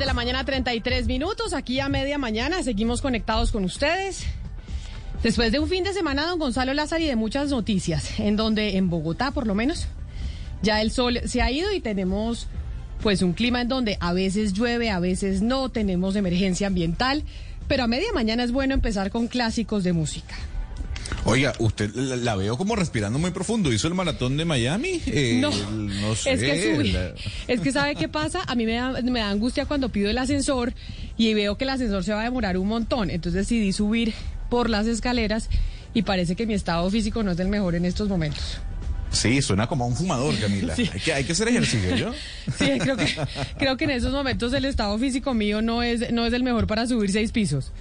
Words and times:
De 0.00 0.06
la 0.06 0.14
mañana, 0.14 0.44
33 0.44 1.06
minutos. 1.06 1.52
Aquí 1.52 1.78
a 1.78 1.90
media 1.90 2.16
mañana 2.16 2.62
seguimos 2.62 3.02
conectados 3.02 3.52
con 3.52 3.64
ustedes. 3.64 4.24
Después 5.22 5.52
de 5.52 5.58
un 5.58 5.68
fin 5.68 5.84
de 5.84 5.92
semana, 5.92 6.24
don 6.24 6.38
Gonzalo 6.38 6.72
Lázaro, 6.72 7.04
y 7.04 7.06
de 7.06 7.16
muchas 7.16 7.50
noticias, 7.50 8.18
en 8.18 8.34
donde 8.34 8.78
en 8.78 8.88
Bogotá, 8.88 9.30
por 9.30 9.46
lo 9.46 9.54
menos, 9.54 9.88
ya 10.62 10.80
el 10.80 10.90
sol 10.90 11.20
se 11.26 11.42
ha 11.42 11.50
ido 11.50 11.70
y 11.74 11.80
tenemos 11.80 12.48
pues 13.02 13.20
un 13.20 13.34
clima 13.34 13.60
en 13.60 13.68
donde 13.68 13.98
a 14.00 14.14
veces 14.14 14.54
llueve, 14.54 14.88
a 14.88 15.00
veces 15.00 15.42
no, 15.42 15.68
tenemos 15.68 16.16
emergencia 16.16 16.66
ambiental, 16.66 17.22
pero 17.68 17.84
a 17.84 17.86
media 17.86 18.08
mañana 18.14 18.42
es 18.42 18.52
bueno 18.52 18.72
empezar 18.72 19.10
con 19.10 19.28
clásicos 19.28 19.84
de 19.84 19.92
música. 19.92 20.34
Oiga, 21.24 21.52
usted 21.58 21.94
la, 21.94 22.36
veo 22.36 22.56
como 22.56 22.76
respirando 22.76 23.18
muy 23.18 23.30
profundo. 23.30 23.72
¿Hizo 23.72 23.88
el 23.88 23.94
maratón 23.94 24.36
de 24.36 24.44
Miami? 24.44 25.00
Eh, 25.06 25.38
no, 25.40 25.50
no 25.50 26.14
sé. 26.14 26.32
Es 26.32 26.40
que, 26.40 27.14
es 27.48 27.60
que 27.60 27.72
¿sabe 27.72 27.94
qué 27.94 28.08
pasa? 28.08 28.42
A 28.46 28.54
mí 28.54 28.64
me 28.66 28.74
da, 28.74 29.00
me 29.02 29.20
da 29.20 29.30
angustia 29.30 29.66
cuando 29.66 29.90
pido 29.90 30.10
el 30.10 30.18
ascensor 30.18 30.72
y 31.16 31.34
veo 31.34 31.56
que 31.56 31.64
el 31.64 31.70
ascensor 31.70 32.04
se 32.04 32.12
va 32.12 32.20
a 32.20 32.24
demorar 32.24 32.56
un 32.56 32.68
montón. 32.68 33.10
Entonces 33.10 33.42
decidí 33.46 33.72
subir 33.72 34.14
por 34.48 34.70
las 34.70 34.86
escaleras 34.86 35.48
y 35.94 36.02
parece 36.02 36.36
que 36.36 36.46
mi 36.46 36.54
estado 36.54 36.88
físico 36.90 37.22
no 37.22 37.32
es 37.32 37.38
el 37.38 37.48
mejor 37.48 37.74
en 37.74 37.84
estos 37.84 38.08
momentos. 38.08 38.60
Sí, 39.10 39.42
suena 39.42 39.66
como 39.66 39.84
a 39.84 39.86
un 39.88 39.96
fumador, 39.96 40.38
Camila. 40.38 40.74
Hay, 40.78 41.00
que, 41.00 41.12
hay 41.12 41.24
que 41.24 41.32
hacer 41.32 41.48
ejercicio, 41.48 41.96
¿yo? 41.96 42.12
Sí, 42.56 42.78
creo 42.78 42.96
que, 42.96 43.06
creo 43.58 43.76
que 43.76 43.84
en 43.84 43.90
esos 43.90 44.12
momentos 44.12 44.52
el 44.52 44.64
estado 44.64 44.96
físico 44.98 45.34
mío 45.34 45.62
no 45.62 45.82
es, 45.82 46.12
no 46.12 46.26
es 46.26 46.32
el 46.32 46.44
mejor 46.44 46.66
para 46.66 46.86
subir 46.86 47.10
seis 47.10 47.32
pisos. 47.32 47.72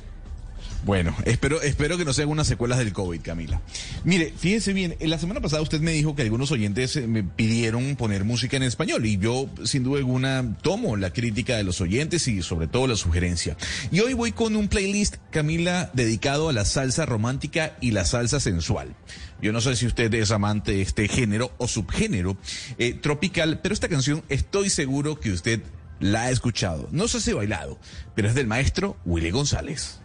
Bueno, 0.85 1.15
espero, 1.25 1.61
espero 1.61 1.97
que 1.97 2.05
no 2.05 2.13
sean 2.13 2.29
unas 2.29 2.47
secuelas 2.47 2.79
del 2.79 2.93
COVID, 2.93 3.21
Camila. 3.21 3.61
Mire, 4.05 4.33
fíjense 4.37 4.71
bien, 4.73 4.95
la 5.01 5.19
semana 5.19 5.41
pasada 5.41 5.61
usted 5.61 5.81
me 5.81 5.91
dijo 5.91 6.15
que 6.15 6.21
algunos 6.21 6.51
oyentes 6.51 6.95
eh, 6.95 7.05
me 7.05 7.23
pidieron 7.23 7.95
poner 7.97 8.23
música 8.23 8.55
en 8.57 8.63
español 8.63 9.05
y 9.05 9.17
yo, 9.17 9.49
sin 9.65 9.83
duda 9.83 9.99
alguna, 9.99 10.57
tomo 10.61 10.95
la 10.95 11.11
crítica 11.11 11.57
de 11.57 11.63
los 11.63 11.81
oyentes 11.81 12.27
y 12.27 12.41
sobre 12.41 12.67
todo 12.67 12.87
la 12.87 12.95
sugerencia. 12.95 13.57
Y 13.91 13.99
hoy 13.99 14.13
voy 14.13 14.31
con 14.31 14.55
un 14.55 14.69
playlist, 14.69 15.17
Camila, 15.31 15.89
dedicado 15.93 16.49
a 16.49 16.53
la 16.53 16.63
salsa 16.63 17.05
romántica 17.05 17.75
y 17.81 17.91
la 17.91 18.05
salsa 18.05 18.39
sensual. 18.39 18.95
Yo 19.41 19.51
no 19.51 19.61
sé 19.61 19.75
si 19.75 19.85
usted 19.85 20.13
es 20.13 20.31
amante 20.31 20.71
de 20.71 20.81
este 20.81 21.07
género 21.07 21.51
o 21.57 21.67
subgénero 21.67 22.37
eh, 22.77 22.93
tropical, 22.93 23.59
pero 23.61 23.73
esta 23.73 23.89
canción 23.89 24.23
estoy 24.29 24.69
seguro 24.69 25.19
que 25.19 25.31
usted 25.31 25.61
la 25.99 26.23
ha 26.23 26.29
escuchado. 26.29 26.87
No 26.91 27.07
sé 27.07 27.19
si 27.19 27.33
bailado, 27.33 27.79
pero 28.15 28.29
es 28.29 28.35
del 28.35 28.47
maestro 28.47 28.97
Willy 29.05 29.31
González. 29.31 29.99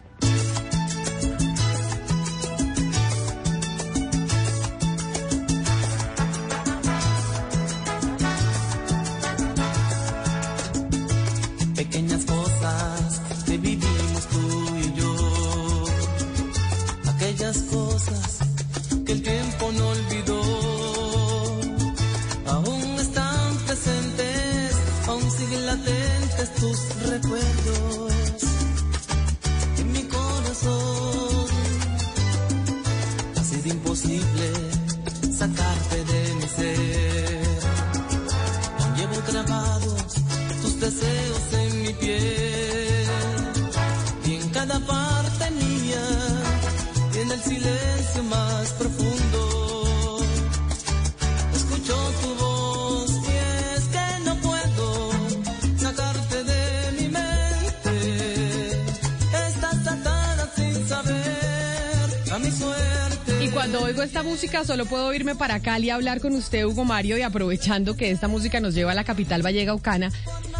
Esta 64.05 64.23
música, 64.23 64.63
solo 64.63 64.85
puedo 64.85 65.13
irme 65.15 65.35
para 65.35 65.59
Cali 65.59 65.89
a 65.89 65.95
hablar 65.95 66.21
con 66.21 66.33
usted, 66.33 66.63
Hugo 66.63 66.85
Mario, 66.85 67.17
y 67.17 67.23
aprovechando 67.23 67.97
que 67.97 68.11
esta 68.11 68.27
música 68.27 68.59
nos 68.59 68.75
lleva 68.75 68.91
a 68.91 68.95
la 68.95 69.03
capital 69.03 69.41
Vallega-Ucana, 69.41 70.11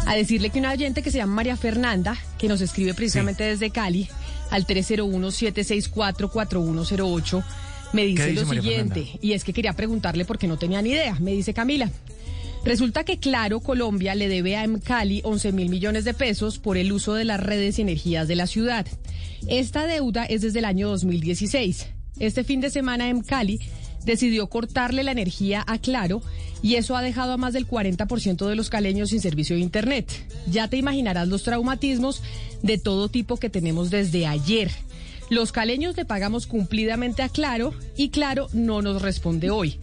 a 0.04 0.16
decirle 0.16 0.50
que 0.50 0.58
una 0.58 0.72
oyente 0.72 1.00
que 1.00 1.12
se 1.12 1.18
llama 1.18 1.36
María 1.36 1.56
Fernanda, 1.56 2.16
que 2.38 2.48
nos 2.48 2.60
escribe 2.60 2.92
precisamente 2.92 3.44
desde 3.44 3.70
Cali, 3.70 4.08
al 4.50 4.66
301-764-4108, 4.66 7.44
me 7.92 8.04
dice 8.04 8.32
lo 8.32 8.46
siguiente, 8.46 9.16
y 9.22 9.30
es 9.32 9.44
que 9.44 9.52
quería 9.52 9.74
preguntarle 9.74 10.24
porque 10.24 10.48
no 10.48 10.58
tenía 10.58 10.82
ni 10.82 10.90
idea. 10.90 11.16
Me 11.20 11.30
dice 11.30 11.54
Camila, 11.54 11.88
Resulta 12.64 13.04
que 13.04 13.18
Claro 13.18 13.60
Colombia 13.60 14.16
le 14.16 14.26
debe 14.26 14.56
a 14.56 14.66
Cali 14.82 15.20
11 15.22 15.52
mil 15.52 15.68
millones 15.68 16.04
de 16.04 16.14
pesos 16.14 16.58
por 16.58 16.76
el 16.76 16.90
uso 16.90 17.14
de 17.14 17.24
las 17.24 17.38
redes 17.38 17.78
y 17.78 17.82
energías 17.82 18.26
de 18.26 18.34
la 18.34 18.48
ciudad. 18.48 18.84
Esta 19.46 19.86
deuda 19.86 20.24
es 20.24 20.42
desde 20.42 20.58
el 20.58 20.64
año 20.64 20.88
2016. 20.88 21.86
Este 22.18 22.44
fin 22.44 22.60
de 22.60 22.70
semana 22.70 23.08
en 23.08 23.22
Cali 23.22 23.60
decidió 24.04 24.46
cortarle 24.46 25.02
la 25.02 25.12
energía 25.12 25.64
a 25.66 25.78
Claro 25.78 26.22
y 26.62 26.76
eso 26.76 26.96
ha 26.96 27.02
dejado 27.02 27.32
a 27.32 27.36
más 27.36 27.52
del 27.52 27.68
40% 27.68 28.46
de 28.48 28.56
los 28.56 28.70
caleños 28.70 29.10
sin 29.10 29.20
servicio 29.20 29.56
de 29.56 29.62
Internet. 29.62 30.10
Ya 30.50 30.68
te 30.68 30.76
imaginarás 30.76 31.28
los 31.28 31.42
traumatismos 31.42 32.22
de 32.62 32.78
todo 32.78 33.08
tipo 33.08 33.36
que 33.36 33.50
tenemos 33.50 33.90
desde 33.90 34.26
ayer. 34.26 34.70
Los 35.28 35.52
caleños 35.52 35.96
le 35.96 36.04
pagamos 36.04 36.46
cumplidamente 36.46 37.22
a 37.22 37.28
Claro 37.28 37.74
y 37.96 38.10
Claro 38.10 38.48
no 38.52 38.80
nos 38.80 39.02
responde 39.02 39.50
hoy. 39.50 39.78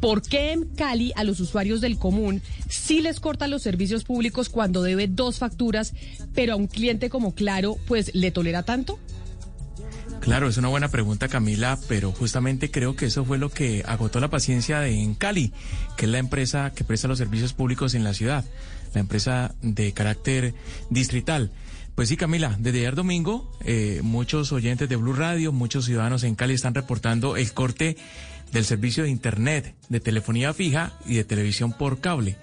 ¿Por 0.00 0.22
qué 0.22 0.52
en 0.52 0.64
Cali 0.64 1.12
a 1.16 1.24
los 1.24 1.40
usuarios 1.40 1.80
del 1.80 1.98
común 1.98 2.42
sí 2.68 3.00
les 3.00 3.18
corta 3.18 3.48
los 3.48 3.62
servicios 3.62 4.04
públicos 4.04 4.48
cuando 4.48 4.82
debe 4.82 5.08
dos 5.08 5.38
facturas, 5.38 5.92
pero 6.34 6.52
a 6.52 6.56
un 6.56 6.66
cliente 6.66 7.10
como 7.10 7.34
Claro 7.34 7.76
pues 7.86 8.14
le 8.14 8.30
tolera 8.30 8.62
tanto? 8.62 8.98
Claro, 10.20 10.48
es 10.48 10.56
una 10.56 10.68
buena 10.68 10.88
pregunta, 10.88 11.28
Camila, 11.28 11.78
pero 11.88 12.12
justamente 12.12 12.70
creo 12.70 12.96
que 12.96 13.06
eso 13.06 13.24
fue 13.24 13.38
lo 13.38 13.50
que 13.50 13.82
agotó 13.86 14.20
la 14.20 14.28
paciencia 14.28 14.80
de 14.80 15.00
Encali, 15.00 15.52
que 15.96 16.06
es 16.06 16.10
la 16.10 16.18
empresa 16.18 16.72
que 16.74 16.84
presta 16.84 17.08
los 17.08 17.18
servicios 17.18 17.54
públicos 17.54 17.94
en 17.94 18.04
la 18.04 18.14
ciudad, 18.14 18.44
la 18.94 19.00
empresa 19.00 19.54
de 19.62 19.92
carácter 19.92 20.54
distrital. 20.90 21.50
Pues 21.94 22.10
sí, 22.10 22.16
Camila, 22.16 22.56
desde 22.58 22.78
ayer 22.78 22.94
domingo, 22.94 23.50
eh, 23.64 24.00
muchos 24.04 24.52
oyentes 24.52 24.88
de 24.88 24.96
Blue 24.96 25.14
Radio, 25.14 25.50
muchos 25.50 25.86
ciudadanos 25.86 26.22
en 26.24 26.34
Cali 26.34 26.54
están 26.54 26.74
reportando 26.74 27.36
el 27.36 27.52
corte 27.52 27.96
del 28.52 28.64
servicio 28.64 29.04
de 29.04 29.10
Internet, 29.10 29.74
de 29.88 30.00
telefonía 30.00 30.54
fija 30.54 30.92
y 31.06 31.14
de 31.14 31.24
televisión 31.24 31.72
por 31.72 32.00
cable. 32.00 32.36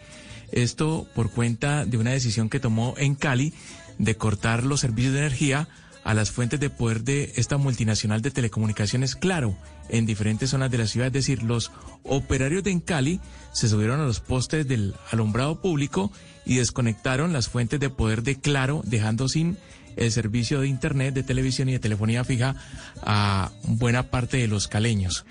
Esto 0.51 1.07
por 1.16 1.31
cuenta 1.31 1.86
de 1.86 1.98
una 1.98 2.12
decisión 2.12 2.50
que 2.50 2.60
tomó 2.60 2.95
en 2.98 3.16
Cali 3.16 3.54
de 3.98 4.18
cortar 4.18 4.63
los 4.63 4.81
servicios 4.81 5.13
de 5.13 5.19
energía 5.19 5.68
a 6.06 6.13
las 6.13 6.31
fuentes 6.31 6.60
de 6.60 6.69
poder 6.69 7.04
de 7.04 7.34
esta 7.36 7.57
multinacional 7.57 8.22
de 8.22 8.30
telecomunicaciones 8.30 9.16
Claro 9.16 9.57
en 9.90 10.06
diferentes 10.06 10.52
zonas 10.52 10.69
de 10.69 10.78
la 10.78 10.86
ciudad. 10.86 11.07
Es 11.07 11.13
decir, 11.13 11.42
los 11.42 11.72
operarios 12.04 12.63
de 12.63 12.72
Encali 12.72 13.19
se 13.54 13.68
subieron 13.68 14.00
a 14.00 14.06
los 14.06 14.19
postes 14.19 14.68
del 14.68 14.94
alumbrado 15.12 15.60
público 15.60 16.12
y 16.46 16.57
desconectaron 16.57 17.34
las 17.34 17.50
fuentes 17.50 17.80
de 17.80 17.90
poder 17.90 18.22
de 18.22 18.40
Claro, 18.40 18.81
dejando 18.86 19.28
sin 19.28 19.57
el 19.96 20.12
servicio 20.12 20.62
de 20.62 20.68
Internet, 20.68 21.16
de 21.16 21.24
televisión 21.24 21.69
y 21.69 21.74
de 21.74 21.80
telefonía 21.80 22.24
fija 22.24 22.56
a 23.02 23.52
buena 23.63 24.12
parte 24.12 24.38
de 24.38 24.48
los 24.48 24.68
caleños. 24.68 25.25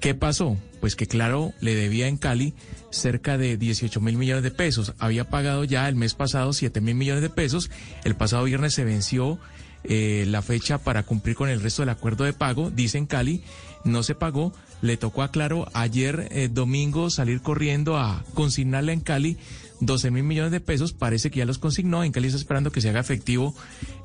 ¿Qué 0.00 0.14
pasó? 0.14 0.56
Pues 0.80 0.96
que 0.96 1.06
Claro 1.06 1.52
le 1.60 1.76
debía 1.76 2.08
en 2.08 2.16
Cali 2.16 2.54
cerca 2.90 3.38
de 3.38 3.56
18 3.56 4.00
mil 4.00 4.16
millones 4.16 4.42
de 4.42 4.50
pesos. 4.50 4.94
Había 4.98 5.28
pagado 5.28 5.62
ya 5.62 5.88
el 5.88 5.94
mes 5.94 6.14
pasado 6.14 6.52
7 6.52 6.80
mil 6.80 6.96
millones 6.96 7.22
de 7.22 7.30
pesos. 7.30 7.70
El 8.02 8.16
pasado 8.16 8.42
viernes 8.44 8.74
se 8.74 8.82
venció 8.82 9.38
eh, 9.84 10.24
la 10.28 10.42
fecha 10.42 10.78
para 10.78 11.02
cumplir 11.02 11.36
con 11.36 11.48
el 11.48 11.60
resto 11.60 11.82
del 11.82 11.90
acuerdo 11.90 12.24
de 12.24 12.32
pago. 12.32 12.70
Dicen 12.70 13.06
Cali, 13.06 13.42
no 13.84 14.02
se 14.02 14.14
pagó. 14.14 14.52
Le 14.82 14.96
tocó 14.96 15.22
a 15.22 15.30
Claro 15.30 15.68
ayer 15.74 16.28
eh, 16.30 16.48
domingo 16.50 17.10
salir 17.10 17.42
corriendo 17.42 17.98
a 17.98 18.24
consignarle 18.34 18.92
en 18.92 19.00
Cali 19.00 19.36
12 19.80 20.10
mil 20.10 20.24
millones 20.24 20.52
de 20.52 20.60
pesos, 20.60 20.92
parece 20.92 21.30
que 21.30 21.38
ya 21.38 21.46
los 21.46 21.58
consignó, 21.58 22.04
en 22.04 22.12
Cali 22.12 22.28
está 22.28 22.38
esperando 22.38 22.70
que 22.70 22.80
se 22.80 22.90
haga 22.90 23.00
efectivo 23.00 23.54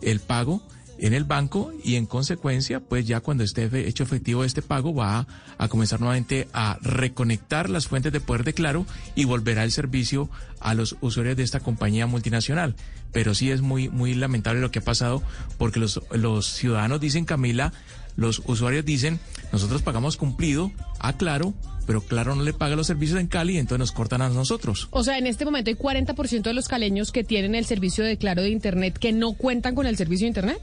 el 0.02 0.20
pago 0.20 0.62
en 0.98 1.14
el 1.14 1.24
banco 1.24 1.72
y 1.84 1.96
en 1.96 2.06
consecuencia, 2.06 2.80
pues 2.80 3.06
ya 3.06 3.20
cuando 3.20 3.44
esté 3.44 3.70
hecho 3.88 4.04
efectivo 4.04 4.44
este 4.44 4.62
pago 4.62 4.94
va 4.94 5.28
a, 5.58 5.68
comenzar 5.68 6.00
nuevamente 6.00 6.48
a 6.54 6.78
reconectar 6.82 7.70
las 7.70 7.88
fuentes 7.88 8.12
de 8.12 8.22
poder 8.22 8.44
de 8.44 8.54
Claro 8.54 8.86
y 9.16 9.26
volverá 9.26 9.64
el 9.64 9.72
servicio 9.72 10.30
a 10.60 10.74
los 10.74 10.96
usuarios 11.02 11.38
de 11.38 11.44
esta 11.44 11.60
compañía 11.60 12.08
multinacional. 12.08 12.76
Pero 13.12 13.34
sí 13.34 13.52
es 13.52 13.62
muy, 13.62 13.90
muy 13.90 14.14
lamentable 14.14 14.62
lo 14.62 14.72
que 14.72 14.80
ha 14.80 14.84
pasado 14.84 15.22
porque 15.58 15.80
los, 15.80 16.02
los 16.12 16.48
ciudadanos 16.48 17.00
dicen, 17.00 17.26
Camila, 17.26 17.74
los 18.16 18.42
usuarios 18.46 18.86
dicen, 18.86 19.20
nosotros 19.52 19.82
pagamos 19.82 20.18
cumplido 20.18 20.72
a 21.00 21.14
Claro, 21.14 21.54
pero 21.86 22.02
Claro 22.02 22.36
no 22.36 22.44
le 22.44 22.54
paga 22.54 22.76
los 22.76 22.88
servicios 22.88 23.20
en 23.20 23.28
Cali, 23.28 23.58
entonces 23.58 23.80
nos 23.80 23.92
cortan 23.92 24.22
a 24.22 24.30
nosotros. 24.30 24.88
O 24.92 25.04
sea, 25.04 25.18
en 25.18 25.28
este 25.28 25.46
momento 25.46 25.70
hay 25.70 25.76
40% 25.76 26.44
de 26.44 26.54
los 26.54 26.68
caleños 26.68 27.12
que 27.12 27.24
tienen 27.24 27.56
el 27.56 27.66
servicio 27.66 28.04
de 28.04 28.18
Claro 28.18 28.42
de 28.42 28.50
Internet 28.50 28.98
que 28.98 29.12
no 29.12 29.34
cuentan 29.34 29.76
con 29.76 29.86
el 29.86 29.98
servicio 29.98 30.26
de 30.26 30.30
Internet. 30.30 30.62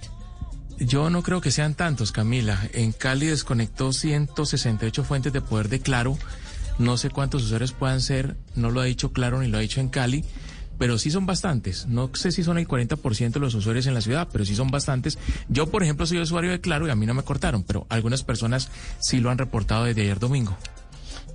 Yo 0.86 1.10
no 1.10 1.22
creo 1.22 1.40
que 1.40 1.50
sean 1.50 1.74
tantos, 1.74 2.10
Camila. 2.10 2.68
En 2.72 2.92
Cali 2.92 3.26
desconectó 3.26 3.92
168 3.92 5.04
fuentes 5.04 5.32
de 5.32 5.40
poder 5.40 5.68
de 5.68 5.80
Claro. 5.80 6.18
No 6.78 6.96
sé 6.96 7.10
cuántos 7.10 7.44
usuarios 7.44 7.72
puedan 7.72 8.00
ser, 8.00 8.36
no 8.56 8.70
lo 8.70 8.80
ha 8.80 8.84
dicho 8.84 9.12
Claro 9.12 9.40
ni 9.40 9.48
lo 9.48 9.58
ha 9.58 9.60
dicho 9.60 9.80
en 9.80 9.88
Cali, 9.88 10.24
pero 10.78 10.98
sí 10.98 11.10
son 11.10 11.26
bastantes. 11.26 11.86
No 11.86 12.10
sé 12.14 12.32
si 12.32 12.42
son 12.42 12.58
el 12.58 12.66
40% 12.66 13.32
de 13.32 13.40
los 13.40 13.54
usuarios 13.54 13.86
en 13.86 13.94
la 13.94 14.00
ciudad, 14.00 14.28
pero 14.32 14.44
sí 14.44 14.56
son 14.56 14.70
bastantes. 14.70 15.18
Yo, 15.48 15.66
por 15.66 15.84
ejemplo, 15.84 16.06
soy 16.06 16.18
usuario 16.18 16.50
de 16.50 16.60
Claro 16.60 16.88
y 16.88 16.90
a 16.90 16.96
mí 16.96 17.06
no 17.06 17.14
me 17.14 17.22
cortaron, 17.22 17.62
pero 17.62 17.86
algunas 17.88 18.24
personas 18.24 18.68
sí 19.00 19.20
lo 19.20 19.30
han 19.30 19.38
reportado 19.38 19.84
desde 19.84 20.02
ayer 20.02 20.18
domingo. 20.18 20.56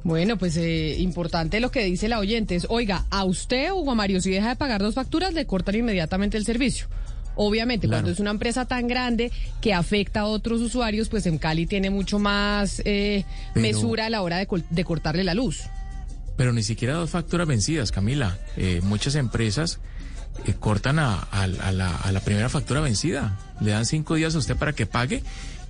Bueno, 0.04 0.38
pues 0.38 0.58
eh, 0.58 0.96
importante 1.00 1.60
lo 1.60 1.72
que 1.72 1.84
dice 1.86 2.08
la 2.08 2.20
oyente 2.20 2.56
es, 2.56 2.66
oiga, 2.70 3.06
a 3.10 3.24
usted, 3.24 3.72
Hugo 3.72 3.96
Mario, 3.96 4.20
si 4.22 4.32
deja 4.32 4.50
de 4.50 4.56
pagar 4.56 4.82
dos 4.82 4.96
facturas, 4.96 5.34
le 5.34 5.46
cortan 5.46 5.76
inmediatamente 5.76 6.38
el 6.38 6.46
servicio. 6.46 6.88
Obviamente, 7.38 7.88
cuando 7.88 8.10
es 8.10 8.20
una 8.20 8.32
empresa 8.32 8.66
tan 8.66 8.88
grande 8.88 9.32
que 9.62 9.74
afecta 9.74 10.22
a 10.22 10.26
otros 10.26 10.60
usuarios, 10.60 11.08
pues 11.08 11.26
en 11.28 11.38
Cali 11.38 11.68
tiene 11.68 11.90
mucho 11.92 12.18
más 12.18 12.82
eh, 12.84 13.26
mesura 13.54 14.08
a 14.08 14.10
la 14.10 14.24
hora 14.24 14.38
de, 14.38 14.84
cortarle 14.84 15.24
la 15.24 15.36
luz. 15.36 15.62
Pero 16.36 16.52
ni 16.52 16.64
siquiera 16.64 16.96
dos 16.96 17.12
facturas 17.12 17.48
vencidas, 17.48 17.92
Camila. 17.92 18.38
Eh, 18.58 18.82
muchas 18.84 19.16
empresas 19.16 19.80
eh, 20.46 20.56
cortan 20.60 20.98
a, 21.00 21.28
la, 21.48 21.96
a 21.96 22.12
la 22.12 22.20
primera 22.22 22.50
factura 22.50 22.82
vencida. 22.82 23.38
Le 23.62 23.72
dan 23.72 23.86
cinco 23.86 24.16
días 24.16 24.34
a 24.34 24.40
usted 24.40 24.56
para 24.56 24.74
que 24.74 24.88
pague 24.88 25.22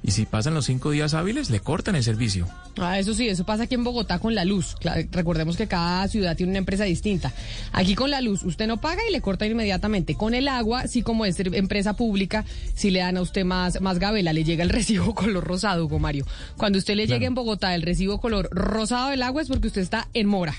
y 0.08 0.12
si 0.12 0.26
pasan 0.26 0.54
los 0.54 0.66
cinco 0.66 0.92
días 0.92 1.14
hábiles, 1.14 1.50
le 1.50 1.60
cortan 1.60 1.98
el 1.98 2.04
servicio. 2.04 2.48
Ah, 2.78 2.98
eso 2.98 3.14
sí, 3.14 3.28
eso 3.28 3.44
pasa 3.44 3.64
aquí 3.64 3.76
en 3.76 3.84
Bogotá 3.84 4.20
con 4.20 4.36
la 4.36 4.46
luz. 4.46 4.78
recordemos 5.12 5.58
que 5.58 5.68
cada 5.68 6.08
ciudad 6.08 6.38
tiene 6.38 6.52
una 6.52 6.60
empresa 6.60 6.86
distinta. 6.86 7.34
Aquí 7.74 7.94
con 7.94 8.10
la 8.10 8.22
luz, 8.22 8.44
usted 8.44 8.68
no 8.68 8.78
paga 8.78 9.02
y 9.06 9.12
le 9.12 9.20
cortan 9.20 9.52
inmediatamente. 9.52 10.16
Con 10.16 10.34
el 10.34 10.48
agua, 10.48 10.88
sí 10.88 11.02
como 11.02 11.26
es 11.26 11.38
empresa 11.42 11.98
pública, 11.98 12.46
si 12.74 12.90
le 12.90 13.00
dan 13.00 13.18
a 13.18 13.22
usted 13.22 13.44
más, 13.44 13.82
más 13.82 14.00
gabela, 14.00 14.32
le 14.32 14.46
llega 14.46 14.64
el 14.64 14.70
recibo 14.78 15.14
color 15.14 15.44
rosado, 15.44 15.84
Hugo 15.84 16.00
Mario. 16.00 16.26
Cuando 16.56 16.80
usted 16.80 16.96
le 16.96 17.06
llegue 17.06 17.26
en 17.26 17.36
Bogotá 17.36 17.76
el 17.76 17.82
recibo 17.82 18.22
color 18.22 18.48
rosado 18.54 19.10
del 19.10 19.24
agua 19.24 19.42
es 19.42 19.50
porque 19.50 19.68
usted 19.68 19.82
está 19.82 20.08
en 20.14 20.28
mora. 20.28 20.56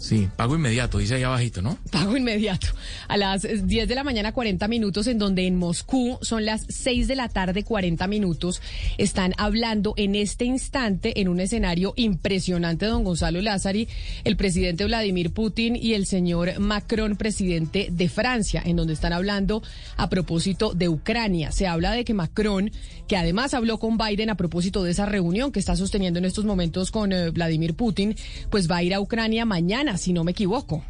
Sí, 0.00 0.30
pago 0.34 0.54
inmediato, 0.54 0.96
dice 0.96 1.16
ahí 1.16 1.24
abajito, 1.24 1.60
¿no? 1.60 1.76
Pago 1.92 2.16
inmediato. 2.16 2.68
A 3.06 3.18
las 3.18 3.42
10 3.42 3.86
de 3.86 3.94
la 3.94 4.02
mañana 4.02 4.32
40 4.32 4.66
minutos, 4.66 5.06
en 5.06 5.18
donde 5.18 5.46
en 5.46 5.56
Moscú 5.56 6.18
son 6.22 6.46
las 6.46 6.64
6 6.70 7.06
de 7.06 7.16
la 7.16 7.28
tarde 7.28 7.64
40 7.64 8.06
minutos, 8.06 8.62
están 8.96 9.34
hablando 9.36 9.92
en 9.98 10.14
este 10.14 10.46
instante, 10.46 11.20
en 11.20 11.28
un 11.28 11.38
escenario 11.38 11.92
impresionante, 11.96 12.86
don 12.86 13.04
Gonzalo 13.04 13.42
Lázari, 13.42 13.88
el 14.24 14.36
presidente 14.36 14.86
Vladimir 14.86 15.32
Putin 15.34 15.76
y 15.76 15.92
el 15.92 16.06
señor 16.06 16.58
Macron, 16.58 17.16
presidente 17.16 17.88
de 17.92 18.08
Francia, 18.08 18.62
en 18.64 18.76
donde 18.76 18.94
están 18.94 19.12
hablando 19.12 19.62
a 19.98 20.08
propósito 20.08 20.72
de 20.72 20.88
Ucrania. 20.88 21.52
Se 21.52 21.66
habla 21.66 21.92
de 21.92 22.06
que 22.06 22.14
Macron, 22.14 22.70
que 23.06 23.18
además 23.18 23.52
habló 23.52 23.78
con 23.78 23.98
Biden 23.98 24.30
a 24.30 24.36
propósito 24.36 24.82
de 24.82 24.92
esa 24.92 25.04
reunión 25.04 25.52
que 25.52 25.60
está 25.60 25.76
sosteniendo 25.76 26.18
en 26.18 26.24
estos 26.24 26.46
momentos 26.46 26.90
con 26.90 27.12
eh, 27.12 27.28
Vladimir 27.28 27.74
Putin, 27.74 28.16
pues 28.48 28.70
va 28.70 28.78
a 28.78 28.82
ir 28.82 28.94
a 28.94 29.00
Ucrania 29.00 29.44
mañana 29.44 29.89
si 29.98 30.12
no 30.12 30.24
me 30.24 30.32
equivoco. 30.32 30.82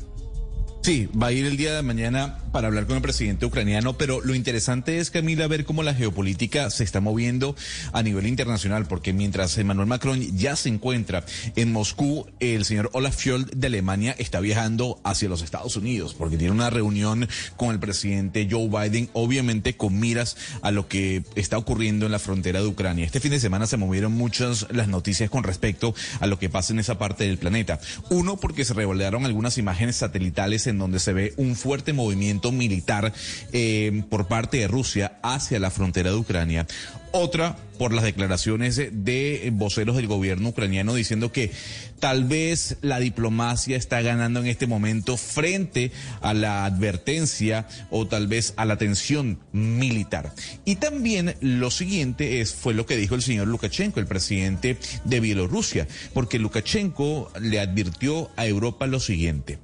Sí, 0.83 1.11
va 1.15 1.27
a 1.27 1.33
ir 1.33 1.45
el 1.45 1.59
día 1.59 1.75
de 1.75 1.83
mañana 1.83 2.39
para 2.53 2.69
hablar 2.69 2.87
con 2.87 2.97
el 2.97 3.03
presidente 3.03 3.45
ucraniano, 3.45 3.99
pero 3.99 4.23
lo 4.23 4.35
interesante 4.35 4.99
es, 4.99 5.11
Camila, 5.11 5.47
ver 5.47 5.67
cómo 5.67 5.83
la 5.83 5.95
geopolítica 5.95 6.71
se 6.71 6.85
está 6.85 7.01
moviendo 7.01 7.55
a 7.93 8.03
nivel 8.03 8.27
internacional, 8.27 8.87
porque 8.87 9.13
mientras 9.13 9.57
Emmanuel 9.59 9.87
Macron 9.87 10.21
ya 10.37 10.57
se 10.57 10.71
encuentra 10.71 11.23
en 11.55 11.71
Moscú, 11.71 12.27
el 12.41 12.65
señor 12.65 12.89
Olaf 12.95 13.21
Scholz 13.21 13.51
de 13.55 13.67
Alemania 13.67 14.17
está 14.19 14.41
viajando 14.41 14.99
hacia 15.05 15.29
los 15.29 15.43
Estados 15.43 15.77
Unidos, 15.77 16.15
porque 16.15 16.39
tiene 16.39 16.53
una 16.53 16.71
reunión 16.71 17.29
con 17.57 17.71
el 17.71 17.79
presidente 17.79 18.49
Joe 18.51 18.69
Biden, 18.69 19.11
obviamente 19.13 19.77
con 19.77 20.01
miras 20.01 20.39
a 20.63 20.71
lo 20.71 20.89
que 20.89 21.23
está 21.35 21.59
ocurriendo 21.59 22.07
en 22.07 22.13
la 22.13 22.19
frontera 22.19 22.61
de 22.61 22.67
Ucrania. 22.67 23.05
Este 23.05 23.21
fin 23.21 23.33
de 23.33 23.39
semana 23.39 23.67
se 23.67 23.77
movieron 23.77 24.13
muchas 24.13 24.67
las 24.71 24.89
noticias 24.89 25.29
con 25.29 25.45
respecto 25.45 25.95
a 26.21 26.27
lo 26.27 26.39
que 26.39 26.49
pasa 26.49 26.73
en 26.73 26.79
esa 26.79 26.99
parte 26.99 27.25
del 27.25 27.37
planeta. 27.37 27.81
Uno, 28.09 28.39
porque 28.39 28.65
se 28.65 28.73
revelaron 28.73 29.27
algunas 29.27 29.59
imágenes 29.59 29.97
satelitales 29.97 30.70
en 30.71 30.79
donde 30.79 31.01
se 31.01 31.13
ve 31.13 31.35
un 31.37 31.57
fuerte 31.57 31.93
movimiento 31.93 32.53
militar 32.53 33.13
eh, 33.53 34.03
por 34.09 34.27
parte 34.29 34.59
de 34.59 34.69
Rusia 34.69 35.19
hacia 35.23 35.61
la 35.61 35.71
frontera 35.71 36.11
de 36.11 36.17
Ucrania. 36.17 36.67
Otra 37.13 37.57
por 37.77 37.93
las 37.93 38.05
declaraciones 38.05 38.77
de 38.77 39.51
voceros 39.55 39.97
del 39.97 40.07
gobierno 40.07 40.51
ucraniano 40.51 40.95
diciendo 40.95 41.33
que 41.33 41.51
tal 41.99 42.25
vez 42.25 42.77
la 42.83 43.01
diplomacia 43.01 43.77
está 43.77 44.01
ganando 44.03 44.41
en 44.41 44.47
este 44.47 44.67
momento 44.67 45.17
frente 45.17 45.91
a 46.21 46.35
la 46.35 46.67
advertencia 46.67 47.67
o 47.91 48.07
tal 48.07 48.27
vez 48.27 48.53
a 48.57 48.65
la 48.65 48.77
tensión 48.77 49.41
militar. 49.53 50.33
Y 50.65 50.77
también 50.77 51.35
lo 51.41 51.71
siguiente 51.71 52.41
es 52.41 52.53
fue 52.53 52.75
lo 52.75 52.87
que 52.87 52.97
dijo 52.97 53.15
el 53.15 53.23
señor 53.23 53.49
Lukashenko, 53.49 53.99
el 53.99 54.07
presidente 54.07 54.77
de 55.05 55.21
Bielorrusia, 55.21 55.89
porque 56.13 56.39
Lukashenko 56.39 57.33
le 57.41 57.61
advirtió 57.61 58.31
a 58.37 58.47
Europa 58.47 58.87
lo 58.87 59.01
siguiente 59.01 59.59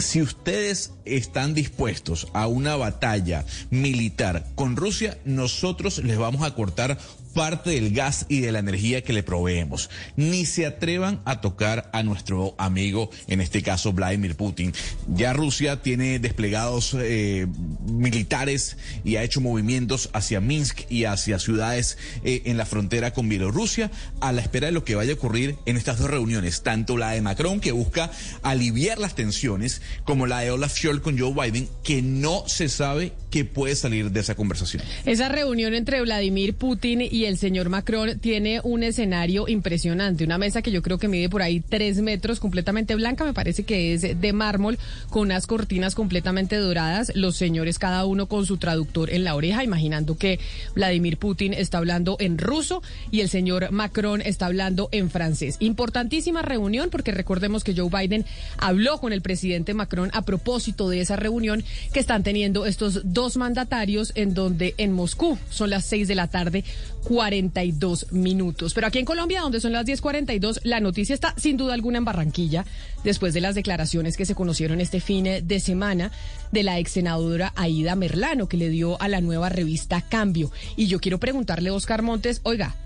si 0.00 0.22
ustedes 0.22 0.92
están 1.04 1.54
dispuestos 1.54 2.28
a 2.32 2.46
una 2.46 2.76
batalla 2.76 3.44
militar 3.70 4.46
con 4.54 4.76
Rusia, 4.76 5.18
nosotros 5.24 5.98
les 5.98 6.18
vamos 6.18 6.42
a 6.42 6.54
cortar 6.54 6.98
parte 7.38 7.70
del 7.70 7.92
gas 7.92 8.26
y 8.28 8.40
de 8.40 8.50
la 8.50 8.58
energía 8.58 9.02
que 9.02 9.12
le 9.12 9.22
proveemos. 9.22 9.90
Ni 10.16 10.44
se 10.44 10.66
atrevan 10.66 11.20
a 11.24 11.40
tocar 11.40 11.88
a 11.92 12.02
nuestro 12.02 12.56
amigo, 12.58 13.10
en 13.28 13.40
este 13.40 13.62
caso 13.62 13.92
Vladimir 13.92 14.34
Putin. 14.34 14.72
Ya 15.06 15.32
Rusia 15.34 15.80
tiene 15.80 16.18
desplegados 16.18 16.96
eh, 16.98 17.46
militares 17.86 18.76
y 19.04 19.14
ha 19.14 19.22
hecho 19.22 19.40
movimientos 19.40 20.10
hacia 20.14 20.40
Minsk 20.40 20.90
y 20.90 21.04
hacia 21.04 21.38
ciudades 21.38 21.96
eh, 22.24 22.42
en 22.46 22.56
la 22.56 22.66
frontera 22.66 23.12
con 23.12 23.28
Bielorrusia 23.28 23.92
a 24.20 24.32
la 24.32 24.40
espera 24.40 24.66
de 24.66 24.72
lo 24.72 24.82
que 24.82 24.96
vaya 24.96 25.12
a 25.12 25.14
ocurrir 25.14 25.54
en 25.64 25.76
estas 25.76 26.00
dos 26.00 26.10
reuniones, 26.10 26.64
tanto 26.64 26.96
la 26.96 27.12
de 27.12 27.22
Macron 27.22 27.60
que 27.60 27.70
busca 27.70 28.10
aliviar 28.42 28.98
las 28.98 29.14
tensiones 29.14 29.80
como 30.02 30.26
la 30.26 30.40
de 30.40 30.50
Olaf 30.50 30.76
Scholz 30.76 31.02
con 31.02 31.16
Joe 31.16 31.32
Biden 31.32 31.68
que 31.84 32.02
no 32.02 32.42
se 32.48 32.68
sabe 32.68 33.12
qué 33.30 33.44
puede 33.44 33.76
salir 33.76 34.10
de 34.10 34.18
esa 34.18 34.34
conversación. 34.34 34.82
Esa 35.04 35.28
reunión 35.28 35.74
entre 35.74 36.00
Vladimir 36.00 36.54
Putin 36.54 37.00
y 37.02 37.27
el 37.28 37.38
señor 37.38 37.68
Macron 37.68 38.18
tiene 38.18 38.60
un 38.64 38.82
escenario 38.82 39.48
impresionante, 39.48 40.24
una 40.24 40.38
mesa 40.38 40.62
que 40.62 40.70
yo 40.70 40.82
creo 40.82 40.98
que 40.98 41.08
mide 41.08 41.28
por 41.28 41.42
ahí 41.42 41.60
tres 41.60 42.00
metros, 42.00 42.40
completamente 42.40 42.94
blanca, 42.94 43.24
me 43.24 43.34
parece 43.34 43.64
que 43.64 43.92
es 43.92 44.20
de 44.20 44.32
mármol, 44.32 44.78
con 45.10 45.22
unas 45.22 45.46
cortinas 45.46 45.94
completamente 45.94 46.56
doradas, 46.56 47.12
los 47.14 47.36
señores 47.36 47.78
cada 47.78 48.06
uno 48.06 48.26
con 48.26 48.46
su 48.46 48.56
traductor 48.56 49.10
en 49.10 49.24
la 49.24 49.34
oreja, 49.34 49.62
imaginando 49.62 50.16
que 50.16 50.40
Vladimir 50.74 51.18
Putin 51.18 51.52
está 51.52 51.78
hablando 51.78 52.16
en 52.18 52.38
ruso 52.38 52.82
y 53.10 53.20
el 53.20 53.28
señor 53.28 53.70
Macron 53.70 54.22
está 54.22 54.46
hablando 54.46 54.88
en 54.90 55.10
francés. 55.10 55.56
Importantísima 55.60 56.42
reunión 56.42 56.88
porque 56.90 57.12
recordemos 57.12 57.62
que 57.62 57.74
Joe 57.76 57.90
Biden 57.90 58.24
habló 58.56 58.98
con 58.98 59.12
el 59.12 59.20
presidente 59.22 59.74
Macron 59.74 60.10
a 60.14 60.22
propósito 60.22 60.88
de 60.88 61.00
esa 61.00 61.16
reunión 61.16 61.62
que 61.92 62.00
están 62.00 62.22
teniendo 62.22 62.64
estos 62.64 63.02
dos 63.04 63.36
mandatarios 63.36 64.12
en 64.14 64.32
donde 64.34 64.74
en 64.78 64.92
Moscú 64.92 65.38
son 65.50 65.70
las 65.70 65.84
seis 65.84 66.08
de 66.08 66.14
la 66.14 66.28
tarde 66.28 66.64
42 67.08 68.12
minutos. 68.12 68.74
Pero 68.74 68.86
aquí 68.86 68.98
en 68.98 69.06
Colombia, 69.06 69.40
donde 69.40 69.60
son 69.60 69.72
las 69.72 69.86
10.42, 69.86 70.60
la 70.64 70.78
noticia 70.78 71.14
está 71.14 71.32
sin 71.38 71.56
duda 71.56 71.72
alguna 71.72 71.96
en 71.96 72.04
Barranquilla, 72.04 72.66
después 73.02 73.32
de 73.32 73.40
las 73.40 73.54
declaraciones 73.54 74.14
que 74.18 74.26
se 74.26 74.34
conocieron 74.34 74.78
este 74.82 75.00
fin 75.00 75.24
de 75.42 75.60
semana 75.60 76.12
de 76.52 76.64
la 76.64 76.78
ex 76.78 76.92
senadora 76.92 77.54
Aida 77.56 77.94
Merlano, 77.94 78.46
que 78.46 78.58
le 78.58 78.68
dio 78.68 79.00
a 79.00 79.08
la 79.08 79.22
nueva 79.22 79.48
revista 79.48 80.02
Cambio. 80.02 80.52
Y 80.76 80.86
yo 80.88 81.00
quiero 81.00 81.18
preguntarle 81.18 81.70
Oscar 81.70 82.02
Montes, 82.02 82.42
oiga, 82.42 82.76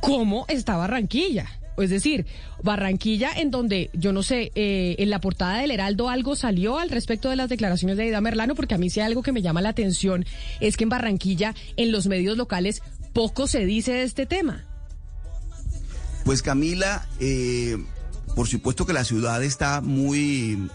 ¿cómo 0.00 0.46
está 0.48 0.76
Barranquilla? 0.76 1.48
Es 1.76 1.90
decir, 1.90 2.24
Barranquilla, 2.62 3.30
en 3.34 3.50
donde, 3.50 3.90
yo 3.94 4.12
no 4.12 4.22
sé, 4.22 4.52
eh, 4.54 4.94
en 4.98 5.10
la 5.10 5.20
portada 5.20 5.58
del 5.58 5.72
Heraldo 5.72 6.08
algo 6.08 6.36
salió 6.36 6.78
al 6.78 6.90
respecto 6.90 7.30
de 7.30 7.36
las 7.36 7.48
declaraciones 7.48 7.96
de 7.96 8.04
Aida 8.04 8.20
Merlano, 8.20 8.54
porque 8.54 8.74
a 8.74 8.78
mí 8.78 8.90
sí 8.90 9.00
algo 9.00 9.22
que 9.22 9.32
me 9.32 9.42
llama 9.42 9.60
la 9.60 9.70
atención, 9.70 10.24
es 10.60 10.76
que 10.76 10.84
en 10.84 10.90
Barranquilla, 10.90 11.56
en 11.76 11.90
los 11.90 12.06
medios 12.06 12.36
locales, 12.36 12.82
poco 13.12 13.46
se 13.46 13.66
dice 13.66 13.92
de 13.92 14.02
este 14.04 14.26
tema. 14.26 14.64
Pues 16.24 16.42
Camila, 16.42 17.08
eh, 17.20 17.76
por 18.36 18.46
supuesto 18.48 18.86
que 18.86 18.92
la 18.92 19.04
ciudad 19.04 19.42
está 19.42 19.80
muy, 19.80 20.68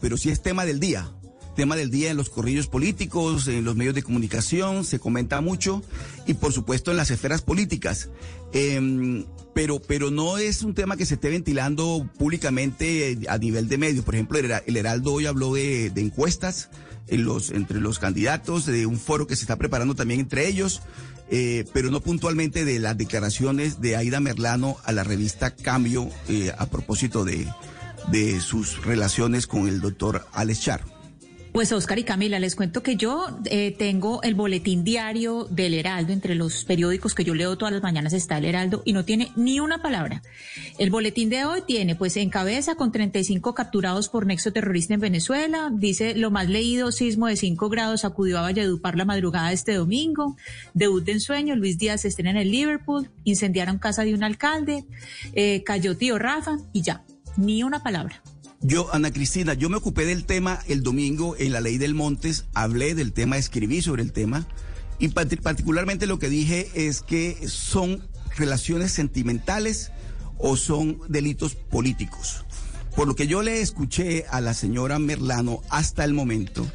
pero 0.00 0.16
sí 0.16 0.30
es 0.30 0.42
tema 0.42 0.64
del 0.64 0.80
día. 0.80 1.10
Tema 1.56 1.76
del 1.76 1.90
día 1.90 2.10
en 2.10 2.16
los 2.16 2.30
corrillos 2.30 2.66
políticos, 2.66 3.46
en 3.46 3.64
los 3.64 3.76
medios 3.76 3.94
de 3.94 4.02
comunicación, 4.02 4.84
se 4.84 4.98
comenta 4.98 5.40
mucho 5.40 5.82
y 6.26 6.34
por 6.34 6.52
supuesto 6.52 6.90
en 6.90 6.96
las 6.96 7.12
esferas 7.12 7.42
políticas. 7.42 8.08
Em, 8.52 9.24
pero, 9.54 9.80
pero 9.80 10.10
no 10.10 10.38
es 10.38 10.62
un 10.62 10.74
tema 10.74 10.96
que 10.96 11.06
se 11.06 11.14
esté 11.14 11.28
ventilando 11.30 12.08
públicamente 12.18 13.18
a 13.28 13.38
nivel 13.38 13.68
de 13.68 13.78
medios. 13.78 14.04
Por 14.04 14.16
ejemplo, 14.16 14.38
el 14.38 14.76
Heraldo 14.76 15.12
hoy 15.12 15.26
habló 15.26 15.54
de, 15.54 15.92
encuestas 15.94 16.70
en 17.08 17.24
los, 17.24 17.50
entre 17.50 17.80
los 17.80 17.98
candidatos, 17.98 18.66
de 18.66 18.86
un 18.86 18.98
foro 18.98 19.26
que 19.26 19.36
se 19.36 19.42
está 19.42 19.56
preparando 19.56 19.94
también 19.94 20.20
entre 20.20 20.48
ellos. 20.48 20.82
Eh, 21.30 21.64
pero 21.72 21.90
no 21.90 22.00
puntualmente 22.00 22.66
de 22.66 22.78
las 22.78 22.98
declaraciones 22.98 23.80
de 23.80 23.96
Aida 23.96 24.20
Merlano 24.20 24.76
a 24.84 24.92
la 24.92 25.04
revista 25.04 25.54
Cambio 25.56 26.10
eh, 26.28 26.52
a 26.56 26.66
propósito 26.66 27.24
de, 27.24 27.48
de 28.10 28.40
sus 28.40 28.84
relaciones 28.84 29.46
con 29.46 29.66
el 29.66 29.80
doctor 29.80 30.26
Alex 30.32 30.60
Char. 30.60 30.93
Pues 31.54 31.70
Oscar 31.70 32.00
y 32.00 32.02
Camila, 32.02 32.40
les 32.40 32.56
cuento 32.56 32.82
que 32.82 32.96
yo 32.96 33.28
eh, 33.44 33.72
tengo 33.78 34.20
el 34.24 34.34
boletín 34.34 34.82
diario 34.82 35.44
del 35.44 35.74
Heraldo, 35.74 36.12
entre 36.12 36.34
los 36.34 36.64
periódicos 36.64 37.14
que 37.14 37.22
yo 37.22 37.32
leo 37.32 37.56
todas 37.56 37.72
las 37.72 37.80
mañanas 37.80 38.12
está 38.12 38.38
el 38.38 38.44
Heraldo 38.44 38.82
y 38.84 38.92
no 38.92 39.04
tiene 39.04 39.30
ni 39.36 39.60
una 39.60 39.80
palabra. 39.80 40.20
El 40.78 40.90
boletín 40.90 41.30
de 41.30 41.44
hoy 41.44 41.62
tiene 41.64 41.94
pues 41.94 42.16
en 42.16 42.28
cabeza 42.28 42.74
con 42.74 42.90
35 42.90 43.54
capturados 43.54 44.08
por 44.08 44.26
nexo 44.26 44.52
terrorista 44.52 44.94
en 44.94 45.00
Venezuela, 45.00 45.70
dice 45.72 46.16
lo 46.16 46.32
más 46.32 46.48
leído, 46.48 46.90
sismo 46.90 47.28
de 47.28 47.36
5 47.36 47.68
grados 47.68 48.04
acudió 48.04 48.40
a 48.40 48.42
Valledupar 48.42 48.96
la 48.96 49.04
madrugada 49.04 49.50
de 49.50 49.54
este 49.54 49.74
domingo, 49.74 50.36
debut 50.72 51.04
de 51.04 51.12
ensueño, 51.12 51.54
Luis 51.54 51.78
Díaz 51.78 52.04
estrena 52.04 52.30
en 52.30 52.38
el 52.38 52.50
Liverpool, 52.50 53.12
incendiaron 53.22 53.78
casa 53.78 54.02
de 54.02 54.12
un 54.12 54.24
alcalde, 54.24 54.86
eh, 55.34 55.62
cayó 55.64 55.96
tío 55.96 56.18
Rafa 56.18 56.56
y 56.72 56.82
ya, 56.82 57.04
ni 57.36 57.62
una 57.62 57.80
palabra. 57.80 58.20
Yo, 58.66 58.88
Ana 58.94 59.12
Cristina, 59.12 59.52
yo 59.52 59.68
me 59.68 59.76
ocupé 59.76 60.06
del 60.06 60.24
tema 60.24 60.58
el 60.66 60.82
domingo 60.82 61.36
en 61.38 61.52
la 61.52 61.60
ley 61.60 61.76
del 61.76 61.92
Montes, 61.92 62.46
hablé 62.54 62.94
del 62.94 63.12
tema, 63.12 63.36
escribí 63.36 63.82
sobre 63.82 64.02
el 64.02 64.10
tema 64.10 64.46
y 64.98 65.08
particularmente 65.08 66.06
lo 66.06 66.18
que 66.18 66.30
dije 66.30 66.70
es 66.72 67.02
que 67.02 67.46
son 67.46 68.08
relaciones 68.38 68.90
sentimentales 68.90 69.92
o 70.38 70.56
son 70.56 70.98
delitos 71.08 71.56
políticos. 71.56 72.46
Por 72.96 73.06
lo 73.06 73.14
que 73.14 73.26
yo 73.26 73.42
le 73.42 73.60
escuché 73.60 74.24
a 74.30 74.40
la 74.40 74.54
señora 74.54 74.98
Merlano 74.98 75.60
hasta 75.68 76.02
el 76.02 76.14
momento, 76.14 76.66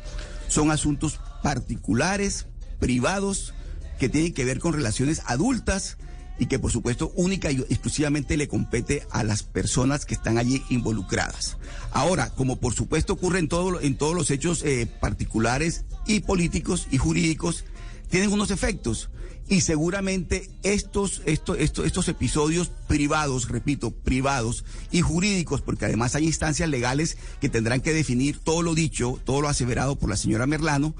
son 0.47 0.69
asuntos 0.69 1.19
particulares, 1.41 2.45
privados, 2.79 3.55
que 3.97 4.09
tienen 4.09 4.35
que 4.35 4.45
ver 4.45 4.59
con 4.59 4.73
relaciones 4.73 5.23
adultas 5.25 5.97
y 6.39 6.47
que 6.47 6.57
por 6.57 6.71
supuesto 6.71 7.11
única 7.15 7.51
y 7.51 7.57
exclusivamente 7.69 8.37
le 8.37 8.47
compete 8.47 9.05
a 9.11 9.23
las 9.23 9.43
personas 9.43 10.05
que 10.05 10.15
están 10.15 10.37
allí 10.37 10.63
involucradas. 10.69 11.57
Ahora, 11.91 12.29
como 12.31 12.55
por 12.59 12.73
supuesto 12.73 13.13
ocurre 13.13 13.39
en, 13.39 13.49
todo, 13.49 13.79
en 13.81 13.97
todos 13.97 14.15
los 14.15 14.31
hechos 14.31 14.63
eh, 14.63 14.87
particulares 14.99 15.83
y 16.07 16.21
políticos 16.21 16.87
y 16.89 16.97
jurídicos, 16.97 17.65
tienen 18.09 18.31
unos 18.31 18.51
efectos. 18.51 19.09
Y 19.51 19.61
seguramente 19.61 20.47
estos, 20.61 21.23
estos, 21.25 21.57
estos, 21.57 21.87
estos 21.87 22.07
episodios 22.07 22.69
privados, 22.87 23.49
repito, 23.49 23.89
privados 23.89 24.63
y 24.91 25.01
jurídicos, 25.01 25.61
porque 25.61 25.85
además 25.85 26.13
hay 26.13 26.25
instancias 26.25 26.69
legales 26.69 27.17
que 27.41 27.49
tendrán 27.49 27.81
que 27.81 27.91
definir 27.91 28.37
todo 28.37 28.61
lo 28.61 28.75
dicho, 28.75 29.19
todo 29.25 29.41
lo 29.41 29.49
aseverado 29.49 29.95
por 29.95 30.07
la 30.07 30.17
señora 30.17 30.45
Merlano, 30.45 30.93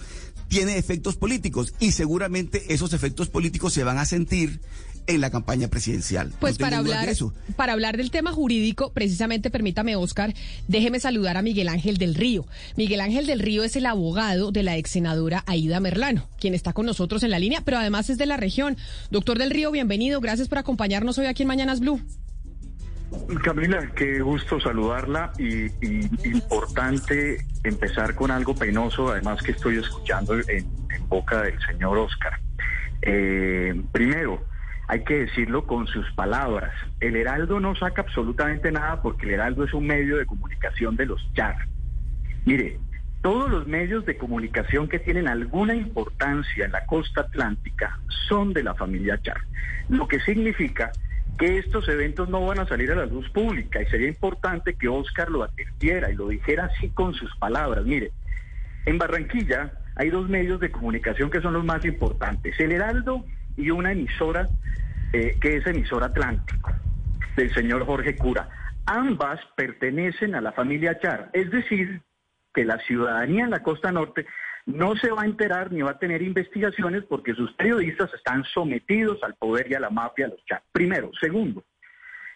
tiene 0.50 0.80
efectos 0.80 1.16
políticos 1.16 1.76
y 1.80 1.92
seguramente 1.92 2.74
esos 2.74 2.94
efectos 2.94 3.30
políticos 3.30 3.72
se 3.72 3.84
van 3.84 4.00
a 4.00 4.06
sentir 4.06 4.60
en 5.10 5.22
la 5.22 5.32
campaña 5.32 5.68
presidencial. 5.68 6.32
Pues 6.40 6.58
para 6.60 6.78
hablar, 6.78 7.10
para 7.56 7.74
hablar 7.74 7.98
del 7.98 8.12
tema 8.12 8.32
jurídico, 8.32 8.92
precisamente 8.94 9.50
permítame, 9.50 9.96
Oscar, 9.96 10.36
déjeme 10.68 11.00
saludar 11.00 11.36
a 11.36 11.42
Miguel 11.42 11.68
Ángel 11.68 11.98
del 11.98 12.14
Río. 12.14 12.46
Miguel 12.76 13.02
Ángel 13.02 13.26
del 13.26 13.40
Río 13.40 13.64
es 13.64 13.76
el 13.76 13.88
abogado 13.88 14.52
de 14.52 14.62
la 14.62 14.78
ex 14.78 14.92
senadora 14.92 15.44
Aida 15.48 15.80
Merlano, 15.80 16.30
quien 16.40 16.54
está 16.54 16.74
con 16.74 16.86
nosotros 16.86 17.24
en 17.24 17.32
la 17.32 17.40
línea, 17.40 17.62
pero 17.66 17.80
además 17.80 18.10
es 18.12 18.20
de 18.20 18.28
la 18.28 18.38
región. 18.38 18.78
Doctor 19.10 19.40
del 19.40 19.50
Río, 19.50 19.72
bienvenido. 19.72 20.22
Gracias 20.22 20.48
por 20.48 20.60
acompañarnos 20.60 21.18
hoy 21.18 21.26
aquí 21.26 21.42
en 21.42 21.48
Mañanas 21.48 21.80
Blue. 21.80 22.00
Camila, 23.44 23.92
qué 23.96 24.22
gusto 24.22 24.60
saludarla 24.62 25.34
y, 25.40 25.66
importante 26.28 27.48
empezar 27.64 28.14
con 28.14 28.30
algo 28.30 28.54
penoso, 28.54 29.10
además 29.10 29.42
que 29.42 29.54
estoy 29.54 29.78
escuchando 29.78 30.36
en, 30.36 30.68
boca 31.08 31.42
del 31.42 31.60
señor 31.66 31.98
Oscar. 31.98 32.40
Eh, 33.02 33.82
primero, 33.92 34.46
hay 34.90 35.04
que 35.04 35.20
decirlo 35.20 35.68
con 35.68 35.86
sus 35.86 36.12
palabras. 36.14 36.74
El 37.00 37.16
Heraldo 37.16 37.60
no 37.60 37.76
saca 37.76 38.02
absolutamente 38.02 38.72
nada 38.72 39.04
porque 39.04 39.28
el 39.28 39.36
Heraldo 39.36 39.64
es 39.64 39.74
un 39.76 39.86
medio 39.86 40.18
de 40.18 40.26
comunicación 40.26 40.96
de 40.96 41.06
los 41.06 41.22
char. 41.36 41.58
Mire, 42.44 42.80
todos 43.22 43.52
los 43.52 43.68
medios 43.68 44.04
de 44.08 44.18
comunicación 44.18 44.88
que 44.88 44.98
tienen 44.98 45.28
alguna 45.28 45.76
importancia 45.76 46.66
en 46.66 46.72
la 46.72 46.88
costa 46.88 47.22
atlántica 47.22 48.00
son 48.28 48.52
de 48.52 48.64
la 48.64 48.74
familia 48.74 49.22
Char, 49.22 49.38
lo 49.90 50.08
que 50.08 50.20
significa 50.22 50.92
que 51.38 51.60
estos 51.60 51.88
eventos 51.88 52.28
no 52.28 52.44
van 52.48 52.60
a 52.60 52.66
salir 52.66 52.92
a 52.92 52.96
la 52.96 53.06
luz 53.06 53.30
pública 53.30 53.84
y 53.84 53.86
sería 53.86 54.08
importante 54.08 54.74
que 54.74 54.88
Oscar 54.88 55.30
lo 55.30 55.44
advirtiera 55.44 56.10
y 56.10 56.16
lo 56.16 56.30
dijera 56.30 56.66
así 56.66 56.90
con 56.90 57.14
sus 57.14 57.36
palabras. 57.36 57.86
Mire, 57.86 58.12
en 58.88 58.98
Barranquilla 58.98 59.72
hay 59.96 60.10
dos 60.10 60.28
medios 60.28 60.60
de 60.60 60.72
comunicación 60.72 61.30
que 61.30 61.42
son 61.42 61.54
los 61.54 61.64
más 61.64 61.86
importantes, 61.86 62.60
el 62.60 62.72
Heraldo 62.72 63.24
y 63.56 63.70
una 63.70 63.92
emisora 63.92 64.50
eh, 65.14 65.38
que 65.42 65.58
es 65.58 65.66
emisora 65.66 66.08
Atlántico, 66.08 66.72
del 67.36 67.54
señor 67.54 67.86
Jorge 67.86 68.16
Cura. 68.16 68.50
Ambas 68.86 69.40
pertenecen 69.56 70.36
a 70.36 70.42
la 70.42 70.52
familia 70.52 71.00
Char, 71.00 71.30
es 71.34 71.50
decir, 71.52 72.02
que 72.54 72.66
la 72.66 72.80
ciudadanía 72.80 73.44
en 73.44 73.52
la 73.52 73.64
costa 73.64 73.92
norte 73.92 74.26
no 74.66 74.96
se 74.96 75.12
va 75.12 75.24
a 75.24 75.26
enterar 75.26 75.72
ni 75.72 75.82
va 75.82 75.92
a 75.92 76.00
tener 76.00 76.22
investigaciones 76.22 77.04
porque 77.06 77.34
sus 77.34 77.52
periodistas 77.54 78.14
están 78.14 78.44
sometidos 78.46 79.24
al 79.24 79.36
poder 79.36 79.72
y 79.72 79.76
a 79.76 79.80
la 79.80 79.90
mafia 79.90 80.28
de 80.28 80.34
los 80.34 80.46
Char. 80.46 80.62
Primero. 80.72 81.12
Segundo, 81.20 81.64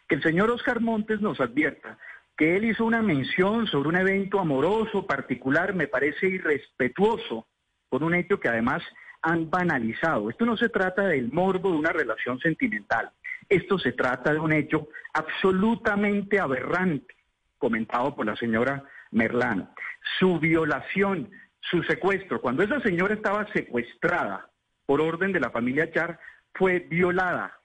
que 0.07 0.15
el 0.15 0.23
señor 0.23 0.49
Oscar 0.49 0.81
Montes 0.81 1.21
nos 1.21 1.39
advierta 1.39 1.97
que 2.37 2.55
él 2.55 2.65
hizo 2.65 2.85
una 2.85 3.01
mención 3.01 3.67
sobre 3.67 3.89
un 3.89 3.97
evento 3.97 4.39
amoroso 4.39 5.05
particular, 5.05 5.75
me 5.75 5.87
parece 5.87 6.27
irrespetuoso, 6.27 7.47
por 7.89 8.03
un 8.03 8.15
hecho 8.15 8.39
que 8.39 8.49
además 8.49 8.81
han 9.23 9.49
banalizado. 9.49 10.29
Esto 10.29 10.45
no 10.45 10.57
se 10.57 10.69
trata 10.69 11.07
del 11.07 11.31
morbo 11.31 11.71
de 11.71 11.77
una 11.77 11.91
relación 11.91 12.39
sentimental. 12.39 13.09
Esto 13.49 13.79
se 13.79 13.93
trata 13.93 14.33
de 14.33 14.39
un 14.39 14.53
hecho 14.53 14.89
absolutamente 15.13 16.39
aberrante, 16.39 17.15
comentado 17.57 18.15
por 18.15 18.25
la 18.25 18.35
señora 18.35 18.83
Merlano. 19.11 19.73
Su 20.19 20.39
violación, 20.39 21.31
su 21.61 21.81
secuestro, 21.83 22.41
cuando 22.41 22.63
esa 22.63 22.81
señora 22.81 23.13
estaba 23.13 23.51
secuestrada 23.53 24.49
por 24.85 25.01
orden 25.01 25.31
de 25.31 25.39
la 25.39 25.49
familia 25.49 25.91
Char, 25.91 26.19
fue 26.53 26.79
violada, 26.79 27.57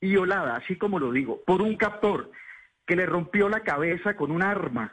violada, 0.00 0.56
así 0.56 0.76
como 0.76 0.98
lo 0.98 1.12
digo, 1.12 1.42
por 1.46 1.60
un 1.60 1.76
captor 1.76 2.30
que 2.86 2.96
le 2.96 3.04
rompió 3.04 3.50
la 3.50 3.60
cabeza 3.60 4.16
con 4.16 4.30
un 4.30 4.42
arma, 4.42 4.92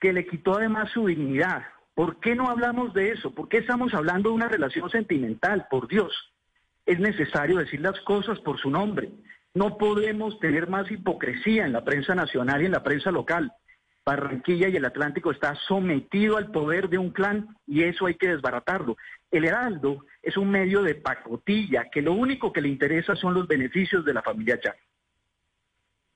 que 0.00 0.12
le 0.12 0.26
quitó 0.26 0.56
además 0.56 0.90
su 0.92 1.06
dignidad, 1.06 1.64
¿Por 1.94 2.18
qué 2.18 2.34
no 2.34 2.50
hablamos 2.50 2.92
de 2.92 3.12
eso? 3.12 3.32
¿Por 3.32 3.48
qué 3.48 3.58
estamos 3.58 3.94
hablando 3.94 4.30
de 4.30 4.34
una 4.34 4.48
relación 4.48 4.90
sentimental? 4.90 5.66
Por 5.70 5.86
Dios, 5.88 6.12
es 6.86 6.98
necesario 6.98 7.58
decir 7.58 7.80
las 7.80 8.00
cosas 8.00 8.40
por 8.40 8.58
su 8.58 8.70
nombre. 8.70 9.10
No 9.54 9.78
podemos 9.78 10.38
tener 10.40 10.68
más 10.68 10.90
hipocresía 10.90 11.64
en 11.64 11.72
la 11.72 11.84
prensa 11.84 12.14
nacional 12.14 12.62
y 12.62 12.66
en 12.66 12.72
la 12.72 12.82
prensa 12.82 13.12
local. 13.12 13.52
Barranquilla 14.04 14.68
y 14.68 14.76
el 14.76 14.84
Atlántico 14.84 15.30
está 15.30 15.54
sometido 15.66 16.36
al 16.36 16.50
poder 16.50 16.90
de 16.90 16.98
un 16.98 17.10
clan 17.10 17.56
y 17.66 17.84
eso 17.84 18.06
hay 18.06 18.16
que 18.16 18.28
desbaratarlo. 18.28 18.96
El 19.30 19.44
Heraldo 19.44 20.04
es 20.22 20.36
un 20.36 20.50
medio 20.50 20.82
de 20.82 20.96
pacotilla 20.96 21.88
que 21.90 22.02
lo 22.02 22.12
único 22.12 22.52
que 22.52 22.60
le 22.60 22.68
interesa 22.68 23.14
son 23.14 23.34
los 23.34 23.46
beneficios 23.46 24.04
de 24.04 24.12
la 24.12 24.22
familia 24.22 24.60
Chávez. 24.60 24.80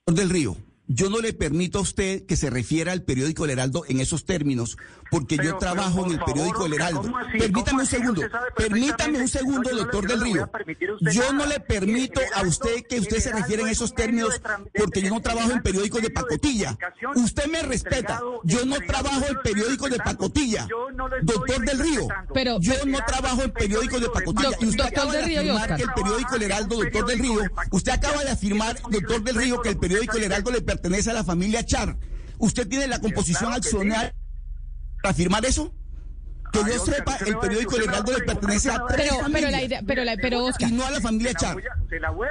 Del 0.06 0.28
Río, 0.28 0.56
yo 0.88 1.10
no 1.10 1.20
le 1.20 1.34
permito 1.34 1.78
a 1.78 1.82
usted 1.82 2.24
que 2.24 2.34
se 2.34 2.48
refiera 2.48 2.92
al 2.92 3.02
periódico 3.02 3.44
El 3.44 3.50
Heraldo 3.50 3.84
en 3.88 4.00
esos 4.00 4.24
términos, 4.24 4.78
porque 5.10 5.36
yo 5.36 5.58
trabajo 5.58 6.06
en 6.06 6.12
el 6.12 6.18
periódico 6.20 6.64
El 6.64 6.72
Heraldo. 6.72 7.12
Permítame 7.38 7.80
un 7.80 7.86
segundo, 7.86 8.22
permítame 8.56 9.20
un 9.20 9.28
segundo, 9.28 9.70
doctor 9.76 10.08
del 10.08 10.20
Río. 10.22 10.50
Yo 11.12 11.32
no 11.34 11.44
le 11.44 11.60
permito 11.60 12.22
a 12.34 12.42
usted 12.42 12.86
que 12.88 13.00
usted 13.00 13.18
se 13.18 13.32
refiera 13.32 13.62
en 13.62 13.68
esos 13.68 13.94
términos, 13.94 14.40
porque 14.74 15.02
yo 15.02 15.10
no 15.10 15.20
trabajo 15.20 15.52
en 15.52 15.62
periódicos 15.62 16.00
de 16.00 16.08
pacotilla. 16.08 16.78
Usted 17.14 17.46
me 17.48 17.62
respeta, 17.62 18.22
yo 18.44 18.64
no 18.64 18.76
trabajo 18.80 19.26
en 19.28 19.36
periódicos 19.42 19.90
de 19.90 19.98
pacotilla, 19.98 20.66
doctor 21.22 21.66
del 21.66 21.78
Río. 21.80 22.08
Pero 22.32 22.58
yo 22.60 22.72
no 22.86 22.98
trabajo 23.06 23.42
en 23.42 23.50
periódicos 23.50 24.00
de 24.00 24.08
pacotilla. 24.08 24.50
Y 24.60 24.66
usted 24.66 24.84
acaba 24.84 25.12
de 25.12 25.22
afirmar 25.22 25.76
que 25.76 25.82
el 25.82 25.92
periódico 25.92 26.36
El 26.36 26.42
Heraldo, 26.44 26.76
doctor 26.76 27.06
del 27.06 27.18
Río, 27.18 27.40
usted 27.72 27.92
acaba 27.92 28.24
de 28.24 28.30
afirmar, 28.30 28.80
doctor 28.90 29.22
del 29.22 29.36
Río, 29.36 29.60
que 29.60 29.68
el 29.68 29.76
periódico 29.76 30.16
El 30.16 30.24
Heraldo 30.24 30.50
le 30.50 30.62
pertenece 30.62 30.77
pertenece 30.78 31.10
a 31.10 31.14
la 31.14 31.24
familia 31.24 31.64
Char. 31.64 31.96
¿Usted 32.38 32.68
tiene 32.68 32.86
la 32.86 33.00
composición 33.00 33.52
accionaria 33.52 34.14
para 35.02 35.10
afirmar 35.10 35.44
eso? 35.44 35.74
Que 36.52 36.60
yo 36.60 36.82
sepa, 36.82 37.16
el 37.26 37.36
periódico 37.38 37.76
Heraldo 37.76 38.16
le 38.16 38.24
pertenece 38.24 38.70
a 38.70 38.86
pero, 38.86 39.16
pero 39.30 39.50
la 39.50 39.62
idea, 39.62 39.82
pero, 39.86 40.02
la, 40.02 40.16
pero 40.16 40.44
Oscar. 40.44 40.70
Y 40.70 40.72
no 40.72 40.86
a 40.86 40.90
la 40.90 41.00
familia 41.00 41.34
Char. 41.34 41.56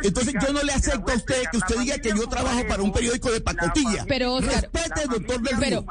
Entonces 0.01 0.33
yo 0.41 0.53
no 0.53 0.63
le 0.63 0.71
acepto 0.71 1.11
a 1.11 1.15
usted 1.15 1.43
que 1.51 1.57
usted 1.57 1.77
diga 1.79 1.97
que 1.99 2.09
yo 2.09 2.27
trabajo 2.27 2.61
para 2.67 2.81
un 2.81 2.91
periódico 2.91 3.31
de 3.31 3.41
pacotilla. 3.41 4.05
Pero 4.07 4.39
respete, 4.39 5.01
doctor 5.07 5.41
del 5.41 5.57
Río. 5.57 5.85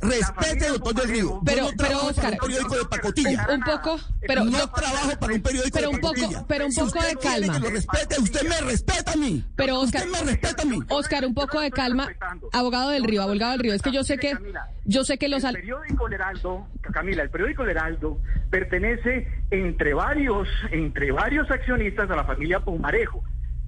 Respete, 0.00 0.68
doctor 0.68 0.94
del 0.94 1.08
Río. 1.08 1.40
Pero, 1.44 1.68
pero 1.76 2.06
Oscar, 2.06 2.32
un 2.32 2.38
periódico 2.38 2.76
de 2.76 2.84
pacotilla. 2.86 3.46
Un, 3.52 3.60
poco, 3.60 4.00
pero 4.26 4.44
no, 4.44 4.70
trabajo 4.70 5.18
para 5.18 5.34
un 5.34 5.42
periódico 5.42 5.78
pero 5.78 5.90
de 5.90 5.94
un 5.94 6.00
poco, 6.00 6.46
pero 6.48 6.66
un 6.66 6.74
poco 6.74 7.02
de 7.02 7.16
calma. 7.16 7.54
Que 7.54 7.60
lo 7.60 7.70
respete, 7.70 8.20
usted 8.20 8.48
me 8.48 8.60
respeta 8.60 9.12
a 9.12 9.16
mí. 9.16 9.44
Pero 9.56 9.80
Oscar, 9.80 10.06
usted 10.06 10.24
me 10.24 10.30
respeta 10.30 10.62
a 10.62 10.64
mí. 10.66 10.78
Oscar, 10.88 11.24
un 11.26 11.34
poco 11.34 11.60
de 11.60 11.70
calma. 11.70 12.08
Abogado 12.52 12.90
del 12.90 13.04
Río, 13.04 13.22
abogado 13.22 13.52
del 13.52 13.60
Río, 13.60 13.74
es 13.74 13.82
que 13.82 13.92
yo 13.92 14.04
sé 14.04 14.18
que 14.18 14.36
yo 14.84 15.04
sé 15.04 15.18
que 15.18 15.28
los 15.28 15.44
el 15.44 15.54
periódico 15.54 16.08
Heraldo, 16.08 16.66
Camila, 16.92 17.22
el 17.22 17.30
periódico 17.30 17.64
Heraldo 17.64 18.18
pertenece 18.50 19.28
entre 19.50 19.94
varios 19.94 20.48
entre 20.72 21.12
varios 21.12 21.50
accionistas 21.50 22.10
a 22.10 22.16
la 22.16 22.24
familia 22.24 22.60
Pumarejo, 22.60 23.22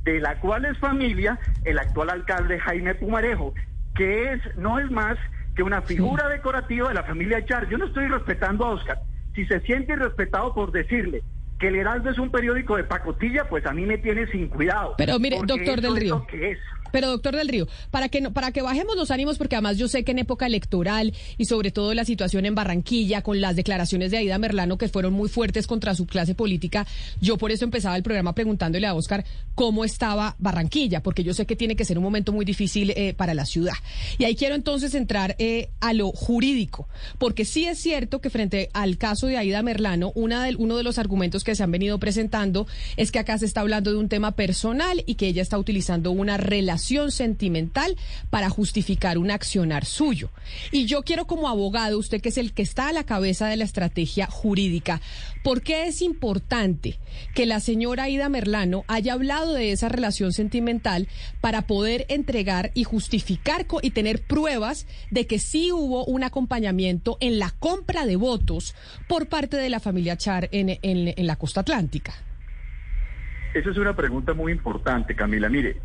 de 0.05 0.21
la 0.21 0.41
cual 0.41 0.65
es 0.65 0.79
familia 0.79 1.39
el 1.65 1.79
actual 1.79 2.11
alcalde 2.11 2.59
Jaime 2.59 2.95
Pumarejo, 2.95 3.55
que 3.95 4.33
es 4.33 4.41
no 4.57 4.79
es 4.79 4.91
más 4.91 5.19
que 5.55 5.63
una 5.63 5.83
figura 5.83 6.29
decorativa 6.29 6.89
de 6.89 6.95
la 6.95 7.03
familia 7.03 7.45
Char. 7.45 7.69
Yo 7.69 7.79
no 7.79 7.87
estoy 7.87 8.09
respetando 8.09 8.65
a 8.65 8.71
Oscar. 8.71 8.99
Si 9.35 9.45
se 9.47 9.61
siente 9.61 9.93
irrespetado 9.93 10.55
por 10.55 10.73
decirle 10.73 11.23
que 11.59 11.69
el 11.69 11.77
Heraldo 11.77 12.11
es 12.11 12.19
un 12.19 12.31
periódico 12.31 12.77
de 12.77 12.85
pacotilla, 12.85 13.49
pues 13.49 13.65
a 13.67 13.73
mí 13.73 13.87
me 13.87 13.99
tiene 13.99 14.27
sin 14.27 14.49
cuidado. 14.49 14.95
Pero 14.99 15.19
mire, 15.19 15.39
doctor 15.45 15.81
del 15.81 15.97
Río. 15.97 16.27
que 16.27 16.53
es. 16.53 16.59
Pero 16.93 17.09
doctor 17.09 17.35
del 17.35 17.49
Río, 17.49 17.67
para 17.91 18.09
que 18.09 18.21
no, 18.21 18.33
para 18.33 18.53
que 18.53 18.63
bajemos 18.63 18.97
los 18.97 19.11
ánimos, 19.11 19.39
porque 19.39 19.57
además 19.57 19.79
yo 19.79 19.89
sé 19.89 20.05
que 20.05 20.13
en 20.13 20.21
época 20.21 20.47
electoral 20.47 21.13
y 21.39 21.47
sobre 21.47 21.71
todo 21.71 21.95
la 21.95 22.05
situación 22.05 22.47
en 22.47 22.55
Barranquilla 22.55 23.23
con 23.23 23.41
las 23.41 23.57
declaraciones 23.57 24.11
de 24.11 24.19
Aida 24.19 24.39
Merlano 24.39 24.79
que 24.79 24.89
fueron 24.89 25.13
muy 25.13 25.29
fuertes 25.29 25.67
contra 25.67 25.95
su 25.95 26.07
clase 26.07 26.35
política, 26.35 26.87
yo 27.21 27.39
por 27.39 27.51
eso 27.51 27.65
empezaba 27.65 27.97
el 27.97 28.03
programa 28.03 28.35
preguntándole 28.35 28.87
a 28.87 28.95
Oscar 28.95 29.25
cómo 29.55 29.85
estaba 29.85 30.37
Barranquilla, 30.39 31.03
porque 31.03 31.25
yo 31.25 31.35
sé 31.35 31.47
que 31.47 31.57
tiene 31.57 31.77
que 31.77 31.85
ser 31.85 31.99
un 31.99 32.05
momento 32.05 32.33
muy 32.33 32.45
difícil 32.45 32.91
eh, 32.91 33.15
para 33.15 33.35
la 33.35 33.47
ciudad. 33.47 33.75
Y 34.19 34.25
ahí 34.25 34.37
quiero 34.37 34.55
entonces 34.55 34.95
entrar 34.95 35.35
eh, 35.39 35.71
a 35.81 35.93
lo 35.95 36.13
jurídico, 36.13 36.89
porque 37.19 37.45
sí 37.45 37.65
es 37.65 37.79
cierto 37.79 38.21
que 38.21 38.31
frente 38.31 38.71
al 38.75 38.99
caso 38.99 39.27
de 39.27 39.39
Aida 39.39 39.63
Merlano, 39.63 40.13
una 40.15 40.45
de, 40.45 40.57
uno 40.57 40.77
de 40.77 40.83
los 40.83 40.99
argumentos 40.99 41.43
que 41.43 41.55
se 41.55 41.63
han 41.63 41.71
venido 41.71 41.99
presentando 41.99 42.67
es 42.97 43.11
que 43.11 43.19
acá 43.19 43.39
se 43.39 43.47
está 43.47 43.63
hablando 43.63 43.91
de 43.91 43.97
un 43.97 44.09
tema 44.09 44.33
personal 44.33 45.03
y 45.07 45.15
que 45.15 45.27
ella 45.27 45.43
está 45.43 45.59
utilizando 45.59 46.11
una 46.11 46.37
relación 46.37 46.82
sentimental 47.11 47.97
para 48.31 48.51
justificar 48.51 49.19
un 49.19 49.31
accionar 49.31 49.85
suyo. 49.85 50.31
Y 50.71 50.87
yo 50.87 51.03
quiero 51.03 51.27
como 51.27 51.49
abogado, 51.49 51.99
usted 51.99 52.21
que 52.21 52.29
es 52.29 52.39
el 52.39 52.53
que 52.53 52.63
está 52.63 52.89
a 52.89 52.93
la 52.93 53.05
cabeza 53.05 53.47
de 53.47 53.57
la 53.57 53.65
estrategia 53.65 54.27
jurídica, 54.27 55.01
¿por 55.43 55.63
qué 55.63 55.87
es 55.87 56.03
importante 56.03 56.99
que 57.35 57.47
la 57.47 57.61
señora 57.61 58.09
Ida 58.09 58.29
Merlano 58.29 58.85
haya 58.89 59.15
hablado 59.15 59.55
de 59.55 59.73
esa 59.73 59.89
relación 59.89 60.33
sentimental 60.33 61.09
para 61.41 61.63
poder 61.63 62.07
entregar 62.09 62.71
y 62.75 62.85
justificar 62.85 63.67
y 63.83 63.91
tener 63.91 64.23
pruebas 64.23 64.87
de 65.11 65.27
que 65.27 65.39
sí 65.39 65.73
hubo 65.73 66.05
un 66.05 66.25
acompañamiento 66.25 67.17
en 67.21 67.39
la 67.39 67.51
compra 67.51 68.07
de 68.07 68.17
votos 68.17 68.75
por 69.09 69.29
parte 69.29 69.57
de 69.57 69.71
la 69.71 69.81
familia 69.81 70.17
Char 70.17 70.49
en, 70.53 70.79
en 70.83 71.27
la 71.27 71.37
costa 71.37 71.61
atlántica? 71.61 72.15
Esa 73.55 73.71
es 73.71 73.77
una 73.77 73.95
pregunta 73.95 74.33
muy 74.33 74.51
importante, 74.51 75.15
Camila. 75.15 75.51
Mire, 75.51 75.77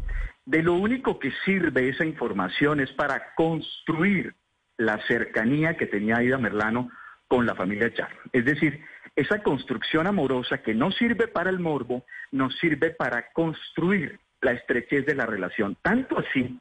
de 0.47 0.63
lo 0.63 0.75
único 0.75 1.19
que 1.19 1.33
sirve 1.43 1.89
esa 1.89 2.05
información 2.05 2.79
es 2.79 2.89
para 2.93 3.35
construir 3.35 4.33
la 4.77 4.97
cercanía 5.05 5.75
que 5.75 5.87
tenía 5.87 6.17
Aida 6.17 6.37
Merlano 6.37 6.89
con 7.27 7.45
la 7.45 7.53
familia 7.53 7.93
Char. 7.93 8.15
Es 8.31 8.45
decir, 8.45 8.81
esa 9.13 9.43
construcción 9.43 10.07
amorosa 10.07 10.59
que 10.59 10.73
no 10.73 10.89
sirve 10.91 11.27
para 11.27 11.49
el 11.49 11.59
morbo, 11.59 12.05
nos 12.31 12.57
sirve 12.59 12.91
para 12.91 13.29
construir 13.33 14.21
la 14.39 14.53
estrechez 14.53 15.05
de 15.05 15.15
la 15.15 15.25
relación. 15.25 15.75
Tanto 15.81 16.17
así 16.17 16.57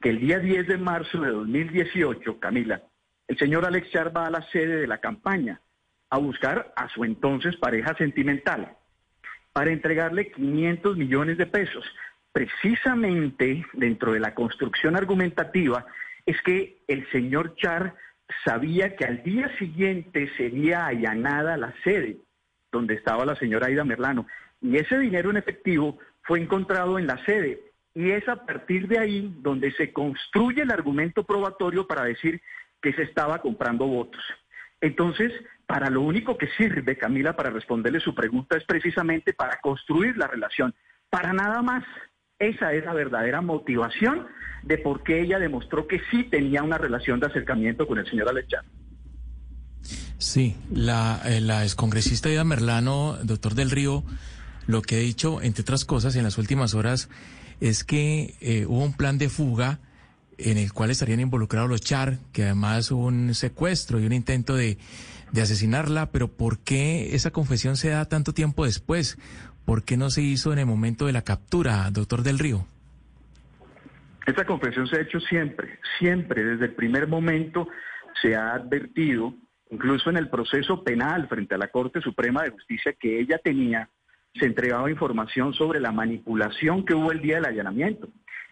que 0.00 0.10
el 0.10 0.20
día 0.20 0.38
10 0.38 0.68
de 0.68 0.78
marzo 0.78 1.20
de 1.20 1.30
2018, 1.30 2.38
Camila, 2.38 2.80
el 3.26 3.36
señor 3.38 3.64
Alex 3.64 3.90
Char 3.90 4.16
va 4.16 4.28
a 4.28 4.30
la 4.30 4.42
sede 4.52 4.76
de 4.76 4.86
la 4.86 4.98
campaña 4.98 5.60
a 6.10 6.18
buscar 6.18 6.72
a 6.76 6.88
su 6.90 7.02
entonces 7.02 7.56
pareja 7.56 7.92
sentimental 7.96 8.76
para 9.52 9.72
entregarle 9.72 10.30
500 10.30 10.96
millones 10.96 11.38
de 11.38 11.46
pesos 11.46 11.84
precisamente 12.36 13.64
dentro 13.72 14.12
de 14.12 14.20
la 14.20 14.34
construcción 14.34 14.94
argumentativa 14.94 15.86
es 16.26 16.38
que 16.42 16.82
el 16.86 17.10
señor 17.10 17.56
Char 17.56 17.94
sabía 18.44 18.94
que 18.94 19.06
al 19.06 19.22
día 19.22 19.48
siguiente 19.56 20.30
sería 20.36 20.84
allanada 20.84 21.56
la 21.56 21.72
sede 21.82 22.18
donde 22.70 22.92
estaba 22.92 23.24
la 23.24 23.36
señora 23.36 23.68
Aida 23.68 23.84
Merlano 23.84 24.26
y 24.60 24.76
ese 24.76 24.98
dinero 24.98 25.30
en 25.30 25.38
efectivo 25.38 25.98
fue 26.24 26.38
encontrado 26.38 26.98
en 26.98 27.06
la 27.06 27.24
sede 27.24 27.58
y 27.94 28.10
es 28.10 28.28
a 28.28 28.44
partir 28.44 28.86
de 28.86 28.98
ahí 28.98 29.34
donde 29.38 29.72
se 29.72 29.94
construye 29.94 30.60
el 30.60 30.72
argumento 30.72 31.24
probatorio 31.24 31.86
para 31.86 32.04
decir 32.04 32.42
que 32.82 32.92
se 32.92 33.04
estaba 33.04 33.40
comprando 33.40 33.86
votos. 33.86 34.22
Entonces, 34.82 35.32
para 35.64 35.88
lo 35.88 36.02
único 36.02 36.36
que 36.36 36.48
sirve, 36.58 36.98
Camila, 36.98 37.34
para 37.34 37.48
responderle 37.48 38.00
su 38.00 38.14
pregunta 38.14 38.58
es 38.58 38.64
precisamente 38.64 39.32
para 39.32 39.58
construir 39.62 40.18
la 40.18 40.26
relación, 40.26 40.74
para 41.08 41.32
nada 41.32 41.62
más. 41.62 41.82
Esa 42.38 42.74
es 42.74 42.84
la 42.84 42.92
verdadera 42.92 43.40
motivación 43.40 44.26
de 44.62 44.76
por 44.78 45.02
qué 45.02 45.22
ella 45.22 45.38
demostró 45.38 45.86
que 45.86 46.00
sí 46.10 46.24
tenía 46.24 46.62
una 46.62 46.76
relación 46.76 47.18
de 47.18 47.26
acercamiento 47.26 47.86
con 47.86 47.98
el 47.98 48.06
señor 48.08 48.28
Alechán. 48.28 48.64
Sí, 50.18 50.56
la, 50.70 51.22
eh, 51.24 51.40
la 51.40 51.62
excongresista 51.62 52.30
Ida 52.30 52.44
Merlano, 52.44 53.16
doctor 53.22 53.54
del 53.54 53.70
Río, 53.70 54.04
lo 54.66 54.82
que 54.82 54.96
ha 54.96 54.98
dicho, 54.98 55.40
entre 55.40 55.62
otras 55.62 55.84
cosas, 55.84 56.16
en 56.16 56.24
las 56.24 56.36
últimas 56.36 56.74
horas, 56.74 57.08
es 57.60 57.84
que 57.84 58.34
eh, 58.40 58.66
hubo 58.66 58.84
un 58.84 58.92
plan 58.92 59.16
de 59.16 59.28
fuga 59.28 59.78
en 60.38 60.58
el 60.58 60.72
cual 60.72 60.90
estarían 60.90 61.20
involucrados 61.20 61.70
los 61.70 61.80
Char, 61.80 62.18
que 62.32 62.44
además 62.44 62.90
hubo 62.90 63.06
un 63.06 63.34
secuestro 63.34 63.98
y 64.00 64.06
un 64.06 64.12
intento 64.12 64.54
de, 64.54 64.76
de 65.32 65.42
asesinarla, 65.42 66.10
pero 66.10 66.28
¿por 66.28 66.58
qué 66.58 67.14
esa 67.14 67.30
confesión 67.30 67.76
se 67.76 67.90
da 67.90 68.04
tanto 68.04 68.34
tiempo 68.34 68.64
después? 68.64 69.18
¿Por 69.66 69.82
qué 69.82 69.96
no 69.96 70.10
se 70.10 70.22
hizo 70.22 70.52
en 70.52 70.60
el 70.60 70.66
momento 70.66 71.06
de 71.06 71.12
la 71.12 71.22
captura, 71.22 71.90
doctor 71.90 72.22
del 72.22 72.38
Río? 72.38 72.66
Esta 74.24 74.46
confesión 74.46 74.86
se 74.86 74.96
ha 74.96 75.00
hecho 75.00 75.18
siempre, 75.18 75.80
siempre, 75.98 76.44
desde 76.44 76.66
el 76.66 76.74
primer 76.74 77.08
momento 77.08 77.68
se 78.22 78.36
ha 78.36 78.52
advertido, 78.54 79.34
incluso 79.70 80.08
en 80.08 80.18
el 80.18 80.28
proceso 80.28 80.84
penal 80.84 81.28
frente 81.28 81.56
a 81.56 81.58
la 81.58 81.68
Corte 81.68 82.00
Suprema 82.00 82.44
de 82.44 82.50
Justicia 82.50 82.92
que 82.92 83.18
ella 83.20 83.38
tenía, 83.38 83.90
se 84.38 84.46
entregaba 84.46 84.90
información 84.90 85.52
sobre 85.52 85.80
la 85.80 85.90
manipulación 85.90 86.84
que 86.84 86.94
hubo 86.94 87.10
el 87.10 87.20
día 87.20 87.36
del 87.36 87.46
allanamiento. 87.46 88.08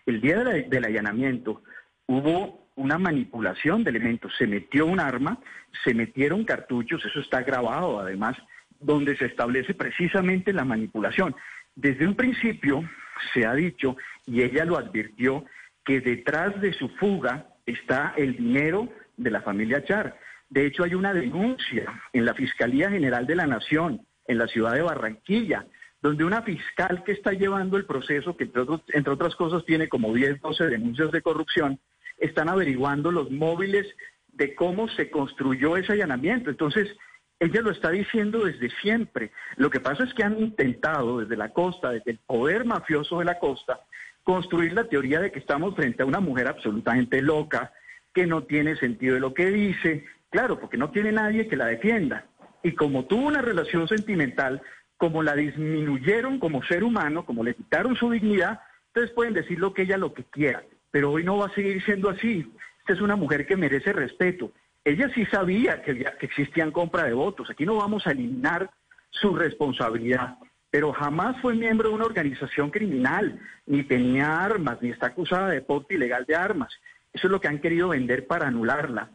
El 0.07 0.21
día 0.21 0.43
del 0.43 0.85
allanamiento 0.85 1.63
hubo 2.07 2.69
una 2.75 2.99
manipulación 2.99 3.85
de 3.85 3.91
elementos, 3.91 4.33
se 4.37 4.49
metió 4.49 4.85
un 4.87 4.99
arma, 4.99 5.39
se 5.85 5.95
metieron 5.95 6.45
cartuchos, 6.45 7.05
eso 7.05 7.21
está 7.21 7.43
grabado 7.43 8.01
además, 8.01 8.37
donde 8.81 9.17
se 9.17 9.27
establece 9.27 9.75
precisamente 9.75 10.53
la 10.53 10.65
manipulación. 10.65 11.35
Desde 11.75 12.07
un 12.07 12.15
principio 12.15 12.89
se 13.33 13.47
ha 13.47 13.55
dicho, 13.55 13.97
y 14.27 14.43
ella 14.43 14.65
lo 14.65 14.77
advirtió, 14.77 15.45
que 15.85 16.01
detrás 16.01 16.61
de 16.61 16.73
su 16.73 16.89
fuga 16.89 17.49
está 17.67 18.15
el 18.17 18.37
dinero 18.37 18.89
de 19.17 19.31
la 19.31 19.43
familia 19.43 19.85
Char. 19.85 20.19
De 20.49 20.67
hecho, 20.67 20.85
hay 20.85 20.95
una 20.95 21.13
denuncia 21.13 22.03
en 22.13 22.25
la 22.25 22.35
Fiscalía 22.35 22.91
General 22.91 23.27
de 23.27 23.37
la 23.37 23.47
Nación, 23.47 24.07
en 24.27 24.39
la 24.39 24.47
ciudad 24.47 24.73
de 24.73 24.83
Barranquilla, 24.83 25.67
donde 26.01 26.25
una 26.25 26.43
fiscal 26.43 27.03
que 27.03 27.13
está 27.13 27.33
llevando 27.33 27.77
el 27.77 27.87
proceso, 27.87 28.37
que 28.37 28.45
entre, 28.45 29.13
otras 29.13 29.35
cosas 29.37 29.65
tiene 29.65 29.89
como 29.89 30.13
10, 30.13 30.41
12 30.41 30.67
denuncias 30.67 31.11
de 31.11 31.23
corrupción, 31.23 31.81
están 32.19 32.49
averiguando 32.49 33.11
los 33.11 33.31
móviles 33.31 33.87
de 34.29 34.55
cómo 34.55 34.87
se 34.89 35.11
construyó 35.11 35.77
ese 35.77 35.93
allanamiento. 35.93 36.51
Entonces, 36.51 36.95
ella 37.45 37.61
lo 37.61 37.71
está 37.71 37.91
diciendo 37.91 38.45
desde 38.45 38.71
siempre. 38.81 39.31
Lo 39.57 39.71
que 39.71 39.81
pasa 39.81 40.05
es 40.05 40.15
que 40.15 40.25
han 40.25 40.39
intentado 40.41 41.21
desde 41.21 41.37
la 41.37 41.51
costa, 41.51 41.91
desde 41.91 42.13
el 42.13 42.19
poder 42.19 42.65
mafioso 42.65 43.19
de 43.19 43.27
la 43.27 43.39
costa, 43.39 43.81
construir 44.23 44.73
la 44.73 44.85
teoría 44.85 45.21
de 45.21 45.31
que 45.31 45.39
estamos 45.39 45.75
frente 45.75 46.03
a 46.03 46.07
una 46.07 46.21
mujer 46.21 46.49
absolutamente 46.49 47.21
loca, 47.21 47.73
que 48.15 48.27
no 48.27 48.45
tiene 48.45 48.77
sentido 48.77 49.15
de 49.15 49.21
lo 49.21 49.35
que 49.35 49.51
dice, 49.51 50.05
claro, 50.31 50.59
porque 50.59 50.79
no 50.79 50.91
tiene 50.91 51.13
nadie 51.13 51.47
que 51.47 51.57
la 51.57 51.67
defienda. 51.67 52.27
Y 52.63 52.73
como 52.73 53.05
tuvo 53.05 53.27
una 53.27 53.43
relación 53.43 53.87
sentimental, 53.89 54.63
como 54.97 55.23
la 55.23 55.35
disminuyeron 55.35 56.39
como 56.39 56.63
ser 56.63 56.83
humano, 56.83 57.27
como 57.27 57.45
le 57.45 57.55
quitaron 57.55 57.97
su 57.97 58.11
dignidad, 58.11 58.61
entonces 58.87 59.13
pueden 59.15 59.35
decir 59.35 59.59
lo 59.59 59.75
que 59.75 59.83
ella 59.83 59.99
lo 59.99 60.15
que 60.15 60.25
quiera. 60.25 60.63
Pero 60.91 61.11
hoy 61.11 61.25
no 61.25 61.37
va 61.37 61.47
a 61.47 61.55
seguir 61.55 61.85
siendo 61.85 62.09
así. 62.09 62.51
Esta 62.79 62.95
es 62.95 63.01
una 63.01 63.17
mujer 63.17 63.47
que 63.47 63.57
merece 63.57 63.93
respeto 63.93 64.53
ella 64.85 65.11
sí 65.15 65.25
sabía 65.27 65.83
que, 65.83 65.97
que 65.97 66.27
existían 66.27 66.71
compra 66.71 67.05
de 67.05 67.15
votos. 67.15 67.49
Aquí 67.51 67.65
no 67.65 67.77
vamos 67.77 68.07
a 68.07 68.13
eliminar 68.13 68.71
su 69.11 69.35
responsabilidad, 69.35 70.37
pero 70.71 70.93
jamás 70.93 71.41
fue 71.41 71.55
miembro 71.55 71.89
de 71.89 71.95
una 71.95 72.05
organización 72.05 72.71
criminal, 72.71 73.41
ni 73.67 73.85
tenía 73.85 74.45
armas, 74.45 74.79
ni 74.83 74.91
está 74.91 75.07
acusada 75.07 75.49
de 75.49 75.63
porte 75.63 75.95
ilegal 75.95 76.25
de 76.27 76.37
armas. 76.37 76.73
Eso 77.13 77.29
es 77.29 77.31
lo 77.31 77.41
que 77.41 77.49
han 77.49 77.61
querido 77.61 77.91
vender 77.91 78.27
para 78.27 78.49
anularla. 78.49 79.11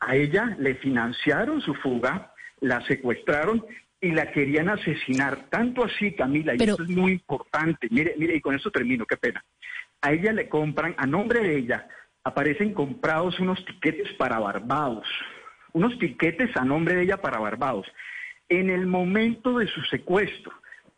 A 0.00 0.16
ella 0.16 0.56
le 0.58 0.74
financiaron 0.74 1.60
su 1.60 1.72
fuga, 1.74 2.32
la 2.60 2.84
secuestraron 2.86 3.64
y 4.00 4.10
la 4.10 4.30
querían 4.32 4.68
asesinar. 4.68 5.46
Tanto 5.48 5.84
así, 5.84 6.12
Camila, 6.12 6.54
y 6.54 6.62
esto 6.62 6.82
es 6.82 6.90
muy 6.90 7.12
importante. 7.12 7.88
Mire, 7.90 8.14
mire, 8.18 8.36
y 8.36 8.40
con 8.40 8.54
eso 8.54 8.70
termino, 8.70 9.06
qué 9.06 9.16
pena. 9.16 9.42
A 10.02 10.12
ella 10.12 10.32
le 10.32 10.48
compran, 10.48 10.94
a 10.98 11.06
nombre 11.06 11.40
de 11.40 11.56
ella, 11.56 11.88
aparecen 12.24 12.72
comprados 12.72 13.38
unos 13.38 13.64
tiquetes 13.64 14.12
para 14.14 14.38
Barbados. 14.38 15.06
Unos 15.72 15.98
tiquetes 15.98 16.56
a 16.56 16.64
nombre 16.64 16.94
de 16.94 17.02
ella 17.02 17.18
para 17.18 17.38
Barbados. 17.38 17.86
En 18.48 18.70
el 18.70 18.86
momento 18.86 19.58
de 19.58 19.66
su 19.66 19.82
secuestro, 19.82 20.52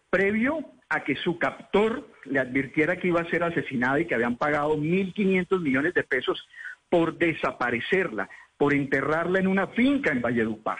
previo 0.09 0.59
a 0.89 1.03
que 1.03 1.17
su 1.17 1.39
captor 1.39 2.09
le 2.25 2.39
advirtiera 2.39 2.97
que 2.97 3.09
iba 3.09 3.21
a 3.21 3.31
ser 3.31 3.43
asesinada 3.43 4.01
y 4.01 4.07
que 4.07 4.15
habían 4.15 4.37
pagado 4.37 4.77
1.500 4.77 5.61
millones 5.61 5.95
de 5.95 6.05
pesos 6.05 6.49
por 6.89 7.19
desaparecerla, 7.19 8.29
por 8.57 8.73
enterrarla 8.73 9.41
en 9.41 9.49
una 9.49 9.67
finca 9.69 10.13
en 10.13 10.23
Valledupar. 10.23 10.79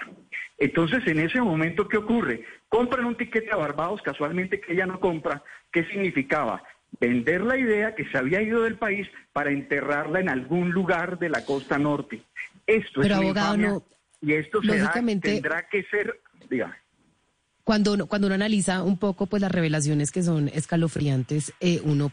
Entonces, 0.59 1.07
en 1.07 1.19
ese 1.19 1.41
momento, 1.41 1.89
¿qué 1.89 1.97
ocurre? 1.97 2.45
Compran 2.69 3.05
un 3.05 3.17
tiquete 3.17 3.51
a 3.53 3.57
Barbados, 3.57 4.01
casualmente 4.03 4.61
que 4.61 4.73
ella 4.73 4.87
no 4.87 5.01
compra. 5.01 5.43
¿Qué 5.73 5.85
significaba? 5.85 6.63
Vender 6.99 7.43
la 7.43 7.59
idea 7.59 7.95
que 7.95 8.05
se 8.07 8.17
había 8.17 8.41
ido 8.41 8.63
del 8.63 8.77
país 8.77 9.07
para 9.33 9.51
enterrarla 9.51 10.21
en 10.21 10.29
algún 10.29 10.71
lugar 10.71 11.19
de 11.19 11.29
la 11.29 11.45
costa 11.45 11.79
norte. 11.79 12.23
Esto 12.67 13.03
es 13.03 13.11
abogado, 13.11 13.85
y 14.21 14.33
esto 14.33 14.61
tendrá 14.61 15.69
que 15.69 15.85
ser, 15.85 16.21
dígame. 16.49 16.75
Cuando 17.65 17.95
uno, 17.95 18.07
cuando 18.07 18.29
uno 18.29 18.35
analiza 18.35 18.83
un 18.83 18.97
poco 18.97 19.27
pues 19.27 19.43
las 19.43 19.51
revelaciones 19.51 20.11
que 20.11 20.23
son 20.23 20.49
escalofriantes, 20.49 21.53
eh, 21.61 21.81
uno 21.85 22.13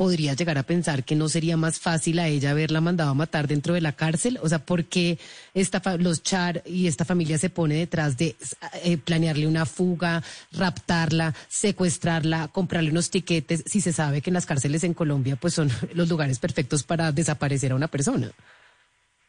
podría 0.00 0.32
llegar 0.32 0.56
a 0.56 0.62
pensar 0.62 1.04
que 1.04 1.14
no 1.14 1.28
sería 1.28 1.58
más 1.58 1.78
fácil 1.78 2.20
a 2.20 2.26
ella 2.26 2.52
haberla 2.52 2.80
mandado 2.80 3.10
a 3.10 3.14
matar 3.14 3.46
dentro 3.46 3.74
de 3.74 3.82
la 3.82 3.92
cárcel? 3.92 4.38
O 4.40 4.48
sea, 4.48 4.64
¿por 4.64 4.86
qué 4.86 5.18
esta 5.52 5.82
los 5.98 6.22
Char 6.22 6.62
y 6.64 6.86
esta 6.86 7.04
familia 7.04 7.36
se 7.36 7.50
pone 7.50 7.74
detrás 7.74 8.16
de 8.16 8.34
eh, 8.82 8.96
planearle 8.96 9.46
una 9.46 9.66
fuga, 9.66 10.22
raptarla, 10.52 11.34
secuestrarla, 11.48 12.48
comprarle 12.48 12.90
unos 12.90 13.10
tiquetes, 13.10 13.62
si 13.66 13.82
se 13.82 13.92
sabe 13.92 14.22
que 14.22 14.30
en 14.30 14.34
las 14.34 14.46
cárceles 14.46 14.84
en 14.84 14.94
Colombia 14.94 15.36
pues 15.36 15.52
son 15.52 15.68
los 15.94 16.08
lugares 16.08 16.38
perfectos 16.38 16.82
para 16.82 17.12
desaparecer 17.12 17.72
a 17.72 17.74
una 17.74 17.88
persona? 17.88 18.30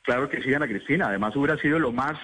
Claro 0.04 0.30
que 0.30 0.42
sí, 0.42 0.54
Ana 0.54 0.70
Cristina. 0.70 1.08
Además 1.10 1.36
hubiera 1.36 1.58
sido 1.58 1.80
lo 1.80 1.92
más, 1.92 2.18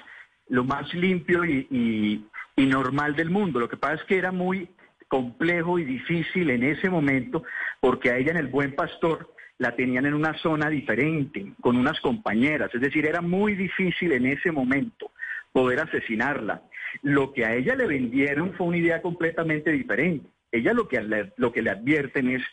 lo 0.48 0.64
más 0.64 0.94
limpio 0.94 1.44
y 1.44 2.24
normal 2.56 3.14
del 3.14 3.30
mundo. 3.30 3.60
Lo 3.60 3.68
que 3.68 3.76
pasa 3.76 3.96
es 3.96 4.04
que 4.04 4.18
era 4.18 4.32
muy 4.32 4.70
complejo 5.08 5.80
y 5.80 5.86
difícil 5.86 6.50
en 6.50 6.64
ese 6.64 6.90
momento 6.90 7.44
porque 7.80 8.12
a 8.12 8.18
ella 8.18 8.32
en 8.32 8.38
el 8.38 8.48
Buen 8.48 8.76
Pastor 8.76 9.34
la 9.58 9.76
tenían 9.76 10.06
en 10.06 10.14
una 10.14 10.34
zona 10.38 10.70
diferente, 10.70 11.54
con 11.62 11.78
unas 11.78 12.00
compañeras, 12.00 12.70
es 12.74 12.82
decir, 12.82 13.06
era 13.06 13.22
muy 13.22 13.56
difícil 13.56 14.12
en 14.12 14.28
ese 14.28 14.52
momento 14.52 15.12
poder 15.52 15.80
asesinarla. 15.80 16.62
Lo 17.02 17.34
que 17.34 17.46
a 17.46 17.56
ella 17.56 17.76
le 17.76 17.88
vendieron 17.88 18.54
fue 18.54 18.68
una 18.68 18.78
idea 18.78 19.02
completamente 19.02 19.72
diferente. 19.72 20.28
Ella 20.52 20.74
lo 20.74 20.88
que 20.88 21.02
lo 21.38 21.52
que 21.52 21.62
le 21.62 21.72
advierten 21.72 22.30
es, 22.30 22.44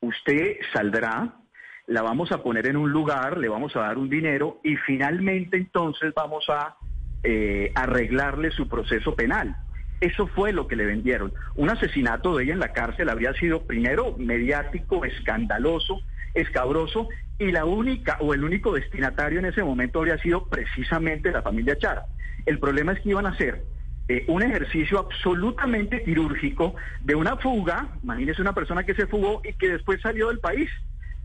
usted 0.00 0.56
saldrá, 0.72 1.34
la 1.86 2.02
vamos 2.02 2.32
a 2.32 2.42
poner 2.42 2.66
en 2.66 2.76
un 2.76 2.90
lugar, 2.90 3.38
le 3.38 3.48
vamos 3.48 3.74
a 3.76 3.80
dar 3.80 3.96
un 3.96 4.10
dinero 4.10 4.60
y 4.62 4.76
finalmente 4.76 5.56
entonces 5.56 6.12
vamos 6.14 6.44
a 6.48 6.76
eh, 7.22 7.72
arreglarle 7.74 8.50
su 8.50 8.68
proceso 8.68 9.14
penal. 9.14 9.56
Eso 10.00 10.26
fue 10.28 10.52
lo 10.52 10.68
que 10.68 10.76
le 10.76 10.86
vendieron. 10.86 11.32
Un 11.56 11.70
asesinato 11.70 12.36
de 12.36 12.44
ella 12.44 12.52
en 12.52 12.60
la 12.60 12.72
cárcel 12.72 13.08
habría 13.08 13.32
sido 13.34 13.62
primero 13.62 14.16
mediático, 14.16 15.04
escandaloso, 15.04 16.00
escabroso, 16.34 17.08
y 17.38 17.50
la 17.50 17.64
única 17.64 18.16
o 18.20 18.34
el 18.34 18.44
único 18.44 18.72
destinatario 18.72 19.38
en 19.38 19.46
ese 19.46 19.62
momento 19.62 20.00
habría 20.00 20.18
sido 20.18 20.46
precisamente 20.46 21.32
la 21.32 21.42
familia 21.42 21.78
Chara. 21.78 22.06
El 22.46 22.58
problema 22.58 22.92
es 22.92 23.00
que 23.00 23.10
iban 23.10 23.26
a 23.26 23.30
hacer 23.30 23.62
eh, 24.08 24.24
un 24.28 24.42
ejercicio 24.42 24.98
absolutamente 24.98 26.02
quirúrgico 26.02 26.74
de 27.02 27.14
una 27.14 27.36
fuga, 27.36 27.88
imagínese 28.02 28.42
una 28.42 28.54
persona 28.54 28.84
que 28.84 28.94
se 28.94 29.06
fugó 29.06 29.42
y 29.44 29.52
que 29.52 29.68
después 29.68 30.00
salió 30.00 30.28
del 30.28 30.38
país 30.38 30.70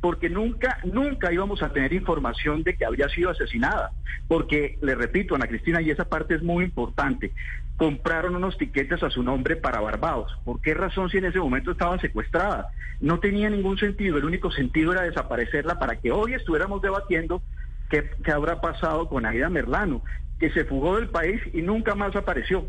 porque 0.03 0.29
nunca, 0.29 0.79
nunca 0.83 1.31
íbamos 1.31 1.63
a 1.63 1.71
tener 1.71 1.93
información 1.93 2.61
de 2.63 2.75
que 2.75 2.83
habría 2.83 3.07
sido 3.07 3.29
asesinada. 3.29 3.93
Porque, 4.27 4.77
le 4.81 4.95
repito, 4.95 5.33
Ana 5.33 5.47
Cristina, 5.47 5.81
y 5.81 5.91
esa 5.91 6.03
parte 6.03 6.35
es 6.35 6.43
muy 6.43 6.65
importante, 6.65 7.31
compraron 7.77 8.35
unos 8.35 8.57
tiquetes 8.57 9.01
a 9.03 9.09
su 9.09 9.23
nombre 9.23 9.55
para 9.55 9.81
Barbados. 9.81 10.31
¿Por 10.43 10.61
qué 10.61 10.73
razón 10.73 11.09
si 11.09 11.17
en 11.17 11.25
ese 11.25 11.39
momento 11.39 11.71
estaba 11.71 11.99
secuestrada? 11.99 12.69
No 12.99 13.19
tenía 13.19 13.49
ningún 13.49 13.77
sentido, 13.77 14.17
el 14.17 14.25
único 14.25 14.51
sentido 14.51 14.93
era 14.93 15.01
desaparecerla 15.01 15.79
para 15.79 15.97
que 15.97 16.11
hoy 16.11 16.33
estuviéramos 16.33 16.81
debatiendo 16.81 17.41
qué, 17.89 18.09
qué 18.23 18.31
habrá 18.31 18.61
pasado 18.61 19.09
con 19.09 19.25
Aida 19.25 19.49
Merlano, 19.49 20.03
que 20.39 20.51
se 20.51 20.65
fugó 20.65 20.97
del 20.97 21.09
país 21.09 21.41
y 21.53 21.61
nunca 21.61 21.95
más 21.95 22.15
apareció. 22.15 22.65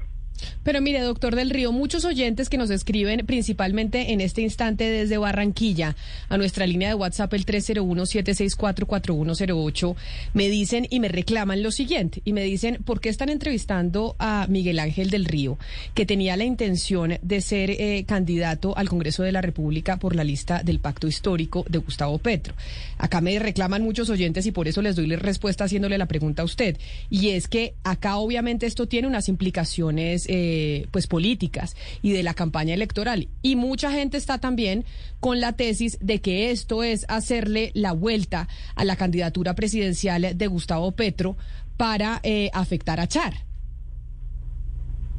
Pero 0.63 0.81
mire, 0.81 1.01
doctor 1.01 1.35
del 1.37 1.51
Río, 1.51 1.73
muchos 1.73 2.05
oyentes 2.05 2.49
que 2.49 2.57
nos 2.57 2.71
escriben 2.71 3.27
principalmente 3.27 4.13
en 4.13 4.21
este 4.21 4.43
instante 4.43 4.85
desde 4.85 5.19
Barranquilla 5.19 5.97
a 6.29 6.39
nuestra 6.39 6.67
línea 6.67 6.89
de 6.89 6.95
WhatsApp 6.95 7.33
el 7.35 7.47
301-764-4108 7.47 9.95
me 10.33 10.49
dicen 10.49 10.87
y 10.91 11.01
me 11.01 11.09
reclaman 11.09 11.63
lo 11.63 11.71
siguiente 11.71 12.23
y 12.25 12.33
me 12.33 12.43
dicen, 12.43 12.79
¿por 12.85 13.01
qué 13.01 13.09
están 13.09 13.29
entrevistando 13.29 14.17
a 14.19 14.47
Miguel 14.49 14.79
Ángel 14.79 15.11
del 15.11 15.25
Río, 15.25 15.59
que 15.95 16.07
tenía 16.07 16.37
la 16.37 16.45
intención 16.45 17.19
de 17.21 17.41
ser 17.41 17.71
eh, 17.71 18.05
candidato 18.07 18.77
al 18.77 18.89
Congreso 18.89 19.23
de 19.23 19.33
la 19.33 19.41
República 19.41 19.99
por 19.99 20.17
la 20.17 20.25
lista 20.25 20.63
del 20.63 20.81
Pacto 20.81 21.07
Histórico 21.07 21.65
de 21.69 21.79
Gustavo 21.79 22.19
Petro? 22.19 22.55
Acá 22.99 23.21
me 23.21 23.39
reclaman 23.39 23.83
muchos 23.83 24.11
oyentes 24.11 24.47
y 24.47 24.53
por 24.53 24.69
eso 24.69 24.83
les 24.83 24.97
doy 24.97 25.07
la 25.07 25.17
respuesta 25.17 25.65
haciéndole 25.65 25.99
la 25.99 26.07
pregunta 26.07 26.43
a 26.43 26.45
usted. 26.45 26.77
Y 27.11 27.31
es 27.31 27.49
que 27.49 27.75
acá 27.85 28.17
obviamente 28.17 28.67
esto 28.67 28.87
tiene 28.87 29.09
unas 29.09 29.29
implicaciones 29.29 30.24
eh, 30.29 30.87
pues 30.91 31.07
políticas 31.07 31.77
y 32.03 32.13
de 32.13 32.23
la 32.23 32.35
campaña 32.35 32.75
electoral. 32.75 33.29
Y 33.43 33.57
mucha 33.57 33.91
gente 33.91 34.17
está 34.17 34.39
también 34.39 34.85
con 35.21 35.41
la 35.41 35.53
tesis 35.53 35.99
de 36.01 36.21
que 36.21 36.51
esto 36.51 36.83
es 36.83 37.07
hacerle 37.09 37.71
la 37.75 37.93
vuelta 37.93 38.49
a 38.75 38.85
la 38.85 38.97
candidatura 38.97 39.55
presidencial 39.55 40.37
de 40.37 40.47
Gustavo 40.47 40.93
Petro 40.93 41.37
para 41.77 42.21
eh, 42.23 42.51
afectar 42.53 43.01
a 43.01 43.07
Char. 43.07 43.35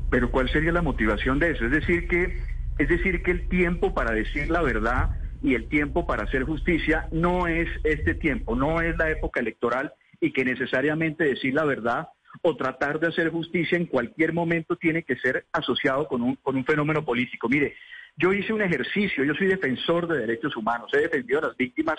Pero 0.09 0.31
¿cuál 0.31 0.49
sería 0.49 0.71
la 0.71 0.81
motivación 0.81 1.39
de 1.39 1.51
eso? 1.51 1.65
Es 1.65 1.71
decir 1.71 2.07
que 2.07 2.37
es 2.77 2.89
decir 2.89 3.23
que 3.23 3.31
el 3.31 3.47
tiempo 3.47 3.93
para 3.93 4.11
decir 4.11 4.49
la 4.49 4.61
verdad 4.61 5.17
y 5.41 5.55
el 5.55 5.67
tiempo 5.69 6.05
para 6.05 6.23
hacer 6.23 6.43
justicia 6.43 7.07
no 7.11 7.47
es 7.47 7.69
este 7.83 8.15
tiempo, 8.15 8.55
no 8.55 8.81
es 8.81 8.97
la 8.97 9.09
época 9.09 9.39
electoral 9.39 9.93
y 10.19 10.31
que 10.33 10.43
necesariamente 10.43 11.23
decir 11.23 11.53
la 11.53 11.65
verdad 11.65 12.09
o 12.41 12.56
tratar 12.56 13.00
de 13.00 13.08
hacer 13.08 13.30
justicia 13.30 13.78
en 13.78 13.86
cualquier 13.86 14.34
momento 14.34 14.76
tiene 14.76 15.04
que 15.04 15.15
ser 15.17 15.45
asociado 15.52 16.08
con 16.08 16.21
un, 16.21 16.36
con 16.36 16.56
un 16.56 16.65
fenómeno 16.65 17.04
político. 17.04 17.50
Mire, 17.50 17.76
yo 18.17 18.34
hice 18.34 18.54
un 18.54 18.62
ejercicio, 18.62 19.24
yo 19.24 19.34
soy 19.34 19.48
defensor 19.48 20.08
de 20.08 20.19
derechos 20.19 20.56
humanos, 20.56 20.89
he 20.93 21.02
defendido 21.02 21.39
a 21.39 21.48
las 21.48 21.58
víctimas 21.58 21.98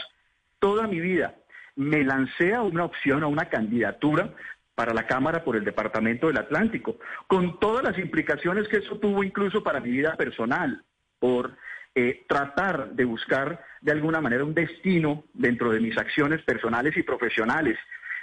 toda 0.58 0.86
mi 0.86 1.00
vida. 1.00 1.34
Me 1.74 2.04
lancé 2.04 2.54
a 2.54 2.62
una 2.62 2.84
opción, 2.84 3.22
a 3.22 3.26
una 3.26 3.50
candidatura 3.50 4.32
para 4.74 4.94
la 4.94 5.06
Cámara 5.06 5.42
por 5.44 5.56
el 5.56 5.64
Departamento 5.64 6.26
del 6.26 6.38
Atlántico, 6.38 6.98
con 7.26 7.58
todas 7.58 7.82
las 7.82 7.98
implicaciones 7.98 8.68
que 8.68 8.78
eso 8.78 8.98
tuvo 8.98 9.24
incluso 9.24 9.62
para 9.62 9.80
mi 9.80 9.90
vida 9.90 10.16
personal, 10.16 10.82
por 11.18 11.56
eh, 11.94 12.24
tratar 12.28 12.90
de 12.90 13.04
buscar 13.04 13.64
de 13.80 13.92
alguna 13.92 14.20
manera 14.20 14.44
un 14.44 14.54
destino 14.54 15.24
dentro 15.32 15.70
de 15.70 15.80
mis 15.80 15.96
acciones 15.96 16.42
personales 16.42 16.96
y 16.96 17.02
profesionales. 17.02 17.78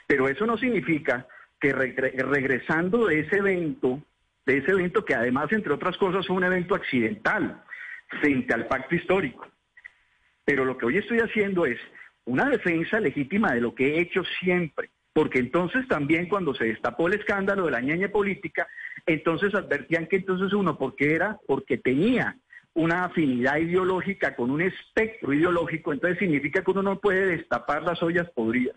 Pero 0.06 0.28
eso 0.28 0.45
no 0.45 0.58
significa 0.58 1.28
que 1.63 1.71
regresando 1.71 3.08
de 3.08 3.21
ese 3.21 3.38
evento, 3.38 4.02
de 4.45 4.58
ese 4.58 4.71
evento 4.71 5.06
que 5.06 5.15
además, 5.15 5.49
entre 5.54 5.71
otras 5.71 5.95
cosas, 5.95 6.28
fue 6.28 6.36
un 6.36 6.43
evento 6.43 6.76
accidental 6.76 7.63
frente 8.19 8.54
al 8.54 8.67
pacto 8.67 8.95
histórico. 8.95 9.47
Pero 10.43 10.65
lo 10.65 10.78
que 10.78 10.88
hoy 10.88 10.97
estoy 10.97 11.19
haciendo 11.19 11.65
es 11.65 11.80
una 12.26 12.49
defensa 12.49 12.99
legítima 12.99 13.54
de 13.54 13.62
lo 13.62 13.73
que 13.73 13.95
he 13.95 14.02
hecho 14.02 14.26
siempre, 14.41 14.89
porque 15.13 15.39
entonces 15.39 15.88
también 15.88 16.28
cuando 16.28 16.54
se 16.54 16.65
destapó 16.65 17.08
el 17.08 17.13
escándalo 17.13 17.63
de 17.65 17.71
la 17.71 17.80
ñeña 17.80 18.10
política, 18.10 18.67
entonces 19.06 19.56
advertían 19.56 20.08
que 20.08 20.17
entonces 20.17 20.52
uno, 20.52 20.78
porque 20.78 21.15
era, 21.15 21.39
porque 21.47 21.78
tenía 21.78 22.36
una 22.73 23.06
afinidad 23.06 23.56
ideológica 23.56 24.36
con 24.36 24.52
un 24.52 24.63
espectro 24.63 25.32
ideológico, 25.32 25.93
entonces 25.93 26.19
significa 26.19 26.62
que 26.62 26.71
uno 26.71 26.84
no 26.84 26.99
puede 26.99 27.38
destapar 27.38 27.84
las 27.84 28.04
ollas 28.04 28.30
podridas. 28.32 28.76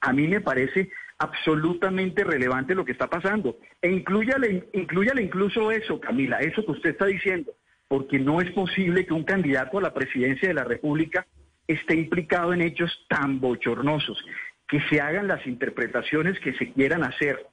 A 0.00 0.12
mí 0.12 0.28
me 0.28 0.40
parece 0.40 0.92
absolutamente 1.20 2.24
relevante 2.24 2.74
lo 2.74 2.84
que 2.84 2.92
está 2.92 3.06
pasando. 3.06 3.58
E 3.80 3.90
incluyale, 3.90 4.68
incluyale 4.72 5.22
incluso 5.22 5.70
eso, 5.70 6.00
Camila, 6.00 6.38
eso 6.38 6.64
que 6.64 6.72
usted 6.72 6.90
está 6.90 7.06
diciendo, 7.06 7.52
porque 7.88 8.18
no 8.18 8.40
es 8.40 8.50
posible 8.52 9.04
que 9.04 9.12
un 9.12 9.24
candidato 9.24 9.78
a 9.78 9.82
la 9.82 9.92
presidencia 9.92 10.48
de 10.48 10.54
la 10.54 10.64
República 10.64 11.26
esté 11.66 11.94
implicado 11.94 12.54
en 12.54 12.62
hechos 12.62 13.04
tan 13.08 13.38
bochornosos, 13.38 14.18
que 14.66 14.80
se 14.88 15.00
hagan 15.00 15.28
las 15.28 15.46
interpretaciones 15.46 16.40
que 16.40 16.54
se 16.54 16.72
quieran 16.72 17.04
hacer. 17.04 17.46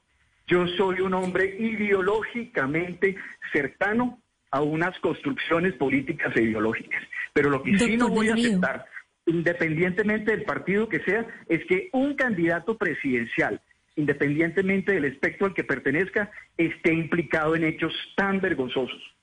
Yo 0.47 0.65
soy 0.77 1.01
un 1.01 1.13
hombre 1.13 1.58
ideológicamente 1.60 3.17
cercano 3.51 4.21
a 4.49 4.62
unas 4.62 4.97
construcciones 4.99 5.73
políticas 5.73 6.34
e 6.38 6.43
ideológicas, 6.43 7.03
pero 7.34 7.49
lo 7.49 7.62
que 7.62 7.77
sí 7.77 7.97
no 7.97 8.08
voy 8.08 8.30
a 8.30 8.34
aceptar 8.34 8.86
independientemente 9.28 10.32
del 10.32 10.44
partido 10.44 10.90
que 10.90 11.00
sea, 11.02 11.26
es 11.48 11.63
que 11.66 11.90
un 11.94 12.16
candidato 12.16 12.78
presidencial 12.78 13.62
independientemente 13.98 14.94
del 14.94 15.06
espectro 15.06 15.48
al 15.48 15.54
que 15.54 15.63
pertenezca, 15.63 16.32
esté 16.56 16.94
implicado 16.94 17.56
en 17.56 17.66
hechos 17.66 17.94
tan 18.16 18.40
vergonzosos. 18.40 19.16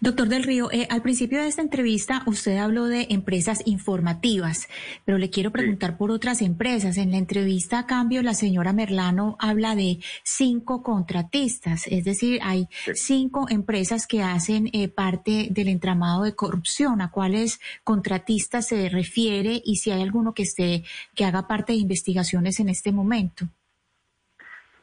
Doctor 0.00 0.28
del 0.28 0.42
Río, 0.42 0.70
eh, 0.72 0.86
al 0.90 1.02
principio 1.02 1.40
de 1.40 1.48
esta 1.48 1.62
entrevista 1.62 2.22
usted 2.26 2.56
habló 2.56 2.86
de 2.86 3.06
empresas 3.10 3.62
informativas, 3.64 4.68
pero 5.04 5.18
le 5.18 5.30
quiero 5.30 5.52
preguntar 5.52 5.96
por 5.96 6.10
otras 6.10 6.42
empresas. 6.42 6.96
En 6.96 7.10
la 7.10 7.18
entrevista 7.18 7.78
a 7.80 7.86
cambio, 7.86 8.22
la 8.22 8.34
señora 8.34 8.72
Merlano 8.72 9.36
habla 9.38 9.76
de 9.76 9.98
cinco 10.24 10.82
contratistas, 10.82 11.86
es 11.86 12.04
decir, 12.04 12.40
hay 12.42 12.68
cinco 12.94 13.46
empresas 13.48 14.06
que 14.06 14.22
hacen 14.22 14.68
eh, 14.72 14.88
parte 14.88 15.48
del 15.50 15.68
entramado 15.68 16.24
de 16.24 16.34
corrupción. 16.34 17.00
¿A 17.00 17.10
cuáles 17.10 17.60
contratistas 17.84 18.68
se 18.68 18.88
refiere 18.88 19.62
y 19.64 19.76
si 19.76 19.90
hay 19.90 20.02
alguno 20.02 20.34
que 20.34 20.42
esté 20.42 20.84
que 21.14 21.24
haga 21.24 21.46
parte 21.46 21.72
de 21.72 21.78
investigaciones 21.78 22.60
en 22.60 22.68
este 22.68 22.92
momento? 22.92 23.46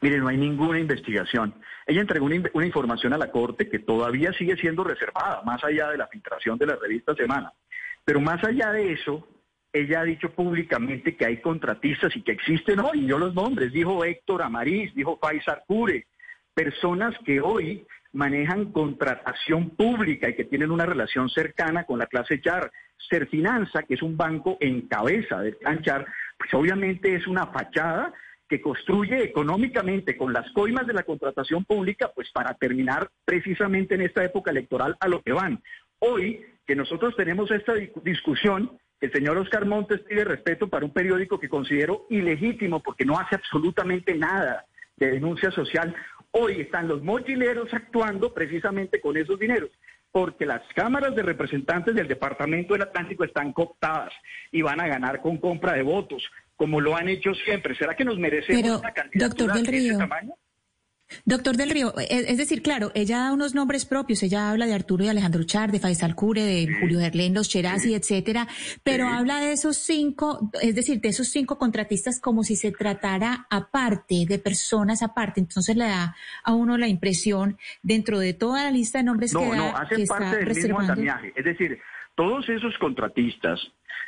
Mire, 0.00 0.18
no 0.18 0.28
hay 0.28 0.36
ninguna 0.36 0.78
investigación. 0.78 1.54
Ella 1.86 2.00
entregó 2.00 2.26
una, 2.26 2.66
información 2.66 3.12
a 3.12 3.18
la 3.18 3.30
Corte 3.30 3.68
que 3.68 3.78
todavía 3.78 4.32
sigue 4.32 4.56
siendo 4.56 4.82
reservada, 4.82 5.42
más 5.44 5.62
allá 5.62 5.90
de 5.90 5.98
la 5.98 6.08
filtración 6.08 6.58
de 6.58 6.66
la 6.66 6.76
revista 6.76 7.14
Semana. 7.14 7.52
Pero 8.04 8.20
más 8.20 8.42
allá 8.42 8.72
de 8.72 8.92
eso, 8.92 9.26
ella 9.72 10.00
ha 10.00 10.04
dicho 10.04 10.30
públicamente 10.30 11.16
que 11.16 11.26
hay 11.26 11.40
contratistas 11.40 12.14
y 12.16 12.22
que 12.22 12.32
existen 12.32 12.80
hoy, 12.80 13.06
yo 13.06 13.18
los 13.18 13.34
nombres, 13.34 13.72
dijo 13.72 14.04
Héctor 14.04 14.42
Amariz, 14.42 14.92
dijo 14.94 15.18
Faisal 15.20 15.62
Cure, 15.66 16.06
personas 16.52 17.14
que 17.24 17.40
hoy 17.40 17.86
manejan 18.12 18.72
contratación 18.72 19.70
pública 19.70 20.28
y 20.28 20.34
que 20.34 20.44
tienen 20.44 20.72
una 20.72 20.86
relación 20.86 21.28
cercana 21.28 21.84
con 21.84 21.98
la 21.98 22.06
clase 22.06 22.40
Char. 22.40 22.72
Serfinanza, 23.10 23.82
que 23.82 23.94
es 23.94 24.02
un 24.02 24.16
banco 24.16 24.56
en 24.58 24.88
cabeza 24.88 25.40
del 25.40 25.58
clan 25.58 25.82
Char, 25.82 26.06
pues 26.38 26.52
obviamente 26.54 27.14
es 27.14 27.26
una 27.26 27.46
fachada 27.48 28.12
que 28.48 28.60
construye 28.60 29.22
económicamente 29.22 30.16
con 30.16 30.32
las 30.32 30.50
coimas 30.52 30.86
de 30.86 30.92
la 30.92 31.02
contratación 31.02 31.64
pública, 31.64 32.12
pues 32.14 32.30
para 32.32 32.54
terminar 32.54 33.10
precisamente 33.24 33.94
en 33.94 34.02
esta 34.02 34.24
época 34.24 34.50
electoral 34.50 34.96
a 35.00 35.08
lo 35.08 35.20
que 35.22 35.32
van. 35.32 35.62
Hoy 35.98 36.44
que 36.66 36.76
nosotros 36.76 37.14
tenemos 37.16 37.50
esta 37.50 37.74
discusión, 38.02 38.78
el 39.00 39.12
señor 39.12 39.38
Oscar 39.38 39.66
Montes 39.66 40.00
pide 40.00 40.24
respeto 40.24 40.68
para 40.68 40.84
un 40.84 40.92
periódico 40.92 41.38
que 41.38 41.48
considero 41.48 42.06
ilegítimo 42.10 42.82
porque 42.82 43.04
no 43.04 43.18
hace 43.18 43.36
absolutamente 43.36 44.14
nada 44.14 44.64
de 44.96 45.12
denuncia 45.12 45.50
social. 45.50 45.94
Hoy 46.32 46.60
están 46.60 46.88
los 46.88 47.02
mochileros 47.02 47.72
actuando 47.72 48.34
precisamente 48.34 49.00
con 49.00 49.16
esos 49.16 49.38
dineros 49.38 49.70
porque 50.16 50.46
las 50.46 50.62
cámaras 50.74 51.14
de 51.14 51.22
representantes 51.22 51.94
del 51.94 52.08
Departamento 52.08 52.72
del 52.72 52.84
Atlántico 52.84 53.22
están 53.24 53.52
cooptadas 53.52 54.14
y 54.50 54.62
van 54.62 54.80
a 54.80 54.86
ganar 54.86 55.20
con 55.20 55.36
compra 55.36 55.74
de 55.74 55.82
votos 55.82 56.26
como 56.56 56.80
lo 56.80 56.96
han 56.96 57.08
hecho 57.08 57.34
siempre. 57.34 57.76
¿Será 57.76 57.94
que 57.94 58.04
nos 58.04 58.18
merecemos 58.18 58.80
una 58.80 58.92
candidatura 58.92 59.54
doctor 59.54 59.70
de 59.70 59.78
ese 59.78 59.96
tamaño? 59.96 60.34
Doctor 61.24 61.56
del 61.56 61.70
Río, 61.70 61.94
es 61.98 62.36
decir, 62.36 62.62
claro, 62.62 62.90
ella 62.96 63.18
da 63.18 63.32
unos 63.32 63.54
nombres 63.54 63.86
propios, 63.86 64.24
ella 64.24 64.50
habla 64.50 64.66
de 64.66 64.74
Arturo 64.74 65.04
y 65.04 65.08
Alejandro 65.08 65.44
Char, 65.44 65.70
de 65.70 65.78
Faisal 65.78 66.16
Cure, 66.16 66.42
de 66.42 66.68
Julio 66.80 66.98
Gerlén, 66.98 67.32
los 67.32 67.48
Cherasi, 67.48 67.94
etcétera, 67.94 68.48
pero 68.82 69.06
habla 69.06 69.38
de 69.38 69.52
esos 69.52 69.76
cinco, 69.76 70.50
es 70.60 70.74
decir, 70.74 71.00
de 71.00 71.10
esos 71.10 71.28
cinco 71.28 71.58
contratistas 71.58 72.20
como 72.20 72.42
si 72.42 72.56
se 72.56 72.72
tratara 72.72 73.46
aparte, 73.50 74.24
de 74.26 74.40
personas 74.40 75.02
aparte. 75.02 75.38
Entonces 75.38 75.76
le 75.76 75.84
da 75.84 76.16
a 76.42 76.54
uno 76.54 76.76
la 76.76 76.88
impresión, 76.88 77.56
dentro 77.84 78.18
de 78.18 78.34
toda 78.34 78.64
la 78.64 78.72
lista 78.72 78.98
de 78.98 79.04
nombres 79.04 79.32
que 79.32 79.48
da, 79.48 79.56
no, 79.56 79.76
hacen 79.76 80.06
parte 80.08 80.38
del 80.38 80.54
mismo 80.56 80.80
andamiaje. 80.80 81.32
Es 81.36 81.44
decir, 81.44 81.78
todos 82.16 82.48
esos 82.48 82.76
contratistas, 82.78 83.60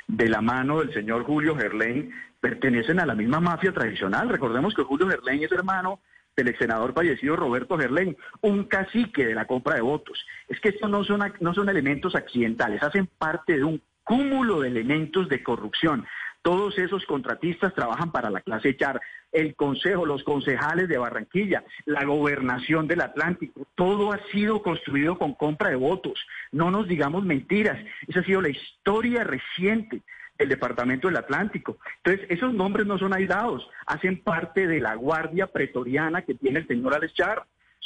de 0.09 0.29
la 0.29 0.41
mano 0.41 0.81
del 0.81 0.93
señor 0.95 1.25
Julio 1.25 1.55
Gerlén, 1.55 2.11
pertenecen 2.41 3.01
a 3.01 3.07
la 3.07 3.15
misma 3.15 3.41
mafia 3.41 3.73
tradicional. 3.73 4.29
Recordemos 4.29 4.75
que 4.75 4.83
Julio 4.83 5.09
Gerlén 5.09 5.43
es 5.43 5.53
hermano 5.53 6.01
del 6.37 6.49
ex 6.49 6.59
senador 6.59 6.95
fallecido 6.95 7.37
Roberto 7.37 7.77
Gerlén, 7.77 8.17
un 8.43 8.65
cacique 8.65 9.27
de 9.27 9.35
la 9.35 9.47
compra 9.47 9.75
de 9.75 9.81
votos. 9.81 10.25
Es 10.47 10.61
que 10.61 10.69
estos 10.69 10.89
no 10.89 11.03
son, 11.05 11.21
no 11.41 11.53
son 11.53 11.69
elementos 11.69 12.15
accidentales, 12.15 12.83
hacen 12.83 13.07
parte 13.07 13.57
de 13.57 13.65
un 13.65 13.83
cúmulo 14.05 14.61
de 14.61 14.69
elementos 14.69 15.29
de 15.29 15.43
corrupción. 15.43 16.07
Todos 16.43 16.79
esos 16.79 17.05
contratistas 17.05 17.75
trabajan 17.75 18.13
para 18.13 18.31
la 18.31 18.41
clase 18.41 18.77
Char, 18.77 19.01
el 19.33 19.55
Consejo, 19.57 20.07
los 20.07 20.23
concejales 20.23 20.89
de 20.89 20.97
Barranquilla, 20.97 21.65
la 21.85 22.05
gobernación 22.05 22.87
del 22.87 23.03
Atlántico, 23.03 23.67
todo 23.75 24.13
ha 24.13 24.21
sido 24.31 24.63
construido 24.63 25.19
con 25.19 25.35
compra 25.35 25.71
de 25.71 25.77
votos. 25.77 26.19
No 26.53 26.71
nos 26.71 26.89
digamos 26.89 27.25
mentiras, 27.25 27.79
esa 28.07 28.21
ha 28.21 28.25
sido 28.25 28.41
la 28.41 28.49
historia 28.49 29.25
reciente 29.25 30.03
el 30.39 30.49
Departamento 30.49 31.09
del 31.09 31.17
Atlántico. 31.17 31.79
Entonces, 32.03 32.27
esos 32.31 32.55
nombres 32.55 32.87
no 32.87 32.99
son 32.99 33.13
aislados, 33.13 33.69
hacen 33.87 34.23
parte 34.23 34.67
de 34.67 34.81
la 34.81 34.95
guardia 34.95 35.49
pretoriana 35.49 36.23
que 36.23 36.35
tiene 36.35 36.61
el 36.61 36.67
señor 36.67 36.95
Alechar. 36.95 37.45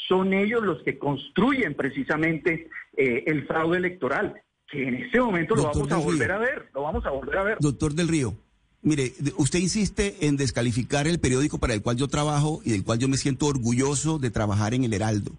Son 0.09 0.33
ellos 0.33 0.63
los 0.63 0.83
que 0.83 0.99
construyen 0.99 1.75
precisamente 1.75 2.69
eh, 2.97 3.25
el 3.27 3.47
fraude 3.47 3.79
electoral, 3.79 4.35
que 4.71 4.87
en 4.87 4.95
este 4.97 5.21
momento 5.21 5.55
lo 5.55 5.65
vamos 5.65 5.91
a 5.91 5.97
volver 5.97 6.33
a 6.33 6.39
ver, 6.39 6.69
lo 6.75 6.83
vamos 6.83 7.07
a 7.07 7.11
volver 7.11 7.39
a 7.39 7.43
ver. 7.43 7.59
Doctor 7.61 7.95
del 7.95 8.09
Río, 8.09 8.35
mire, 8.83 9.13
usted 9.37 9.59
insiste 9.59 10.27
en 10.27 10.37
descalificar 10.37 11.07
el 11.07 11.21
periódico 11.21 11.59
para 11.59 11.75
el 11.75 11.83
cual 11.83 11.97
yo 11.97 12.09
trabajo 12.09 12.61
y 12.65 12.73
del 12.73 12.85
cual 12.85 12.99
yo 12.99 13.09
me 13.09 13.17
siento 13.17 13.47
orgulloso 13.47 14.19
de 14.19 14.31
trabajar 14.31 14.75
en 14.75 14.85
el 14.85 14.93
Heraldo. 14.93 15.33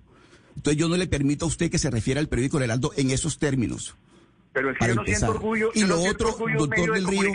Entonces 0.55 0.79
yo 0.79 0.87
no 0.87 0.97
le 0.97 1.07
permito 1.07 1.45
a 1.45 1.47
usted 1.47 1.69
que 1.69 1.79
se 1.79 1.89
refiera 1.89 2.19
al 2.19 2.27
periódico 2.27 2.57
El 2.57 2.63
Heraldo 2.63 2.91
en 2.95 3.09
esos 3.09 3.37
términos. 3.37 3.95
Pero 4.53 4.69
es 4.69 4.77
que 4.77 4.87
yo 4.87 4.95
no 4.95 5.03
siento 5.03 5.31
orgullo. 5.31 5.71
Y 5.73 5.83
lo 5.83 5.99
otro, 5.99 6.35
doctor 6.57 6.93
del 6.93 7.07
Río, 7.07 7.33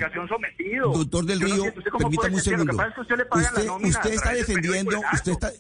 doctor 0.95 1.25
del 1.25 1.41
Río, 1.41 1.65
permítame 1.99 2.35
un 2.37 2.41
segundo. 2.41 2.77
Usted, 3.83 4.13
está 4.13 4.33
defendiendo, 4.33 5.01
usted 5.13 5.33
está, 5.33 5.51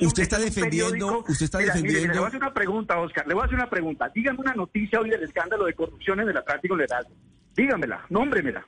usted 0.00 0.22
está 0.22 0.38
defendiendo, 0.38 1.24
usted 1.28 1.44
está 1.44 1.58
defendiendo. 1.58 2.12
le 2.12 2.18
voy 2.18 2.24
a 2.24 2.28
hacer 2.28 2.42
una 2.42 2.52
pregunta, 2.52 2.98
Oscar, 2.98 3.26
le 3.28 3.34
voy 3.34 3.42
a 3.42 3.46
hacer 3.46 3.54
una 3.54 3.70
pregunta. 3.70 4.10
Dígame 4.12 4.40
una 4.40 4.54
noticia 4.54 5.00
hoy 5.00 5.10
del 5.10 5.22
escándalo 5.22 5.64
de 5.66 5.74
corrupción 5.74 6.18
en 6.20 6.30
el 6.30 6.36
Atlántico 6.36 6.74
Legal. 6.74 7.06
Dígamela, 7.54 8.04
nómbremela. 8.08 8.66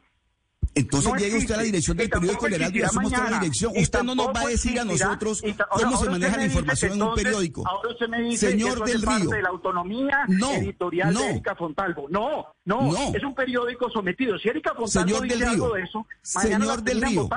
Entonces 0.74 1.12
llegue 1.18 1.38
usted 1.38 1.54
a 1.54 1.56
la 1.59 1.62
dirección 1.64 1.96
del 1.96 2.09
periódico 2.09 2.46
Heraldo 2.46 2.78
y 2.78 2.83
asumamos 2.83 3.12
toda 3.12 3.30
la 3.30 3.38
dirección. 3.40 3.72
Usted 3.76 4.02
no 4.02 4.14
nos 4.14 4.28
va 4.28 4.40
a 4.42 4.46
decir 4.46 4.78
a 4.78 4.85
nosotros 4.85 5.42
cómo 5.70 5.96
se 5.98 6.11
maneja 6.11 6.37
la 6.37 6.44
información 6.44 6.92
en 6.92 7.02
un 7.02 7.14
periódico. 7.14 7.66
Ahora 7.66 7.90
usted 7.90 8.09
me 8.09 8.22
dice 8.22 8.50
Señor 8.50 8.85
del 8.85 9.02
Río. 9.02 9.30
de 9.30 9.42
la 9.42 9.48
autonomía 9.48 10.26
editorial 10.28 11.14
de 11.14 11.30
Erika 11.30 11.54
Fontalvo. 11.56 12.06
No, 12.09 12.46
no, 12.64 13.14
es 13.14 13.22
un 13.24 13.35
periódico 13.35 13.90
sometido. 13.90 14.38
Si 14.38 14.48
Erika 14.48 14.74
Fontalvo 14.74 15.09
Señor 15.09 15.22
dice 15.22 15.38
del 15.38 15.48
algo 15.48 15.74
de 15.74 15.83
eso, 15.83 16.06
Señor 16.22 16.83
del 16.83 17.02
Río. 17.02 17.28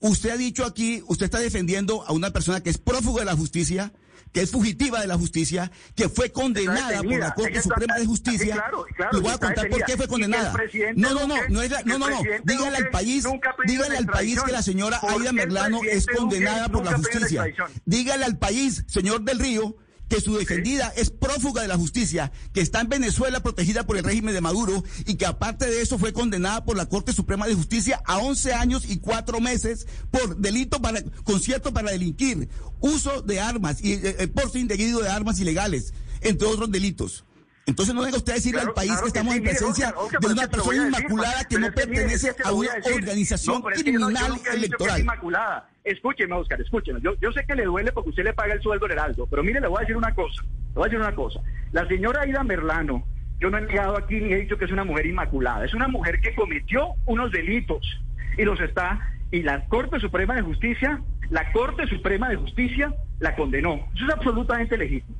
Usted 0.00 0.30
ha 0.30 0.36
dicho 0.36 0.64
aquí, 0.64 1.02
usted 1.06 1.26
está 1.26 1.38
defendiendo 1.38 2.02
a 2.02 2.12
una 2.12 2.30
persona 2.30 2.60
que 2.60 2.70
es 2.70 2.78
prófuga 2.78 3.20
de 3.20 3.26
la 3.26 3.36
justicia, 3.36 3.92
que 4.32 4.40
es 4.40 4.50
fugitiva 4.50 5.00
de 5.00 5.06
la 5.06 5.16
justicia, 5.16 5.70
que 5.94 6.08
fue 6.08 6.32
condenada 6.32 7.02
por 7.02 7.18
la 7.18 7.34
Corte 7.34 7.60
Suprema 7.60 7.96
de 7.98 8.06
Justicia. 8.06 8.54
Claro, 8.54 8.86
voy 9.20 9.30
a 9.30 9.38
contar 9.38 9.68
por 9.68 9.84
qué 9.84 9.96
fue 9.96 10.08
condenada. 10.08 10.54
No, 10.96 11.14
no, 11.14 11.26
no, 11.26 11.36
no, 11.48 11.62
no, 11.84 11.98
no, 11.98 12.10
no. 12.10 12.22
Dígale 12.44 12.76
al 12.76 12.90
país, 12.90 13.24
dígale 13.66 13.96
al 13.96 14.06
país 14.06 14.42
que 14.42 14.52
la 14.52 14.62
señora 14.62 15.00
Aida 15.02 15.32
Merlano 15.32 15.80
es 15.84 16.06
condenada 16.06 16.68
por 16.68 16.84
la 16.84 16.96
justicia. 16.96 17.44
Dígale 17.84 18.24
al 18.24 18.38
país, 18.38 18.84
señor 18.86 19.22
del 19.22 19.38
Río, 19.38 19.76
que 20.12 20.20
su 20.20 20.36
defendida 20.36 20.92
es 20.94 21.08
prófuga 21.08 21.62
de 21.62 21.68
la 21.68 21.78
justicia, 21.78 22.32
que 22.52 22.60
está 22.60 22.82
en 22.82 22.90
Venezuela 22.90 23.42
protegida 23.42 23.86
por 23.86 23.96
el 23.96 24.04
régimen 24.04 24.34
de 24.34 24.42
Maduro 24.42 24.84
y 25.06 25.14
que 25.14 25.24
aparte 25.24 25.64
de 25.64 25.80
eso 25.80 25.98
fue 25.98 26.12
condenada 26.12 26.66
por 26.66 26.76
la 26.76 26.84
Corte 26.84 27.14
Suprema 27.14 27.46
de 27.46 27.54
Justicia 27.54 28.02
a 28.04 28.18
11 28.18 28.52
años 28.52 28.84
y 28.86 28.98
4 28.98 29.40
meses 29.40 29.86
por 30.10 30.36
delito 30.36 30.82
para 30.82 31.02
concierto 31.24 31.72
para 31.72 31.92
delinquir, 31.92 32.50
uso 32.80 33.22
de 33.22 33.40
armas 33.40 33.82
y 33.82 33.94
eh, 33.94 34.16
eh 34.18 34.28
porte 34.28 34.58
indebido 34.58 35.00
de 35.00 35.08
armas 35.08 35.40
ilegales, 35.40 35.94
entre 36.20 36.46
otros 36.46 36.70
delitos. 36.70 37.24
Entonces 37.64 37.94
no 37.94 38.02
venga 38.02 38.18
usted 38.18 38.32
a 38.32 38.36
decirle 38.36 38.60
al 38.60 38.74
país 38.74 38.92
que 39.00 39.06
estamos 39.06 39.34
en 39.34 39.44
presencia 39.44 39.94
de 40.20 40.26
una 40.26 40.46
persona 40.46 40.88
inmaculada 40.88 41.44
que 41.44 41.58
no 41.58 41.72
pertenece 41.72 42.36
a 42.44 42.52
una 42.52 42.68
organización 42.84 43.62
criminal 43.62 44.38
electoral. 44.52 45.00
Inmaculada. 45.00 45.71
Escúcheme, 45.84 46.34
Oscar, 46.34 46.60
escúcheme. 46.60 47.00
Yo, 47.00 47.32
sé 47.32 47.44
que 47.44 47.56
le 47.56 47.64
duele 47.64 47.92
porque 47.92 48.10
usted 48.10 48.24
le 48.24 48.32
paga 48.32 48.54
el 48.54 48.62
sueldo 48.62 48.86
al 48.86 48.92
Heraldo, 48.92 49.26
pero 49.26 49.42
mire, 49.42 49.60
le 49.60 49.66
voy 49.66 49.78
a 49.78 49.80
decir 49.80 49.96
una 49.96 50.14
cosa. 50.14 50.42
Le 50.42 50.74
voy 50.74 50.84
a 50.84 50.86
decir 50.86 51.00
una 51.00 51.14
cosa. 51.14 51.40
La 51.72 51.86
señora 51.88 52.22
Aida 52.22 52.44
Merlano, 52.44 53.04
yo 53.40 53.50
no 53.50 53.58
he 53.58 53.66
llegado 53.66 53.96
aquí 53.96 54.20
ni 54.20 54.32
he 54.32 54.36
dicho 54.36 54.56
que 54.56 54.66
es 54.66 54.72
una 54.72 54.84
mujer 54.84 55.06
inmaculada. 55.06 55.64
Es 55.64 55.74
una 55.74 55.88
mujer 55.88 56.20
que 56.20 56.34
cometió 56.34 56.94
unos 57.06 57.32
delitos 57.32 58.00
y 58.38 58.44
los 58.44 58.60
está. 58.60 59.08
Y 59.32 59.42
la 59.42 59.64
Corte 59.66 59.98
Suprema 59.98 60.36
de 60.36 60.42
Justicia, 60.42 61.00
la 61.30 61.50
Corte 61.52 61.86
Suprema 61.88 62.28
de 62.28 62.36
Justicia 62.36 62.94
la 63.18 63.34
condenó. 63.34 63.88
Eso 63.94 64.04
es 64.06 64.14
absolutamente 64.14 64.76
legítimo. 64.76 65.16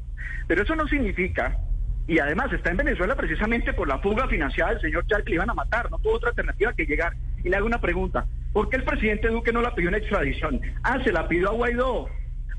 Pero 0.47 0.63
eso 0.63 0.77
no 0.77 0.87
significa 0.87 1.57
y 2.07 2.19
además 2.19 2.53
está 2.53 2.71
en 2.71 2.79
Venezuela 2.79 3.15
precisamente 3.15 3.73
por 3.73 3.89
la 3.89 3.99
fuga 3.99 4.27
financiada 4.27 4.73
del 4.73 4.81
señor 4.81 5.07
Char 5.07 5.23
que 5.23 5.31
le 5.31 5.37
iban 5.37 5.51
a 5.51 5.55
matar, 5.55 5.91
no 5.91 5.99
tuvo 5.99 6.15
otra 6.15 6.31
alternativa 6.31 6.73
que 6.73 6.87
llegar. 6.87 7.15
Y 7.45 7.49
le 7.49 7.57
hago 7.57 7.67
una 7.67 7.81
pregunta, 7.81 8.27
¿por 8.53 8.69
qué 8.69 8.77
el 8.77 8.85
presidente 8.85 9.29
Duque 9.29 9.53
no 9.53 9.63
la 9.63 9.75
pidió 9.75 9.89
en 9.89 9.97
extradición? 9.97 10.61
Ah, 10.83 10.99
se 11.05 11.13
la 11.13 11.29
pidió 11.29 11.51
a 11.51 11.53
Guaidó, 11.53 12.09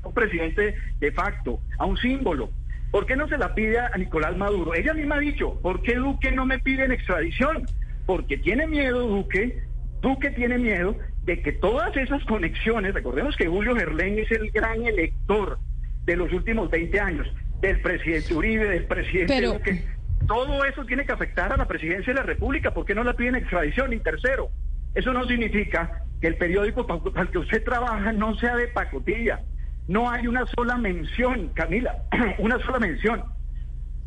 un 0.02 0.14
presidente 0.14 0.74
de 0.98 1.12
facto, 1.12 1.60
a 1.78 1.84
un 1.84 1.96
símbolo. 1.98 2.50
¿Por 2.90 3.06
qué 3.06 3.16
no 3.16 3.28
se 3.28 3.38
la 3.38 3.54
pide 3.54 3.78
a 3.78 3.90
Nicolás 3.98 4.36
Maduro? 4.36 4.74
Ella 4.74 4.94
misma 4.94 5.16
ha 5.16 5.20
dicho, 5.20 5.60
¿por 5.60 5.82
qué 5.82 5.96
Duque 5.96 6.30
no 6.32 6.46
me 6.46 6.58
pide 6.60 6.84
en 6.84 6.92
extradición? 6.92 7.66
Porque 8.06 8.36
tiene 8.36 8.66
miedo 8.66 9.06
Duque, 9.06 9.62
Duque 10.00 10.30
tiene 10.30 10.58
miedo 10.58 10.96
de 11.24 11.42
que 11.42 11.52
todas 11.52 11.96
esas 11.96 12.22
conexiones, 12.24 12.94
recordemos 12.94 13.36
que 13.36 13.48
Julio 13.48 13.74
Gerlén 13.74 14.18
es 14.18 14.30
el 14.30 14.50
gran 14.50 14.86
elector 14.86 15.58
de 16.04 16.16
los 16.16 16.32
últimos 16.32 16.70
20 16.70 17.00
años, 17.00 17.26
del 17.66 17.80
presidente 17.80 18.34
Uribe, 18.34 18.68
del 18.68 18.84
presidente 18.84 19.34
Pero... 19.34 19.60
todo 20.26 20.64
eso 20.64 20.84
tiene 20.84 21.04
que 21.04 21.12
afectar 21.12 21.52
a 21.52 21.56
la 21.56 21.66
presidencia 21.66 22.12
de 22.12 22.20
la 22.20 22.26
República. 22.26 22.72
¿Por 22.72 22.84
qué 22.84 22.94
no 22.94 23.04
la 23.04 23.14
piden 23.14 23.36
extradición? 23.36 23.92
Y 23.92 24.00
tercero, 24.00 24.50
eso 24.94 25.12
no 25.12 25.26
significa 25.26 26.02
que 26.20 26.28
el 26.28 26.36
periódico 26.36 26.86
para 26.86 27.22
el 27.22 27.28
que 27.28 27.38
usted 27.38 27.64
trabaja 27.64 28.12
no 28.12 28.36
sea 28.36 28.56
de 28.56 28.68
pacotilla. 28.68 29.40
No 29.88 30.10
hay 30.10 30.26
una 30.26 30.46
sola 30.56 30.76
mención, 30.76 31.50
Camila, 31.54 32.04
una 32.38 32.58
sola 32.64 32.78
mención 32.78 33.22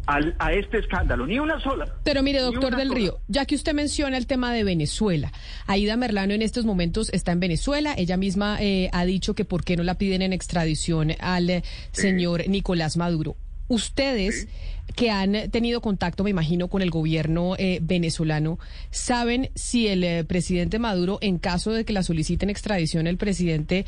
a 0.07 0.53
este 0.53 0.79
escándalo, 0.79 1.27
ni 1.27 1.37
una 1.37 1.59
sola. 1.59 1.85
Pero 2.03 2.23
mire, 2.23 2.39
doctor 2.39 2.75
del 2.77 2.91
Río, 2.91 3.19
ya 3.27 3.45
que 3.45 3.55
usted 3.55 3.73
menciona 3.73 4.17
el 4.17 4.25
tema 4.25 4.53
de 4.53 4.63
Venezuela, 4.63 5.33
Aida 5.65 5.97
Merlano 5.97 6.33
en 6.33 6.41
estos 6.41 6.63
momentos 6.63 7.09
está 7.13 7.33
en 7.33 7.41
Venezuela, 7.41 7.93
ella 7.97 8.15
misma 8.15 8.57
eh, 8.61 8.89
ha 8.93 9.03
dicho 9.03 9.35
que 9.35 9.43
por 9.43 9.65
qué 9.65 9.75
no 9.75 9.83
la 9.83 9.97
piden 9.97 10.21
en 10.21 10.31
extradición 10.31 11.11
al 11.19 11.49
eh, 11.49 11.63
señor 11.91 12.47
Nicolás 12.47 12.95
Maduro. 12.95 13.35
Ustedes 13.67 14.47
que 14.95 15.11
han 15.11 15.51
tenido 15.51 15.81
contacto, 15.81 16.23
me 16.23 16.29
imagino, 16.29 16.69
con 16.69 16.81
el 16.81 16.89
gobierno 16.89 17.55
eh, 17.57 17.79
venezolano, 17.81 18.57
¿saben 18.89 19.51
si 19.53 19.87
el 19.87 20.25
presidente 20.25 20.79
Maduro, 20.79 21.19
en 21.21 21.37
caso 21.37 21.71
de 21.71 21.85
que 21.85 21.93
la 21.93 22.03
soliciten 22.03 22.49
extradición, 22.49 23.05
el 23.05 23.17
presidente 23.17 23.85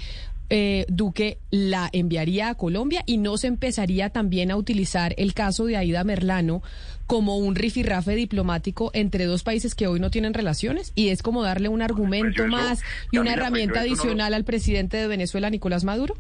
eh, 0.51 0.85
Duque 0.89 1.37
la 1.51 1.89
enviaría 1.93 2.49
a 2.49 2.55
Colombia 2.55 3.03
y 3.05 3.17
no 3.17 3.37
se 3.37 3.45
empezaría 3.45 4.09
también 4.09 4.49
a 4.49 4.55
utilizar 4.55 5.13
el 5.17 5.35
caso 5.35 5.65
de 5.65 5.77
Aida 5.77 6.03
Merlano 6.03 6.63
como 7.05 7.37
un 7.37 7.55
rifirrafe 7.55 8.15
diplomático 8.15 8.89
entre 8.93 9.25
dos 9.25 9.43
países 9.43 9.75
que 9.75 9.85
hoy 9.85 9.99
no 9.99 10.09
tienen 10.09 10.33
relaciones 10.33 10.91
y 10.95 11.09
es 11.09 11.21
como 11.21 11.43
darle 11.43 11.69
un 11.69 11.83
argumento 11.83 12.43
Pues 12.43 12.49
más 12.49 12.81
y 13.11 13.19
una 13.19 13.33
herramienta 13.33 13.81
adicional 13.81 14.33
al 14.33 14.43
presidente 14.43 14.97
de 14.97 15.07
Venezuela, 15.07 15.51
Nicolás 15.51 15.83
Maduro? 15.83 16.15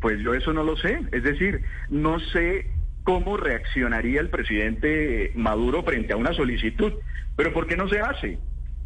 Pues 0.00 0.20
yo 0.20 0.34
eso 0.34 0.52
no 0.52 0.62
lo 0.64 0.76
sé, 0.76 0.98
es 1.12 1.22
decir, 1.22 1.62
no 1.90 2.18
sé 2.20 2.66
cómo 3.04 3.36
reaccionaría 3.36 4.20
el 4.20 4.30
presidente 4.30 5.32
Maduro 5.34 5.82
frente 5.82 6.12
a 6.12 6.16
una 6.16 6.32
solicitud, 6.32 6.92
pero 7.36 7.52
¿por 7.52 7.66
qué 7.66 7.76
no 7.76 7.88
se 7.88 8.00
hace? 8.00 8.38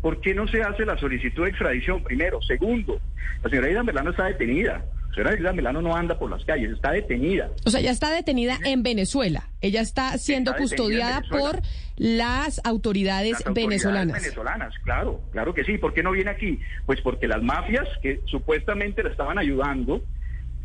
¿Por 0.03 0.21
qué 0.21 0.35
no 0.35 0.47
se 0.49 0.63
hace 0.63 0.85
la 0.85 0.99
solicitud 0.99 1.45
de 1.45 1.51
extradición 1.51 2.03
primero? 2.03 2.43
Segundo, 2.43 3.01
la 3.43 3.49
señora 3.51 3.69
Aida 3.69 3.83
Melano 3.83 4.11
está 4.11 4.25
detenida. 4.27 4.85
La 5.09 5.15
señora 5.15 5.31
Aida 5.31 5.53
Melano 5.53 5.81
no 5.83 5.95
anda 5.97 6.19
por 6.19 6.31
las 6.31 6.45
calles, 6.45 6.73
está 6.73 6.91
detenida. 6.91 7.49
O 7.65 7.71
sea, 7.71 7.81
ya 7.81 7.91
está 7.93 8.11
detenida 8.11 8.59
en 8.65 8.83
Venezuela. 8.83 9.49
Ella 9.61 9.81
está 9.81 10.19
siendo 10.19 10.51
Está 10.51 10.63
custodiada 10.63 11.23
por 11.31 11.61
las 11.97 12.61
autoridades, 12.65 13.33
Las 13.33 13.47
autoridades 13.47 13.71
venezolanas. 13.71 14.21
venezolanas, 14.23 14.75
claro, 14.83 15.21
claro 15.33 15.55
que 15.55 15.65
sí. 15.65 15.79
¿Por 15.79 15.95
qué 15.95 16.03
no 16.03 16.11
viene 16.11 16.31
aquí? 16.31 16.61
Pues 16.87 17.01
porque 17.01 17.29
las 17.29 17.43
mafias 17.43 17.87
que 18.03 18.21
supuestamente 18.27 19.03
la 19.05 19.11
estaban 19.11 19.39
ayudando 19.39 20.03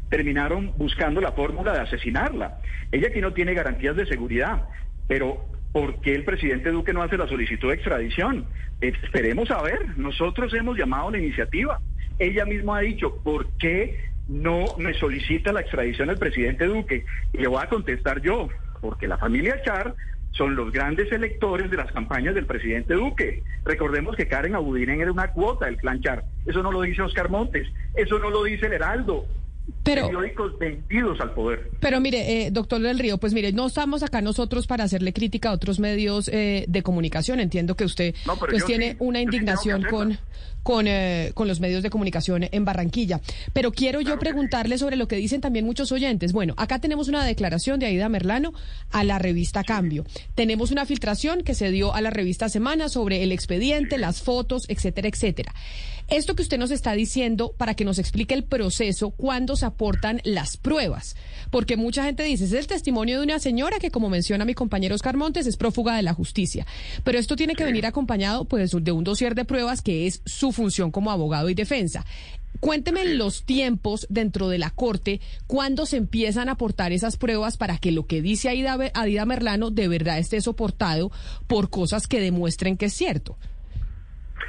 terminaron 0.10 0.74
buscando 0.78 1.22
la 1.22 1.32
fórmula 1.32 1.74
de 1.74 1.80
asesinarla. 1.80 2.60
Ella 2.92 3.08
aquí 3.10 3.22
no 3.22 3.34
tiene 3.34 3.54
garantías 3.54 3.96
de 3.96 4.06
seguridad, 4.06 4.64
pero 5.08 5.46
¿por 5.72 6.02
qué 6.02 6.16
el 6.16 6.26
presidente 6.26 6.72
Duque 6.72 6.94
no 6.94 7.04
hace 7.04 7.18
la 7.18 7.28
solicitud 7.28 7.70
de 7.70 7.76
extradición? 7.76 8.46
Eh, 8.82 8.94
Esperemos 9.04 9.52
a 9.52 9.62
ver, 9.62 9.98
nosotros 9.98 10.54
hemos 10.54 10.78
llamado 10.78 11.10
a 11.10 11.12
la 11.12 11.20
iniciativa. 11.20 11.80
Ella 12.18 12.46
misma 12.46 12.78
ha 12.78 12.82
dicho, 12.82 13.16
¿por 13.24 13.48
qué 13.58 14.10
no 14.28 14.66
me 14.78 14.94
solicita 14.94 15.54
la 15.54 15.62
extradición 15.62 16.10
el 16.10 16.18
presidente 16.18 16.66
Duque? 16.66 17.06
Y 17.34 17.38
le 17.38 17.48
voy 17.48 17.64
a 17.64 17.70
contestar 17.70 18.22
yo, 18.22 18.50
porque 18.82 19.08
la 19.08 19.18
familia 19.18 19.62
Char 19.64 19.96
son 20.32 20.56
los 20.56 20.72
grandes 20.72 21.12
electores 21.12 21.72
de 21.72 21.78
las 21.78 21.92
campañas 21.92 22.36
del 22.36 22.46
presidente 22.46 22.94
Duque. 22.94 23.44
Recordemos 23.66 24.16
que 24.16 24.28
Karen 24.28 24.56
Abudinen 24.56 25.02
era 25.02 25.12
una 25.12 25.32
cuota 25.32 25.66
del 25.66 25.78
clan 25.78 26.02
Char. 26.02 26.24
Eso 26.46 26.62
no 26.62 26.72
lo 26.72 26.82
dice 26.82 27.02
Oscar 27.02 27.30
Montes, 27.30 27.68
eso 27.96 28.20
no 28.20 28.30
lo 28.30 28.44
dice 28.44 28.68
el 28.68 28.74
Heraldo. 28.74 29.26
Pero- 29.84 30.06
Periódicos 30.08 30.58
vendidos 30.60 31.20
al 31.22 31.34
poder. 31.34 31.70
Pero 31.80 32.00
mire, 32.00 32.46
eh, 32.48 32.52
doctor 32.52 32.82
del 32.82 33.00
Río, 33.00 33.18
pues 33.18 33.34
mire, 33.34 33.52
no 33.52 33.68
estamos 33.68 34.04
acá 34.04 34.22
nosotros 34.22 34.68
para 34.68 34.84
hacerle 34.84 35.14
crítica 35.14 35.50
a 35.50 35.54
otros 35.54 35.80
medios 35.80 36.28
eh, 36.30 36.66
de 36.68 36.84
comunicación. 36.84 37.40
Entiendo 37.40 37.76
que 37.76 37.86
usted 37.86 38.16
No, 38.26 38.36
pues 38.38 38.66
tiene 38.66 38.92
sí, 38.92 38.98
una 39.00 39.22
indignación 39.22 39.84
con. 39.90 40.18
Con 40.64 40.88
eh, 40.88 41.32
con 41.34 41.48
los 41.48 41.60
medios 41.60 41.84
de 41.84 41.90
comunicación 41.90 42.48
en 42.52 42.66
Barranquilla. 42.66 43.22
Pero 43.54 43.72
quiero 43.72 44.02
yo 44.02 44.18
preguntarle 44.20 44.78
sobre 44.78 44.96
lo 44.96 45.08
que 45.08 45.16
dicen 45.16 45.42
también 45.42 45.66
muchos 45.66 45.92
oyentes. 45.92 46.34
Bueno, 46.34 46.54
acá 46.58 46.80
tenemos 46.80 47.08
una 47.08 47.26
declaración 47.26 47.80
de 47.80 47.88
Aida 47.88 48.10
Merlano 48.10 48.54
a 48.92 49.04
la 49.04 49.20
revista 49.20 49.64
Cambio. 49.64 50.06
Tenemos 50.36 50.72
una 50.72 50.86
filtración 50.86 51.44
que 51.44 51.56
se 51.56 51.72
dio 51.72 51.94
a 51.94 52.02
la 52.02 52.10
revista 52.10 52.50
Semana 52.50 52.90
sobre 52.90 53.24
el 53.24 53.32
expediente, 53.32 53.98
las 53.98 54.22
fotos, 54.22 54.66
etcétera, 54.70 55.08
etcétera. 55.08 55.54
Esto 56.10 56.36
que 56.36 56.42
usted 56.42 56.58
nos 56.58 56.72
está 56.72 56.94
diciendo 56.94 57.54
para 57.56 57.76
que 57.76 57.86
nos 57.86 58.00
explique 58.00 58.34
el 58.34 58.44
proceso, 58.44 59.12
cuándo 59.12 59.56
se 59.56 59.68
aportan 59.68 60.22
las 60.24 60.58
pruebas. 60.58 61.16
Porque 61.52 61.78
mucha 61.78 62.04
gente 62.04 62.24
dice, 62.24 62.46
es 62.46 62.54
el 62.54 62.66
testimonio 62.66 63.18
de 63.20 63.24
una 63.24 63.38
señora 63.38 63.78
que, 63.78 63.92
como 63.92 64.10
menciona 64.10 64.44
mi 64.44 64.56
compañero 64.56 64.96
Oscar 64.96 65.18
Montes, 65.18 65.46
es 65.46 65.56
prófuga 65.56 65.96
de 65.96 66.02
la 66.02 66.16
justicia. 66.16 66.66
Pero 67.04 67.20
esto 67.20 67.36
tiene 67.36 67.54
que 67.54 67.64
venir 67.64 67.86
acompañado 67.86 68.46
pues, 68.46 68.72
de 68.72 68.92
un 68.92 69.04
dossier 69.04 69.36
de 69.36 69.46
pruebas 69.46 69.84
que 69.84 70.08
es 70.08 70.22
su 70.26 70.49
función 70.54 70.92
como 70.92 71.12
abogado 71.12 71.50
y 71.50 71.54
defensa. 71.54 72.06
Cuénteme 72.60 73.06
los 73.16 73.46
tiempos 73.46 74.06
dentro 74.10 74.50
de 74.50 74.58
la 74.58 74.70
corte, 74.72 75.22
cuándo 75.48 75.86
se 75.86 75.98
empiezan 75.98 76.50
a 76.50 76.54
aportar 76.54 76.92
esas 76.92 77.16
pruebas 77.16 77.58
para 77.58 77.78
que 77.78 77.92
lo 77.92 78.06
que 78.06 78.22
dice 78.22 78.50
Aida, 78.50 78.78
Aida 78.96 79.26
Merlano 79.26 79.70
de 79.72 79.88
verdad 79.88 80.18
esté 80.18 80.42
soportado 80.42 81.12
por 81.48 81.70
cosas 81.70 82.08
que 82.08 82.20
demuestren 82.20 82.76
que 82.76 82.86
es 82.86 82.94
cierto. 82.94 83.38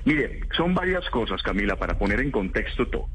Mire, 0.04 0.40
son 0.56 0.74
varias 0.74 1.08
cosas, 1.10 1.42
Camila, 1.42 1.76
para 1.76 1.98
poner 1.98 2.20
en 2.20 2.30
contexto 2.30 2.88
todo. 2.88 3.08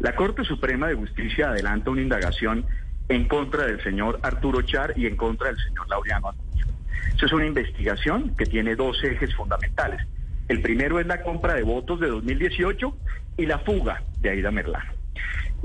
La 0.00 0.16
Corte 0.16 0.44
Suprema 0.44 0.88
de 0.88 0.94
Justicia 0.94 1.50
adelanta 1.50 1.90
una 1.90 2.02
indagación 2.02 2.66
en 3.08 3.28
contra 3.28 3.66
del 3.66 3.82
señor 3.82 4.18
Arturo 4.22 4.62
Char 4.62 4.94
y 4.96 5.06
en 5.06 5.16
contra 5.16 5.48
del 5.48 5.58
señor 5.58 5.88
Laureano 5.88 6.28
Acuña. 6.28 6.66
Eso 7.14 7.26
es 7.26 7.32
una 7.32 7.46
investigación 7.46 8.34
que 8.36 8.46
tiene 8.46 8.74
dos 8.74 9.02
ejes 9.04 9.34
fundamentales. 9.34 10.00
El 10.52 10.60
primero 10.60 11.00
es 11.00 11.06
la 11.06 11.22
compra 11.22 11.54
de 11.54 11.62
votos 11.62 11.98
de 11.98 12.08
2018 12.08 12.94
y 13.38 13.46
la 13.46 13.60
fuga 13.60 14.02
de 14.20 14.28
Aida 14.28 14.50
Merlano. 14.50 14.92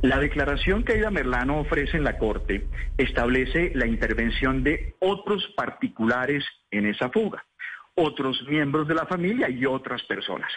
La 0.02 0.18
declaración 0.18 0.86
que 0.86 0.94
Aida 0.94 1.12
Merlano 1.12 1.60
ofrece 1.60 1.98
en 1.98 2.06
la 2.06 2.18
Corte 2.18 2.66
establece 2.98 3.74
la 3.76 3.86
intervención 3.86 4.64
de 4.64 4.96
otros 5.00 5.46
particulares 5.58 6.46
en 6.72 6.86
esa 6.86 7.10
fuga, 7.10 7.44
otros 7.96 8.42
miembros 8.48 8.88
de 8.88 8.96
la 8.96 9.06
familia 9.06 9.50
y 9.50 9.66
otras 9.66 10.04
personas. 10.04 10.50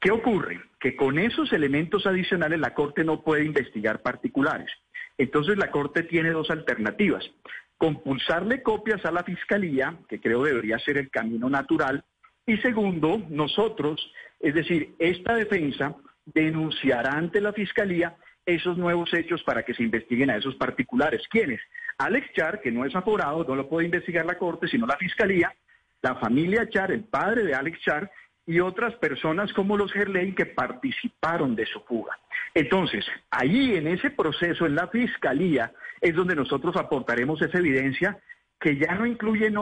¿Qué 0.00 0.10
ocurre? 0.10 0.60
Que 0.80 0.96
con 0.96 1.16
esos 1.16 1.52
elementos 1.52 2.04
adicionales 2.04 2.58
la 2.58 2.74
Corte 2.74 3.04
no 3.04 3.22
puede 3.22 3.44
investigar 3.44 4.02
particulares. 4.02 4.72
Entonces 5.18 5.56
la 5.56 5.70
Corte 5.70 6.02
tiene 6.02 6.30
dos 6.30 6.50
alternativas. 6.50 7.30
Compulsarle 7.76 8.60
copias 8.60 9.04
a 9.04 9.12
la 9.12 9.22
Fiscalía, 9.22 9.96
que 10.08 10.20
creo 10.20 10.42
debería 10.42 10.80
ser 10.80 10.98
el 10.98 11.10
camino 11.10 11.48
natural, 11.48 12.02
y 12.48 12.56
segundo, 12.56 13.22
nosotros, 13.28 14.10
es 14.40 14.54
decir, 14.54 14.94
esta 14.98 15.34
defensa 15.34 15.94
denunciará 16.24 17.12
ante 17.12 17.42
la 17.42 17.52
Fiscalía 17.52 18.16
esos 18.46 18.78
nuevos 18.78 19.12
hechos 19.12 19.42
para 19.42 19.62
que 19.62 19.74
se 19.74 19.82
investiguen 19.82 20.30
a 20.30 20.36
esos 20.36 20.54
particulares. 20.54 21.20
¿Quiénes? 21.28 21.60
Alex 21.98 22.32
Char, 22.32 22.62
que 22.62 22.72
no 22.72 22.86
es 22.86 22.96
aforado, 22.96 23.44
no 23.44 23.54
lo 23.54 23.68
puede 23.68 23.84
investigar 23.84 24.24
la 24.24 24.38
Corte, 24.38 24.66
sino 24.66 24.86
la 24.86 24.96
Fiscalía, 24.96 25.54
la 26.00 26.14
familia 26.14 26.66
Char, 26.70 26.90
el 26.90 27.04
padre 27.04 27.44
de 27.44 27.54
Alex 27.54 27.80
Char, 27.82 28.10
y 28.46 28.60
otras 28.60 28.94
personas 28.94 29.52
como 29.52 29.76
los 29.76 29.92
Gerlein 29.92 30.34
que 30.34 30.46
participaron 30.46 31.54
de 31.54 31.66
su 31.66 31.80
fuga. 31.80 32.18
Entonces, 32.54 33.04
ahí 33.30 33.76
en 33.76 33.88
ese 33.88 34.08
proceso, 34.08 34.64
en 34.64 34.74
la 34.74 34.88
Fiscalía, 34.88 35.70
es 36.00 36.14
donde 36.14 36.34
nosotros 36.34 36.74
aportaremos 36.76 37.42
esa 37.42 37.58
evidencia 37.58 38.18
que 38.60 38.76
ya 38.76 38.94
no 38.94 39.06
incluye 39.06 39.52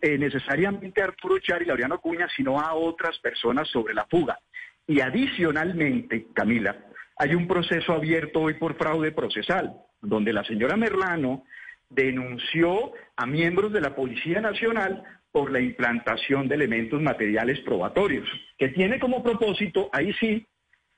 eh, 0.00 0.18
necesariamente 0.18 1.02
a 1.02 1.06
Arturo 1.06 1.38
Char 1.38 1.62
y 1.62 1.66
Laureano 1.66 2.00
Cuña, 2.00 2.28
sino 2.34 2.58
a 2.58 2.74
otras 2.74 3.18
personas 3.18 3.68
sobre 3.68 3.94
la 3.94 4.06
fuga. 4.06 4.38
Y 4.86 5.00
adicionalmente, 5.00 6.28
Camila, 6.32 6.76
hay 7.18 7.34
un 7.34 7.46
proceso 7.46 7.92
abierto 7.92 8.40
hoy 8.40 8.54
por 8.54 8.76
fraude 8.76 9.12
procesal, 9.12 9.74
donde 10.00 10.32
la 10.32 10.44
señora 10.44 10.76
Merlano 10.76 11.44
denunció 11.88 12.92
a 13.16 13.26
miembros 13.26 13.72
de 13.72 13.80
la 13.80 13.94
Policía 13.94 14.40
Nacional 14.40 15.02
por 15.30 15.50
la 15.50 15.60
implantación 15.60 16.48
de 16.48 16.54
elementos 16.54 17.00
materiales 17.02 17.60
probatorios, 17.60 18.26
que 18.56 18.68
tiene 18.68 18.98
como 18.98 19.22
propósito, 19.22 19.90
ahí 19.92 20.12
sí, 20.14 20.46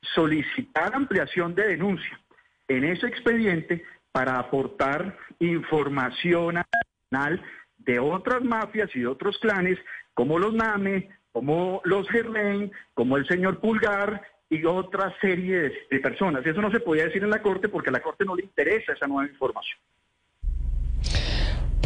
solicitar 0.01 0.95
ampliación 0.95 1.55
de 1.57 1.69
denuncia 1.69 2.21
en 2.69 2.85
ese 2.85 3.07
expediente 3.09 3.83
para 4.13 4.39
aportar 4.39 5.17
información 5.41 6.59
adicional 6.59 6.88
de 7.79 7.99
otras 7.99 8.43
mafias 8.43 8.91
y 8.95 9.01
de 9.01 9.07
otros 9.07 9.39
clanes, 9.39 9.79
como 10.15 10.39
los 10.39 10.55
NAME, 10.55 11.09
como 11.33 11.81
los 11.85 12.09
Gerlain, 12.09 12.73
como 12.95 13.17
el 13.17 13.27
señor 13.27 13.61
Pulgar 13.61 14.23
y 14.51 14.65
otra 14.65 15.15
serie 15.21 15.61
de, 15.61 15.73
de 15.91 16.01
personas. 16.01 16.45
Eso 16.45 16.61
no 16.61 16.71
se 16.71 16.81
podía 16.81 17.05
decir 17.05 17.23
en 17.23 17.31
la 17.31 17.43
Corte 17.43 17.69
porque 17.69 17.91
a 17.91 17.93
la 17.93 18.01
Corte 18.03 18.25
no 18.25 18.35
le 18.35 18.45
interesa 18.45 18.93
esa 18.93 19.07
nueva 19.07 19.29
información. 19.29 19.79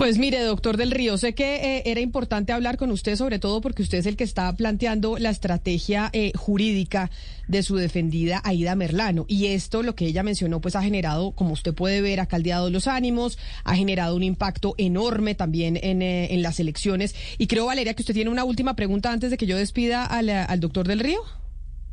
Pues 0.03 0.19
mire, 0.19 0.41
doctor 0.41 0.77
del 0.77 0.91
Río, 0.91 1.17
sé 1.17 1.33
que 1.33 1.77
eh, 1.77 1.83
era 1.87 2.01
importante 2.01 2.53
hablar 2.53 2.77
con 2.77 2.91
usted, 2.91 3.15
sobre 3.15 3.39
todo 3.39 3.61
porque 3.61 3.83
usted 3.83 3.99
es 3.99 4.07
el 4.07 4.17
que 4.17 4.25
está 4.25 4.53
planteando 4.53 5.17
la 5.17 5.31
estrategia 5.31 6.11
eh, 6.13 6.33
jurídica 6.35 7.09
de 7.47 7.63
su 7.63 7.77
defendida 7.77 8.41
Aida 8.43 8.75
Merlano. 8.75 9.27
Y 9.29 9.47
esto, 9.47 9.85
lo 9.85 9.95
que 9.95 10.07
ella 10.07 10.25
mencionó, 10.25 10.61
pues 10.61 10.75
ha 10.75 10.83
generado, 10.83 11.31
como 11.31 11.53
usted 11.53 11.73
puede 11.73 12.01
ver, 12.01 12.19
ha 12.19 12.27
caldeado 12.27 12.69
los 12.69 12.89
ánimos, 12.89 13.39
ha 13.63 13.77
generado 13.77 14.17
un 14.17 14.25
impacto 14.25 14.75
enorme 14.77 15.37
también 15.37 15.79
en, 15.81 16.03
eh, 16.03 16.35
en 16.35 16.43
las 16.43 16.59
elecciones. 16.59 17.15
Y 17.39 17.47
creo, 17.47 17.67
Valeria, 17.67 17.95
que 17.95 18.03
usted 18.03 18.15
tiene 18.15 18.31
una 18.31 18.43
última 18.43 18.75
pregunta 18.75 19.13
antes 19.13 19.31
de 19.31 19.37
que 19.37 19.47
yo 19.47 19.57
despida 19.57 20.05
al, 20.05 20.29
al 20.31 20.59
doctor 20.59 20.89
del 20.89 20.99
Río. 20.99 21.21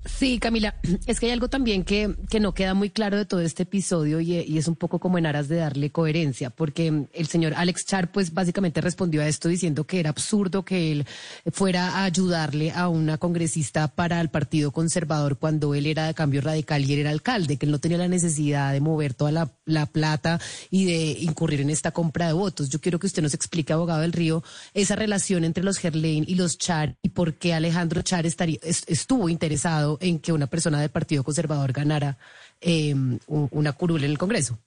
Sí, 0.05 0.39
Camila, 0.39 0.75
es 1.07 1.19
que 1.19 1.25
hay 1.25 1.31
algo 1.33 1.49
también 1.49 1.83
que, 1.83 2.15
que 2.29 2.39
no 2.39 2.53
queda 2.53 2.73
muy 2.73 2.89
claro 2.89 3.17
de 3.17 3.25
todo 3.25 3.41
este 3.41 3.63
episodio 3.63 4.19
y, 4.21 4.33
y, 4.33 4.57
es 4.57 4.67
un 4.67 4.75
poco 4.75 4.99
como 4.99 5.17
en 5.17 5.25
aras 5.25 5.47
de 5.47 5.57
darle 5.57 5.91
coherencia, 5.91 6.49
porque 6.49 7.07
el 7.11 7.27
señor 7.27 7.53
Alex 7.55 7.85
Char 7.85 8.11
pues 8.11 8.33
básicamente 8.33 8.81
respondió 8.81 9.21
a 9.21 9.27
esto 9.27 9.49
diciendo 9.49 9.85
que 9.85 9.99
era 9.99 10.09
absurdo 10.09 10.63
que 10.63 10.91
él 10.91 11.05
fuera 11.51 11.89
a 11.89 12.03
ayudarle 12.05 12.71
a 12.71 12.87
una 12.87 13.17
congresista 13.17 13.87
para 13.87 14.21
el 14.21 14.29
Partido 14.29 14.71
Conservador 14.71 15.37
cuando 15.37 15.75
él 15.75 15.85
era 15.85 16.07
de 16.07 16.13
cambio 16.13 16.41
radical 16.41 16.83
y 16.85 16.93
él 16.93 16.99
era 16.99 17.09
alcalde, 17.09 17.57
que 17.57 17.65
él 17.65 17.71
no 17.71 17.79
tenía 17.79 17.97
la 17.97 18.07
necesidad 18.07 18.71
de 18.73 18.81
mover 18.81 19.13
toda 19.13 19.31
la, 19.31 19.51
la 19.65 19.85
plata 19.85 20.39
y 20.69 20.85
de 20.85 21.17
incurrir 21.19 21.61
en 21.61 21.69
esta 21.69 21.91
compra 21.91 22.27
de 22.27 22.33
votos. 22.33 22.69
Yo 22.69 22.79
quiero 22.79 22.99
que 22.99 23.07
usted 23.07 23.21
nos 23.21 23.33
explique, 23.33 23.73
abogado 23.73 24.01
del 24.01 24.13
Río, 24.13 24.43
esa 24.73 24.95
relación 24.95 25.43
entre 25.43 25.63
los 25.63 25.77
Gerlain 25.77 26.23
y 26.27 26.35
los 26.35 26.57
Char 26.57 26.95
y 27.01 27.09
por 27.09 27.35
qué 27.35 27.53
Alejandro 27.53 28.01
Char 28.01 28.25
estaría, 28.25 28.59
estuvo 28.63 29.29
interesado 29.29 29.89
en 29.99 30.19
que 30.19 30.31
una 30.31 30.47
persona 30.47 30.79
del 30.81 30.89
Partido 30.89 31.23
Conservador 31.23 31.71
ganara 31.71 32.17
eh, 32.61 32.95
una 33.27 33.73
curul 33.73 34.03
en 34.03 34.11
el 34.11 34.17
Congreso? 34.17 34.59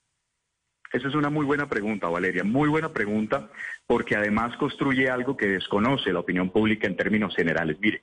Esa 0.92 1.08
es 1.08 1.14
una 1.14 1.30
muy 1.30 1.46
buena 1.46 1.68
pregunta, 1.68 2.08
Valeria, 2.08 2.44
muy 2.44 2.68
buena 2.68 2.92
pregunta, 2.92 3.48
porque 3.86 4.14
además 4.14 4.56
construye 4.58 5.08
algo 5.08 5.36
que 5.36 5.46
desconoce 5.46 6.12
la 6.12 6.20
opinión 6.20 6.50
pública 6.50 6.86
en 6.86 6.96
términos 6.96 7.34
generales. 7.34 7.78
Mire, 7.80 8.02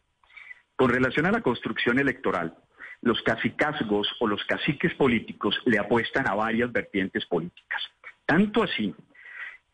con 0.75 0.89
relación 0.89 1.27
a 1.27 1.31
la 1.31 1.41
construcción 1.41 1.99
electoral, 1.99 2.55
los 3.01 3.21
cacicazgos 3.21 4.07
o 4.19 4.27
los 4.27 4.43
caciques 4.45 4.93
políticos 4.95 5.59
le 5.65 5.77
apuestan 5.77 6.27
a 6.27 6.33
varias 6.33 6.71
vertientes 6.71 7.25
políticas. 7.27 7.81
Tanto 8.25 8.63
así 8.63 8.93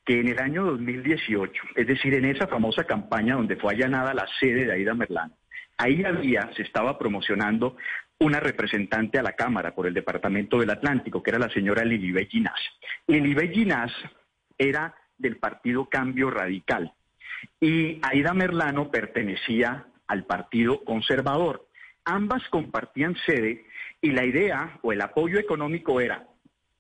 que 0.06 0.20
en 0.20 0.28
el 0.28 0.40
año 0.40 0.66
2018, 0.66 1.64
es 1.76 1.88
decir, 1.88 2.14
en 2.14 2.26
esa 2.26 2.48
famosa 2.48 2.84
campaña 2.84 3.36
donde 3.36 3.56
fue 3.56 3.74
allanada 3.74 4.14
la 4.14 4.28
sede 4.40 4.66
de 4.66 4.74
Aida 4.74 4.94
Merlán, 4.94 5.34
Ahí 5.78 6.04
había, 6.04 6.52
se 6.56 6.62
estaba 6.62 6.98
promocionando 6.98 7.76
una 8.20 8.40
representante 8.40 9.20
a 9.20 9.24
la 9.24 9.34
Cámara 9.34 9.76
por 9.76 9.88
el 9.88 9.94
Departamento 9.94 10.60
del 10.60 10.70
Atlántico, 10.70 11.22
que 11.22 11.32
era 11.32 11.40
la 11.40 11.50
señora 11.50 11.84
Lilibet 11.84 12.30
Ginás. 12.30 12.60
Lilibet 13.08 13.54
Ginás 13.54 13.92
era 14.58 14.96
del 15.18 15.38
Partido 15.38 15.90
Cambio 15.90 16.30
Radical 16.30 16.94
y 17.60 18.00
Aida 18.02 18.34
Merlano 18.34 18.90
pertenecía 18.90 19.88
al 20.08 20.26
Partido 20.26 20.84
Conservador. 20.84 21.68
Ambas 22.06 22.44
compartían 22.50 23.16
sede 23.26 23.66
y 24.02 24.12
la 24.12 24.26
idea 24.26 24.80
o 24.82 24.94
el 24.94 25.02
apoyo 25.02 25.40
económico 25.40 26.00
era 26.00 26.28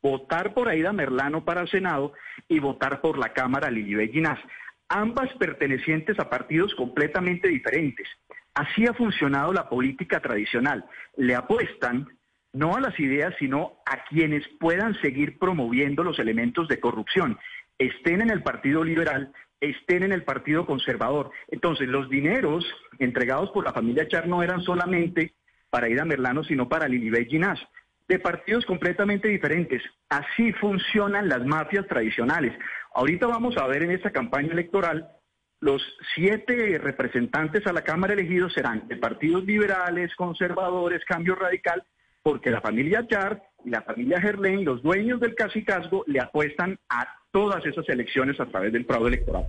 votar 0.01 0.53
por 0.53 0.69
Aida 0.69 0.93
Merlano 0.93 1.43
para 1.43 1.61
el 1.61 1.69
Senado 1.69 2.13
y 2.47 2.59
votar 2.59 3.01
por 3.01 3.17
la 3.17 3.33
Cámara 3.33 3.71
Lilibet 3.71 4.11
Ginás, 4.11 4.39
ambas 4.87 5.33
pertenecientes 5.33 6.19
a 6.19 6.29
partidos 6.29 6.75
completamente 6.75 7.47
diferentes. 7.47 8.07
Así 8.55 8.85
ha 8.87 8.93
funcionado 8.93 9.53
la 9.53 9.69
política 9.69 10.21
tradicional. 10.21 10.85
Le 11.17 11.35
apuestan 11.35 12.07
no 12.53 12.75
a 12.75 12.79
las 12.79 12.97
ideas, 12.99 13.35
sino 13.37 13.73
a 13.85 14.05
quienes 14.05 14.47
puedan 14.59 14.99
seguir 15.01 15.37
promoviendo 15.37 16.03
los 16.03 16.19
elementos 16.19 16.69
de 16.69 16.79
corrupción, 16.79 17.37
estén 17.77 18.21
en 18.21 18.29
el 18.29 18.41
Partido 18.43 18.83
Liberal, 18.83 19.33
estén 19.59 20.03
en 20.03 20.13
el 20.13 20.23
Partido 20.23 20.65
Conservador. 20.65 21.31
Entonces, 21.49 21.89
los 21.89 22.09
dineros 22.09 22.65
entregados 22.97 23.51
por 23.51 23.65
la 23.65 23.73
familia 23.73 24.07
Char 24.07 24.27
no 24.27 24.41
eran 24.41 24.61
solamente 24.61 25.33
para 25.69 25.89
Ida 25.89 26.05
Merlano, 26.05 26.45
sino 26.45 26.69
para 26.69 26.87
Lilibet 26.87 27.27
Ginás, 27.27 27.59
de 28.07 28.19
partidos 28.19 28.65
completamente 28.65 29.27
diferentes. 29.27 29.83
Así 30.07 30.53
funcionan 30.53 31.27
las 31.27 31.45
mafias 31.45 31.85
tradicionales. 31.87 32.53
Ahorita 32.93 33.27
vamos 33.27 33.57
a 33.57 33.67
ver 33.67 33.83
en 33.83 33.91
esta 33.91 34.11
campaña 34.11 34.53
electoral 34.53 35.09
los 35.59 35.81
siete 36.13 36.77
representantes 36.77 37.65
a 37.67 37.73
la 37.73 37.83
Cámara 37.83 38.13
elegidos 38.13 38.53
serán 38.53 38.87
de 38.87 38.97
partidos 38.97 39.45
liberales, 39.45 40.15
conservadores, 40.15 41.03
cambio 41.05 41.35
radical, 41.35 41.83
porque 42.21 42.51
la 42.51 42.61
familia 42.61 43.05
Char 43.07 43.41
y 43.63 43.69
la 43.69 43.81
familia 43.81 44.19
Gerlain, 44.21 44.65
los 44.65 44.81
dueños 44.81 45.19
del 45.19 45.35
casicazgo, 45.35 46.03
le 46.07 46.19
apuestan 46.19 46.79
a 46.89 47.07
todas 47.31 47.65
esas 47.65 47.87
elecciones 47.89 48.39
a 48.39 48.45
través 48.45 48.73
del 48.73 48.85
fraude 48.85 49.09
electoral. 49.09 49.47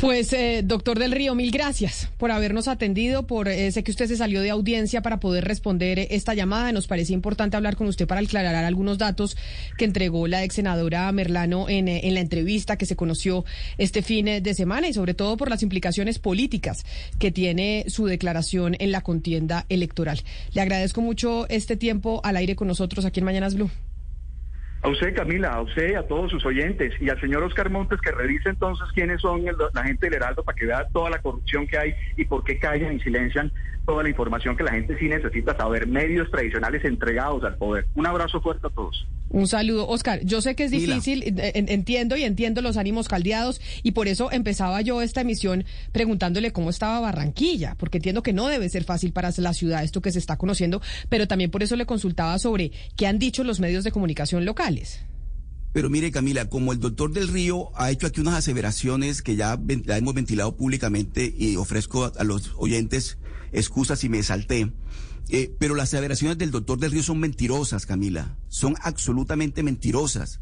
Pues, 0.00 0.32
eh, 0.32 0.62
doctor 0.64 0.98
del 0.98 1.12
Río, 1.12 1.34
mil 1.34 1.50
gracias 1.50 2.08
por 2.16 2.30
habernos 2.30 2.68
atendido, 2.68 3.26
por 3.26 3.48
eh, 3.48 3.70
sé 3.70 3.84
que 3.84 3.90
usted 3.90 4.06
se 4.06 4.16
salió 4.16 4.40
de 4.40 4.48
audiencia 4.48 5.02
para 5.02 5.20
poder 5.20 5.44
responder 5.44 6.06
esta 6.10 6.32
llamada. 6.32 6.72
Nos 6.72 6.86
parecía 6.86 7.12
importante 7.12 7.58
hablar 7.58 7.76
con 7.76 7.86
usted 7.86 8.06
para 8.06 8.22
aclarar 8.22 8.64
algunos 8.64 8.96
datos 8.96 9.36
que 9.76 9.84
entregó 9.84 10.26
la 10.26 10.42
ex 10.42 10.54
senadora 10.54 11.12
Merlano 11.12 11.68
en, 11.68 11.86
eh, 11.86 12.00
en 12.04 12.14
la 12.14 12.20
entrevista 12.20 12.78
que 12.78 12.86
se 12.86 12.96
conoció 12.96 13.44
este 13.76 14.00
fin 14.00 14.24
de 14.24 14.54
semana 14.54 14.88
y 14.88 14.94
sobre 14.94 15.12
todo 15.12 15.36
por 15.36 15.50
las 15.50 15.62
implicaciones 15.62 16.18
políticas 16.18 16.86
que 17.18 17.30
tiene 17.30 17.84
su 17.88 18.06
declaración 18.06 18.76
en 18.78 18.92
la 18.92 19.02
contienda 19.02 19.66
electoral. 19.68 20.22
Le 20.54 20.62
agradezco 20.62 21.02
mucho 21.02 21.46
este 21.50 21.76
tiempo 21.76 22.22
al 22.24 22.36
aire 22.36 22.56
con 22.56 22.68
nosotros 22.68 23.04
aquí 23.04 23.20
en 23.20 23.26
Mañanas 23.26 23.54
Blue. 23.54 23.70
A 24.82 24.88
usted, 24.88 25.14
Camila, 25.14 25.50
a 25.50 25.60
usted, 25.60 25.94
a 25.94 26.06
todos 26.06 26.30
sus 26.30 26.44
oyentes 26.46 26.94
y 27.00 27.10
al 27.10 27.20
señor 27.20 27.42
Oscar 27.42 27.68
Montes 27.68 28.00
que 28.00 28.12
revise 28.12 28.48
entonces 28.48 28.88
quiénes 28.94 29.20
son 29.20 29.44
la 29.74 29.84
gente 29.84 30.06
del 30.06 30.14
Heraldo 30.14 30.42
para 30.42 30.56
que 30.56 30.64
vea 30.64 30.88
toda 30.90 31.10
la 31.10 31.18
corrupción 31.18 31.66
que 31.66 31.76
hay 31.76 31.94
y 32.16 32.24
por 32.24 32.44
qué 32.44 32.58
callan 32.58 32.94
y 32.94 33.00
silencian 33.00 33.52
toda 33.90 34.04
la 34.04 34.08
información 34.08 34.56
que 34.56 34.62
la 34.62 34.70
gente 34.70 34.96
sí 35.00 35.08
necesita 35.08 35.56
saber, 35.56 35.88
medios 35.88 36.30
tradicionales 36.30 36.84
entregados 36.84 37.42
al 37.42 37.56
poder. 37.56 37.86
Un 37.96 38.06
abrazo 38.06 38.40
fuerte 38.40 38.68
a 38.68 38.70
todos. 38.70 39.04
Un 39.30 39.48
saludo. 39.48 39.88
Oscar, 39.88 40.20
yo 40.22 40.40
sé 40.40 40.54
que 40.54 40.62
es 40.62 40.70
difícil, 40.70 41.24
entiendo 41.26 42.16
y 42.16 42.22
entiendo 42.22 42.62
los 42.62 42.76
ánimos 42.76 43.08
caldeados 43.08 43.60
y 43.82 43.90
por 43.90 44.06
eso 44.06 44.30
empezaba 44.30 44.80
yo 44.80 45.02
esta 45.02 45.22
emisión 45.22 45.64
preguntándole 45.90 46.52
cómo 46.52 46.70
estaba 46.70 47.00
Barranquilla, 47.00 47.74
porque 47.78 47.98
entiendo 47.98 48.22
que 48.22 48.32
no 48.32 48.46
debe 48.46 48.68
ser 48.68 48.84
fácil 48.84 49.12
para 49.12 49.32
la 49.38 49.54
ciudad 49.54 49.82
esto 49.82 50.00
que 50.00 50.12
se 50.12 50.20
está 50.20 50.36
conociendo, 50.36 50.80
pero 51.08 51.26
también 51.26 51.50
por 51.50 51.64
eso 51.64 51.74
le 51.74 51.84
consultaba 51.84 52.38
sobre 52.38 52.70
qué 52.96 53.08
han 53.08 53.18
dicho 53.18 53.42
los 53.42 53.58
medios 53.58 53.82
de 53.82 53.90
comunicación 53.90 54.44
locales. 54.44 55.00
Pero 55.72 55.88
mire, 55.88 56.10
Camila, 56.10 56.48
como 56.48 56.72
el 56.72 56.80
doctor 56.80 57.12
del 57.12 57.28
Río 57.28 57.70
ha 57.76 57.92
hecho 57.92 58.08
aquí 58.08 58.20
unas 58.20 58.34
aseveraciones 58.34 59.22
que 59.22 59.36
ya, 59.36 59.56
ya 59.84 59.96
hemos 59.96 60.14
ventilado 60.14 60.56
públicamente 60.56 61.32
y 61.36 61.54
ofrezco 61.54 62.12
a 62.16 62.24
los 62.24 62.52
oyentes 62.56 63.18
excusas 63.52 63.98
si 63.98 64.08
me 64.08 64.22
salté. 64.22 64.72
Eh, 65.28 65.54
pero 65.58 65.74
las 65.74 65.90
aseveraciones 65.90 66.38
del 66.38 66.50
doctor 66.50 66.78
del 66.78 66.90
Río 66.90 67.02
son 67.02 67.20
mentirosas, 67.20 67.86
Camila. 67.86 68.36
Son 68.48 68.74
absolutamente 68.82 69.62
mentirosas. 69.62 70.40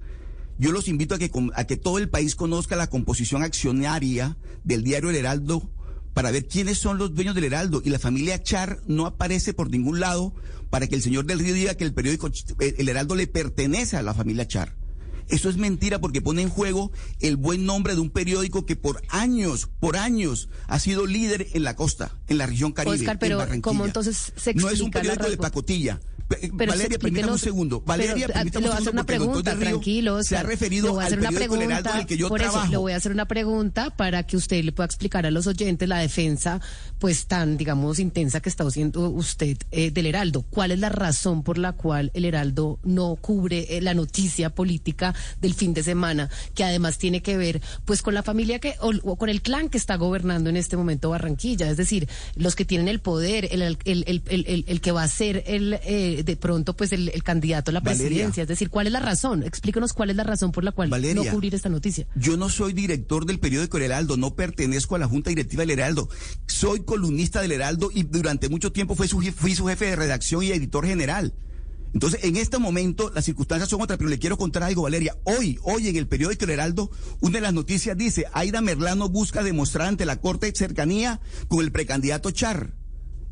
Yo 0.58 0.72
los 0.72 0.88
invito 0.88 1.14
a 1.14 1.18
que, 1.18 1.30
a 1.54 1.64
que 1.64 1.76
todo 1.76 1.98
el 1.98 2.08
país 2.08 2.34
conozca 2.34 2.74
la 2.74 2.88
composición 2.88 3.42
accionaria 3.42 4.36
del 4.64 4.82
diario 4.82 5.10
El 5.10 5.16
Heraldo 5.16 5.70
para 6.14 6.30
ver 6.30 6.48
quiénes 6.48 6.78
son 6.78 6.98
los 6.98 7.14
dueños 7.14 7.34
del 7.34 7.44
Heraldo. 7.44 7.82
Y 7.84 7.90
la 7.90 7.98
familia 7.98 8.42
Char 8.42 8.80
no 8.86 9.06
aparece 9.06 9.54
por 9.54 9.70
ningún 9.70 10.00
lado 10.00 10.34
para 10.70 10.86
que 10.86 10.96
el 10.96 11.02
señor 11.02 11.26
del 11.26 11.38
Río 11.38 11.54
diga 11.54 11.74
que 11.74 11.84
el 11.84 11.94
periódico 11.94 12.30
El 12.58 12.88
Heraldo 12.88 13.14
le 13.14 13.26
pertenece 13.26 13.96
a 13.96 14.02
la 14.02 14.14
familia 14.14 14.48
Char. 14.48 14.74
Eso 15.28 15.48
es 15.48 15.56
mentira 15.56 16.00
porque 16.00 16.22
pone 16.22 16.42
en 16.42 16.48
juego 16.48 16.90
el 17.20 17.36
buen 17.36 17.64
nombre 17.64 17.94
de 17.94 18.00
un 18.00 18.10
periódico 18.10 18.66
que 18.66 18.76
por 18.76 19.02
años, 19.08 19.68
por 19.80 19.96
años, 19.96 20.48
ha 20.66 20.78
sido 20.78 21.06
líder 21.06 21.48
en 21.52 21.62
la 21.62 21.76
costa, 21.76 22.16
en 22.28 22.38
la 22.38 22.46
región 22.46 22.72
caribe. 22.72 22.96
Oscar, 22.96 23.18
pero 23.18 23.46
¿cómo 23.60 23.86
entonces 23.86 24.32
se 24.36 24.54
No 24.54 24.70
es 24.70 24.80
un 24.80 24.90
periódico 24.90 25.28
de 25.28 25.36
pacotilla. 25.36 26.00
Pero 26.28 26.72
Valeria, 26.72 26.98
permítame 26.98 27.32
un 27.32 27.38
segundo. 27.38 27.80
Valeria, 27.80 28.14
pero, 28.14 28.34
permítame 28.34 28.66
le 28.66 28.68
voy 28.68 28.76
a 28.76 28.80
hacer 28.80 28.92
una 28.92 29.04
pregunta, 29.04 29.56
tranquilo. 29.56 30.16
Oscar. 30.16 30.24
Se 30.24 30.36
ha 30.36 30.42
referido 30.42 31.00
al 31.00 31.08
periódico 31.10 31.54
El 31.54 31.62
Heraldo 31.62 31.90
en 31.90 32.00
el 32.00 32.06
que 32.06 32.16
yo 32.16 32.28
por 32.28 32.40
trabajo. 32.40 32.64
Eso, 32.64 32.70
le 32.70 32.76
voy 32.76 32.92
a 32.92 32.96
hacer 32.96 33.12
una 33.12 33.26
pregunta 33.26 33.90
para 33.96 34.24
que 34.24 34.36
usted 34.36 34.62
le 34.62 34.72
pueda 34.72 34.86
explicar 34.86 35.26
a 35.26 35.30
los 35.30 35.46
oyentes 35.46 35.88
la 35.88 35.98
defensa, 35.98 36.60
pues 36.98 37.26
tan, 37.26 37.56
digamos, 37.56 37.98
intensa 37.98 38.40
que 38.40 38.48
está 38.48 38.64
haciendo 38.64 39.08
usted 39.08 39.56
eh, 39.70 39.90
del 39.90 40.06
Heraldo. 40.06 40.42
¿Cuál 40.42 40.72
es 40.72 40.78
la 40.78 40.90
razón 40.90 41.42
por 41.42 41.56
la 41.56 41.72
cual 41.72 42.10
el 42.14 42.24
Heraldo 42.24 42.78
no 42.84 43.16
cubre 43.16 43.76
eh, 43.76 43.80
la 43.80 43.94
noticia 43.94 44.50
política 44.50 45.14
del 45.40 45.54
fin 45.54 45.72
de 45.72 45.82
semana, 45.82 46.28
que 46.54 46.64
además 46.64 46.98
tiene 46.98 47.22
que 47.22 47.36
ver, 47.36 47.62
pues, 47.84 48.02
con 48.02 48.14
la 48.14 48.22
familia 48.22 48.58
que 48.58 48.74
o, 48.80 48.92
o, 49.02 49.16
con 49.16 49.28
el 49.28 49.40
clan 49.40 49.68
que 49.68 49.78
está 49.78 49.96
gobernando 49.96 50.50
en 50.50 50.56
este 50.56 50.76
momento 50.76 51.10
Barranquilla, 51.10 51.70
es 51.70 51.76
decir, 51.76 52.08
los 52.36 52.54
que 52.54 52.64
tienen 52.64 52.88
el 52.88 53.00
poder, 53.00 53.48
el, 53.50 53.62
el, 53.62 53.78
el, 53.84 54.64
el 54.66 54.80
que 54.80 54.92
va 54.92 55.02
a 55.02 55.08
ser 55.08 55.44
el 55.46 55.78
eh, 55.84 56.17
de 56.22 56.36
pronto 56.36 56.76
pues 56.76 56.92
el, 56.92 57.08
el, 57.10 57.22
candidato 57.22 57.70
a 57.70 57.74
la 57.74 57.80
presidencia. 57.80 58.42
Es 58.42 58.48
decir, 58.48 58.70
¿cuál 58.70 58.86
es 58.86 58.92
la 58.92 59.00
razón? 59.00 59.42
Explícanos 59.42 59.92
cuál 59.92 60.10
es 60.10 60.16
la 60.16 60.24
razón 60.24 60.52
por 60.52 60.64
la 60.64 60.72
cual 60.72 60.88
Valeria, 60.88 61.22
no 61.22 61.30
cubrir 61.30 61.54
esta 61.54 61.68
noticia. 61.68 62.06
Yo 62.14 62.36
no 62.36 62.48
soy 62.48 62.72
director 62.72 63.26
del 63.26 63.40
periódico 63.40 63.76
El 63.76 63.84
Heraldo, 63.84 64.16
no 64.16 64.34
pertenezco 64.34 64.96
a 64.96 64.98
la 64.98 65.06
Junta 65.06 65.30
Directiva 65.30 65.62
del 65.62 65.70
Heraldo. 65.70 66.08
Soy 66.46 66.80
columnista 66.80 67.40
del 67.40 67.52
Heraldo 67.52 67.90
y 67.92 68.04
durante 68.04 68.48
mucho 68.48 68.72
tiempo 68.72 68.94
fui 68.94 69.08
su, 69.08 69.20
fui 69.20 69.54
su 69.54 69.66
jefe 69.66 69.86
de 69.86 69.96
redacción 69.96 70.42
y 70.42 70.50
editor 70.50 70.86
general. 70.86 71.34
Entonces, 71.94 72.20
en 72.22 72.36
este 72.36 72.58
momento, 72.58 73.10
las 73.14 73.24
circunstancias 73.24 73.70
son 73.70 73.80
otras, 73.80 73.98
pero 73.98 74.10
le 74.10 74.18
quiero 74.18 74.36
contar 74.36 74.62
algo, 74.62 74.82
Valeria. 74.82 75.16
Hoy, 75.24 75.58
hoy 75.62 75.88
en 75.88 75.96
el 75.96 76.06
periódico 76.06 76.44
El 76.44 76.50
Heraldo, 76.50 76.90
una 77.20 77.38
de 77.38 77.40
las 77.40 77.54
noticias 77.54 77.96
dice, 77.96 78.26
Aida 78.32 78.60
Merlano 78.60 79.08
busca 79.08 79.42
demostrar 79.42 79.88
ante 79.88 80.04
la 80.04 80.20
Corte 80.20 80.52
cercanía 80.54 81.20
con 81.48 81.60
el 81.60 81.72
precandidato 81.72 82.30
Char. 82.30 82.74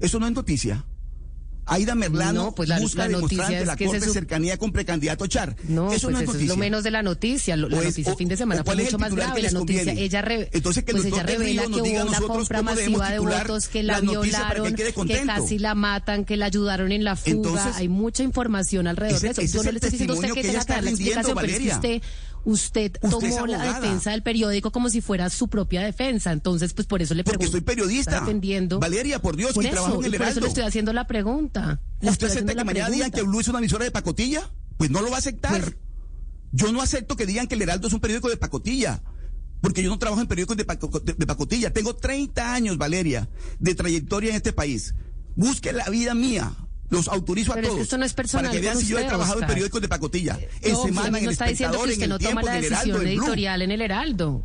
Eso 0.00 0.18
no 0.20 0.26
es 0.26 0.32
noticia. 0.32 0.86
Aida 1.66 1.94
Merlano 1.94 2.52
pues 2.54 2.68
la, 2.68 2.78
busca 2.78 3.02
la 3.02 3.08
demostrar 3.16 3.46
ante 3.52 3.66
la 3.66 3.76
Corte 3.76 4.00
su... 4.00 4.12
cercanía 4.12 4.56
con 4.56 4.72
precandidato 4.72 5.26
Char. 5.26 5.56
No, 5.68 5.92
eso 5.92 6.08
pues 6.08 6.12
no 6.12 6.18
es 6.18 6.22
eso 6.22 6.32
noticia. 6.32 6.44
es 6.44 6.48
lo 6.48 6.56
menos 6.56 6.84
de 6.84 6.90
la 6.92 7.02
noticia. 7.02 7.56
la 7.56 7.68
Pues, 7.68 7.84
noticia 7.86 8.12
o- 8.12 8.16
fin 8.16 8.28
de 8.28 8.36
semana 8.36 8.60
fue 8.62 8.64
¿cuál 8.74 8.80
es 8.80 8.86
el 8.86 8.92
mucho 8.92 8.98
más 8.98 9.14
grave. 9.14 9.40
que 9.40 9.42
La 9.46 9.50
noticia, 9.50 9.92
ella, 9.92 10.22
re- 10.22 10.48
Entonces, 10.52 10.84
que 10.84 10.92
pues 10.92 11.04
ella 11.06 11.22
revela 11.24 11.62
que 11.62 11.68
hubo 11.68 12.02
una 12.08 12.20
compra 12.20 12.62
masiva 12.62 13.10
de 13.10 13.18
votos, 13.18 13.68
que 13.68 13.82
la 13.82 14.00
que 14.00 14.06
violaron, 14.06 14.74
que 14.74 14.92
contento. 14.92 15.26
casi 15.26 15.58
la 15.58 15.74
matan, 15.74 16.24
que 16.24 16.36
la 16.36 16.46
ayudaron 16.46 16.92
en 16.92 17.02
la 17.04 17.16
fuga. 17.16 17.30
Entonces, 17.32 17.76
Hay 17.76 17.88
mucha 17.88 18.22
información 18.22 18.86
alrededor 18.86 19.16
ese- 19.16 19.34
de 19.34 19.44
eso. 19.46 19.56
Yo 19.58 19.62
no 19.64 19.72
le 19.72 19.76
estoy 19.78 19.90
diciendo 19.90 20.12
a 20.14 20.16
usted 20.16 20.28
que 20.28 20.34
que 20.42 20.48
tenga 20.48 20.64
que 20.64 20.72
dar 20.72 20.84
la 20.84 20.90
explicación, 20.90 21.36
pero 21.40 21.52
es 21.52 21.58
que 21.58 21.68
usted, 21.70 22.02
usted 22.46 22.92
tomó 23.10 23.46
la 23.46 23.74
defensa 23.74 24.12
del 24.12 24.22
periódico 24.22 24.70
como 24.72 24.88
si 24.88 25.00
fuera 25.02 25.28
su 25.28 25.48
propia 25.48 25.82
defensa. 25.82 26.32
Entonces, 26.32 26.72
pues 26.72 26.86
por 26.86 27.02
eso 27.02 27.12
le 27.14 27.24
Porque 27.24 27.38
pregunto. 27.38 27.58
soy 27.58 27.60
periodista. 27.60 28.24
Valeria, 28.80 29.20
por 29.20 29.36
Dios, 29.36 29.52
Por 29.52 29.62
que 29.62 29.68
eso, 29.68 29.74
trabajo 29.74 29.98
en 30.00 30.06
el 30.06 30.14
y 30.14 30.16
por 30.16 30.22
eso 30.26 30.30
Heraldo. 30.30 30.40
le 30.40 30.48
estoy 30.48 30.62
haciendo 30.64 30.92
la 30.92 31.06
pregunta. 31.06 31.80
Le 32.00 32.10
¿Usted 32.10 32.28
acepta 32.28 32.54
que 32.54 32.64
mañana 32.64 32.88
digan 32.90 33.10
que. 33.10 33.22
Blue 33.22 33.40
es 33.40 33.48
una 33.48 33.58
emisora 33.58 33.84
de 33.84 33.90
pacotilla? 33.90 34.48
Pues 34.78 34.90
no 34.90 35.02
lo 35.02 35.10
va 35.10 35.16
a 35.16 35.18
aceptar. 35.18 35.60
Pues- 35.60 35.76
yo 36.52 36.72
no 36.72 36.80
acepto 36.80 37.16
que 37.16 37.26
digan 37.26 37.46
que 37.48 37.56
el 37.56 37.62
Heraldo 37.62 37.88
es 37.88 37.92
un 37.92 38.00
periódico 38.00 38.28
de 38.30 38.36
pacotilla. 38.36 39.02
Porque 39.60 39.82
yo 39.82 39.90
no 39.90 39.98
trabajo 39.98 40.20
en 40.22 40.28
periódicos 40.28 40.56
de, 40.56 40.64
paco- 40.64 41.00
de- 41.00 41.14
de 41.14 41.26
pacotilla. 41.26 41.72
Tengo 41.72 41.96
30 41.96 42.54
años, 42.54 42.78
Valeria, 42.78 43.28
de 43.58 43.74
trayectoria 43.74 44.30
en 44.30 44.36
este 44.36 44.52
país. 44.52 44.94
Busque 45.34 45.72
la 45.72 45.88
vida 45.90 46.14
mía. 46.14 46.52
Los 46.88 47.08
autorizo 47.08 47.52
a 47.52 47.54
Pero 47.56 47.66
es 47.66 47.70
que 47.70 47.74
todos. 47.74 47.82
esto 47.84 47.98
no 47.98 48.04
es 48.04 48.14
personal 48.14 48.46
Para 48.46 48.54
que 48.54 48.60
vean 48.60 48.78
si 48.78 48.86
yo 48.86 48.98
he 48.98 49.04
trabajado 49.04 49.38
en 49.38 49.44
Oscar. 49.44 49.54
periódicos 49.54 49.80
de 49.82 49.88
pacotilla. 49.88 50.38
En 50.62 50.72
No, 50.72 50.82
Semana, 50.84 51.18
en 51.18 51.24
el 51.24 51.30
está 51.30 51.46
diciendo 51.46 51.78
que 51.82 51.90
Espectador, 51.90 51.90
usted 51.90 52.02
en 52.04 52.08
no 52.10 52.16
el 52.16 52.22
toma 52.22 52.42
la 52.42 52.56
en 52.56 52.62
decisión 52.62 53.00
en 53.02 53.08
editorial 53.08 53.62
en 53.62 53.70
el 53.72 53.80
Heraldo. 53.80 54.44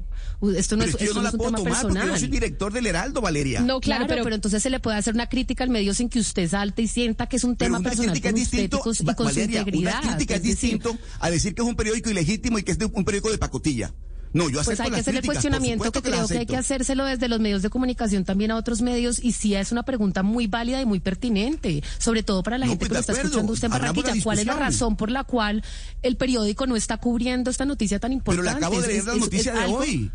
Esto 0.56 0.76
no 0.76 0.80
Pero 0.84 0.90
es, 0.90 0.96
es 0.96 0.96
que 0.98 1.06
yo 1.06 1.12
esto 1.12 1.14
no 1.14 1.20
no 1.20 1.24
la 1.24 1.30
es 1.30 1.34
un 1.34 1.38
puedo 1.38 1.50
tema 1.52 1.58
tomar 1.60 1.82
porque 1.84 1.94
personal. 1.94 2.08
yo 2.16 2.20
soy 2.20 2.28
director 2.30 2.74
del 2.74 2.88
Heraldo, 2.88 3.22
Valeria. 3.22 3.62
No, 3.62 3.80
claro, 3.80 4.06
pero, 4.08 4.24
pero, 4.24 4.34
entonces 4.36 4.64
se 4.64 4.72
le 4.72 4.80
puede 4.80 4.98
hacer 4.98 5.14
una 5.14 5.30
crítica 5.30 5.64
al 5.64 5.70
medio 5.70 5.94
sin 5.94 6.10
que 6.10 6.20
usted 6.20 6.50
salte 6.50 6.82
y 6.82 6.88
sienta 6.88 7.28
que 7.30 7.36
es 7.38 7.44
un 7.44 7.56
Pero 7.56 7.68
tema 7.68 7.78
una 7.80 7.90
personal 7.90 8.12
crítica 8.12 8.32
con 8.32 8.40
es 8.40 8.46
usted 8.46 8.58
y 8.58 8.62
distinto, 8.62 8.80
con, 8.80 8.94
y 8.94 9.06
con 9.16 9.16
su 9.16 9.24
Valeria, 9.36 9.60
integridad. 9.60 10.00
una 10.02 10.10
crítica 10.10 10.34
es 10.34 10.40
es 10.40 10.44
decir, 10.48 10.72
distinto 10.72 10.98
a 11.20 11.30
decir 11.30 11.54
que 11.54 11.62
es 11.62 11.68
un 11.68 11.76
periódico 11.76 12.10
ilegítimo 12.10 12.58
y 12.58 12.64
que 12.64 12.72
es 12.72 12.80
de 12.80 12.86
un 12.86 13.06
periódico 13.06 13.30
de 13.32 13.38
pacotilla. 13.38 13.94
No, 14.34 14.50
yo 14.50 14.62
Pues 14.64 14.80
hay 14.80 14.90
que 14.92 15.00
hacer 15.02 15.16
el 15.16 15.26
cuestionamiento 15.26 15.92
que 15.92 16.02
creo 16.02 16.28
que 16.28 16.38
hay 16.38 16.46
que 16.46 16.56
hacérselo 16.58 17.06
desde 17.06 17.28
los 17.28 17.40
medios 17.40 17.62
de 17.62 17.70
comunicación 17.70 18.24
también 18.24 18.52
a 18.52 18.56
otros 18.56 18.82
medios 18.82 19.20
y 19.22 19.34
sí 19.34 19.56
es 19.56 19.72
una 19.72 19.84
pregunta 19.84 20.24
muy 20.24 20.48
válida 20.48 20.80
y 20.82 20.86
muy 20.86 21.00
pertinente, 21.00 21.84
sobre 21.98 22.24
todo 22.24 22.42
para 22.44 22.58
la 22.58 22.66
No, 22.66 22.72
gente 22.72 22.80
pues, 22.80 22.90
que 22.90 22.94
lo 22.94 23.00
está 23.02 23.12
acuerdo. 23.12 23.28
escuchando 23.30 23.54
usted 23.54 23.66
en 23.66 23.72
Barranquilla. 23.72 24.14
¿Cuál 24.24 24.40
es 24.40 24.46
la 24.46 24.56
razón 24.56 24.96
por 24.96 25.12
la 25.12 25.24
cual 25.26 25.64
el 26.02 26.16
periódico 26.18 26.66
no 26.68 26.76
está 26.76 26.98
cubriendo 26.98 27.50
esta 27.52 27.66
noticia 27.66 28.00
tan 28.00 28.12
Pero 28.12 28.18
importante? 28.18 28.52
le 28.52 28.58
acabo 28.66 28.82
de 28.82 28.88
leer 28.88 29.04
la 29.06 29.14
es- 29.14 29.20
noticia 29.20 29.52
es 29.52 29.58
de 29.58 29.64
algo- 29.66 29.78
hoy. 29.80 30.12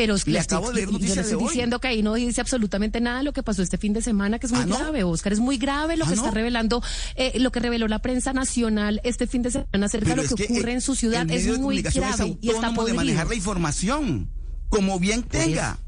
Pero 0.00 0.14
es 0.14 0.24
que 0.24 0.30
Le 0.30 0.38
estoy- 0.38 0.56
acabo 0.56 0.68
de 0.70 0.76
leer 0.76 0.86
yo 0.86 0.92
noticias 0.92 1.16
le 1.16 1.22
de 1.24 1.28
estoy 1.28 1.42
hoy. 1.42 1.48
diciendo 1.50 1.78
que 1.78 1.88
ahí 1.88 2.02
no 2.02 2.14
dice 2.14 2.40
absolutamente 2.40 3.02
nada 3.02 3.18
de 3.18 3.24
lo 3.24 3.34
que 3.34 3.42
pasó 3.42 3.60
este 3.62 3.76
fin 3.76 3.92
de 3.92 4.00
semana, 4.00 4.38
que 4.38 4.46
es 4.46 4.52
muy 4.52 4.62
¿Ah, 4.62 4.66
no? 4.66 4.78
grave, 4.78 5.04
Oscar. 5.04 5.34
Es 5.34 5.40
muy 5.40 5.58
grave 5.58 5.98
lo 5.98 6.06
¿Ah, 6.06 6.08
que 6.08 6.16
no? 6.16 6.22
está 6.22 6.34
revelando, 6.34 6.82
eh, 7.16 7.38
lo 7.38 7.52
que 7.52 7.60
reveló 7.60 7.86
la 7.86 7.98
prensa 7.98 8.32
nacional 8.32 9.02
este 9.04 9.26
fin 9.26 9.42
de 9.42 9.50
semana 9.50 9.84
acerca 9.86 10.08
Pero 10.08 10.22
de 10.22 10.28
lo 10.30 10.36
que, 10.36 10.46
que, 10.46 10.52
ocurre 10.54 10.70
eh, 10.70 10.74
en 10.76 10.80
su 10.80 10.94
ciudad. 10.94 11.22
el 11.22 11.30
Es 11.32 11.44
medio 11.44 11.58
muy 11.60 11.82
grave 11.82 12.30
es 12.30 12.36
y 12.40 12.48
está 12.50 12.70
de 12.70 12.94
manejar 12.94 13.28
la 13.28 13.34
información 13.34 14.30
como 14.70 14.98
bien 14.98 15.22
tenga. 15.22 15.78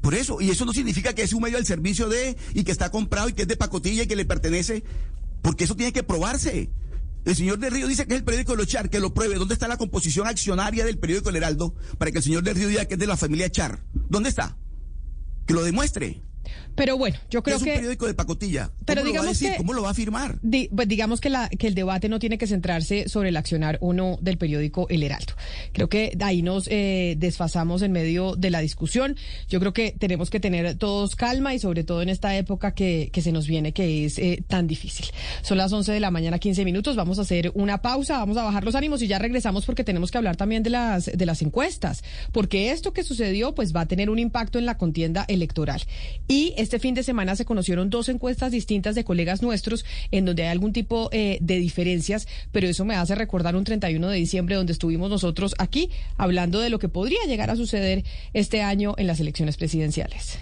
Por 0.00 0.14
eso, 0.14 0.40
y 0.40 0.50
eso 0.50 0.64
no 0.64 0.72
significa 0.72 1.12
que 1.12 1.22
es 1.22 1.32
un 1.32 1.42
medio 1.42 1.56
al 1.58 1.66
servicio 1.66 2.08
de, 2.08 2.36
y 2.52 2.62
que 2.62 2.70
está 2.70 2.90
comprado 2.90 3.28
y 3.30 3.32
que 3.32 3.42
es 3.42 3.48
de 3.48 3.56
pacotilla 3.56 4.04
y 4.04 4.06
que 4.06 4.14
le 4.16 4.24
pertenece, 4.26 4.84
porque 5.42 5.64
eso 5.64 5.74
tiene 5.74 5.92
que 5.92 6.02
probarse. 6.04 6.70
El 7.24 7.34
señor 7.34 7.58
del 7.58 7.72
Río 7.72 7.88
dice 7.88 8.06
que 8.06 8.14
es 8.14 8.18
el 8.18 8.24
periódico 8.24 8.52
de 8.52 8.58
los 8.58 8.66
Char, 8.66 8.90
que 8.90 9.00
lo 9.00 9.14
pruebe. 9.14 9.36
¿Dónde 9.36 9.54
está 9.54 9.66
la 9.66 9.78
composición 9.78 10.26
accionaria 10.26 10.84
del 10.84 10.98
periódico 10.98 11.30
El 11.30 11.36
Heraldo 11.36 11.74
para 11.96 12.10
que 12.10 12.18
el 12.18 12.24
señor 12.24 12.42
del 12.42 12.54
Río 12.54 12.68
diga 12.68 12.84
que 12.84 12.94
es 12.94 13.00
de 13.00 13.06
la 13.06 13.16
familia 13.16 13.50
Char? 13.50 13.82
¿Dónde 13.94 14.28
está? 14.28 14.58
Que 15.46 15.54
lo 15.54 15.62
demuestre. 15.62 16.22
Pero 16.74 16.96
bueno, 16.98 17.16
yo 17.30 17.42
creo 17.42 17.56
es 17.56 17.62
un 17.62 17.66
que... 17.68 17.74
periódico 17.74 18.06
de 18.06 18.14
pacotilla. 18.14 18.66
¿Cómo 18.68 18.78
Pero 18.86 19.00
lo 19.00 19.04
va 19.04 19.08
a 19.08 19.12
digamos 19.12 19.38
decir? 19.38 19.50
que- 19.52 19.56
¿Cómo 19.58 19.72
lo 19.72 19.82
va 19.82 19.88
a 19.88 19.92
afirmar? 19.92 20.38
Di- 20.42 20.68
pues 20.74 20.88
digamos 20.88 21.20
que, 21.20 21.30
la, 21.30 21.48
que 21.48 21.66
el 21.66 21.74
debate 21.74 22.08
no 22.08 22.18
tiene 22.18 22.38
que 22.38 22.46
centrarse 22.46 23.08
sobre 23.08 23.28
el 23.30 23.36
accionar 23.36 23.78
o 23.80 23.92
no 23.92 24.18
del 24.20 24.38
periódico 24.38 24.86
El 24.88 25.02
Heraldo. 25.02 25.34
Creo 25.72 25.88
que 25.88 26.16
ahí 26.20 26.42
nos 26.42 26.68
eh, 26.70 27.14
desfasamos 27.18 27.82
en 27.82 27.92
medio 27.92 28.34
de 28.36 28.50
la 28.50 28.60
discusión. 28.60 29.16
Yo 29.48 29.60
creo 29.60 29.72
que 29.72 29.94
tenemos 29.98 30.30
que 30.30 30.40
tener 30.40 30.74
todos 30.76 31.16
calma 31.16 31.54
y 31.54 31.58
sobre 31.58 31.84
todo 31.84 32.02
en 32.02 32.08
esta 32.08 32.36
época 32.36 32.74
que, 32.74 33.10
que 33.12 33.22
se 33.22 33.32
nos 33.32 33.46
viene 33.46 33.72
que 33.72 34.04
es 34.06 34.18
eh, 34.18 34.42
tan 34.46 34.66
difícil. 34.66 35.06
Son 35.42 35.58
las 35.58 35.72
11 35.72 35.92
de 35.92 36.00
la 36.00 36.10
mañana, 36.10 36.38
15 36.38 36.64
minutos. 36.64 36.96
Vamos 36.96 37.18
a 37.18 37.22
hacer 37.22 37.52
una 37.54 37.80
pausa, 37.82 38.18
vamos 38.18 38.36
a 38.36 38.42
bajar 38.44 38.64
los 38.64 38.74
ánimos 38.74 39.00
y 39.02 39.06
ya 39.06 39.18
regresamos 39.18 39.64
porque 39.66 39.84
tenemos 39.84 40.10
que 40.10 40.18
hablar 40.18 40.36
también 40.36 40.62
de 40.62 40.70
las, 40.70 41.06
de 41.06 41.26
las 41.26 41.42
encuestas. 41.42 42.02
Porque 42.32 42.70
esto 42.72 42.92
que 42.92 43.02
sucedió 43.04 43.54
pues 43.54 43.74
va 43.74 43.82
a 43.82 43.86
tener 43.86 44.10
un 44.10 44.18
impacto 44.18 44.58
en 44.58 44.66
la 44.66 44.76
contienda 44.76 45.24
electoral. 45.28 45.82
Y 46.28 46.33
este 46.56 46.78
fin 46.78 46.94
de 46.94 47.02
semana 47.02 47.36
se 47.36 47.44
conocieron 47.44 47.90
dos 47.90 48.08
encuestas 48.08 48.52
distintas 48.52 48.94
de 48.94 49.04
colegas 49.04 49.42
nuestros 49.42 49.84
en 50.10 50.24
donde 50.24 50.44
hay 50.44 50.48
algún 50.48 50.72
tipo 50.72 51.08
eh, 51.12 51.38
de 51.40 51.58
diferencias, 51.58 52.26
pero 52.52 52.68
eso 52.68 52.84
me 52.84 52.96
hace 52.96 53.14
recordar 53.14 53.56
un 53.56 53.64
31 53.64 54.08
de 54.08 54.16
diciembre 54.16 54.56
donde 54.56 54.72
estuvimos 54.72 55.10
nosotros 55.10 55.54
aquí 55.58 55.90
hablando 56.16 56.60
de 56.60 56.70
lo 56.70 56.78
que 56.78 56.88
podría 56.88 57.24
llegar 57.26 57.50
a 57.50 57.56
suceder 57.56 58.04
este 58.32 58.62
año 58.62 58.94
en 58.98 59.06
las 59.06 59.20
elecciones 59.20 59.56
presidenciales. 59.56 60.38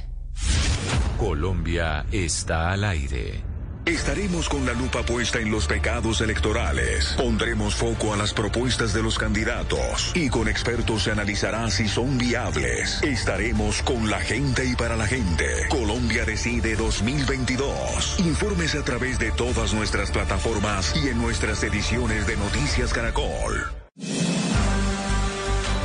Colombia 1.19 2.05
está 2.11 2.73
al 2.73 2.85
aire. 2.85 3.52
Estaremos 3.85 4.49
con 4.49 4.65
la 4.65 4.75
lupa 4.75 5.03
puesta 5.03 5.41
en 5.41 5.51
los 5.51 5.67
pecados 5.67 6.21
electorales. 6.21 7.15
Pondremos 7.17 7.75
foco 7.75 8.13
a 8.13 8.17
las 8.17 8.33
propuestas 8.33 8.93
de 8.93 9.03
los 9.03 9.19
candidatos 9.19 10.13
y 10.15 10.29
con 10.29 10.47
expertos 10.49 11.03
se 11.03 11.11
analizará 11.11 11.69
si 11.69 11.89
son 11.89 12.17
viables. 12.17 13.03
Estaremos 13.03 13.83
con 13.83 14.09
la 14.09 14.21
gente 14.21 14.65
y 14.65 14.77
para 14.77 14.97
la 14.97 15.09
gente. 15.09 15.47
Colombia 15.69 16.25
Decide 16.25 16.77
2022. 16.77 18.21
Infórmese 18.21 18.79
a 18.79 18.85
través 18.85 19.19
de 19.19 19.33
todas 19.33 19.75
nuestras 19.75 20.13
plataformas 20.13 20.95
y 20.95 21.09
en 21.09 21.19
nuestras 21.19 21.63
ediciones 21.65 22.27
de 22.29 22.37
Noticias 22.37 22.93
Caracol. 22.93 23.73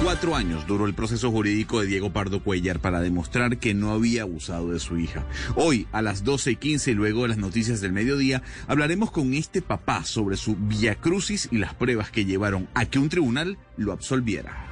Cuatro 0.04 0.36
años 0.36 0.68
duró 0.68 0.86
el 0.86 0.94
proceso 0.94 1.32
jurídico 1.32 1.82
de 1.82 1.88
Diego 1.88 2.12
Pardo 2.12 2.44
Cuellar 2.44 2.80
para 2.80 3.02
demostrar 3.02 3.58
que 3.58 3.74
no 3.74 3.92
había 3.92 4.22
abusado 4.22 4.72
de 4.72 4.80
su 4.80 5.00
hija. 5.00 5.26
Hoy, 5.56 5.88
a 5.92 6.04
las 6.04 6.24
12 6.24 6.52
y 6.52 6.56
15, 6.56 6.94
luego 6.94 7.24
de 7.24 7.30
las 7.30 7.38
noticias 7.38 7.82
del 7.82 7.94
mediodía, 7.94 8.44
hablaremos 8.68 9.10
con 9.10 9.34
este 9.34 9.62
papá 9.62 10.04
sobre 10.04 10.38
su 10.38 10.56
viacrucis 10.56 11.50
y 11.52 11.58
las 11.58 11.74
pruebas 11.74 12.12
que 12.12 12.26
llevaron 12.26 12.70
a 12.76 12.86
que 12.86 13.00
un 13.00 13.10
tribunal 13.10 13.58
lo 13.76 13.92
absolviera. 13.92 14.68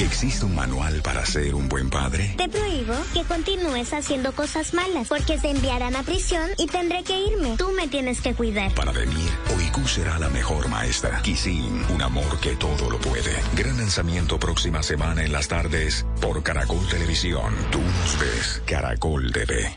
¿Existe 0.00 0.46
un 0.46 0.54
manual 0.54 1.02
para 1.02 1.24
ser 1.26 1.54
un 1.54 1.68
buen 1.68 1.90
padre? 1.90 2.34
Te 2.38 2.48
prohíbo 2.48 2.94
que 3.12 3.24
continúes 3.24 3.92
haciendo 3.92 4.32
cosas 4.32 4.72
malas 4.72 5.08
porque 5.08 5.38
te 5.38 5.50
enviarán 5.50 5.94
a 5.96 6.02
prisión 6.02 6.48
y 6.56 6.66
tendré 6.66 7.04
que 7.04 7.18
irme. 7.26 7.56
Tú 7.58 7.70
me 7.76 7.88
tienes 7.88 8.20
que 8.20 8.34
cuidar. 8.34 8.74
Para 8.74 8.92
Demir, 8.92 9.30
Oiku 9.54 9.86
será 9.86 10.18
la 10.18 10.28
mejor 10.30 10.68
maestra. 10.68 11.20
Kisin, 11.22 11.84
un 11.90 12.02
amor 12.02 12.40
que 12.40 12.56
todo 12.56 12.88
lo 12.88 12.98
puede. 12.98 13.34
Gran 13.54 13.76
lanzamiento 13.76 14.38
próxima 14.38 14.82
semana 14.82 15.24
en 15.24 15.32
las 15.32 15.48
tardes 15.48 16.06
por 16.20 16.42
Caracol 16.42 16.86
Televisión. 16.88 17.54
Tú 17.70 17.80
nos 17.80 18.18
ves, 18.18 18.62
Caracol 18.64 19.30
TV. 19.30 19.76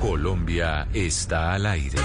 Colombia 0.00 0.88
está 0.92 1.54
al 1.54 1.66
aire. 1.66 1.98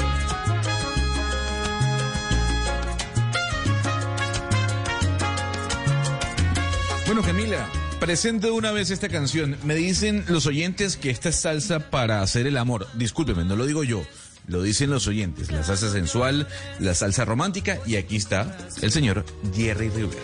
Bueno, 7.06 7.22
Camila, 7.22 7.70
presente 7.99 8.49
una 8.49 8.72
vez 8.72 8.89
esta 8.89 9.10
canción. 9.10 9.58
Me 9.64 9.76
dicen 9.76 10.26
los 10.28 10.47
oyentes 10.47 10.97
que 10.97 11.12
esta 11.12 11.30
es 11.30 11.36
salsa 11.36 11.91
para 11.91 12.22
hacer 12.22 12.47
el 12.47 12.58
amor. 12.58 12.88
Discúlpeme, 12.95 13.45
no 13.45 13.56
lo 13.56 13.68
digo 13.68 13.84
yo. 13.84 14.03
Lo 14.47 14.64
dicen 14.64 14.89
los 14.89 15.08
oyentes. 15.08 15.51
La 15.51 15.64
salsa 15.64 15.91
sensual, 15.91 16.47
la 16.80 16.95
salsa 16.95 17.24
romántica. 17.24 17.80
Y 17.86 17.97
aquí 17.97 18.16
está 18.16 18.58
el 18.82 18.91
señor 18.91 19.24
Jerry 19.53 19.89
Rivera. 19.89 20.22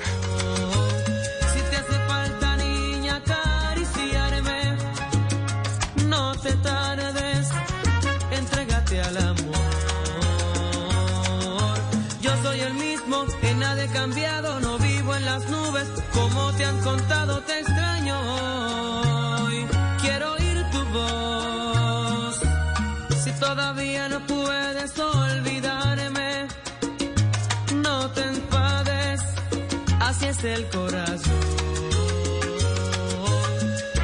Cambiado, 13.93 14.59
no 14.61 14.79
vivo 14.79 15.15
en 15.15 15.25
las 15.25 15.49
nubes, 15.49 15.87
te 16.61 16.67
han 16.67 16.79
contado, 16.81 17.41
te 17.41 17.59
extraño 17.59 18.15
hoy. 19.43 19.65
Quiero 19.99 20.33
oír 20.33 20.63
tu 20.71 20.83
voz, 20.97 22.39
si 23.23 23.31
todavía 23.39 24.07
no 24.09 24.19
puedes 24.27 24.99
olvidarme, 24.99 26.47
no 27.77 28.11
te 28.11 28.21
enfades 28.21 29.21
así 30.01 30.25
es 30.27 30.43
el 30.43 30.69
corazón. 30.69 31.41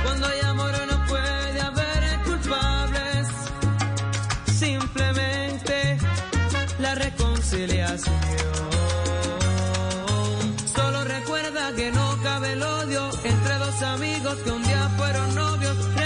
Cuando 0.04 0.28
amigos 14.28 14.44
que 14.44 14.52
un 14.52 14.64
día 14.64 14.90
fueron 14.98 15.36
novios. 15.36 15.97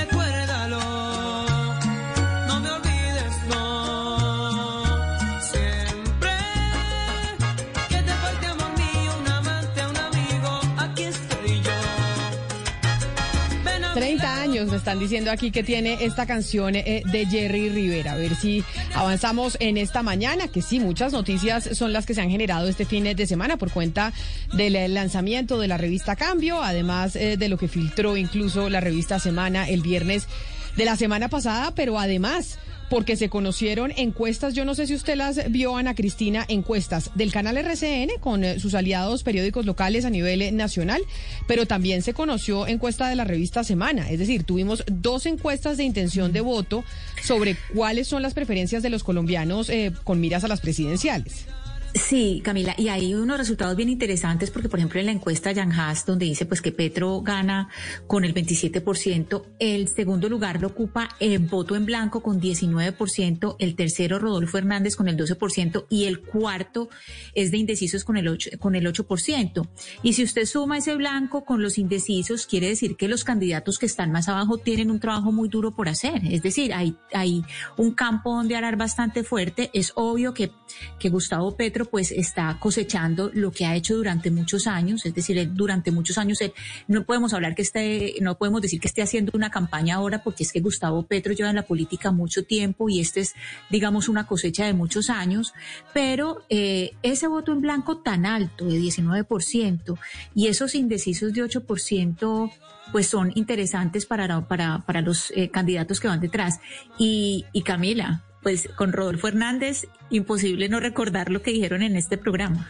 30 14.61 14.71
años 14.71 14.71
me 14.71 14.77
están 14.77 14.99
diciendo 14.99 15.31
aquí 15.31 15.51
que 15.51 15.63
tiene 15.63 16.05
esta 16.05 16.25
canción 16.25 16.75
eh, 16.75 17.03
de 17.11 17.25
Jerry 17.25 17.69
Rivera. 17.69 18.13
A 18.13 18.17
ver 18.17 18.35
si 18.35 18.63
avanzamos 18.93 19.57
en 19.59 19.77
esta 19.77 20.03
mañana, 20.03 20.47
que 20.47 20.61
sí, 20.61 20.79
muchas 20.79 21.13
noticias 21.13 21.69
son 21.73 21.93
las 21.93 22.05
que 22.05 22.13
se 22.13 22.21
han 22.21 22.29
generado 22.29 22.67
este 22.67 22.85
fin 22.85 23.03
de 23.03 23.27
semana 23.27 23.57
por 23.57 23.71
cuenta 23.71 24.13
del 24.53 24.75
eh, 24.75 24.87
lanzamiento 24.87 25.59
de 25.59 25.67
la 25.67 25.77
revista 25.77 26.15
Cambio, 26.15 26.61
además 26.61 27.15
eh, 27.15 27.37
de 27.37 27.49
lo 27.49 27.57
que 27.57 27.67
filtró 27.67 28.17
incluso 28.17 28.69
la 28.69 28.81
revista 28.81 29.19
Semana 29.19 29.67
el 29.67 29.81
viernes 29.81 30.27
de 30.75 30.85
la 30.85 30.95
semana 30.95 31.27
pasada, 31.27 31.73
pero 31.75 31.99
además 31.99 32.59
porque 32.91 33.15
se 33.15 33.29
conocieron 33.29 33.93
encuestas, 33.95 34.53
yo 34.53 34.65
no 34.65 34.75
sé 34.75 34.85
si 34.85 34.93
usted 34.93 35.15
las 35.15 35.49
vio, 35.49 35.77
Ana 35.77 35.95
Cristina, 35.95 36.43
encuestas 36.49 37.09
del 37.15 37.31
canal 37.31 37.55
RCN 37.55 38.19
con 38.19 38.43
eh, 38.43 38.59
sus 38.59 38.73
aliados 38.73 39.23
periódicos 39.23 39.65
locales 39.65 40.03
a 40.03 40.09
nivel 40.09 40.41
eh, 40.41 40.51
nacional, 40.51 41.01
pero 41.47 41.65
también 41.65 42.01
se 42.01 42.13
conoció 42.13 42.67
encuesta 42.67 43.07
de 43.07 43.15
la 43.15 43.23
revista 43.23 43.63
Semana, 43.63 44.09
es 44.09 44.19
decir, 44.19 44.43
tuvimos 44.43 44.83
dos 44.91 45.25
encuestas 45.25 45.77
de 45.77 45.85
intención 45.85 46.33
de 46.33 46.41
voto 46.41 46.83
sobre 47.23 47.55
cuáles 47.73 48.09
son 48.09 48.23
las 48.23 48.33
preferencias 48.33 48.83
de 48.83 48.89
los 48.89 49.05
colombianos 49.05 49.69
eh, 49.69 49.93
con 50.03 50.19
miras 50.19 50.43
a 50.43 50.49
las 50.49 50.59
presidenciales. 50.59 51.45
Sí, 51.93 52.41
Camila, 52.41 52.73
y 52.77 52.87
hay 52.87 53.13
unos 53.13 53.37
resultados 53.37 53.75
bien 53.75 53.89
interesantes 53.89 54.49
porque, 54.49 54.69
por 54.69 54.79
ejemplo, 54.79 55.01
en 55.01 55.07
la 55.07 55.11
encuesta 55.11 55.53
Jan 55.53 55.73
Haas, 55.73 56.05
donde 56.05 56.25
dice 56.25 56.45
pues 56.45 56.61
que 56.61 56.71
Petro 56.71 57.21
gana 57.21 57.67
con 58.07 58.23
el 58.23 58.33
27%, 58.33 59.43
el 59.59 59.89
segundo 59.89 60.29
lugar 60.29 60.61
lo 60.61 60.67
ocupa 60.67 61.09
el 61.19 61.39
voto 61.39 61.75
en 61.75 61.85
blanco 61.85 62.23
con 62.23 62.39
19%, 62.39 63.57
el 63.59 63.75
tercero 63.75 64.19
Rodolfo 64.19 64.57
Hernández 64.57 64.95
con 64.95 65.09
el 65.09 65.17
12% 65.17 65.87
y 65.89 66.05
el 66.05 66.21
cuarto 66.21 66.89
es 67.35 67.51
de 67.51 67.57
indecisos 67.57 68.05
con 68.05 68.15
el 68.15 68.29
8, 68.29 68.51
con 68.57 68.75
el 68.75 68.87
8%. 68.87 69.67
Y 70.01 70.13
si 70.13 70.23
usted 70.23 70.45
suma 70.45 70.77
ese 70.77 70.95
blanco 70.95 71.43
con 71.43 71.61
los 71.61 71.77
indecisos, 71.77 72.45
quiere 72.45 72.69
decir 72.69 72.95
que 72.95 73.09
los 73.09 73.25
candidatos 73.25 73.77
que 73.77 73.85
están 73.85 74.13
más 74.13 74.29
abajo 74.29 74.57
tienen 74.57 74.91
un 74.91 75.01
trabajo 75.01 75.33
muy 75.33 75.49
duro 75.49 75.75
por 75.75 75.89
hacer. 75.89 76.21
Es 76.23 76.41
decir, 76.41 76.73
hay, 76.73 76.95
hay 77.11 77.43
un 77.75 77.91
campo 77.91 78.33
donde 78.33 78.55
arar 78.55 78.77
bastante 78.77 79.25
fuerte. 79.25 79.69
Es 79.73 79.91
obvio 79.95 80.33
que, 80.33 80.51
que 80.97 81.09
Gustavo 81.09 81.57
Petro 81.57 81.80
pues 81.85 82.11
está 82.11 82.57
cosechando 82.59 83.31
lo 83.33 83.51
que 83.51 83.65
ha 83.65 83.75
hecho 83.75 83.95
durante 83.95 84.31
muchos 84.31 84.67
años, 84.67 85.05
es 85.05 85.13
decir, 85.13 85.51
durante 85.53 85.91
muchos 85.91 86.17
años 86.17 86.41
él, 86.41 86.53
no 86.87 87.03
podemos 87.05 87.33
hablar 87.33 87.55
que 87.55 87.61
esté, 87.61 88.15
no 88.21 88.37
podemos 88.37 88.61
decir 88.61 88.79
que 88.79 88.87
esté 88.87 89.01
haciendo 89.01 89.31
una 89.35 89.49
campaña 89.49 89.95
ahora 89.95 90.23
porque 90.23 90.43
es 90.43 90.51
que 90.51 90.59
Gustavo 90.59 91.03
Petro 91.03 91.33
lleva 91.33 91.49
en 91.49 91.55
la 91.55 91.63
política 91.63 92.11
mucho 92.11 92.43
tiempo 92.43 92.89
y 92.89 92.99
este 92.99 93.21
es, 93.21 93.33
digamos, 93.69 94.09
una 94.09 94.27
cosecha 94.27 94.65
de 94.65 94.73
muchos 94.73 95.09
años, 95.09 95.53
pero 95.93 96.43
eh, 96.49 96.91
ese 97.03 97.27
voto 97.27 97.51
en 97.51 97.61
blanco 97.61 97.97
tan 97.97 98.25
alto 98.25 98.65
de 98.65 98.79
19% 98.79 99.97
y 100.35 100.47
esos 100.47 100.75
indecisos 100.75 101.33
de 101.33 101.43
8% 101.43 102.51
pues 102.91 103.07
son 103.07 103.31
interesantes 103.35 104.05
para, 104.05 104.47
para, 104.47 104.79
para 104.85 105.01
los 105.01 105.31
eh, 105.31 105.49
candidatos 105.49 105.99
que 105.99 106.07
van 106.07 106.19
detrás. 106.19 106.59
Y, 106.97 107.45
y 107.53 107.61
Camila, 107.61 108.23
pues 108.41 108.69
con 108.75 108.91
Rodolfo 108.93 109.27
Hernández, 109.27 109.87
imposible 110.09 110.69
no 110.69 110.79
recordar 110.79 111.31
lo 111.31 111.41
que 111.41 111.51
dijeron 111.51 111.83
en 111.83 111.95
este 111.95 112.17
programa. 112.17 112.69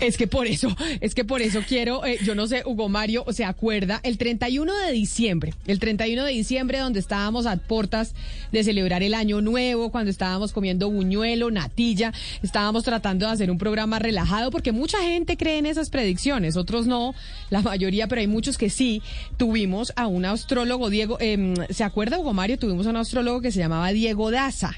Es 0.00 0.16
que 0.16 0.26
por 0.26 0.46
eso, 0.46 0.74
es 1.00 1.14
que 1.14 1.24
por 1.26 1.42
eso 1.42 1.60
quiero, 1.68 2.06
eh, 2.06 2.18
yo 2.24 2.34
no 2.34 2.46
sé, 2.46 2.62
Hugo 2.64 2.88
Mario 2.88 3.26
se 3.32 3.44
acuerda, 3.44 4.00
el 4.02 4.16
31 4.16 4.74
de 4.74 4.92
diciembre, 4.92 5.52
el 5.66 5.78
31 5.78 6.24
de 6.24 6.32
diciembre 6.32 6.78
donde 6.78 7.00
estábamos 7.00 7.44
a 7.44 7.56
portas 7.56 8.14
de 8.50 8.64
celebrar 8.64 9.02
el 9.02 9.12
año 9.12 9.42
nuevo, 9.42 9.90
cuando 9.90 10.10
estábamos 10.10 10.52
comiendo 10.52 10.88
buñuelo, 10.88 11.50
natilla, 11.50 12.14
estábamos 12.42 12.82
tratando 12.82 13.26
de 13.26 13.32
hacer 13.32 13.50
un 13.50 13.58
programa 13.58 13.98
relajado 13.98 14.50
porque 14.50 14.72
mucha 14.72 15.02
gente 15.02 15.36
cree 15.36 15.58
en 15.58 15.66
esas 15.66 15.90
predicciones, 15.90 16.56
otros 16.56 16.86
no, 16.86 17.14
la 17.50 17.60
mayoría, 17.60 18.08
pero 18.08 18.22
hay 18.22 18.26
muchos 18.26 18.56
que 18.56 18.70
sí. 18.70 19.02
Tuvimos 19.36 19.92
a 19.96 20.06
un 20.06 20.24
astrólogo, 20.24 20.88
Diego, 20.88 21.18
eh, 21.20 21.54
¿se 21.68 21.84
acuerda 21.84 22.18
Hugo 22.18 22.32
Mario? 22.32 22.58
Tuvimos 22.58 22.86
a 22.86 22.90
un 22.90 22.96
astrólogo 22.96 23.42
que 23.42 23.52
se 23.52 23.58
llamaba 23.58 23.92
Diego 23.92 24.30
Daza 24.30 24.76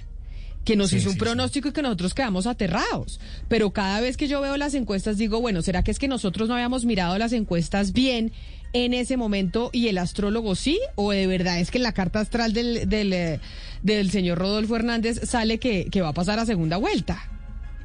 que 0.65 0.77
nos 0.77 0.91
Sí, 0.91 0.97
hizo 0.97 1.09
un 1.09 1.15
sí, 1.15 1.19
pronóstico 1.19 1.69
y 1.69 1.73
que 1.73 1.83
nosotros 1.83 2.15
quedamos 2.15 2.47
aterrados. 2.47 3.21
Pero 3.49 3.71
cada 3.73 4.01
vez 4.01 4.17
que 4.17 4.29
yo 4.29 4.41
veo 4.41 4.57
las 4.57 4.75
encuestas 4.75 5.19
digo, 5.19 5.41
bueno, 5.41 5.63
¿será 5.63 5.83
que 5.83 5.91
es 5.91 5.99
que 5.99 6.09
nosotros 6.09 6.49
no 6.49 6.55
habíamos 6.55 6.85
mirado 6.85 7.19
las 7.19 7.33
encuestas 7.33 7.93
bien 7.93 8.33
en 8.73 8.95
ese 8.95 9.17
momento 9.17 9.71
y 9.73 9.89
el 9.89 9.99
astrólogo 9.99 10.55
sí? 10.55 10.81
¿O 10.95 11.13
de 11.13 11.27
verdad 11.27 11.59
es 11.59 11.71
que 11.71 11.79
en 11.79 11.85
la 11.85 11.93
carta 11.93 12.21
astral 12.21 12.53
del, 12.53 12.89
del, 12.89 13.13
eh, 13.13 13.41
del 13.83 14.11
señor 14.11 14.39
Rodolfo 14.39 14.77
Hernández 14.77 15.21
sale 15.29 15.59
que, 15.59 15.87
que 15.91 16.01
va 16.01 16.09
a 16.09 16.15
pasar 16.15 16.39
a 16.39 16.47
segunda 16.47 16.77
vuelta? 16.77 17.29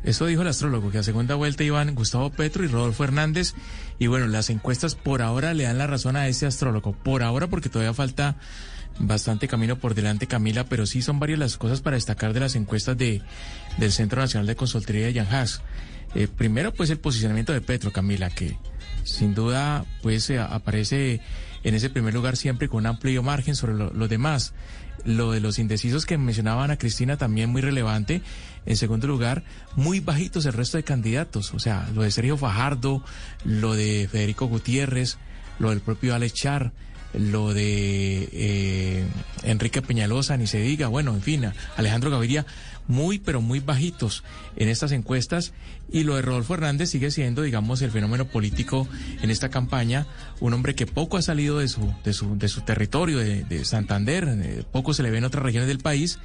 Eso 0.03 0.25
dijo 0.27 0.43
el 0.43 0.47
astrólogo, 0.47 0.91
que 0.91 0.99
a 0.99 1.03
segunda 1.03 1.35
vuelta 1.35 1.63
iban 1.63 1.93
Gustavo 1.95 2.29
Petro 2.29 2.63
y 2.63 2.67
Rodolfo 2.67 3.03
Hernández. 3.03 3.55
Y 3.99 4.07
bueno, 4.07 4.27
las 4.27 4.49
encuestas 4.49 4.95
por 4.95 5.21
ahora 5.21 5.53
le 5.53 5.63
dan 5.63 5.79
la 5.79 5.87
razón 5.87 6.15
a 6.15 6.27
ese 6.27 6.45
astrólogo. 6.45 6.93
Por 6.93 7.23
ahora, 7.23 7.47
porque 7.47 7.67
todavía 7.67 7.93
falta 7.93 8.37
bastante 8.99 9.47
camino 9.47 9.77
por 9.77 9.93
delante, 9.95 10.27
Camila, 10.27 10.63
pero 10.65 10.85
sí 10.85 11.01
son 11.01 11.19
varias 11.19 11.39
las 11.39 11.57
cosas 11.57 11.81
para 11.81 11.95
destacar 11.95 12.33
de 12.33 12.39
las 12.39 12.55
encuestas 12.55 12.97
de, 12.97 13.21
del 13.77 13.91
Centro 13.91 14.21
Nacional 14.21 14.47
de 14.47 14.55
Consultoría 14.55 15.05
de 15.05 15.13
Yanjas. 15.13 15.61
Eh, 16.15 16.27
primero, 16.27 16.73
pues 16.73 16.89
el 16.89 16.97
posicionamiento 16.99 17.53
de 17.53 17.61
Petro, 17.61 17.91
Camila, 17.91 18.29
que 18.29 18.57
sin 19.03 19.35
duda 19.35 19.85
pues 20.01 20.29
eh, 20.29 20.39
aparece 20.39 21.21
en 21.63 21.75
ese 21.75 21.89
primer 21.89 22.13
lugar 22.13 22.37
siempre 22.37 22.69
con 22.69 22.79
un 22.79 22.87
amplio 22.87 23.23
margen 23.23 23.55
sobre 23.55 23.73
lo- 23.73 23.91
los 23.91 24.09
demás. 24.09 24.53
Lo 25.05 25.31
de 25.31 25.39
los 25.39 25.59
indecisos 25.59 26.05
que 26.05 26.17
mencionaban 26.17 26.71
a 26.71 26.77
Cristina 26.77 27.17
también 27.17 27.49
muy 27.49 27.61
relevante. 27.61 28.21
En 28.65 28.75
segundo 28.77 29.05
lugar, 29.07 29.43
muy 29.75 29.99
bajitos 29.99 30.45
el 30.45 30.53
resto 30.53 30.77
de 30.77 30.83
candidatos. 30.83 31.53
O 31.53 31.59
sea, 31.59 31.87
lo 31.93 32.01
de 32.01 32.11
Sergio 32.11 32.35
Fajardo, 32.35 33.03
lo 33.45 33.75
de 33.75 34.09
Federico 34.11 34.47
Gutiérrez, 34.47 35.17
lo 35.59 35.69
del 35.69 35.81
propio 35.81 36.15
Alex 36.15 36.33
Char, 36.33 36.73
lo 37.13 37.53
de 37.53 38.29
eh, 38.31 39.05
Enrique 39.43 39.81
Peñalosa, 39.81 40.37
ni 40.37 40.47
se 40.47 40.59
diga. 40.59 40.87
Bueno, 40.87 41.13
en 41.13 41.21
fin, 41.21 41.51
Alejandro 41.75 42.11
Gaviria, 42.11 42.45
muy, 42.87 43.19
pero 43.19 43.41
muy 43.41 43.59
bajitos 43.59 44.23
en 44.55 44.69
estas 44.69 44.91
encuestas. 44.91 45.53
Y 45.91 46.03
lo 46.03 46.15
de 46.15 46.21
Rodolfo 46.21 46.53
Hernández 46.53 46.89
sigue 46.89 47.11
siendo, 47.11 47.41
digamos, 47.41 47.81
el 47.81 47.91
fenómeno 47.91 48.25
político 48.25 48.87
en 49.21 49.29
esta 49.29 49.49
campaña. 49.49 50.05
Un 50.39 50.53
hombre 50.53 50.75
que 50.75 50.85
poco 50.85 51.17
ha 51.17 51.21
salido 51.21 51.59
de 51.59 51.67
su, 51.67 51.93
de 52.03 52.13
su, 52.13 52.37
de 52.37 52.47
su 52.47 52.61
territorio, 52.61 53.19
de, 53.19 53.43
de 53.43 53.65
Santander, 53.65 54.27
eh, 54.27 54.63
poco 54.71 54.93
se 54.93 55.03
le 55.03 55.11
ve 55.11 55.17
en 55.17 55.25
otras 55.25 55.43
regiones 55.43 55.67
del 55.67 55.79
país, 55.79 56.19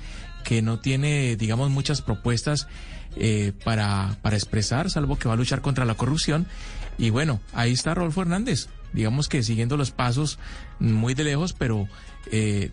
que 0.44 0.62
no 0.62 0.80
tiene, 0.80 1.36
digamos, 1.36 1.70
muchas 1.70 2.02
propuestas 2.02 2.66
eh, 3.16 3.52
para, 3.64 4.16
para 4.22 4.36
expresar, 4.36 4.90
salvo 4.90 5.18
que 5.18 5.28
va 5.28 5.34
a 5.34 5.36
luchar 5.36 5.60
contra 5.60 5.84
la 5.84 5.94
corrupción. 5.94 6.46
Y 6.98 7.10
bueno, 7.10 7.40
ahí 7.52 7.72
está 7.72 7.94
Rodolfo 7.94 8.22
Hernández, 8.22 8.68
digamos 8.92 9.28
que 9.28 9.42
siguiendo 9.42 9.76
los 9.76 9.90
pasos 9.90 10.38
muy 10.78 11.14
de 11.14 11.24
lejos, 11.24 11.52
pero 11.52 11.88
eh, 12.30 12.70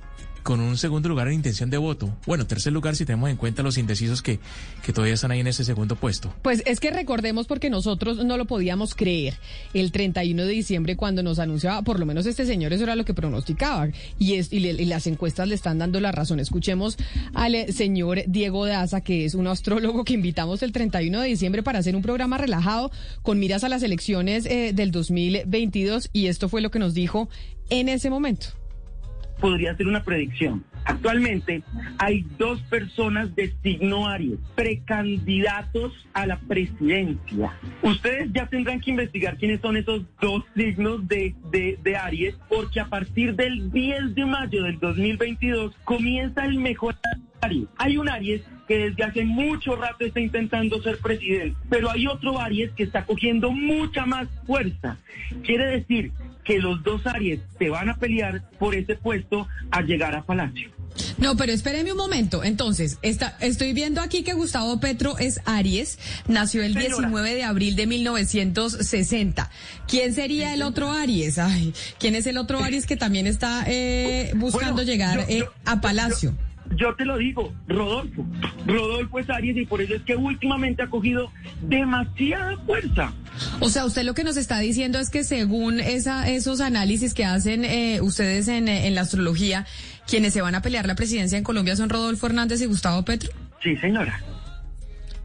con 0.50 0.62
un 0.62 0.78
segundo 0.78 1.08
lugar 1.10 1.28
en 1.28 1.36
intención 1.36 1.70
de 1.70 1.78
voto. 1.78 2.18
Bueno, 2.26 2.48
tercer 2.48 2.74
lugar 2.74 2.96
si 2.96 3.06
tenemos 3.06 3.30
en 3.30 3.36
cuenta 3.38 3.62
los 3.62 3.78
indecisos 3.78 4.24
que, 4.24 4.40
que 4.84 4.92
todavía 4.92 5.14
están 5.14 5.30
ahí 5.30 5.42
en 5.42 5.46
ese 5.46 5.64
segundo 5.64 5.96
puesto. 5.96 6.34
Pues 6.42 6.64
es 6.66 6.80
que 6.80 6.90
recordemos 6.90 7.46
porque 7.46 7.70
nosotros 7.70 8.26
no 8.26 8.36
lo 8.36 8.46
podíamos 8.46 8.96
creer 8.96 9.38
el 9.76 9.92
31 9.92 10.42
de 10.46 10.52
diciembre 10.52 10.96
cuando 10.96 11.22
nos 11.22 11.38
anunciaba, 11.38 11.84
por 11.84 12.00
lo 12.00 12.08
menos 12.08 12.26
este 12.26 12.48
señor 12.48 12.74
eso 12.74 12.82
era 12.82 12.96
lo 12.96 13.06
que 13.06 13.14
pronosticaba 13.14 13.90
y, 14.18 14.34
es, 14.38 14.52
y, 14.52 14.60
le- 14.62 14.72
y 14.72 14.86
las 14.86 15.06
encuestas 15.06 15.48
le 15.48 15.54
están 15.54 15.78
dando 15.78 16.00
la 16.00 16.12
razón. 16.12 16.40
Escuchemos 16.40 16.98
al 17.36 17.54
eh, 17.54 17.72
señor 17.72 18.24
Diego 18.26 18.66
Daza, 18.66 19.02
que 19.02 19.26
es 19.26 19.36
un 19.36 19.46
astrólogo 19.46 20.04
que 20.04 20.14
invitamos 20.14 20.64
el 20.64 20.72
31 20.72 21.22
de 21.22 21.28
diciembre 21.28 21.62
para 21.62 21.78
hacer 21.78 21.96
un 21.96 22.02
programa 22.02 22.40
relajado 22.40 22.90
con 23.22 23.38
miras 23.38 23.64
a 23.64 23.70
las 23.70 23.84
elecciones 23.84 24.48
eh, 24.48 24.72
del 24.74 24.90
2022 24.90 26.10
y 26.12 26.26
esto 26.26 26.50
fue 26.50 26.62
lo 26.62 26.72
que 26.72 26.80
nos 26.80 26.96
dijo 26.96 27.30
en 27.70 27.88
ese 27.88 28.10
momento. 28.10 28.48
Podría 29.40 29.76
ser 29.76 29.88
una 29.88 30.04
predicción. 30.04 30.64
Actualmente 30.86 31.62
hay 31.98 32.26
dos 32.38 32.62
personas 32.64 33.36
de 33.36 33.54
signo 33.62 34.08
Aries, 34.08 34.40
precandidatos 34.56 35.94
a 36.14 36.26
la 36.26 36.40
presidencia. 36.40 37.54
Ustedes 37.82 38.30
ya 38.34 38.48
tendrán 38.48 38.80
que 38.80 38.92
investigar 38.92 39.38
quiénes 39.38 39.62
son 39.62 39.78
esos 39.78 40.04
dos 40.20 40.44
signos 40.56 41.08
de, 41.08 41.36
de, 41.52 41.78
de 41.84 41.96
Aries, 41.96 42.36
porque 42.48 42.80
a 42.80 42.86
partir 42.86 43.36
del 43.36 43.72
10 43.72 44.16
de 44.16 44.26
mayo 44.26 44.64
del 44.64 44.80
2022 44.80 45.76
comienza 45.84 46.46
el 46.46 46.58
mejor 46.58 46.96
Aries. 47.42 47.68
Hay 47.78 47.98
un 47.98 48.10
Aries 48.10 48.42
que 48.68 48.78
desde 48.78 49.04
hace 49.04 49.26
mucho 49.26 49.76
rato 49.76 50.06
está 50.06 50.20
intentando 50.20 50.82
ser 50.82 51.00
presidente, 51.00 51.58
pero 51.70 51.90
hay 51.90 52.06
otro 52.08 52.40
Aries 52.40 52.72
que 52.72 52.84
está 52.84 53.04
cogiendo 53.04 53.52
mucha 53.52 54.06
más 54.06 54.28
fuerza. 54.46 54.98
Quiere 55.44 55.66
decir 55.66 56.12
que 56.50 56.58
los 56.58 56.82
dos 56.82 57.06
Aries 57.06 57.42
se 57.60 57.70
van 57.70 57.90
a 57.90 57.98
pelear 57.98 58.42
por 58.58 58.74
ese 58.74 58.96
puesto 58.96 59.48
a 59.70 59.84
llegar 59.84 60.16
a 60.16 60.24
Palacio. 60.24 60.72
No, 61.20 61.38
pero 61.38 61.52
espéreme 61.52 61.92
un 61.92 61.98
momento. 62.00 62.44
Entonces, 62.44 62.98
está, 63.04 63.38
estoy 63.40 63.74
viendo 63.74 64.02
aquí 64.02 64.24
que 64.24 64.34
Gustavo 64.34 64.80
Petro 64.80 65.20
es 65.20 65.42
Aries, 65.46 66.00
nació 66.28 66.64
el 66.64 66.74
19 66.74 67.36
de 67.36 67.44
abril 67.44 67.76
de 67.76 67.86
1960. 67.86 69.52
¿Quién 69.88 70.16
sería 70.16 70.52
el 70.56 70.64
otro 70.64 70.92
Aries? 70.92 71.38
Ay, 71.38 71.72
¿quién 72.00 72.16
es 72.16 72.26
el 72.26 72.40
otro 72.40 72.64
Aries 72.64 72.88
que 72.88 72.98
también 72.98 73.28
está 73.28 73.66
eh, 73.68 74.32
buscando 74.36 74.82
llegar 74.82 75.26
eh, 75.30 75.46
a 75.66 75.82
Palacio? 75.82 76.32
Yo 76.32 76.49
te 76.98 77.06
lo 77.06 77.18
digo, 77.18 77.54
Rodolfo. 77.68 78.26
Rodolfo 78.66 79.20
es 79.20 79.30
Aries 79.30 79.58
y 79.58 79.66
por 79.66 79.82
eso 79.82 79.96
es 79.96 80.02
que 80.04 80.16
últimamente 80.16 80.84
ha 80.84 80.88
cogido 80.90 81.32
demasiada 81.62 82.58
fuerza. 82.66 83.14
O 83.60 83.70
sea, 83.70 83.86
usted 83.86 84.04
lo 84.04 84.14
que 84.14 84.24
nos 84.24 84.38
está 84.38 84.60
diciendo 84.60 85.00
es 85.00 85.10
que 85.10 85.24
según 85.24 85.80
esa, 85.80 86.30
esos 86.30 86.62
análisis 86.62 87.14
que 87.14 87.26
hacen 87.26 87.66
eh, 87.66 88.02
ustedes 88.02 88.48
en, 88.48 88.68
en 88.68 88.96
la 88.96 89.02
astrología, 89.02 89.66
quienes 90.08 90.34
se 90.34 90.42
van 90.42 90.56
a 90.56 90.62
pelear 90.62 90.86
la 90.86 90.96
presidencia 90.96 91.38
en 91.38 91.44
Colombia 91.44 91.76
son 91.76 91.90
Rodolfo 91.90 92.28
Hernández 92.28 92.62
y 92.62 92.66
Gustavo 92.66 93.04
Petro. 93.04 93.32
Sí, 93.62 93.76
señora. 93.78 94.22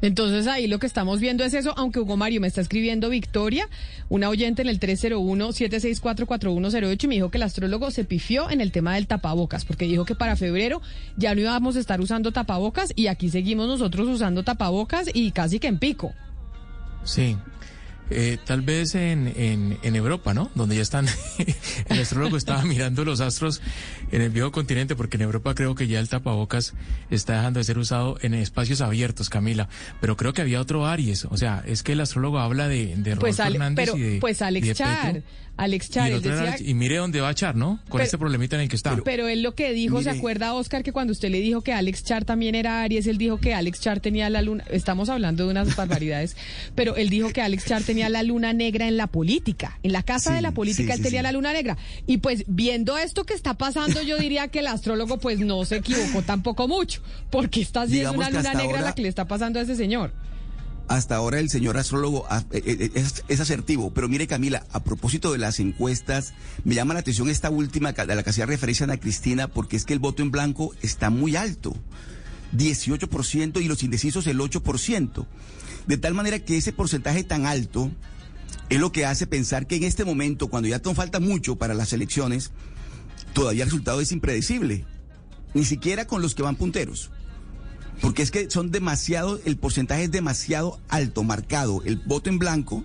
Entonces 0.05 0.47
ahí 0.47 0.67
lo 0.67 0.79
que 0.79 0.87
estamos 0.87 1.19
viendo 1.19 1.45
es 1.45 1.55
eso, 1.55 1.73
aunque 1.79 1.99
Hugo 1.99 2.19
Mario 2.19 2.43
me 2.43 2.47
está 2.47 2.61
escribiendo 2.61 3.09
Victoria, 3.09 3.71
una 4.11 4.29
oyente 4.29 4.61
en 4.61 4.69
el 4.69 4.79
301-764-4108 4.79 7.05
y 7.05 7.09
me 7.09 7.15
dijo 7.15 7.31
que 7.31 7.39
el 7.39 7.45
astrólogo 7.45 7.91
se 7.91 8.05
pifió 8.05 8.51
en 8.51 8.61
el 8.61 8.71
tema 8.71 8.97
del 8.97 9.07
tapabocas, 9.07 9.65
porque 9.65 9.87
dijo 9.87 10.05
que 10.05 10.15
para 10.15 10.37
febrero 10.37 10.83
ya 11.17 11.35
no 11.35 11.41
íbamos 11.41 11.77
a 11.77 11.81
estar 11.81 12.03
usando 12.03 12.33
tapabocas 12.33 12.93
y 12.95 13.07
aquí 13.07 13.31
seguimos 13.31 13.67
nosotros 13.67 14.07
usando 14.07 14.43
tapabocas 14.43 15.09
y 15.15 15.31
casi 15.31 15.59
que 15.59 15.69
en 15.69 15.79
pico. 15.79 16.13
Sí, 17.05 17.39
eh, 18.15 18.39
tal 18.45 18.63
vez 18.63 18.95
en, 18.95 19.33
en, 19.37 19.79
en, 19.83 19.97
Europa, 19.97 20.35
¿no? 20.35 20.51
Donde 20.55 20.77
ya 20.77 20.83
están, 20.83 21.07
el 21.89 22.01
astrólogo 22.01 22.37
estaba 22.37 22.63
mirando 22.65 23.05
los 23.05 23.21
astros 23.21 23.61
en 24.13 24.23
el 24.23 24.31
viejo 24.31 24.53
continente, 24.53 24.97
porque 24.97 25.17
en 25.17 25.23
Europa 25.23 25.55
creo 25.55 25.75
que 25.75 25.87
ya 25.87 26.01
el 26.01 26.09
tapabocas 26.09 26.75
está 27.11 27.37
dejando 27.37 27.59
de 27.59 27.65
ser 27.65 27.79
usado 27.79 28.17
en 28.23 28.35
espacios 28.35 28.81
abiertos, 28.81 29.31
Camila. 29.31 29.69
Pero 30.01 30.17
creo 30.17 30.33
que 30.33 30.43
había 30.43 30.61
otro 30.61 30.87
Aries, 30.87 31.25
o 31.27 31.37
sea, 31.37 31.63
es 31.67 31.83
que 31.83 31.93
el 31.93 32.01
astrólogo 32.01 32.39
habla 32.39 32.69
de, 32.69 32.95
de 32.97 33.17
pues 33.17 33.37
Fernández 33.37 33.87
pero, 33.87 33.99
y 33.99 34.03
de 34.03 34.21
Pues 34.21 34.43
Alex 34.43 34.75
Char, 34.75 35.23
Alex 35.57 35.91
Char, 35.91 36.11
y, 36.11 36.15
él 36.15 36.23
decía... 36.23 36.41
Alex, 36.41 36.61
y, 36.61 36.75
mire 36.75 36.97
dónde 36.97 37.21
va 37.21 37.29
a 37.29 37.35
Char, 37.35 37.55
¿no? 37.55 37.79
Con 37.89 37.99
Pero- 37.99 38.05
este 38.05 38.19
problemita 38.19 38.57
en 38.57 38.63
el 38.63 38.69
que 38.69 38.77
está. 38.77 38.97
Pero 39.05 39.29
él 39.29 39.43
lo 39.43 39.55
que 39.55 39.73
dijo, 39.73 40.03
¿se 40.03 40.11
acuerda, 40.11 40.53
Oscar, 40.55 40.83
que 40.83 40.93
cuando 40.93 41.13
usted 41.13 41.31
le 41.31 41.41
dijo 41.41 41.63
que 41.63 41.73
Alex 41.73 42.05
Char 42.05 42.25
también 42.25 42.55
era 42.55 42.83
Aries, 42.83 43.07
él 43.07 43.19
dijo 43.19 43.39
que 43.39 43.55
Alex 43.55 43.81
Char 43.81 44.01
tenía 44.01 44.29
la 44.31 44.43
luna, 44.43 44.65
estamos 44.71 45.09
hablando 45.09 45.45
de 45.45 45.51
unas 45.51 45.77
barbaridades, 45.77 46.37
pero 46.75 46.97
él 46.97 47.09
dijo 47.09 47.31
que 47.31 47.41
Alex 47.41 47.67
Char 47.67 47.83
tenía 47.83 48.04
la 48.09 48.23
luna 48.23 48.53
negra 48.53 48.89
en 48.89 48.97
la 48.97 49.07
política, 49.07 49.79
en 49.83 49.93
la 49.93 50.03
casa 50.03 50.31
Sí, 50.31 50.37
de 50.37 50.43
la 50.43 50.53
política 50.53 50.93
sí, 50.93 50.93
él 50.93 50.99
sí, 50.99 51.03
tenía 51.05 51.23
la 51.23 51.33
luna 51.33 51.53
negra. 51.53 51.77
Y 52.07 52.19
pues 52.19 52.45
viendo 52.47 52.97
esto 52.99 53.25
que 53.25 53.35
está 53.35 53.55
pasando, 53.55 54.03
yo 54.03 54.19
diría 54.19 54.49
que 54.49 54.61
el 54.61 54.67
astrólogo 54.67 55.19
pues 55.19 55.41
no 55.41 55.65
se 55.65 55.77
equivocó 55.77 56.23
tampoco 56.23 56.69
mucho, 56.69 57.03
porque 57.31 57.61
esta 57.61 57.87
sí 57.87 58.01
es 58.01 58.11
una 58.11 58.31
luna 58.31 58.55
negra 58.55 58.81
la 58.81 58.95
que 58.95 59.03
le 59.03 59.09
está 59.09 59.27
pasando 59.27 59.59
a 59.59 59.63
ese 59.63 59.77
señor. 59.77 60.13
Hasta 60.87 61.17
ahora 61.17 61.41
el 61.41 61.49
señor 61.49 61.79
astrólogo 61.79 62.27
ah, 62.29 62.45
eh, 62.53 62.63
eh, 62.67 62.91
es, 62.95 63.25
es 63.29 63.41
asertivo, 63.41 63.93
pero 63.95 64.07
mire 64.07 64.27
Camila, 64.27 64.67
a 64.71 64.85
propósito 64.85 65.33
de 65.33 65.39
las 65.39 65.59
encuestas, 65.59 66.35
me 66.65 66.75
llama 66.75 66.93
la 66.93 67.01
atención 67.01 67.31
esta 67.31 67.49
última 67.49 67.93
de 67.93 68.15
la 68.15 68.23
que 68.23 68.31
hacía 68.31 68.45
referencia 68.45 68.85
Ana 68.85 68.99
Cristina, 68.99 69.49
porque 69.49 69.77
es 69.77 69.87
que 69.87 69.95
el 69.95 69.99
voto 69.99 70.23
en 70.23 70.31
blanco 70.31 70.75
está 70.83 71.09
muy 71.09 71.37
alto, 71.37 71.75
18% 72.55 73.63
y 73.63 73.69
los 73.69 73.83
indecisos 73.83 74.27
el 74.27 74.39
8%. 74.39 75.27
De 75.87 75.97
tal 75.97 76.15
manera 76.15 76.39
que 76.39 76.57
ese 76.57 76.73
porcentaje 76.73 77.25
tan 77.25 77.47
alto 77.47 77.91
es 78.69 78.81
lo 78.81 78.93
que 78.93 79.05
hace 79.05 79.27
pensar 79.27 79.67
que 79.67 79.77
en 79.77 79.85
este 79.85 80.05
momento, 80.05 80.49
cuando 80.49 80.69
ya 80.69 80.81
no 80.85 80.95
falta 80.95 81.21
mucho 81.21 81.57
para 81.57 81.75
las 81.75 81.93
elecciones, 81.93 82.51
todavía 83.33 83.65
el 83.65 83.71
resultado 83.71 84.01
es 84.01 84.13
impredecible, 84.13 84.87
ni 85.53 85.65
siquiera 85.65 86.07
con 86.07 86.23
los 86.23 86.35
que 86.35 86.43
van 86.43 86.57
punteros. 86.57 87.11
Porque 88.01 88.23
es 88.23 88.31
que 88.31 88.51
son 88.51 88.71
demasiado, 88.71 89.41
el 89.45 89.57
porcentaje 89.57 90.05
es 90.05 90.11
demasiado 90.11 90.81
alto, 90.89 91.23
marcado. 91.23 91.83
El 91.85 91.97
voto 91.97 92.31
en 92.31 92.39
blanco, 92.39 92.85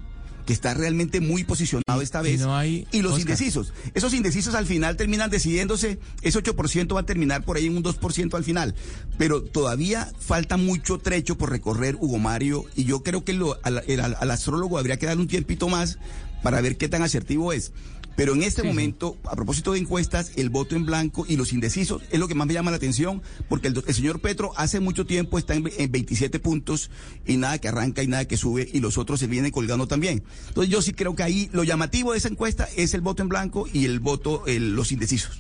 que 0.49 0.53
está 0.53 0.73
realmente 0.73 1.21
muy 1.21 1.43
posicionado 1.43 2.01
esta 2.01 2.21
y 2.21 2.23
vez, 2.31 2.41
no 2.41 2.57
hay- 2.57 2.87
y 2.91 3.03
los 3.03 3.11
Oscar. 3.11 3.21
indecisos. 3.21 3.71
Esos 3.93 4.15
indecisos 4.15 4.55
al 4.55 4.65
final 4.65 4.97
terminan 4.97 5.29
decidiéndose, 5.29 5.99
ese 6.23 6.39
8% 6.39 6.95
va 6.95 7.01
a 7.01 7.05
terminar 7.05 7.45
por 7.45 7.55
ahí 7.57 7.67
en 7.67 7.77
un 7.77 7.83
2% 7.83 8.35
al 8.35 8.43
final. 8.43 8.73
Pero 9.19 9.43
todavía 9.43 10.11
falta 10.19 10.57
mucho 10.57 10.97
trecho 10.97 11.37
por 11.37 11.51
recorrer, 11.51 11.97
Hugo 11.99 12.17
Mario, 12.17 12.65
y 12.75 12.85
yo 12.85 13.03
creo 13.03 13.23
que 13.23 13.33
lo- 13.33 13.59
al, 13.61 13.83
el- 13.85 13.99
al- 13.99 14.17
al 14.19 14.31
astrólogo 14.31 14.79
habría 14.79 14.97
que 14.97 15.05
darle 15.05 15.21
un 15.21 15.27
tiempito 15.27 15.69
más 15.69 15.99
para 16.41 16.61
ver 16.61 16.77
qué 16.77 16.89
tan 16.89 17.03
asertivo 17.03 17.53
es. 17.53 17.71
Pero 18.15 18.33
en 18.33 18.43
este 18.43 18.63
momento, 18.63 19.17
a 19.23 19.35
propósito 19.35 19.71
de 19.71 19.79
encuestas, 19.79 20.33
el 20.35 20.49
voto 20.49 20.75
en 20.75 20.85
blanco 20.85 21.25
y 21.27 21.37
los 21.37 21.53
indecisos 21.53 22.01
es 22.11 22.19
lo 22.19 22.27
que 22.27 22.35
más 22.35 22.47
me 22.47 22.53
llama 22.53 22.69
la 22.71 22.75
atención, 22.77 23.21
porque 23.47 23.69
el, 23.69 23.81
el 23.87 23.93
señor 23.93 24.19
Petro 24.19 24.51
hace 24.57 24.81
mucho 24.81 25.05
tiempo 25.05 25.37
está 25.37 25.55
en, 25.55 25.69
en 25.77 25.91
27 25.91 26.37
puntos 26.39 26.91
y 27.25 27.37
nada 27.37 27.59
que 27.59 27.69
arranca 27.69 28.03
y 28.03 28.07
nada 28.07 28.25
que 28.25 28.35
sube 28.35 28.67
y 28.73 28.81
los 28.81 28.97
otros 28.97 29.21
se 29.21 29.27
vienen 29.27 29.51
colgando 29.51 29.87
también. 29.87 30.21
Entonces 30.49 30.69
yo 30.69 30.81
sí 30.81 30.91
creo 30.91 31.15
que 31.15 31.23
ahí 31.23 31.49
lo 31.53 31.63
llamativo 31.63 32.11
de 32.11 32.17
esa 32.17 32.27
encuesta 32.27 32.67
es 32.75 32.93
el 32.93 32.99
voto 33.01 33.23
en 33.23 33.29
blanco 33.29 33.67
y 33.71 33.85
el 33.85 33.99
voto, 34.01 34.43
el- 34.47 34.75
los 34.75 34.91
indecisos. 34.91 35.39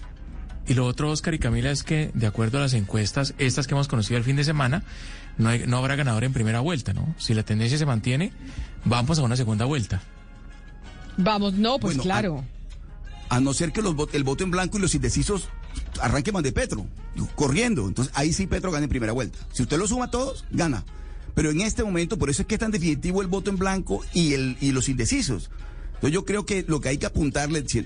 Y 0.65 0.73
lo 0.75 0.85
otro, 0.85 1.09
Oscar 1.11 1.33
y 1.33 1.39
Camila, 1.39 1.71
es 1.71 1.83
que 1.83 2.11
de 2.13 2.27
acuerdo 2.27 2.59
a 2.59 2.61
las 2.61 2.73
encuestas, 2.75 3.33
estas 3.39 3.67
que 3.67 3.73
hemos 3.73 3.87
conocido 3.89 4.17
el 4.17 4.23
fin 4.23 4.35
de 4.37 4.43
semana, 4.45 4.83
no, 5.37 5.49
hay- 5.49 5.63
no 5.67 5.77
habrá 5.77 5.95
ganador 5.97 6.23
en 6.23 6.31
primera 6.31 6.61
vuelta, 6.61 6.93
¿no? 6.93 7.13
Si 7.17 7.33
la 7.33 7.43
tendencia 7.43 7.77
se 7.77 7.85
mantiene, 7.85 8.31
vamos 8.85 9.19
a 9.19 9.23
una 9.23 9.35
segunda 9.35 9.65
vuelta. 9.65 10.01
Vamos, 11.17 11.53
no, 11.55 11.79
pues 11.79 11.97
Bueno, 11.97 12.03
claro. 12.03 12.43
A 12.45 12.58
no 13.39 13.53
ser 13.53 13.71
que 13.71 13.81
los, 13.81 13.95
el 14.13 14.23
voto 14.23 14.43
en 14.43 14.51
blanco 14.51 14.77
y 14.77 14.81
los 14.81 14.95
indecisos 14.95 15.49
arranquen 16.01 16.33
más 16.33 16.43
de 16.43 16.51
Petro, 16.51 16.87
corriendo. 17.35 17.87
Entonces 17.87 18.13
ahí 18.15 18.33
sí 18.33 18.47
Petro 18.47 18.71
gana 18.71 18.85
en 18.85 18.89
primera 18.89 19.13
vuelta. 19.13 19.37
Si 19.53 19.63
usted 19.63 19.77
lo 19.77 19.87
suma 19.87 20.05
a 20.05 20.11
todos, 20.11 20.45
gana. 20.51 20.83
Pero 21.35 21.51
en 21.51 21.61
este 21.61 21.83
momento, 21.83 22.17
por 22.17 22.29
eso 22.29 22.41
es 22.41 22.47
que 22.47 22.55
es 22.55 22.59
tan 22.59 22.71
definitivo 22.71 23.21
el 23.21 23.27
voto 23.27 23.49
en 23.49 23.57
blanco 23.57 24.03
y, 24.13 24.35
los 24.71 24.89
indecisos. 24.89 25.49
Entonces 25.87 26.13
yo 26.13 26.25
creo 26.25 26.45
que 26.45 26.63
lo 26.67 26.81
que 26.81 26.89
hay 26.89 26.97
que 26.97 27.05
apuntarle, 27.05 27.63
se 27.67 27.85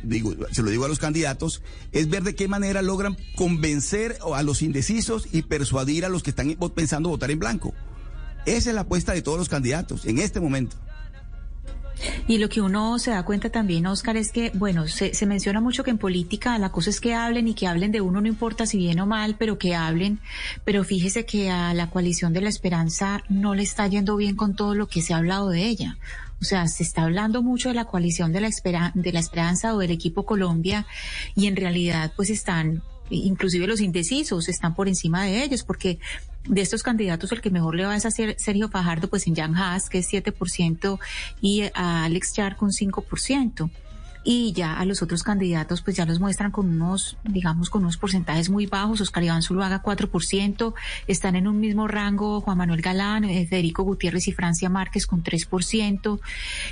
lo 0.61 0.69
digo 0.69 0.85
a 0.85 0.87
los 0.87 0.99
candidatos, 0.99 1.61
es 1.91 2.09
ver 2.09 2.23
de 2.23 2.35
qué 2.35 2.47
manera 2.47 2.81
logran 2.81 3.17
convencer 3.35 4.17
a 4.33 4.43
los 4.43 4.61
indecisos 4.61 5.27
y 5.31 5.41
persuadir 5.41 6.05
a 6.05 6.09
los 6.09 6.23
que 6.23 6.29
están 6.29 6.55
pensando 6.75 7.09
votar 7.09 7.31
en 7.31 7.39
blanco. 7.39 7.73
Esa 8.45 8.69
es 8.69 8.75
la 8.75 8.81
apuesta 8.81 9.13
de 9.13 9.21
todos 9.21 9.39
los 9.39 9.49
candidatos 9.49 10.05
en 10.05 10.19
este 10.19 10.39
momento. 10.39 10.75
Y 12.27 12.37
lo 12.37 12.49
que 12.49 12.61
uno 12.61 12.99
se 12.99 13.11
da 13.11 13.23
cuenta 13.23 13.49
también, 13.49 13.85
Oscar, 13.85 14.17
es 14.17 14.31
que, 14.31 14.51
bueno, 14.55 14.87
se, 14.87 15.13
se 15.13 15.25
menciona 15.25 15.61
mucho 15.61 15.83
que 15.83 15.91
en 15.91 15.97
política 15.97 16.57
la 16.57 16.71
cosa 16.71 16.89
es 16.89 16.99
que 16.99 17.13
hablen 17.13 17.47
y 17.47 17.53
que 17.53 17.67
hablen 17.67 17.91
de 17.91 18.01
uno, 18.01 18.19
no 18.21 18.27
importa 18.27 18.65
si 18.65 18.77
bien 18.77 18.99
o 18.99 19.05
mal, 19.05 19.35
pero 19.37 19.57
que 19.57 19.75
hablen. 19.75 20.19
Pero 20.65 20.83
fíjese 20.83 21.25
que 21.25 21.49
a 21.49 21.73
la 21.73 21.89
coalición 21.89 22.33
de 22.33 22.41
la 22.41 22.49
esperanza 22.49 23.23
no 23.29 23.55
le 23.55 23.63
está 23.63 23.87
yendo 23.87 24.15
bien 24.15 24.35
con 24.35 24.55
todo 24.55 24.75
lo 24.75 24.87
que 24.87 25.01
se 25.01 25.13
ha 25.13 25.17
hablado 25.17 25.49
de 25.49 25.65
ella. 25.65 25.97
O 26.41 26.45
sea, 26.45 26.67
se 26.67 26.83
está 26.83 27.03
hablando 27.03 27.41
mucho 27.41 27.69
de 27.69 27.75
la 27.75 27.85
coalición 27.85 28.33
de 28.33 28.41
la, 28.41 28.47
espera- 28.47 28.91
de 28.95 29.13
la 29.13 29.19
esperanza 29.21 29.73
o 29.73 29.77
del 29.77 29.91
equipo 29.91 30.25
Colombia 30.25 30.85
y 31.35 31.47
en 31.47 31.55
realidad 31.55 32.11
pues 32.17 32.29
están, 32.29 32.83
inclusive 33.09 33.65
los 33.65 33.79
indecisos 33.79 34.49
están 34.49 34.75
por 34.75 34.89
encima 34.89 35.23
de 35.23 35.41
ellos 35.43 35.63
porque 35.63 35.99
de 36.47 36.61
estos 36.61 36.83
candidatos 36.83 37.31
el 37.31 37.41
que 37.41 37.49
mejor 37.49 37.75
le 37.75 37.85
va 37.85 37.95
es 37.95 38.05
a 38.05 38.11
Ser- 38.11 38.35
Sergio 38.37 38.69
Fajardo 38.69 39.07
pues 39.09 39.27
en 39.27 39.35
Jan 39.35 39.55
Haas 39.55 39.89
que 39.89 39.99
es 39.99 40.09
7% 40.11 40.99
y 41.41 41.63
a 41.73 42.03
Alex 42.03 42.33
Char 42.33 42.55
con 42.57 42.71
5%. 42.71 43.69
Y 44.25 44.53
ya 44.53 44.75
a 44.79 44.85
los 44.85 45.01
otros 45.01 45.21
candidatos 45.21 45.81
pues 45.81 45.97
ya 45.97 46.05
los 46.05 46.21
muestran 46.21 46.49
con 46.51 46.69
unos, 46.69 47.17
digamos, 47.25 47.69
con 47.69 47.81
unos 47.81 47.97
porcentajes 47.97 48.49
muy 48.49 48.67
bajos. 48.67 49.01
Oscar 49.01 49.21
Iván 49.21 49.41
Zuluaga 49.41 49.83
4%, 49.83 50.73
están 51.07 51.35
en 51.35 51.45
un 51.45 51.59
mismo 51.59 51.89
rango 51.89 52.39
Juan 52.39 52.57
Manuel 52.57 52.81
Galán, 52.81 53.25
eh, 53.25 53.45
Federico 53.45 53.83
Gutiérrez 53.83 54.29
y 54.29 54.31
Francia 54.31 54.69
Márquez 54.69 55.07
con 55.07 55.23
3%. 55.23 56.21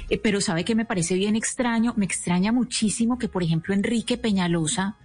Eh, 0.10 0.18
pero 0.18 0.40
sabe 0.40 0.64
que 0.64 0.76
me 0.76 0.86
parece 0.86 1.16
bien 1.16 1.36
extraño, 1.36 1.94
me 1.98 2.06
extraña 2.06 2.54
muchísimo 2.54 3.18
que 3.20 3.28
por 3.28 3.44
ejemplo 3.44 3.74
Enrique 3.74 4.18
Peñalosa 4.18 4.96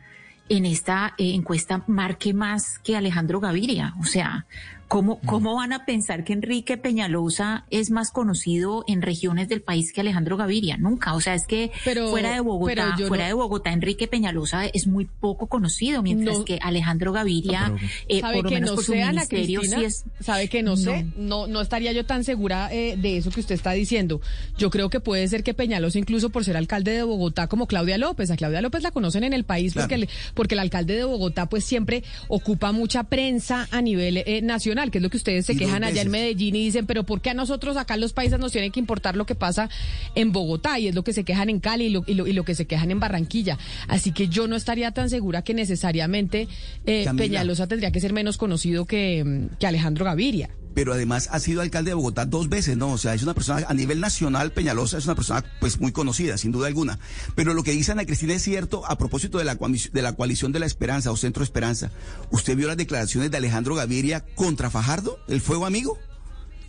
en 0.49 0.67
esta 0.67 1.15
eh, 1.19 1.35
encuesta 1.35 1.83
marque 1.87 2.35
más 2.35 2.79
que 2.79 2.97
Alejandro 2.97 3.41
Gaviria. 3.41 3.95
O 4.01 4.05
sea, 4.05 4.47
¿cómo, 4.89 5.19
¿cómo 5.27 5.57
van 5.57 5.73
a 5.73 5.85
pensar 5.85 6.25
que 6.25 6.33
Enrique 6.33 6.77
Peñalosa 6.77 7.65
es 7.71 7.91
más 7.91 8.11
conocido 8.11 8.85
en 8.87 9.03
regiones 9.03 9.49
del 9.49 9.61
país 9.63 9.93
que 9.93 10.01
Alejandro 10.01 10.37
Gaviria? 10.37 10.77
Nunca. 10.77 11.15
O 11.15 11.21
sea, 11.21 11.35
es 11.35 11.47
que 11.47 11.73
Pero- 11.85 12.09
fuera 12.11 12.33
de 12.33 12.41
Bogotá, 12.41 12.97
fuera 13.09 13.25
no- 13.25 13.29
de 13.29 13.33
Bogotá, 13.35 13.73
Enrique 13.73 14.07
Peñalosa 14.09 14.67
es 14.67 14.87
muy 14.87 15.07
poco 15.07 15.47
conocido, 15.49 16.03
mientras 16.03 16.39
No. 16.39 16.45
que 16.45 16.59
Alejandro 16.63 17.13
Gaviria, 17.13 17.69
No, 17.69 17.77
eh, 18.09 18.21
sabe 18.21 18.35
por 18.37 18.45
lo 18.45 18.49
que 18.51 18.55
menos 18.57 18.71
no 18.71 18.75
por 18.77 18.85
su 18.85 18.93
sé, 18.93 19.03
Ana 19.03 19.13
ministerio, 19.13 19.61
Cristina, 19.61 19.81
sí 19.81 19.85
es. 19.87 20.05
sabe 20.21 20.49
que 20.49 20.63
no, 20.63 20.77
sé, 20.77 21.07
no, 21.17 21.47
no 21.47 21.61
estaría 21.61 21.93
yo 21.93 22.05
tan 22.07 22.23
segura 22.25 22.69
eh, 22.73 22.97
de 22.97 23.17
eso 23.17 23.31
que 23.31 23.41
usted 23.41 23.55
está 23.55 23.73
diciendo. 23.73 24.21
Yo 24.57 24.71
creo 24.71 24.91
que 24.91 25.01
puede 25.01 25.27
ser 25.29 25.43
que 25.43 25.55
Peñalosa, 25.55 25.99
incluso 25.99 26.31
por 26.31 26.45
ser 26.45 26.57
alcalde 26.57 26.93
de 26.93 27.03
Bogotá, 27.03 27.47
como 27.49 27.67
Claudia 27.67 27.99
López, 27.99 28.31
a 28.31 28.37
Claudia 28.37 28.61
López 28.61 28.83
la 28.83 28.91
conocen 28.91 29.25
en 29.25 29.33
el 29.33 29.45
país 29.45 29.73
Claro. 29.73 29.85
porque, 29.89 29.95
el, 29.97 30.09
porque 30.35 30.55
el 30.55 30.61
alcalde 30.61 30.95
de 30.95 31.05
Bogotá 31.05 31.47
pues 31.49 31.65
siempre 31.65 32.05
ocupa 32.29 32.73
mucha 32.73 33.05
prensa 33.05 33.67
a 33.71 33.81
nivel 33.83 34.19
eh, 34.19 34.43
nacional. 34.43 34.76
Nacional, 34.77 34.91
que 34.91 34.99
es 34.99 35.03
lo 35.03 35.11
que 35.11 35.17
ustedes 35.17 35.47
se 35.47 35.57
quejan 35.57 35.85
allá 35.85 36.03
en 36.03 36.11
Medellín 36.11 36.55
y 36.55 36.65
dicen, 36.65 36.87
pero 36.87 37.05
¿por 37.05 37.21
qué 37.21 37.31
a 37.31 37.35
nosotros 37.35 37.77
acá 37.77 37.95
en 37.95 38.01
los 38.01 38.13
países 38.13 38.39
nos 38.39 38.53
tiene 38.53 38.71
que 38.71 38.79
importar 38.79 39.17
lo 39.17 39.27
que 39.27 39.35
pasa 39.35 39.69
en 40.15 40.33
Bogotá? 40.33 40.79
Y 40.79 40.89
es 40.89 40.95
lo 40.95 41.03
que 41.03 41.13
se 41.13 41.25
quejan 41.25 41.49
en 41.49 41.61
Cali 41.61 41.87
y 41.87 41.91
lo, 41.91 42.05
y 42.07 42.33
lo, 42.33 42.45
que 42.45 42.55
se 42.55 42.67
quejan 42.67 42.91
en 42.91 43.01
Barranquilla. 43.01 43.59
Así 43.89 44.13
que 44.13 44.29
yo 44.29 44.47
no 44.47 44.57
estaría 44.57 44.91
tan 44.93 45.11
segura 45.11 45.43
que 45.43 45.55
necesariamente 45.55 46.49
eh, 46.85 47.07
Peñalosa 47.17 47.67
tendría 47.67 47.91
que 47.91 48.01
ser 48.01 48.13
menos 48.13 48.37
conocido 48.37 48.85
que, 48.85 49.49
que 49.59 49.67
Alejandro 49.67 50.05
Gaviria 50.05 50.51
pero 50.77 50.93
además 50.93 51.31
ha 51.33 51.41
sido 51.41 51.63
alcalde 51.63 51.93
de 51.93 51.95
Bogotá 51.95 52.27
dos 52.27 52.51
veces, 52.51 52.77
¿no? 52.77 52.93
O 52.93 52.99
sea, 52.99 53.15
es 53.15 53.23
una 53.23 53.33
persona, 53.33 53.65
a 53.67 53.73
nivel 53.73 53.99
nacional, 53.99 54.53
Peñalosa 54.53 54.99
es 54.99 55.07
una 55.07 55.15
persona 55.15 55.43
pues 55.59 55.81
muy 55.81 55.91
conocida, 55.91 56.37
sin 56.37 56.53
duda 56.53 56.67
alguna. 56.67 56.99
Pero 57.35 57.55
lo 57.55 57.63
que 57.63 57.71
dice 57.71 57.93
Ana 57.93 58.05
Cristina 58.05 58.35
es 58.35 58.43
cierto 58.43 58.85
a 58.85 58.99
propósito 58.99 59.39
de 59.39 59.45
la, 59.45 59.55
de 59.55 60.03
la 60.03 60.13
coalición 60.13 60.53
de 60.53 60.59
la 60.59 60.67
esperanza 60.67 61.11
o 61.11 61.17
centro 61.17 61.43
esperanza. 61.43 61.91
¿Usted 62.31 62.59
vio 62.59 62.69
las 62.69 62.77
declaraciones 62.77 63.31
de 63.31 63.39
Alejandro 63.39 63.75
Gaviria 63.75 64.23
contra 64.35 64.69
Fajardo, 64.69 65.19
el 65.29 65.41
fuego 65.41 65.65
amigo? 65.65 65.99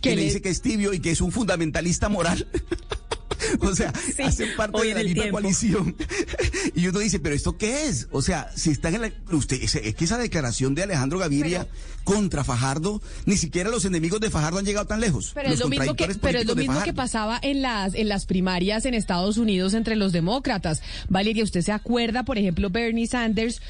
Que 0.00 0.16
le 0.16 0.22
dice 0.22 0.40
que 0.40 0.48
es 0.48 0.62
tibio 0.62 0.94
y 0.94 1.00
que 1.00 1.10
es 1.10 1.20
un 1.20 1.30
fundamentalista 1.30 2.08
moral. 2.08 2.48
o 3.60 3.74
sea, 3.74 3.92
hacen 4.24 4.48
parte 4.56 4.86
de 4.86 4.94
la 4.94 5.02
misma 5.02 5.30
coalición. 5.30 5.96
y 6.74 6.86
uno 6.86 6.98
dice, 6.98 7.18
¿pero 7.18 7.34
esto 7.34 7.56
qué 7.56 7.86
es? 7.86 8.08
O 8.10 8.22
sea, 8.22 8.50
si 8.54 8.70
están 8.70 8.94
en 8.94 9.02
la. 9.02 9.12
Usted, 9.32 9.62
es, 9.62 9.72
que 9.72 10.04
esa 10.04 10.18
declaración 10.18 10.74
de 10.74 10.82
Alejandro 10.82 11.18
Gaviria 11.18 11.66
contra 12.04 12.42
Fajardo, 12.42 13.02
ni 13.26 13.36
siquiera 13.36 13.68
los 13.68 13.84
enemigos 13.84 14.18
de 14.20 14.30
Fajardo 14.30 14.58
han 14.58 14.64
llegado 14.64 14.86
tan 14.86 15.00
lejos. 15.00 15.32
Pero 15.34 15.50
es 15.50 15.60
lo 15.60 15.68
mismo 15.68 15.94
que, 15.94 16.08
pero 16.20 16.38
es 16.38 16.46
lo 16.46 16.56
mismo 16.56 16.82
que 16.82 16.94
pasaba 16.94 17.38
en 17.42 17.60
las, 17.60 17.94
en 17.94 18.08
las 18.08 18.24
primarias 18.24 18.86
en 18.86 18.94
Estados 18.94 19.36
Unidos 19.36 19.74
entre 19.74 19.94
los 19.94 20.12
demócratas. 20.12 20.80
Valeria, 21.08 21.44
¿usted 21.44 21.60
se 21.60 21.72
acuerda, 21.72 22.24
por 22.24 22.38
ejemplo, 22.38 22.70
Bernie 22.70 23.06
Sanders, 23.06 23.60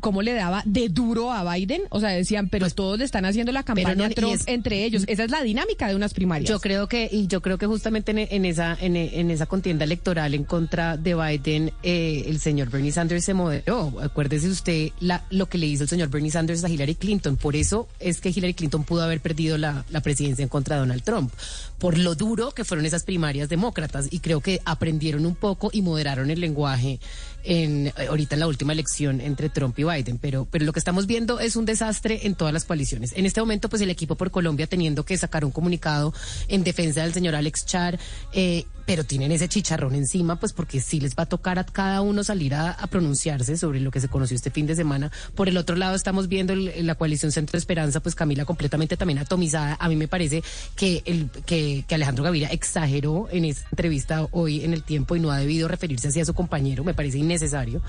cómo 0.00 0.22
le 0.22 0.32
daba 0.34 0.62
de 0.64 0.88
duro 0.88 1.32
a 1.32 1.52
Biden? 1.52 1.82
O 1.90 1.98
sea, 1.98 2.10
decían, 2.10 2.48
pero 2.48 2.66
pues, 2.66 2.76
todos 2.76 2.98
le 2.98 3.04
están 3.04 3.24
haciendo 3.24 3.50
la 3.50 3.64
campaña 3.64 4.06
a 4.06 4.10
Trump 4.10 4.40
entre 4.46 4.84
ellos. 4.84 5.04
Esa 5.08 5.24
es 5.24 5.30
la 5.32 5.42
dinámica 5.42 5.88
de 5.88 5.96
unas 5.96 6.14
primarias. 6.14 6.48
Yo 6.48 6.60
creo 6.60 6.88
que, 6.88 7.08
y 7.10 7.26
yo 7.26 7.42
creo 7.42 7.58
que 7.58 7.66
justamente 7.66 8.12
en, 8.12 8.44
esa, 8.44 8.76
en, 8.80 8.96
en 9.12 9.30
esa 9.30 9.46
contienda 9.46 9.84
electoral 9.84 10.34
en 10.34 10.44
contra 10.44 10.96
de 10.96 11.14
Biden, 11.14 11.72
eh, 11.82 12.24
el 12.26 12.40
señor 12.40 12.70
Bernie 12.70 12.92
Sanders 12.92 13.24
se 13.24 13.34
moderó. 13.34 14.00
Acuérdese 14.00 14.48
usted 14.48 14.90
la, 15.00 15.24
lo 15.30 15.46
que 15.46 15.58
le 15.58 15.66
hizo 15.66 15.84
el 15.84 15.88
señor 15.88 16.08
Bernie 16.08 16.30
Sanders 16.30 16.64
a 16.64 16.68
Hillary 16.68 16.94
Clinton. 16.94 17.36
Por 17.36 17.56
eso 17.56 17.88
es 18.00 18.20
que 18.20 18.30
Hillary 18.30 18.54
Clinton 18.54 18.84
pudo 18.84 19.02
haber 19.02 19.20
perdido 19.20 19.58
la, 19.58 19.84
la 19.90 20.00
presidencia 20.00 20.42
en 20.42 20.48
contra 20.48 20.76
de 20.76 20.80
Donald 20.80 21.02
Trump. 21.02 21.32
Por 21.78 21.98
lo 21.98 22.14
duro 22.14 22.52
que 22.52 22.64
fueron 22.64 22.86
esas 22.86 23.04
primarias 23.04 23.48
demócratas. 23.48 24.08
Y 24.10 24.20
creo 24.20 24.40
que 24.40 24.60
aprendieron 24.64 25.26
un 25.26 25.34
poco 25.34 25.70
y 25.72 25.82
moderaron 25.82 26.30
el 26.30 26.40
lenguaje 26.40 27.00
en, 27.44 27.92
ahorita 28.08 28.34
en 28.34 28.40
la 28.40 28.46
última 28.46 28.72
elección 28.72 29.20
entre 29.20 29.48
Trump 29.48 29.78
y 29.78 29.84
Biden, 29.84 30.18
pero, 30.18 30.46
pero 30.50 30.64
lo 30.64 30.72
que 30.72 30.78
estamos 30.78 31.06
viendo 31.06 31.40
es 31.40 31.56
un 31.56 31.64
desastre 31.64 32.26
en 32.26 32.34
todas 32.34 32.52
las 32.52 32.64
coaliciones. 32.64 33.12
En 33.16 33.26
este 33.26 33.40
momento, 33.40 33.68
pues 33.68 33.82
el 33.82 33.90
equipo 33.90 34.16
por 34.16 34.30
Colombia 34.30 34.66
teniendo 34.66 35.04
que 35.04 35.16
sacar 35.16 35.44
un 35.44 35.50
comunicado 35.50 36.12
en 36.48 36.64
defensa 36.64 37.02
del 37.02 37.14
señor 37.14 37.34
Alex 37.34 37.66
Char, 37.66 37.98
eh, 38.32 38.64
pero 38.88 39.04
tienen 39.04 39.32
ese 39.32 39.50
chicharrón 39.50 39.94
encima, 39.94 40.36
pues 40.36 40.54
porque 40.54 40.80
sí 40.80 40.98
les 40.98 41.14
va 41.14 41.24
a 41.24 41.26
tocar 41.26 41.58
a 41.58 41.64
cada 41.64 42.00
uno 42.00 42.24
salir 42.24 42.54
a, 42.54 42.74
pronunciarse 42.90 43.58
sobre 43.58 43.80
lo 43.80 43.90
que 43.90 44.00
se 44.00 44.08
conoció 44.08 44.34
este 44.34 44.50
fin 44.50 44.66
de 44.66 44.74
semana. 44.74 45.12
Por 45.34 45.46
el 45.46 45.58
otro 45.58 45.76
lado, 45.76 45.94
estamos 45.94 46.26
viendo 46.26 46.54
la 46.56 46.94
coalición 46.94 47.30
Centro 47.30 47.58
Esperanza, 47.58 48.00
pues 48.00 48.14
Camila 48.14 48.46
completamente 48.46 48.96
también 48.96 49.18
atomizada. 49.18 49.76
A 49.78 49.90
mí 49.90 49.96
me 49.96 50.08
parece 50.08 50.42
que, 50.74 51.02
el, 51.04 51.28
que, 51.44 51.84
que 51.86 51.94
Alejandro 51.96 52.24
Gaviria 52.24 52.48
exageró 52.48 53.28
en 53.30 53.44
esa 53.44 53.68
entrevista 53.70 54.26
hoy 54.30 54.64
en 54.64 54.72
el 54.72 54.82
tiempo 54.82 55.16
y 55.16 55.20
no 55.20 55.30
ha 55.30 55.36
debido 55.36 55.68
referirse 55.68 56.08
así 56.08 56.20
a 56.20 56.24
su 56.24 56.32
compañero. 56.32 56.82
Me 56.82 56.94
parece 56.94 57.18
innecesario. 57.18 57.82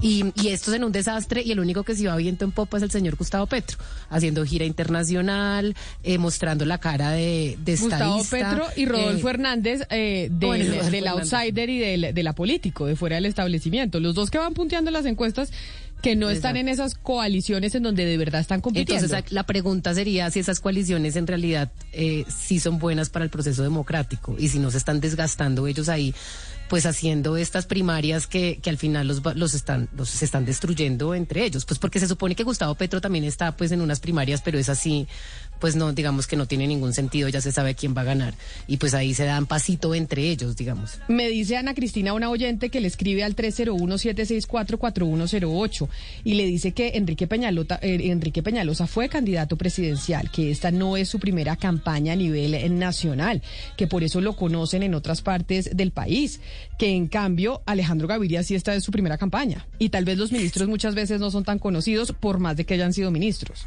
Y, 0.00 0.24
y 0.36 0.48
esto 0.48 0.70
es 0.70 0.78
en 0.78 0.84
un 0.84 0.92
desastre 0.92 1.42
y 1.42 1.52
el 1.52 1.60
único 1.60 1.82
que 1.82 1.94
se 1.94 2.08
va 2.08 2.16
viento 2.16 2.46
en 2.46 2.52
popa 2.52 2.78
es 2.78 2.82
el 2.82 2.90
señor 2.90 3.16
Gustavo 3.16 3.44
Petro, 3.44 3.76
haciendo 4.08 4.42
gira 4.46 4.64
internacional, 4.64 5.76
eh, 6.02 6.16
mostrando 6.16 6.64
la 6.64 6.78
cara 6.78 7.10
de, 7.10 7.58
de 7.62 7.76
Gustavo 7.76 8.24
Petro 8.24 8.64
y 8.74 8.86
Rodolfo 8.86 9.28
eh, 9.28 9.30
Hernández 9.30 9.82
eh, 9.90 10.30
del, 10.52 11.06
outsider 11.08 11.68
y 11.68 11.78
del, 11.78 12.14
de 12.14 12.22
la 12.22 12.34
político, 12.34 12.86
de 12.86 12.96
fuera 12.96 13.16
del 13.16 13.26
establecimiento. 13.26 14.00
Los 14.00 14.14
dos 14.14 14.30
que 14.30 14.38
van 14.38 14.54
punteando 14.54 14.90
las 14.90 15.06
encuestas 15.06 15.52
que 16.02 16.14
no 16.14 16.30
están 16.30 16.56
en 16.56 16.68
esas 16.68 16.94
coaliciones 16.94 17.74
en 17.74 17.82
donde 17.82 18.04
de 18.04 18.16
verdad 18.16 18.40
están 18.40 18.60
compitiendo. 18.60 19.04
Entonces, 19.04 19.32
la 19.32 19.44
pregunta 19.44 19.94
sería 19.94 20.30
si 20.30 20.40
esas 20.40 20.60
coaliciones 20.60 21.16
en 21.16 21.26
realidad 21.26 21.72
eh, 21.92 22.24
sí 22.28 22.60
son 22.60 22.78
buenas 22.78 23.10
para 23.10 23.24
el 23.24 23.30
proceso 23.30 23.62
democrático 23.62 24.36
y 24.38 24.48
si 24.48 24.58
no 24.58 24.70
se 24.70 24.78
están 24.78 25.00
desgastando 25.00 25.66
ellos 25.66 25.88
ahí 25.88 26.14
pues 26.68 26.84
haciendo 26.84 27.36
estas 27.36 27.66
primarias 27.66 28.26
que, 28.26 28.58
que 28.60 28.70
al 28.70 28.76
final 28.76 29.06
los, 29.06 29.22
los 29.36 29.54
están 29.54 29.88
los 29.96 30.10
se 30.10 30.24
están 30.24 30.44
destruyendo 30.44 31.14
entre 31.14 31.44
ellos 31.44 31.64
pues 31.64 31.78
porque 31.78 32.00
se 32.00 32.08
supone 32.08 32.34
que 32.34 32.42
Gustavo 32.42 32.74
Petro 32.74 33.00
también 33.00 33.24
está 33.24 33.56
pues 33.56 33.70
en 33.72 33.80
unas 33.80 34.00
primarias 34.00 34.42
pero 34.42 34.58
es 34.58 34.68
así 34.68 35.06
pues 35.60 35.76
no 35.76 35.92
digamos 35.92 36.26
que 36.26 36.36
no 36.36 36.46
tiene 36.46 36.66
ningún 36.66 36.94
sentido 36.94 37.28
ya 37.28 37.40
se 37.40 37.52
sabe 37.52 37.74
quién 37.74 37.94
va 37.96 38.00
a 38.02 38.04
ganar. 38.04 38.34
Y 38.66 38.78
pues 38.78 38.94
ahí 38.94 39.14
se 39.14 39.24
dan 39.24 39.46
pasito 39.46 39.94
entre 39.94 40.28
ellos 40.30 40.56
digamos. 40.56 40.98
Me 41.08 41.28
dice 41.28 41.56
Ana 41.56 41.74
Cristina 41.74 42.12
una 42.12 42.30
oyente 42.30 42.70
que 42.70 42.80
le 42.80 42.88
escribe 42.88 43.22
al 43.24 43.36
301-764-4108 43.36 45.88
y 46.24 46.34
le 46.34 46.46
dice 46.46 46.72
que 46.72 46.92
Enrique 46.94 47.26
Peñalota 47.26 47.78
eh, 47.82 48.10
Enrique 48.10 48.42
Peñalosa 48.42 48.86
fue 48.86 49.08
candidato 49.08 49.56
presidencial 49.56 50.30
que 50.30 50.50
esta 50.50 50.70
no 50.70 50.96
es 50.96 51.08
su 51.08 51.18
primera 51.18 51.56
campaña 51.56 52.12
a 52.14 52.16
nivel 52.16 52.78
nacional 52.78 53.42
que 53.76 53.86
por 53.86 54.02
eso 54.04 54.20
lo 54.20 54.36
conocen 54.36 54.82
en 54.82 54.94
otras 54.94 55.22
partes 55.22 55.76
del 55.76 55.92
país 55.92 56.40
que 56.78 56.90
en 56.90 57.08
cambio 57.08 57.62
Alejandro 57.66 58.08
Gaviria 58.08 58.42
sí 58.42 58.54
esta 58.54 58.74
es 58.74 58.84
su 58.84 58.92
primera 58.92 59.18
campaña. 59.18 59.66
Y 59.78 59.90
tal 59.90 60.04
vez 60.04 60.18
los 60.18 60.32
ministros 60.32 60.68
muchas 60.68 60.94
veces 60.94 61.20
no 61.20 61.30
son 61.30 61.44
tan 61.44 61.58
conocidos 61.58 62.12
por 62.12 62.38
más 62.38 62.56
de 62.56 62.64
que 62.64 62.74
hayan 62.74 62.92
sido 62.92 63.10
ministros. 63.10 63.66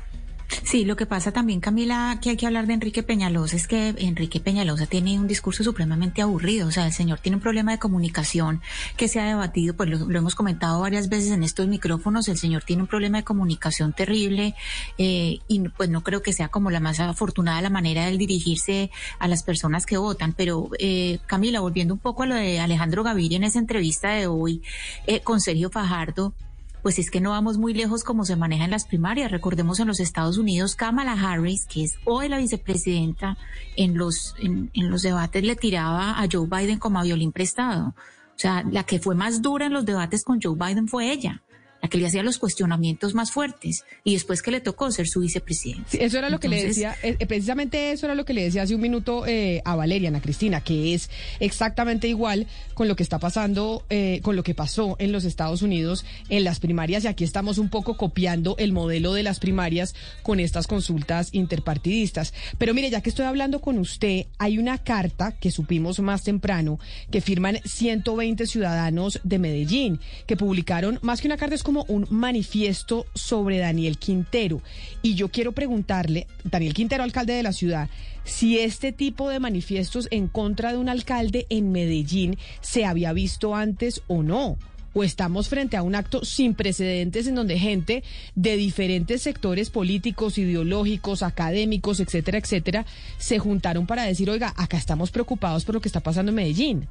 Sí, 0.64 0.84
lo 0.84 0.96
que 0.96 1.06
pasa 1.06 1.32
también, 1.32 1.60
Camila, 1.60 2.20
que 2.22 2.32
hay 2.32 2.38
que 2.38 2.48
hablar 2.48 2.66
de 2.66 2.74
Enrique 2.74 3.04
Peñalosa, 3.04 3.56
es 3.56 3.68
que 3.68 3.90
Enrique 3.98 4.40
Peñalosa 4.40 4.88
tiene 4.88 5.20
un 5.20 5.28
discurso 5.28 5.64
supremamente 5.64 6.22
aburrido. 6.22 6.68
O 6.68 6.72
sea, 6.72 6.88
el 6.88 6.94
señor 6.94 7.20
tiene 7.20 7.38
un 7.38 7.42
problema 7.42 7.72
de 7.72 7.80
comunicación 7.80 8.62
que 8.98 9.08
se 9.08 9.20
ha 9.20 9.26
debatido, 9.26 9.76
pues 9.76 9.90
lo, 9.90 10.18
hemos 10.18 10.36
comentado 10.36 10.82
varias 10.82 11.08
veces 11.08 11.32
en 11.32 11.44
estos 11.44 11.68
micrófonos. 11.68 12.28
El 12.28 12.38
señor 12.38 12.64
tiene 12.64 12.82
un 12.82 12.88
problema 12.88 13.20
de 13.20 13.24
comunicación 13.24 13.94
terrible 13.94 14.56
eh, 14.98 15.40
y 15.48 15.60
pues 15.70 15.90
no 15.90 16.02
creo 16.02 16.22
que 16.22 16.34
sea 16.34 16.50
como 16.50 16.72
la 16.72 16.80
más 16.80 17.00
afortunada 17.00 17.62
la 17.62 17.70
manera 17.70 18.06
de 18.06 18.18
dirigirse 18.18 18.90
a 19.20 19.28
las 19.28 19.44
personas 19.44 19.86
que 19.86 19.98
votan. 19.98 20.34
Pero, 20.34 20.70
eh, 20.80 21.20
Camila, 21.28 21.60
volviendo 21.60 21.94
un 21.94 22.00
poco 22.00 22.24
a 22.24 22.26
lo 22.26 22.36
de 22.36 22.60
Alejandro 22.60 23.04
Gaviria 23.04 23.38
en 23.38 23.44
esa 23.44 23.60
entrevista 23.60 24.12
de 24.12 24.28
hoy 24.28 24.62
eh, 25.06 25.22
con 25.22 25.42
Sergio 25.42 25.70
Fajardo, 25.70 26.34
pues 26.82 27.00
es 27.00 27.12
que 27.12 27.22
no 27.22 27.32
vamos 27.32 27.58
muy 27.58 27.74
lejos 27.74 28.04
como 28.04 28.26
se 28.26 28.36
maneja 28.36 28.66
en 28.66 28.72
las 28.72 28.86
primarias. 28.86 29.32
Recordemos 29.32 29.80
en 29.80 29.88
los 29.88 30.00
Estados 30.00 30.38
Unidos, 30.38 30.76
Kamala 30.76 31.14
Harris, 31.14 31.66
que 31.66 31.84
es 31.84 31.98
hoy 32.06 32.30
la 32.30 32.38
vicepresidenta, 32.38 33.38
en 33.76 33.98
los, 33.98 34.36
en, 34.40 34.70
los 34.74 35.02
debates 35.02 35.44
le 35.44 35.56
tiraba 35.56 36.20
a 36.20 36.28
Joe 36.32 36.48
Biden 36.48 36.80
como 36.80 37.00
a 37.00 37.04
violín 37.04 37.32
prestado. 37.32 37.90
O 37.90 38.42
sea, 38.42 38.64
la 38.64 38.84
que 38.84 39.00
fue 39.00 39.16
más 39.16 39.42
dura 39.42 39.66
en 39.66 39.74
los 39.74 39.86
debates 39.86 40.24
con 40.24 40.40
Joe 40.42 40.56
Biden 40.56 40.88
fue 40.88 41.12
ella 41.12 41.42
la 41.82 41.90
que 41.90 41.98
le 41.98 42.08
hacía 42.08 42.24
los 42.24 42.38
cuestionamientos 42.38 43.14
más 43.14 43.32
fuertes 43.32 43.84
y 44.04 44.14
después 44.14 44.42
que 44.42 44.52
le 44.52 44.62
tocó 44.62 44.92
ser 44.92 45.08
su 45.08 45.22
vicepresidente. 45.22 46.04
eso 46.04 46.18
era 46.18 46.30
lo 46.30 46.40
que 46.40 46.50
le 46.50 46.64
decía, 46.64 46.96
eh, 47.04 47.16
eh, 47.20 47.26
precisamente 47.26 47.92
eso 47.92 48.06
era 48.06 48.16
lo 48.16 48.26
que 48.26 48.34
le 48.34 48.44
decía 48.44 48.64
hace 48.64 48.76
un 48.76 48.82
minuto 48.82 49.26
eh, 49.26 49.62
a 49.66 49.76
Valeria, 49.76 50.10
Ana 50.10 50.22
Cristina, 50.22 50.62
que 50.62 50.94
es 50.94 51.10
exactamente 51.40 52.08
igual 52.08 52.48
con 52.74 52.88
lo 52.88 52.96
que 52.96 53.04
está 53.04 53.20
pasando, 53.20 53.84
con 54.22 54.36
lo 54.36 54.44
que 54.44 54.56
pasó 54.56 54.96
en 55.00 55.12
los 55.12 55.26
Estados 55.26 55.62
Unidos 55.62 56.06
en 56.30 56.44
las 56.44 56.60
primarias 56.60 57.04
y 57.04 57.08
aquí 57.08 57.24
estamos 57.24 57.58
un 57.58 57.70
poco 57.70 57.98
copiando 57.98 58.56
el 58.58 58.72
modelo 58.72 59.14
de 59.14 59.24
las 59.24 59.40
primarias 59.40 59.96
con 60.24 60.40
estas 60.40 60.68
consultas 60.68 61.30
interpartidistas. 61.34 62.34
Pero 62.58 62.74
mire, 62.74 62.90
ya 62.90 63.02
que 63.02 63.10
estoy 63.10 63.26
hablando 63.26 63.60
con 63.60 63.78
usted, 63.78 64.28
hay 64.38 64.58
una 64.58 64.78
carta 64.78 65.34
que 65.34 65.52
supimos 65.52 66.00
más 66.00 66.24
temprano 66.24 66.80
que 67.12 67.22
firman 67.22 67.60
120 67.66 68.46
ciudadanos 68.48 69.20
de 69.24 69.40
Medellín 69.40 70.00
que 70.26 70.38
publicaron 70.38 71.00
más 71.02 71.22
que 71.22 71.28
una 71.28 71.38
carta 71.38 71.56
como 71.70 71.86
un 71.88 72.08
manifiesto 72.10 73.06
sobre 73.14 73.60
Daniel 73.60 74.00
Quintero. 74.00 74.60
Y 75.04 75.14
yo 75.14 75.30
quiero 75.30 75.52
preguntarle, 75.52 76.26
Daniel 76.44 76.74
Quintero, 76.74 77.04
alcalde 77.04 77.34
de 77.34 77.44
la 77.44 77.54
ciudad, 77.54 77.92
si 78.24 78.58
este 78.58 78.92
tipo 78.92 79.30
de 79.30 79.40
manifiestos 79.40 80.08
en 80.10 80.30
contra 80.30 80.72
de 80.72 80.80
un 80.80 80.90
alcalde 80.90 81.46
en 81.52 81.72
Medellín 81.72 82.40
se 82.60 82.86
había 82.86 83.14
visto 83.14 83.56
antes 83.56 84.02
o 84.08 84.24
no 84.24 84.58
o 84.94 85.04
estamos 85.04 85.48
frente 85.48 85.78
a 85.78 85.84
un 85.84 85.94
acto 85.94 86.26
sin 86.26 86.56
precedentes 86.56 87.28
en 87.28 87.36
donde 87.36 87.60
gente 87.60 88.04
de 88.34 88.58
diferentes 88.58 89.22
sectores 89.22 89.70
políticos, 89.70 90.40
ideológicos, 90.40 91.22
académicos, 91.22 92.00
etcétera, 92.00 92.40
etcétera, 92.40 92.88
se 93.20 93.38
juntaron 93.38 93.86
para 93.86 94.06
decir, 94.06 94.28
oiga, 94.32 94.56
acá 94.58 94.78
estamos 94.78 95.12
preocupados 95.12 95.66
por 95.66 95.76
lo 95.76 95.82
que 95.82 95.90
está 95.90 96.00
pasando 96.00 96.32
en 96.32 96.36
Medellín. 96.38 96.88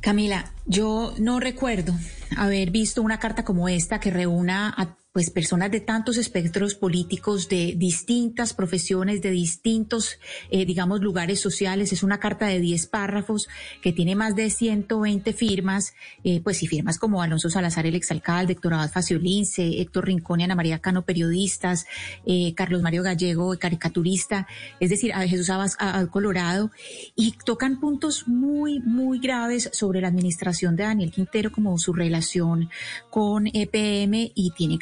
Camila, 0.00 0.50
yo 0.66 1.14
no 1.18 1.40
recuerdo 1.40 1.94
haber 2.36 2.70
visto 2.70 3.02
una 3.02 3.18
carta 3.18 3.44
como 3.44 3.68
esta 3.68 4.00
que 4.00 4.10
reúna 4.10 4.72
a 4.76 4.96
pues 5.12 5.30
personas 5.30 5.72
de 5.72 5.80
tantos 5.80 6.18
espectros 6.18 6.76
políticos, 6.76 7.48
de 7.48 7.74
distintas 7.76 8.54
profesiones, 8.54 9.20
de 9.20 9.32
distintos, 9.32 10.20
eh, 10.50 10.64
digamos, 10.64 11.00
lugares 11.00 11.40
sociales. 11.40 11.92
Es 11.92 12.04
una 12.04 12.20
carta 12.20 12.46
de 12.46 12.60
10 12.60 12.86
párrafos 12.86 13.48
que 13.82 13.92
tiene 13.92 14.14
más 14.14 14.36
de 14.36 14.50
120 14.50 15.32
firmas, 15.32 15.94
eh, 16.22 16.40
pues 16.42 16.62
y 16.62 16.68
firmas 16.68 16.98
como 16.98 17.22
Alonso 17.22 17.50
Salazar, 17.50 17.86
el 17.86 17.96
exalcalde, 17.96 18.52
Héctor 18.52 18.74
Abad 18.74 18.92
Faciolince, 18.92 19.80
Héctor 19.80 20.06
Rincón 20.06 20.40
y 20.40 20.44
Ana 20.44 20.54
María 20.54 20.78
Cano, 20.78 21.02
periodistas, 21.02 21.86
eh, 22.24 22.54
Carlos 22.54 22.82
Mario 22.82 23.02
Gallego, 23.02 23.58
caricaturista, 23.58 24.46
es 24.78 24.90
decir, 24.90 25.12
a 25.12 25.26
Jesús 25.26 25.50
Abas, 25.50 25.76
Colorado, 26.10 26.70
y 27.16 27.34
tocan 27.44 27.80
puntos 27.80 28.28
muy, 28.28 28.78
muy 28.80 29.18
graves 29.18 29.70
sobre 29.72 30.00
la 30.00 30.08
administración 30.08 30.76
de 30.76 30.84
Daniel 30.84 31.10
Quintero, 31.10 31.50
como 31.50 31.76
su 31.78 31.92
relación 31.92 32.70
con 33.10 33.48
EPM 33.48 34.30
y 34.34 34.52
tiene 34.52 34.78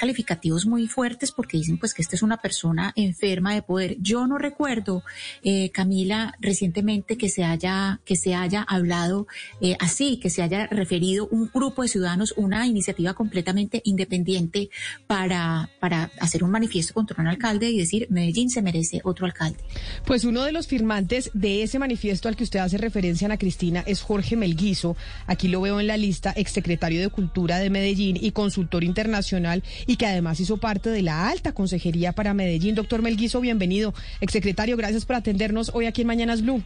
muy 0.67 0.87
fuertes 0.87 1.33
porque 1.33 1.59
dicen 1.59 1.79
pues 1.79 1.95
que 1.95 2.03
esta 2.03 2.17
es 2.17 2.23
una 2.23 2.37
persona 2.37 2.93
enferma 2.97 3.55
de 3.55 3.63
poder. 3.63 3.97
Yo 4.01 4.27
no 4.27 4.39
recuerdo, 4.39 5.03
eh, 5.43 5.71
Camila, 5.71 6.35
recientemente 6.41 7.17
que 7.17 7.29
se 7.29 7.45
haya, 7.45 8.01
que 8.05 8.17
se 8.17 8.35
haya 8.35 8.63
hablado 8.63 9.27
eh, 9.61 9.77
así, 9.81 10.19
que 10.19 10.31
se 10.31 10.43
haya 10.43 10.67
referido 10.67 11.29
un 11.31 11.51
grupo 11.53 11.83
de 11.83 11.89
ciudadanos, 11.89 12.35
una 12.37 12.67
iniciativa 12.67 13.15
completamente 13.15 13.81
independiente 13.85 14.71
para, 15.07 15.71
para 15.81 16.11
hacer 16.21 16.45
un 16.45 16.51
manifiesto 16.51 16.95
contra 16.95 17.21
un 17.21 17.29
alcalde 17.29 17.71
y 17.71 17.79
decir 17.79 18.07
Medellín 18.11 18.51
se 18.51 18.63
merece 18.63 19.01
otro 19.05 19.27
alcalde. 19.27 19.59
Pues 20.05 20.25
uno 20.25 20.45
de 20.45 20.53
los 20.53 20.67
firmantes 20.67 21.31
de 21.35 21.63
ese 21.63 21.79
manifiesto 21.79 22.29
al 22.29 22.37
que 22.37 22.45
usted 22.45 22.61
hace 22.61 22.79
referencia, 22.79 23.27
Ana 23.27 23.39
Cristina, 23.39 23.83
es 23.87 24.03
Jorge 24.03 24.37
Melguizo. 24.37 24.97
Aquí 25.27 25.49
lo 25.49 25.61
veo 25.61 25.81
en 25.81 25.87
la 25.87 25.97
lista, 25.97 26.33
exsecretario 26.37 27.01
de 27.01 27.09
Cultura 27.09 27.59
de 27.59 27.71
Medellín 27.71 28.19
y 28.21 28.33
consultor 28.33 28.85
internacional 28.85 29.63
y 29.87 29.97
que 29.97 30.07
además 30.09 30.41
hizo 30.41 30.57
parte 30.57 30.91
de 30.91 31.03
la 31.03 31.29
alta 31.29 31.53
consejería 31.53 32.13
para 32.13 32.35
Medellín. 32.35 32.75
Doctor 32.75 33.03
Melguizo, 33.03 33.41
bienvenido. 33.41 33.95
Exsecretario, 34.21 34.77
gracias 34.77 35.05
por 35.05 35.17
atendernos 35.17 35.71
hoy 35.75 35.87
aquí 35.87 36.03
en 36.03 36.07
Mañanas 36.09 36.43
Blue. 36.43 36.63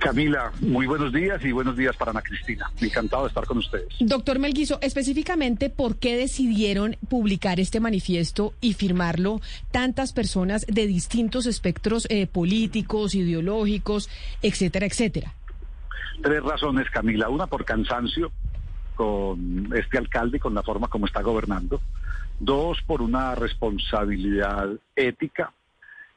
Camila, 0.00 0.52
muy 0.60 0.86
buenos 0.86 1.12
días 1.12 1.42
y 1.44 1.52
buenos 1.52 1.76
días 1.76 1.96
para 1.96 2.10
Ana 2.10 2.20
Cristina. 2.20 2.70
Encantado 2.80 3.22
de 3.22 3.28
estar 3.28 3.46
con 3.46 3.58
ustedes. 3.58 3.88
Doctor 4.00 4.38
Melguizo, 4.38 4.78
específicamente, 4.82 5.70
¿por 5.70 5.96
qué 5.96 6.16
decidieron 6.16 6.96
publicar 7.08 7.60
este 7.60 7.80
manifiesto 7.80 8.52
y 8.60 8.74
firmarlo 8.74 9.40
tantas 9.70 10.12
personas 10.12 10.66
de 10.66 10.86
distintos 10.86 11.46
espectros 11.46 12.06
eh, 12.10 12.26
políticos, 12.26 13.14
ideológicos, 13.14 14.10
etcétera, 14.42 14.86
etcétera? 14.86 15.34
Tres 16.22 16.42
razones, 16.42 16.90
Camila. 16.90 17.28
Una, 17.28 17.46
por 17.46 17.64
cansancio 17.64 18.32
con 18.96 19.70
este 19.74 19.98
alcalde 19.98 20.38
y 20.38 20.40
con 20.40 20.54
la 20.54 20.62
forma 20.62 20.88
como 20.88 21.06
está 21.06 21.22
gobernando. 21.22 21.80
Dos, 22.38 22.82
por 22.86 23.02
una 23.02 23.34
responsabilidad 23.34 24.70
ética. 24.94 25.52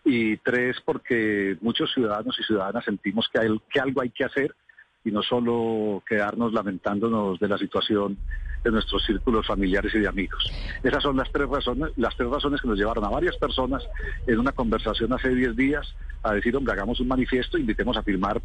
Y 0.03 0.37
tres, 0.37 0.77
porque 0.83 1.57
muchos 1.61 1.93
ciudadanos 1.93 2.37
y 2.39 2.43
ciudadanas 2.43 2.85
sentimos 2.85 3.29
que, 3.31 3.39
hay, 3.39 3.49
que 3.69 3.79
algo 3.79 4.01
hay 4.01 4.09
que 4.09 4.25
hacer 4.25 4.55
y 5.03 5.11
no 5.11 5.21
solo 5.21 6.03
quedarnos 6.07 6.53
lamentándonos 6.53 7.39
de 7.39 7.47
la 7.47 7.57
situación 7.57 8.17
de 8.63 8.71
nuestros 8.71 9.05
círculos 9.05 9.47
familiares 9.47 9.93
y 9.95 9.99
de 9.99 10.07
amigos. 10.07 10.51
Esas 10.83 11.01
son 11.01 11.15
las 11.15 11.31
tres 11.31 11.47
razones, 11.47 11.91
las 11.95 12.15
tres 12.17 12.29
razones 12.29 12.61
que 12.61 12.67
nos 12.67 12.77
llevaron 12.77 13.05
a 13.05 13.09
varias 13.09 13.37
personas 13.37 13.83
en 14.27 14.39
una 14.39 14.51
conversación 14.51 15.13
hace 15.13 15.29
10 15.29 15.55
días 15.55 15.95
a 16.23 16.33
decir, 16.33 16.55
hombre, 16.55 16.73
hagamos 16.73 16.99
un 16.99 17.07
manifiesto, 17.07 17.57
invitemos 17.57 17.95
a 17.95 18.03
firmar, 18.03 18.41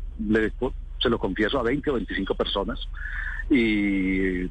se 1.01 1.09
lo 1.09 1.19
confieso, 1.19 1.59
a 1.59 1.65
20 1.65 1.91
o 1.91 1.95
25 1.95 2.35
personas 2.37 2.79
y 3.51 4.43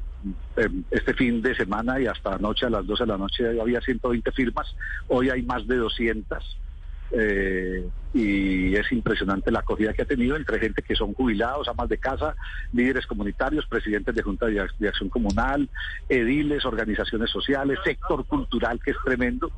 em, 0.56 0.84
este 0.90 1.14
fin 1.14 1.42
de 1.42 1.54
semana 1.54 2.00
y 2.00 2.06
hasta 2.06 2.34
anoche 2.34 2.66
a 2.66 2.70
las 2.70 2.86
12 2.86 3.04
de 3.04 3.08
la 3.08 3.18
noche 3.18 3.60
había 3.60 3.80
120 3.80 4.32
firmas, 4.32 4.74
hoy 5.08 5.30
hay 5.30 5.42
más 5.42 5.66
de 5.66 5.76
200 5.76 6.58
eh, 7.10 7.88
y 8.14 8.76
es 8.76 8.90
impresionante 8.92 9.50
la 9.50 9.58
acogida 9.58 9.92
que 9.92 10.02
ha 10.02 10.06
tenido 10.06 10.36
entre 10.36 10.60
gente 10.60 10.82
que 10.82 10.94
son 10.94 11.12
jubilados, 11.14 11.66
amas 11.66 11.88
de 11.88 11.98
casa, 11.98 12.36
líderes 12.72 13.06
comunitarios, 13.06 13.66
presidentes 13.66 14.14
de 14.14 14.22
Junta 14.22 14.46
de, 14.46 14.60
Acción 14.60 15.08
Comunal, 15.08 15.68
ediles, 16.08 16.64
organizaciones 16.64 17.30
sociales, 17.30 17.78
sector 17.84 18.24
cultural 18.26 18.80
que 18.82 18.92
es 18.92 18.96
tremendo 19.04 19.50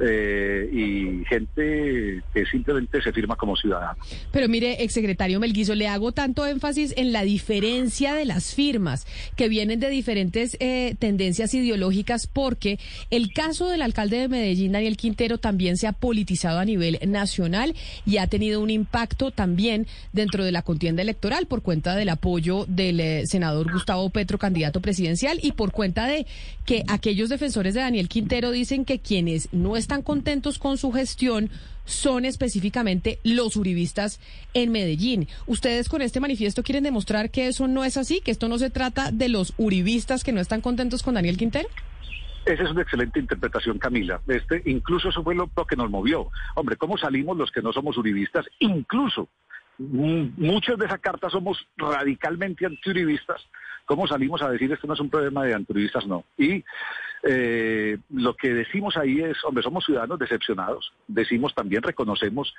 eh, 0.00 0.70
y 0.72 1.24
gente 1.26 2.22
que 2.32 2.46
simplemente 2.46 3.02
se 3.02 3.12
firma 3.12 3.36
como 3.36 3.56
ciudadano. 3.56 3.98
Pero 4.32 4.48
mire, 4.48 4.82
exsecretario 4.84 5.38
Melguizo, 5.38 5.74
le 5.74 5.88
hago 5.88 6.12
tanto 6.12 6.46
énfasis 6.46 6.94
en 6.96 7.12
la 7.12 7.24
diferencia 7.24 8.14
de 8.14 8.24
las 8.24 8.54
firmas 8.54 9.06
que 9.36 9.48
vienen 9.48 9.80
de 9.80 9.90
diferentes 9.90 10.56
eh, 10.60 10.94
tendencias 10.98 11.52
ideológicas 11.52 12.26
porque 12.26 12.78
el 13.10 13.32
caso 13.34 13.68
del 13.68 13.82
alcalde 13.82 14.18
de 14.18 14.28
Medellín, 14.28 14.72
Daniel 14.72 14.96
Quintero, 14.96 15.36
también 15.36 15.76
se 15.76 15.86
ha 15.86 15.92
politizado 15.92 16.58
a 16.58 16.64
nivel 16.64 16.98
nacional 17.06 17.74
y 18.06 18.18
ha 18.18 18.26
tenido 18.26 18.60
un 18.60 18.70
impacto 18.70 19.30
también 19.30 19.86
dentro 20.12 20.44
de 20.44 20.52
la 20.52 20.62
contienda 20.62 21.02
electoral 21.02 21.46
por 21.46 21.62
cuenta 21.62 21.94
del 21.94 22.08
apoyo 22.08 22.64
del 22.66 23.00
eh, 23.00 23.26
senador 23.26 23.72
Gustavo 23.72 24.08
Petro, 24.10 24.38
candidato 24.38 24.80
presidencial, 24.80 25.38
y 25.42 25.52
por 25.52 25.72
cuenta 25.72 26.06
de 26.06 26.26
que 26.64 26.84
aquellos 26.88 27.28
defensores 27.28 27.74
de 27.74 27.80
Daniel 27.80 28.08
Quintero 28.08 28.50
dicen 28.50 28.84
que 28.84 28.98
quienes 28.98 29.48
no 29.52 29.76
están 29.76 30.02
contentos 30.02 30.58
con 30.58 30.78
su 30.78 30.92
gestión 30.92 31.50
son 31.88 32.24
específicamente 32.24 33.18
los 33.24 33.56
uribistas 33.56 34.20
en 34.54 34.70
Medellín. 34.70 35.26
¿Ustedes 35.46 35.88
con 35.88 36.02
este 36.02 36.20
manifiesto 36.20 36.62
quieren 36.62 36.84
demostrar 36.84 37.30
que 37.30 37.48
eso 37.48 37.66
no 37.66 37.84
es 37.84 37.96
así, 37.96 38.20
que 38.20 38.30
esto 38.30 38.48
no 38.48 38.58
se 38.58 38.70
trata 38.70 39.10
de 39.10 39.28
los 39.28 39.54
uribistas 39.56 40.22
que 40.22 40.32
no 40.32 40.40
están 40.40 40.60
contentos 40.60 41.02
con 41.02 41.14
Daniel 41.14 41.38
Quintero? 41.38 41.68
Esa 42.44 42.62
es 42.62 42.70
una 42.70 42.82
excelente 42.82 43.20
interpretación, 43.20 43.78
Camila. 43.78 44.20
Este, 44.26 44.62
incluso 44.66 45.10
eso 45.10 45.22
fue 45.22 45.34
lo, 45.34 45.48
que 45.68 45.76
nos 45.76 45.90
movió. 45.90 46.30
Hombre, 46.54 46.76
¿cómo 46.76 46.96
salimos 46.96 47.36
los 47.36 47.50
que 47.50 47.62
no 47.62 47.72
somos 47.72 47.96
uribistas? 47.96 48.46
Incluso 48.60 49.28
muchos 49.78 50.78
de 50.78 50.86
esa 50.86 50.98
carta 50.98 51.30
somos 51.30 51.66
radicalmente 51.76 52.66
antiuribistas. 52.66 53.46
¿Cómo 53.86 54.06
salimos 54.06 54.42
a 54.42 54.50
decir 54.50 54.72
esto 54.72 54.86
no 54.86 54.94
es 54.94 55.00
un 55.00 55.10
problema 55.10 55.44
de 55.44 55.54
antiuribistas? 55.54 56.06
No. 56.06 56.24
Y 56.36 56.64
eh, 57.22 57.98
lo 58.10 58.34
que 58.36 58.54
decimos 58.54 58.96
ahí 58.96 59.20
es, 59.20 59.42
hombre, 59.44 59.62
somos 59.62 59.84
ciudadanos 59.84 60.18
decepcionados. 60.18 60.92
Decimos 61.06 61.54
también, 61.54 61.82
reconocemos 61.82 62.54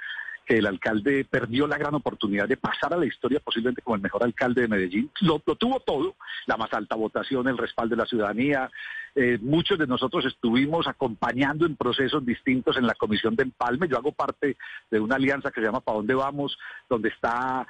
que 0.45 0.57
el 0.57 0.65
alcalde 0.65 1.25
perdió 1.29 1.67
la 1.67 1.77
gran 1.77 1.93
oportunidad 1.93 2.47
de 2.47 2.57
pasar 2.57 2.93
a 2.93 2.97
la 2.97 3.05
historia 3.05 3.39
posiblemente 3.39 3.83
como 3.83 3.95
el 3.95 4.01
mejor 4.01 4.23
alcalde 4.23 4.63
de 4.63 4.67
Medellín. 4.67 5.11
Lo, 5.21 5.39
tuvo 5.39 5.79
todo, 5.81 6.15
la 6.47 6.57
más 6.57 6.73
alta 6.73 6.95
votación, 6.95 7.47
el 7.47 7.57
respaldo 7.57 7.95
de 7.95 8.01
la 8.01 8.07
ciudadanía. 8.07 8.71
Eh, 9.15 9.37
muchos 9.41 9.77
de 9.77 9.85
nosotros 9.85 10.25
estuvimos 10.25 10.87
acompañando 10.87 11.67
en 11.67 11.75
procesos 11.75 12.25
distintos 12.25 12.77
en 12.77 12.87
la 12.87 12.95
Comisión 12.95 13.35
de 13.35 13.43
Empalme. 13.43 13.87
Yo 13.87 13.97
hago 13.97 14.11
parte 14.11 14.57
de 14.89 14.99
una 14.99 15.17
alianza 15.17 15.51
que 15.51 15.61
se 15.61 15.67
llama 15.67 15.81
¿Para 15.81 15.97
dónde 15.97 16.15
vamos?, 16.15 16.57
donde 16.89 17.09
está 17.09 17.67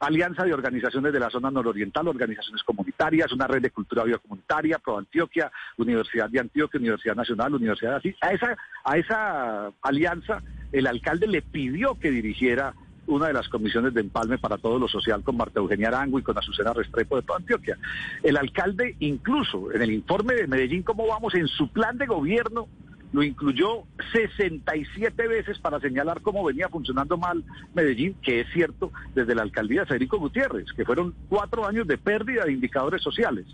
alianza 0.00 0.44
de 0.44 0.52
organizaciones 0.52 1.12
de 1.12 1.20
la 1.20 1.30
zona 1.30 1.50
nororiental, 1.50 2.08
organizaciones 2.08 2.62
comunitarias, 2.62 3.32
una 3.32 3.46
red 3.46 3.62
de 3.62 3.70
cultura 3.70 4.04
biocomunitaria, 4.04 4.78
Pro 4.78 4.98
Antioquia, 4.98 5.50
Universidad 5.76 6.28
de 6.28 6.40
Antioquia, 6.40 6.78
Universidad 6.78 7.16
Nacional, 7.16 7.54
Universidad 7.54 7.92
de 7.92 7.96
Asís. 7.96 8.16
A 8.20 8.32
esa, 8.32 8.56
a 8.84 8.98
esa 8.98 9.72
alianza 9.82 10.42
el 10.72 10.86
alcalde 10.86 11.26
le 11.26 11.42
pidió 11.42 11.98
que 11.98 12.10
dirigiera 12.10 12.74
una 13.06 13.28
de 13.28 13.32
las 13.32 13.48
comisiones 13.48 13.94
de 13.94 14.00
empalme 14.00 14.36
para 14.36 14.58
todo 14.58 14.78
lo 14.78 14.88
social 14.88 15.22
con 15.22 15.36
Marta 15.36 15.60
Eugenia 15.60 15.88
Arango 15.88 16.18
y 16.18 16.22
con 16.22 16.36
Azucena 16.36 16.72
Restrepo 16.72 17.16
de 17.16 17.22
Pro 17.22 17.36
Antioquia. 17.36 17.78
El 18.22 18.36
alcalde 18.36 18.96
incluso 18.98 19.72
en 19.72 19.82
el 19.82 19.92
informe 19.92 20.34
de 20.34 20.46
Medellín, 20.48 20.82
¿cómo 20.82 21.06
vamos? 21.06 21.34
En 21.34 21.46
su 21.46 21.68
plan 21.68 21.96
de 21.98 22.06
gobierno 22.06 22.66
lo 23.12 23.22
incluyó 23.22 23.84
67 24.12 25.28
veces 25.28 25.58
para 25.58 25.80
señalar 25.80 26.20
cómo 26.22 26.44
venía 26.44 26.68
funcionando 26.68 27.16
mal 27.16 27.44
Medellín, 27.74 28.14
que 28.22 28.40
es 28.40 28.48
cierto, 28.52 28.92
desde 29.14 29.34
la 29.34 29.42
alcaldía 29.42 29.80
de 29.80 29.86
Federico 29.86 30.18
Gutiérrez, 30.18 30.72
que 30.72 30.84
fueron 30.84 31.14
cuatro 31.28 31.66
años 31.66 31.86
de 31.86 31.98
pérdida 31.98 32.44
de 32.44 32.52
indicadores 32.52 33.02
sociales. 33.02 33.46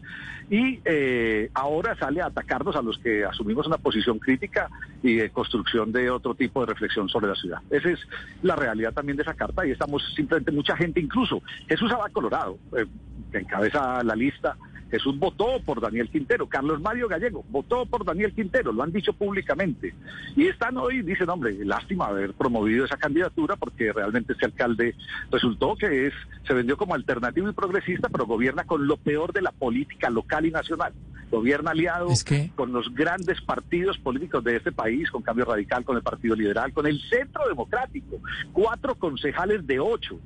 Y 0.50 0.80
eh, 0.84 1.50
ahora 1.55 1.96
sale 1.96 2.20
a 2.20 2.26
atacarnos 2.26 2.76
a 2.76 2.82
los 2.82 2.98
que 2.98 3.24
asumimos 3.24 3.66
una 3.66 3.78
posición 3.78 4.18
crítica 4.18 4.68
y 5.03 5.14
de 5.14 5.30
construcción 5.30 5.92
de 5.92 6.11
otro 6.11 6.34
tipo 6.34 6.61
de 6.61 6.66
reflexión 6.66 7.09
sobre 7.09 7.28
la 7.28 7.34
ciudad. 7.34 7.59
Esa 7.70 7.90
es 7.90 8.00
la 8.42 8.57
realidad 8.57 8.92
también 8.92 9.16
de 9.16 9.22
esa 9.22 9.34
carta 9.34 9.66
y 9.66 9.70
estamos 9.70 10.03
simplemente 10.14 10.50
mucha 10.50 10.76
gente, 10.76 11.00
incluso 11.00 11.42
Jesús 11.68 11.90
Abad 11.92 12.12
Colorado, 12.12 12.59
eh, 12.76 12.86
que 13.30 13.38
encabeza 13.38 14.03
la 14.03 14.14
lista, 14.14 14.57
Jesús 14.93 15.18
votó 15.18 15.59
por 15.64 15.80
Daniel 15.80 16.11
Quintero, 16.11 16.47
Carlos 16.47 16.78
Mario 16.82 17.09
Gallego 17.09 17.43
votó 17.49 17.86
por 17.86 18.05
Daniel 18.05 18.34
Quintero, 18.34 18.72
lo 18.72 18.82
han 18.82 18.93
dicho 18.93 19.14
públicamente. 19.14 19.95
Y 20.36 20.49
están 20.49 20.76
hoy, 20.76 21.01
dicen, 21.01 21.30
hombre, 21.30 21.64
lástima 21.64 22.09
haber 22.09 22.34
promovido 22.34 22.84
esa 22.84 22.99
candidatura 22.99 23.57
porque 23.57 23.90
realmente 23.90 24.34
ese 24.34 24.45
alcalde 24.45 24.95
resultó 25.30 25.76
que 25.76 26.09
es, 26.09 26.12
se 26.47 26.53
vendió 26.53 26.76
como 26.76 26.95
alternativo 26.95 27.49
y 27.49 27.55
progresista, 27.55 28.11
pero 28.11 28.26
gobierna 28.26 28.64
con 28.64 28.86
lo 28.86 28.99
peor 28.99 29.32
de 29.32 29.40
la 29.40 29.51
política 29.51 30.11
local 30.11 30.45
y 30.45 30.51
nacional. 30.51 30.93
Gobierna 31.30 31.70
aliado 31.70 32.09
con 32.55 32.74
los 32.74 32.95
grandes 32.95 33.40
partidos 33.40 33.97
políticos 33.97 34.45
de 34.45 34.57
este 34.57 34.72
país, 34.72 35.11
con 35.11 35.22
Cambio 35.22 35.47
Radical, 35.47 35.86
con 35.86 35.97
el 35.97 36.03
Partido 36.03 36.36
Liberal, 36.36 36.74
con 36.74 36.86
el 36.86 37.01
Centro 37.09 37.49
Democrático. 37.49 38.18
Cuatro 38.53 38.95
concejales 38.97 39.66
de 39.66 39.80
ocho 39.80 40.20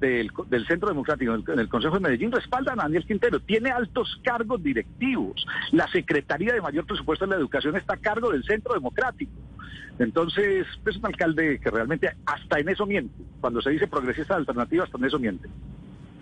del, 0.00 0.30
Centro 0.66 0.88
Democrático 0.88 1.34
en 1.34 1.58
el, 1.58 1.68
Consejo 1.68 1.94
de 1.94 2.00
Medellín 2.00 2.32
respaldan 2.32 2.80
a 2.80 2.84
Daniel 2.84 3.04
Quintero. 3.06 3.40
Tiene 3.40 3.70
altos 3.70 4.20
cargos 4.22 4.62
directivos. 4.62 5.44
La 5.72 5.88
Secretaría 5.88 6.52
de 6.52 6.60
Mayor 6.60 6.86
Presupuesto 6.86 7.24
de 7.26 7.32
la 7.32 7.36
Educación 7.36 7.76
está 7.76 7.94
a 7.94 7.98
cargo 7.98 8.30
del 8.30 8.44
Centro 8.44 8.74
Democrático. 8.74 9.32
Entonces, 9.98 10.66
es 10.86 10.96
un 10.96 11.06
alcalde 11.06 11.58
que 11.58 11.70
realmente 11.70 12.08
hasta 12.24 12.60
en 12.60 12.68
eso 12.68 12.86
miente. 12.86 13.14
Cuando 13.40 13.60
se 13.60 13.70
dice 13.70 13.88
progresista 13.88 14.36
alternativa, 14.36 14.84
hasta 14.84 14.98
en 14.98 15.04
eso 15.04 15.18
miente. 15.18 15.48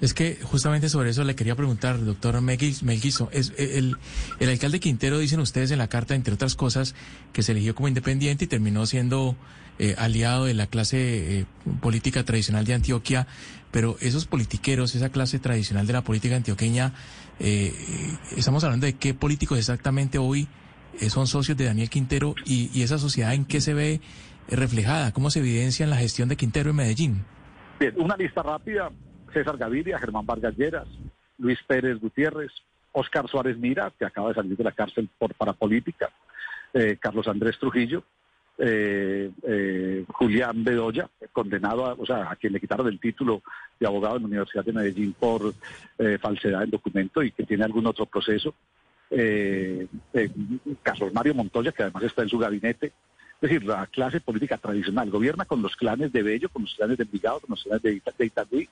Es 0.01 0.13
que 0.13 0.39
justamente 0.43 0.89
sobre 0.89 1.11
eso 1.11 1.25
le 1.25 1.35
quería 1.35 1.55
preguntar, 1.55 2.03
doctor 2.03 2.41
Melguizo. 2.41 3.29
Es, 3.33 3.53
eh, 3.57 3.79
el, 3.79 3.97
el 4.41 4.49
alcalde 4.49 4.81
Quintero, 4.81 5.19
dicen 5.19 5.41
ustedes 5.41 5.71
en 5.71 5.79
la 5.79 5.89
carta, 5.89 6.15
entre 6.15 6.35
otras 6.35 6.55
cosas, 6.55 6.95
que 7.33 7.43
se 7.43 7.53
eligió 7.53 7.75
como 7.75 7.89
independiente 7.89 8.45
y 8.45 8.49
terminó 8.49 8.85
siendo 8.87 9.37
eh, 9.79 9.95
aliado 9.99 10.47
de 10.47 10.55
la 10.55 10.69
clase 10.69 11.41
eh, 11.41 11.47
política 11.83 12.25
tradicional 12.25 12.65
de 12.65 12.73
Antioquia, 12.73 13.27
pero 13.77 13.97
esos 14.01 14.25
politiqueros, 14.25 14.95
esa 14.95 15.11
clase 15.11 15.39
tradicional 15.39 15.87
de 15.87 15.93
la 15.93 16.01
política 16.01 16.35
antioqueña, 16.35 16.95
estamos 17.39 18.65
hablando 18.65 18.87
de 18.87 18.95
qué 18.95 19.13
políticos 19.13 19.59
exactamente 19.59 20.17
hoy 20.17 20.49
son 21.11 21.27
socios 21.27 21.59
de 21.59 21.67
Daniel 21.67 21.91
Quintero 21.91 22.35
y, 22.47 22.71
y 22.73 22.85
esa 22.85 22.97
sociedad 22.97 23.35
en 23.35 23.45
qué 23.45 23.61
se 23.61 23.75
ve 23.75 24.01
reflejada, 24.49 25.13
cómo 25.13 25.29
se 25.29 25.41
evidencia 25.41 25.85
en 25.85 25.91
la 25.91 25.99
gestión 25.99 26.31
de 26.31 26.37
Quintero 26.37 26.71
en 26.71 26.77
Medellín. 26.77 27.25
Bien, 27.79 27.93
una 27.99 28.17
lista 28.17 28.43
rápida 28.43 28.91
César 29.35 29.59
Gaviria, 29.59 29.99
Germán 29.99 30.25
Vargas 30.25 30.57
Lleras, 30.57 30.89
Luis 31.37 31.59
Pérez 31.67 32.01
Gutiérrez, 32.01 32.53
Oscar 32.93 33.29
Suárez 33.29 33.59
Mira, 33.59 33.93
que 33.99 34.07
acaba 34.07 34.31
de 34.31 34.37
salir 34.37 34.57
de 34.57 34.65
la 34.65 34.73
cárcel 34.73 35.11
por 35.19 35.35
parapolítica, 35.35 36.09
eh, 36.73 36.97
Carlos 36.99 37.29
Andrés 37.29 37.59
Trujillo, 37.59 38.05
eh, 38.59 39.31
eh, 39.43 40.05
Julián 40.09 40.65
Bedoya, 40.65 41.09
condenado, 41.33 41.87
a, 41.87 41.95
o 41.95 42.07
sea, 42.07 42.31
a 42.31 42.37
quien 42.37 42.53
le 42.53 42.61
quitaron 42.61 42.87
el 42.89 42.99
título 42.99 43.43
de 43.79 43.87
abogado 43.87 44.17
en 44.17 44.23
la 44.23 44.29
Universidad 44.29 44.65
de 44.65 44.73
Medellín 44.73 45.13
por 45.13 45.55
falsedad 46.21 46.63
en 46.63 46.71
documento 46.71 47.23
y 47.23 47.31
que 47.33 47.45
tiene 47.45 47.65
algún 47.65 47.87
otro 47.87 48.07
proceso. 48.07 48.55
Carlos 50.83 51.13
Mario 51.13 51.35
Montoya, 51.35 51.73
que 51.73 51.83
además 51.83 52.05
está 52.05 52.23
en 52.23 52.29
su 52.29 52.39
gabinete, 52.39 52.93
es 53.41 53.51
decir, 53.51 53.65
la 53.65 53.87
clase 53.87 54.21
política 54.21 54.57
tradicional 54.57 55.11
gobierna 55.11 55.45
con 55.45 55.61
los 55.61 55.77
clanes 55.77 56.11
de 56.11 56.23
Bello, 56.23 56.49
con 56.49 56.63
los 56.63 56.75
clanes 56.75 56.97
de 56.97 57.05
Envigado, 57.05 57.41
con 57.41 57.51
los 57.51 57.63
clanes 57.63 57.83
de, 57.83 58.03
de 58.19 58.69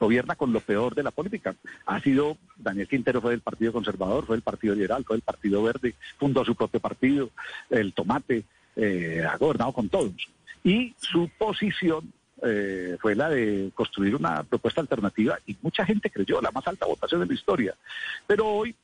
gobierna 0.00 0.36
con 0.36 0.54
lo 0.54 0.60
peor 0.60 0.94
de 0.94 1.02
la 1.02 1.10
política. 1.10 1.54
Ha 1.84 2.00
sido, 2.00 2.38
Daniel 2.56 2.88
Quintero 2.88 3.20
fue 3.20 3.32
del 3.32 3.40
Partido 3.40 3.72
Conservador, 3.72 4.24
fue 4.24 4.36
del 4.36 4.42
Partido 4.42 4.74
Liberal, 4.74 5.04
fue 5.04 5.16
del 5.16 5.22
Partido 5.22 5.62
Verde, 5.62 5.94
fundó 6.18 6.44
su 6.46 6.54
propio 6.54 6.80
partido, 6.80 7.28
el 7.68 7.92
Tomate, 7.92 8.44
eh, 8.76 9.24
ha 9.28 9.36
gobernado 9.36 9.72
con 9.72 9.88
todos. 9.88 10.12
Y 10.62 10.94
su 10.98 11.28
posición 11.38 12.12
eh, 12.42 12.96
fue 13.00 13.14
la 13.14 13.28
de 13.28 13.70
construir 13.74 14.14
una 14.14 14.42
propuesta 14.42 14.80
alternativa 14.80 15.38
y 15.46 15.56
mucha 15.62 15.84
gente 15.84 16.10
creyó, 16.10 16.40
la 16.40 16.50
más 16.50 16.66
alta 16.66 16.86
votación 16.86 17.20
de 17.20 17.26
la 17.26 17.34
historia. 17.34 17.74
Pero 18.26 18.46
hoy 18.46 18.74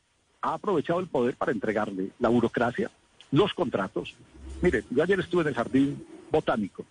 ha 0.40 0.54
aprovechado 0.54 1.00
el 1.00 1.06
poder 1.06 1.36
para 1.36 1.52
entregarle 1.52 2.10
la 2.18 2.28
burocracia, 2.28 2.90
los 3.30 3.54
contratos, 3.54 4.16
Mire, 4.62 4.84
yo 4.90 5.02
ayer 5.02 5.18
estuve 5.18 5.42
en 5.42 5.48
el 5.48 5.54
Jardín 5.54 6.06
Botánico. 6.30 6.86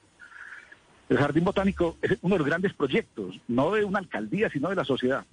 El 1.08 1.18
Jardín 1.18 1.46
Botánico 1.46 1.98
es 2.02 2.18
uno 2.22 2.36
de 2.36 2.40
los 2.40 2.48
grandes 2.48 2.74
proyectos, 2.74 3.40
no 3.48 3.72
de 3.72 3.86
una 3.86 4.00
alcaldía, 4.00 4.50
sino 4.50 4.70
de 4.70 4.76
la 4.76 4.84
sociedad. 4.84 5.26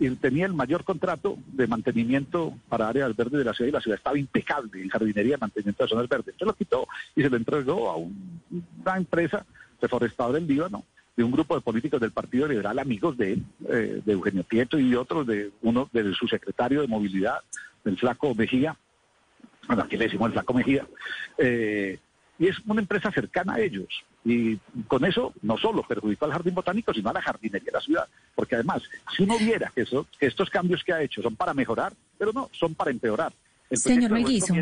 Y 0.00 0.10
tenía 0.16 0.46
el 0.46 0.54
mayor 0.54 0.82
contrato 0.82 1.38
de 1.52 1.68
mantenimiento 1.68 2.54
para 2.68 2.88
áreas 2.88 3.14
verdes 3.14 3.38
de 3.38 3.44
la 3.44 3.54
ciudad 3.54 3.68
y 3.68 3.72
la 3.72 3.80
ciudad 3.80 3.98
estaba 3.98 4.18
impecable 4.18 4.82
en 4.82 4.88
jardinería 4.88 5.36
y 5.36 5.40
mantenimiento 5.40 5.84
de 5.84 5.88
zonas 5.90 6.08
verdes. 6.08 6.34
Se 6.36 6.44
lo 6.44 6.54
quitó 6.54 6.88
y 7.14 7.22
se 7.22 7.30
lo 7.30 7.36
entregó 7.36 7.90
a 7.90 7.96
una 7.96 8.96
empresa 8.96 9.46
reforestadora 9.80 10.38
del 10.38 10.48
Líbano, 10.48 10.84
de 11.16 11.22
un 11.22 11.30
grupo 11.30 11.54
de 11.54 11.60
políticos 11.60 12.00
del 12.00 12.12
Partido 12.12 12.48
Liberal, 12.48 12.78
amigos 12.78 13.16
de 13.16 13.34
él, 13.34 13.44
eh, 13.68 14.02
de 14.04 14.12
Eugenio 14.12 14.42
Prieto 14.42 14.78
y 14.78 14.94
otros, 14.94 15.26
de 15.26 15.52
uno 15.62 15.88
de 15.92 16.12
su 16.14 16.26
secretario 16.26 16.80
de 16.80 16.88
movilidad, 16.88 17.40
del 17.84 17.98
flaco 17.98 18.34
Mejía, 18.34 18.76
bueno, 19.66 19.84
aquí 19.84 19.96
le 19.96 20.06
decimos 20.06 20.26
el 20.26 20.32
Flaco 20.32 20.52
Mejía, 20.52 20.84
eh, 21.38 21.98
y 22.38 22.48
es 22.48 22.58
una 22.66 22.80
empresa 22.80 23.12
cercana 23.12 23.54
a 23.54 23.60
ellos. 23.60 24.04
Y 24.24 24.56
con 24.86 25.04
eso 25.04 25.32
no 25.42 25.56
solo 25.56 25.82
perjudicó 25.82 26.26
al 26.26 26.32
jardín 26.32 26.54
botánico, 26.54 26.92
sino 26.92 27.10
a 27.10 27.14
la 27.14 27.22
jardinería 27.22 27.66
de 27.66 27.72
la 27.72 27.80
ciudad. 27.80 28.08
Porque 28.34 28.54
además, 28.54 28.82
si 29.16 29.22
uno 29.22 29.38
viera 29.38 29.72
que, 29.74 29.82
eso, 29.82 30.06
que 30.18 30.26
estos 30.26 30.50
cambios 30.50 30.84
que 30.84 30.92
ha 30.92 31.02
hecho 31.02 31.22
son 31.22 31.36
para 31.36 31.54
mejorar, 31.54 31.92
pero 32.18 32.32
no, 32.32 32.50
son 32.52 32.74
para 32.74 32.90
empeorar. 32.90 33.32
señor 33.70 34.10
Melguizo. 34.10 34.54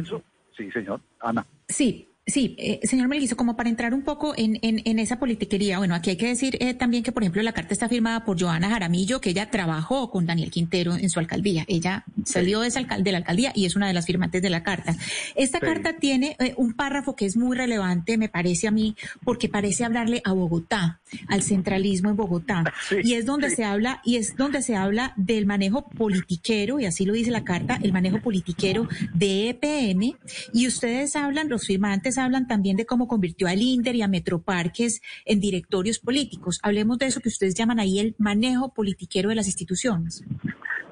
Sí, 0.56 0.70
señor. 0.72 1.00
Ana. 1.20 1.46
Sí, 1.68 2.07
Sí, 2.28 2.54
eh, 2.58 2.80
señor 2.82 3.08
Melguizo, 3.08 3.38
como 3.38 3.56
para 3.56 3.70
entrar 3.70 3.94
un 3.94 4.02
poco 4.02 4.34
en, 4.36 4.58
en, 4.60 4.98
esa 4.98 5.18
politiquería, 5.18 5.78
bueno, 5.78 5.94
aquí 5.94 6.10
hay 6.10 6.16
que 6.18 6.28
decir 6.28 6.58
eh, 6.60 6.74
también 6.74 7.02
que, 7.02 7.10
por 7.10 7.22
ejemplo, 7.22 7.42
la 7.42 7.54
carta 7.54 7.72
está 7.72 7.88
firmada 7.88 8.26
por 8.26 8.38
Joana 8.38 8.68
Jaramillo, 8.68 9.22
que 9.22 9.30
ella 9.30 9.50
trabajó 9.50 10.10
con 10.10 10.26
Daniel 10.26 10.50
Quintero 10.50 10.94
en 10.94 11.08
su 11.08 11.20
alcaldía. 11.20 11.64
Ella 11.68 12.04
salió 12.26 12.60
de, 12.60 12.68
de 12.98 13.12
la 13.12 13.18
alcaldía 13.18 13.52
y 13.54 13.64
es 13.64 13.76
una 13.76 13.88
de 13.88 13.94
las 13.94 14.04
firmantes 14.04 14.42
de 14.42 14.50
la 14.50 14.62
carta. 14.62 14.94
Esta 15.36 15.58
carta 15.58 15.96
tiene 15.96 16.36
eh, 16.38 16.52
un 16.58 16.74
párrafo 16.74 17.16
que 17.16 17.24
es 17.24 17.34
muy 17.38 17.56
relevante, 17.56 18.18
me 18.18 18.28
parece 18.28 18.68
a 18.68 18.72
mí, 18.72 18.94
porque 19.24 19.48
parece 19.48 19.86
hablarle 19.86 20.20
a 20.22 20.34
Bogotá, 20.34 21.00
al 21.28 21.42
centralismo 21.42 22.10
en 22.10 22.16
Bogotá. 22.16 22.62
y 23.02 23.14
es 23.14 23.24
donde 23.24 23.48
se 23.48 23.64
habla, 23.64 24.02
y 24.04 24.16
es 24.16 24.36
donde 24.36 24.60
se 24.60 24.76
habla 24.76 25.14
del 25.16 25.46
manejo 25.46 25.88
politiquero, 25.88 26.78
y 26.78 26.84
así 26.84 27.06
lo 27.06 27.14
dice 27.14 27.30
la 27.30 27.44
carta, 27.44 27.78
el 27.82 27.94
manejo 27.94 28.20
politiquero 28.20 28.86
de 29.14 29.48
EPM, 29.48 30.14
y 30.52 30.66
ustedes 30.66 31.16
hablan, 31.16 31.48
los 31.48 31.66
firmantes 31.66 32.17
hablan 32.18 32.46
también 32.46 32.76
de 32.76 32.86
cómo 32.86 33.08
convirtió 33.08 33.48
al 33.48 33.60
INDER 33.60 33.96
y 33.96 34.02
a 34.02 34.08
Metroparques 34.08 35.00
en 35.24 35.40
directorios 35.40 35.98
políticos. 35.98 36.58
Hablemos 36.62 36.98
de 36.98 37.06
eso 37.06 37.20
que 37.20 37.28
ustedes 37.28 37.54
llaman 37.54 37.78
ahí 37.78 37.98
el 37.98 38.14
manejo 38.18 38.72
politiquero 38.72 39.28
de 39.28 39.34
las 39.34 39.46
instituciones. 39.46 40.24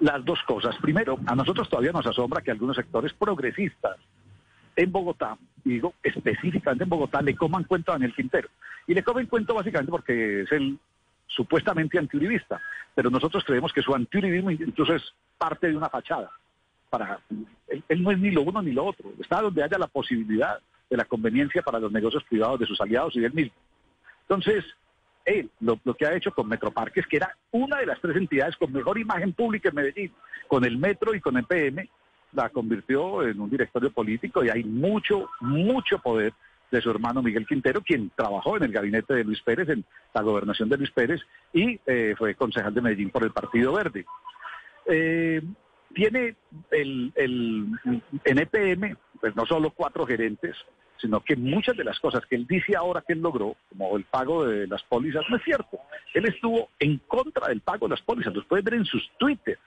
Las 0.01 0.25
dos 0.25 0.39
cosas. 0.47 0.77
Primero, 0.81 1.19
a 1.27 1.35
nosotros 1.35 1.69
todavía 1.69 1.93
nos 1.93 2.07
asombra 2.07 2.43
que 2.43 2.51
algunos 2.51 2.77
sectores 2.77 3.13
progresistas 3.15 3.97
en 4.77 4.93
Bogotá, 4.93 5.39
digo 5.65 5.95
específicamente 6.03 6.85
en 6.85 6.91
Bogotá, 6.91 7.23
le 7.23 7.35
coman 7.35 7.65
cuento 7.65 7.93
a 7.93 7.95
Daniel 7.95 8.15
Quintero. 8.15 8.49
Y 8.87 8.95
le 8.95 9.03
comen 9.03 9.27
cuento 9.27 9.55
básicamente 9.55 9.91
porque 9.91 10.43
es 10.43 10.53
el 10.53 10.79
supuestamente 11.27 11.99
antiuribista, 11.99 12.61
pero 12.95 13.11
nosotros 13.11 13.45
creemos 13.45 13.73
que 13.73 13.83
su 13.83 13.95
antiuribismo 13.95 14.51
incluso 14.51 14.95
es 14.95 15.03
parte 15.37 15.69
de 15.69 15.77
una 15.77 15.89
fachada. 15.89 16.31
Para, 16.89 17.19
él, 17.89 18.03
no 18.03 18.11
es 18.11 18.19
ni 18.19 18.31
lo 18.31 18.43
uno 18.43 18.63
ni 18.63 18.73
lo 18.73 18.85
otro, 18.85 19.13
está 19.21 19.43
donde 19.43 19.63
haya 19.63 19.79
la 19.79 19.89
posibilidad 19.89 20.59
de 20.89 20.97
la 20.97 21.05
conveniencia 21.05 21.63
para 21.63 21.81
los 21.81 21.93
negocios 21.93 22.25
privados 22.25 22.61
de 22.61 22.67
sus 22.67 22.81
aliados 22.81 23.17
y 23.17 23.21
del 23.21 23.33
mismo. 23.33 23.55
Entonces, 24.23 24.65
él 25.25 25.51
lo, 25.61 25.79
que 25.99 26.07
ha 26.07 26.15
hecho 26.15 26.31
con 26.31 26.49
Metroparques, 26.49 27.07
que 27.07 27.17
era 27.17 27.37
una 27.51 27.79
de 27.79 27.87
las 27.87 28.01
tres 28.01 28.17
entidades 28.17 28.57
con 28.57 28.73
mejor 28.73 28.99
imagen 28.99 29.33
pública 29.33 29.69
en 29.69 29.75
Medellín, 29.75 30.13
con 30.47 30.65
el 30.65 30.79
Metro 30.79 31.15
y 31.15 31.21
con 31.21 31.37
el 31.37 31.45
PM, 31.45 31.89
la 32.33 32.49
convirtió 32.51 33.23
en 33.23 33.41
un 33.41 33.51
directorio 33.51 33.91
político 33.91 34.45
y 34.45 34.51
hay 34.51 34.63
mucho, 34.65 35.29
mucho 35.41 35.99
poder 35.99 36.33
de 36.71 36.81
su 36.81 36.91
hermano 36.91 37.23
Miguel 37.23 37.47
Quintero, 37.47 37.81
quien 37.81 38.11
trabajó 38.15 38.57
en 38.57 38.65
el 38.65 38.73
gabinete 38.73 39.15
de 39.15 39.25
Luis 39.25 39.41
Pérez, 39.43 39.69
en 39.69 39.85
la 40.15 40.23
gobernación 40.23 40.69
de 40.69 40.77
Luis 40.77 40.91
Pérez, 40.91 41.21
y 41.53 41.81
eh, 41.87 42.15
fue 42.19 42.35
concejal 42.35 42.75
de 42.75 42.81
Medellín 42.81 43.11
por 43.11 43.25
el 43.25 43.31
Partido 43.31 43.73
Verde. 43.73 44.05
Eh, 44.87 45.43
tiene 45.95 46.37
el, 46.71 47.13
el, 47.15 47.67
en 48.25 48.39
EPM, 48.39 48.97
pues 49.21 49.35
no 49.37 49.47
solo 49.47 49.71
cuatro 49.71 50.07
gerentes, 50.07 50.57
sino 51.01 51.21
que 51.21 51.37
muchas 51.37 51.77
de 51.77 51.85
las 51.85 51.99
cosas 52.01 52.25
que 52.27 52.37
él 52.37 52.47
dice 52.47 52.77
ahora 52.77 53.03
que 53.07 53.13
él 53.13 53.21
logró, 53.21 53.57
como 53.69 53.97
el 53.97 54.05
pago 54.05 54.47
de 54.47 54.67
las 54.67 54.83
pólizas, 54.85 55.25
no 55.29 55.37
es 55.37 55.43
cierto. 55.45 55.79
Él 56.15 56.27
estuvo 56.27 56.71
en 56.79 56.99
contra 57.07 57.49
del 57.49 57.61
pago 57.61 57.87
de 57.87 57.95
las 57.95 58.03
pólizas, 58.03 58.35
los 58.35 58.45
pueden 58.47 58.65
ver 58.65 58.75
en 58.75 58.85
sus 58.85 59.11
Twitter. 59.19 59.59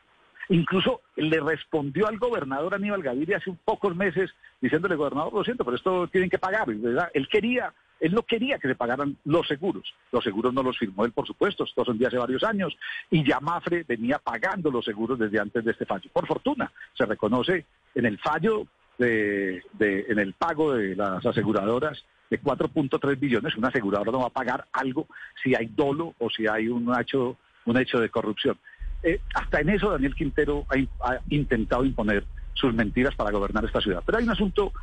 Incluso 0.49 1.01
le 1.15 1.39
respondió 1.39 2.07
al 2.07 2.17
gobernador 2.17 2.73
Aníbal 2.73 3.03
Gaviria 3.03 3.37
hace 3.37 3.53
pocos 3.63 3.95
meses 3.95 4.31
diciéndole, 4.59 4.95
gobernador, 4.95 5.33
lo 5.33 5.43
siento, 5.43 5.63
pero 5.63 5.77
esto 5.77 6.07
tienen 6.07 6.29
que 6.29 6.39
pagar. 6.39 6.67
¿verdad? 6.67 7.09
Él 7.13 7.27
quería 7.29 7.71
él 7.99 8.13
no 8.13 8.23
quería 8.23 8.57
que 8.57 8.67
se 8.67 8.75
pagaran 8.75 9.17
los 9.25 9.47
seguros. 9.47 9.93
Los 10.11 10.23
seguros 10.23 10.53
no 10.53 10.63
los 10.63 10.77
firmó 10.77 11.05
él, 11.05 11.11
por 11.11 11.27
supuesto, 11.27 11.63
esto 11.63 11.83
son 11.83 11.97
de 11.97 12.07
hace 12.07 12.17
varios 12.17 12.43
años. 12.43 12.75
Y 13.09 13.27
ya 13.27 13.39
Mafre 13.39 13.83
venía 13.87 14.19
pagando 14.19 14.71
los 14.71 14.85
seguros 14.85 15.19
desde 15.19 15.39
antes 15.39 15.63
de 15.65 15.71
este 15.71 15.85
fallo. 15.85 16.09
Por 16.11 16.25
fortuna, 16.25 16.71
se 16.93 17.05
reconoce 17.05 17.65
en 17.95 18.05
el 18.05 18.17
fallo, 18.19 18.67
de, 18.99 19.63
en 19.79 20.19
el 20.19 20.33
pago 20.33 20.73
de 20.73 20.95
las 20.95 21.25
aseguradoras 21.25 22.03
de 22.29 22.39
4.3 22.39 23.19
billones, 23.19 23.55
una 23.55 23.69
aseguradora 23.69 24.11
no 24.11 24.19
va 24.19 24.27
a 24.27 24.29
pagar 24.31 24.65
algo 24.71 25.07
si 25.41 25.55
hay 25.55 25.67
dolo 25.67 26.13
o 26.19 26.29
si 26.29 26.45
hay 26.45 26.67
un 26.67 26.93
hecho, 26.99 27.37
un 27.65 27.77
hecho 27.77 27.99
de 27.99 28.09
corrupción. 28.09 28.57
Eh, 29.01 29.19
hasta 29.33 29.61
en 29.61 29.69
eso 29.69 29.89
Daniel 29.89 30.13
Quintero 30.13 30.65
ha, 30.69 31.09
ha 31.09 31.19
intentado 31.29 31.85
imponer 31.85 32.25
sus 32.53 32.73
mentiras 32.73 33.15
para 33.15 33.31
gobernar 33.31 33.65
esta 33.65 33.81
ciudad. 33.81 34.03
Pero 34.05 34.17
hay 34.17 34.25
un 34.25 34.31
asunto 34.31 34.73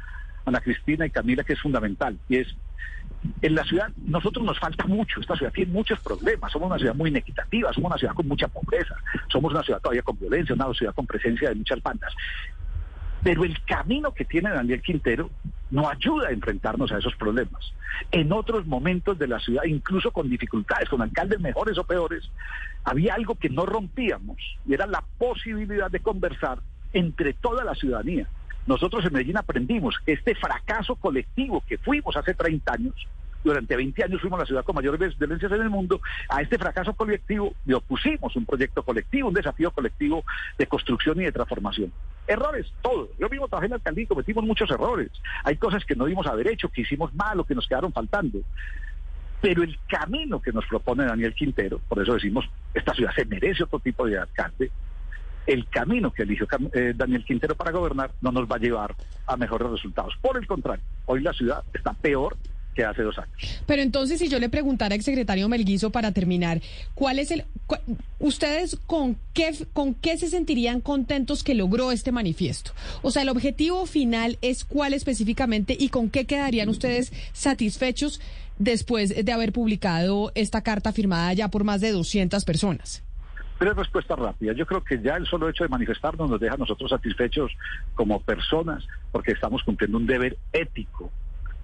Ana 0.47 0.61
Cristina 0.61 1.05
y 1.05 1.11
Camila, 1.11 1.45
que 1.45 1.55
es 1.55 1.61
fundamental, 1.61 2.17
y 2.29 2.37
es, 2.37 2.49
en 3.43 3.55
la 3.55 3.65
ciudad, 3.65 3.89
nosotros 3.97 4.45
nos 4.45 4.59
falta 4.59 4.87
mucho, 4.87 5.21
esta 5.21 5.37
ciudad 5.37 5.53
tiene 5.53 5.73
muchos 5.73 5.99
problemas, 6.01 6.53
somos 6.53 6.69
una 6.69 6.79
ciudad 6.79 6.95
muy 6.95 7.11
inequitativa, 7.11 7.73
somos 7.73 7.91
una 7.91 7.99
ciudad 7.99 8.15
con 8.15 8.29
mucha 8.29 8.47
pobreza, 8.47 8.95
somos 9.29 9.53
una 9.53 9.63
ciudad 9.63 9.81
todavía 9.81 10.03
con 10.03 10.19
violencia, 10.19 10.55
una 10.55 10.73
ciudad 10.73 10.95
con 10.95 11.07
presencia 11.07 11.49
de 11.49 11.57
muchas 11.57 11.83
bandas. 11.83 12.15
Pero 13.27 13.43
el 13.43 13.61
camino 13.65 14.15
que 14.15 14.25
tiene 14.25 14.51
Daniel 14.51 14.81
Quintero 14.81 15.31
no 15.73 15.89
ayuda 15.89 16.29
a 16.29 16.31
enfrentarnos 16.31 16.93
a 16.93 16.99
esos 16.99 17.17
problemas. 17.17 17.73
En 18.13 18.33
otros 18.33 18.67
momentos 18.67 19.19
de 19.19 19.27
la 19.27 19.41
ciudad, 19.41 19.65
incluso 19.65 20.13
con 20.13 20.31
dificultades, 20.31 20.89
con 20.89 21.03
alcaldes 21.03 21.41
mejores 21.41 21.77
o 21.77 21.83
peores, 21.83 22.31
había 22.85 23.15
algo 23.15 23.35
que 23.35 23.49
no 23.49 23.67
rompíamos 23.67 24.37
y 24.65 24.75
era 24.75 24.87
la 24.87 25.03
posibilidad 25.19 25.91
de 25.91 25.99
conversar 25.99 26.61
entre 26.93 27.33
toda 27.33 27.65
la 27.65 27.75
ciudadanía. 27.75 28.29
Nosotros 28.69 29.05
en 29.05 29.15
Medellín 29.15 29.39
aprendimos 29.39 29.97
que 30.07 30.13
este 30.13 30.37
fracaso 30.37 30.95
colectivo 30.95 31.65
que 31.67 31.79
fuimos 31.79 32.17
hace 32.17 32.33
30 32.33 32.75
años, 32.75 32.95
durante 33.43 33.75
20 33.75 34.05
años 34.05 34.21
fuimos 34.21 34.39
la 34.39 34.47
ciudad 34.47 34.63
con 34.63 34.77
mayores 34.77 35.19
violencias 35.19 35.51
en 35.51 35.63
el 35.63 35.71
mundo, 35.71 36.01
a 36.29 36.43
este 36.43 36.59
fracaso 36.59 36.95
colectivo 36.95 37.55
le 37.65 37.75
opusimos 37.75 38.37
un 38.37 38.47
proyecto 38.47 38.85
colectivo, 38.85 39.27
un 39.27 39.35
desafío 39.35 39.73
colectivo 39.73 40.23
de 40.57 40.69
construcción 40.69 41.21
y 41.21 41.25
de 41.25 41.33
transformación. 41.33 41.93
Errores, 42.27 42.73
todos. 42.83 43.11
Yo 43.19 43.29
mismo 43.29 43.49
trabajé 43.49 43.67
en 43.67 43.71
la 43.71 43.77
alcaldía 43.77 44.05
y 44.05 44.09
cometimos 44.09 44.45
muchos 44.45 44.71
errores. 44.71 45.11
Hay 45.45 45.57
cosas 45.57 45.85
que 45.85 45.95
no 45.95 46.07
dimos 46.07 46.27
haber 46.27 46.49
hecho, 46.49 46.69
que 46.69 46.83
hicimos 46.83 47.15
mal 47.15 47.39
o 47.39 47.45
que 47.45 47.55
nos 47.55 47.67
quedaron 47.67 47.93
faltando. 47.93 48.41
Pero 49.41 49.63
el 49.63 49.79
camino 49.87 50.41
que 50.41 50.53
nos 50.53 50.67
propone 50.67 51.05
Daniel 51.05 51.35
Quintero, 51.35 51.81
por 51.89 52.03
eso 52.03 52.15
decimos, 52.15 52.49
esta 52.75 52.95
ciudad 52.95 53.13
se 53.15 53.25
merece 53.27 53.65
otro 53.65 53.79
tipo 53.79 54.07
de 54.07 54.19
alcalde, 54.19 54.71
el 55.47 55.69
camino 55.69 56.11
que 56.11 56.25
eligió 56.25 56.49
eh, 56.73 56.93
Daniel 56.97 57.25
Quintero 57.25 57.55
para 57.55 57.71
gobernar 57.71 58.11
no 58.21 58.33
nos 58.33 58.51
va 58.51 58.57
a 58.57 58.59
llevar 58.59 58.95
a 59.27 59.37
mejores 59.37 59.71
resultados. 59.71 60.15
Por 60.21 60.37
el 60.37 60.47
contrario, 60.47 60.85
hoy 61.05 61.21
la 61.21 61.33
ciudad 61.33 61.63
está 61.73 61.93
peor 61.93 62.37
que 62.77 62.85
hace 62.85 63.03
dos 63.03 63.19
años. 63.19 63.63
Pero 63.67 63.83
entonces, 63.83 64.21
si 64.21 64.29
yo 64.29 64.39
le 64.39 64.49
preguntara, 64.49 64.95
exsecretario 64.95 65.49
Melguizo, 65.49 65.91
para 65.91 66.13
terminar, 66.13 66.61
¿cuál 66.95 67.19
es 67.19 67.31
el, 67.31 67.45
ustedes 68.21 68.77
con 68.87 69.17
qué, 69.33 69.53
con 69.73 69.95
qué 69.95 70.19
se 70.19 70.29
sentirían 70.29 70.81
contentos 70.81 71.43
que 71.43 71.55
logró 71.55 71.91
este 71.91 72.13
manifiesto? 72.13 72.73
O 73.03 73.11
sea, 73.11 73.23
el 73.23 73.31
objetivo 73.31 73.87
final 73.87 74.39
es 74.43 74.65
cuál 74.65 74.93
específicamente 74.93 75.77
y 75.79 75.89
con 75.89 76.11
qué 76.11 76.27
quedarían 76.27 76.69
ustedes 76.69 77.13
satisfechos 77.33 78.21
después 78.59 79.25
de 79.25 79.33
haber 79.33 79.53
publicado 79.53 80.31
esta 80.35 80.63
carta 80.63 80.93
firmada 80.93 81.33
ya 81.33 81.49
por 81.49 81.65
más 81.65 81.81
de 81.81 81.93
200 81.93 82.45
personas. 82.45 83.03
Tres 83.59 83.75
respuestas 83.75 84.19
rápidas. 84.19 84.55
Yo 84.55 84.67
creo 84.67 84.85
que 84.85 85.01
ya 85.01 85.17
el 85.17 85.27
solo 85.27 85.49
hecho 85.49 85.65
de 85.65 85.69
manifestarnos 85.69 86.29
nos 86.29 86.39
deja 86.39 86.55
a 86.55 86.59
nosotros 86.59 86.91
satisfechos 86.91 87.51
como 87.95 88.21
personas 88.21 88.87
porque 89.13 89.33
estamos 89.33 89.63
cumpliendo 89.63 89.97
un 89.97 90.07
deber 90.07 90.37
ético 90.53 91.11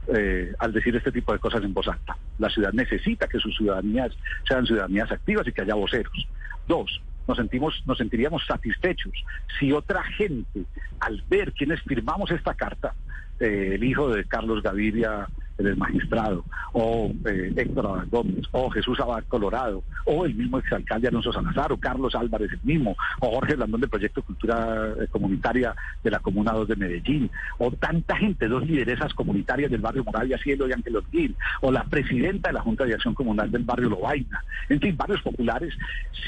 eh, 0.08 0.52
al 0.58 0.72
decir 0.72 0.94
este 0.96 1.12
tipo 1.12 1.32
de 1.32 1.38
cosas 1.38 1.62
en 1.62 1.72
voz 1.72 1.88
alta. 1.88 2.16
La 2.38 2.50
ciudad 2.50 2.72
necesita 2.72 3.28
que 3.28 3.38
sus 3.38 3.56
ciudadanías 3.56 4.12
sean 4.48 4.66
ciudadanías 4.66 5.10
activas 5.12 5.46
y 5.46 5.52
que 5.52 5.62
haya 5.62 5.74
voceros. 5.74 6.26
Dos, 6.66 7.00
nos 7.28 7.36
sentimos, 7.36 7.82
nos 7.86 7.98
sentiríamos 7.98 8.44
satisfechos 8.46 9.12
si 9.58 9.72
otra 9.72 10.02
gente, 10.02 10.64
al 11.00 11.22
ver 11.28 11.52
quienes 11.52 11.80
firmamos 11.82 12.30
esta 12.30 12.54
carta, 12.54 12.94
eh, 13.40 13.72
el 13.74 13.84
hijo 13.84 14.08
de 14.10 14.24
Carlos 14.24 14.62
Gaviria 14.62 15.28
el 15.66 15.76
magistrado, 15.76 16.44
o 16.72 17.10
eh, 17.26 17.52
Héctor 17.56 18.08
Gómez, 18.08 18.46
o 18.52 18.70
Jesús 18.70 18.98
Abad 19.00 19.24
Colorado, 19.28 19.82
o 20.06 20.24
el 20.24 20.34
mismo 20.34 20.58
exalcalde 20.58 21.08
Alonso 21.08 21.32
Salazar, 21.32 21.72
o 21.72 21.76
Carlos 21.76 22.14
Álvarez 22.14 22.50
el 22.52 22.60
mismo, 22.62 22.96
o 23.20 23.30
Jorge 23.30 23.56
Landón 23.56 23.80
del 23.80 23.90
Proyecto 23.90 24.22
Cultura 24.22 24.94
eh, 25.00 25.06
Comunitaria 25.10 25.74
de 26.02 26.10
la 26.10 26.20
Comuna 26.20 26.52
2 26.52 26.68
de 26.68 26.76
Medellín, 26.76 27.30
o 27.58 27.70
tanta 27.70 28.16
gente, 28.16 28.48
dos 28.48 28.66
lideresas 28.66 29.14
comunitarias 29.14 29.70
del 29.70 29.80
barrio 29.80 30.04
Moravia 30.04 30.38
Cielo 30.38 30.68
y 30.68 30.72
Ángel 30.72 30.96
Orguín, 30.96 31.36
o 31.60 31.70
la 31.70 31.84
presidenta 31.84 32.48
de 32.48 32.54
la 32.54 32.60
Junta 32.60 32.84
de 32.84 32.94
Acción 32.94 33.14
Comunal 33.14 33.50
del 33.50 33.64
barrio 33.64 33.90
Lobaina, 33.90 34.42
en 34.68 34.80
fin, 34.80 34.96
barrios 34.96 35.22
populares, 35.22 35.74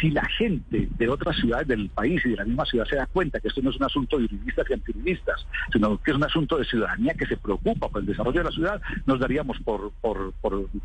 si 0.01 0.11
la 0.11 0.24
gente 0.27 0.89
de 0.98 1.09
otras 1.09 1.36
ciudades 1.36 1.69
del 1.69 1.89
país 1.89 2.20
y 2.24 2.31
de 2.31 2.36
la 2.36 2.44
misma 2.44 2.65
ciudad 2.65 2.86
se 2.86 2.97
da 2.97 3.06
cuenta 3.06 3.40
que 3.40 3.48
esto 3.48 3.62
no 3.62 3.70
es 3.70 3.77
un 3.77 3.85
asunto 3.85 4.19
de 4.19 4.28
juristas 4.28 4.66
y 4.69 4.73
antijuristas, 4.73 5.47
sino 5.73 6.01
que 6.02 6.11
es 6.11 6.16
un 6.16 6.24
asunto 6.24 6.59
de 6.59 6.65
ciudadanía 6.65 7.15
que 7.15 7.27
se 7.27 7.36
preocupa 7.36 7.89
por 7.89 8.01
el 8.01 8.06
desarrollo 8.06 8.40
de 8.40 8.44
la 8.44 8.51
ciudad, 8.51 8.81
nos 9.06 9.20
daríamos 9.24 9.59
por, 9.60 9.90
por, 10.02 10.34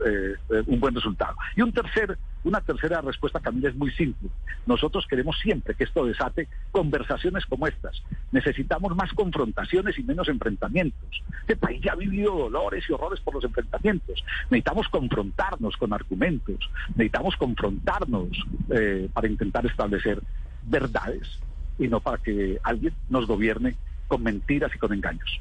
eh, 0.05 0.35
eh, 0.49 0.63
un 0.67 0.79
buen 0.79 0.95
resultado. 0.95 1.35
Y 1.57 1.61
un 1.61 1.73
tercer, 1.73 2.17
una 2.45 2.61
tercera 2.61 3.01
respuesta, 3.01 3.41
Camila, 3.41 3.67
es 3.67 3.75
muy 3.75 3.91
simple. 3.91 4.29
Nosotros 4.65 5.05
queremos 5.09 5.37
siempre 5.39 5.75
que 5.75 5.83
esto 5.83 6.05
desate 6.05 6.47
conversaciones 6.71 7.45
como 7.45 7.67
estas. 7.67 8.01
Necesitamos 8.31 8.95
más 8.95 9.11
confrontaciones 9.11 9.99
y 9.99 10.03
menos 10.03 10.29
enfrentamientos. 10.29 11.23
Este 11.41 11.57
país 11.57 11.81
ya 11.83 11.91
ha 11.91 11.95
vivido 11.95 12.33
dolores 12.33 12.85
y 12.87 12.93
horrores 12.93 13.19
por 13.19 13.35
los 13.35 13.43
enfrentamientos. 13.43 14.23
Necesitamos 14.49 14.87
confrontarnos 14.87 15.75
con 15.75 15.91
argumentos. 15.91 16.69
Necesitamos 16.89 17.35
confrontarnos 17.35 18.29
eh, 18.69 19.09
para 19.11 19.27
intentar 19.27 19.65
establecer 19.65 20.21
verdades 20.63 21.41
y 21.77 21.89
no 21.89 21.99
para 21.99 22.17
que 22.17 22.57
alguien 22.63 22.93
nos 23.09 23.27
gobierne 23.27 23.75
con 24.09 24.23
mentiras 24.23 24.71
y 24.75 24.77
con 24.77 24.91
engaños. 24.91 25.39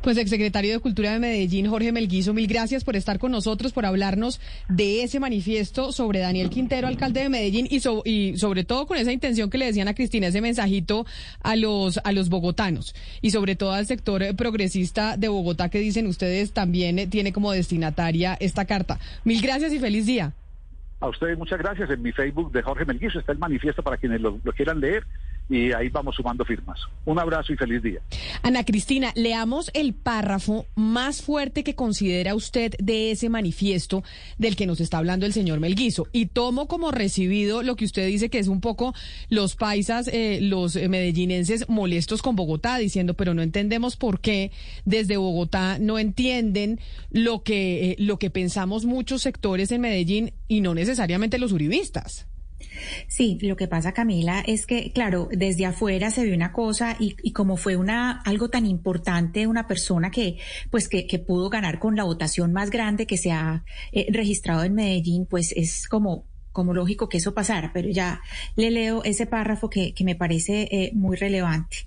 Pues 0.00 0.16
exsecretario 0.16 0.72
de 0.72 0.80
Cultura 0.80 1.12
de 1.12 1.18
Medellín, 1.18 1.66
Jorge 1.68 1.90
Melguizo, 1.90 2.32
mil 2.32 2.46
gracias 2.46 2.84
por 2.84 2.94
estar 2.94 3.18
con 3.18 3.32
nosotros, 3.32 3.72
por 3.72 3.84
hablarnos 3.84 4.40
de 4.68 5.02
ese 5.02 5.18
manifiesto 5.18 5.92
sobre 5.92 6.20
Daniel 6.20 6.50
Quintero, 6.50 6.86
alcalde 6.88 7.20
de 7.20 7.28
Medellín, 7.28 7.66
y, 7.70 7.82
y 8.04 8.36
sobre 8.36 8.64
todo 8.64 8.86
con 8.86 8.98
esa 8.98 9.12
intención 9.12 9.50
que 9.50 9.58
le 9.58 9.66
decían 9.66 9.88
a 9.88 9.94
Cristina, 9.94 10.28
ese 10.28 10.40
mensajito 10.40 11.06
a 11.42 11.56
los, 11.56 11.98
a 12.04 12.12
los 12.12 12.28
bogotanos, 12.28 12.94
y 13.20 13.30
sobre 13.30 13.56
todo 13.56 13.72
al 13.72 13.86
sector 13.86 14.22
progresista 14.36 15.16
de 15.16 15.28
Bogotá 15.28 15.68
que 15.70 15.80
dicen 15.80 16.06
ustedes 16.06 16.52
también 16.52 17.10
tiene 17.10 17.32
como 17.32 17.50
destinataria 17.50 18.36
esta 18.40 18.66
carta. 18.66 19.00
Mil 19.24 19.42
gracias 19.42 19.72
y 19.72 19.80
feliz 19.80 20.06
día. 20.06 20.32
A 21.00 21.08
ustedes 21.08 21.36
muchas 21.36 21.58
gracias. 21.58 21.90
En 21.90 22.00
mi 22.00 22.12
Facebook 22.12 22.52
de 22.52 22.62
Jorge 22.62 22.84
Melguizo 22.84 23.18
está 23.18 23.32
el 23.32 23.38
manifiesto 23.38 23.82
para 23.82 23.96
quienes 23.96 24.20
lo 24.20 24.38
quieran 24.54 24.80
leer 24.80 25.04
y 25.48 25.72
ahí 25.72 25.88
vamos 25.88 26.16
sumando 26.16 26.44
firmas. 26.44 26.80
Un 27.04 27.18
abrazo 27.18 27.52
y 27.52 27.56
feliz 27.56 27.82
día. 27.82 28.00
Ana 28.42 28.64
Cristina, 28.64 29.12
leamos 29.14 29.70
el 29.74 29.92
párrafo 29.92 30.66
más 30.74 31.22
fuerte 31.22 31.64
que 31.64 31.74
considera 31.74 32.34
usted 32.34 32.74
de 32.78 33.10
ese 33.10 33.28
manifiesto 33.28 34.02
del 34.38 34.56
que 34.56 34.66
nos 34.66 34.80
está 34.80 34.98
hablando 34.98 35.26
el 35.26 35.32
señor 35.32 35.60
Melguizo. 35.60 36.06
Y 36.12 36.26
tomo 36.26 36.66
como 36.66 36.90
recibido 36.90 37.62
lo 37.62 37.76
que 37.76 37.84
usted 37.84 38.06
dice 38.06 38.30
que 38.30 38.38
es 38.38 38.48
un 38.48 38.60
poco 38.60 38.94
los 39.28 39.54
paisas, 39.54 40.08
eh, 40.08 40.38
los 40.40 40.76
medellinenses 40.76 41.68
molestos 41.68 42.22
con 42.22 42.36
Bogotá, 42.36 42.78
diciendo, 42.78 43.14
pero 43.14 43.34
no 43.34 43.42
entendemos 43.42 43.96
por 43.96 44.20
qué 44.20 44.50
desde 44.84 45.16
Bogotá 45.18 45.78
no 45.78 45.98
entienden 45.98 46.80
lo 47.10 47.42
que, 47.42 47.90
eh, 47.90 47.96
lo 47.98 48.18
que 48.18 48.30
pensamos 48.30 48.86
muchos 48.86 49.22
sectores 49.22 49.70
en 49.72 49.82
Medellín 49.82 50.32
y 50.48 50.60
no 50.62 50.74
necesariamente 50.74 51.38
los 51.38 51.52
uribistas. 51.52 52.26
Sí, 53.08 53.38
lo 53.42 53.56
que 53.56 53.68
pasa, 53.68 53.92
Camila, 53.92 54.42
es 54.46 54.66
que, 54.66 54.92
claro, 54.92 55.28
desde 55.30 55.66
afuera 55.66 56.10
se 56.10 56.24
ve 56.24 56.34
una 56.34 56.52
cosa 56.52 56.96
y, 56.98 57.32
como 57.32 57.56
fue 57.56 57.76
una 57.76 58.20
algo 58.22 58.48
tan 58.48 58.66
importante, 58.66 59.46
una 59.46 59.66
persona 59.66 60.10
que, 60.10 60.38
pues, 60.70 60.88
que, 60.88 61.06
que 61.06 61.18
pudo 61.18 61.50
ganar 61.50 61.78
con 61.78 61.96
la 61.96 62.04
votación 62.04 62.52
más 62.52 62.70
grande 62.70 63.06
que 63.06 63.16
se 63.16 63.32
ha 63.32 63.64
eh, 63.92 64.06
registrado 64.10 64.64
en 64.64 64.74
Medellín, 64.74 65.26
pues 65.26 65.52
es 65.52 65.88
como 65.88 66.26
como 66.52 66.72
lógico 66.72 67.08
que 67.08 67.16
eso 67.16 67.34
pasara, 67.34 67.72
pero 67.74 67.88
ya 67.90 68.20
le 68.54 68.70
leo 68.70 69.02
ese 69.02 69.26
párrafo 69.26 69.68
que, 69.68 69.92
que 69.92 70.04
me 70.04 70.14
parece 70.14 70.68
eh, 70.70 70.92
muy 70.94 71.16
relevante. 71.16 71.78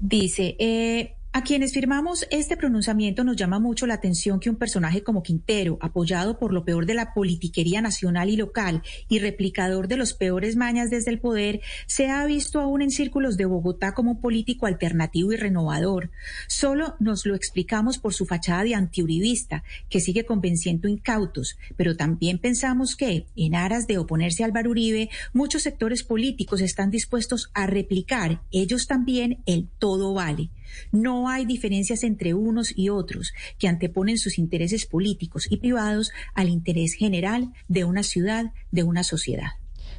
Dice, 0.00 0.56
eh, 0.58 1.14
a 1.36 1.42
quienes 1.42 1.72
firmamos 1.72 2.28
este 2.30 2.56
pronunciamiento 2.56 3.24
nos 3.24 3.34
llama 3.34 3.58
mucho 3.58 3.88
la 3.88 3.94
atención 3.94 4.38
que 4.38 4.50
un 4.50 4.54
personaje 4.54 5.02
como 5.02 5.24
Quintero, 5.24 5.78
apoyado 5.80 6.38
por 6.38 6.52
lo 6.52 6.64
peor 6.64 6.86
de 6.86 6.94
la 6.94 7.12
politiquería 7.12 7.82
nacional 7.82 8.30
y 8.30 8.36
local 8.36 8.84
y 9.08 9.18
replicador 9.18 9.88
de 9.88 9.96
los 9.96 10.12
peores 10.12 10.54
mañas 10.54 10.90
desde 10.90 11.10
el 11.10 11.18
poder, 11.18 11.60
se 11.88 12.08
ha 12.08 12.24
visto 12.24 12.60
aún 12.60 12.82
en 12.82 12.92
círculos 12.92 13.36
de 13.36 13.46
Bogotá 13.46 13.94
como 13.94 14.12
un 14.12 14.20
político 14.20 14.66
alternativo 14.66 15.32
y 15.32 15.36
renovador. 15.36 16.12
Solo 16.46 16.94
nos 17.00 17.26
lo 17.26 17.34
explicamos 17.34 17.98
por 17.98 18.14
su 18.14 18.26
fachada 18.26 18.62
de 18.62 18.76
antiuribista, 18.76 19.64
que 19.90 19.98
sigue 19.98 20.24
convenciendo 20.24 20.86
incautos, 20.86 21.58
pero 21.76 21.96
también 21.96 22.38
pensamos 22.38 22.94
que, 22.94 23.26
en 23.34 23.56
aras 23.56 23.88
de 23.88 23.98
oponerse 23.98 24.44
al 24.44 24.52
Uribe, 24.68 25.10
muchos 25.32 25.62
sectores 25.62 26.04
políticos 26.04 26.60
están 26.60 26.92
dispuestos 26.92 27.50
a 27.54 27.66
replicar 27.66 28.40
ellos 28.52 28.86
también 28.86 29.42
el 29.46 29.66
todo 29.80 30.14
vale. 30.14 30.50
No 30.92 31.28
hay 31.28 31.46
diferencias 31.46 32.04
entre 32.04 32.34
unos 32.34 32.72
y 32.76 32.88
otros 32.88 33.32
que 33.58 33.68
anteponen 33.68 34.18
sus 34.18 34.38
intereses 34.38 34.86
políticos 34.86 35.46
y 35.50 35.58
privados 35.58 36.10
al 36.34 36.48
interés 36.48 36.94
general 36.94 37.52
de 37.68 37.84
una 37.84 38.02
ciudad, 38.02 38.52
de 38.70 38.82
una 38.82 39.04
sociedad. 39.04 39.52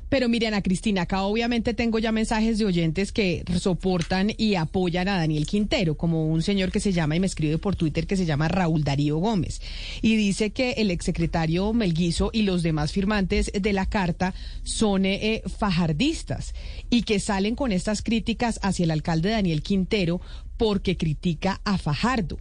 Pero 0.10 0.30
miren, 0.30 0.54
Cristina, 0.62 1.04
acá 1.04 1.24
obviamente 1.24 1.74
tengo 1.74 1.98
ya 1.98 2.12
mensajes 2.12 2.60
de 2.60 2.66
oyentes 2.66 3.12
que 3.12 3.44
soportan 3.60 4.32
y 4.38 4.56
apoyan 4.56 5.08
a 5.08 5.18
Daniel 5.18 5.48
Quintero, 5.48 5.98
como 5.98 6.28
un 6.28 6.44
señor 6.44 6.72
que 6.72 6.80
se 6.80 6.94
llama 6.94 7.16
y 7.16 7.20
me 7.20 7.26
escribe 7.26 7.58
por 7.58 7.76
Twitter 7.76 8.06
que 8.06 8.16
se 8.16 8.26
llama 8.26 8.48
Raúl 8.48 8.84
Darío 8.84 9.18
Gómez. 9.18 9.62
Y 10.02 10.16
dice 10.16 10.52
que 10.52 10.74
el 10.74 10.92
exsecretario 10.92 11.74
Melguizo 11.74 12.30
y 12.32 12.44
los 12.44 12.62
demás 12.62 12.92
firmantes 12.92 13.52
de 13.60 13.74
la 13.74 13.88
carta 13.88 14.36
son 14.64 15.06
eh, 15.06 15.20
eh, 15.22 15.44
fajardistas 15.50 16.54
y 16.92 17.02
que 17.02 17.20
salen 17.20 17.56
con 17.56 17.72
estas 17.72 18.04
críticas 18.04 18.60
hacia 18.62 18.84
el 18.84 18.92
alcalde 18.92 19.32
Daniel 19.32 19.64
Quintero 19.64 20.22
porque 20.58 20.98
critica 20.98 21.62
a 21.64 21.78
Fajardo. 21.78 22.38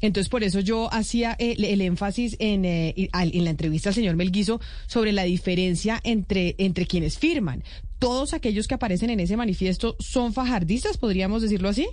Entonces, 0.00 0.28
por 0.28 0.44
eso 0.44 0.60
yo 0.60 0.92
hacía 0.92 1.36
el, 1.38 1.80
énfasis 1.80 2.36
en, 2.38 2.64
eh, 2.64 2.94
en, 2.96 3.44
la 3.44 3.50
entrevista 3.50 3.88
al 3.88 3.94
señor 3.94 4.16
Melguizo 4.16 4.60
sobre 4.86 5.12
la 5.12 5.24
diferencia 5.24 6.00
entre, 6.04 6.54
entre 6.58 6.86
quienes 6.86 7.18
firman. 7.18 7.64
¿Todos 7.98 8.32
aquellos 8.32 8.68
que 8.68 8.74
aparecen 8.74 9.10
en 9.10 9.20
ese 9.20 9.36
manifiesto 9.36 9.96
son 9.98 10.32
fajardistas, 10.32 10.98
podríamos 10.98 11.42
decirlo 11.42 11.68
así? 11.68 11.88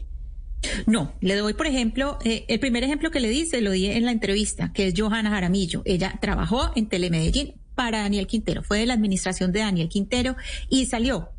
No, 0.85 1.13
le 1.21 1.35
doy, 1.35 1.53
por 1.53 1.67
ejemplo, 1.67 2.17
eh, 2.23 2.45
el 2.47 2.59
primer 2.59 2.83
ejemplo 2.83 3.11
que 3.11 3.19
le 3.19 3.29
di, 3.29 3.45
se 3.45 3.61
lo 3.61 3.71
di 3.71 3.87
en 3.87 4.05
la 4.05 4.11
entrevista, 4.11 4.71
que 4.73 4.87
es 4.87 4.93
Johanna 4.95 5.29
Jaramillo. 5.29 5.81
Ella 5.85 6.17
trabajó 6.21 6.71
en 6.75 6.87
Telemedellín 6.87 7.53
para 7.75 7.99
Daniel 7.99 8.25
Quintero, 8.25 8.63
fue 8.63 8.79
de 8.79 8.85
la 8.85 8.93
administración 8.93 9.51
de 9.51 9.59
Daniel 9.59 9.89
Quintero 9.89 10.35
y 10.69 10.85
salió 10.85 11.29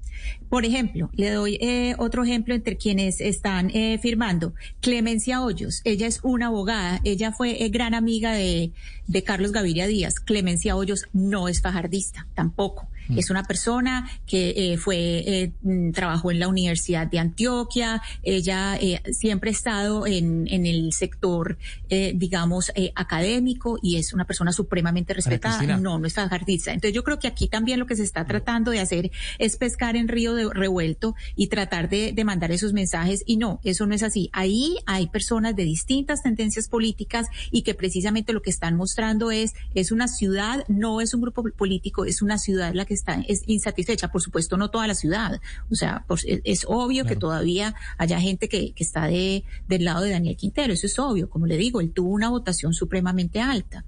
por 0.48 0.64
ejemplo, 0.64 1.10
le 1.14 1.30
doy 1.30 1.59
eh, 1.60 1.94
otro 1.98 2.24
ejemplo 2.24 2.55
entre 2.55 2.76
quienes 2.76 3.20
están 3.20 3.70
eh, 3.70 3.98
firmando. 4.01 4.55
Clemencia 4.80 5.43
Hoyos, 5.43 5.80
ella 5.84 6.06
es 6.06 6.20
una 6.22 6.47
abogada, 6.47 7.01
ella 7.05 7.32
fue 7.32 7.64
eh, 7.64 7.68
gran 7.68 7.94
amiga 7.94 8.32
de, 8.32 8.72
de 9.06 9.22
Carlos 9.22 9.52
Gaviria 9.52 9.86
Díaz. 9.86 10.20
Clemencia 10.20 10.76
Hoyos 10.76 11.06
no 11.12 11.48
es 11.48 11.60
fajardista, 11.60 12.26
tampoco. 12.34 12.88
Mm. 13.08 13.18
Es 13.18 13.30
una 13.30 13.44
persona 13.44 14.08
que 14.26 14.72
eh, 14.72 14.76
fue, 14.78 14.96
eh, 14.96 15.52
mm, 15.62 15.92
trabajó 15.92 16.30
en 16.30 16.40
la 16.40 16.48
Universidad 16.48 17.06
de 17.06 17.18
Antioquia, 17.18 18.02
ella 18.22 18.76
eh, 18.76 19.00
siempre 19.12 19.50
ha 19.50 19.52
estado 19.52 20.06
en, 20.06 20.46
en 20.48 20.66
el 20.66 20.92
sector, 20.92 21.58
digamos, 21.88 22.72
académico 22.94 23.78
y 23.82 23.96
es 23.96 24.12
una 24.12 24.24
persona 24.24 24.52
supremamente 24.52 25.14
respetada. 25.14 25.76
No, 25.76 25.98
no 25.98 26.06
es 26.06 26.14
fajardista. 26.14 26.72
Entonces 26.72 26.94
yo 26.94 27.04
creo 27.04 27.18
que 27.18 27.28
aquí 27.28 27.48
también 27.48 27.78
lo 27.78 27.86
que 27.86 27.96
se 27.96 28.02
está 28.02 28.24
tratando 28.24 28.70
de 28.70 28.80
hacer 28.80 29.10
es 29.38 29.56
pescar 29.56 29.96
en 29.96 30.08
río 30.08 30.34
de 30.34 30.48
revuelto 30.52 31.14
y 31.36 31.46
tratar 31.46 31.88
de, 31.88 32.12
de 32.12 32.24
mandar 32.24 32.50
esos 32.50 32.72
mensajes 32.72 33.22
y 33.26 33.36
no, 33.36 33.60
eso 33.64 33.86
no 33.86 33.94
es 33.94 34.02
así. 34.02 34.30
Ahí 34.32 34.76
hay 34.86 35.08
personas 35.08 35.54
de 35.54 35.64
distintas 35.64 36.22
tendencias 36.22 36.68
políticas 36.68 37.26
y 37.50 37.62
que 37.62 37.74
precisamente 37.74 38.32
lo 38.32 38.42
que 38.42 38.50
están 38.50 38.76
mostrando 38.76 39.30
es, 39.30 39.54
es 39.74 39.92
una 39.92 40.08
ciudad, 40.08 40.64
no 40.68 41.00
es 41.00 41.14
un 41.14 41.20
grupo 41.20 41.44
político, 41.56 42.04
es 42.04 42.22
una 42.22 42.38
ciudad 42.38 42.74
la 42.74 42.84
que 42.84 42.95
está 42.97 43.23
es 43.28 43.43
insatisfecha. 43.47 44.09
Por 44.09 44.23
supuesto, 44.23 44.56
no 44.56 44.70
toda 44.70 44.86
la 44.86 44.94
ciudad. 44.94 45.40
O 45.70 45.74
sea, 45.74 46.05
pues, 46.09 46.24
es, 46.27 46.64
obvio 46.68 47.05
que 47.05 47.16
todavía 47.16 47.74
haya 47.98 48.20
gente 48.20 48.48
que, 48.48 48.73
que 48.73 48.82
está 48.82 49.06
de, 49.06 49.44
del 49.68 49.85
lado 49.85 50.02
de 50.02 50.10
Daniel 50.10 50.36
Quintero. 50.36 50.73
Eso 50.73 50.86
es 50.86 50.98
obvio. 50.98 51.31
Como 51.31 51.47
le 51.47 51.56
digo, 51.56 51.81
él 51.81 51.93
tuvo 51.93 52.10
una 52.10 52.28
votación 52.28 52.74
supremamente 52.74 53.40
alta. 53.40 53.85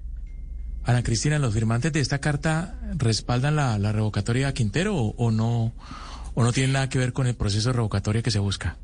Ana 0.85 1.03
Cristina, 1.03 1.39
¿los 1.39 1.53
firmantes 1.53 1.93
de 1.93 2.01
esta 2.01 2.19
carta 2.19 2.79
respaldan 2.97 3.57
la, 3.57 3.79
la 3.79 3.93
revocatoria 3.93 4.47
de 4.47 4.55
Quintero 4.55 4.97
o, 4.97 5.15
o 5.17 5.31
no 5.31 5.75
o 6.35 6.43
no 6.45 6.53
tienen 6.53 6.73
nada 6.73 6.89
que 6.89 6.99
ver 6.99 7.13
con 7.13 7.27
el 7.27 7.35
proceso 7.35 7.73
revocatorio 7.73 8.23
que 8.23 8.31
se 8.31 8.39
busca? 8.39 8.79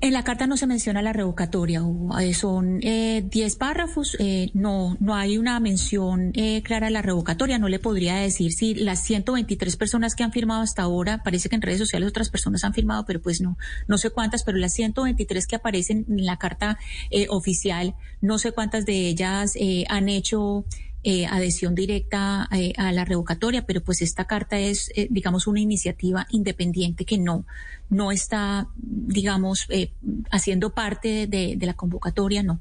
En 0.00 0.12
la 0.12 0.22
carta 0.22 0.46
no 0.46 0.56
se 0.56 0.68
menciona 0.68 1.02
la 1.02 1.12
revocatoria, 1.12 1.82
eh, 2.20 2.32
son 2.32 2.78
10 2.78 2.84
eh, 2.84 3.56
párrafos, 3.58 4.16
eh, 4.20 4.48
no, 4.54 4.96
no 5.00 5.16
hay 5.16 5.38
una 5.38 5.58
mención 5.58 6.32
clara 6.62 6.86
de 6.86 6.92
la 6.92 7.02
revocatoria, 7.02 7.58
no 7.58 7.68
le 7.68 7.80
podría 7.80 8.14
decir 8.14 8.52
si 8.52 8.76
las 8.76 9.02
123 9.02 9.76
personas 9.76 10.14
que 10.14 10.22
han 10.22 10.30
firmado 10.30 10.62
hasta 10.62 10.82
ahora, 10.82 11.24
parece 11.24 11.48
que 11.48 11.56
en 11.56 11.62
redes 11.62 11.80
sociales 11.80 12.08
otras 12.08 12.30
personas 12.30 12.62
han 12.62 12.74
firmado, 12.74 13.04
pero 13.06 13.20
pues 13.20 13.40
no, 13.40 13.58
no 13.88 13.98
sé 13.98 14.10
cuántas, 14.10 14.44
pero 14.44 14.56
las 14.58 14.72
123 14.74 15.48
que 15.48 15.56
aparecen 15.56 16.06
en 16.08 16.24
la 16.24 16.36
carta 16.36 16.78
oficial, 17.30 17.96
no 18.20 18.38
sé 18.38 18.52
cuántas 18.52 18.86
de 18.86 19.08
ellas 19.08 19.54
han 19.88 20.08
hecho 20.08 20.64
eh, 21.04 21.26
adhesión 21.26 21.74
directa 21.74 22.48
eh, 22.50 22.72
a 22.76 22.92
la 22.92 23.04
revocatoria, 23.04 23.64
pero 23.64 23.82
pues 23.82 24.02
esta 24.02 24.24
carta 24.24 24.58
es, 24.58 24.90
eh, 24.96 25.06
digamos, 25.10 25.46
una 25.46 25.60
iniciativa 25.60 26.26
independiente 26.30 27.04
que 27.04 27.18
no, 27.18 27.44
no 27.88 28.10
está, 28.10 28.68
digamos, 28.76 29.68
haciendo 30.30 30.70
parte 30.70 31.26
de, 31.26 31.54
de 31.56 31.66
la 31.66 31.74
convocatoria, 31.74 32.42
no. 32.42 32.58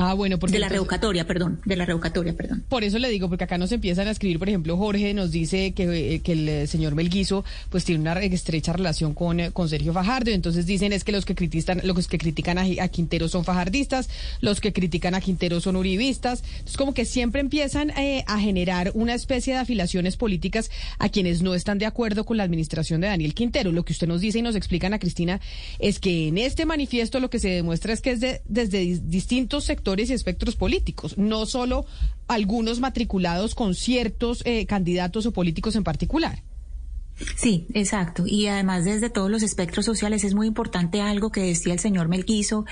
Ah, 0.00 0.14
bueno, 0.14 0.38
porque 0.38 0.52
de 0.52 0.60
la 0.60 0.68
revocatoria, 0.68 1.26
perdón, 1.26 1.60
de 1.64 1.74
la 1.74 1.84
revocatoria, 1.84 2.32
perdón. 2.32 2.62
Por 2.68 2.84
eso 2.84 3.00
le 3.00 3.08
digo, 3.08 3.28
porque 3.28 3.42
acá 3.42 3.58
nos 3.58 3.72
empiezan 3.72 4.06
a 4.06 4.12
escribir, 4.12 4.38
por 4.38 4.48
ejemplo, 4.48 4.76
Jorge 4.76 5.12
nos 5.12 5.32
dice 5.32 5.72
que, 5.72 6.14
eh, 6.14 6.20
que 6.20 6.32
el 6.34 6.48
eh, 6.48 6.66
señor 6.68 6.94
Melguizo 6.94 7.44
pues 7.68 7.84
tiene 7.84 8.02
una 8.02 8.12
estrecha 8.22 8.72
relación 8.72 9.12
con, 9.12 9.40
eh, 9.40 9.50
con 9.50 9.68
Sergio 9.68 9.92
Fajardo, 9.92 10.30
entonces 10.30 10.66
dicen 10.66 10.92
es 10.92 11.02
que 11.02 11.10
los 11.10 11.24
que 11.24 11.34
critican, 11.34 11.80
los 11.82 12.06
que 12.06 12.16
critican 12.16 12.58
a, 12.58 12.86
Quintero 12.86 13.28
son 13.28 13.44
fajardistas, 13.44 14.08
los 14.40 14.60
que 14.60 14.72
critican 14.72 15.16
a 15.16 15.20
Quintero 15.20 15.60
son 15.60 15.74
uribistas, 15.74 16.44
es 16.64 16.76
como 16.76 16.94
que 16.94 17.04
siempre 17.04 17.40
empiezan 17.40 17.90
a 17.90 18.38
generar 18.38 18.92
una 18.94 19.14
especie 19.14 19.54
de 19.54 19.58
afilaciones 19.58 20.16
políticas 20.16 20.70
a 21.00 21.08
quienes 21.08 21.42
no 21.42 21.56
están 21.56 21.78
de 21.78 21.86
acuerdo 21.86 22.24
con 22.24 22.36
la 22.36 22.44
administración 22.44 23.00
de 23.00 23.08
Daniel 23.08 23.34
Quintero. 23.34 23.72
Lo 23.72 23.84
que 23.84 23.94
usted 23.94 24.06
nos 24.06 24.20
dice 24.20 24.38
y 24.38 24.42
nos 24.42 24.54
explican 24.54 24.94
a 24.94 25.00
Cristina 25.00 25.40
es 25.80 25.98
que 25.98 26.28
en 26.28 26.38
este 26.38 26.66
manifiesto 26.66 27.18
lo 27.18 27.30
que 27.30 27.40
se 27.40 27.48
demuestra 27.48 27.92
es 27.92 28.00
que 28.00 28.12
es 28.12 28.20
de, 28.20 28.42
desde 28.46 29.00
distintos 29.02 29.64
sectores 29.64 29.87
y 29.96 30.12
espectros 30.12 30.54
políticos, 30.54 31.16
no 31.16 31.46
solo 31.46 31.86
algunos 32.26 32.78
matriculados 32.78 33.54
con 33.54 33.74
ciertos 33.74 34.42
eh, 34.44 34.66
candidatos 34.66 35.24
o 35.26 35.32
políticos 35.32 35.76
en 35.76 35.84
particular. 35.84 36.42
Sí, 37.36 37.66
exacto. 37.74 38.24
Y 38.26 38.46
además 38.46 38.84
desde 38.84 39.10
todos 39.10 39.30
los 39.30 39.42
espectros 39.42 39.84
sociales 39.84 40.22
es 40.22 40.34
muy 40.34 40.46
importante 40.46 41.00
algo 41.00 41.30
que 41.30 41.42
decía 41.42 41.72
el 41.72 41.80
señor 41.80 42.08
Melquizo 42.08 42.64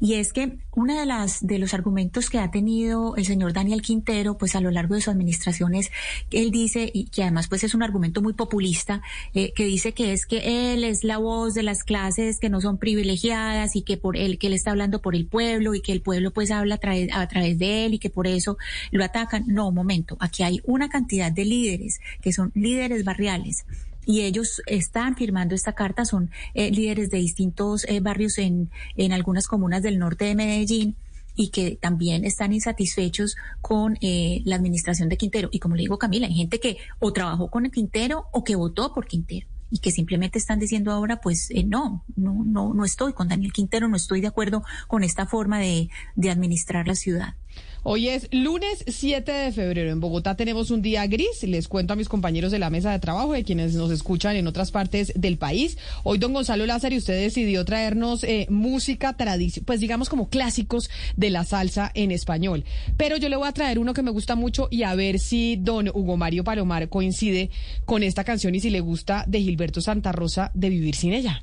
y 0.00 0.14
es 0.14 0.32
que 0.32 0.58
una 0.72 1.00
de 1.00 1.06
las 1.06 1.46
de 1.46 1.58
los 1.58 1.74
argumentos 1.74 2.30
que 2.30 2.38
ha 2.38 2.50
tenido 2.50 3.16
el 3.16 3.26
señor 3.26 3.52
Daniel 3.52 3.82
Quintero, 3.82 4.38
pues 4.38 4.56
a 4.56 4.60
lo 4.60 4.70
largo 4.70 4.94
de 4.94 5.02
su 5.02 5.10
administración 5.10 5.74
es 5.74 5.90
él 6.30 6.50
dice 6.50 6.90
y 6.92 7.06
que 7.06 7.22
además 7.22 7.48
pues 7.48 7.62
es 7.64 7.74
un 7.74 7.82
argumento 7.82 8.22
muy 8.22 8.32
populista 8.32 9.02
eh, 9.34 9.52
que 9.54 9.64
dice 9.64 9.92
que 9.92 10.12
es 10.12 10.24
que 10.24 10.72
él 10.72 10.84
es 10.84 11.04
la 11.04 11.18
voz 11.18 11.52
de 11.52 11.62
las 11.62 11.84
clases 11.84 12.38
que 12.38 12.48
no 12.48 12.60
son 12.60 12.78
privilegiadas 12.78 13.76
y 13.76 13.82
que 13.82 13.98
por 13.98 14.16
él 14.16 14.38
que 14.38 14.46
él 14.46 14.54
está 14.54 14.70
hablando 14.70 15.02
por 15.02 15.14
el 15.14 15.26
pueblo 15.26 15.74
y 15.74 15.82
que 15.82 15.92
el 15.92 16.00
pueblo 16.00 16.30
pues 16.30 16.50
habla 16.50 16.76
a 16.76 16.78
través, 16.78 17.10
a 17.12 17.26
través 17.28 17.58
de 17.58 17.84
él 17.84 17.94
y 17.94 17.98
que 17.98 18.10
por 18.10 18.26
eso 18.26 18.56
lo 18.92 19.04
atacan. 19.04 19.44
No, 19.46 19.70
momento. 19.70 20.16
Aquí 20.20 20.42
hay 20.42 20.60
una 20.64 20.88
cantidad 20.88 21.30
de 21.30 21.44
líderes 21.44 22.00
que 22.22 22.32
son 22.32 22.50
líderes 22.54 23.04
barriales 23.04 23.64
y 24.10 24.22
ellos 24.22 24.60
están 24.66 25.14
firmando 25.14 25.54
esta 25.54 25.74
carta, 25.74 26.04
son 26.04 26.30
eh, 26.54 26.72
líderes 26.72 27.10
de 27.10 27.18
distintos 27.18 27.84
eh, 27.88 28.00
barrios 28.00 28.38
en, 28.38 28.68
en 28.96 29.12
algunas 29.12 29.46
comunas 29.46 29.82
del 29.82 30.00
norte 30.00 30.24
de 30.24 30.34
Medellín 30.34 30.96
y 31.36 31.50
que 31.50 31.78
también 31.80 32.24
están 32.24 32.52
insatisfechos 32.52 33.36
con 33.60 33.98
eh, 34.00 34.42
la 34.44 34.56
administración 34.56 35.08
de 35.08 35.16
Quintero. 35.16 35.48
Y 35.52 35.60
como 35.60 35.76
le 35.76 35.82
digo 35.82 35.96
Camila, 35.96 36.26
hay 36.26 36.34
gente 36.34 36.58
que 36.58 36.78
o 36.98 37.12
trabajó 37.12 37.50
con 37.50 37.70
Quintero 37.70 38.26
o 38.32 38.42
que 38.42 38.56
votó 38.56 38.92
por 38.92 39.06
Quintero 39.06 39.46
y 39.70 39.78
que 39.78 39.92
simplemente 39.92 40.40
están 40.40 40.58
diciendo 40.58 40.90
ahora, 40.90 41.20
pues 41.20 41.48
no, 41.66 42.04
no, 42.16 42.42
no, 42.44 42.74
no 42.74 42.84
estoy 42.84 43.12
con 43.12 43.28
Daniel 43.28 43.52
Quintero, 43.52 43.86
no 43.86 43.94
estoy 43.94 44.20
de 44.20 44.26
acuerdo 44.26 44.64
con 44.88 45.04
esta 45.04 45.26
forma 45.26 45.60
de, 45.60 45.88
de 46.16 46.30
administrar 46.30 46.88
la 46.88 46.96
ciudad. 46.96 47.36
Hoy 47.82 48.08
es 48.08 48.28
lunes 48.30 48.84
7 48.86 49.32
de 49.32 49.52
febrero. 49.52 49.90
En 49.90 50.00
Bogotá 50.00 50.36
tenemos 50.36 50.70
un 50.70 50.82
día 50.82 51.06
gris. 51.06 51.42
Les 51.44 51.66
cuento 51.66 51.94
a 51.94 51.96
mis 51.96 52.10
compañeros 52.10 52.52
de 52.52 52.58
la 52.58 52.68
mesa 52.68 52.92
de 52.92 52.98
trabajo, 52.98 53.32
de 53.32 53.42
quienes 53.42 53.74
nos 53.74 53.90
escuchan 53.90 54.36
en 54.36 54.46
otras 54.46 54.70
partes 54.70 55.14
del 55.16 55.38
país. 55.38 55.78
Hoy, 56.04 56.18
don 56.18 56.34
Gonzalo 56.34 56.66
Lázaro, 56.66 56.94
usted 56.94 57.18
decidió 57.18 57.64
traernos 57.64 58.22
eh, 58.24 58.46
música 58.50 59.16
tradicional, 59.16 59.64
pues 59.64 59.80
digamos 59.80 60.10
como 60.10 60.28
clásicos 60.28 60.90
de 61.16 61.30
la 61.30 61.44
salsa 61.44 61.90
en 61.94 62.10
español. 62.10 62.64
Pero 62.98 63.16
yo 63.16 63.30
le 63.30 63.36
voy 63.36 63.48
a 63.48 63.52
traer 63.52 63.78
uno 63.78 63.94
que 63.94 64.02
me 64.02 64.10
gusta 64.10 64.34
mucho 64.34 64.68
y 64.70 64.82
a 64.82 64.94
ver 64.94 65.18
si 65.18 65.56
don 65.56 65.88
Hugo 65.88 66.18
Mario 66.18 66.44
Palomar 66.44 66.90
coincide 66.90 67.48
con 67.86 68.02
esta 68.02 68.24
canción 68.24 68.54
y 68.54 68.60
si 68.60 68.68
le 68.68 68.80
gusta 68.80 69.24
de 69.26 69.40
Gilberto 69.40 69.80
Santa 69.80 70.12
Rosa 70.12 70.50
de 70.52 70.68
Vivir 70.68 70.96
sin 70.96 71.14
ella. 71.14 71.42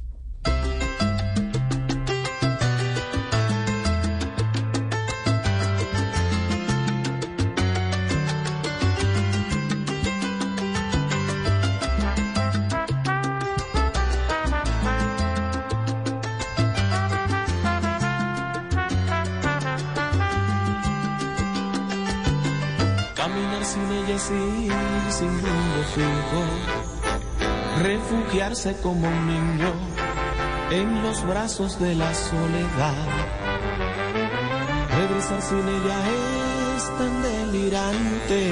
Sin 24.19 25.41
rumbo 25.41 25.84
fijo, 25.94 26.44
refugiarse 27.84 28.76
como 28.81 29.07
un 29.07 29.27
niño 29.27 29.73
en 30.72 31.03
los 31.03 31.23
brazos 31.26 31.80
de 31.80 31.94
la 31.95 32.14
soledad. 32.14 33.07
Regresar 34.98 35.41
sin 35.41 35.60
ella 35.60 35.99
es 36.76 36.98
tan 36.98 37.22
delirante, 37.22 38.52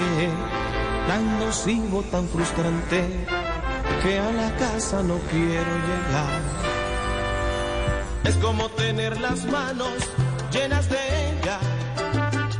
tan 1.07 1.39
nocivo, 1.39 2.03
tan 2.11 2.27
frustrante, 2.27 3.25
que 4.03 4.19
a 4.19 4.31
la 4.31 4.55
casa 4.57 5.01
no 5.01 5.17
quiero 5.31 5.73
llegar. 5.87 6.41
Es 8.23 8.35
como 8.37 8.69
tener 8.69 9.19
las 9.19 9.45
manos 9.45 9.93
llenas 10.51 10.87
de 10.89 11.29
ella, 11.29 11.59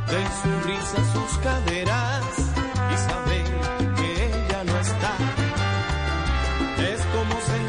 de 0.08 0.24
su 0.42 0.66
risa, 0.66 1.12
sus 1.12 1.38
caderas 1.38 2.45
y 2.92 2.96
saber 2.96 3.26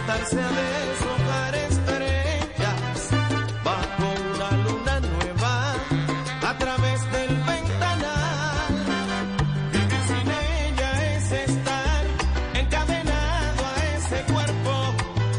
sentarse 0.07 0.39
a 0.39 0.49
deshojar 0.49 1.55
estrellas 1.55 3.09
bajo 3.63 4.03
una 4.35 4.51
luna 4.63 4.99
nueva 4.99 5.73
a 6.41 6.57
través 6.57 7.01
del 7.11 7.35
ventanal. 7.35 8.73
Vivir 9.71 10.01
sin 10.07 10.27
ella 10.27 11.15
es 11.15 11.31
estar 11.31 12.05
encadenado 12.55 13.65
a 13.65 13.97
ese 13.97 14.33
cuerpo 14.33 14.73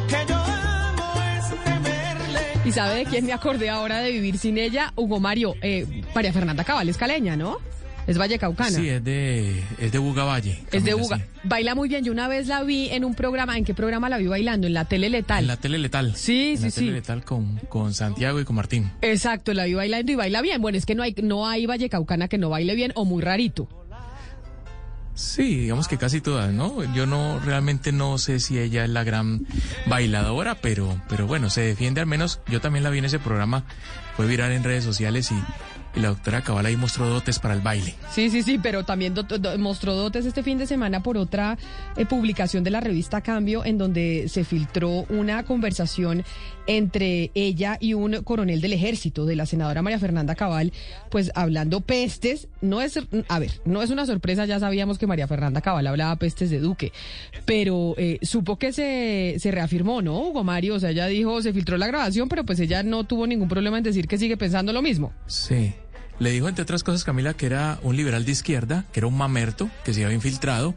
que 0.09 0.27
yo 0.29 0.37
amo, 0.37 1.23
es 1.37 1.65
temerle. 1.65 2.41
¿Y 2.65 2.73
sabe 2.73 2.95
de 2.97 3.05
quién 3.05 3.27
me 3.27 3.33
acordé 3.33 3.71
ahora 3.71 4.01
de 4.01 4.13
vivir 4.13 4.39
sin 4.39 4.59
ella? 4.59 4.93
Hugo 4.97 5.21
Mario, 5.21 5.55
eh, 5.63 6.03
María 6.15 6.33
Fernanda 6.33 6.65
Cabal, 6.65 6.89
es 6.89 6.97
caleña, 6.97 7.37
¿no? 7.37 7.59
Es 8.09 8.17
Vallecaucana. 8.17 8.71
Sí, 8.71 8.89
es 8.89 9.05
de, 9.05 9.63
es 9.79 9.93
de 9.93 9.99
Buga 9.99 10.25
Valle. 10.25 10.63
Es 10.73 10.83
de 10.83 10.95
Buga. 10.95 11.21
Baila 11.45 11.75
muy 11.75 11.91
bien. 11.91 12.03
Yo 12.05 12.11
una 12.11 12.27
vez 12.27 12.47
la 12.47 12.63
vi 12.63 12.89
en 12.89 13.05
un 13.05 13.15
programa. 13.15 13.59
¿En 13.59 13.67
qué 13.67 13.75
programa 13.75 14.09
la 14.09 14.17
vi 14.17 14.27
bailando? 14.27 14.67
En 14.67 14.73
la 14.73 14.87
tele 14.87 15.11
letal. 15.11 15.41
En 15.41 15.47
la 15.47 15.59
tele 15.59 15.77
letal. 15.77 16.17
Sí, 16.17 16.53
en 16.53 16.57
sí, 16.57 16.65
la 16.65 16.71
sí. 16.71 16.81
Tele 16.81 16.93
letal 16.93 17.23
con, 17.23 17.59
con 17.69 17.93
Santiago 17.93 18.41
y 18.41 18.47
con 18.47 18.57
Martín. 18.57 18.91
Exacto, 19.03 19.53
la 19.53 19.67
vi 19.67 19.75
bailando 19.75 20.11
y 20.11 20.15
baila 20.15 20.41
bien. 20.41 20.63
Bueno, 20.63 20.79
es 20.79 20.87
que 20.87 20.95
no 20.95 21.03
hay, 21.03 21.15
no 21.23 21.47
hay 21.47 21.67
Vallecaucana 21.67 22.29
que 22.29 22.39
no 22.39 22.49
baile 22.49 22.75
bien 22.75 22.93
o 22.95 23.05
muy 23.05 23.23
rarito. 23.23 23.69
Sí, 25.13 25.57
digamos 25.57 25.87
que 25.89 25.99
casi 25.99 26.21
todas, 26.21 26.51
¿no? 26.53 26.83
Yo 26.95 27.05
no 27.05 27.41
realmente 27.41 27.91
no 27.91 28.19
sé 28.19 28.39
si 28.39 28.57
ella 28.59 28.85
es 28.85 28.91
la 28.91 29.03
gran 29.03 29.47
bailadora, 29.87 30.55
pero 30.55 31.03
pero 31.09 31.27
bueno, 31.27 31.51
se 31.51 31.61
defiende 31.61 32.01
al 32.01 32.07
menos. 32.07 32.41
Yo 32.49 32.61
también 32.61 32.85
la 32.85 32.91
vi 32.91 32.99
en 33.01 33.05
ese 33.05 33.19
programa, 33.19 33.65
fue 34.17 34.27
viral 34.27 34.53
en 34.53 34.63
redes 34.63 34.85
sociales 34.85 35.33
y 35.33 35.35
y 35.99 36.01
la 36.01 36.09
doctora 36.09 36.43
Cabal 36.43 36.65
ahí 36.67 36.77
mostró 36.77 37.09
dotes 37.09 37.39
para 37.39 37.55
el 37.55 37.61
baile. 37.61 37.95
Sí, 38.13 38.31
sí, 38.31 38.43
sí, 38.43 38.59
pero 38.63 38.85
también 38.85 39.15
do, 39.15 39.25
do, 39.25 39.59
mostró 39.59 39.95
dotes 39.95 40.25
este 40.27 40.43
fin 40.43 40.57
de 40.57 40.67
semana 40.67 41.03
por 41.03 41.17
otra 41.17 41.59
eh, 41.97 42.07
publicación 42.07 42.63
de 42.63 42.71
la 42.71 42.81
revista 42.81 43.21
Cambio, 43.21 43.65
en 43.65 43.79
donde 43.79 44.27
se 44.29 44.45
filtró 44.45 45.07
una 45.09 45.43
conversación 45.43 46.25
entre 46.69 47.31
ella 47.35 47.79
y 47.81 47.95
un 47.95 48.23
coronel 48.23 48.61
del 48.61 48.75
ejército, 48.75 49.25
de 49.25 49.35
la 49.35 49.47
senadora 49.47 49.83
María 49.83 49.99
Fernanda 49.99 50.35
Cabal, 50.35 50.73
pues 51.11 51.33
hablando 51.35 51.81
pestes. 51.81 52.47
No 52.61 52.83
es, 52.83 52.99
a 53.29 53.39
ver, 53.39 53.61
no 53.65 53.83
es 53.83 53.91
una 53.91 54.07
sorpresa, 54.07 54.45
ya 54.45 54.61
sabíamos 54.61 54.99
que 54.99 55.07
María 55.07 55.27
Fernanda 55.27 55.63
Cabal 55.63 55.87
hablaba 55.87 56.15
pestes 56.17 56.51
de 56.51 56.61
Duque, 56.61 56.93
pero 57.47 57.95
eh, 57.97 58.19
supo 58.23 58.59
que 58.59 58.73
se, 58.73 59.37
se 59.39 59.51
reafirmó, 59.51 60.03
¿no, 60.03 60.21
Hugo 60.21 60.45
Mario? 60.45 60.75
O 60.75 60.81
sea, 60.81 60.91
ella 60.91 61.07
dijo, 61.07 61.43
se 61.43 61.53
filtró 61.53 61.77
la 61.79 61.87
grabación, 61.87 62.29
pero 62.29 62.45
pues 62.45 62.61
ella 62.61 62.83
no 62.83 63.05
tuvo 63.05 63.27
ningún 63.27 63.49
problema 63.49 63.79
en 63.79 63.85
decir 63.85 64.07
que 64.07 64.19
sigue 64.19 64.37
pensando 64.37 64.73
lo 64.73 64.83
mismo. 64.83 65.13
Sí. 65.27 65.73
Le 66.19 66.31
dijo, 66.31 66.49
entre 66.49 66.63
otras 66.63 66.83
cosas, 66.83 67.05
Camila, 67.05 67.35
que 67.35 67.47
era 67.47 67.79
un 67.83 67.97
liberal 67.97 68.25
de 68.25 68.33
izquierda, 68.33 68.85
que 68.93 69.01
era 69.01 69.07
un 69.07 69.17
mamerto, 69.17 69.71
que 69.85 69.95
se 69.95 70.05
había 70.05 70.17
infiltrado 70.17 70.75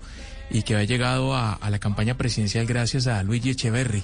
y 0.51 0.61
que 0.61 0.76
había 0.76 0.85
llegado 0.85 1.34
a, 1.35 1.53
a 1.53 1.69
la 1.69 1.80
campaña 1.80 2.15
presidencial 2.15 2.65
gracias 2.65 3.07
a 3.07 3.23
Luigi 3.23 3.49
Echeverry, 3.49 4.03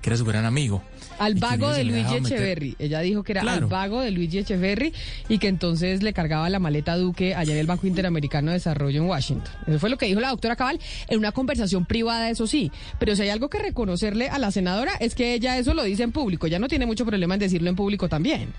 que 0.00 0.10
era 0.10 0.16
su 0.16 0.24
gran 0.24 0.44
amigo. 0.44 0.82
Al 1.18 1.34
vago 1.34 1.70
de 1.70 1.82
Luigi 1.82 2.16
Echeverry. 2.16 2.70
Meter... 2.70 2.86
Ella 2.86 3.00
dijo 3.00 3.24
que 3.24 3.32
era 3.32 3.40
claro. 3.40 3.64
al 3.64 3.70
vago 3.70 4.00
de 4.00 4.10
Luigi 4.10 4.38
Echeverry 4.38 4.92
y 5.28 5.38
que 5.38 5.48
entonces 5.48 6.02
le 6.02 6.12
cargaba 6.12 6.48
la 6.50 6.58
maleta 6.60 6.92
a 6.92 6.98
Duque 6.98 7.34
allá 7.34 7.52
en 7.52 7.58
el 7.58 7.66
Banco 7.66 7.86
Interamericano 7.86 8.50
de 8.50 8.58
Desarrollo 8.58 9.02
en 9.02 9.08
Washington. 9.08 9.52
Eso 9.66 9.80
fue 9.80 9.90
lo 9.90 9.96
que 9.96 10.06
dijo 10.06 10.20
la 10.20 10.28
doctora 10.28 10.54
Cabal 10.54 10.78
en 11.08 11.18
una 11.18 11.32
conversación 11.32 11.86
privada, 11.86 12.30
eso 12.30 12.46
sí. 12.46 12.70
Pero 13.00 13.16
si 13.16 13.22
hay 13.22 13.30
algo 13.30 13.48
que 13.48 13.58
reconocerle 13.58 14.28
a 14.28 14.38
la 14.38 14.52
senadora 14.52 14.92
es 15.00 15.14
que 15.16 15.34
ella 15.34 15.58
eso 15.58 15.74
lo 15.74 15.82
dice 15.82 16.04
en 16.04 16.12
público. 16.12 16.46
Ya 16.46 16.58
no 16.58 16.68
tiene 16.68 16.86
mucho 16.86 17.06
problema 17.06 17.34
en 17.34 17.40
decirlo 17.40 17.70
en 17.70 17.76
público 17.76 18.08
también. 18.08 18.52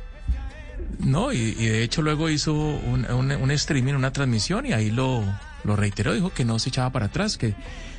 No, 1.00 1.32
y, 1.32 1.54
de 1.54 1.84
hecho 1.84 2.02
luego 2.02 2.30
hizo 2.30 2.54
un, 2.54 3.52
streaming, 3.52 3.94
una 3.94 4.12
transmisión 4.12 4.66
y 4.66 4.74
ahí 4.74 4.90
lo, 4.92 5.24
lo 5.64 5.76
reiteró, 5.76 6.14
dijo 6.14 6.32
que 6.32 6.46
no 6.46 6.60
se 6.60 6.70
echaba 6.70 6.92
para 6.92 7.06
atrás, 7.08 7.38
que 7.38 7.54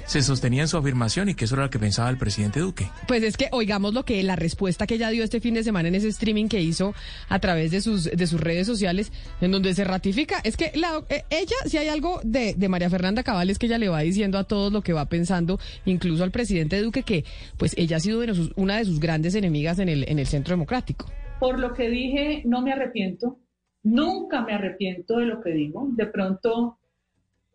se 0.08 0.22
sostenía 0.22 0.62
en 0.62 0.68
su 0.68 0.78
afirmación 0.78 1.28
y 1.28 1.34
que 1.34 1.44
eso 1.44 1.54
era 1.54 1.64
lo 1.64 1.70
que 1.70 1.78
pensaba 1.78 2.08
el 2.08 2.16
presidente 2.16 2.60
Duque. 2.60 2.90
Pues 3.06 3.22
es 3.22 3.36
que 3.36 3.48
oigamos 3.52 3.92
lo 3.92 4.06
que 4.06 4.22
la 4.22 4.36
respuesta 4.36 4.86
que 4.86 4.94
ella 4.94 5.10
dio 5.10 5.22
este 5.22 5.38
fin 5.38 5.52
de 5.52 5.62
semana 5.62 5.88
en 5.88 5.94
ese 5.94 6.08
streaming 6.08 6.48
que 6.48 6.62
hizo 6.62 6.94
a 7.28 7.38
través 7.40 7.70
de 7.70 7.82
sus 7.82 8.04
de 8.04 8.26
sus 8.26 8.40
redes 8.40 8.66
sociales, 8.66 9.12
en 9.42 9.52
donde 9.52 9.74
se 9.74 9.84
ratifica, 9.84 10.40
es 10.44 10.56
que 10.56 10.72
la, 10.74 11.02
eh, 11.10 11.24
ella, 11.28 11.56
si 11.66 11.76
hay 11.76 11.88
algo 11.88 12.22
de, 12.24 12.54
de 12.54 12.68
María 12.70 12.88
Fernanda 12.88 13.22
Cabal, 13.22 13.50
es 13.50 13.58
que 13.58 13.66
ella 13.66 13.76
le 13.76 13.90
va 13.90 14.00
diciendo 14.00 14.38
a 14.38 14.44
todos 14.44 14.72
lo 14.72 14.80
que 14.80 14.94
va 14.94 15.04
pensando, 15.04 15.60
incluso 15.84 16.24
al 16.24 16.30
presidente 16.30 16.80
Duque, 16.80 17.02
que 17.02 17.26
pues 17.58 17.74
ella 17.76 17.98
ha 17.98 18.00
sido 18.00 18.20
de 18.20 18.50
una 18.56 18.78
de 18.78 18.86
sus 18.86 19.00
grandes 19.00 19.34
enemigas 19.34 19.78
en 19.78 19.90
el, 19.90 20.06
en 20.08 20.18
el 20.18 20.26
centro 20.26 20.52
democrático. 20.52 21.06
Por 21.38 21.58
lo 21.58 21.72
que 21.72 21.88
dije, 21.88 22.42
no 22.44 22.62
me 22.62 22.72
arrepiento, 22.72 23.38
nunca 23.82 24.42
me 24.42 24.54
arrepiento 24.54 25.18
de 25.18 25.26
lo 25.26 25.40
que 25.40 25.50
digo. 25.50 25.88
De 25.92 26.06
pronto, 26.06 26.78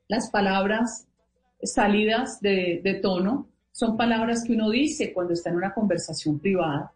las 0.08 0.30
palabras 0.30 1.08
salidas 1.62 2.40
de, 2.42 3.00
tono 3.02 3.48
son 3.72 3.98
palabras 3.98 4.44
que 4.46 4.54
uno 4.54 4.70
dice 4.70 5.14
cuando 5.14 5.34
está 5.34 5.50
en 5.50 5.58
una 5.58 5.74
conversación 5.74 6.40
privada. 6.40 6.94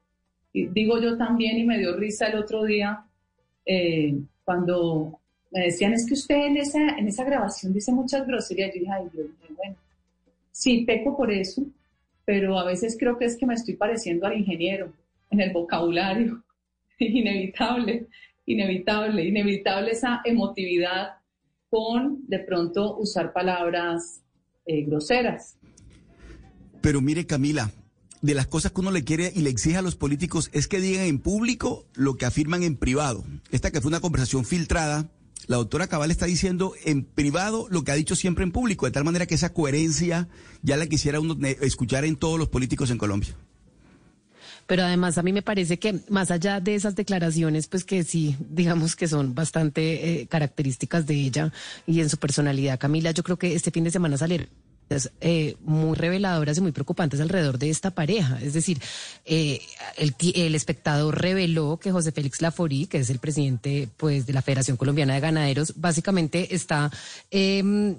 Y 0.54 0.68
digo 0.68 1.00
yo 1.00 1.18
también, 1.18 1.58
y 1.58 1.66
me 1.66 1.78
dio 1.78 1.96
risa 1.96 2.28
el 2.28 2.38
otro 2.38 2.64
día, 2.64 3.04
eh, 3.66 4.16
cuando 4.46 5.20
me 5.52 5.66
decían, 5.66 5.94
es 5.94 6.06
que 6.06 6.14
usted 6.14 6.36
en 6.36 6.58
esa, 6.58 6.80
en 6.98 7.08
esa 7.08 7.24
grabación 7.24 7.74
dice 7.74 7.92
muchas 7.92 8.26
groserías. 8.26 8.74
Yo 8.74 8.80
dije, 8.80 8.92
ay, 8.92 9.10
Dios 9.12 9.28
bueno, 9.56 9.76
sí, 10.52 10.86
peco 10.86 11.16
por 11.18 11.32
eso, 11.32 11.64
pero 12.26 12.58
a 12.58 12.66
veces 12.66 12.96
creo 13.00 13.18
que 13.18 13.26
es 13.26 13.38
que 13.38 13.46
me 13.46 13.54
estoy 13.54 13.76
pareciendo 13.76 14.28
al 14.28 14.38
ingeniero 14.38 14.94
en 15.30 15.42
el 15.42 15.52
vocabulario. 15.52 16.44
Inevitable, 16.99 18.07
inevitable, 18.45 19.26
inevitable 19.26 19.91
esa 19.91 20.22
emotividad 20.26 21.18
con 21.69 22.26
de 22.28 22.40
pronto 22.40 22.98
usar 22.98 23.34
palabras 23.34 24.22
eh, 24.65 24.84
groseras. 24.84 25.57
Pero 26.82 27.02
mire, 27.02 27.26
Camila, 27.26 27.72
de 28.22 28.34
las 28.34 28.48
cosas 28.48 28.72
que 28.72 28.82
uno 28.82 28.91
le 28.91 29.03
quiere 29.03 29.32
y 29.36 29.41
le 29.41 29.49
exige 29.49 29.78
a 29.78 29.82
los 29.82 29.95
políticos 29.95 30.49
es 30.53 30.68
que 30.68 30.80
digan 30.80 31.06
en 31.06 31.19
público 31.19 31.86
lo 31.94 32.15
que 32.15 32.26
afirman 32.26 32.64
en 32.64 32.78
privado. 32.78 33.24
Esta 33.52 33.72
que 33.72 33.82
fue 33.82 33.90
una 33.90 33.99
conversación 33.99 34.45
filtrada, 34.45 35.10
la 35.48 35.57
doctora 35.57 35.88
Cabal 35.88 36.11
está 36.11 36.26
diciendo 36.26 36.74
en 36.84 37.03
privado 37.03 37.68
lo 37.69 37.84
que 37.84 37.91
ha 37.91 37.95
dicho 37.95 38.15
siempre 38.15 38.44
en 38.44 38.52
público, 38.52 38.86
de 38.86 38.91
tal 38.91 39.03
manera 39.03 39.26
que 39.26 39.36
esa 39.36 39.53
coherencia 39.53 40.28
ya 40.61 40.78
la 40.78 40.88
quisiera 40.88 41.19
uno 41.19 41.38
escuchar 41.61 42.06
en 42.06 42.15
todos 42.15 42.40
los 42.40 42.49
políticos 42.49 42.90
en 42.91 42.98
Colombia. 42.98 43.36
Pero 44.68 44.84
además 44.84 45.18
a 45.18 45.23
mí 45.23 45.34
me 45.34 45.41
parece 45.41 45.80
que 45.80 46.02
más 46.10 46.30
allá 46.30 46.60
de 46.60 46.76
esas 46.76 46.95
declaraciones, 46.95 47.68
pues 47.68 47.84
que 47.84 48.03
sí, 48.03 48.35
digamos 48.39 48.95
que 48.95 49.07
son 49.07 49.34
bastante 49.34 50.22
eh, 50.22 50.27
características 50.27 51.07
de 51.07 51.15
ella 51.15 51.52
y 51.85 52.02
en 52.02 52.10
su 52.10 52.18
personalidad, 52.18 52.77
Camila, 52.77 53.11
yo 53.11 53.23
creo 53.23 53.38
que 53.38 53.56
este 53.56 53.72
fin 53.72 53.85
de 53.85 53.91
semana 53.91 54.18
salir 54.18 54.49
eh, 55.19 55.57
muy 55.65 55.95
reveladoras 55.95 56.57
y 56.57 56.61
muy 56.61 56.72
preocupantes 56.72 57.19
alrededor 57.19 57.57
de 57.60 57.69
esta 57.69 57.91
pareja. 57.91 58.39
Es 58.41 58.53
decir, 58.53 58.80
eh, 59.26 59.60
el, 59.98 60.15
el, 60.34 60.56
espectador 60.56 61.22
reveló 61.22 61.77
que 61.77 61.91
José 61.91 62.14
Félix 62.14 62.41
Laforí, 62.41 62.88
que 62.88 62.99
es 62.99 63.10
el 63.10 63.19
presidente 63.19 63.89
pues, 63.98 64.26
de 64.26 64.31
la 64.31 64.41
Federación 64.41 64.77
Colombiana 64.77 65.15
de 65.15 65.19
Ganaderos, 65.19 65.73
básicamente 65.76 66.56
está 66.56 66.89
eh, 67.31 67.98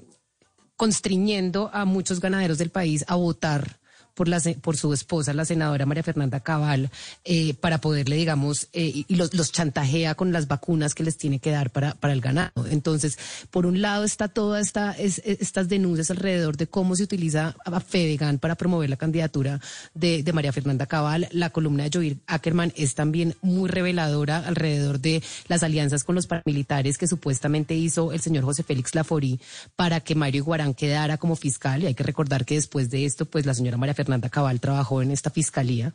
constriñendo 0.76 1.70
a 1.74 1.84
muchos 1.84 2.20
ganaderos 2.20 2.56
del 2.56 2.70
país 2.70 3.04
a 3.06 3.16
votar 3.16 3.78
por, 4.18 4.26
la, 4.26 4.42
por 4.60 4.76
su 4.76 4.92
esposa, 4.92 5.32
la 5.32 5.44
senadora 5.44 5.86
María 5.86 6.02
Fernanda 6.02 6.40
Cabal, 6.40 6.90
eh, 7.24 7.54
para 7.54 7.80
poderle, 7.80 8.16
digamos, 8.16 8.66
eh, 8.72 9.04
y 9.08 9.14
los, 9.14 9.32
los, 9.32 9.52
chantajea 9.52 10.16
con 10.16 10.32
las 10.32 10.48
vacunas 10.48 10.96
que 10.96 11.04
les 11.04 11.16
tiene 11.16 11.38
que 11.38 11.52
dar 11.52 11.70
para, 11.70 11.94
para 11.94 12.12
el 12.12 12.20
ganado. 12.20 12.66
Entonces, 12.68 13.16
por 13.52 13.64
un 13.64 13.80
lado 13.80 14.02
está 14.02 14.26
todas 14.26 14.66
esta, 14.66 14.90
es, 14.90 15.22
estas 15.24 15.68
denuncias 15.68 16.10
alrededor 16.10 16.56
de 16.56 16.66
cómo 16.66 16.96
se 16.96 17.04
utiliza 17.04 17.54
a 17.64 17.78
Fedegan 17.78 18.40
para 18.40 18.56
promover 18.56 18.90
la 18.90 18.96
candidatura 18.96 19.60
de, 19.94 20.24
de 20.24 20.32
María 20.32 20.52
Fernanda 20.52 20.86
Cabal. 20.86 21.28
La 21.30 21.50
columna 21.50 21.84
de 21.84 21.90
Joir 21.92 22.18
Ackerman 22.26 22.72
es 22.74 22.96
también 22.96 23.36
muy 23.40 23.68
reveladora 23.68 24.38
alrededor 24.38 24.98
de 24.98 25.22
las 25.46 25.62
alianzas 25.62 26.02
con 26.02 26.16
los 26.16 26.26
paramilitares 26.26 26.98
que 26.98 27.06
supuestamente 27.06 27.76
hizo 27.76 28.10
el 28.10 28.20
señor 28.20 28.42
José 28.42 28.64
Félix 28.64 28.96
Laforí 28.96 29.38
para 29.76 30.00
que 30.00 30.16
Mario 30.16 30.40
Iguarán 30.40 30.74
quedara 30.74 31.18
como 31.18 31.36
fiscal. 31.36 31.84
Y 31.84 31.86
hay 31.86 31.94
que 31.94 32.02
recordar 32.02 32.44
que 32.44 32.56
después 32.56 32.90
de 32.90 33.04
esto, 33.04 33.24
pues 33.24 33.46
la 33.46 33.54
señora 33.54 33.76
María 33.76 33.94
Fernanda 33.94 34.07
Fernanda 34.09 34.30
Cabal 34.30 34.59
trabajó 34.59 35.02
en 35.02 35.10
esta 35.10 35.28
fiscalía 35.28 35.93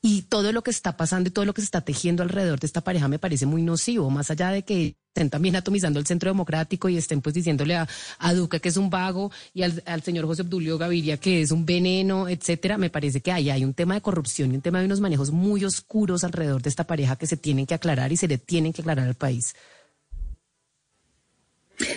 y 0.00 0.22
todo 0.22 0.50
lo 0.50 0.62
que 0.62 0.70
está 0.70 0.96
pasando 0.96 1.28
y 1.28 1.30
todo 1.30 1.44
lo 1.44 1.52
que 1.52 1.60
se 1.60 1.66
está 1.66 1.82
tejiendo 1.82 2.22
alrededor 2.22 2.58
de 2.58 2.66
esta 2.66 2.80
pareja 2.80 3.06
me 3.06 3.18
parece 3.18 3.44
muy 3.44 3.60
nocivo, 3.60 4.08
más 4.08 4.30
allá 4.30 4.48
de 4.48 4.62
que 4.62 4.96
estén 5.08 5.28
también 5.28 5.56
atomizando 5.56 6.00
el 6.00 6.06
centro 6.06 6.30
democrático 6.30 6.88
y 6.88 6.96
estén 6.96 7.20
pues 7.20 7.34
diciéndole 7.34 7.76
a, 7.76 7.86
a 8.18 8.32
Duque 8.32 8.62
que 8.62 8.70
es 8.70 8.78
un 8.78 8.88
vago 8.88 9.30
y 9.52 9.62
al, 9.62 9.82
al, 9.84 10.02
señor 10.02 10.24
José 10.24 10.40
Obdulio 10.40 10.78
Gaviria 10.78 11.18
que 11.18 11.42
es 11.42 11.50
un 11.50 11.66
veneno, 11.66 12.28
etcétera, 12.28 12.78
me 12.78 12.88
parece 12.88 13.20
que 13.20 13.30
ahí 13.30 13.50
hay 13.50 13.62
un 13.62 13.74
tema 13.74 13.92
de 13.92 14.00
corrupción 14.00 14.52
y 14.52 14.54
un 14.54 14.62
tema 14.62 14.78
de 14.78 14.86
unos 14.86 15.00
manejos 15.00 15.30
muy 15.30 15.62
oscuros 15.66 16.24
alrededor 16.24 16.62
de 16.62 16.70
esta 16.70 16.84
pareja 16.84 17.16
que 17.16 17.26
se 17.26 17.36
tienen 17.36 17.66
que 17.66 17.74
aclarar 17.74 18.10
y 18.10 18.16
se 18.16 18.26
le 18.26 18.38
tienen 18.38 18.72
que 18.72 18.80
aclarar 18.80 19.06
al 19.06 19.16
país. 19.16 19.54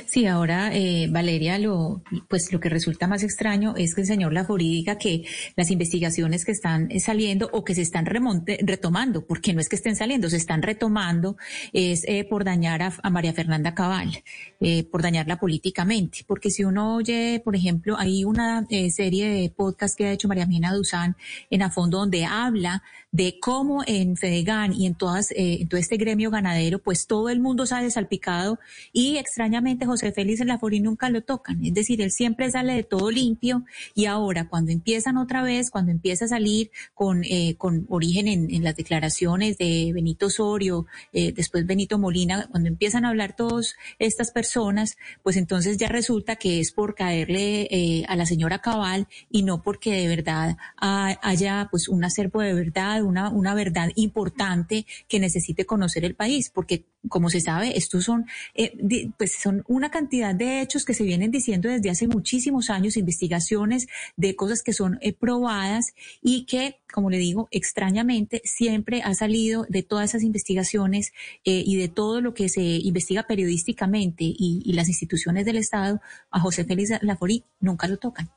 Sí, 0.05 0.27
ahora 0.27 0.73
eh, 0.73 1.07
Valeria, 1.09 1.57
lo, 1.57 2.03
pues 2.27 2.51
lo 2.51 2.59
que 2.59 2.69
resulta 2.69 3.07
más 3.07 3.23
extraño 3.23 3.75
es 3.77 3.95
que 3.95 4.01
el 4.01 4.07
señor 4.07 4.33
Laforí 4.33 4.69
diga 4.69 4.97
que 4.97 5.25
las 5.55 5.71
investigaciones 5.71 6.45
que 6.45 6.51
están 6.51 6.89
saliendo 6.99 7.49
o 7.51 7.63
que 7.63 7.75
se 7.75 7.81
están 7.81 8.05
remonte, 8.05 8.59
retomando, 8.61 9.25
porque 9.25 9.53
no 9.53 9.61
es 9.61 9.69
que 9.69 9.75
estén 9.75 9.95
saliendo, 9.95 10.29
se 10.29 10.37
están 10.37 10.61
retomando, 10.61 11.37
es 11.73 12.03
eh, 12.07 12.23
por 12.23 12.43
dañar 12.43 12.81
a, 12.81 13.09
María 13.09 13.33
Fernanda 13.33 13.75
Cabal, 13.75 14.23
eh, 14.59 14.83
por 14.85 15.01
dañarla 15.01 15.39
políticamente. 15.39 16.23
Porque 16.27 16.49
si 16.49 16.63
uno 16.63 16.95
oye, 16.95 17.41
por 17.43 17.55
ejemplo, 17.55 17.97
hay 17.97 18.25
una 18.25 18.65
eh, 18.69 18.89
serie 18.91 19.29
de 19.29 19.49
podcast 19.49 19.97
que 19.97 20.07
ha 20.07 20.11
hecho 20.11 20.27
María 20.27 20.45
Mina 20.45 20.73
Duzán 20.73 21.15
en 21.49 21.61
a 21.61 21.69
fondo 21.69 21.99
donde 21.99 22.25
habla 22.25 22.83
de 23.13 23.39
cómo 23.39 23.83
en 23.85 24.17
Fedegan 24.17 24.73
y 24.73 24.87
en 24.87 24.95
todas, 24.95 25.29
eh, 25.31 25.61
en 25.61 25.67
todo 25.69 25.79
este 25.79 25.97
gremio 25.97 26.31
ganadero, 26.31 26.79
pues 26.79 27.05
todo 27.05 27.29
el 27.29 27.39
mundo 27.39 27.67
sale 27.67 27.91
salpicado 27.91 28.59
y 28.91 29.17
extrañamente 29.17 29.72
José 29.81 30.11
Félix 30.11 30.45
Laforí 30.45 30.79
nunca 30.79 31.09
lo 31.09 31.21
tocan. 31.21 31.63
Es 31.63 31.73
decir, 31.73 32.01
él 32.01 32.11
siempre 32.11 32.49
sale 32.51 32.73
de 32.73 32.83
todo 32.83 33.11
limpio 33.11 33.63
y 33.95 34.05
ahora 34.05 34.47
cuando 34.47 34.71
empiezan 34.71 35.17
otra 35.17 35.41
vez, 35.43 35.69
cuando 35.71 35.91
empieza 35.91 36.25
a 36.25 36.27
salir 36.27 36.71
con, 36.93 37.23
eh, 37.23 37.55
con 37.57 37.85
origen 37.89 38.27
en, 38.27 38.63
las 38.63 38.75
declaraciones 38.75 39.57
de 39.57 39.91
Benito 39.93 40.27
Osorio, 40.27 40.85
eh, 41.11 41.33
después 41.33 41.65
Benito 41.65 41.99
Molina, 41.99 42.47
cuando 42.49 42.69
empiezan 42.69 43.03
a 43.03 43.09
hablar 43.09 43.35
todas 43.35 43.75
estas 43.99 44.31
personas, 44.31 44.95
pues 45.21 45.35
entonces 45.35 45.77
ya 45.77 45.89
resulta 45.89 46.37
que 46.37 46.59
es 46.59 46.71
por 46.71 46.95
caerle 46.95 47.67
eh, 47.71 48.05
a 48.07 48.15
la 48.15 48.25
señora 48.25 48.59
Cabal 48.59 49.07
y 49.29 49.43
no 49.43 49.61
porque 49.61 49.91
de 49.91 50.07
verdad 50.07 50.57
haya 50.77 51.67
pues 51.71 51.87
un 51.89 52.03
acervo 52.03 52.41
de 52.41 52.53
verdad, 52.53 53.03
una, 53.03 53.29
una 53.29 53.53
verdad 53.53 53.89
importante 53.95 54.85
que 55.07 55.19
necesite 55.19 55.65
conocer 55.65 56.05
el 56.05 56.15
país, 56.15 56.49
porque 56.49 56.85
como 57.09 57.29
se 57.29 57.41
sabe, 57.41 57.77
estos 57.77 58.05
son, 58.05 58.25
eh, 58.53 59.09
pues 59.17 59.33
son 59.41 59.62
una 59.67 59.91
cantidad 59.91 60.35
de 60.35 60.61
hechos 60.61 60.85
que 60.85 60.93
se 60.93 61.03
vienen 61.03 61.31
diciendo 61.31 61.69
desde 61.69 61.89
hace 61.89 62.07
muchísimos 62.07 62.69
años, 62.69 62.97
investigaciones 62.97 63.87
de 64.15 64.35
cosas 64.35 64.61
que 64.63 64.73
son 64.73 64.97
eh, 65.01 65.13
probadas 65.13 65.93
y 66.21 66.45
que, 66.45 66.79
como 66.91 67.09
le 67.09 67.17
digo, 67.17 67.47
extrañamente 67.51 68.41
siempre 68.43 69.01
ha 69.03 69.13
salido 69.13 69.65
de 69.69 69.83
todas 69.83 70.11
esas 70.11 70.23
investigaciones 70.23 71.13
eh, 71.45 71.63
y 71.65 71.77
de 71.77 71.87
todo 71.87 72.21
lo 72.21 72.33
que 72.33 72.49
se 72.49 72.61
investiga 72.61 73.23
periodísticamente 73.23 74.23
y, 74.23 74.61
y 74.65 74.73
las 74.73 74.87
instituciones 74.87 75.45
del 75.45 75.57
Estado, 75.57 76.01
a 76.31 76.39
José 76.39 76.65
Félix 76.65 76.91
Laforí 77.01 77.43
nunca 77.59 77.87
lo 77.87 77.97
tocan. 77.97 78.29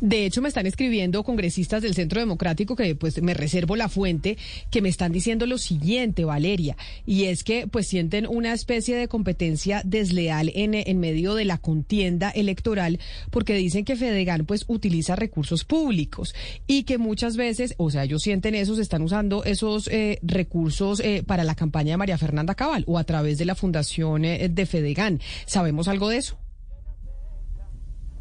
De 0.00 0.26
hecho, 0.26 0.42
me 0.42 0.48
están 0.48 0.66
escribiendo 0.66 1.22
congresistas 1.24 1.82
del 1.82 1.94
Centro 1.94 2.20
Democrático 2.20 2.76
que 2.76 2.94
pues 2.94 3.20
me 3.22 3.34
reservo 3.34 3.76
la 3.76 3.88
fuente, 3.88 4.36
que 4.70 4.82
me 4.82 4.88
están 4.88 5.12
diciendo 5.12 5.46
lo 5.46 5.58
siguiente, 5.58 6.24
Valeria, 6.24 6.76
y 7.06 7.24
es 7.24 7.44
que 7.44 7.66
pues 7.66 7.86
sienten 7.86 8.26
una 8.26 8.52
especie 8.52 8.96
de 8.96 9.08
competencia 9.08 9.82
desleal 9.84 10.50
en, 10.54 10.74
en 10.74 11.00
medio 11.00 11.34
de 11.34 11.44
la 11.44 11.58
contienda 11.58 12.30
electoral 12.30 12.98
porque 13.30 13.54
dicen 13.54 13.84
que 13.84 13.96
Fedegan 13.96 14.46
pues 14.46 14.64
utiliza 14.68 15.16
recursos 15.16 15.64
públicos 15.64 16.34
y 16.66 16.84
que 16.84 16.98
muchas 16.98 17.36
veces, 17.36 17.74
o 17.78 17.90
sea, 17.90 18.04
ellos 18.04 18.22
sienten 18.22 18.54
eso, 18.54 18.76
se 18.76 18.82
están 18.82 19.02
usando 19.02 19.44
esos 19.44 19.88
eh, 19.88 20.18
recursos 20.22 21.00
eh, 21.00 21.22
para 21.26 21.44
la 21.44 21.54
campaña 21.54 21.92
de 21.92 21.96
María 21.96 22.18
Fernanda 22.18 22.54
Cabal 22.54 22.84
o 22.86 22.98
a 22.98 23.04
través 23.04 23.38
de 23.38 23.44
la 23.44 23.54
fundación 23.54 24.24
eh, 24.24 24.48
de 24.48 24.66
Fedegan. 24.66 25.20
¿Sabemos 25.46 25.88
algo 25.88 26.08
de 26.08 26.18
eso? 26.18 26.38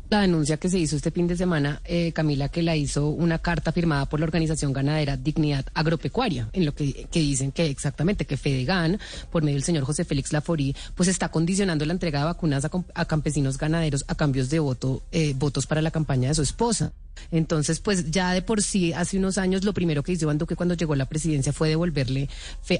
La 0.10 0.22
denuncia 0.22 0.58
que 0.58 0.70
se 0.70 0.80
hizo 0.80 0.96
este 0.96 1.12
fin 1.12 1.28
de 1.28 1.38
semana, 1.38 1.82
eh, 1.86 2.12
Camila, 2.14 2.50
que 2.50 2.64
la 2.64 2.76
hizo 2.76 3.10
una 3.10 3.40
carta 3.40 3.72
firmada 3.72 4.08
por 4.08 4.20
la 4.20 4.26
organización 4.26 4.74
ganadera 4.74 5.18
Dignidad 5.18 5.66
Agropecuaria, 5.74 6.50
en 6.54 6.66
lo 6.66 6.74
que, 6.74 7.08
dicen 7.12 7.52
que 7.52 7.68
exactamente 7.68 8.26
que 8.26 8.38
Fedegan, 8.38 9.00
por 9.32 9.44
medio 9.44 9.58
del 9.58 9.64
señor 9.64 9.84
José 9.84 10.06
Félix 10.06 10.34
Laforí, 10.34 10.76
pues 10.96 11.10
está 11.10 11.30
condicionando 11.30 11.86
la 11.86 11.94
entrega 11.94 12.20
de 12.20 12.26
vacunas 12.26 12.66
a, 12.66 13.06
campesinos 13.06 13.58
ganaderos 13.58 14.04
a 14.08 14.16
cambios 14.16 14.50
de 14.50 14.60
voto, 14.60 15.04
eh, 15.12 15.34
votos 15.38 15.68
para 15.68 15.82
la 15.82 15.92
campaña 15.92 16.30
de 16.30 16.36
su 16.36 16.42
esposa. 16.42 16.92
Entonces, 17.32 17.80
pues 17.80 18.12
ya 18.12 18.34
de 18.34 18.42
por 18.42 18.62
sí, 18.62 18.94
hace 18.94 19.18
unos 19.18 19.38
años, 19.38 19.64
lo 19.64 19.74
primero 19.74 20.04
que 20.04 20.12
hizo 20.12 20.26
Iván 20.26 20.38
Duque 20.38 20.56
cuando 20.56 20.76
llegó 20.76 20.94
a 20.94 20.98
la 20.98 21.08
presidencia 21.08 21.54
fue 21.54 21.70
devolverle 21.70 22.30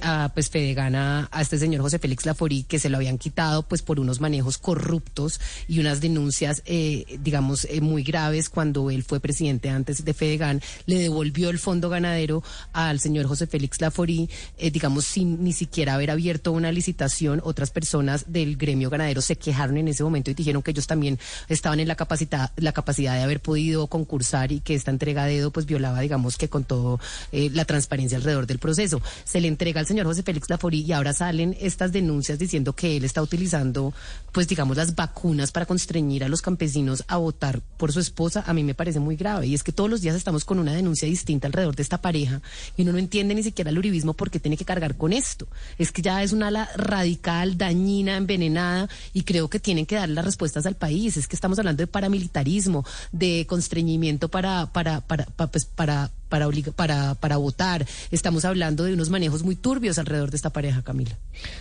a 0.02 0.30
pues 0.34 0.50
Fedegana 0.50 1.28
a 1.30 1.42
este 1.42 1.58
señor 1.58 1.82
José 1.82 1.98
Félix 1.98 2.26
Laforí, 2.26 2.64
que 2.64 2.78
se 2.78 2.88
lo 2.88 2.96
habían 2.96 3.18
quitado 3.18 3.62
pues 3.62 3.82
por 3.82 4.00
unos 4.00 4.20
manejos 4.20 4.58
corruptos 4.58 5.40
y 5.68 5.80
unas 5.80 6.00
denuncias, 6.00 6.62
eh, 6.66 7.18
digamos, 7.20 7.66
eh, 7.66 7.80
muy 7.80 8.02
graves 8.02 8.48
cuando 8.48 8.90
él 8.90 9.02
fue 9.02 9.20
presidente 9.20 9.70
antes 9.70 10.04
de 10.04 10.14
Fedegan, 10.14 10.60
le 10.86 10.98
devolvió 10.98 11.50
el 11.50 11.58
fondo 11.58 11.88
ganadero 11.88 12.42
al 12.72 13.00
señor 13.00 13.26
José 13.26 13.46
Félix 13.46 13.80
Laforí, 13.80 14.28
eh, 14.58 14.70
digamos, 14.70 15.04
sin 15.04 15.42
ni 15.42 15.52
siquiera 15.52 15.94
haber 15.94 16.10
abierto 16.10 16.52
una 16.52 16.72
licitación. 16.72 17.40
Otras 17.44 17.70
personas 17.70 18.24
del 18.32 18.56
gremio 18.56 18.90
ganadero 18.90 19.20
se 19.20 19.36
quejaron 19.36 19.76
en 19.76 19.88
ese 19.88 20.02
momento 20.02 20.30
y 20.30 20.34
dijeron 20.34 20.62
que 20.62 20.70
ellos 20.70 20.86
también 20.86 21.18
estaban 21.48 21.80
en 21.80 21.88
la 21.88 21.94
capacidad, 21.94 22.52
la 22.56 22.72
capacidad 22.72 23.14
de 23.14 23.22
haber 23.22 23.40
podido 23.40 23.86
concursar 23.86 24.29
y 24.50 24.60
que 24.60 24.74
esta 24.74 24.90
entrega 24.90 25.24
de 25.24 25.34
dedo 25.34 25.50
pues 25.50 25.66
violaba, 25.66 26.00
digamos 26.00 26.36
que 26.36 26.48
con 26.48 26.64
todo 26.64 27.00
eh, 27.32 27.50
la 27.52 27.64
transparencia 27.64 28.16
alrededor 28.16 28.46
del 28.46 28.58
proceso. 28.58 29.02
Se 29.24 29.40
le 29.40 29.48
entrega 29.48 29.80
al 29.80 29.86
señor 29.86 30.06
José 30.06 30.22
Félix 30.22 30.48
Laforí 30.48 30.82
y 30.82 30.92
ahora 30.92 31.12
salen 31.12 31.56
estas 31.60 31.92
denuncias 31.92 32.38
diciendo 32.38 32.74
que 32.74 32.96
él 32.96 33.04
está 33.04 33.22
utilizando 33.22 33.92
pues 34.32 34.46
digamos 34.46 34.76
las 34.76 34.94
vacunas 34.94 35.50
para 35.50 35.66
constreñir 35.66 36.22
a 36.24 36.28
los 36.28 36.42
campesinos 36.42 37.04
a 37.08 37.16
votar 37.16 37.60
por 37.76 37.92
su 37.92 38.00
esposa. 38.00 38.44
A 38.46 38.54
mí 38.54 38.62
me 38.62 38.74
parece 38.74 39.00
muy 39.00 39.16
grave 39.16 39.48
y 39.48 39.54
es 39.54 39.62
que 39.62 39.72
todos 39.72 39.90
los 39.90 40.00
días 40.00 40.14
estamos 40.14 40.44
con 40.44 40.58
una 40.58 40.72
denuncia 40.72 41.08
distinta 41.08 41.48
alrededor 41.48 41.74
de 41.74 41.82
esta 41.82 42.00
pareja 42.00 42.40
y 42.76 42.82
uno 42.82 42.92
no 42.92 42.98
entiende 42.98 43.34
ni 43.34 43.42
siquiera 43.42 43.70
el 43.70 43.78
uribismo 43.78 44.14
porque 44.14 44.38
tiene 44.38 44.56
que 44.56 44.64
cargar 44.64 44.96
con 44.96 45.12
esto. 45.12 45.48
Es 45.78 45.92
que 45.92 46.02
ya 46.02 46.22
es 46.22 46.32
una 46.32 46.48
ala 46.48 46.68
radical, 46.76 47.58
dañina, 47.58 48.16
envenenada 48.16 48.88
y 49.12 49.22
creo 49.22 49.48
que 49.48 49.58
tienen 49.58 49.86
que 49.86 49.96
dar 49.96 50.08
las 50.08 50.24
respuestas 50.24 50.66
al 50.66 50.76
país. 50.76 51.16
Es 51.16 51.26
que 51.26 51.36
estamos 51.36 51.58
hablando 51.58 51.82
de 51.82 51.86
paramilitarismo, 51.86 52.84
de 53.12 53.46
constreñimiento 53.48 54.09
para, 54.18 54.66
para, 54.72 55.00
para, 55.00 55.24
para, 55.26 55.50
pues, 55.50 55.64
para 55.66 56.10
para, 56.30 56.48
para, 56.74 57.14
para 57.16 57.36
votar. 57.36 57.86
Estamos 58.10 58.46
hablando 58.46 58.84
de 58.84 58.94
unos 58.94 59.10
manejos 59.10 59.42
muy 59.42 59.56
turbios 59.56 59.98
alrededor 59.98 60.30
de 60.30 60.36
esta 60.36 60.48
pareja, 60.50 60.82
Camila. 60.82 61.18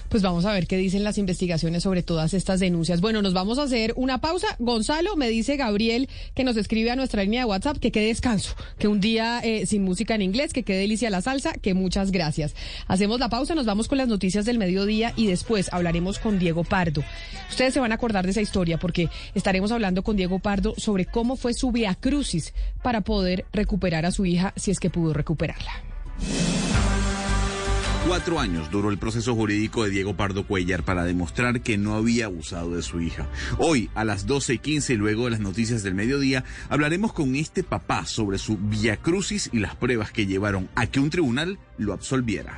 Pues 0.07 0.23
vamos 0.23 0.45
a 0.45 0.53
ver 0.53 0.67
qué 0.67 0.77
dicen 0.77 1.03
las 1.03 1.17
investigaciones 1.17 1.83
sobre 1.83 2.03
todas 2.03 2.33
estas 2.33 2.61
denuncias. 2.61 3.01
Bueno, 3.01 3.21
nos 3.21 3.33
vamos 3.33 3.59
a 3.59 3.63
hacer 3.63 3.93
una 3.97 4.21
pausa. 4.21 4.47
Gonzalo, 4.59 5.17
me 5.17 5.27
dice 5.27 5.57
Gabriel 5.57 6.07
que 6.35 6.45
nos 6.45 6.55
escribe 6.55 6.91
a 6.91 6.95
nuestra 6.95 7.23
línea 7.23 7.41
de 7.41 7.45
WhatsApp 7.45 7.79
que 7.79 7.91
quede 7.91 8.07
descanso, 8.07 8.55
que 8.77 8.87
un 8.87 9.01
día 9.01 9.41
eh, 9.43 9.65
sin 9.65 9.83
música 9.83 10.15
en 10.15 10.21
inglés, 10.21 10.53
que 10.53 10.63
quede 10.63 10.79
delicia 10.79 11.09
la 11.09 11.21
salsa, 11.21 11.53
que 11.53 11.73
muchas 11.73 12.11
gracias. 12.11 12.55
Hacemos 12.87 13.19
la 13.19 13.29
pausa, 13.29 13.55
nos 13.55 13.65
vamos 13.65 13.87
con 13.87 13.97
las 13.97 14.07
noticias 14.07 14.45
del 14.45 14.59
mediodía 14.59 15.13
y 15.15 15.27
después 15.27 15.73
hablaremos 15.73 16.19
con 16.19 16.39
Diego 16.39 16.63
Pardo. 16.63 17.03
Ustedes 17.49 17.73
se 17.73 17.79
van 17.79 17.91
a 17.91 17.95
acordar 17.95 18.25
de 18.25 18.31
esa 18.31 18.41
historia 18.41 18.77
porque 18.77 19.09
estaremos 19.33 19.71
hablando 19.71 20.03
con 20.03 20.15
Diego 20.15 20.39
Pardo 20.39 20.75
sobre 20.77 21.05
cómo 21.05 21.35
fue 21.35 21.53
su 21.53 21.71
via 21.71 21.95
crucis 21.95 22.53
para 22.83 23.01
poder 23.01 23.45
recuperar 23.51 24.05
a 24.05 24.11
su 24.11 24.25
hija 24.25 24.53
si 24.59 24.71
es 24.71 24.79
que 24.79 24.89
pudo 24.89 25.13
recuperarla. 25.13 25.71
Cuatro 28.07 28.39
años 28.39 28.71
duró 28.71 28.89
el 28.89 28.97
proceso 28.97 29.35
jurídico 29.35 29.83
de 29.83 29.91
Diego 29.91 30.15
Pardo 30.15 30.47
Cuellar 30.47 30.83
para 30.83 31.03
demostrar 31.03 31.61
que 31.61 31.77
no 31.77 31.95
había 31.95 32.25
abusado 32.25 32.75
de 32.75 32.81
su 32.81 33.01
hija. 33.01 33.27
Hoy, 33.59 33.89
a 33.93 34.03
las 34.03 34.25
12 34.25 34.55
y 34.55 34.57
15, 34.57 34.95
luego 34.95 35.25
de 35.25 35.31
las 35.31 35.41
noticias 35.41 35.83
del 35.83 35.93
mediodía, 35.93 36.43
hablaremos 36.69 37.13
con 37.13 37.35
este 37.35 37.61
papá 37.61 38.05
sobre 38.05 38.39
su 38.39 38.57
via 38.57 38.97
crucis 38.97 39.49
y 39.53 39.59
las 39.59 39.75
pruebas 39.75 40.11
que 40.11 40.25
llevaron 40.25 40.69
a 40.75 40.87
que 40.87 40.99
un 40.99 41.11
tribunal 41.11 41.59
lo 41.77 41.93
absolviera. 41.93 42.57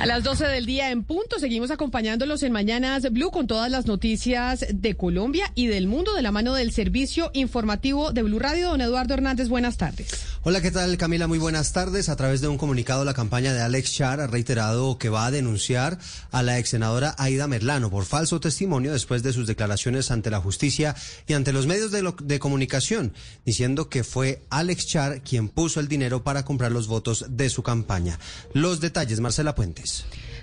A 0.00 0.06
las 0.06 0.22
12 0.22 0.46
del 0.46 0.66
día 0.66 0.90
en 0.90 1.02
punto, 1.02 1.38
seguimos 1.38 1.70
acompañándolos 1.70 2.42
en 2.42 2.52
Mañanas 2.52 3.10
Blue 3.10 3.30
con 3.30 3.46
todas 3.46 3.70
las 3.70 3.86
noticias 3.86 4.66
de 4.70 4.96
Colombia 4.96 5.50
y 5.54 5.66
del 5.66 5.86
mundo 5.86 6.14
de 6.14 6.20
la 6.20 6.30
mano 6.30 6.52
del 6.52 6.72
servicio 6.72 7.30
informativo 7.32 8.12
de 8.12 8.22
Blue 8.22 8.38
Radio. 8.38 8.68
Don 8.68 8.80
Eduardo 8.82 9.14
Hernández, 9.14 9.48
buenas 9.48 9.78
tardes. 9.78 10.08
Hola, 10.42 10.60
¿qué 10.60 10.70
tal 10.70 10.98
Camila? 10.98 11.26
Muy 11.26 11.38
buenas 11.38 11.72
tardes. 11.72 12.10
A 12.10 12.16
través 12.16 12.42
de 12.42 12.48
un 12.48 12.58
comunicado, 12.58 13.04
la 13.06 13.14
campaña 13.14 13.54
de 13.54 13.62
Alex 13.62 13.94
Char 13.94 14.20
ha 14.20 14.26
reiterado 14.26 14.98
que 14.98 15.08
va 15.08 15.24
a 15.24 15.30
denunciar 15.30 15.98
a 16.32 16.42
la 16.42 16.58
ex 16.58 16.68
senadora 16.68 17.14
Aida 17.16 17.46
Merlano 17.46 17.90
por 17.90 18.04
falso 18.04 18.40
testimonio 18.40 18.92
después 18.92 19.22
de 19.22 19.32
sus 19.32 19.46
declaraciones 19.46 20.10
ante 20.10 20.30
la 20.30 20.40
justicia 20.40 20.94
y 21.26 21.32
ante 21.32 21.54
los 21.54 21.66
medios 21.66 21.92
de, 21.92 22.12
de 22.22 22.38
comunicación, 22.38 23.14
diciendo 23.46 23.88
que 23.88 24.04
fue 24.04 24.42
Alex 24.50 24.86
Char 24.86 25.22
quien 25.22 25.48
puso 25.48 25.80
el 25.80 25.88
dinero 25.88 26.24
para 26.24 26.44
comprar 26.44 26.72
los 26.72 26.88
votos 26.88 27.24
de 27.30 27.48
su 27.48 27.62
campaña. 27.62 28.18
Los 28.52 28.80
detalles, 28.80 29.20
Marcela 29.20 29.54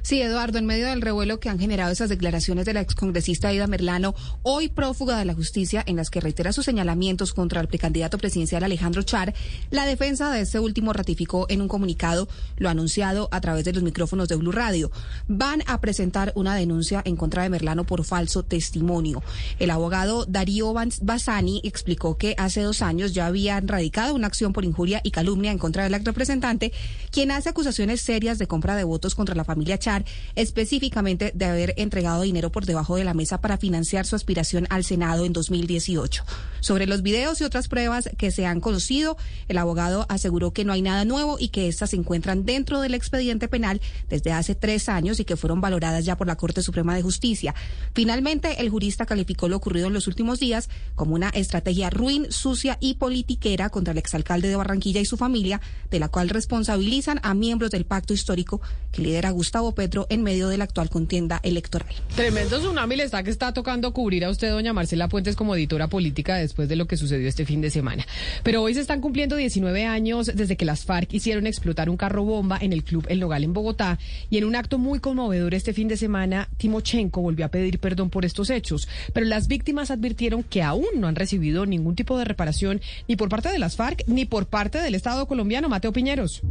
Sí, 0.03 0.19
Eduardo, 0.19 0.57
en 0.57 0.65
medio 0.65 0.87
del 0.87 1.01
revuelo 1.01 1.39
que 1.39 1.47
han 1.47 1.59
generado 1.59 1.91
esas 1.91 2.09
declaraciones 2.09 2.65
de 2.65 2.73
la 2.73 2.81
excongresista 2.81 3.49
Aida 3.49 3.67
Merlano, 3.67 4.15
hoy 4.41 4.67
prófuga 4.67 5.15
de 5.19 5.25
la 5.25 5.35
justicia, 5.35 5.83
en 5.85 5.95
las 5.95 6.09
que 6.09 6.19
reitera 6.19 6.53
sus 6.53 6.65
señalamientos 6.65 7.33
contra 7.33 7.61
el 7.61 7.67
precandidato 7.67 8.17
presidencial 8.17 8.63
Alejandro 8.63 9.03
Char, 9.03 9.35
la 9.69 9.85
defensa 9.85 10.31
de 10.31 10.41
este 10.41 10.59
último 10.59 10.91
ratificó 10.91 11.45
en 11.49 11.61
un 11.61 11.67
comunicado 11.67 12.27
lo 12.57 12.69
anunciado 12.69 13.29
a 13.31 13.41
través 13.41 13.63
de 13.63 13.73
los 13.73 13.83
micrófonos 13.83 14.27
de 14.27 14.37
Blue 14.37 14.51
Radio. 14.51 14.91
Van 15.27 15.61
a 15.67 15.79
presentar 15.79 16.33
una 16.35 16.55
denuncia 16.55 17.03
en 17.05 17.15
contra 17.15 17.43
de 17.43 17.49
Merlano 17.49 17.83
por 17.83 18.03
falso 18.03 18.41
testimonio. 18.41 19.21
El 19.59 19.69
abogado 19.69 20.25
Darío 20.25 20.73
Bassani 20.73 21.61
explicó 21.63 22.17
que 22.17 22.33
hace 22.39 22.61
dos 22.61 22.81
años 22.81 23.13
ya 23.13 23.27
habían 23.27 23.67
radicado 23.67 24.15
una 24.15 24.25
acción 24.25 24.51
por 24.51 24.65
injuria 24.65 24.99
y 25.03 25.11
calumnia 25.11 25.51
en 25.51 25.59
contra 25.59 25.83
del 25.83 25.93
acto 25.93 26.09
representante, 26.09 26.73
quien 27.11 27.29
hace 27.29 27.49
acusaciones 27.49 28.01
serias 28.01 28.39
de 28.39 28.47
compra 28.47 28.75
de 28.75 28.83
votos 28.83 29.13
contra 29.22 29.35
la 29.35 29.45
familia 29.45 29.77
Char 29.77 30.03
específicamente 30.34 31.31
de 31.35 31.45
haber 31.45 31.76
entregado 31.77 32.23
dinero 32.23 32.52
por 32.52 32.65
debajo 32.65 32.95
de 32.95 33.03
la 33.03 33.14
mesa 33.14 33.39
para 33.39 33.57
financiar 33.57 34.07
su 34.07 34.15
aspiración 34.15 34.65
al 34.72 34.84
Senado 34.84 35.26
en 35.26 35.34
2018. 35.34 36.23
Sobre 36.60 36.88
los 36.88 37.03
videos 37.03 37.39
y 37.39 37.43
otras 37.43 37.68
pruebas 37.68 38.10
que 38.18 38.31
se 38.31 38.48
han 38.48 38.61
conocido, 38.61 39.18
el 39.48 39.60
abogado 39.60 40.07
aseguró 40.10 40.53
que 40.53 40.65
no 40.65 40.73
hay 40.73 40.81
nada 40.81 41.06
nuevo 41.06 41.38
y 41.39 41.49
que 41.49 41.68
estas 41.68 41.91
se 41.91 41.98
encuentran 41.98 42.45
dentro 42.45 42.81
del 42.81 42.95
expediente 42.95 43.48
penal 43.48 43.80
desde 44.10 44.31
hace 44.31 44.56
tres 44.56 44.89
años 44.89 45.19
y 45.19 45.26
que 45.26 45.38
fueron 45.38 45.61
valoradas 45.61 46.03
ya 46.03 46.18
por 46.18 46.26
la 46.26 46.35
Corte 46.35 46.64
Suprema 46.64 46.95
de 46.95 47.03
Justicia. 47.03 47.53
Finalmente, 47.93 48.60
el 48.60 48.69
jurista 48.69 49.06
calificó 49.06 49.49
lo 49.49 49.57
ocurrido 49.57 49.88
en 49.88 49.93
los 49.93 50.07
últimos 50.07 50.39
días 50.39 50.69
como 50.95 51.14
una 51.14 51.30
estrategia 51.30 51.91
ruin, 51.91 52.31
sucia 52.31 52.77
y 52.80 52.95
politiquera 52.95 53.69
contra 53.69 53.91
el 53.91 53.99
exalcalde 53.99 54.48
de 54.48 54.56
Barranquilla 54.56 55.02
y 55.02 55.06
su 55.06 55.18
familia, 55.18 55.61
de 55.91 55.99
la 55.99 56.10
cual 56.10 56.30
responsabilizan 56.30 57.19
a 57.22 57.35
miembros 57.35 57.69
del 57.69 57.85
pacto 57.85 58.14
histórico 58.14 58.61
que 58.91 59.02
lidera 59.11 59.31
Gustavo 59.31 59.73
Petro 59.73 60.07
en 60.09 60.23
medio 60.23 60.47
de 60.47 60.57
la 60.57 60.63
actual 60.63 60.89
contienda 60.89 61.41
electoral. 61.43 61.93
Tremendo 62.15 62.59
tsunami 62.59 62.95
le 62.95 63.03
está 63.03 63.23
que 63.23 63.29
está 63.29 63.53
tocando 63.53 63.91
cubrir 63.91 64.23
a 64.23 64.29
usted, 64.29 64.49
doña 64.49 64.71
Marcela 64.71 65.09
Puentes, 65.09 65.35
como 65.35 65.53
editora 65.55 65.88
política 65.88 66.38
después 66.38 66.69
de 66.69 66.77
lo 66.77 66.88
que 66.88 66.95
sucedió 66.95 67.27
este 67.27 67.45
fin 67.45 67.59
de 67.59 67.69
semana. 67.69 68.05
Pero 68.43 68.61
hoy 68.61 68.73
se 68.73 68.79
están 68.79 69.01
cumpliendo 69.01 69.35
19 69.35 69.85
años 69.85 70.31
desde 70.33 70.55
que 70.55 70.63
las 70.63 70.85
FARC 70.85 71.13
hicieron 71.13 71.45
explotar 71.45 71.89
un 71.89 71.97
carro 71.97 72.23
bomba 72.23 72.57
en 72.61 72.71
el 72.71 72.83
Club 72.83 73.05
El 73.09 73.19
Nogal 73.19 73.43
en 73.43 73.53
Bogotá 73.53 73.99
y 74.29 74.38
en 74.38 74.45
un 74.45 74.55
acto 74.55 74.77
muy 74.77 74.99
conmovedor 74.99 75.53
este 75.53 75.73
fin 75.73 75.89
de 75.89 75.97
semana, 75.97 76.47
Timochenko 76.57 77.21
volvió 77.21 77.45
a 77.45 77.49
pedir 77.49 77.79
perdón 77.79 78.09
por 78.09 78.23
estos 78.23 78.49
hechos. 78.49 78.88
Pero 79.13 79.25
las 79.25 79.49
víctimas 79.49 79.91
advirtieron 79.91 80.43
que 80.43 80.63
aún 80.63 80.88
no 80.95 81.07
han 81.07 81.15
recibido 81.15 81.65
ningún 81.65 81.95
tipo 81.95 82.17
de 82.17 82.23
reparación 82.23 82.79
ni 83.09 83.17
por 83.17 83.27
parte 83.27 83.49
de 83.49 83.59
las 83.59 83.75
FARC 83.75 84.07
ni 84.07 84.23
por 84.23 84.45
parte 84.45 84.77
del 84.77 84.95
Estado 84.95 85.27
colombiano. 85.27 85.67
Mateo 85.67 85.91
Piñeros. 85.91 86.41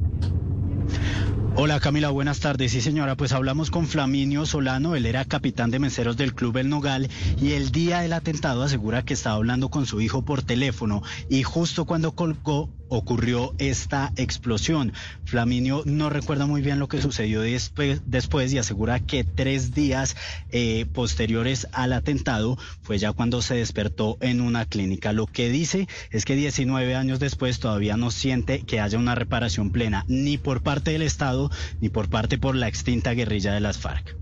Hola 1.56 1.80
Camila, 1.80 2.10
buenas 2.10 2.40
tardes. 2.40 2.72
Sí 2.72 2.80
señora, 2.80 3.16
pues 3.16 3.32
hablamos 3.32 3.70
con 3.70 3.86
Flaminio 3.86 4.46
Solano, 4.46 4.94
él 4.94 5.04
era 5.04 5.24
capitán 5.24 5.70
de 5.70 5.78
meseros 5.78 6.16
del 6.16 6.32
Club 6.32 6.56
El 6.56 6.68
Nogal 6.68 7.08
y 7.40 7.52
el 7.52 7.70
día 7.70 8.00
del 8.00 8.12
atentado 8.12 8.62
asegura 8.62 9.04
que 9.04 9.14
estaba 9.14 9.36
hablando 9.36 9.68
con 9.68 9.84
su 9.84 10.00
hijo 10.00 10.24
por 10.24 10.42
teléfono 10.42 11.02
y 11.28 11.42
justo 11.42 11.84
cuando 11.84 12.12
colgó 12.12 12.70
ocurrió 12.90 13.54
esta 13.58 14.12
explosión. 14.16 14.92
Flaminio 15.24 15.82
no 15.86 16.10
recuerda 16.10 16.44
muy 16.44 16.60
bien 16.60 16.78
lo 16.78 16.88
que 16.88 17.00
sucedió 17.00 17.40
después, 17.40 18.02
después 18.04 18.52
y 18.52 18.58
asegura 18.58 19.00
que 19.00 19.24
tres 19.24 19.72
días 19.74 20.16
eh, 20.50 20.84
posteriores 20.92 21.68
al 21.72 21.94
atentado 21.94 22.58
fue 22.82 22.98
ya 22.98 23.12
cuando 23.12 23.40
se 23.40 23.54
despertó 23.54 24.18
en 24.20 24.40
una 24.40 24.66
clínica. 24.66 25.12
Lo 25.12 25.26
que 25.26 25.48
dice 25.48 25.88
es 26.10 26.24
que 26.24 26.36
19 26.36 26.94
años 26.94 27.20
después 27.20 27.60
todavía 27.60 27.96
no 27.96 28.10
siente 28.10 28.60
que 28.62 28.80
haya 28.80 28.98
una 28.98 29.14
reparación 29.14 29.70
plena 29.70 30.04
ni 30.08 30.36
por 30.36 30.62
parte 30.62 30.90
del 30.90 31.02
Estado 31.02 31.50
ni 31.80 31.88
por 31.88 32.10
parte 32.10 32.36
por 32.36 32.56
la 32.56 32.68
extinta 32.68 33.12
guerrilla 33.12 33.52
de 33.52 33.60
las 33.60 33.78
FARC. 33.78 34.16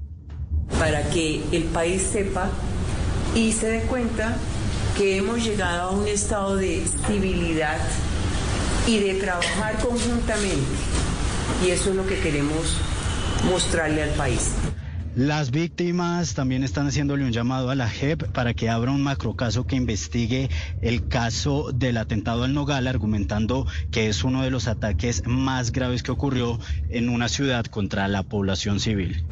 Para 0.78 1.09
que 1.11 1.43
el 1.53 1.65
país 1.65 2.03
sepa 2.03 2.51
y 3.35 3.53
se 3.53 3.69
dé 3.69 3.81
cuenta 3.82 4.36
que 4.97 5.16
hemos 5.16 5.45
llegado 5.45 5.90
a 5.90 5.90
un 5.93 6.07
estado 6.09 6.57
de 6.57 6.85
civilidad 7.07 7.78
y 8.89 8.98
de 9.01 9.15
trabajar 9.15 9.77
conjuntamente. 9.78 10.65
Y 11.65 11.70
eso 11.70 11.90
es 11.90 11.97
lo 11.97 12.06
que 12.06 12.19
queremos 12.19 12.78
mostrarle 13.51 14.02
al 14.02 14.10
país. 14.10 14.55
Las 15.15 15.51
víctimas 15.51 16.35
también 16.35 16.62
están 16.62 16.86
haciéndole 16.86 17.24
un 17.24 17.32
llamado 17.32 17.70
a 17.70 17.74
la 17.74 17.90
JEP 17.90 18.31
para 18.31 18.55
que 18.55 18.70
abra 18.70 18.93
un 18.93 19.02
macrocaso 19.02 19.66
que 19.66 19.77
investigue 19.77 20.48
el 20.81 21.09
caso 21.09 21.73
del 21.73 21.97
atentado 21.97 22.44
al 22.44 22.55
Nogal, 22.55 22.86
argumentando 22.86 23.66
que 23.90 24.09
es 24.09 24.24
uno 24.24 24.43
de 24.43 24.51
los 24.51 24.69
ataques 24.69 25.24
más 25.27 25.73
graves 25.73 26.02
que 26.02 26.12
ocurrió 26.12 26.59
en 26.89 27.09
una 27.09 27.28
ciudad 27.28 27.66
contra 27.66 28.09
la 28.09 28.23
población 28.23 28.81
civil. 28.81 29.24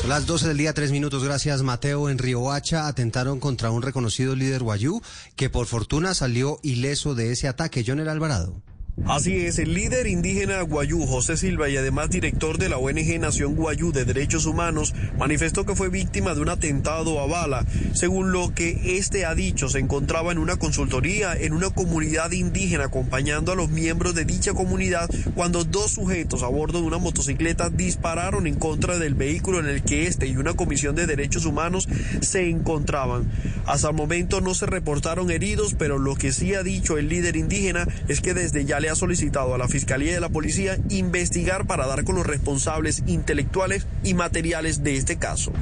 Son 0.00 0.10
las 0.10 0.26
12 0.26 0.48
del 0.48 0.56
día, 0.56 0.72
tres 0.74 0.90
minutos. 0.90 1.24
Gracias, 1.24 1.62
Mateo. 1.62 2.08
En 2.08 2.18
Riohacha 2.18 2.86
atentaron 2.86 3.40
contra 3.40 3.70
un 3.70 3.82
reconocido 3.82 4.34
líder 4.34 4.62
guayú 4.62 5.00
que 5.36 5.50
por 5.50 5.66
fortuna 5.66 6.14
salió 6.14 6.58
ileso 6.62 7.14
de 7.14 7.32
ese 7.32 7.48
ataque. 7.48 7.84
John 7.86 8.00
Alvarado. 8.00 8.62
Así 9.06 9.44
es, 9.44 9.58
el 9.58 9.74
líder 9.74 10.06
indígena 10.06 10.62
guayú, 10.62 11.04
José 11.04 11.36
Silva, 11.36 11.68
y 11.68 11.76
además 11.76 12.10
director 12.10 12.58
de 12.58 12.68
la 12.68 12.78
ONG 12.78 13.18
Nación 13.18 13.56
Guayú 13.56 13.92
de 13.92 14.04
Derechos 14.04 14.46
Humanos, 14.46 14.94
manifestó 15.18 15.66
que 15.66 15.74
fue 15.74 15.88
víctima 15.88 16.32
de 16.32 16.40
un 16.40 16.48
atentado 16.48 17.20
a 17.20 17.26
bala. 17.26 17.66
Según 17.92 18.30
lo 18.30 18.54
que 18.54 18.96
este 18.96 19.26
ha 19.26 19.34
dicho, 19.34 19.68
se 19.68 19.80
encontraba 19.80 20.30
en 20.30 20.38
una 20.38 20.56
consultoría 20.56 21.34
en 21.34 21.54
una 21.54 21.70
comunidad 21.70 22.30
indígena 22.30 22.84
acompañando 22.84 23.50
a 23.50 23.56
los 23.56 23.68
miembros 23.68 24.14
de 24.14 24.24
dicha 24.24 24.54
comunidad 24.54 25.10
cuando 25.34 25.64
dos 25.64 25.90
sujetos 25.90 26.44
a 26.44 26.48
bordo 26.48 26.80
de 26.80 26.86
una 26.86 26.98
motocicleta 26.98 27.70
dispararon 27.70 28.46
en 28.46 28.54
contra 28.54 28.98
del 28.98 29.14
vehículo 29.14 29.58
en 29.58 29.66
el 29.66 29.82
que 29.82 30.06
este 30.06 30.28
y 30.28 30.36
una 30.36 30.54
comisión 30.54 30.94
de 30.94 31.06
derechos 31.06 31.46
humanos 31.46 31.88
se 32.20 32.48
encontraban. 32.48 33.30
Hasta 33.66 33.88
el 33.88 33.94
momento 33.94 34.40
no 34.40 34.54
se 34.54 34.66
reportaron 34.66 35.32
heridos, 35.32 35.74
pero 35.76 35.98
lo 35.98 36.14
que 36.14 36.32
sí 36.32 36.54
ha 36.54 36.62
dicho 36.62 36.96
el 36.96 37.08
líder 37.08 37.36
indígena 37.36 37.88
es 38.08 38.20
que 38.20 38.34
desde 38.34 38.64
ya 38.64 38.80
le 38.84 38.90
ha 38.90 38.94
solicitado 38.94 39.54
a 39.54 39.58
la 39.58 39.66
Fiscalía 39.66 40.12
y 40.12 40.14
a 40.16 40.20
la 40.20 40.28
Policía 40.28 40.78
investigar 40.90 41.66
para 41.66 41.86
dar 41.86 42.04
con 42.04 42.16
los 42.16 42.26
responsables 42.26 43.02
intelectuales 43.06 43.86
y 44.02 44.12
materiales 44.12 44.84
de 44.84 44.98
este 44.98 45.16
caso. 45.16 45.52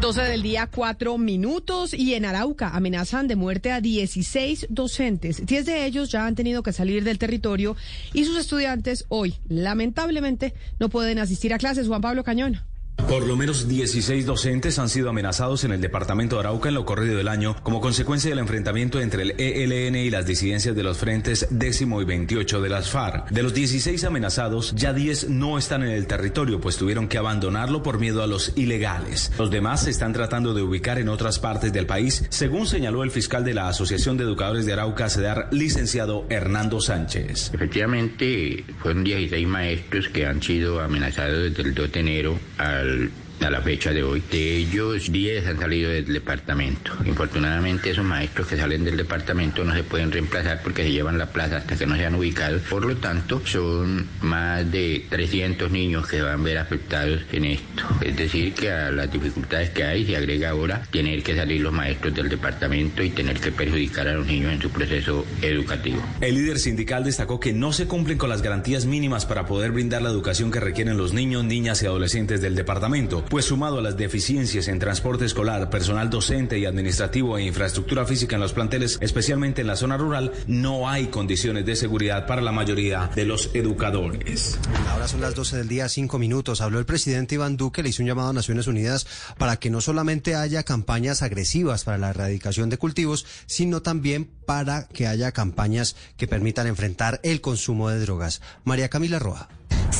12 0.00 0.22
del 0.22 0.42
día, 0.42 0.68
4 0.68 1.16
minutos 1.16 1.94
y 1.94 2.14
en 2.14 2.24
Arauca 2.24 2.70
amenazan 2.70 3.28
de 3.28 3.36
muerte 3.36 3.70
a 3.70 3.80
16 3.80 4.66
docentes. 4.68 5.46
10 5.46 5.64
de 5.64 5.86
ellos 5.86 6.10
ya 6.10 6.26
han 6.26 6.34
tenido 6.34 6.64
que 6.64 6.72
salir 6.72 7.04
del 7.04 7.18
territorio 7.18 7.76
y 8.12 8.24
sus 8.24 8.36
estudiantes 8.36 9.04
hoy, 9.08 9.36
lamentablemente, 9.48 10.54
no 10.80 10.88
pueden 10.88 11.20
asistir 11.20 11.54
a 11.54 11.58
clases. 11.58 11.86
Juan 11.86 12.00
Pablo 12.00 12.24
Cañón. 12.24 12.60
Por 13.06 13.26
lo 13.26 13.36
menos 13.36 13.68
16 13.68 14.26
docentes 14.26 14.78
han 14.78 14.88
sido 14.88 15.08
amenazados 15.08 15.64
en 15.64 15.72
el 15.72 15.80
departamento 15.80 16.36
de 16.36 16.40
Arauca 16.40 16.68
en 16.68 16.74
lo 16.74 16.84
corrido 16.84 17.16
del 17.16 17.28
año 17.28 17.56
como 17.62 17.80
consecuencia 17.80 18.30
del 18.30 18.38
enfrentamiento 18.38 19.00
entre 19.00 19.22
el 19.22 19.34
ELN 19.38 19.96
y 19.96 20.10
las 20.10 20.26
disidencias 20.26 20.76
de 20.76 20.82
los 20.82 20.98
frentes 20.98 21.46
décimo 21.50 22.02
y 22.02 22.04
28 22.04 22.60
de 22.60 22.68
las 22.68 22.90
FARC. 22.90 23.30
De 23.30 23.42
los 23.42 23.54
16 23.54 24.04
amenazados, 24.04 24.74
ya 24.74 24.92
10 24.92 25.30
no 25.30 25.56
están 25.56 25.82
en 25.82 25.90
el 25.90 26.06
territorio, 26.06 26.60
pues 26.60 26.76
tuvieron 26.76 27.08
que 27.08 27.16
abandonarlo 27.16 27.82
por 27.82 27.98
miedo 27.98 28.22
a 28.22 28.26
los 28.26 28.52
ilegales. 28.56 29.32
Los 29.38 29.50
demás 29.50 29.84
se 29.84 29.90
están 29.90 30.12
tratando 30.12 30.52
de 30.52 30.62
ubicar 30.62 30.98
en 30.98 31.08
otras 31.08 31.38
partes 31.38 31.72
del 31.72 31.86
país, 31.86 32.26
según 32.28 32.66
señaló 32.66 33.04
el 33.04 33.10
fiscal 33.10 33.44
de 33.44 33.54
la 33.54 33.68
Asociación 33.68 34.16
de 34.16 34.24
Educadores 34.24 34.66
de 34.66 34.74
Arauca, 34.74 35.08
CEDAR, 35.08 35.48
licenciado 35.50 36.26
Hernando 36.28 36.80
Sánchez. 36.80 37.52
Efectivamente, 37.54 38.64
fueron 38.80 39.04
16 39.04 39.46
maestros 39.46 40.08
que 40.08 40.26
han 40.26 40.42
sido 40.42 40.80
amenazados 40.80 41.44
desde 41.44 41.62
el 41.62 41.74
2 41.74 41.92
de 41.92 42.00
enero 42.00 42.38
al 42.58 42.87
Okay. 42.88 43.27
A 43.40 43.50
la 43.50 43.60
fecha 43.60 43.92
de 43.92 44.02
hoy. 44.02 44.22
De 44.30 44.56
ellos, 44.56 45.10
10 45.10 45.46
han 45.46 45.58
salido 45.58 45.90
del 45.90 46.12
departamento. 46.12 46.92
Infortunadamente, 47.04 47.90
esos 47.90 48.04
maestros 48.04 48.46
que 48.46 48.56
salen 48.56 48.84
del 48.84 48.96
departamento 48.96 49.64
no 49.64 49.74
se 49.74 49.82
pueden 49.82 50.10
reemplazar 50.10 50.60
porque 50.62 50.82
se 50.82 50.92
llevan 50.92 51.18
la 51.18 51.26
plaza 51.26 51.58
hasta 51.58 51.76
que 51.76 51.86
no 51.86 51.96
sean 51.96 52.14
ubicados. 52.14 52.62
Por 52.62 52.84
lo 52.84 52.96
tanto, 52.96 53.40
son 53.44 54.06
más 54.22 54.70
de 54.70 55.06
300 55.08 55.70
niños 55.70 56.06
que 56.06 56.22
van 56.22 56.40
a 56.40 56.42
ver 56.42 56.58
afectados 56.58 57.22
en 57.32 57.44
esto. 57.44 57.84
Es 58.00 58.16
decir, 58.16 58.54
que 58.54 58.70
a 58.70 58.90
las 58.90 59.10
dificultades 59.12 59.70
que 59.70 59.84
hay 59.84 60.06
se 60.06 60.16
agrega 60.16 60.50
ahora 60.50 60.82
tener 60.90 61.22
que 61.22 61.36
salir 61.36 61.60
los 61.60 61.72
maestros 61.72 62.14
del 62.14 62.28
departamento 62.28 63.02
y 63.02 63.10
tener 63.10 63.38
que 63.40 63.52
perjudicar 63.52 64.08
a 64.08 64.14
los 64.14 64.26
niños 64.26 64.52
en 64.52 64.60
su 64.60 64.70
proceso 64.70 65.24
educativo. 65.42 66.02
El 66.20 66.34
líder 66.34 66.58
sindical 66.58 67.04
destacó 67.04 67.40
que 67.40 67.52
no 67.52 67.72
se 67.72 67.86
cumplen 67.86 68.18
con 68.18 68.28
las 68.28 68.42
garantías 68.42 68.86
mínimas 68.86 69.26
para 69.26 69.46
poder 69.46 69.72
brindar 69.72 70.02
la 70.02 70.10
educación 70.10 70.50
que 70.50 70.60
requieren 70.60 70.96
los 70.96 71.12
niños, 71.12 71.44
niñas 71.44 71.82
y 71.82 71.86
adolescentes 71.86 72.40
del 72.40 72.54
departamento 72.54 73.24
pues 73.28 73.44
sumado 73.44 73.78
a 73.78 73.82
las 73.82 73.96
deficiencias 73.96 74.68
en 74.68 74.78
transporte 74.78 75.24
escolar, 75.24 75.68
personal 75.70 76.10
docente 76.10 76.58
y 76.58 76.64
administrativo 76.64 77.36
e 77.36 77.44
infraestructura 77.44 78.04
física 78.06 78.36
en 78.36 78.42
los 78.42 78.52
planteles, 78.52 78.98
especialmente 79.00 79.60
en 79.60 79.66
la 79.66 79.76
zona 79.76 79.96
rural, 79.96 80.32
no 80.46 80.88
hay 80.88 81.08
condiciones 81.08 81.66
de 81.66 81.76
seguridad 81.76 82.26
para 82.26 82.40
la 82.40 82.52
mayoría 82.52 83.10
de 83.14 83.24
los 83.24 83.50
educadores. 83.54 84.58
Ahora 84.90 85.08
son 85.08 85.20
las 85.20 85.34
12 85.34 85.58
del 85.58 85.68
día, 85.68 85.88
cinco 85.88 86.18
minutos. 86.18 86.60
Habló 86.60 86.78
el 86.78 86.86
presidente 86.86 87.34
Iván 87.34 87.56
Duque, 87.56 87.82
le 87.82 87.90
hizo 87.90 88.02
un 88.02 88.08
llamado 88.08 88.28
a 88.30 88.32
Naciones 88.32 88.66
Unidas 88.66 89.06
para 89.36 89.56
que 89.56 89.70
no 89.70 89.80
solamente 89.80 90.34
haya 90.34 90.62
campañas 90.62 91.22
agresivas 91.22 91.84
para 91.84 91.98
la 91.98 92.10
erradicación 92.10 92.70
de 92.70 92.78
cultivos, 92.78 93.26
sino 93.46 93.82
también 93.82 94.30
para 94.46 94.88
que 94.88 95.06
haya 95.06 95.32
campañas 95.32 95.96
que 96.16 96.26
permitan 96.28 96.66
enfrentar 96.66 97.20
el 97.22 97.40
consumo 97.40 97.90
de 97.90 98.00
drogas. 98.00 98.40
María 98.64 98.88
Camila 98.88 99.18
Roa. 99.18 99.48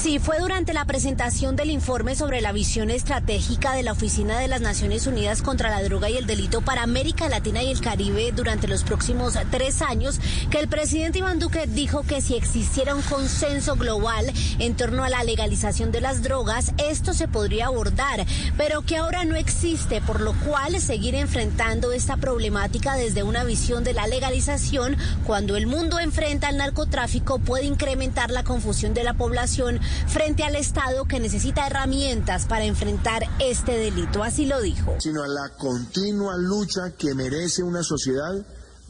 Sí, 0.01 0.21
fue 0.21 0.39
durante 0.39 0.73
la 0.73 0.85
presentación 0.85 1.57
del 1.57 1.71
informe 1.71 2.15
sobre 2.15 2.41
la 2.41 2.53
visión 2.53 2.89
estratégica 2.89 3.75
de 3.75 3.83
la 3.83 3.91
Oficina 3.91 4.39
de 4.39 4.47
las 4.47 4.61
Naciones 4.61 5.09
Unidas 5.09 5.43
contra 5.43 5.71
la 5.71 5.83
Droga 5.83 6.09
y 6.09 6.17
el 6.17 6.25
Delito 6.25 6.61
para 6.61 6.85
América 6.85 7.29
Latina 7.29 7.65
y 7.65 7.71
el 7.73 7.81
Caribe 7.81 8.31
durante 8.31 8.69
los 8.69 8.85
próximos 8.85 9.35
tres 9.51 9.83
años 9.83 10.21
que 10.51 10.61
el 10.61 10.69
presidente 10.69 11.19
Iván 11.19 11.41
Duque 11.41 11.67
dijo 11.67 12.05
que 12.05 12.21
si 12.21 12.37
existiera 12.37 12.95
un 12.95 13.03
consenso 13.03 13.75
global 13.75 14.33
en 14.61 14.77
torno 14.77 15.03
a 15.03 15.09
la 15.09 15.25
legalización 15.25 15.91
de 15.91 16.01
las 16.01 16.23
drogas, 16.23 16.73
esto 16.79 17.13
se 17.13 17.27
podría 17.27 17.67
abordar, 17.67 18.25
pero 18.57 18.83
que 18.83 18.99
ahora 18.99 19.25
no 19.25 19.35
existe, 19.35 20.01
por 20.01 20.21
lo 20.21 20.33
cual 20.45 20.81
seguir 20.81 21.17
enfrentando 21.17 21.91
esta 21.91 22.17
problemática 22.17 22.95
desde 22.95 23.25
una 23.25 23.43
visión 23.43 23.83
de 23.83 23.95
la 23.95 24.07
legalización 24.07 24.97
cuando 25.25 25.57
el 25.57 25.67
mundo 25.67 25.99
enfrenta 25.99 26.47
al 26.47 26.57
narcotráfico 26.57 27.41
puede 27.41 27.65
incrementar 27.65 28.31
la 28.31 28.45
confusión 28.45 28.95
de 28.95 29.03
la 29.03 29.15
población 29.15 29.81
frente 30.07 30.45
al 30.45 30.57
Estado 30.57 31.05
que 31.05 31.21
necesita 31.21 31.67
herramientas 31.67 32.47
para 32.47 32.65
enfrentar 32.65 33.25
este 33.39 33.73
delito. 33.79 34.23
Así 34.23 34.47
lo 34.47 34.61
dijo. 34.61 34.97
Sino 35.01 35.23
a 35.23 35.29
la 35.29 35.51
continua 35.57 36.37
lucha 36.37 36.93
que 36.97 37.15
merece 37.15 37.63
una 37.63 37.83
sociedad 37.83 38.47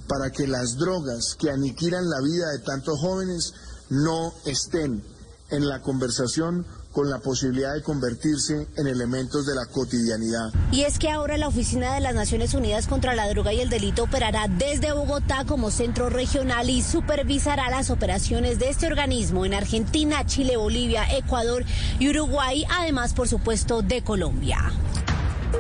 para 0.09 0.31
que 0.31 0.47
las 0.47 0.77
drogas 0.77 1.37
que 1.39 1.51
aniquilan 1.51 2.09
la 2.09 2.21
vida 2.21 2.51
de 2.51 2.61
tantos 2.61 2.99
jóvenes 2.99 3.55
no 3.91 4.33
estén 4.45 5.05
en 5.51 5.69
la 5.69 5.81
conversación 5.81 6.67
con 6.99 7.09
la 7.09 7.21
posibilidad 7.21 7.75
de 7.75 7.83
convertirse 7.85 8.67
en 8.77 8.89
elementos 8.89 9.47
de 9.47 9.55
la 9.55 9.67
cotidianidad. 9.67 10.53
Y 10.73 10.83
es 10.83 10.99
que 10.99 11.09
ahora 11.09 11.37
la 11.37 11.47
Oficina 11.47 11.95
de 11.95 12.01
las 12.01 12.13
Naciones 12.13 12.55
Unidas 12.55 12.89
contra 12.89 13.15
la 13.15 13.29
Droga 13.29 13.53
y 13.53 13.61
el 13.61 13.71
Delito 13.71 14.03
operará 14.03 14.49
desde 14.49 14.93
Bogotá 14.93 15.45
como 15.47 15.71
centro 15.71 16.11
regional 16.11 16.69
y 16.69 16.83
supervisará 16.83 17.71
las 17.71 17.91
operaciones 17.91 18.59
de 18.59 18.71
este 18.71 18.89
organismo 18.89 19.47
en 19.47 19.55
Argentina, 19.55 20.27
Chile, 20.27 20.57
Bolivia, 20.57 21.05
Ecuador 21.17 21.65
y 22.01 22.09
Uruguay, 22.09 22.65
además, 22.69 23.15
por 23.15 23.29
supuesto, 23.29 23.81
de 23.83 24.03
Colombia. 24.03 24.59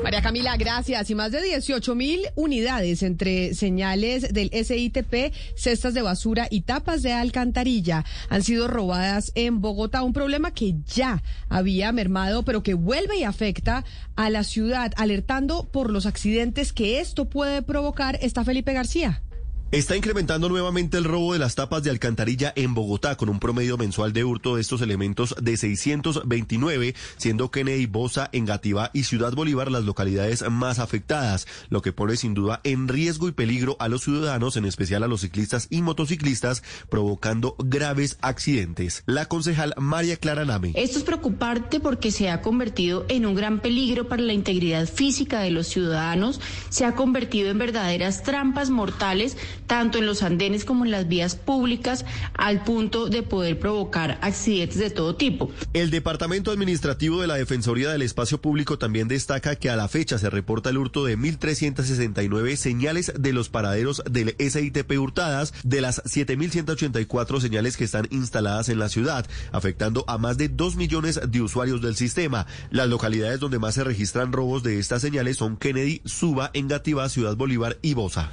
María 0.02 0.22
Camila, 0.22 0.56
gracias. 0.56 1.10
Y 1.10 1.14
más 1.14 1.32
de 1.32 1.42
18 1.42 1.94
mil 1.94 2.20
unidades 2.34 3.02
entre 3.02 3.54
señales 3.54 4.32
del 4.32 4.50
SITP, 4.50 5.32
cestas 5.54 5.94
de 5.94 6.02
basura 6.02 6.46
y 6.50 6.62
tapas 6.62 7.02
de 7.02 7.12
alcantarilla 7.12 8.04
han 8.28 8.42
sido 8.42 8.68
robadas 8.68 9.32
en 9.34 9.60
Bogotá. 9.60 10.02
Un 10.02 10.12
problema 10.12 10.52
que 10.52 10.76
ya 10.86 11.22
había 11.48 11.92
mermado, 11.92 12.44
pero 12.44 12.62
que 12.62 12.74
vuelve 12.74 13.18
y 13.18 13.24
afecta 13.24 13.84
a 14.16 14.30
la 14.30 14.44
ciudad, 14.44 14.92
alertando 14.96 15.68
por 15.70 15.90
los 15.90 16.06
accidentes 16.06 16.72
que 16.72 17.00
esto 17.00 17.28
puede 17.28 17.62
provocar. 17.62 18.18
Está 18.22 18.44
Felipe 18.44 18.72
García. 18.72 19.22
Está 19.70 19.94
incrementando 19.94 20.48
nuevamente 20.48 20.96
el 20.96 21.04
robo 21.04 21.34
de 21.34 21.38
las 21.38 21.54
tapas 21.54 21.82
de 21.82 21.90
alcantarilla 21.90 22.54
en 22.56 22.72
Bogotá 22.72 23.18
con 23.18 23.28
un 23.28 23.38
promedio 23.38 23.76
mensual 23.76 24.14
de 24.14 24.24
hurto 24.24 24.54
de 24.54 24.62
estos 24.62 24.80
elementos 24.80 25.34
de 25.42 25.58
629, 25.58 26.94
siendo 27.18 27.50
Kennedy, 27.50 27.84
Bosa, 27.84 28.30
Engativá 28.32 28.90
y 28.94 29.02
Ciudad 29.02 29.34
Bolívar 29.34 29.70
las 29.70 29.84
localidades 29.84 30.48
más 30.50 30.78
afectadas, 30.78 31.46
lo 31.68 31.82
que 31.82 31.92
pone 31.92 32.16
sin 32.16 32.32
duda 32.32 32.62
en 32.64 32.88
riesgo 32.88 33.28
y 33.28 33.32
peligro 33.32 33.76
a 33.78 33.88
los 33.88 34.04
ciudadanos, 34.04 34.56
en 34.56 34.64
especial 34.64 35.02
a 35.02 35.06
los 35.06 35.20
ciclistas 35.20 35.66
y 35.68 35.82
motociclistas, 35.82 36.62
provocando 36.88 37.54
graves 37.58 38.16
accidentes. 38.22 39.02
La 39.04 39.26
concejal 39.26 39.74
María 39.76 40.16
Clara 40.16 40.46
Name. 40.46 40.72
Esto 40.76 40.96
es 40.96 41.04
preocupante 41.04 41.78
porque 41.78 42.10
se 42.10 42.30
ha 42.30 42.40
convertido 42.40 43.04
en 43.10 43.26
un 43.26 43.34
gran 43.34 43.60
peligro 43.60 44.08
para 44.08 44.22
la 44.22 44.32
integridad 44.32 44.88
física 44.88 45.40
de 45.40 45.50
los 45.50 45.66
ciudadanos, 45.66 46.40
se 46.70 46.86
ha 46.86 46.94
convertido 46.94 47.50
en 47.50 47.58
verdaderas 47.58 48.22
trampas 48.22 48.70
mortales 48.70 49.36
tanto 49.68 49.98
en 49.98 50.06
los 50.06 50.24
andenes 50.24 50.64
como 50.64 50.84
en 50.84 50.90
las 50.90 51.06
vías 51.06 51.36
públicas, 51.36 52.04
al 52.34 52.64
punto 52.64 53.08
de 53.08 53.22
poder 53.22 53.60
provocar 53.60 54.18
accidentes 54.22 54.78
de 54.78 54.90
todo 54.90 55.14
tipo. 55.14 55.52
El 55.72 55.90
Departamento 55.90 56.50
Administrativo 56.50 57.20
de 57.20 57.28
la 57.28 57.36
Defensoría 57.36 57.90
del 57.90 58.02
Espacio 58.02 58.40
Público 58.40 58.78
también 58.78 59.06
destaca 59.06 59.54
que 59.54 59.70
a 59.70 59.76
la 59.76 59.86
fecha 59.86 60.18
se 60.18 60.30
reporta 60.30 60.70
el 60.70 60.78
hurto 60.78 61.04
de 61.04 61.16
1.369 61.16 62.56
señales 62.56 63.12
de 63.16 63.32
los 63.32 63.48
paraderos 63.48 64.02
del 64.10 64.34
SITP 64.38 64.90
hurtadas, 64.98 65.54
de 65.62 65.80
las 65.80 66.02
7.184 66.04 67.40
señales 67.40 67.76
que 67.76 67.84
están 67.84 68.08
instaladas 68.10 68.68
en 68.70 68.78
la 68.78 68.88
ciudad, 68.88 69.26
afectando 69.52 70.04
a 70.08 70.18
más 70.18 70.38
de 70.38 70.48
2 70.48 70.76
millones 70.76 71.20
de 71.28 71.42
usuarios 71.42 71.82
del 71.82 71.94
sistema. 71.94 72.46
Las 72.70 72.88
localidades 72.88 73.40
donde 73.40 73.58
más 73.58 73.74
se 73.74 73.84
registran 73.84 74.32
robos 74.32 74.62
de 74.62 74.78
estas 74.78 75.02
señales 75.02 75.36
son 75.36 75.56
Kennedy, 75.56 76.00
Suba, 76.04 76.50
Engativá, 76.54 77.08
Ciudad 77.08 77.36
Bolívar 77.36 77.78
y 77.82 77.94
Bosa. 77.94 78.30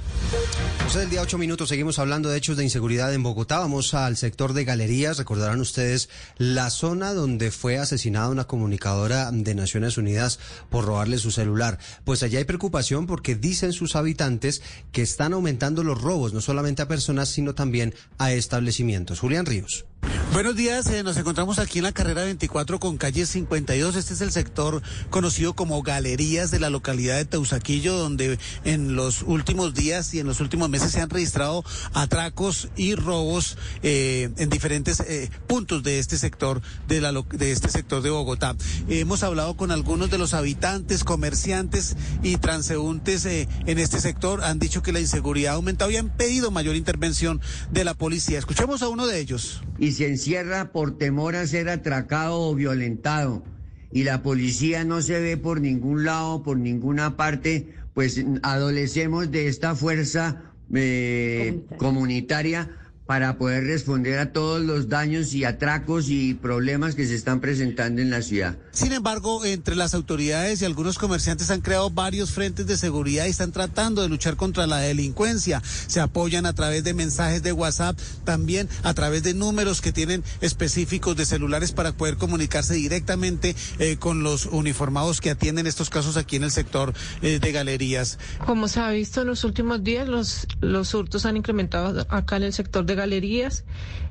el 0.94 1.10
día 1.10 1.25
8 1.26 1.38
minutos 1.38 1.70
seguimos 1.70 1.98
hablando 1.98 2.28
de 2.28 2.38
hechos 2.38 2.56
de 2.56 2.62
inseguridad 2.62 3.12
en 3.12 3.24
Bogotá. 3.24 3.58
Vamos 3.58 3.94
al 3.94 4.16
sector 4.16 4.52
de 4.52 4.64
galerías. 4.64 5.18
Recordarán 5.18 5.58
ustedes 5.60 6.08
la 6.38 6.70
zona 6.70 7.14
donde 7.14 7.50
fue 7.50 7.78
asesinada 7.78 8.28
una 8.28 8.44
comunicadora 8.44 9.32
de 9.32 9.56
Naciones 9.56 9.98
Unidas 9.98 10.38
por 10.70 10.84
robarle 10.84 11.18
su 11.18 11.32
celular. 11.32 11.80
Pues 12.04 12.22
allá 12.22 12.38
hay 12.38 12.44
preocupación 12.44 13.08
porque 13.08 13.34
dicen 13.34 13.72
sus 13.72 13.96
habitantes 13.96 14.62
que 14.92 15.02
están 15.02 15.32
aumentando 15.32 15.82
los 15.82 16.00
robos, 16.00 16.32
no 16.32 16.40
solamente 16.40 16.82
a 16.82 16.88
personas, 16.88 17.28
sino 17.28 17.56
también 17.56 17.92
a 18.18 18.30
establecimientos. 18.30 19.18
Julián 19.18 19.46
Ríos. 19.46 19.84
Buenos 20.32 20.54
días, 20.54 20.86
eh, 20.88 21.02
nos 21.02 21.16
encontramos 21.16 21.58
aquí 21.58 21.78
en 21.78 21.84
la 21.84 21.92
carrera 21.92 22.22
24 22.24 22.78
con 22.78 22.98
calle 22.98 23.24
52. 23.24 23.96
Este 23.96 24.12
es 24.12 24.20
el 24.20 24.32
sector 24.32 24.82
conocido 25.08 25.54
como 25.54 25.82
Galerías 25.82 26.50
de 26.50 26.60
la 26.60 26.68
localidad 26.68 27.16
de 27.16 27.24
Teusaquillo, 27.24 27.96
donde 27.96 28.38
en 28.64 28.96
los 28.96 29.22
últimos 29.22 29.72
días 29.72 30.12
y 30.12 30.20
en 30.20 30.26
los 30.26 30.40
últimos 30.40 30.68
meses 30.68 30.92
se 30.92 31.00
han 31.00 31.08
registrado 31.08 31.64
atracos 31.94 32.68
y 32.76 32.96
robos 32.96 33.56
eh, 33.82 34.28
en 34.36 34.50
diferentes 34.50 35.00
eh, 35.00 35.30
puntos 35.46 35.82
de 35.82 35.98
este 35.98 36.18
sector 36.18 36.60
de, 36.86 37.00
la, 37.00 37.12
de 37.12 37.52
este 37.52 37.70
sector 37.70 38.02
de 38.02 38.10
Bogotá. 38.10 38.56
hemos 38.90 39.22
hablado 39.22 39.56
con 39.56 39.70
algunos 39.70 40.10
de 40.10 40.18
los 40.18 40.34
habitantes, 40.34 41.02
comerciantes 41.02 41.96
y 42.22 42.36
transeúntes 42.36 43.24
en 43.24 43.78
este 43.78 44.00
sector. 44.00 44.44
Han 44.44 44.58
dicho 44.58 44.82
que 44.82 44.92
la 44.92 45.00
inseguridad 45.00 45.54
ha 45.54 45.56
aumentado 45.56 45.90
y 45.90 45.96
han 45.96 46.14
pedido 46.14 46.50
mayor 46.50 46.76
intervención 46.76 47.40
de 47.70 47.84
la 47.84 47.94
policía. 47.94 48.38
Escuchemos 48.38 48.82
a 48.82 48.88
uno 48.88 49.06
de 49.06 49.18
ellos 49.18 49.62
se 49.96 50.06
encierra 50.08 50.72
por 50.72 50.98
temor 50.98 51.36
a 51.36 51.46
ser 51.46 51.68
atracado 51.70 52.38
o 52.40 52.54
violentado 52.54 53.42
y 53.90 54.04
la 54.04 54.22
policía 54.22 54.84
no 54.84 55.00
se 55.00 55.20
ve 55.20 55.38
por 55.38 55.60
ningún 55.60 56.04
lado, 56.04 56.42
por 56.42 56.58
ninguna 56.58 57.16
parte, 57.16 57.68
pues 57.94 58.22
adolecemos 58.42 59.30
de 59.30 59.48
esta 59.48 59.74
fuerza 59.74 60.42
eh, 60.74 61.60
comunitaria 61.78 62.68
para 63.06 63.38
poder 63.38 63.64
responder 63.64 64.18
a 64.18 64.32
todos 64.32 64.62
los 64.62 64.90
daños 64.90 65.32
y 65.32 65.44
atracos 65.44 66.10
y 66.10 66.34
problemas 66.34 66.94
que 66.94 67.06
se 67.06 67.14
están 67.14 67.40
presentando 67.40 68.02
en 68.02 68.10
la 68.10 68.20
ciudad. 68.20 68.58
Sin 68.76 68.92
embargo, 68.92 69.42
entre 69.46 69.74
las 69.74 69.94
autoridades 69.94 70.60
y 70.60 70.66
algunos 70.66 70.98
comerciantes 70.98 71.50
han 71.50 71.62
creado 71.62 71.88
varios 71.88 72.32
frentes 72.32 72.66
de 72.66 72.76
seguridad 72.76 73.24
y 73.24 73.30
están 73.30 73.50
tratando 73.50 74.02
de 74.02 74.10
luchar 74.10 74.36
contra 74.36 74.66
la 74.66 74.76
delincuencia. 74.76 75.62
Se 75.86 75.98
apoyan 75.98 76.44
a 76.44 76.52
través 76.52 76.84
de 76.84 76.92
mensajes 76.92 77.42
de 77.42 77.52
WhatsApp, 77.52 77.98
también 78.24 78.68
a 78.82 78.92
través 78.92 79.22
de 79.22 79.32
números 79.32 79.80
que 79.80 79.92
tienen 79.92 80.22
específicos 80.42 81.16
de 81.16 81.24
celulares 81.24 81.72
para 81.72 81.92
poder 81.92 82.18
comunicarse 82.18 82.74
directamente 82.74 83.56
eh, 83.78 83.96
con 83.96 84.22
los 84.22 84.44
uniformados 84.44 85.22
que 85.22 85.30
atienden 85.30 85.66
estos 85.66 85.88
casos 85.88 86.18
aquí 86.18 86.36
en 86.36 86.44
el 86.44 86.50
sector 86.50 86.92
eh, 87.22 87.38
de 87.38 87.52
galerías. 87.52 88.18
Como 88.44 88.68
se 88.68 88.80
ha 88.80 88.90
visto 88.90 89.22
en 89.22 89.28
los 89.28 89.42
últimos 89.44 89.82
días, 89.84 90.06
los, 90.06 90.46
los 90.60 90.92
hurtos 90.92 91.24
han 91.24 91.38
incrementado 91.38 92.06
acá 92.10 92.36
en 92.36 92.42
el 92.42 92.52
sector 92.52 92.84
de 92.84 92.94
galerías, 92.94 93.64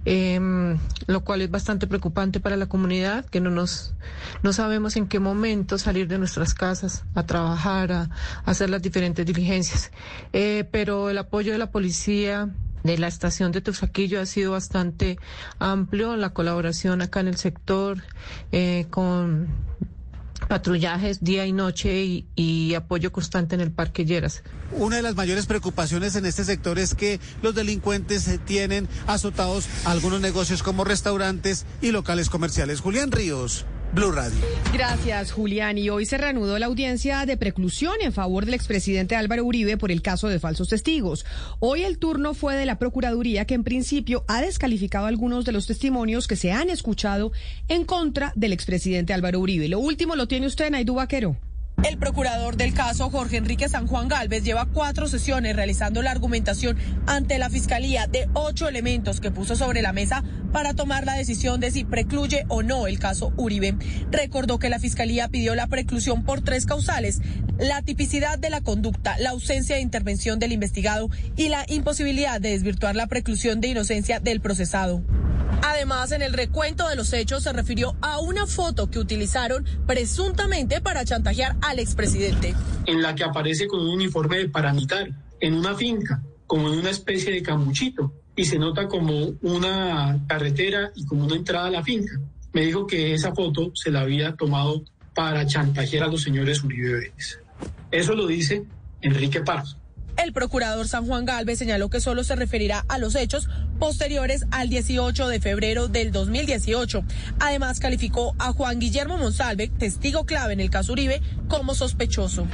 em, 0.05 0.79
lo 1.05 1.23
cual 1.23 1.43
es 1.43 1.51
bastante 1.51 1.85
preocupante 1.85 2.39
para 2.39 2.57
la 2.57 2.65
comunidad, 2.65 3.25
que 3.25 3.41
no 3.41 3.51
nos 3.51 3.93
no 4.41 4.54
sabemos 4.55 4.95
en 4.95 5.07
qué 5.07 5.19
momento 5.19 5.77
salir 5.77 6.07
de 6.07 6.17
nuestras 6.17 6.53
casas 6.53 7.03
a 7.13 7.25
trabajar, 7.25 7.91
a, 7.91 8.09
hacer 8.45 8.69
las 8.69 8.81
diferentes 8.81 9.25
diligencias. 9.25 9.91
Eh, 10.33 10.67
pero 10.71 11.09
el 11.09 11.17
apoyo 11.17 11.51
de 11.51 11.57
la 11.57 11.71
policía 11.71 12.49
de 12.83 12.97
la 12.97 13.07
estación 13.07 13.51
de 13.51 13.61
Tuxaquillo 13.61 14.21
ha 14.21 14.25
sido 14.25 14.51
bastante 14.51 15.17
amplio, 15.59 16.15
la 16.17 16.31
colaboración 16.31 17.01
acá 17.01 17.19
en 17.19 17.27
el 17.27 17.37
sector 17.37 18.03
eh, 18.51 18.85
con 18.91 19.47
patrullajes 20.47 21.23
día 21.23 21.45
y 21.45 21.51
noche 21.51 22.23
y, 22.35 22.73
apoyo 22.75 23.11
constante 23.11 23.55
en 23.55 23.61
el 23.61 23.71
Parque 23.71 24.05
Lleras. 24.05 24.43
Una 24.71 24.97
de 24.97 25.01
las 25.01 25.15
mayores 25.15 25.45
preocupaciones 25.47 26.15
en 26.15 26.25
este 26.25 26.43
sector 26.43 26.77
es 26.77 26.93
que 26.93 27.19
los 27.41 27.55
delincuentes 27.55 28.29
tienen 28.45 28.87
azotados 29.07 29.67
algunos 29.85 30.21
negocios 30.21 30.61
como 30.61 30.83
restaurantes 30.83 31.65
y 31.81 31.91
locales 31.91 32.29
comerciales. 32.29 32.81
Julián 32.81 33.11
Ríos. 33.11 33.65
Blue 33.95 34.11
Radio. 34.11 34.37
Gracias, 34.73 35.31
Julián. 35.31 35.77
Y 35.77 35.89
hoy 35.89 36.05
se 36.05 36.17
reanudó 36.17 36.59
la 36.59 36.65
audiencia 36.65 37.25
de 37.25 37.37
preclusión 37.37 37.95
en 38.01 38.11
favor 38.11 38.43
del 38.43 38.53
expresidente 38.53 39.15
Álvaro 39.15 39.45
Uribe 39.45 39.77
por 39.77 39.89
el 39.89 40.01
caso 40.01 40.27
de 40.27 40.37
falsos 40.37 40.67
testigos. 40.67 41.25
Hoy 41.59 41.83
el 41.83 41.97
turno 41.97 42.33
fue 42.33 42.55
de 42.55 42.65
la 42.65 42.77
Procuraduría, 42.77 43.45
que 43.45 43.53
en 43.53 43.63
principio 43.63 44.25
ha 44.27 44.41
descalificado 44.41 45.05
algunos 45.05 45.45
de 45.45 45.53
los 45.53 45.65
testimonios 45.65 46.27
que 46.27 46.35
se 46.35 46.51
han 46.51 46.69
escuchado 46.69 47.31
en 47.69 47.85
contra 47.85 48.33
del 48.35 48.51
expresidente 48.51 49.13
Álvaro 49.13 49.39
Uribe. 49.39 49.69
Lo 49.69 49.79
último 49.79 50.17
lo 50.17 50.27
tiene 50.27 50.47
usted, 50.47 50.69
Naidu 50.69 50.95
Vaquero. 50.95 51.37
El 51.83 51.97
procurador 51.97 52.57
del 52.57 52.73
caso, 52.73 53.09
Jorge 53.09 53.37
Enrique 53.37 53.69
San 53.69 53.85
Juan 53.85 54.07
Galvez, 54.07 54.43
lleva 54.43 54.65
cuatro 54.65 55.07
sesiones 55.07 55.55
realizando 55.55 56.01
la 56.01 56.11
argumentación 56.11 56.77
ante 57.05 57.37
la 57.37 57.49
Fiscalía 57.49 58.07
de 58.07 58.27
ocho 58.33 58.67
elementos 58.67 59.19
que 59.19 59.29
puso 59.29 59.55
sobre 59.55 59.81
la 59.81 59.93
mesa 59.93 60.23
para 60.51 60.73
tomar 60.73 61.05
la 61.05 61.13
decisión 61.13 61.59
de 61.59 61.71
si 61.71 61.83
precluye 61.83 62.45
o 62.47 62.63
no 62.63 62.87
el 62.87 62.97
caso 62.97 63.33
Uribe. 63.37 63.75
Recordó 64.09 64.57
que 64.57 64.69
la 64.69 64.79
Fiscalía 64.79 65.27
pidió 65.27 65.53
la 65.53 65.67
preclusión 65.67 66.23
por 66.23 66.41
tres 66.41 66.65
causales, 66.65 67.21
la 67.59 67.81
tipicidad 67.81 68.39
de 68.39 68.49
la 68.49 68.61
conducta, 68.61 69.17
la 69.19 69.31
ausencia 69.31 69.75
de 69.75 69.81
intervención 69.81 70.39
del 70.39 70.53
investigado 70.53 71.09
y 71.35 71.49
la 71.49 71.65
imposibilidad 71.67 72.41
de 72.41 72.49
desvirtuar 72.49 72.95
la 72.95 73.07
preclusión 73.07 73.61
de 73.61 73.67
inocencia 73.67 74.19
del 74.19 74.41
procesado. 74.41 75.03
Además, 75.61 76.11
en 76.11 76.21
el 76.21 76.33
recuento 76.33 76.87
de 76.87 76.95
los 76.95 77.11
hechos 77.13 77.43
se 77.43 77.53
refirió 77.53 77.95
a 78.01 78.19
una 78.19 78.45
foto 78.45 78.89
que 78.89 78.99
utilizaron 78.99 79.65
presuntamente 79.87 80.81
para 80.81 81.05
chantajear 81.05 81.55
al 81.65 81.79
expresidente. 81.79 82.53
En 82.85 83.01
la 83.01 83.15
que 83.15 83.23
aparece 83.23 83.67
con 83.67 83.81
un 83.81 83.89
uniforme 83.89 84.37
de 84.37 84.49
paramilitar, 84.49 85.09
en 85.39 85.53
una 85.53 85.75
finca, 85.75 86.21
como 86.47 86.71
en 86.71 86.79
una 86.79 86.91
especie 86.91 87.31
de 87.31 87.41
camuchito, 87.41 88.13
y 88.35 88.45
se 88.45 88.59
nota 88.59 88.87
como 88.87 89.33
una 89.41 90.19
carretera 90.27 90.91
y 90.95 91.05
como 91.05 91.25
una 91.25 91.35
entrada 91.35 91.67
a 91.67 91.71
la 91.71 91.83
finca. 91.83 92.19
Me 92.53 92.61
dijo 92.61 92.85
que 92.85 93.13
esa 93.13 93.33
foto 93.33 93.71
se 93.73 93.91
la 93.91 94.01
había 94.01 94.35
tomado 94.35 94.83
para 95.13 95.45
chantajear 95.45 96.03
a 96.03 96.07
los 96.07 96.21
señores 96.21 96.63
Uribe 96.63 96.93
Vélez. 96.93 97.39
Eso 97.91 98.13
lo 98.13 98.27
dice 98.27 98.63
Enrique 99.01 99.41
Pardo. 99.41 99.77
El 100.17 100.31
procurador 100.31 100.87
San 100.87 101.05
Juan 101.05 101.25
Galvez 101.25 101.59
señaló 101.59 101.89
que 101.89 101.99
solo 101.99 102.23
se 102.23 102.35
referirá 102.35 102.85
a 102.87 102.97
los 102.97 103.15
hechos 103.15 103.49
posteriores 103.79 104.45
al 104.51 104.69
18 104.69 105.27
de 105.27 105.39
febrero 105.39 105.87
del 105.87 106.11
2018. 106.11 107.03
Además, 107.39 107.79
calificó 107.79 108.35
a 108.39 108.53
Juan 108.53 108.79
Guillermo 108.79 109.17
Monsalve, 109.17 109.67
testigo 109.67 110.25
clave 110.25 110.53
en 110.53 110.59
el 110.59 110.69
caso 110.69 110.93
Uribe, 110.93 111.21
como 111.47 111.75
sospechoso. 111.75 112.47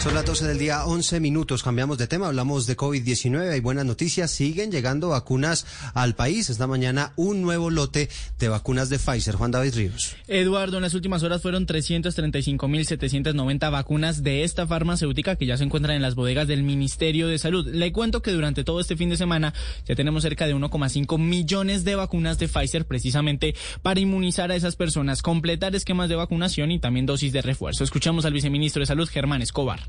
Son 0.00 0.14
las 0.14 0.24
12 0.24 0.46
del 0.46 0.58
día, 0.58 0.84
11 0.84 1.20
minutos. 1.20 1.62
Cambiamos 1.62 1.98
de 1.98 2.08
tema, 2.08 2.26
hablamos 2.26 2.66
de 2.66 2.76
COVID-19. 2.76 3.52
Hay 3.52 3.60
buenas 3.60 3.84
noticias. 3.84 4.30
Siguen 4.30 4.72
llegando 4.72 5.10
vacunas 5.10 5.66
al 5.94 6.14
país. 6.14 6.48
Esta 6.50 6.66
mañana 6.66 7.12
un 7.16 7.40
nuevo 7.42 7.70
lote 7.70 8.08
de 8.38 8.48
vacunas 8.48 8.88
de 8.88 8.98
Pfizer. 8.98 9.36
Juan 9.36 9.52
David 9.52 9.74
Ríos. 9.74 10.16
Eduardo, 10.26 10.78
en 10.78 10.82
las 10.82 10.94
últimas 10.94 11.22
horas 11.22 11.42
fueron 11.42 11.66
335.790 11.66 13.70
vacunas 13.70 14.22
de 14.22 14.44
esta 14.44 14.66
farmacéutica 14.66 15.36
que 15.36 15.46
ya 15.46 15.56
se 15.56 15.64
encuentran 15.64 15.94
en 15.94 16.02
las 16.02 16.16
bodegas 16.16 16.48
del 16.48 16.64
Ministerio 16.64 17.28
de 17.28 17.38
Salud. 17.38 17.66
Le 17.66 17.92
cuento 17.92 18.22
que 18.22 18.32
durante 18.32 18.64
todo 18.64 18.80
este 18.80 18.96
fin 18.96 19.10
de 19.10 19.16
semana 19.16 19.54
ya 19.86 19.94
tenemos 19.94 20.24
cerca 20.32 20.46
de 20.46 20.56
1,5 20.56 21.18
millones 21.18 21.84
de 21.84 21.94
vacunas 21.94 22.38
de 22.38 22.48
Pfizer 22.48 22.86
precisamente 22.86 23.54
para 23.82 24.00
inmunizar 24.00 24.50
a 24.50 24.56
esas 24.56 24.76
personas, 24.76 25.20
completar 25.20 25.74
esquemas 25.76 26.08
de 26.08 26.16
vacunación 26.16 26.70
y 26.70 26.78
también 26.78 27.04
dosis 27.04 27.34
de 27.34 27.42
refuerzo. 27.42 27.84
Escuchamos 27.84 28.24
al 28.24 28.32
viceministro 28.32 28.80
de 28.80 28.86
Salud, 28.86 29.06
Germán 29.06 29.42
Escobar. 29.42 29.80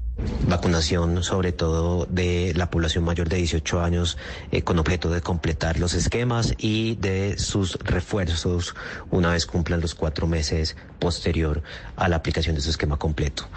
Vacunación 0.49 1.23
sobre 1.23 1.53
todo 1.53 2.05
de 2.07 2.51
la 2.57 2.69
población 2.69 3.05
mayor 3.05 3.29
de 3.29 3.37
18 3.37 3.81
años 3.81 4.17
eh, 4.51 4.63
con 4.63 4.79
objeto 4.79 5.09
de 5.09 5.21
completar 5.21 5.79
los 5.79 5.93
esquemas 5.93 6.53
y 6.57 6.95
de 6.95 7.39
sus 7.39 7.75
refuerzos 7.75 8.75
una 9.11 9.31
vez 9.31 9.45
cumplan 9.45 9.79
los 9.79 9.95
cuatro 9.95 10.27
meses 10.27 10.75
posterior 10.99 11.63
a 11.95 12.09
la 12.09 12.17
aplicación 12.17 12.55
de 12.55 12.61
su 12.61 12.69
esquema 12.69 12.97
completo. 12.97 13.47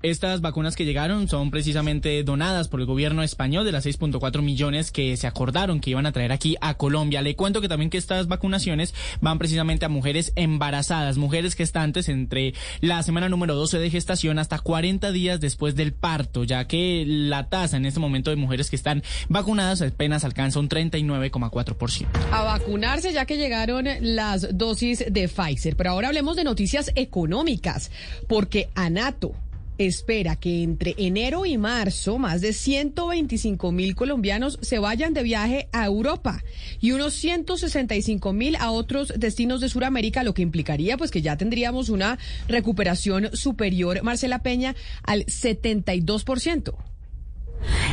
Estas 0.00 0.40
vacunas 0.40 0.76
que 0.76 0.84
llegaron 0.84 1.26
son 1.26 1.50
precisamente 1.50 2.22
donadas 2.22 2.68
por 2.68 2.78
el 2.78 2.86
gobierno 2.86 3.24
español 3.24 3.64
de 3.64 3.72
las 3.72 3.84
6.4 3.84 4.42
millones 4.42 4.92
que 4.92 5.16
se 5.16 5.26
acordaron 5.26 5.80
que 5.80 5.90
iban 5.90 6.06
a 6.06 6.12
traer 6.12 6.30
aquí 6.30 6.56
a 6.60 6.74
Colombia. 6.74 7.20
Le 7.20 7.34
cuento 7.34 7.60
que 7.60 7.66
también 7.66 7.90
que 7.90 7.98
estas 7.98 8.28
vacunaciones 8.28 8.94
van 9.20 9.38
precisamente 9.38 9.86
a 9.86 9.88
mujeres 9.88 10.32
embarazadas, 10.36 11.16
mujeres 11.16 11.56
gestantes 11.56 12.08
entre 12.08 12.54
la 12.80 13.02
semana 13.02 13.28
número 13.28 13.56
12 13.56 13.80
de 13.80 13.90
gestación 13.90 14.38
hasta 14.38 14.60
40 14.60 15.10
días 15.10 15.40
después 15.40 15.74
del 15.74 15.92
parto, 15.92 16.44
ya 16.44 16.68
que 16.68 17.02
la 17.04 17.48
tasa 17.48 17.76
en 17.76 17.84
este 17.84 17.98
momento 17.98 18.30
de 18.30 18.36
mujeres 18.36 18.70
que 18.70 18.76
están 18.76 19.02
vacunadas 19.28 19.82
apenas 19.82 20.22
alcanza 20.22 20.60
un 20.60 20.68
39,4%. 20.68 22.06
A 22.30 22.44
vacunarse 22.44 23.12
ya 23.12 23.26
que 23.26 23.36
llegaron 23.36 23.88
las 24.00 24.56
dosis 24.56 25.04
de 25.10 25.26
Pfizer. 25.26 25.74
Pero 25.74 25.90
ahora 25.90 26.06
hablemos 26.06 26.36
de 26.36 26.44
noticias 26.44 26.92
económicas, 26.94 27.90
porque 28.28 28.68
ANATO 28.76 29.34
espera 29.78 30.36
que 30.36 30.62
entre 30.62 30.94
enero 30.98 31.46
y 31.46 31.56
marzo 31.56 32.18
más 32.18 32.40
de 32.40 32.52
125 32.52 33.72
mil 33.72 33.94
colombianos 33.94 34.58
se 34.60 34.78
vayan 34.78 35.14
de 35.14 35.22
viaje 35.22 35.68
a 35.72 35.86
Europa 35.86 36.42
y 36.80 36.92
unos 36.92 37.14
165 37.14 38.32
mil 38.32 38.56
a 38.56 38.70
otros 38.70 39.12
destinos 39.16 39.60
de 39.60 39.68
Sudamérica, 39.68 40.24
lo 40.24 40.34
que 40.34 40.42
implicaría 40.42 40.96
pues 40.96 41.10
que 41.10 41.22
ya 41.22 41.36
tendríamos 41.36 41.88
una 41.88 42.18
recuperación 42.48 43.30
superior, 43.34 44.02
Marcela 44.02 44.42
Peña, 44.42 44.74
al 45.04 45.24
72%. 45.26 46.74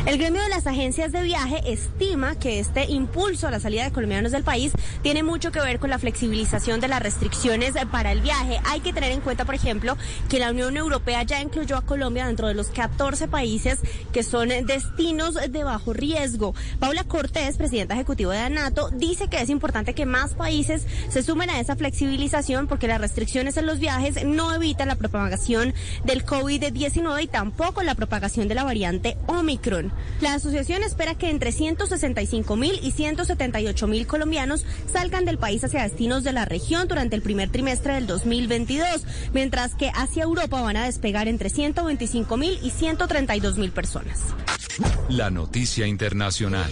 El 0.06 0.18
gremio 0.18 0.40
de 0.40 0.48
las 0.48 0.68
agencias 0.68 1.10
de 1.10 1.22
viaje 1.22 1.60
estima 1.66 2.38
que 2.38 2.60
este 2.60 2.84
impulso 2.84 3.48
a 3.48 3.50
la 3.50 3.58
salida 3.58 3.82
de 3.82 3.90
colombianos 3.90 4.30
del 4.30 4.44
país 4.44 4.72
tiene 5.02 5.24
mucho 5.24 5.50
que 5.50 5.60
ver 5.60 5.80
con 5.80 5.90
la 5.90 5.98
flexibilización 5.98 6.78
de 6.78 6.86
las 6.86 7.02
restricciones 7.02 7.74
para 7.90 8.12
el 8.12 8.20
viaje. 8.20 8.60
Hay 8.64 8.80
que 8.80 8.92
tener 8.92 9.10
en 9.10 9.20
cuenta, 9.20 9.44
por 9.44 9.56
ejemplo, 9.56 9.96
que 10.28 10.38
la 10.38 10.50
Unión 10.50 10.76
Europea 10.76 11.24
ya 11.24 11.40
incluyó 11.40 11.76
a 11.76 11.82
Colombia 11.82 12.26
dentro 12.26 12.46
de 12.46 12.54
los 12.54 12.68
14 12.68 13.26
países 13.26 13.80
que 14.12 14.22
son 14.22 14.48
destinos 14.48 15.34
de 15.34 15.64
bajo 15.64 15.92
riesgo. 15.92 16.54
Paula 16.78 17.02
Cortés, 17.02 17.56
presidenta 17.56 17.94
ejecutiva 17.94 18.32
de 18.32 18.40
ANATO, 18.40 18.90
dice 18.90 19.28
que 19.28 19.40
es 19.40 19.50
importante 19.50 19.94
que 19.94 20.06
más 20.06 20.34
países 20.34 20.86
se 21.08 21.24
sumen 21.24 21.50
a 21.50 21.58
esa 21.58 21.74
flexibilización 21.74 22.68
porque 22.68 22.86
las 22.86 23.00
restricciones 23.00 23.56
en 23.56 23.66
los 23.66 23.80
viajes 23.80 24.24
no 24.24 24.54
evitan 24.54 24.86
la 24.86 24.94
propagación 24.94 25.74
del 26.04 26.24
COVID-19 26.24 27.24
y 27.24 27.26
tampoco 27.26 27.82
la 27.82 27.96
propagación 27.96 28.46
de 28.46 28.54
la 28.54 28.62
variante 28.62 29.16
Omicron. 29.26 29.55
La 30.20 30.34
asociación 30.34 30.82
espera 30.82 31.14
que 31.14 31.30
entre 31.30 31.52
165 31.52 32.56
mil 32.56 32.78
y 32.82 32.92
178 32.92 33.86
mil 33.86 34.06
colombianos 34.06 34.64
salgan 34.92 35.24
del 35.24 35.38
país 35.38 35.64
hacia 35.64 35.82
destinos 35.82 36.24
de 36.24 36.32
la 36.32 36.44
región 36.44 36.88
durante 36.88 37.16
el 37.16 37.22
primer 37.22 37.50
trimestre 37.50 37.94
del 37.94 38.06
2022, 38.06 39.04
mientras 39.32 39.74
que 39.74 39.90
hacia 39.94 40.24
Europa 40.24 40.60
van 40.62 40.76
a 40.76 40.86
despegar 40.86 41.28
entre 41.28 41.50
125 41.50 42.36
mil 42.36 42.58
y 42.62 42.70
132 42.70 43.58
mil 43.58 43.72
personas. 43.72 44.20
La 45.08 45.30
noticia 45.30 45.86
internacional. 45.86 46.70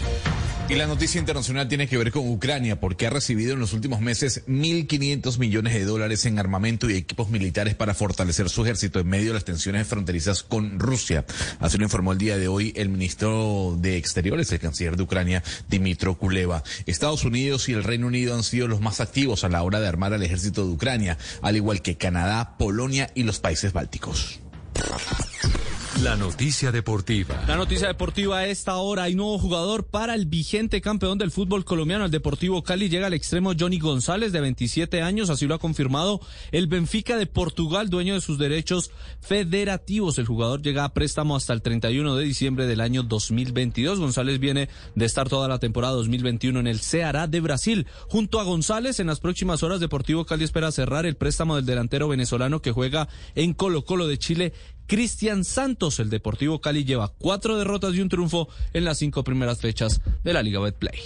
Y 0.67 0.77
la 0.77 0.87
noticia 0.87 1.19
internacional 1.19 1.69
tiene 1.69 1.87
que 1.87 1.99
ver 1.99 2.11
con 2.11 2.27
Ucrania, 2.27 2.81
porque 2.81 3.07
ha 3.07 3.11
recibido 3.11 3.53
en 3.53 3.61
los 3.61 3.75
últimos 3.75 4.01
meses 4.01 4.47
1.500 4.47 5.39
millones 5.39 5.75
de 5.75 5.85
dólares 5.85 6.25
en 6.25 6.39
armamento 6.39 6.89
y 6.89 6.97
equipos 6.97 7.29
militares 7.29 7.75
para 7.75 7.93
fortalecer 7.93 8.49
su 8.49 8.63
ejército 8.63 8.99
en 8.99 9.07
medio 9.07 9.29
de 9.29 9.35
las 9.35 9.45
tensiones 9.45 9.87
fronterizas 9.87 10.43
con 10.43 10.79
Rusia. 10.79 11.27
Así 11.61 11.77
lo 11.77 11.85
informó 11.85 12.13
el 12.13 12.19
día 12.19 12.39
de 12.39 12.49
hoy 12.49 12.73
el 12.77 12.89
ministro 12.89 13.77
de 13.79 13.99
Exteriores, 13.99 14.51
el 14.53 14.59
canciller 14.59 14.97
de 14.97 15.03
Ucrania, 15.03 15.43
Dimitro 15.69 16.17
Kuleva. 16.17 16.65
Estados 16.87 17.25
Unidos 17.25 17.69
y 17.69 17.75
el 17.75 17.85
Reino 17.85 18.07
Unido 18.07 18.35
han 18.35 18.43
sido 18.43 18.67
los 18.67 18.81
más 18.81 19.03
activos 19.03 19.45
a 19.45 19.51
la 19.51 19.63
hora 19.63 19.81
de 19.81 19.89
armar 19.89 20.15
al 20.15 20.23
ejército 20.23 20.67
de 20.67 20.73
Ucrania, 20.73 21.19
al 21.43 21.57
igual 21.57 21.83
que 21.83 21.99
Canadá, 21.99 22.57
Polonia 22.57 23.11
y 23.15 23.25
los 23.25 23.39
países 23.39 23.75
bálticos. 23.75 24.41
La 26.03 26.17
noticia 26.17 26.73
deportiva. 26.73 27.45
La 27.47 27.57
noticia 27.57 27.87
deportiva 27.87 28.39
a 28.39 28.47
esta 28.49 28.77
hora. 28.77 29.05
Hay 29.05 29.15
nuevo 29.15 29.39
jugador 29.39 29.87
para 29.87 30.15
el 30.17 30.27
vigente 30.27 30.81
campeón 30.81 31.19
del 31.19 31.31
fútbol 31.31 31.65
colombiano, 31.65 32.05
el 32.05 32.11
Deportivo 32.11 32.63
Cali. 32.65 32.89
Llega 32.89 33.07
al 33.07 33.15
extremo 33.15 33.53
Johnny 33.59 33.79
González, 33.79 34.33
de 34.33 34.41
27 34.41 35.03
años. 35.03 35.31
Así 35.31 35.47
lo 35.47 35.55
ha 35.55 35.61
confirmado 35.61 36.21
el 36.51 36.67
Benfica 36.67 37.17
de 37.17 37.27
Portugal, 37.27 37.91
dueño 37.91 38.15
de 38.15 38.21
sus 38.21 38.39
derechos 38.39 38.91
federativos. 39.21 40.19
El 40.19 40.27
jugador 40.27 40.63
llega 40.63 40.85
a 40.85 40.93
préstamo 40.93 41.37
hasta 41.37 41.53
el 41.53 41.63
31 41.63 42.17
de 42.17 42.25
diciembre 42.25 42.67
del 42.67 42.81
año 42.81 43.05
2022. 43.05 44.01
González 44.01 44.41
viene 44.41 44.69
de 44.97 45.05
estar 45.07 45.29
toda 45.29 45.47
la 45.47 45.61
temporada 45.61 45.95
2021 45.95 46.59
en 46.59 46.67
el 46.67 46.81
Ceará 46.81 47.29
de 47.29 47.41
Brasil. 47.41 47.87
Junto 48.09 48.41
a 48.41 48.45
González, 48.45 48.99
en 48.99 49.07
las 49.07 49.21
próximas 49.21 49.63
horas, 49.63 49.79
Deportivo 49.79 50.27
Cali 50.27 50.43
espera 50.43 50.73
cerrar 50.73 51.07
el 51.07 51.17
préstamo 51.17 51.55
del 51.55 51.67
delantero 51.67 52.09
venezolano 52.09 52.61
que 52.61 52.73
juega 52.73 53.09
en 53.37 53.55
Colo 53.55 53.85
Colo 53.85 54.09
de 54.09 54.19
Chile 54.19 54.53
Cristian 54.87 55.45
Santos. 55.45 56.01
El 56.01 56.11
Deportivo 56.11 56.61
Cali 56.61 56.85
lleva 56.85 57.13
cuatro 57.19 57.57
derrotas 57.57 57.95
y 57.95 58.01
un 58.01 58.09
triunfo 58.09 58.49
en 58.73 58.85
las 58.85 58.99
cinco 58.99 59.25
primeras 59.25 59.61
fechas 59.61 60.01
de 60.23 60.33
la 60.33 60.43
Liga 60.43 60.61
Betplay. 60.61 61.01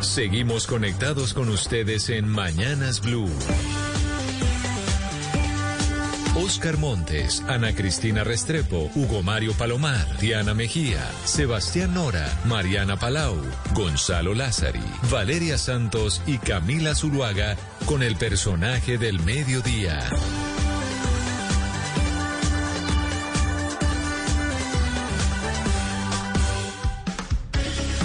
Seguimos 0.00 0.66
conectados 0.66 1.32
con 1.32 1.48
ustedes 1.48 2.10
en 2.10 2.28
Mañanas 2.28 3.00
Blue. 3.00 3.30
Oscar 6.34 6.78
Montes, 6.78 7.42
Ana 7.46 7.74
Cristina 7.74 8.24
Restrepo, 8.24 8.90
Hugo 8.94 9.22
Mario 9.22 9.52
Palomar, 9.52 10.06
Diana 10.18 10.54
Mejía, 10.54 11.06
Sebastián 11.24 11.92
Nora, 11.92 12.26
Mariana 12.46 12.96
Palau, 12.96 13.36
Gonzalo 13.74 14.32
Lázari, 14.32 14.80
Valeria 15.10 15.58
Santos 15.58 16.22
y 16.26 16.38
Camila 16.38 16.94
Zuluaga 16.94 17.56
con 17.84 18.02
el 18.02 18.16
personaje 18.16 18.96
del 18.96 19.20
mediodía. 19.20 20.08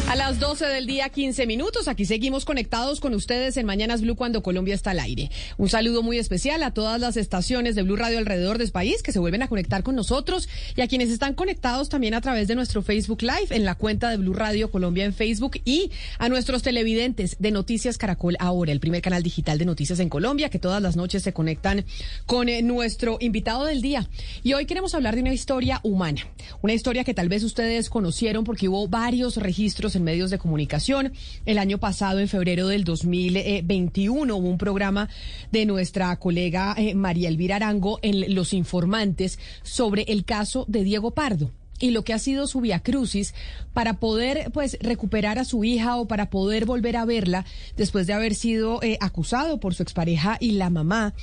A 0.10 0.16
las 0.16 0.40
12 0.40 0.66
del 0.68 0.88
día, 0.88 1.10
15 1.10 1.46
minutos. 1.48 1.90
Aquí 1.90 2.06
seguimos 2.06 2.46
conectados 2.46 3.02
con 3.02 3.14
ustedes 3.14 3.58
en 3.58 3.66
Mañanas 3.66 4.00
Blue 4.02 4.16
cuando 4.16 4.42
Colombia 4.42 4.74
está 4.74 4.92
al 4.92 5.02
aire. 5.02 5.30
Un 5.58 5.68
saludo 5.68 6.02
muy 6.02 6.18
especial 6.18 6.64
a 6.64 6.72
todas 6.72 7.02
las 7.02 7.18
estaciones 7.18 7.76
de 7.76 7.82
Blue 7.82 7.98
Radio 7.98 8.18
alrededor 8.18 8.58
del 8.58 8.72
país 8.72 9.04
que 9.04 9.12
se 9.12 9.20
vuelven 9.20 9.44
a 9.44 9.50
conectar 9.50 9.84
con 9.84 9.98
nosotros 9.98 10.48
y 10.78 10.82
a 10.82 10.88
quienes 10.88 11.10
están 11.10 11.34
conectados 11.34 11.90
también 11.90 12.14
a 12.14 12.22
través 12.22 12.48
de 12.48 12.56
nuestro 12.56 12.82
Facebook 12.84 13.22
Live 13.22 13.50
en 13.50 13.66
la 13.66 13.76
cuenta 13.76 14.10
de 14.10 14.16
Blue 14.16 14.34
Radio 14.34 14.72
Colombia 14.72 15.04
en 15.04 15.14
Facebook 15.14 15.60
y 15.66 15.92
a 16.20 16.30
nuestros 16.30 16.64
televidentes 16.64 17.36
de 17.40 17.52
Noticias 17.52 17.98
Caracol 17.98 18.38
Ahora, 18.40 18.72
el 18.72 18.80
primer 18.80 19.02
canal 19.02 19.24
digital 19.24 19.58
de 19.58 19.66
noticias 19.66 20.00
en 20.00 20.08
Colombia 20.08 20.50
que 20.50 20.58
todas 20.58 20.82
las 20.82 20.96
noches 20.96 21.22
se 21.22 21.34
conectan 21.34 21.84
con 22.26 22.48
eh, 22.48 22.62
nuestro 22.62 23.18
invitado 23.20 23.66
del 23.66 23.82
día. 23.82 24.08
Y 24.42 24.54
hoy 24.54 24.68
queremos 24.68 24.96
hablar 24.96 25.16
de 25.16 25.22
una 25.22 25.34
historia 25.34 25.82
humana, 25.84 26.22
una 26.62 26.72
historia 26.72 27.04
que 27.04 27.14
tal 27.14 27.28
vez 27.28 27.44
ustedes 27.44 27.90
conocieron 27.90 28.46
porque 28.46 28.70
hubo 28.70 28.88
varios 28.88 29.36
registros 29.36 29.97
en 29.98 30.04
medios 30.04 30.30
de 30.30 30.38
comunicación. 30.38 31.12
El 31.46 31.58
año 31.58 31.78
pasado, 31.78 32.20
en 32.20 32.30
febrero 32.30 32.68
del 32.68 32.86
2021, 32.86 34.36
hubo 34.36 34.48
un 34.48 34.58
programa 34.58 35.10
de 35.52 35.66
nuestra 35.66 36.16
colega 36.16 36.74
eh, 36.78 36.96
María 36.96 37.28
Elvira 37.28 37.58
Arango 37.58 38.00
en 38.02 38.34
Los 38.34 38.54
Informantes 38.54 39.40
sobre 39.64 40.04
el 40.04 40.24
caso 40.24 40.66
de 40.70 40.84
Diego 40.84 41.12
Pardo 41.12 41.52
y 41.80 41.92
lo 41.92 42.04
que 42.04 42.14
ha 42.14 42.20
sido 42.20 42.48
su 42.48 42.62
via 42.62 42.80
crucis 42.80 43.34
para 43.74 44.00
poder 44.00 44.52
pues 44.52 44.78
recuperar 44.82 45.40
a 45.40 45.46
su 45.46 45.64
hija 45.64 45.98
o 45.98 46.08
para 46.08 46.30
poder 46.30 46.66
volver 46.66 46.98
a 46.98 47.06
verla 47.06 47.46
después 47.76 48.08
de 48.08 48.14
haber 48.14 48.36
sido 48.36 48.82
eh, 48.82 48.98
acusado 49.02 49.60
por 49.60 49.76
su 49.76 49.84
expareja 49.84 50.38
y 50.40 50.52
la 50.52 50.70
mamá 50.70 51.14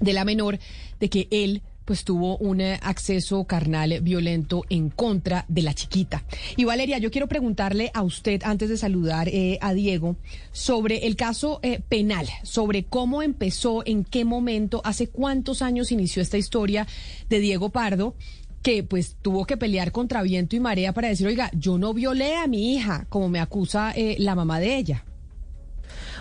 de 0.00 0.12
la 0.12 0.24
menor 0.24 0.58
de 0.98 1.10
que 1.10 1.28
él 1.30 1.62
pues 1.84 2.04
tuvo 2.04 2.36
un 2.38 2.60
eh, 2.60 2.78
acceso 2.82 3.44
carnal 3.44 4.00
violento 4.02 4.62
en 4.68 4.90
contra 4.90 5.44
de 5.48 5.62
la 5.62 5.74
chiquita. 5.74 6.24
Y 6.56 6.64
Valeria, 6.64 6.98
yo 6.98 7.10
quiero 7.10 7.28
preguntarle 7.28 7.90
a 7.94 8.02
usted, 8.02 8.42
antes 8.44 8.68
de 8.68 8.76
saludar 8.76 9.28
eh, 9.28 9.58
a 9.60 9.74
Diego, 9.74 10.16
sobre 10.52 11.06
el 11.06 11.16
caso 11.16 11.60
penal, 11.88 12.26
sobre 12.42 12.84
cómo 12.84 13.22
empezó, 13.22 13.82
en 13.86 14.04
qué 14.04 14.24
momento, 14.24 14.80
hace 14.84 15.08
cuántos 15.08 15.62
años 15.62 15.92
inició 15.92 16.22
esta 16.22 16.38
historia 16.38 16.86
de 17.28 17.40
Diego 17.40 17.70
Pardo 17.70 18.14
que 18.62 18.84
pues 18.84 19.16
tuvo 19.20 19.44
que 19.44 19.56
pelear 19.56 19.92
contra 19.92 20.22
viento 20.22 20.56
y 20.56 20.60
marea 20.60 20.92
para 20.92 21.08
decir, 21.08 21.26
oiga, 21.26 21.50
yo 21.52 21.78
no 21.78 21.92
violé 21.92 22.36
a 22.36 22.46
mi 22.46 22.74
hija, 22.74 23.06
como 23.08 23.28
me 23.28 23.40
acusa 23.40 23.92
eh, 23.94 24.16
la 24.18 24.34
mamá 24.34 24.60
de 24.60 24.76
ella. 24.76 25.04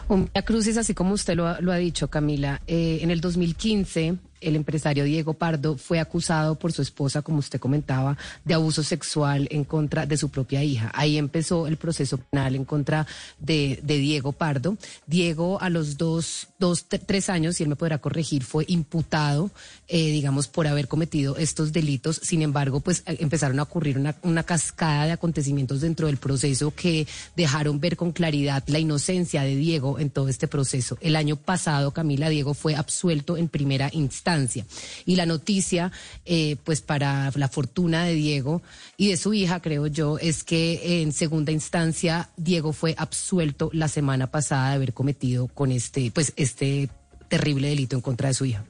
Un 0.09 0.29
Crucis, 0.45 0.75
así 0.75 0.93
como 0.93 1.13
usted 1.13 1.35
lo, 1.35 1.47
ha 1.47 1.77
dicho, 1.77 2.09
Camila, 2.09 2.61
eh, 2.67 2.99
en 3.01 3.11
el 3.11 3.21
2015 3.21 4.17
el 4.41 4.55
empresario 4.55 5.03
Diego 5.03 5.33
Pardo 5.33 5.77
fue 5.77 5.99
acusado 5.99 6.55
por 6.55 6.73
su 6.73 6.81
esposa, 6.81 7.21
como 7.21 7.39
usted 7.39 7.59
comentaba, 7.59 8.17
de 8.43 8.55
abuso 8.55 8.83
sexual 8.83 9.47
en 9.51 9.63
contra 9.63 10.05
de 10.05 10.17
su 10.17 10.29
propia 10.29 10.63
hija. 10.63 10.91
Ahí 10.93 11.17
empezó 11.17 11.67
el 11.67 11.77
proceso 11.77 12.17
penal 12.17 12.55
en 12.55 12.65
contra 12.65 13.05
de, 13.39 13.79
Diego 13.83 14.31
Pardo. 14.31 14.77
Diego 15.05 15.61
a 15.61 15.69
los 15.69 15.97
dos, 15.97 16.47
dos, 16.57 16.85
tres 16.87 17.29
años, 17.29 17.55
si 17.55 17.63
él 17.63 17.69
me 17.69 17.75
podrá 17.75 17.99
corregir, 17.99 18.43
fue 18.43 18.65
imputado, 18.67 19.51
eh, 19.87 20.11
digamos, 20.11 20.47
por 20.47 20.65
haber 20.67 20.87
cometido 20.87 21.37
estos 21.37 21.71
delitos. 21.71 22.19
Sin 22.23 22.41
embargo, 22.41 22.79
pues 22.79 23.03
eh, 23.05 23.17
empezaron 23.19 23.59
a 23.59 23.63
ocurrir 23.63 23.97
una, 23.97 24.15
una 24.23 24.43
cascada 24.43 25.05
de 25.05 25.11
acontecimientos 25.11 25.81
dentro 25.81 26.07
del 26.07 26.17
proceso 26.17 26.73
que 26.75 27.07
dejaron 27.35 27.79
ver 27.79 27.95
con 27.95 28.11
claridad 28.11 28.63
la 28.67 28.79
inocencia 28.79 29.43
de 29.43 29.55
Diego 29.55 29.99
en 29.99 30.09
todo 30.09 30.29
este 30.29 30.47
proceso. 30.47 30.97
El 31.01 31.15
año 31.15 31.35
pasado, 31.35 31.91
Camila, 31.91 32.29
Diego 32.29 32.53
fue 32.53 32.75
absuelto 32.75 33.37
en 33.37 33.47
primera 33.47 33.89
instancia 33.91 34.30
y 35.05 35.15
la 35.15 35.25
noticia, 35.25 35.91
eh, 36.25 36.57
pues 36.63 36.81
para 36.81 37.31
la 37.35 37.47
fortuna 37.47 38.05
de 38.05 38.13
Diego 38.13 38.61
y 38.97 39.09
de 39.09 39.17
su 39.17 39.33
hija, 39.33 39.61
creo 39.61 39.87
yo, 39.87 40.17
es 40.17 40.43
que 40.43 41.01
en 41.01 41.11
segunda 41.11 41.51
instancia 41.51 42.29
Diego 42.37 42.73
fue 42.73 42.95
absuelto 42.97 43.69
la 43.73 43.87
semana 43.87 44.27
pasada 44.27 44.69
de 44.69 44.75
haber 44.75 44.93
cometido 44.93 45.47
con 45.47 45.71
este, 45.71 46.11
pues 46.11 46.33
este 46.35 46.89
terrible 47.27 47.69
delito 47.69 47.95
en 47.95 48.01
contra 48.01 48.29
de 48.29 48.33
su 48.33 48.45
hija. 48.45 48.65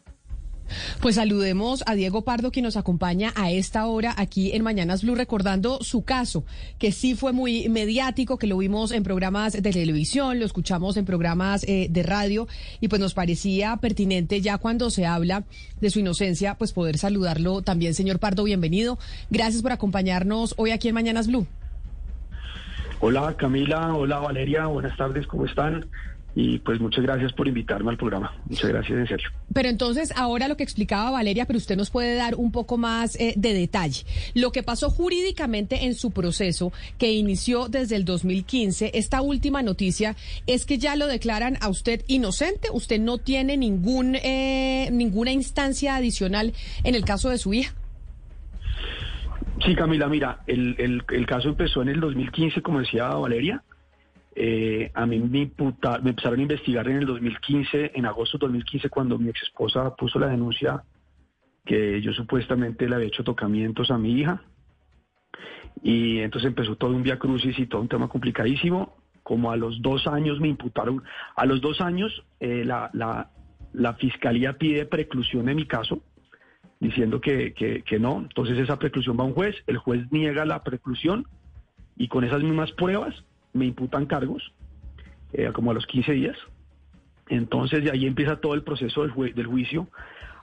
Pues 1.00 1.16
saludemos 1.16 1.84
a 1.86 1.96
Diego 1.96 2.24
Pardo, 2.24 2.52
que 2.52 2.62
nos 2.62 2.78
acompaña 2.78 3.34
a 3.36 3.52
esta 3.52 3.86
hora 3.86 4.14
aquí 4.18 4.52
en 4.54 4.64
Mañanas 4.64 5.04
Blue, 5.04 5.16
recordando 5.16 5.80
su 5.82 6.04
caso, 6.04 6.44
que 6.80 6.92
sí 6.92 7.16
fue 7.16 7.34
muy 7.34 7.70
mediático, 7.70 8.38
que 8.38 8.48
lo 8.48 8.58
vimos 8.58 8.92
en 8.92 9.04
programas 9.04 9.54
de 9.54 9.62
televisión, 9.72 10.40
lo 10.40 10.46
escuchamos 10.46 10.98
en 10.98 11.06
programas 11.06 11.64
eh, 11.64 11.88
de 11.90 12.04
radio, 12.04 12.48
y 12.80 12.88
pues 12.88 13.00
nos 13.00 13.14
parecía 13.14 13.78
pertinente 13.78 14.42
ya 14.42 14.58
cuando 14.58 14.90
se 14.90 15.06
habla 15.06 15.44
de 15.80 15.90
su 15.90 16.00
inocencia, 16.00 16.56
pues 16.56 16.74
poder 16.74 16.98
saludarlo 16.98 17.62
también, 17.62 17.94
señor 17.94 18.20
Pardo, 18.20 18.44
bienvenido. 18.44 19.00
Gracias 19.30 19.62
por 19.62 19.72
acompañarnos 19.72 20.54
hoy 20.58 20.72
aquí 20.72 20.88
en 20.88 20.96
Mañanas 20.96 21.28
Blue. 21.28 21.48
Hola 23.00 23.36
Camila, 23.36 23.96
hola 23.96 24.20
Valeria, 24.20 24.68
buenas 24.68 24.96
tardes, 24.96 25.26
¿cómo 25.26 25.46
están? 25.46 25.88
Y 26.34 26.60
pues 26.60 26.80
muchas 26.80 27.04
gracias 27.04 27.34
por 27.34 27.48
invitarme 27.48 27.92
al 27.92 27.98
programa. 27.98 28.34
Muchas 28.48 28.70
gracias, 28.70 28.98
en 28.98 29.08
serio. 29.08 29.30
Pero 29.54 29.68
entonces, 29.68 30.14
ahora 30.16 30.48
lo 30.48 30.56
que 30.56 30.64
explicaba 30.64 31.12
Valeria, 31.12 31.46
pero 31.46 31.58
usted 31.58 31.76
nos 31.76 31.90
puede 31.90 32.16
dar 32.16 32.36
un 32.36 32.52
poco 32.52 32.78
más 32.78 33.20
eh, 33.20 33.34
de 33.36 33.54
detalle. 33.54 34.06
Lo 34.34 34.52
que 34.52 34.64
pasó 34.64 34.90
jurídicamente 34.90 35.86
en 35.86 35.94
su 35.94 36.12
proceso, 36.12 36.72
que 36.98 37.12
inició 37.12 37.68
desde 37.68 37.98
el 37.98 38.06
2015, 38.06 38.92
esta 38.94 39.22
última 39.22 39.62
noticia 39.62 40.16
es 40.48 40.66
que 40.66 40.78
ya 40.78 40.96
lo 40.96 41.08
declaran 41.08 41.58
a 41.60 41.68
usted 41.68 42.04
inocente. 42.08 42.70
Usted 42.72 43.00
no 43.02 43.18
tiene 43.18 43.58
ningún, 43.58 44.16
eh, 44.16 44.90
ninguna 44.92 45.34
instancia 45.34 45.98
adicional 45.98 46.54
en 46.86 46.96
el 46.96 47.04
caso 47.04 47.30
de 47.30 47.38
su 47.38 47.54
hija. 47.54 47.74
Sí, 49.66 49.76
Camila, 49.76 50.08
mira, 50.08 50.40
el, 50.48 50.76
el, 50.80 51.04
el 51.10 51.26
caso 51.26 51.50
empezó 51.50 51.82
en 51.82 51.90
el 51.90 52.00
2015, 52.00 52.62
como 52.62 52.80
decía 52.80 53.08
Valeria. 53.10 53.62
Eh, 54.34 54.92
a 54.94 55.06
mí 55.06 55.20
me, 55.20 55.52
me 56.04 56.10
empezaron 56.10 56.40
a 56.40 56.42
investigar 56.42 56.88
en 56.88 56.98
el 56.98 57.06
2015, 57.06 57.92
en 57.96 58.06
agosto 58.06 58.38
de 58.38 58.48
2015, 58.48 58.90
cuando 58.90 59.18
mi 59.18 59.30
ex 59.30 59.44
esposa 59.44 59.96
puso 59.96 60.20
la 60.20 60.28
denuncia 60.28 60.84
que 61.66 62.02
yo 62.02 62.14
supuestamente 62.14 62.88
le 62.88 62.96
había 62.96 63.08
hecho 63.08 63.24
tocamientos 63.24 63.92
a 63.92 63.98
mi 63.98 64.14
hija. 64.20 64.42
Y 65.84 66.20
entonces 66.20 66.50
empezó 66.50 66.76
todo 66.76 66.92
un 66.92 67.04
via 67.04 67.20
crucis 67.20 67.58
y 67.60 67.68
todo 67.68 67.82
un 67.82 67.88
tema 67.88 68.08
complicadísimo. 68.08 68.98
Como 69.24 69.52
a 69.52 69.58
los 69.58 69.82
dos 69.82 70.08
años 70.08 70.40
me 70.40 70.48
imputaron, 70.48 71.04
a 71.36 71.46
los 71.46 71.62
dos 71.62 71.80
años 71.80 72.24
eh, 72.40 72.64
la, 72.66 72.90
la, 72.94 73.94
fiscalía 73.94 74.58
pide 74.58 74.86
preclusión 74.86 75.46
de 75.46 75.54
mi 75.54 75.66
caso, 75.68 76.02
diciendo 76.80 77.22
que, 77.22 77.54
que, 77.54 77.84
que 77.84 78.00
no. 78.00 78.18
Entonces 78.18 78.58
esa 78.58 78.80
preclusión 78.80 79.18
va 79.20 79.24
a 79.24 79.28
un 79.28 79.34
juez, 79.34 79.56
el 79.68 79.78
juez 79.78 80.12
niega 80.12 80.44
la 80.46 80.64
preclusión 80.64 81.28
y 81.96 82.08
con 82.08 82.24
esas 82.24 82.42
mismas 82.42 82.72
pruebas 82.72 83.24
me 83.54 83.66
imputan 83.66 84.06
cargos, 84.06 84.54
eh, 85.34 85.52
como 85.54 85.72
a 85.72 85.74
los 85.74 85.86
15 85.86 86.12
días. 86.14 86.38
Entonces 87.30 87.84
de 87.84 87.92
ahí 87.92 88.06
empieza 88.06 88.38
todo 88.38 88.54
el 88.54 88.64
proceso 88.64 89.08
del, 89.08 89.34
del 89.34 89.46
juicio 89.48 89.88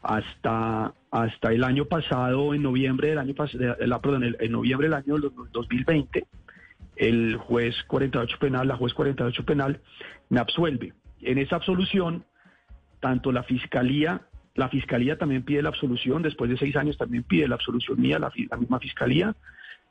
hasta, 0.02 0.94
hasta 1.10 1.52
el 1.52 1.64
año 1.64 1.84
pasado, 1.86 2.54
en 2.54 2.62
noviembre 2.62 3.08
del 3.10 3.18
año 3.18 3.34
pasado, 3.34 3.76
perdón, 4.00 4.36
en 4.38 4.52
noviembre 4.52 4.88
del 4.88 4.94
año 4.94 5.16
2020, 5.52 6.26
el 6.96 7.36
juez 7.36 7.74
48 7.86 8.38
penal, 8.38 8.68
la 8.68 8.76
juez 8.76 8.94
48 8.94 9.44
penal, 9.44 9.80
me 10.28 10.40
absuelve. 10.40 10.92
En 11.20 11.38
esa 11.38 11.56
absolución, 11.56 12.24
tanto 13.00 13.32
la 13.32 13.42
fiscalía, 13.42 14.22
la 14.54 14.68
fiscalía 14.68 15.18
también 15.18 15.44
pide 15.44 15.62
la 15.62 15.68
absolución, 15.68 16.22
después 16.22 16.50
de 16.50 16.58
seis 16.58 16.74
años 16.76 16.96
también 16.96 17.22
pide 17.22 17.48
la 17.48 17.54
absolución 17.56 18.00
mía, 18.00 18.18
la, 18.18 18.32
la 18.50 18.56
misma 18.56 18.78
fiscalía, 18.80 19.34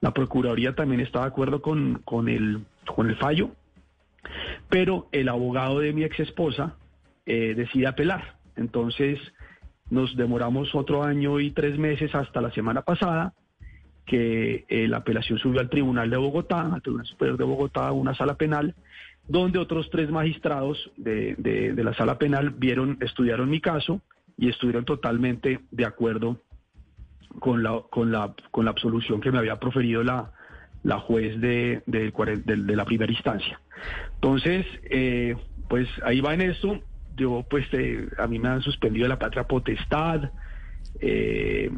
la 0.02 0.12
Procuraduría 0.12 0.76
también 0.76 1.02
está 1.02 1.22
de 1.22 1.28
acuerdo 1.28 1.62
con, 1.62 2.02
con, 2.06 2.30
el, 2.30 2.66
con 2.86 3.10
el 3.10 3.16
fallo, 3.18 3.52
pero 4.70 5.08
el 5.12 5.30
abogado 5.30 5.80
de 5.80 5.94
mi 5.94 6.04
ex 6.04 6.20
esposa 6.20 6.76
eh, 7.26 7.54
decide 7.56 7.88
apelar. 7.88 8.38
Entonces 8.56 9.20
nos 9.90 10.16
demoramos 10.18 10.76
otro 10.76 11.04
año 11.04 11.40
y 11.40 11.52
tres 11.52 11.78
meses 11.78 12.14
hasta 12.14 12.42
la 12.42 12.52
semana 12.52 12.82
pasada 12.82 13.34
que 14.06 14.66
eh, 14.70 14.88
la 14.88 14.98
apelación 14.98 15.38
subió 15.38 15.60
al 15.60 15.70
Tribunal 15.70 16.10
de 16.10 16.18
Bogotá, 16.18 16.74
al 16.74 16.82
Tribunal 16.82 17.06
Superior 17.08 17.38
de 17.38 17.44
Bogotá, 17.44 17.92
una 17.92 18.16
sala 18.16 18.36
penal, 18.36 18.74
donde 19.28 19.60
otros 19.60 19.90
tres 19.90 20.10
magistrados 20.10 20.92
de, 20.96 21.36
de, 21.38 21.74
de 21.74 21.84
la 21.84 21.94
sala 21.94 22.18
penal 22.18 22.52
vieron, 22.52 22.98
estudiaron 23.02 23.50
mi 23.50 23.60
caso 23.60 24.02
y 24.38 24.50
estuvieron 24.50 24.86
totalmente 24.86 25.60
de 25.72 25.86
acuerdo 25.86 26.40
con 27.40 27.64
la, 27.64 27.82
con 27.90 28.12
la, 28.12 28.34
con 28.52 28.66
la 28.66 28.72
absolución 28.72 29.22
que 29.22 29.32
me 29.32 29.38
había 29.40 29.58
proferido 29.58 30.04
la, 30.04 30.32
la 30.84 31.00
juez 31.00 31.40
de, 31.40 31.82
de, 31.86 32.12
de, 32.46 32.76
la 32.76 32.86
primera 32.86 33.12
instancia. 33.12 33.60
Entonces, 34.16 34.66
eh, 34.90 35.36
pues 35.68 35.88
ahí 36.04 36.22
va 36.22 36.34
en 36.34 36.42
esto. 36.42 36.80
Yo, 37.16 37.46
pues, 37.50 37.66
eh, 37.74 38.08
a 38.18 38.28
mí 38.28 38.40
me 38.40 38.50
han 38.50 38.62
suspendido 38.62 39.08
la 39.08 39.20
patria 39.20 39.44
potestad. 39.44 40.32
Eh, 41.00 41.70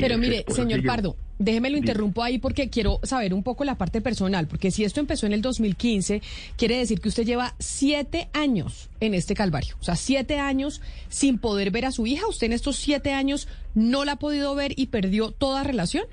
Pero 0.00 0.18
mire, 0.18 0.44
señor 0.48 0.84
Pardo, 0.84 1.16
déjeme 1.38 1.70
lo 1.70 1.76
interrumpo 1.76 2.22
ahí 2.22 2.38
porque 2.38 2.70
quiero 2.70 3.00
saber 3.02 3.34
un 3.34 3.42
poco 3.42 3.64
la 3.64 3.76
parte 3.76 4.00
personal, 4.00 4.46
porque 4.46 4.70
si 4.70 4.84
esto 4.84 5.00
empezó 5.00 5.26
en 5.26 5.32
el 5.32 5.42
2015, 5.42 6.22
quiere 6.56 6.78
decir 6.78 7.00
que 7.00 7.08
usted 7.08 7.24
lleva 7.24 7.54
siete 7.58 8.28
años 8.32 8.90
en 9.00 9.14
este 9.14 9.34
calvario, 9.34 9.76
o 9.80 9.84
sea, 9.84 9.96
siete 9.96 10.38
años 10.38 10.80
sin 11.08 11.38
poder 11.38 11.70
ver 11.70 11.86
a 11.86 11.90
su 11.90 12.06
hija. 12.06 12.26
¿Usted 12.28 12.46
en 12.46 12.52
estos 12.52 12.76
siete 12.76 13.12
años 13.12 13.48
no 13.74 14.04
la 14.04 14.12
ha 14.12 14.16
podido 14.16 14.54
ver 14.54 14.72
y 14.76 14.86
perdió 14.86 15.30
toda 15.30 15.64
relación? 15.64 16.04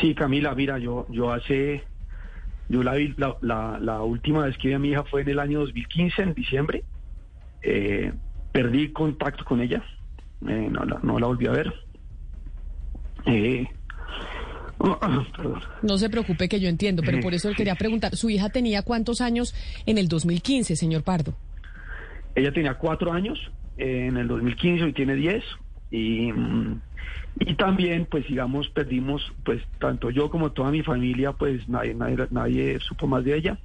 Sí, 0.00 0.14
Camila, 0.14 0.54
mira, 0.54 0.78
yo, 0.78 1.06
yo 1.10 1.32
hace, 1.32 1.84
yo 2.68 2.82
la, 2.82 2.96
la, 3.40 3.78
la, 3.80 4.02
última 4.02 4.46
vez 4.46 4.58
que 4.58 4.68
vi 4.68 4.74
a 4.74 4.78
mi 4.78 4.88
hija 4.90 5.04
fue 5.04 5.22
en 5.22 5.28
el 5.28 5.38
año 5.38 5.60
2015, 5.60 6.22
en 6.22 6.34
diciembre. 6.34 6.84
Eh, 7.62 8.12
perdí 8.52 8.92
contacto 8.92 9.44
con 9.44 9.60
ella, 9.60 9.82
eh, 10.48 10.68
no, 10.70 10.84
no 10.84 11.18
la 11.18 11.26
volví 11.26 11.46
a 11.46 11.52
ver 11.52 11.83
eh, 13.26 13.66
no 15.82 15.98
se 15.98 16.10
preocupe 16.10 16.48
que 16.48 16.60
yo 16.60 16.68
entiendo, 16.68 17.02
pero 17.04 17.20
por 17.20 17.34
eso 17.34 17.48
le 17.48 17.54
quería 17.54 17.74
preguntar, 17.74 18.16
¿su 18.16 18.30
hija 18.30 18.50
tenía 18.50 18.82
cuántos 18.82 19.20
años 19.20 19.54
en 19.86 19.98
el 19.98 20.08
2015, 20.08 20.76
señor 20.76 21.02
Pardo? 21.02 21.34
Ella 22.34 22.52
tenía 22.52 22.74
cuatro 22.74 23.12
años 23.12 23.38
en 23.76 24.16
el 24.16 24.28
2015, 24.28 24.88
y 24.88 24.92
tiene 24.92 25.14
diez. 25.14 25.44
Y, 25.90 26.30
y 27.40 27.54
también, 27.56 28.06
pues 28.10 28.26
digamos, 28.26 28.68
perdimos, 28.70 29.32
pues 29.44 29.62
tanto 29.78 30.10
yo 30.10 30.30
como 30.30 30.52
toda 30.52 30.70
mi 30.70 30.82
familia, 30.82 31.32
pues 31.32 31.68
nadie, 31.68 31.94
nadie, 31.94 32.16
nadie 32.30 32.78
supo 32.80 33.06
más 33.06 33.24
de 33.24 33.36
ella. 33.36 33.58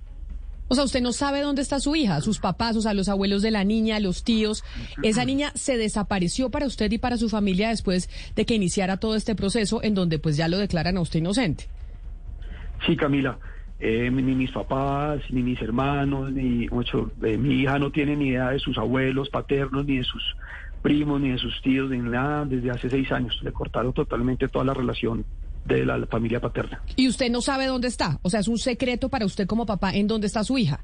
O 0.69 0.75
sea, 0.75 0.83
usted 0.83 1.01
no 1.01 1.11
sabe 1.11 1.41
dónde 1.41 1.63
está 1.63 1.79
su 1.79 1.95
hija, 1.95 2.21
sus 2.21 2.39
papás, 2.39 2.75
o 2.75 2.81
sea, 2.81 2.93
los 2.93 3.09
abuelos 3.09 3.41
de 3.41 3.51
la 3.51 3.63
niña, 3.63 3.99
los 3.99 4.23
tíos. 4.23 4.63
Esa 5.03 5.25
niña 5.25 5.51
se 5.55 5.77
desapareció 5.77 6.51
para 6.51 6.67
usted 6.67 6.91
y 6.91 6.99
para 6.99 7.17
su 7.17 7.27
familia 7.27 7.69
después 7.69 8.09
de 8.35 8.45
que 8.45 8.53
iniciara 8.53 8.97
todo 8.97 9.15
este 9.15 9.35
proceso 9.35 9.83
en 9.83 9.95
donde 9.95 10.19
pues 10.19 10.37
ya 10.37 10.47
lo 10.47 10.57
declaran 10.59 10.97
a 10.97 11.01
usted 11.01 11.19
inocente. 11.19 11.65
Sí, 12.85 12.95
Camila. 12.95 13.37
Eh, 13.79 14.11
ni 14.11 14.35
mis 14.35 14.51
papás, 14.51 15.21
ni 15.29 15.41
mis 15.41 15.61
hermanos, 15.61 16.31
ni 16.33 16.67
ocho, 16.69 17.11
eh, 17.23 17.37
mi 17.37 17.61
hija 17.61 17.79
no 17.79 17.91
tiene 17.91 18.15
ni 18.15 18.27
idea 18.27 18.49
de 18.49 18.59
sus 18.59 18.77
abuelos 18.77 19.29
paternos, 19.29 19.85
ni 19.85 19.97
de 19.97 20.03
sus 20.03 20.21
primos, 20.81 21.21
ni 21.21 21.29
de 21.29 21.37
sus 21.37 21.61
tíos, 21.61 21.89
ni 21.89 21.97
nada, 21.97 22.45
desde 22.45 22.71
hace 22.71 22.89
seis 22.89 23.11
años. 23.11 23.39
Le 23.41 23.53
cortaron 23.53 23.93
totalmente 23.93 24.49
toda 24.49 24.65
la 24.65 24.73
relación 24.73 25.25
de 25.75 25.85
la 25.85 26.05
familia 26.07 26.39
paterna. 26.39 26.81
¿Y 26.95 27.07
usted 27.07 27.29
no 27.29 27.41
sabe 27.41 27.67
dónde 27.67 27.87
está? 27.87 28.19
O 28.21 28.29
sea, 28.29 28.39
es 28.39 28.47
un 28.47 28.57
secreto 28.57 29.09
para 29.09 29.25
usted 29.25 29.47
como 29.47 29.65
papá 29.65 29.93
en 29.93 30.07
dónde 30.07 30.27
está 30.27 30.43
su 30.43 30.57
hija. 30.57 30.81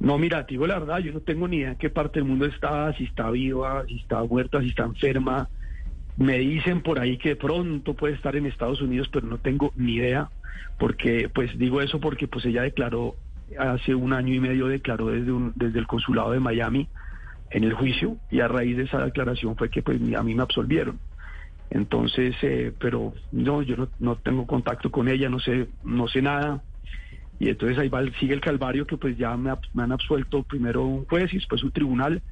No, 0.00 0.18
mira, 0.18 0.42
digo 0.42 0.66
la 0.66 0.78
verdad, 0.78 0.98
yo 0.98 1.12
no 1.12 1.20
tengo 1.20 1.48
ni 1.48 1.58
idea 1.58 1.70
en 1.70 1.76
qué 1.76 1.88
parte 1.88 2.20
del 2.20 2.28
mundo 2.28 2.46
está, 2.46 2.92
si 2.96 3.04
está 3.04 3.30
viva, 3.30 3.84
si 3.86 3.96
está 3.96 4.22
muerta, 4.22 4.60
si 4.60 4.68
está 4.68 4.84
enferma. 4.84 5.48
Me 6.16 6.38
dicen 6.38 6.82
por 6.82 7.00
ahí 7.00 7.16
que 7.16 7.36
pronto 7.36 7.94
puede 7.94 8.14
estar 8.14 8.36
en 8.36 8.46
Estados 8.46 8.80
Unidos, 8.80 9.08
pero 9.12 9.26
no 9.26 9.38
tengo 9.38 9.72
ni 9.76 9.94
idea, 9.94 10.28
porque 10.78 11.28
pues 11.32 11.56
digo 11.58 11.80
eso 11.80 12.00
porque 12.00 12.28
pues 12.28 12.44
ella 12.44 12.62
declaró 12.62 13.16
hace 13.58 13.94
un 13.94 14.12
año 14.12 14.34
y 14.34 14.40
medio 14.40 14.66
declaró 14.66 15.08
desde 15.08 15.32
un, 15.32 15.52
desde 15.54 15.78
el 15.78 15.86
consulado 15.86 16.32
de 16.32 16.40
Miami 16.40 16.88
en 17.50 17.64
el 17.64 17.74
juicio 17.74 18.16
y 18.30 18.40
a 18.40 18.48
raíz 18.48 18.76
de 18.76 18.84
esa 18.84 19.04
declaración 19.04 19.56
fue 19.56 19.70
que 19.70 19.82
pues 19.82 20.00
a 20.14 20.22
mí 20.22 20.34
me 20.34 20.42
absolvieron. 20.42 20.98
Entonces, 21.74 22.36
eh, 22.42 22.72
pero 22.78 23.12
no, 23.32 23.60
yo 23.60 23.76
no, 23.76 23.88
no, 23.98 24.16
tengo 24.16 24.46
contacto 24.46 24.92
con 24.92 25.08
ella, 25.08 25.28
no 25.28 25.40
sé, 25.40 25.66
no 25.82 26.06
sé 26.06 26.22
nada. 26.22 26.62
Y 27.40 27.48
entonces 27.48 27.76
ahí 27.76 27.88
va, 27.88 28.00
sigue 28.20 28.32
el 28.32 28.40
calvario 28.40 28.86
que 28.86 28.96
pues 28.96 29.18
ya 29.18 29.36
me, 29.36 29.52
me 29.72 29.82
han 29.82 29.90
absuelto 29.90 30.44
primero 30.44 30.84
un 30.84 31.04
juez 31.04 31.32
y 31.32 31.38
después 31.38 31.64
un 31.64 31.72
tribunal 31.72 32.22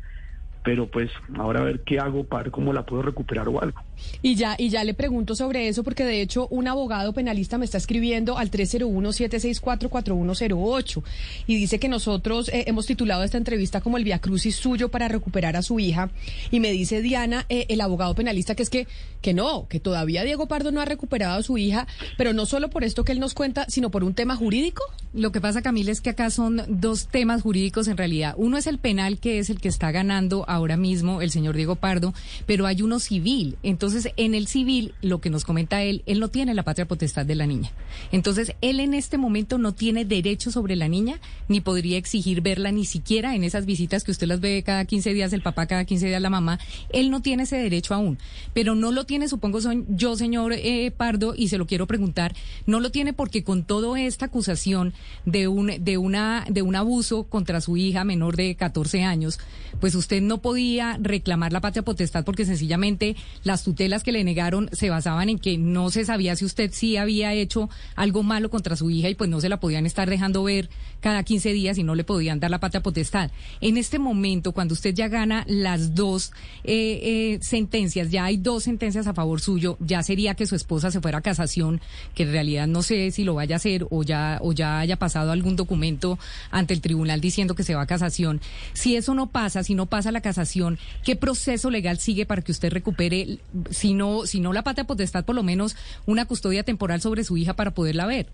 pero 0.65 0.91
pues 0.91 1.11
ahora 1.37 1.61
a 1.61 1.65
ver 1.65 1.81
qué 1.81 1.99
hago 1.99 2.25
para 2.25 2.45
ver 2.45 2.53
cómo 2.53 2.73
la 2.73 2.87
puedo 2.87 3.03
recuperar 3.03 3.49
o 3.49 3.61
algo. 3.61 3.83
Y 4.21 4.35
ya, 4.37 4.55
y 4.59 4.69
ya 4.69 4.85
le 4.85 4.93
pregunto 4.95 5.35
sobre 5.35 5.67
eso, 5.69 5.83
porque 5.85 6.05
de 6.05 6.21
hecho 6.21 6.47
un 6.49 6.69
abogado 6.69 7.13
penalista 7.13 7.59
me 7.59 7.65
está 7.65 7.79
escribiendo 7.79 8.39
al 8.39 8.51
301-764-4108 8.51 11.03
y 11.47 11.57
dice 11.57 11.79
que 11.79 11.89
nosotros 11.89 12.49
eh, 12.49 12.65
hemos 12.67 12.87
titulado 12.87 13.23
esta 13.25 13.39
entrevista 13.39 13.81
como 13.81 13.97
el 13.97 14.05
Via 14.05 14.21
Crucis 14.21 14.57
suyo 14.57 14.91
para 14.91 15.09
recuperar 15.09 15.57
a 15.57 15.63
su 15.63 15.81
hija. 15.81 16.11
Y 16.51 16.61
me 16.61 16.71
dice 16.73 17.01
Diana, 17.03 17.47
eh, 17.49 17.65
el 17.69 17.81
abogado 17.81 18.15
penalista, 18.15 18.55
que 18.55 18.63
es 18.63 18.71
que, 18.71 18.87
que 19.21 19.35
no, 19.35 19.67
que 19.69 19.81
todavía 19.81 20.23
Diego 20.25 20.47
Pardo 20.47 20.71
no 20.73 20.81
ha 20.81 20.85
recuperado 20.85 21.39
a 21.39 21.43
su 21.43 21.59
hija, 21.59 21.87
pero 22.17 22.33
no 22.33 22.47
solo 22.47 22.71
por 22.71 22.85
esto 22.85 23.05
que 23.05 23.13
él 23.13 23.21
nos 23.21 23.35
cuenta, 23.35 23.67
sino 23.69 23.91
por 23.91 24.05
un 24.05 24.15
tema 24.15 24.37
jurídico. 24.37 24.83
Lo 25.15 25.33
que 25.33 25.41
pasa, 25.41 25.63
Camila, 25.63 25.93
es 25.93 26.01
que 26.01 26.11
acá 26.11 26.31
son 26.31 26.63
dos 26.69 27.09
temas 27.09 27.43
jurídicos 27.43 27.89
en 27.89 27.97
realidad. 27.97 28.35
Uno 28.37 28.57
es 28.57 28.67
el 28.67 28.79
penal, 28.79 29.19
que 29.19 29.39
es 29.39 29.51
el 29.51 29.61
que 29.61 29.69
está 29.69 29.91
ganando 29.91 30.45
ahora 30.53 30.77
mismo 30.77 31.23
el 31.23 31.31
señor 31.31 31.57
Diego 31.57 31.77
Pardo, 31.77 32.15
pero 32.47 32.67
hay 32.67 32.83
uno 32.83 32.99
civil. 33.01 33.57
Entonces, 33.63 34.09
en 34.17 34.35
el 34.35 34.47
civil, 34.47 34.95
lo 35.03 35.21
que 35.21 35.31
nos 35.31 35.45
comenta 35.45 35.83
él, 35.83 36.03
él 36.07 36.21
no 36.21 36.29
tiene 36.29 36.55
la 36.55 36.63
patria 36.63 36.87
potestad 36.87 37.27
de 37.27 37.35
la 37.35 37.47
niña. 37.47 37.71
Entonces, 38.11 38.55
él 38.61 38.81
en 38.81 38.95
este 38.95 39.19
momento 39.19 39.59
no 39.59 39.73
tiene 39.73 40.05
derecho 40.05 40.51
sobre 40.51 40.77
la 40.77 40.89
niña, 40.89 41.21
ni 41.49 41.61
podría 41.61 41.99
exigir 41.99 42.41
verla 42.41 42.73
ni 42.73 42.85
siquiera 42.85 43.35
en 43.35 43.45
esas 43.45 43.67
visitas 43.67 44.05
que 44.05 44.11
usted 44.11 44.27
las 44.27 44.41
ve 44.41 44.63
cada 44.65 44.85
15 44.85 45.15
días, 45.15 45.33
el 45.33 45.43
papá 45.43 45.67
cada 45.67 45.85
15 45.85 46.07
días, 46.07 46.23
la 46.23 46.31
mamá. 46.31 46.59
Él 46.91 47.11
no 47.11 47.23
tiene 47.23 47.45
ese 47.45 47.57
derecho 47.57 47.95
aún. 47.95 48.19
Pero 48.53 48.75
no 48.75 48.93
lo 48.93 49.05
tiene, 49.05 49.29
supongo 49.29 49.59
yo, 49.89 50.17
señor 50.17 50.53
eh, 50.53 50.91
Pardo, 50.91 51.35
y 51.37 51.49
se 51.49 51.59
lo 51.59 51.67
quiero 51.67 51.87
preguntar, 51.87 52.35
no 52.67 52.81
lo 52.81 52.91
tiene 52.91 53.13
porque 53.13 53.45
con 53.45 53.65
toda 53.65 54.01
esta 54.01 54.27
acusación 54.27 54.93
de 55.25 55.49
un, 55.49 55.73
de 55.81 55.99
una, 55.99 56.45
de 56.49 56.63
un 56.63 56.77
abuso 56.77 57.25
contra 57.25 57.61
su 57.61 57.77
hija 57.77 58.05
menor 58.05 58.37
de 58.37 58.55
14 58.55 59.03
años, 59.03 59.39
pues 59.81 59.95
usted 59.95 60.21
no 60.23 60.39
podía 60.43 60.99
reclamar 61.01 61.53
la 61.53 61.61
patria 61.61 61.83
potestad 61.83 62.25
porque 62.25 62.45
sencillamente 62.45 63.17
las 63.45 63.65
tutelas 63.65 64.03
que 64.03 64.13
le 64.13 64.25
negaron 64.25 64.69
se 64.73 64.91
basaban 64.91 65.29
en 65.29 65.39
que 65.39 65.57
no 65.57 65.91
se 65.91 66.05
sabía 66.05 66.37
si 66.37 66.45
usted 66.45 66.71
sí 66.73 66.97
había 66.97 67.33
hecho 67.33 67.71
algo 67.97 68.23
malo 68.23 68.51
contra 68.51 68.77
su 68.77 68.91
hija 68.91 69.09
y 69.09 69.15
pues 69.15 69.31
no 69.31 69.41
se 69.41 69.49
la 69.49 69.61
podían 69.61 69.87
estar 69.87 70.11
dejando 70.11 70.43
ver 70.43 70.69
cada 71.03 71.23
15 71.25 71.53
días 71.53 71.77
y 71.77 71.83
no 71.83 71.95
le 71.95 72.05
podían 72.05 72.41
dar 72.41 72.51
la 72.51 72.61
patria 72.61 72.83
potestad. 72.83 73.31
En 73.61 73.77
este 73.77 73.99
momento, 73.99 74.53
cuando 74.53 74.73
usted 74.73 74.95
ya 74.95 75.09
gana 75.09 75.45
las 75.49 75.95
dos 75.95 76.33
eh, 76.65 77.01
eh, 77.03 77.39
sentencias, 77.43 78.11
ya 78.11 78.25
hay 78.25 78.37
dos 78.37 78.63
sentencias 78.63 79.07
a 79.09 79.13
favor 79.13 79.41
suyo, 79.41 79.77
ya 79.81 80.03
sería 80.03 80.35
que 80.35 80.47
su 80.47 80.55
esposa 80.55 80.91
se 80.91 81.01
fuera 81.01 81.19
a 81.19 81.21
casación, 81.21 81.81
que 82.15 82.23
en 82.23 82.33
realidad 82.33 82.69
no 82.69 82.83
sé 82.83 83.11
si 83.11 83.25
lo 83.25 83.35
vaya 83.35 83.57
a 83.57 83.59
hacer 83.59 83.87
o 83.91 84.05
ya, 84.05 84.39
o 84.41 84.53
ya 84.53 84.79
haya 84.79 84.97
pasado 84.97 85.33
algún 85.33 85.57
documento 85.57 86.19
ante 86.51 86.73
el 86.73 86.81
tribunal 86.81 87.21
diciendo 87.21 87.55
que 87.55 87.65
se 87.65 87.75
va 87.75 87.83
a 87.83 87.87
casación. 87.87 88.41
Si 88.73 88.95
eso 88.95 89.15
no 89.15 89.31
pasa, 89.31 89.65
si 89.65 89.75
no 89.75 89.87
pasa 89.87 90.13
la 90.13 90.21
casación, 90.21 90.79
¿qué 91.05 91.17
proceso 91.17 91.69
legal 91.69 91.99
sigue 91.99 92.27
para 92.27 92.43
que 92.43 92.53
usted 92.53 92.73
recupere, 92.73 93.39
si 93.71 93.93
no, 93.93 94.25
si 94.25 94.39
no 94.39 94.53
la 94.53 94.63
patria 94.63 94.87
potestad, 94.87 95.25
por 95.25 95.35
lo 95.35 95.43
menos 95.43 95.77
una 96.07 96.27
custodia 96.27 96.63
temporal 96.63 97.01
sobre 97.01 97.25
su 97.25 97.37
hija 97.37 97.55
para 97.55 97.73
poderla 97.73 98.07
ver? 98.07 98.29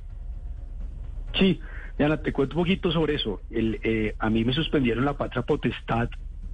Sí, 1.39 1.61
Diana, 1.99 2.17
te 2.19 2.33
cuento 2.33 2.57
un 2.57 2.63
poquito 2.63 2.93
sobre 2.93 3.15
eso. 3.15 3.41
El, 3.51 3.81
eh, 3.83 4.15
a 4.21 4.31
mí 4.31 4.45
me 4.45 4.53
suspendieron 4.53 5.05
la 5.05 5.15
patria 5.15 5.43
potestad 5.43 6.09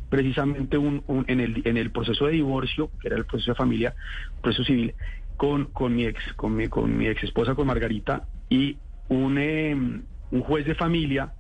precisamente 0.09 0.79
un, 0.79 1.05
en, 1.29 1.41
el, 1.41 1.61
en 1.67 1.77
el 1.77 1.91
proceso 1.91 2.27
de 2.27 2.33
divorcio, 2.33 2.91
que 3.01 3.09
era 3.09 3.17
el 3.17 3.27
proceso 3.27 3.51
de 3.51 3.57
familia, 3.57 3.95
proceso 4.41 4.65
civil, 4.65 4.95
con, 5.37 5.67
con 5.67 5.95
mi 5.95 6.07
ex, 6.07 6.33
con 6.35 6.57
mi, 6.57 6.69
con 6.69 6.97
mi 6.97 7.09
ex 7.09 7.25
esposa, 7.25 7.55
con 7.55 7.67
Margarita, 7.67 8.25
y 8.49 8.79
un, 9.09 9.37
em, 9.37 10.03
un 10.31 10.41
juez 10.41 10.65
de 10.65 10.75
familia 10.75 11.35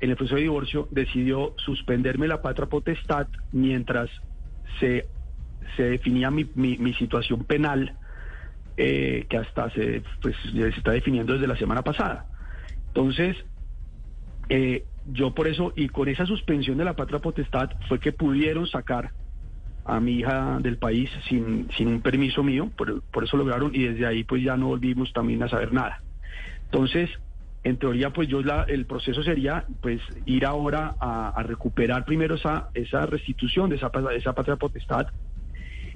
en 0.00 0.10
el 0.10 0.16
proceso 0.16 0.36
de 0.36 0.42
divorcio 0.42 0.88
decidió 0.92 1.54
suspenderme 1.56 2.28
la 2.28 2.40
patria 2.40 2.66
potestad 2.66 3.26
mientras 3.50 4.08
se, 4.78 5.06
se 5.76 5.82
definía 5.82 6.30
mi, 6.30 6.48
mi, 6.54 6.94
situación 6.94 7.44
penal, 7.44 7.96
eh, 8.76 9.26
que 9.28 9.36
hasta 9.36 9.70
se, 9.70 10.02
pues, 10.22 10.36
se 10.52 10.68
está 10.68 10.92
definiendo 10.92 11.32
desde 11.32 11.48
la 11.48 11.56
semana 11.56 11.82
pasada. 11.82 12.26
Entonces, 12.88 13.36
eh, 14.48 14.84
yo 15.06 15.34
por 15.34 15.48
eso, 15.48 15.72
y 15.76 15.88
con 15.88 16.08
esa 16.08 16.26
suspensión 16.26 16.78
de 16.78 16.84
la 16.84 16.96
patria 16.96 17.20
potestad, 17.20 17.70
fue 17.88 17.98
que 17.98 18.12
pudieron 18.12 18.66
sacar 18.66 19.12
a 19.84 20.00
mi 20.00 20.18
hija 20.18 20.58
del 20.60 20.76
país 20.76 21.10
sin, 21.28 21.68
sin 21.76 21.88
un 21.88 22.02
permiso 22.02 22.42
mío, 22.42 22.70
por, 22.76 23.02
por 23.02 23.24
eso 23.24 23.36
lograron, 23.36 23.74
y 23.74 23.84
desde 23.84 24.06
ahí 24.06 24.24
pues 24.24 24.42
ya 24.42 24.56
no 24.56 24.68
volvimos 24.68 25.12
también 25.12 25.42
a 25.42 25.48
saber 25.48 25.72
nada. 25.72 26.02
Entonces, 26.64 27.10
en 27.64 27.78
teoría, 27.78 28.10
pues 28.10 28.28
yo 28.28 28.42
la, 28.42 28.64
el 28.64 28.86
proceso 28.86 29.22
sería 29.22 29.64
pues 29.80 30.00
ir 30.26 30.44
ahora 30.44 30.94
a, 31.00 31.42
recuperar 31.42 32.04
primero 32.04 32.36
esa, 32.36 32.68
esa 32.74 33.06
restitución 33.06 33.70
de 33.70 33.76
esa, 33.76 33.90
esa 34.14 34.32
patria 34.32 34.56
potestad, 34.56 35.06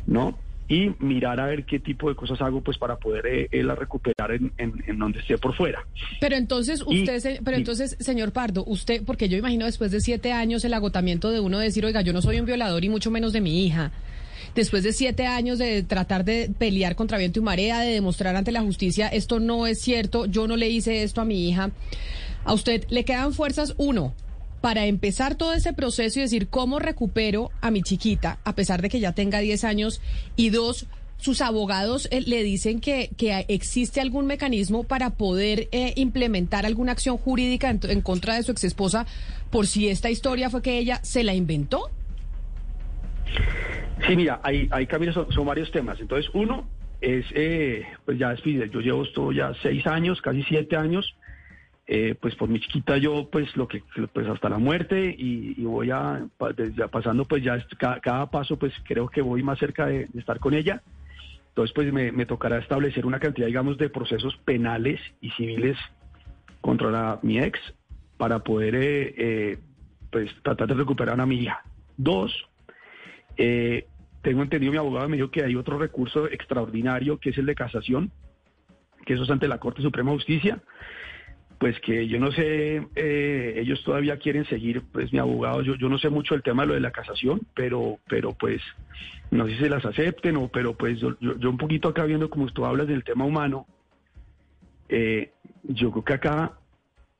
¿no? 0.07 0.39
Y 0.73 0.95
mirar 1.01 1.39
a 1.39 1.45
ver 1.45 1.67
qué 1.67 1.79
tipo 1.79 2.09
de 2.09 2.15
cosas 2.15 2.41
hago 2.41 2.63
pues 2.63 2.79
para 2.79 2.97
poder 2.97 3.49
eh, 3.53 3.63
la 3.63 3.75
recuperar 3.75 4.33
en, 4.33 4.55
en, 4.57 4.99
donde 4.99 5.21
esté 5.21 5.37
por 5.37 5.55
fuera. 5.55 5.87
Pero 6.19 6.35
entonces 6.35 6.83
usted, 6.87 7.41
pero 7.45 7.59
entonces 7.59 7.95
señor 8.01 8.33
Pardo, 8.33 8.65
usted, 8.65 9.03
porque 9.05 9.29
yo 9.29 9.37
imagino 9.37 9.67
después 9.67 9.91
de 9.91 10.01
siete 10.01 10.33
años 10.33 10.65
el 10.65 10.73
agotamiento 10.73 11.31
de 11.31 11.41
uno 11.41 11.59
decir, 11.59 11.85
oiga, 11.85 12.01
yo 12.01 12.15
no 12.15 12.23
soy 12.23 12.41
un 12.41 12.47
violador 12.47 12.83
y 12.87 12.89
mucho 12.89 13.11
menos 13.11 13.35
de 13.35 13.43
mi 13.43 13.67
hija. 13.67 13.93
Después 14.55 14.83
de 14.83 14.95
siete 14.95 15.27
años 15.27 15.59
de 15.59 15.83
tratar 15.83 16.25
de 16.25 16.51
pelear 16.59 16.97
contra 16.97 17.19
viento 17.19 17.39
y 17.39 17.43
marea, 17.43 17.81
de 17.81 17.93
demostrar 17.93 18.35
ante 18.35 18.51
la 18.51 18.63
justicia 18.63 19.09
esto 19.09 19.41
no 19.41 19.67
es 19.67 19.79
cierto, 19.79 20.25
yo 20.25 20.47
no 20.47 20.57
le 20.57 20.71
hice 20.71 21.03
esto 21.03 21.21
a 21.21 21.27
mi 21.27 21.51
hija. 21.51 21.71
A 22.45 22.55
usted 22.55 22.87
le 22.89 23.05
quedan 23.05 23.35
fuerzas, 23.35 23.75
uno, 23.77 24.15
para 24.63 24.87
empezar 24.87 25.35
todo 25.35 25.53
ese 25.53 25.75
proceso 25.75 26.21
y 26.21 26.23
decir 26.23 26.49
cómo 26.49 26.79
recupero 26.79 27.51
a 27.61 27.71
mi 27.71 27.83
chiquita, 27.83 28.39
a 28.45 28.55
pesar 28.55 28.81
de 28.81 28.89
que 28.89 29.01
ya 29.01 29.13
tenga 29.13 29.41
10 29.41 29.65
años, 29.65 30.01
y 30.37 30.51
dos, 30.51 30.87
sus 31.19 31.41
abogados 31.41 32.09
eh, 32.13 32.21
le 32.21 32.45
dicen 32.45 32.81
que, 32.81 33.11
que, 33.17 33.45
existe 33.49 34.01
algún 34.01 34.27
mecanismo 34.27 34.85
para 34.85 35.11
poder 35.11 35.69
eh, 35.73 35.93
implementar 35.97 36.65
alguna 36.65 36.93
acción 36.93 37.19
jurídica 37.19 37.71
en, 37.71 38.01
contra 38.03 38.37
de 38.37 38.45
su 38.45 38.53
exesposa 38.53 39.05
por 39.51 39.67
si 39.67 39.89
esta 39.89 40.11
historia 40.11 40.49
fue 40.49 40.63
que 40.63 40.79
ella 40.79 41.01
se 41.03 41.25
la 41.25 41.35
inventó. 41.35 41.91
Sí, 44.07 44.17
mira, 44.17 44.41
hay, 44.45 44.69
hay 44.71 44.87
son, 45.13 45.31
son 45.33 45.45
varios 45.45 45.71
temas. 45.73 46.01
Entonces, 46.01 46.31
uno 46.35 46.69
es, 47.01 47.27
eh, 47.35 47.85
pues 48.05 48.17
ya 48.17 48.31
despide, 48.31 48.71
yo 48.71 48.81
llevo 48.81 49.03
esto 49.03 49.33
ya 49.33 49.53
seis 49.61 49.85
años, 49.89 50.23
casi 50.23 50.45
siete 50.45 50.77
años, 50.77 51.17
eh, 51.95 52.15
pues 52.19 52.35
por 52.37 52.49
mi 52.49 52.59
chiquita 52.59 52.97
yo 52.97 53.29
pues 53.31 53.55
lo 53.55 53.69
que 53.69 53.83
pues 54.15 54.27
hasta 54.27 54.49
la 54.49 54.57
muerte 54.57 55.15
y, 55.15 55.63
voy 55.63 55.91
a 55.91 56.27
ya 56.75 56.89
pasando 56.89 57.27
pues 57.27 57.45
ya 57.45 57.63
cada, 57.77 58.31
paso 58.31 58.59
pues 58.59 58.73
creo 58.85 59.11
que 59.11 59.21
voy 59.21 59.43
más 59.43 59.59
cerca 59.59 59.85
de, 59.85 60.09
estar 60.17 60.41
con 60.41 60.55
ella. 60.55 60.81
Entonces 61.49 61.75
pues 61.75 61.93
me, 61.93 62.25
tocará 62.25 62.57
establecer 62.57 63.05
una 63.05 63.21
cantidad 63.21 63.47
digamos 63.47 63.77
de 63.77 63.91
procesos 63.91 64.35
penales 64.39 65.03
y 65.21 65.33
civiles 65.33 65.77
contra 66.63 67.19
mi 67.21 67.39
ex 67.39 67.61
para 68.17 68.39
poder 68.39 68.75
eh, 68.75 69.15
eh, 69.19 69.59
pues 70.11 70.31
tratar 70.43 70.69
de 70.69 70.75
recuperar 70.75 71.21
a 71.21 71.27
mi 71.27 71.43
hija. 71.43 71.63
Dos 71.99 72.33
tengo 73.37 74.43
entendido 74.43 74.73
mi 74.73 74.79
abogado 74.79 75.11
me 75.11 75.19
dijo 75.19 75.31
que 75.31 75.45
hay 75.45 75.57
otro 75.57 75.79
recurso 75.79 76.27
extraordinario 76.27 77.19
que 77.19 77.31
es 77.31 77.39
el 77.39 77.45
de 77.45 77.55
casación 77.55 78.11
que 79.05 79.13
eso 79.13 79.25
es 79.25 79.31
ante 79.31 79.47
la 79.47 79.59
Corte 79.59 79.83
Suprema 79.83 80.11
de 80.11 80.17
Justicia 80.17 80.63
pues 81.63 81.79
que 81.79 82.09
yo 82.09 82.19
no 82.19 82.33
sé, 82.33 82.85
eh, 82.97 83.55
ellos 83.57 83.85
todavía 83.85 84.17
quieren 84.17 84.45
seguir, 84.47 84.83
pues 84.91 85.13
mi 85.13 85.21
abogado, 85.21 85.63
yo, 85.63 85.77
yo 85.77 85.89
no 85.89 85.97
sé 85.97 86.11
mucho 86.11 86.35
el 86.35 86.43
tema 86.43 86.65
de 86.65 86.67
lo 86.67 86.75
de 86.75 86.81
la 86.81 86.91
casación, 86.91 87.43
pero, 87.55 88.01
pero 88.09 88.33
pues 88.33 88.61
no 89.31 89.47
sé 89.47 89.53
si 89.53 89.59
se 89.59 89.69
las 89.69 89.85
acepten 89.85 90.37
o, 90.39 90.49
pero 90.49 90.75
pues 90.77 90.99
yo, 90.99 91.17
yo 91.21 91.49
un 91.49 91.59
poquito 91.59 91.89
acá 91.89 92.05
viendo 92.05 92.29
como 92.31 92.47
tú 92.47 92.67
hablas 92.67 92.89
del 92.89 93.05
tema 93.05 93.25
humano, 93.25 93.69
eh, 94.89 95.31
yo 95.63 95.93
creo 95.93 96.05
que 96.05 96.15
acá, 96.15 96.55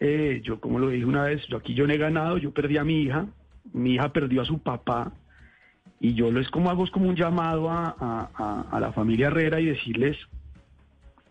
eh, 0.01 0.41
yo 0.43 0.59
como 0.59 0.81
lo 0.81 0.89
dije 0.89 1.05
una 1.05 1.23
vez, 1.23 1.47
yo 1.47 1.59
aquí 1.59 1.75
yo 1.75 1.87
no 1.87 1.93
he 1.93 1.99
ganado, 1.99 2.37
yo 2.37 2.51
perdí 2.51 2.79
a 2.79 2.85
mi 2.85 3.01
hija, 3.01 3.27
mi 3.73 3.95
hija 3.95 4.13
perdió 4.13 4.43
a 4.43 4.45
su 4.45 4.59
papá, 4.59 5.13
y 6.01 6.15
yo 6.15 6.33
les 6.33 6.51
como 6.51 6.69
hago 6.69 6.83
es 6.83 6.91
como 6.91 7.09
un 7.09 7.15
llamado 7.15 7.71
a, 7.71 7.95
a, 7.97 8.67
a 8.73 8.81
la 8.81 8.93
familia 8.93 9.29
Herrera 9.29 9.61
y 9.61 9.67
decirles 9.67 10.17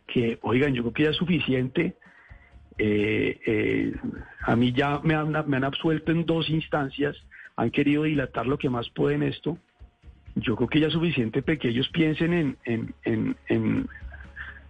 que, 0.07 0.39
oigan, 0.43 0.73
yo 0.73 0.83
creo 0.83 0.93
que 0.93 1.03
ya 1.03 1.09
es 1.09 1.17
suficiente 1.17 1.97
eh, 2.83 3.39
eh, 3.45 3.93
a 4.41 4.55
mí 4.55 4.73
ya 4.73 4.99
me 5.03 5.13
han, 5.13 5.63
absuelto 5.63 6.11
en 6.11 6.25
dos 6.25 6.49
instancias, 6.49 7.15
han 7.55 7.69
querido 7.69 8.03
dilatar 8.03 8.47
lo 8.47 8.57
que 8.57 8.71
más 8.71 8.89
pueden 8.89 9.21
esto. 9.21 9.59
Yo 10.33 10.55
creo 10.55 10.67
que 10.67 10.79
ya 10.79 10.87
es 10.87 10.93
suficiente 10.93 11.43
que 11.43 11.69
ellos 11.69 11.87
piensen 11.89 12.33
en, 12.33 12.57
en, 12.65 12.95
en, 13.03 13.35
en, 13.49 13.89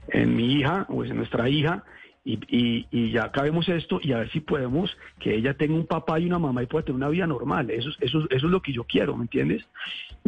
en 0.09 0.35
mi 0.35 0.55
hija 0.55 0.85
o 0.89 1.05
en 1.05 1.15
nuestra 1.15 1.47
hija 1.47 1.85
y, 2.23 2.33
y, 2.55 2.87
y, 2.91 3.11
ya 3.11 3.23
acabemos 3.23 3.67
esto 3.67 3.99
y 4.01 4.11
a 4.11 4.19
ver 4.19 4.31
si 4.31 4.41
podemos 4.41 4.95
que 5.19 5.35
ella 5.35 5.55
tenga 5.55 5.73
un 5.73 5.87
papá 5.87 6.19
y 6.19 6.27
una 6.27 6.37
mamá 6.37 6.61
y 6.61 6.67
pueda 6.67 6.85
tener 6.85 6.97
una 6.97 7.09
vida 7.09 7.25
normal. 7.25 7.71
Eso, 7.71 7.89
eso, 7.99 8.19
eso 8.29 8.29
es 8.29 8.43
lo 8.43 8.61
que 8.61 8.73
yo 8.73 8.83
quiero, 8.83 9.17
¿me 9.17 9.23
entiendes? 9.23 9.63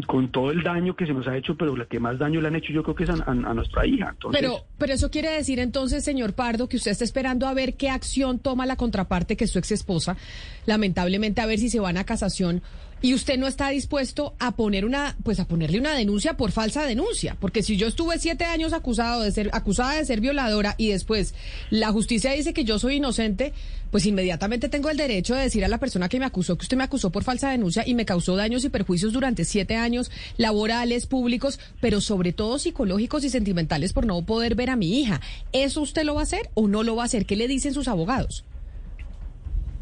Con 0.08 0.32
todo 0.32 0.50
el 0.50 0.64
daño 0.64 0.96
que 0.96 1.06
se 1.06 1.14
nos 1.14 1.28
ha 1.28 1.38
hecho, 1.38 1.56
pero 1.56 1.78
la 1.78 1.86
que 1.86 2.00
más 2.00 2.18
daño 2.18 2.42
le 2.42 2.48
han 2.48 2.56
hecho 2.56 2.74
yo 2.74 2.82
creo 2.82 2.96
que 2.96 3.04
es 3.04 3.12
a, 3.12 3.34
nuestra 3.36 3.86
hija. 3.86 4.16
Pero, 4.32 4.66
pero 4.80 4.94
eso 4.94 5.12
quiere 5.12 5.30
decir 5.30 5.60
entonces, 5.60 6.04
señor 6.04 6.34
Pardo, 6.34 6.68
que 6.68 6.78
usted 6.78 6.92
está 6.92 7.04
esperando 7.04 7.46
a 7.46 7.54
ver 7.54 7.78
qué 7.78 7.92
acción 7.92 8.40
toma 8.40 8.66
la 8.66 8.76
contraparte, 8.76 9.38
que 9.38 9.44
es 9.44 9.52
su 9.52 9.60
ex 9.60 9.72
esposa, 9.72 10.18
lamentablemente 10.66 11.42
a 11.42 11.46
ver 11.46 11.60
si 11.60 11.70
se 11.70 11.80
van 11.80 11.98
a 11.98 12.06
casación 12.06 12.64
y 13.04 13.14
usted 13.14 13.38
no 13.38 13.48
está 13.48 13.70
dispuesto 13.70 14.34
a 14.40 14.56
poner 14.56 14.86
una, 14.86 15.18
pues 15.24 15.42
a 15.42 15.46
ponerle 15.46 15.78
una 15.78 15.94
denuncia 15.94 16.38
por 16.38 16.54
falsa 16.54 16.86
denuncia, 16.86 17.36
porque 17.38 17.62
si 17.62 17.76
yo 17.76 17.88
estuve 17.88 18.18
siete 18.18 18.46
años 18.46 18.72
acusado 18.72 19.22
de 19.22 19.32
ser, 19.34 19.50
acusada 19.52 19.96
de 19.96 20.06
ser 20.06 20.22
violadora 20.22 20.74
y 20.78 20.88
después 20.88 21.36
la 21.70 21.92
justicia 21.92 22.32
dice 22.32 22.54
que 22.54 22.64
yo 22.64 22.80
soy 22.80 22.96
inocente, 22.96 23.52
pues 23.92 24.06
inmediatamente 24.06 24.70
tengo 24.70 24.90
el 24.90 24.96
derecho 24.96 25.36
de 25.36 25.42
decir 25.42 25.66
a 25.66 25.68
la 25.68 25.80
persona 25.80 26.08
que 26.08 26.18
me 26.18 26.26
acusó 26.26 26.58
que 26.58 26.64
usted 26.64 26.78
me 26.78 26.86
acusó 26.86 27.12
por 27.12 27.26
falsa 27.26 27.52
denuncia 27.52 27.84
y 27.86 27.94
me 27.94 28.06
causó 28.06 28.38
daños 28.38 28.64
y 28.64 28.70
perjuicios 28.70 29.12
durante 29.12 29.44
siete 29.44 29.76
años 29.76 30.10
laborales, 30.38 31.06
públicos, 31.06 31.60
pero 31.82 32.00
sobre 32.00 32.32
todo 32.32 32.58
psicológicos 32.58 33.26
y 33.26 33.30
sentimentales 33.30 33.92
por 33.92 34.06
no 34.06 34.22
poder 34.22 34.56
ver 34.56 34.70
a 34.70 34.78
mi 34.78 35.02
hija. 35.02 35.20
¿Eso 35.52 35.82
usted 35.82 36.06
lo 36.06 36.16
va 36.16 36.22
a 36.22 36.24
hacer 36.24 36.50
o 36.54 36.70
no 36.70 36.84
lo 36.84 36.96
va 36.96 37.04
a 37.04 37.08
hacer? 37.08 37.26
¿Qué 37.26 37.36
le 37.36 37.50
dicen 37.50 37.74
sus 37.74 37.90
abogados? 37.90 38.46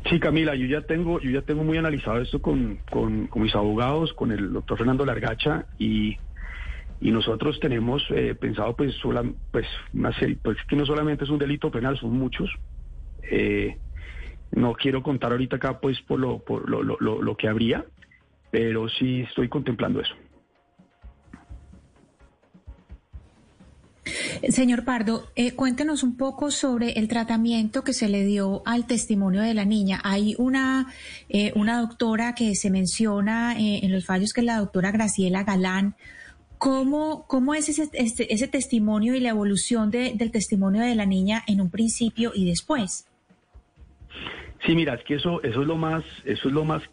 Sí, 0.10 0.20
Camila, 0.20 0.56
yo 0.56 0.66
ya 0.66 0.82
tengo, 0.82 1.20
yo 1.20 1.30
ya 1.30 1.42
tengo 1.44 1.64
muy 1.64 1.78
analizado 1.78 2.22
esto 2.22 2.42
con, 2.42 2.80
con, 2.90 3.30
mis 3.36 3.56
abogados, 3.56 4.14
con 4.14 4.32
el 4.32 4.52
doctor 4.52 4.78
Fernando 4.78 5.06
Largacha 5.06 5.68
y, 5.78 6.18
y 7.00 7.12
nosotros 7.12 7.60
tenemos 7.60 8.04
eh, 8.10 8.36
pensado 8.36 8.76
pues, 8.76 8.96
sola, 8.96 9.24
pues, 9.52 9.68
pues 10.42 10.58
que 10.68 10.76
no 10.76 10.86
solamente 10.86 11.24
es 11.24 11.30
un 11.30 11.40
delito 11.40 11.70
penal, 11.70 11.98
son 11.98 12.14
muchos. 12.14 12.50
Eh, 13.24 13.78
no 14.52 14.74
quiero 14.74 15.04
contar 15.04 15.32
ahorita 15.32 15.58
acá 15.58 15.80
pues 15.80 16.02
por 16.02 16.20
lo, 16.20 16.40
por 16.40 16.70
lo, 16.70 16.82
lo, 16.84 17.22
lo 17.22 17.38
que 17.38 17.48
habría, 17.48 17.86
pero 18.50 18.90
sí 18.90 19.22
estoy 19.22 19.48
contemplando 19.50 20.02
eso. 20.02 20.16
Señor 24.50 24.84
Pardo, 24.84 25.28
eh, 25.36 25.54
cuéntenos 25.54 26.02
un 26.02 26.18
poco 26.18 26.50
sobre 26.50 26.94
el 26.94 27.08
tratamiento 27.08 27.84
que 27.84 27.94
se 27.94 28.10
le 28.10 28.26
dio 28.26 28.64
al 28.66 28.88
testimonio 28.88 29.42
de 29.42 29.54
la 29.54 29.66
niña. 29.66 30.02
Hay 30.04 30.36
una, 30.38 30.88
eh, 31.30 31.52
una 31.56 31.80
doctora 31.80 32.34
que 32.34 32.56
se 32.56 32.72
menciona 32.72 33.56
eh, 33.60 33.82
en 33.84 33.92
los 33.92 34.06
fallos, 34.06 34.34
que 34.34 34.42
es 34.42 34.46
la 34.46 34.58
doctora 34.58 34.92
Graciela 34.92 35.44
Galán. 35.44 35.96
¿Cómo, 36.58 37.26
cómo 37.28 37.54
es 37.54 37.70
ese, 37.70 37.90
este, 37.94 38.34
ese 38.34 38.48
testimonio 38.48 39.16
y 39.16 39.20
la 39.20 39.30
evolución 39.30 39.90
del 39.90 40.32
testimonio 40.32 40.82
de 40.82 40.94
la 40.94 41.08
niña 41.08 41.44
en 41.48 41.60
un 41.60 41.72
principio 41.72 42.32
y 42.36 42.46
después? 42.46 43.08
Sí, 44.66 44.76
mira, 44.76 44.94
es 44.94 45.04
que 45.04 45.16
eso, 45.16 45.42
eso 45.42 45.62
es 45.62 45.68
lo 45.68 45.76
más, 45.76 46.04
eso 46.24 46.50
es 46.50 46.54
lo 46.54 46.64
más, 46.64 46.84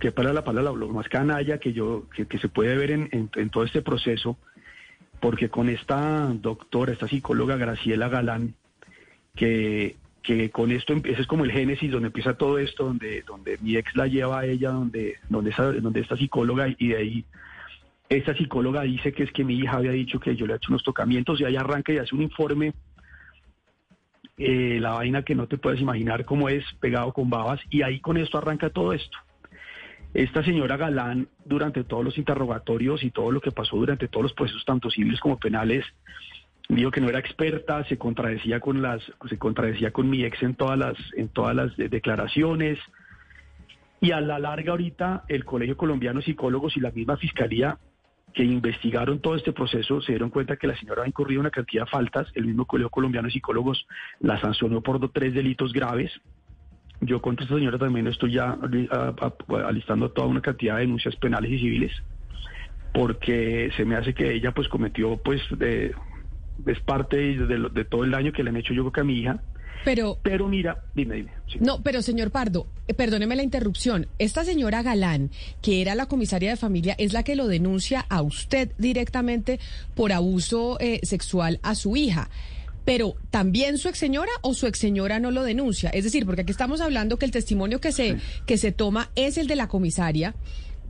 que 0.00 0.10
para 0.10 0.32
la 0.32 0.42
palabra, 0.42 0.72
lo 0.72 0.88
más 0.88 1.08
canalla 1.08 1.58
que 1.58 1.72
yo, 1.72 2.08
que, 2.10 2.38
se 2.38 2.48
puede 2.48 2.76
ver 2.76 2.90
en, 2.90 3.08
en 3.12 3.50
todo 3.50 3.62
este 3.62 3.80
proceso 3.80 4.38
porque 5.20 5.48
con 5.48 5.68
esta 5.68 6.28
doctora, 6.32 6.92
esta 6.92 7.08
psicóloga 7.08 7.56
Graciela 7.56 8.08
Galán, 8.08 8.54
que, 9.34 9.96
que 10.22 10.50
con 10.50 10.70
esto 10.70 10.94
ese 10.94 11.20
es 11.20 11.26
como 11.26 11.44
el 11.44 11.52
génesis 11.52 11.90
donde 11.90 12.08
empieza 12.08 12.34
todo 12.34 12.58
esto, 12.58 12.84
donde, 12.84 13.22
donde 13.22 13.58
mi 13.58 13.76
ex 13.76 13.94
la 13.96 14.06
lleva 14.06 14.40
a 14.40 14.46
ella, 14.46 14.70
donde, 14.70 15.16
donde, 15.28 15.50
esa, 15.50 15.72
donde 15.72 16.00
esta 16.00 16.16
psicóloga, 16.16 16.68
y 16.78 16.88
de 16.88 16.96
ahí 16.96 17.24
esta 18.08 18.34
psicóloga 18.34 18.82
dice 18.82 19.12
que 19.12 19.24
es 19.24 19.32
que 19.32 19.44
mi 19.44 19.54
hija 19.58 19.76
había 19.76 19.90
dicho 19.90 20.20
que 20.20 20.36
yo 20.36 20.46
le 20.46 20.54
he 20.54 20.56
hecho 20.56 20.70
unos 20.70 20.84
tocamientos 20.84 21.40
y 21.40 21.44
ahí 21.44 21.56
arranca 21.56 21.92
y 21.92 21.98
hace 21.98 22.14
un 22.14 22.22
informe, 22.22 22.72
eh, 24.38 24.78
la 24.80 24.90
vaina 24.92 25.22
que 25.22 25.34
no 25.34 25.46
te 25.46 25.58
puedes 25.58 25.80
imaginar 25.80 26.24
cómo 26.24 26.48
es, 26.48 26.64
pegado 26.80 27.12
con 27.12 27.30
babas, 27.30 27.60
y 27.70 27.82
ahí 27.82 28.00
con 28.00 28.16
esto 28.16 28.38
arranca 28.38 28.70
todo 28.70 28.92
esto. 28.92 29.16
Esta 30.16 30.42
señora 30.42 30.78
Galán, 30.78 31.28
durante 31.44 31.84
todos 31.84 32.02
los 32.02 32.16
interrogatorios 32.16 33.04
y 33.04 33.10
todo 33.10 33.30
lo 33.30 33.42
que 33.42 33.52
pasó 33.52 33.76
durante 33.76 34.08
todos 34.08 34.22
los 34.22 34.32
procesos, 34.32 34.64
tanto 34.64 34.88
civiles 34.88 35.20
como 35.20 35.38
penales, 35.38 35.84
dijo 36.70 36.90
que 36.90 37.02
no 37.02 37.10
era 37.10 37.18
experta, 37.18 37.84
se 37.84 37.98
contradecía 37.98 38.58
con 38.58 38.80
las, 38.80 39.02
se 39.28 39.36
contradecía 39.36 39.90
con 39.90 40.08
mi 40.08 40.24
ex 40.24 40.42
en 40.42 40.54
todas 40.54 40.78
las, 40.78 40.96
en 41.18 41.28
todas 41.28 41.54
las 41.54 41.76
declaraciones. 41.76 42.78
Y 44.00 44.12
a 44.12 44.22
la 44.22 44.38
larga 44.38 44.70
ahorita 44.70 45.24
el 45.28 45.44
Colegio 45.44 45.76
Colombiano 45.76 46.20
de 46.20 46.24
Psicólogos 46.24 46.78
y 46.78 46.80
la 46.80 46.92
misma 46.92 47.18
Fiscalía 47.18 47.76
que 48.32 48.42
investigaron 48.42 49.20
todo 49.20 49.34
este 49.34 49.52
proceso 49.52 50.00
se 50.00 50.12
dieron 50.12 50.30
cuenta 50.30 50.56
que 50.56 50.66
la 50.66 50.78
señora 50.78 51.02
ha 51.02 51.06
incurrido 51.06 51.42
una 51.42 51.50
cantidad 51.50 51.84
de 51.84 51.90
faltas. 51.90 52.26
El 52.34 52.46
mismo 52.46 52.64
Colegio 52.64 52.88
Colombiano 52.88 53.28
de 53.28 53.32
Psicólogos 53.32 53.86
la 54.20 54.40
sancionó 54.40 54.80
por 54.80 55.12
tres 55.12 55.34
delitos 55.34 55.74
graves. 55.74 56.10
Yo 57.00 57.20
contra 57.20 57.44
esta 57.44 57.56
señora 57.56 57.78
también 57.78 58.06
estoy 58.06 58.32
ya 58.32 58.56
alistando 59.66 60.10
toda 60.10 60.28
una 60.28 60.40
cantidad 60.40 60.76
de 60.76 60.82
denuncias 60.82 61.14
penales 61.16 61.50
y 61.50 61.58
civiles, 61.58 61.92
porque 62.94 63.70
se 63.76 63.84
me 63.84 63.96
hace 63.96 64.14
que 64.14 64.32
ella 64.32 64.52
pues 64.52 64.68
cometió 64.68 65.16
pues 65.18 65.42
de, 65.50 65.94
es 66.64 66.80
parte 66.80 67.16
de, 67.16 67.84
todo 67.84 68.04
el 68.04 68.10
daño 68.10 68.32
que 68.32 68.42
le 68.42 68.50
han 68.50 68.56
hecho 68.56 68.72
yo 68.72 68.82
creo 68.84 68.92
que 68.92 69.00
a 69.00 69.04
mi 69.04 69.18
hija. 69.20 69.40
Pero, 69.84 70.18
pero 70.22 70.48
mira, 70.48 70.84
dime, 70.94 71.16
dime. 71.16 71.30
No, 71.60 71.80
pero 71.82 72.02
señor 72.02 72.32
Pardo, 72.32 72.66
eh, 72.88 72.94
perdóneme 72.94 73.36
la 73.36 73.44
interrupción. 73.44 74.08
Esta 74.18 74.42
señora 74.42 74.82
Galán, 74.82 75.30
que 75.62 75.80
era 75.80 75.94
la 75.94 76.06
comisaria 76.06 76.50
de 76.50 76.56
familia, 76.56 76.96
es 76.98 77.12
la 77.12 77.22
que 77.22 77.36
lo 77.36 77.46
denuncia 77.46 78.04
a 78.08 78.22
usted 78.22 78.72
directamente 78.78 79.60
por 79.94 80.12
abuso 80.12 80.78
eh, 80.80 81.00
sexual 81.04 81.60
a 81.62 81.76
su 81.76 81.94
hija 81.94 82.30
pero 82.86 83.16
también 83.30 83.78
su 83.78 83.88
ex 83.88 83.98
señora 83.98 84.30
o 84.42 84.54
su 84.54 84.66
ex 84.68 84.78
señora 84.78 85.18
no 85.18 85.32
lo 85.32 85.42
denuncia. 85.42 85.90
Es 85.90 86.04
decir, 86.04 86.24
porque 86.24 86.42
aquí 86.42 86.52
estamos 86.52 86.80
hablando 86.80 87.18
que 87.18 87.26
el 87.26 87.32
testimonio 87.32 87.80
que 87.80 87.90
se, 87.90 88.16
que 88.46 88.56
se 88.56 88.70
toma 88.70 89.10
es 89.16 89.36
el 89.38 89.48
de 89.48 89.56
la 89.56 89.66
comisaria, 89.66 90.36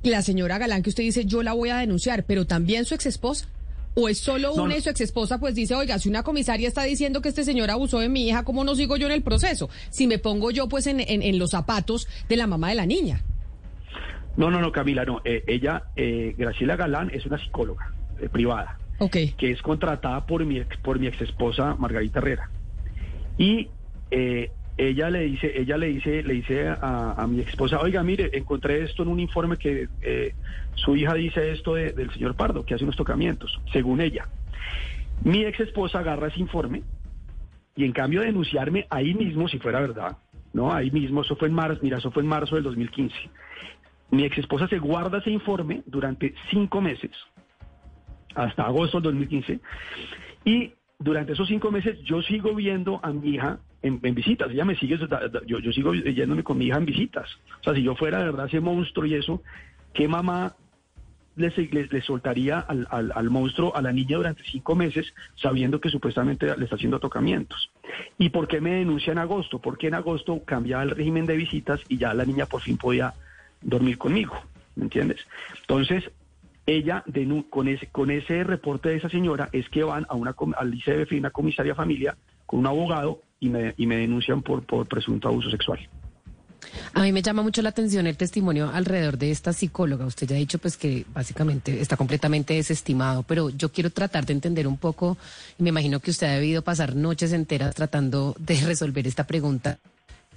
la 0.03 0.21
señora 0.21 0.59
Galán, 0.59 0.83
que 0.83 0.91
usted 0.91 1.03
dice 1.03 1.25
yo 1.25 1.43
la 1.43 1.55
voy 1.55 1.71
a 1.71 1.79
denunciar, 1.79 2.25
pero 2.25 2.47
también 2.47 2.85
su 2.85 2.95
ex 2.95 3.07
esposa. 3.07 3.49
¿O 3.95 4.11
es 4.11 4.19
solo 4.19 4.53
una 4.53 4.77
y 4.77 4.83
su 4.83 4.91
ex 4.91 5.01
esposa 5.01 5.41
pues 5.41 5.55
dice, 5.55 5.75
oiga, 5.75 5.99
si 5.99 6.11
una 6.11 6.23
comisaria 6.23 6.69
está 6.69 6.83
diciendo 6.83 7.23
que 7.23 7.31
este 7.31 7.45
señor 7.45 7.71
abusó 7.71 8.01
de 8.01 8.11
mi 8.11 8.29
hija, 8.29 8.45
¿cómo 8.45 8.63
no 8.63 8.75
sigo 8.75 8.99
yo 8.99 9.07
en 9.07 9.15
el 9.15 9.23
proceso? 9.23 9.71
Si 9.89 10.07
me 10.07 10.19
pongo 10.19 10.51
yo 10.51 10.69
pues 10.69 10.87
en, 10.87 11.01
en, 11.01 11.39
los 11.39 11.53
zapatos 11.53 12.07
de 12.29 12.37
la 12.37 12.47
mamá 12.47 12.69
de 12.69 12.75
la 12.75 12.85
niña. 12.85 13.23
No, 14.37 14.51
no, 14.51 14.61
no, 14.61 14.71
Camila, 14.71 15.07
no. 15.07 15.23
Eh, 15.25 15.45
ella, 15.47 15.85
eh, 15.97 16.35
Graciela 16.37 16.77
Galán, 16.77 17.11
es 17.15 17.25
una 17.25 17.43
psicóloga 17.43 17.91
eh, 18.21 18.29
privada 18.29 18.79
que 19.37 19.51
es 19.51 19.63
contratada 19.63 20.27
por 20.27 20.45
mi 20.45 20.59
ex, 20.59 20.77
por 20.79 20.99
mi 20.99 21.07
ex 21.07 21.21
esposa 21.21 21.75
Margarita 21.79 22.19
Herrera. 22.19 22.51
Y 23.39 23.69
eh, 24.11 24.51
ella 24.79 25.11
le 25.11 25.21
dice, 25.21 25.53
ella 25.59 25.77
le 25.77 25.89
dice, 25.89 26.23
le 26.23 26.35
dice 26.35 26.69
a, 26.69 27.27
mi 27.29 27.41
ex 27.41 27.51
esposa, 27.51 27.81
oiga, 27.81 28.03
mire, 28.03 28.31
encontré 28.33 28.83
esto 28.83 29.03
en 29.03 29.09
un 29.09 29.21
informe 29.21 29.57
que 29.57 29.89
eh, 30.03 30.35
su 30.75 30.97
hija 30.97 31.15
dice 31.15 31.53
esto 31.53 31.75
del 31.75 32.11
señor 32.13 32.37
Pardo, 32.37 32.65
que 32.65 32.75
hace 32.75 32.85
unos 32.85 32.97
tocamientos, 32.97 33.61
según 33.73 34.01
ella. 34.01 34.29
Mi 35.25 35.45
ex 35.45 35.61
esposa 35.61 36.01
agarra 36.01 36.29
ese 36.29 36.41
informe 36.41 36.83
y 37.75 37.85
en 37.85 37.93
cambio 37.93 38.21
de 38.21 38.27
denunciarme 38.27 38.87
ahí 38.91 39.15
mismo, 39.15 39.49
si 39.49 39.59
fuera 39.59 39.81
verdad, 39.81 40.17
¿no? 40.53 40.73
Ahí 40.73 40.91
mismo, 40.91 41.23
eso 41.23 41.37
fue 41.37 41.49
en 41.49 41.55
marzo, 41.55 41.81
mira, 41.83 41.99
eso 41.99 42.11
fue 42.11 42.23
en 42.23 42.29
marzo 42.29 42.55
del 42.55 42.65
2015. 42.65 43.15
Mi 44.11 44.25
ex 44.25 44.39
esposa 44.39 44.69
se 44.69 44.79
guarda 44.79 45.19
ese 45.19 45.31
informe 45.31 45.83
durante 45.87 46.35
cinco 46.51 46.81
meses 46.81 47.11
hasta 48.37 48.67
agosto 48.67 49.01
del 49.01 49.15
2015. 49.15 49.61
Y 50.45 50.73
durante 50.99 51.33
esos 51.33 51.49
cinco 51.49 51.71
meses 51.71 51.99
yo 52.05 52.23
sigo 52.23 52.55
viendo 52.55 53.01
a 53.03 53.11
mi 53.13 53.31
hija 53.31 53.59
en, 53.83 54.01
visitas. 54.01 54.51
Ella 54.51 54.65
me 54.65 54.77
sigue, 54.77 54.99
yo, 55.47 55.59
yo 55.59 55.73
sigo 55.73 55.95
yéndome 55.95 56.43
con 56.43 56.59
mi 56.59 56.67
hija 56.67 56.79
en 56.79 56.87
visitas. 56.87 57.29
O 57.61 57.65
sea, 57.65 57.75
si 57.75 57.83
yo 57.83 57.95
fuera 57.95 58.19
de 58.19 58.27
verdad 58.27 58.47
ese 58.47 58.61
monstruo 58.61 59.07
y 59.07 59.15
eso, 59.15 59.43
¿qué 59.93 60.09
mamá 60.09 60.57
le, 61.37 61.51
le, 61.91 62.03
soltaría 62.03 62.59
al, 62.59 62.87
al, 62.91 63.31
monstruo 63.31 63.77
a 63.77 63.83
la 63.83 63.93
niña 63.93 64.17
durante 64.17 64.43
cinco 64.45 64.75
meses 64.75 65.13
sabiendo 65.37 65.81
que 65.81 65.91
supuestamente 65.91 66.57
le 66.57 66.65
está 66.65 66.77
haciendo 66.77 66.99
tocamientos? 66.99 67.71
¿Y 68.19 68.31
por 68.31 68.49
qué 68.49 68.61
me 68.61 68.73
denuncia 68.73 69.13
en 69.13 69.19
agosto? 69.19 69.61
Porque 69.61 69.87
en 69.87 69.95
agosto 69.95 70.43
cambiaba 70.45 70.83
el 70.83 70.91
régimen 70.91 71.27
de 71.27 71.37
visitas 71.37 71.81
y 71.89 71.99
ya 71.99 72.15
la 72.15 72.25
niña 72.25 72.47
por 72.47 72.63
fin 72.63 72.77
podía 72.77 73.15
dormir 73.63 73.99
conmigo, 73.99 74.35
¿me 74.75 74.85
entiendes? 74.85 75.21
Entonces, 75.61 76.11
ella 76.67 77.05
con 77.49 77.69
ese, 77.69 77.87
con 77.87 78.11
ese 78.11 78.45
reporte 78.45 78.89
de 78.89 78.97
esa 78.97 79.09
señora 79.09 79.49
es 79.53 79.69
que 79.69 79.85
van 79.85 80.05
a 80.09 80.15
una, 80.15 80.35
al 80.57 80.75
ICBF, 80.75 81.13
una 81.13 81.31
comisaria 81.31 81.75
familia, 81.75 82.17
con 82.45 82.61
un 82.61 82.67
abogado 82.67 83.23
y 83.41 83.49
me, 83.49 83.75
y 83.77 83.87
me 83.87 83.97
denuncian 83.97 84.43
por, 84.43 84.65
por 84.65 84.87
presunto 84.87 85.29
abuso 85.29 85.51
sexual. 85.51 85.79
A 86.95 87.03
mí 87.03 87.13
me 87.13 87.23
llama 87.23 87.43
mucho 87.43 87.63
la 87.63 87.69
atención 87.69 88.07
el 88.07 88.17
testimonio 88.17 88.71
alrededor 88.73 89.19
de 89.19 89.31
esta 89.31 89.53
psicóloga. 89.53 90.07
Usted 90.07 90.27
ya 90.27 90.37
ha 90.37 90.39
dicho 90.39 90.59
pues 90.59 90.77
que 90.77 91.05
básicamente 91.15 91.81
está 91.81 91.97
completamente 91.97 92.55
desestimado, 92.55 93.23
pero 93.23 93.51
yo 93.51 93.71
quiero 93.71 93.91
tratar 93.91 94.27
de 94.27 94.33
entender 94.33 94.67
un 94.67 94.77
poco, 94.77 95.17
y 95.59 95.63
me 95.63 95.69
imagino 95.69 96.01
que 96.01 96.11
usted 96.11 96.27
ha 96.27 96.33
debido 96.33 96.63
pasar 96.63 96.97
noches 96.97 97.33
enteras 97.33 97.75
tratando 97.75 98.35
de 98.39 98.61
resolver 98.67 99.07
esta 99.07 99.27
pregunta. 99.27 99.79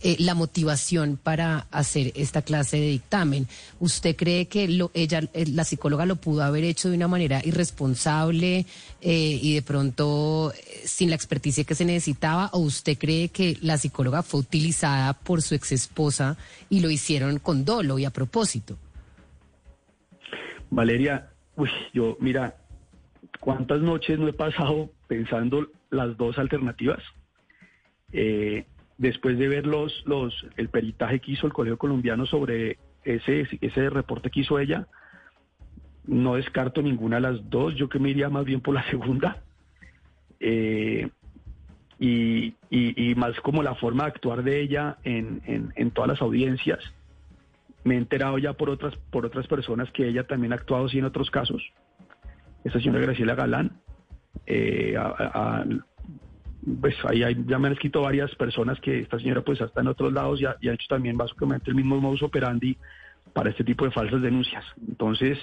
Eh, 0.02 0.16
la 0.20 0.34
motivación 0.34 1.20
para 1.22 1.68
hacer 1.72 2.14
esta 2.16 2.42
clase 2.42 2.78
de 2.78 2.88
dictamen. 2.88 3.48
¿Usted 3.82 4.16
cree 4.16 4.48
que 4.48 4.70
lo, 4.70 4.92
ella, 4.94 5.20
eh, 5.34 5.46
la 5.48 5.66
psicóloga 5.66 6.06
lo 6.06 6.16
pudo 6.16 6.42
haber 6.44 6.64
hecho 6.64 6.90
de 6.90 6.96
una 6.96 7.10
manera 7.10 7.42
irresponsable 7.44 8.66
eh, 9.02 9.40
y 9.42 9.56
de 9.56 9.62
pronto 9.62 10.54
sin 10.86 11.10
la 11.10 11.18
experticia 11.18 11.66
que 11.66 11.76
se 11.76 11.84
necesitaba? 11.84 12.50
¿O 12.54 12.60
usted 12.60 12.98
cree 12.98 13.28
que 13.28 13.58
la 13.62 13.78
psicóloga 13.78 14.24
fue 14.24 14.40
utilizada 14.40 15.12
por 15.12 15.42
su 15.42 15.54
ex 15.56 15.74
esposa 15.74 16.38
y 16.70 16.80
lo 16.80 16.90
hicieron 16.90 17.40
con 17.40 17.66
dolo 17.66 18.00
y 18.00 18.06
a 18.06 18.10
propósito? 18.10 18.78
Valeria, 20.70 21.30
uy, 21.58 21.70
yo, 21.94 22.16
mira, 22.22 22.56
¿cuántas 23.42 23.82
noches 23.82 24.18
no 24.18 24.30
he 24.30 24.34
pasado 24.34 24.92
pensando 25.08 25.68
las 25.90 26.16
dos 26.16 26.38
alternativas? 26.38 27.04
Eh, 28.14 28.66
después 29.00 29.40
de 29.40 29.48
ver 29.48 29.66
los, 29.66 30.04
el 30.58 30.70
peritaje 30.70 31.20
que 31.20 31.32
hizo 31.32 31.48
el 31.48 31.54
Colegio 31.54 31.78
Colombiano 31.78 32.26
sobre 32.26 32.78
ese, 33.04 33.48
ese 33.62 33.90
reporte 33.90 34.30
que 34.30 34.42
hizo 34.42 34.60
ella, 34.60 34.88
no 36.06 36.36
descarto 36.36 36.82
ninguna 36.82 37.16
de 37.16 37.22
las 37.22 37.50
dos, 37.50 37.76
yo 37.76 37.88
que 37.88 37.98
me 37.98 38.10
iría 38.10 38.30
más 38.30 38.46
bien 38.46 38.62
por 38.62 38.76
la 38.76 38.84
segunda. 38.92 39.42
Eh, 40.40 41.10
y, 42.02 42.54
más 43.16 43.38
como 43.42 43.62
la 43.64 43.76
forma 43.76 44.04
de 44.04 44.10
actuar 44.10 44.44
de 44.44 44.62
ella 44.62 44.98
en, 45.04 45.42
en, 45.76 45.92
todas 45.92 46.10
las 46.10 46.22
audiencias. 46.22 46.80
Me 47.84 47.96
he 47.96 47.98
enterado 47.98 48.38
ya 48.38 48.54
por 48.54 48.70
otras, 48.70 48.96
por 49.12 49.26
otras 49.26 49.48
personas 49.48 49.92
que 49.92 50.08
ella 50.08 50.26
también 50.26 50.54
ha 50.54 50.56
actuado 50.56 50.86
así 50.86 51.00
en 51.00 51.06
otros 51.06 51.30
casos. 51.30 51.62
Esta 52.64 52.80
señora 52.80 53.02
Graciela 53.02 53.36
Galán, 53.36 53.82
eh, 54.46 54.96
a, 54.98 55.66
pues 56.82 56.96
ahí 57.06 57.20
ya 57.48 57.60
me 57.60 57.68
han 57.68 57.74
escrito 57.74 58.02
varias 58.02 58.34
personas 58.36 58.80
que 58.80 59.00
esta 59.00 59.18
señora 59.18 59.42
pues 59.42 59.62
está 59.62 59.82
en 59.82 59.88
otros 59.88 60.12
lados 60.14 60.42
y 60.42 60.46
ha, 60.46 60.74
hecho 60.74 60.88
también 60.90 61.18
básicamente 61.18 61.70
el 61.70 61.76
mismo 61.76 62.00
modus 62.00 62.24
operandi 62.24 62.78
para 63.34 63.50
este 63.50 63.64
tipo 63.64 63.86
de 63.86 63.92
falsas 63.92 64.22
denuncias. 64.22 64.64
Entonces, 64.88 65.38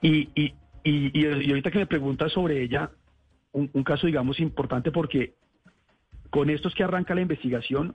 y, 0.00 0.28
y, 0.34 0.54
y, 0.84 1.50
ahorita 1.50 1.70
que 1.70 1.78
me 1.78 1.86
preguntas 1.86 2.32
sobre 2.32 2.62
ella, 2.62 2.90
un, 3.52 3.68
caso 3.84 4.06
digamos 4.06 4.40
importante 4.40 4.92
porque 4.92 5.34
con 6.30 6.50
estos 6.50 6.74
que 6.74 6.84
arranca 6.84 7.14
la 7.14 7.20
investigación, 7.22 7.94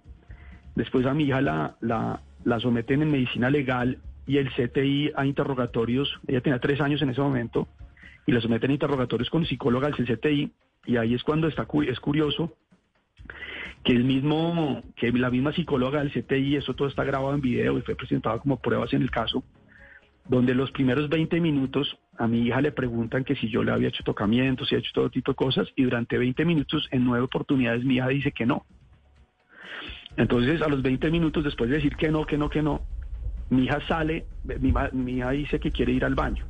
después 0.75 1.05
a 1.05 1.13
mi 1.13 1.25
hija 1.25 1.41
la, 1.41 1.77
la, 1.81 2.21
la 2.43 2.59
someten 2.59 3.01
en 3.01 3.11
medicina 3.11 3.49
legal 3.49 3.99
y 4.27 4.37
el 4.37 4.51
CTI 4.51 5.11
a 5.15 5.25
interrogatorios, 5.25 6.19
ella 6.27 6.41
tenía 6.41 6.59
tres 6.59 6.81
años 6.81 7.01
en 7.01 7.09
ese 7.09 7.21
momento, 7.21 7.67
y 8.25 8.31
la 8.31 8.41
someten 8.41 8.71
a 8.71 8.73
interrogatorios 8.73 9.29
con 9.29 9.45
psicóloga 9.45 9.89
del 9.89 10.05
CTI 10.05 10.51
y 10.85 10.97
ahí 10.97 11.13
es 11.13 11.23
cuando 11.23 11.47
está 11.47 11.67
es 11.87 11.99
curioso 11.99 12.53
que 13.83 13.93
el 13.93 14.03
mismo, 14.03 14.81
que 14.95 15.11
la 15.11 15.29
misma 15.29 15.53
psicóloga 15.53 15.99
del 16.03 16.11
CTI, 16.11 16.55
eso 16.55 16.73
todo 16.73 16.87
está 16.87 17.03
grabado 17.03 17.35
en 17.35 17.41
video 17.41 17.77
y 17.77 17.81
fue 17.81 17.95
presentado 17.95 18.39
como 18.39 18.59
pruebas 18.59 18.91
en 18.93 19.03
el 19.03 19.11
caso, 19.11 19.43
donde 20.27 20.55
los 20.55 20.71
primeros 20.71 21.07
20 21.07 21.39
minutos 21.39 21.95
a 22.17 22.27
mi 22.27 22.39
hija 22.47 22.61
le 22.61 22.71
preguntan 22.71 23.23
que 23.23 23.35
si 23.35 23.47
yo 23.47 23.63
le 23.63 23.71
había 23.71 23.89
hecho 23.89 24.03
tocamientos, 24.03 24.69
si 24.69 24.75
ha 24.75 24.79
hecho 24.79 24.91
todo 24.93 25.11
tipo 25.11 25.31
de 25.31 25.35
cosas, 25.35 25.67
y 25.75 25.83
durante 25.83 26.17
20 26.17 26.45
minutos, 26.45 26.87
en 26.91 27.05
nueve 27.05 27.25
oportunidades, 27.25 27.85
mi 27.85 27.97
hija 27.97 28.07
dice 28.07 28.31
que 28.31 28.47
no. 28.47 28.65
Entonces, 30.17 30.63
a 30.63 30.67
los 30.67 30.81
20 30.81 31.11
minutos, 31.11 31.43
después 31.43 31.69
de 31.69 31.75
decir 31.75 31.95
que 31.95 32.09
no, 32.09 32.25
que 32.25 32.39
no, 32.39 32.49
que 32.49 32.63
no, 32.63 32.81
mi 33.51 33.65
hija 33.65 33.85
sale, 33.87 34.25
mi, 34.43 34.73
mi 34.93 35.17
hija 35.17 35.29
dice 35.29 35.59
que 35.59 35.71
quiere 35.71 35.91
ir 35.91 36.05
al 36.05 36.15
baño 36.15 36.47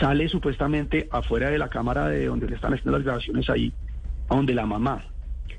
sale 0.00 0.28
supuestamente 0.28 1.08
afuera 1.10 1.50
de 1.50 1.58
la 1.58 1.68
cámara 1.68 2.08
de 2.08 2.26
donde 2.26 2.48
le 2.48 2.56
están 2.56 2.74
haciendo 2.74 2.92
las 2.92 3.04
grabaciones 3.04 3.48
ahí, 3.50 3.72
a 4.28 4.36
donde 4.36 4.54
la 4.54 4.66
mamá 4.66 5.04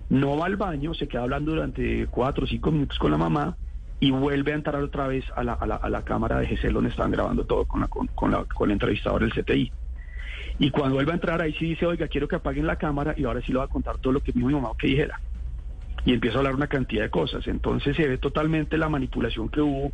no 0.09 0.38
va 0.38 0.47
al 0.47 0.57
baño, 0.57 0.93
se 0.93 1.07
queda 1.07 1.21
hablando 1.21 1.51
durante 1.51 2.07
cuatro 2.07 2.45
o 2.45 2.47
cinco 2.47 2.71
minutos 2.71 2.97
con 2.97 3.11
la 3.11 3.17
mamá 3.17 3.55
y 3.99 4.11
vuelve 4.11 4.53
a 4.53 4.55
entrar 4.55 4.81
otra 4.81 5.07
vez 5.07 5.23
a 5.35 5.43
la, 5.43 5.53
a 5.53 5.67
la, 5.67 5.76
a 5.76 5.89
la 5.89 6.03
cámara 6.03 6.39
de 6.39 6.47
GESEL 6.47 6.73
donde 6.73 6.89
están 6.89 7.11
grabando 7.11 7.45
todo 7.45 7.65
con, 7.65 7.81
la, 7.81 7.88
con, 7.88 8.31
la, 8.31 8.45
con 8.45 8.69
el 8.69 8.73
entrevistador 8.73 9.21
del 9.21 9.34
CTI. 9.34 9.71
Y 10.57 10.71
cuando 10.71 10.95
vuelve 10.95 11.11
a 11.11 11.15
entrar 11.15 11.41
ahí 11.41 11.53
sí 11.53 11.69
dice, 11.69 11.85
oiga, 11.85 12.07
quiero 12.07 12.27
que 12.27 12.35
apaguen 12.35 12.65
la 12.65 12.77
cámara 12.77 13.13
y 13.15 13.26
ahora 13.26 13.41
sí 13.41 13.51
le 13.51 13.59
va 13.59 13.65
a 13.65 13.69
contar 13.69 13.97
todo 13.99 14.13
lo 14.13 14.21
que 14.21 14.34
mi 14.34 14.43
mamá 14.43 14.69
que 14.77 14.88
dijera. 14.88 15.19
Y 16.05 16.13
empieza 16.13 16.38
a 16.38 16.39
hablar 16.39 16.55
una 16.55 16.67
cantidad 16.67 17.03
de 17.03 17.09
cosas. 17.09 17.47
Entonces 17.47 17.95
se 17.95 18.07
ve 18.07 18.17
totalmente 18.17 18.77
la 18.77 18.89
manipulación 18.89 19.49
que 19.49 19.61
hubo 19.61 19.91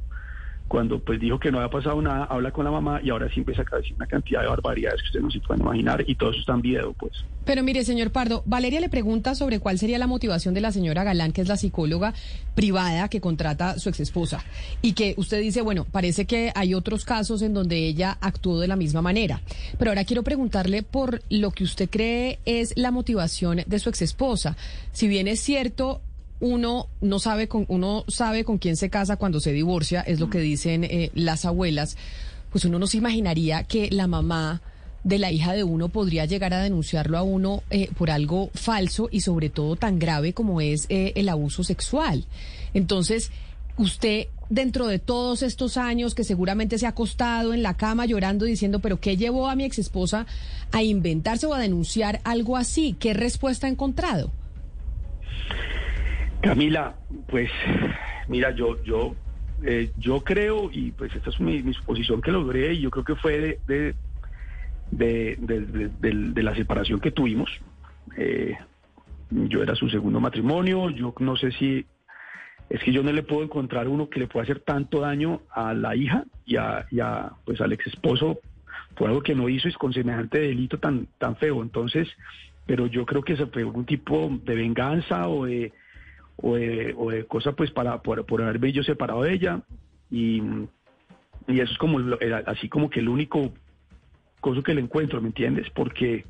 cuando 0.67 0.99
pues 0.99 1.19
dijo 1.19 1.39
que 1.39 1.51
no 1.51 1.59
había 1.59 1.69
pasado 1.69 2.01
nada, 2.01 2.25
habla 2.25 2.51
con 2.51 2.65
la 2.65 2.71
mamá 2.71 2.99
y 3.03 3.09
ahora 3.09 3.29
sí 3.29 3.41
empieza 3.41 3.63
a 3.71 3.77
decir 3.77 3.93
una 3.95 4.07
cantidad 4.07 4.41
de 4.41 4.47
barbaridades 4.47 5.01
que 5.01 5.07
ustedes 5.07 5.23
no 5.23 5.31
se 5.31 5.39
pueden 5.39 5.61
imaginar 5.61 6.03
y 6.07 6.15
todo 6.15 6.31
eso 6.31 6.39
está 6.39 6.53
en 6.53 6.61
video, 6.61 6.93
pues. 6.93 7.13
Pero 7.45 7.61
mire, 7.61 7.83
señor 7.83 8.11
Pardo, 8.11 8.41
Valeria 8.47 8.79
le 8.79 8.89
pregunta 8.89 9.35
sobre 9.35 9.59
cuál 9.59 9.77
sería 9.77 9.99
la 9.99 10.07
motivación 10.07 10.55
de 10.55 10.61
la 10.61 10.71
señora 10.71 11.03
Galán, 11.03 11.31
que 11.31 11.41
es 11.41 11.47
la 11.47 11.57
psicóloga 11.57 12.13
privada 12.55 13.07
que 13.07 13.21
contrata 13.21 13.77
su 13.77 13.89
ex 13.89 13.99
esposa, 13.99 14.43
y 14.81 14.93
que 14.93 15.13
usted 15.17 15.39
dice, 15.41 15.61
bueno, 15.61 15.85
parece 15.85 16.25
que 16.25 16.51
hay 16.55 16.73
otros 16.73 17.05
casos 17.05 17.43
en 17.43 17.53
donde 17.53 17.77
ella 17.77 18.17
actuó 18.19 18.59
de 18.59 18.67
la 18.67 18.75
misma 18.75 19.03
manera. 19.03 19.41
Pero 19.77 19.91
ahora 19.91 20.05
quiero 20.05 20.23
preguntarle 20.23 20.81
por 20.81 21.21
lo 21.29 21.51
que 21.51 21.63
usted 21.63 21.87
cree 21.87 22.39
es 22.45 22.75
la 22.75 22.89
motivación 22.89 23.61
de 23.67 23.79
su 23.79 23.89
ex 23.89 24.01
esposa. 24.01 24.57
Si 24.91 25.07
bien 25.07 25.27
es 25.27 25.39
cierto, 25.39 26.01
uno 26.45 26.87
no 27.01 27.19
sabe 27.19 27.47
con 27.47 27.65
uno 27.67 28.05
sabe 28.07 28.43
con 28.43 28.59
quién 28.59 28.77
se 28.77 28.89
casa 28.89 29.17
cuando 29.17 29.39
se 29.39 29.51
divorcia, 29.51 30.01
es 30.01 30.19
lo 30.19 30.29
que 30.29 30.39
dicen 30.39 30.83
eh, 30.83 31.11
las 31.15 31.45
abuelas. 31.45 31.97
Pues 32.51 32.63
uno 32.65 32.79
no 32.79 32.87
se 32.87 32.97
imaginaría 32.97 33.63
que 33.63 33.89
la 33.91 34.07
mamá 34.07 34.61
de 35.03 35.19
la 35.19 35.31
hija 35.31 35.53
de 35.53 35.63
uno 35.63 35.89
podría 35.89 36.25
llegar 36.25 36.53
a 36.53 36.61
denunciarlo 36.61 37.17
a 37.17 37.23
uno 37.23 37.63
eh, 37.69 37.89
por 37.97 38.09
algo 38.09 38.49
falso 38.53 39.09
y 39.11 39.21
sobre 39.21 39.49
todo 39.49 39.75
tan 39.75 39.99
grave 39.99 40.33
como 40.33 40.61
es 40.61 40.85
eh, 40.89 41.13
el 41.15 41.29
abuso 41.29 41.63
sexual. 41.63 42.25
Entonces, 42.73 43.31
usted 43.77 44.27
dentro 44.49 44.87
de 44.87 44.99
todos 44.99 45.41
estos 45.41 45.77
años 45.77 46.15
que 46.15 46.23
seguramente 46.23 46.77
se 46.77 46.85
ha 46.85 46.89
acostado 46.89 47.53
en 47.53 47.63
la 47.63 47.77
cama 47.77 48.05
llorando 48.05 48.45
diciendo, 48.45 48.79
pero 48.79 48.99
¿qué 48.99 49.17
llevó 49.17 49.49
a 49.49 49.55
mi 49.55 49.65
ex 49.65 49.79
esposa 49.79 50.25
a 50.71 50.83
inventarse 50.83 51.45
o 51.47 51.53
a 51.53 51.59
denunciar 51.59 52.21
algo 52.23 52.57
así? 52.57 52.95
¿Qué 52.99 53.13
respuesta 53.13 53.67
ha 53.67 53.69
encontrado? 53.69 54.31
Camila, 56.45 56.95
pues 57.27 57.49
mira, 58.27 58.51
yo, 58.51 58.81
yo, 58.83 59.15
eh, 59.63 59.89
yo 59.97 60.23
creo, 60.23 60.69
y 60.71 60.91
pues 60.91 61.13
esta 61.15 61.31
es 61.31 61.39
mi, 61.39 61.73
suposición 61.73 62.21
que 62.21 62.31
logré, 62.31 62.73
y 62.73 62.81
yo 62.81 62.91
creo 62.91 63.03
que 63.03 63.15
fue 63.15 63.57
de, 63.65 63.95
de, 64.91 66.43
la 66.43 66.53
separación 66.53 66.99
que 66.99 67.09
tuvimos. 67.09 67.49
Eh, 68.15 68.55
yo 69.31 69.63
era 69.63 69.73
su 69.73 69.89
segundo 69.89 70.19
matrimonio, 70.19 70.91
yo 70.91 71.15
no 71.17 71.35
sé 71.35 71.51
si 71.51 71.83
es 72.69 72.79
que 72.83 72.91
yo 72.91 73.01
no 73.01 73.11
le 73.11 73.23
puedo 73.23 73.41
encontrar 73.41 73.87
uno 73.87 74.07
que 74.07 74.19
le 74.19 74.27
pueda 74.27 74.43
hacer 74.43 74.59
tanto 74.59 74.99
daño 74.99 75.41
a 75.49 75.73
la 75.73 75.95
hija 75.95 76.25
y 76.45 76.57
a, 76.57 77.31
pues 77.43 77.59
al 77.59 77.73
ex 77.73 77.87
esposo 77.87 78.39
por 78.95 79.09
algo 79.09 79.23
que 79.23 79.33
no 79.33 79.49
hizo 79.49 79.67
y 79.67 79.73
con 79.73 79.93
semejante 79.93 80.41
delito 80.41 80.77
tan, 80.77 81.07
tan 81.17 81.37
feo. 81.37 81.63
Entonces, 81.63 82.07
pero 82.67 82.85
yo 82.85 83.03
creo 83.03 83.23
que 83.23 83.35
se 83.35 83.47
fue 83.47 83.63
algún 83.63 83.85
tipo 83.85 84.29
de 84.43 84.55
venganza 84.55 85.27
o 85.27 85.45
de 85.45 85.73
o 86.37 86.55
de, 86.55 86.93
o 86.97 87.11
de 87.11 87.25
cosas 87.25 87.55
pues 87.55 87.71
para 87.71 88.01
por, 88.01 88.25
por 88.25 88.41
haberme 88.41 88.71
separado 88.83 89.23
de 89.23 89.33
ella 89.33 89.61
y, 90.11 90.41
y 91.47 91.59
eso 91.59 91.71
es 91.71 91.77
como 91.77 91.99
así 92.45 92.69
como 92.69 92.89
que 92.89 92.99
el 92.99 93.09
único 93.09 93.53
cosa 94.41 94.61
que 94.61 94.75
le 94.75 94.81
encuentro, 94.81 95.21
¿me 95.21 95.27
entiendes? 95.27 95.69
Porque 95.71 96.25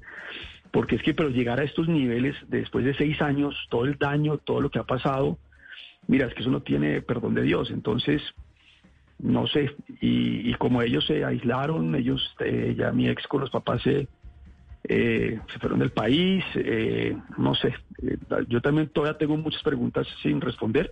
porque 0.72 0.95
es 0.95 1.03
que 1.03 1.14
pero 1.14 1.30
llegar 1.30 1.60
a 1.60 1.64
estos 1.64 1.88
niveles 1.88 2.36
después 2.48 2.86
de 2.86 2.94
seis 2.95 3.22
años, 3.22 3.56
todo 3.69 3.86
el 3.86 3.98
daño, 3.98 4.38
todo 4.38 4.61
lo 4.61 4.69
que 4.69 4.80
ha 4.80 4.84
pasado, 4.84 5.38
mira, 6.07 6.27
es 6.27 6.34
que 6.34 6.41
eso 6.41 6.52
no 6.52 6.61
tiene 6.61 7.02
perdón 7.02 7.34
de 7.34 7.44
Dios, 7.44 7.72
entonces 7.72 8.22
no 9.19 9.48
sé, 9.48 9.73
y, 10.02 10.49
y 10.49 10.53
como 10.56 10.82
ellos 10.82 11.06
se 11.06 11.23
aislaron, 11.23 11.95
ellos, 11.95 12.36
eh, 12.40 12.76
ya 12.77 12.91
mi 12.91 13.07
ex 13.07 13.26
con 13.27 13.41
los 13.41 13.49
papás 13.49 13.82
se, 13.82 14.07
eh, 14.88 15.40
se 15.52 15.60
fueron 15.60 15.80
del 15.80 15.91
país, 15.91 16.44
eh, 16.56 17.16
no 17.38 17.56
sé, 17.56 17.74
eh, 18.02 18.18
yo 18.48 18.62
también 18.62 18.90
todavía 18.90 19.18
tengo 19.18 19.38
muchas 19.38 19.64
preguntas 19.64 20.07
sin 20.22 20.41
responder 20.41 20.91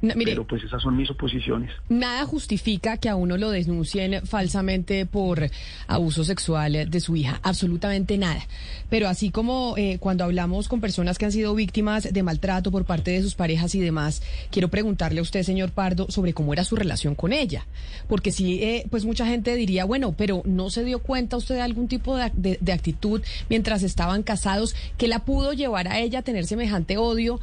pero 0.00 0.46
pues 0.46 0.62
esas 0.62 0.82
son 0.82 0.96
mis 0.96 1.10
oposiciones. 1.10 1.70
Nada 1.88 2.24
justifica 2.26 2.96
que 2.98 3.08
a 3.08 3.16
uno 3.16 3.36
lo 3.36 3.50
denuncien 3.50 4.26
falsamente 4.26 5.06
por 5.06 5.50
abuso 5.86 6.24
sexual 6.24 6.90
de 6.90 7.00
su 7.00 7.16
hija, 7.16 7.40
absolutamente 7.42 8.18
nada. 8.18 8.46
Pero 8.90 9.08
así 9.08 9.30
como 9.30 9.74
eh, 9.76 9.98
cuando 9.98 10.24
hablamos 10.24 10.68
con 10.68 10.80
personas 10.80 11.18
que 11.18 11.24
han 11.24 11.32
sido 11.32 11.54
víctimas 11.54 12.12
de 12.12 12.22
maltrato 12.22 12.70
por 12.70 12.84
parte 12.84 13.12
de 13.12 13.22
sus 13.22 13.34
parejas 13.34 13.74
y 13.74 13.80
demás, 13.80 14.22
quiero 14.50 14.68
preguntarle 14.68 15.20
a 15.20 15.22
usted, 15.22 15.42
señor 15.42 15.72
Pardo, 15.72 16.06
sobre 16.10 16.34
cómo 16.34 16.52
era 16.52 16.64
su 16.64 16.76
relación 16.76 17.14
con 17.14 17.32
ella. 17.32 17.66
Porque 18.08 18.30
sí, 18.30 18.62
eh, 18.62 18.86
pues 18.90 19.04
mucha 19.04 19.26
gente 19.26 19.56
diría, 19.56 19.84
bueno, 19.84 20.14
pero 20.16 20.42
¿no 20.44 20.70
se 20.70 20.84
dio 20.84 21.00
cuenta 21.00 21.36
usted 21.36 21.56
de 21.56 21.62
algún 21.62 21.88
tipo 21.88 22.16
de, 22.16 22.58
de 22.60 22.72
actitud 22.72 23.22
mientras 23.48 23.82
estaban 23.82 24.22
casados 24.22 24.74
que 24.98 25.08
la 25.08 25.24
pudo 25.24 25.52
llevar 25.52 25.88
a 25.88 25.98
ella 25.98 26.20
a 26.20 26.22
tener 26.22 26.46
semejante 26.46 26.98
odio? 26.98 27.40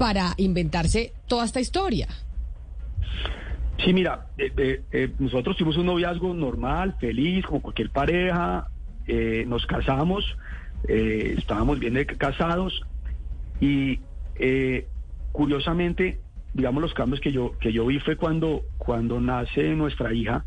Para 0.00 0.32
inventarse 0.38 1.12
toda 1.28 1.44
esta 1.44 1.60
historia. 1.60 2.08
Sí, 3.84 3.92
mira, 3.92 4.28
eh, 4.38 4.50
eh, 4.56 4.82
eh, 4.92 5.12
nosotros 5.18 5.58
tuvimos 5.58 5.76
un 5.76 5.84
noviazgo 5.84 6.32
normal, 6.32 6.96
feliz, 6.98 7.44
como 7.44 7.60
cualquier 7.60 7.90
pareja, 7.90 8.66
nos 9.46 9.66
casamos, 9.66 10.24
estábamos 10.86 11.80
bien 11.80 12.02
casados 12.16 12.80
y 13.60 13.98
curiosamente, 15.32 16.20
digamos, 16.54 16.80
los 16.80 16.94
cambios 16.94 17.20
que 17.20 17.32
yo, 17.32 17.58
que 17.58 17.72
yo 17.72 17.84
vi 17.84 17.98
fue 17.98 18.16
cuando, 18.16 18.62
cuando 18.78 19.20
nace 19.20 19.74
nuestra 19.74 20.14
hija. 20.14 20.44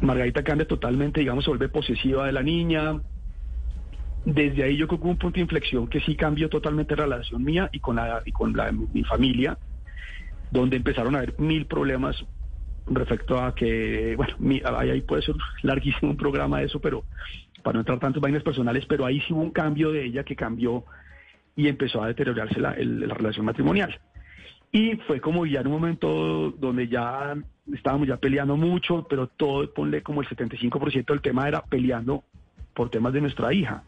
Margarita 0.00 0.42
cambia 0.42 0.66
totalmente, 0.66 1.20
digamos, 1.20 1.44
se 1.44 1.50
vuelve 1.50 1.68
posesiva 1.68 2.26
de 2.26 2.32
la 2.32 2.42
niña, 2.42 3.00
desde 4.24 4.64
ahí 4.64 4.76
yo 4.76 4.86
creo 4.86 4.98
que 4.98 5.04
hubo 5.04 5.12
un 5.12 5.18
punto 5.18 5.36
de 5.36 5.42
inflexión 5.42 5.88
que 5.88 6.00
sí 6.00 6.16
cambió 6.16 6.48
totalmente 6.48 6.96
la 6.96 7.04
relación 7.04 7.42
mía 7.42 7.70
y 7.72 7.80
con 7.80 7.96
la 7.96 8.22
y 8.24 8.32
con 8.32 8.56
la, 8.56 8.72
mi 8.72 9.04
familia, 9.04 9.58
donde 10.50 10.76
empezaron 10.76 11.14
a 11.14 11.18
haber 11.18 11.38
mil 11.38 11.66
problemas 11.66 12.24
respecto 12.90 13.38
a 13.38 13.54
que, 13.54 14.16
bueno, 14.16 14.34
ahí 14.78 15.00
puede 15.02 15.22
ser 15.22 15.34
larguísimo 15.62 16.10
un 16.10 16.16
programa 16.16 16.60
de 16.60 16.66
eso, 16.66 16.80
pero 16.80 17.04
para 17.62 17.74
no 17.74 17.80
entrar 17.80 17.98
tanto 17.98 18.18
en 18.18 18.22
vainas 18.22 18.42
personales, 18.42 18.86
pero 18.86 19.04
ahí 19.04 19.20
sí 19.20 19.32
hubo 19.32 19.42
un 19.42 19.50
cambio 19.50 19.92
de 19.92 20.04
ella 20.04 20.24
que 20.24 20.36
cambió 20.36 20.84
y 21.56 21.68
empezó 21.68 22.02
a 22.02 22.06
deteriorarse 22.06 22.60
la, 22.60 22.74
la 22.78 23.14
relación 23.14 23.44
matrimonial. 23.44 23.98
Y 24.70 24.96
fue 25.06 25.20
como 25.20 25.46
ya 25.46 25.60
en 25.60 25.66
un 25.66 25.72
momento 25.72 26.50
donde 26.52 26.88
ya 26.88 27.34
estábamos 27.72 28.06
ya 28.06 28.18
peleando 28.18 28.56
mucho, 28.56 29.06
pero 29.08 29.26
todo, 29.26 29.72
ponle 29.72 30.02
como 30.02 30.20
el 30.20 30.28
75% 30.28 31.06
del 31.06 31.20
tema 31.20 31.48
era 31.48 31.62
peleando 31.62 32.24
por 32.74 32.90
temas 32.90 33.12
de 33.12 33.20
nuestra 33.20 33.52
hija. 33.52 33.82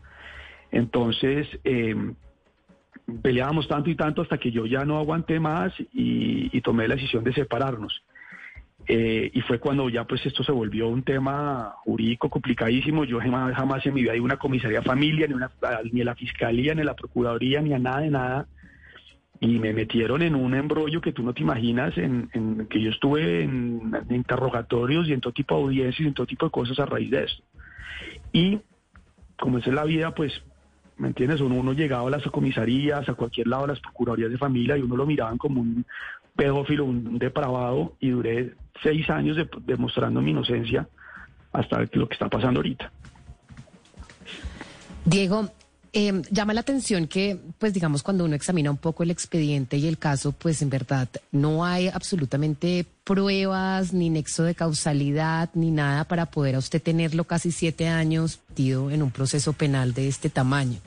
Entonces, 0.72 1.48
eh, 1.64 1.94
peleábamos 3.22 3.68
tanto 3.68 3.90
y 3.90 3.96
tanto 3.96 4.22
hasta 4.22 4.38
que 4.38 4.50
yo 4.50 4.66
ya 4.66 4.84
no 4.84 4.98
aguanté 4.98 5.40
más 5.40 5.72
y, 5.92 6.60
tomé 6.60 6.86
la 6.86 6.94
decisión 6.94 7.24
de 7.24 7.32
separarnos. 7.32 8.02
Eh, 8.86 9.30
y 9.32 9.40
fue 9.42 9.58
cuando 9.58 9.88
ya 9.88 10.04
pues 10.04 10.24
esto 10.26 10.42
se 10.42 10.52
volvió 10.52 10.88
un 10.88 11.02
tema 11.02 11.74
jurídico 11.84 12.28
complicadísimo. 12.28 13.04
Yo 13.04 13.18
jamás, 13.18 13.54
jamás 13.54 13.84
en 13.86 13.94
mi 13.94 14.02
vida 14.02 14.14
ido 14.14 14.24
una 14.24 14.36
comisaría 14.36 14.82
familia, 14.82 15.26
ni, 15.26 15.34
una, 15.34 15.50
ni 15.90 16.02
a 16.02 16.04
la 16.04 16.14
fiscalía, 16.14 16.74
ni 16.74 16.82
a 16.82 16.84
la 16.84 16.94
procuraduría, 16.94 17.60
ni 17.62 17.72
a 17.72 17.78
nada 17.78 18.00
de 18.00 18.10
nada. 18.10 18.46
Y 19.40 19.58
me 19.58 19.72
metieron 19.72 20.20
en 20.20 20.34
un 20.34 20.54
embrollo 20.54 21.00
que 21.00 21.12
tú 21.12 21.22
no 21.22 21.32
te 21.32 21.40
imaginas, 21.40 21.96
en, 21.96 22.66
que 22.68 22.82
yo 22.82 22.90
estuve 22.90 23.42
en, 23.42 23.90
en, 24.08 24.14
interrogatorios 24.14 25.08
y 25.08 25.14
en 25.14 25.20
todo 25.20 25.32
tipo 25.32 25.56
de 25.56 25.62
audiencias 25.62 26.00
y 26.00 26.08
en 26.08 26.14
todo 26.14 26.26
tipo 26.26 26.46
de 26.46 26.52
cosas 26.52 26.78
a 26.78 26.84
raíz 26.84 27.10
de 27.10 27.24
esto. 27.24 27.42
Y 28.32 28.60
como 29.38 29.58
es 29.58 29.66
la 29.66 29.84
vida, 29.84 30.14
pues 30.14 30.42
¿me 31.00 31.08
entiendes? 31.08 31.40
Uno, 31.40 31.72
llegaba 31.72 32.08
a 32.08 32.10
las 32.10 32.22
comisarías, 32.24 33.08
a 33.08 33.14
cualquier 33.14 33.48
lado, 33.48 33.64
a 33.64 33.68
las 33.68 33.80
procuradurías 33.80 34.30
de 34.30 34.38
familia 34.38 34.76
y 34.76 34.82
uno 34.82 34.96
lo 34.96 35.06
miraban 35.06 35.38
como 35.38 35.62
un 35.62 35.84
pedófilo, 36.36 36.84
un 36.84 37.18
depravado 37.18 37.96
y 38.00 38.10
duré 38.10 38.52
seis 38.82 39.08
años 39.08 39.36
demostrando 39.66 40.20
mi 40.20 40.30
inocencia 40.30 40.86
hasta 41.52 41.80
lo 41.92 42.06
que 42.06 42.14
está 42.14 42.28
pasando 42.28 42.60
ahorita. 42.60 42.92
Diego, 45.06 45.48
eh, 45.92 46.22
llama 46.30 46.54
la 46.54 46.60
atención 46.60 47.08
que, 47.08 47.38
pues 47.58 47.74
digamos, 47.74 48.02
cuando 48.02 48.24
uno 48.24 48.36
examina 48.36 48.70
un 48.70 48.76
poco 48.76 49.02
el 49.02 49.10
expediente 49.10 49.76
y 49.76 49.88
el 49.88 49.98
caso, 49.98 50.32
pues 50.32 50.62
en 50.62 50.70
verdad 50.70 51.08
no 51.32 51.64
hay 51.64 51.88
absolutamente 51.88 52.86
pruebas, 53.02 53.92
ni 53.92 54.08
nexo 54.08 54.44
de 54.44 54.54
causalidad, 54.54 55.50
ni 55.54 55.70
nada 55.70 56.04
para 56.04 56.26
poder 56.26 56.54
a 56.54 56.58
usted 56.58 56.80
tenerlo 56.80 57.24
casi 57.24 57.50
siete 57.50 57.88
años 57.88 58.38
metido 58.48 58.90
en 58.90 59.02
un 59.02 59.10
proceso 59.10 59.52
penal 59.52 59.92
de 59.92 60.06
este 60.06 60.30
tamaño. 60.30 60.78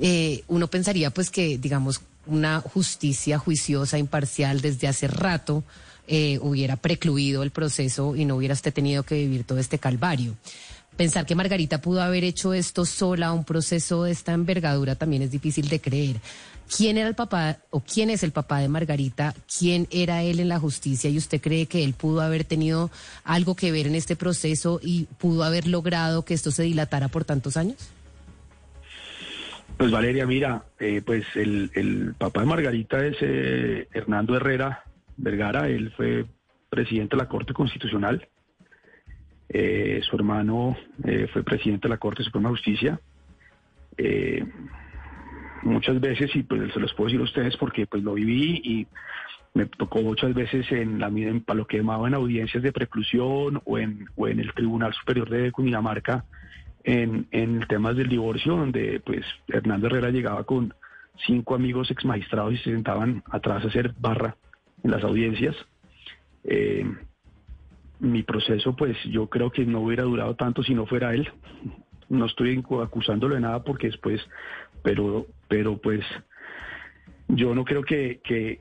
Eh, 0.00 0.42
uno 0.48 0.68
pensaría 0.68 1.10
pues 1.10 1.30
que, 1.30 1.58
digamos, 1.58 2.00
una 2.26 2.60
justicia 2.60 3.38
juiciosa, 3.38 3.98
imparcial 3.98 4.60
desde 4.60 4.88
hace 4.88 5.06
rato 5.06 5.64
eh, 6.06 6.38
hubiera 6.42 6.76
precluido 6.76 7.42
el 7.42 7.50
proceso 7.50 8.16
y 8.16 8.24
no 8.24 8.36
hubiera 8.36 8.54
usted 8.54 8.72
tenido 8.72 9.04
que 9.04 9.14
vivir 9.16 9.44
todo 9.44 9.58
este 9.58 9.78
calvario. 9.78 10.34
Pensar 10.96 11.26
que 11.26 11.34
Margarita 11.34 11.80
pudo 11.80 12.02
haber 12.02 12.22
hecho 12.22 12.54
esto 12.54 12.84
sola, 12.84 13.32
un 13.32 13.44
proceso 13.44 14.04
de 14.04 14.12
esta 14.12 14.32
envergadura, 14.32 14.94
también 14.94 15.22
es 15.22 15.30
difícil 15.32 15.68
de 15.68 15.80
creer. 15.80 16.16
Quién 16.76 16.98
era 16.98 17.08
el 17.08 17.16
papá 17.16 17.58
o 17.70 17.80
quién 17.80 18.10
es 18.10 18.22
el 18.22 18.30
papá 18.30 18.60
de 18.60 18.68
Margarita, 18.68 19.34
quién 19.58 19.88
era 19.90 20.22
él 20.22 20.38
en 20.38 20.48
la 20.48 20.60
justicia 20.60 21.10
y 21.10 21.18
usted 21.18 21.40
cree 21.40 21.66
que 21.66 21.84
él 21.84 21.94
pudo 21.94 22.20
haber 22.20 22.44
tenido 22.44 22.90
algo 23.24 23.56
que 23.56 23.72
ver 23.72 23.86
en 23.88 23.96
este 23.96 24.14
proceso 24.14 24.80
y 24.82 25.04
pudo 25.18 25.42
haber 25.42 25.66
logrado 25.66 26.24
que 26.24 26.32
esto 26.32 26.52
se 26.52 26.62
dilatara 26.62 27.08
por 27.08 27.24
tantos 27.24 27.56
años? 27.56 27.90
Pues 29.76 29.90
Valeria, 29.90 30.26
mira, 30.26 30.64
eh, 30.78 31.02
pues 31.04 31.24
el, 31.34 32.14
papá 32.16 32.40
de 32.40 32.46
Margarita 32.46 33.04
es 33.04 33.16
eh, 33.20 33.88
Hernando 33.92 34.36
Herrera 34.36 34.84
Vergara, 35.16 35.68
él 35.68 35.92
fue 35.96 36.24
presidente 36.70 37.16
de 37.16 37.22
la 37.22 37.28
Corte 37.28 37.52
Constitucional, 37.52 38.28
eh, 39.54 40.00
su 40.02 40.16
hermano 40.16 40.76
fue 41.32 41.42
presidente 41.42 41.88
de 41.88 41.94
la 41.94 41.98
Corte 41.98 42.22
Suprema 42.24 42.50
de 42.50 42.56
Justicia 42.56 43.00
muchas 45.64 46.00
veces, 46.00 46.34
y 46.34 46.42
pues 46.42 46.72
se 46.72 46.80
los 46.80 46.92
puedo 46.94 47.08
decir 47.08 47.20
a 47.20 47.24
ustedes 47.24 47.56
porque 47.56 47.86
pues 47.86 48.02
lo 48.02 48.14
viví 48.14 48.60
y 48.64 48.86
me 49.54 49.66
tocó 49.66 50.02
muchas 50.02 50.34
veces 50.34 50.70
en 50.72 50.98
la 50.98 51.08
en, 51.08 51.40
para 51.40 51.58
lo 51.58 51.66
que 51.66 51.78
llamaba 51.78 52.08
en 52.08 52.14
audiencias 52.14 52.62
de 52.62 52.72
preclusión 52.72 53.60
o 53.64 53.78
en, 53.78 54.06
o 54.16 54.28
en 54.28 54.40
el 54.40 54.52
Tribunal 54.52 54.92
Superior 54.94 55.28
de 55.30 55.52
Cundinamarca 55.52 56.24
en, 56.82 57.26
en 57.30 57.60
temas 57.68 57.96
del 57.96 58.08
divorcio, 58.08 58.56
donde 58.56 59.00
pues 59.04 59.24
Hernando 59.48 59.86
Herrera 59.86 60.10
llegaba 60.10 60.44
con 60.44 60.74
cinco 61.26 61.54
amigos 61.54 61.90
ex 61.90 62.04
magistrados 62.04 62.54
y 62.54 62.58
se 62.58 62.72
sentaban 62.72 63.22
atrás 63.30 63.64
a 63.64 63.68
hacer 63.68 63.94
barra 63.98 64.36
en 64.82 64.90
las 64.90 65.04
audiencias. 65.04 65.56
Eh, 66.44 66.84
mi 68.00 68.22
proceso, 68.22 68.74
pues 68.76 68.96
yo 69.04 69.28
creo 69.28 69.50
que 69.50 69.64
no 69.64 69.80
hubiera 69.80 70.04
durado 70.04 70.34
tanto 70.34 70.62
si 70.62 70.74
no 70.74 70.86
fuera 70.86 71.14
él. 71.14 71.28
No 72.08 72.26
estoy 72.26 72.62
acusándolo 72.82 73.34
de 73.34 73.40
nada 73.40 73.62
porque 73.62 73.86
después 73.86 74.20
pero, 74.84 75.26
pero 75.48 75.78
pues 75.78 76.04
yo 77.28 77.54
no 77.54 77.64
creo 77.64 77.82
que, 77.82 78.20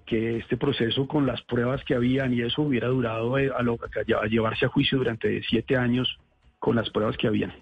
este 0.10 0.57
proceso 0.57 1.05
con 1.05 1.27
las 1.27 1.41
pruebas 1.43 1.84
que 1.85 1.93
habían 1.93 2.34
y 2.34 2.41
eso 2.41 2.64
hubiera 2.64 2.88
durado 2.88 3.38
eh, 3.38 3.51
a 3.53 4.27
llevarse 4.27 4.65
a 4.65 4.69
juicio 4.69 4.97
durante 4.97 5.43
siete 5.43 5.76
años 5.76 6.18
con 6.60 6.77
las 6.77 6.89
pruebas 6.89 7.18
que 7.18 7.27
habían. 7.27 7.53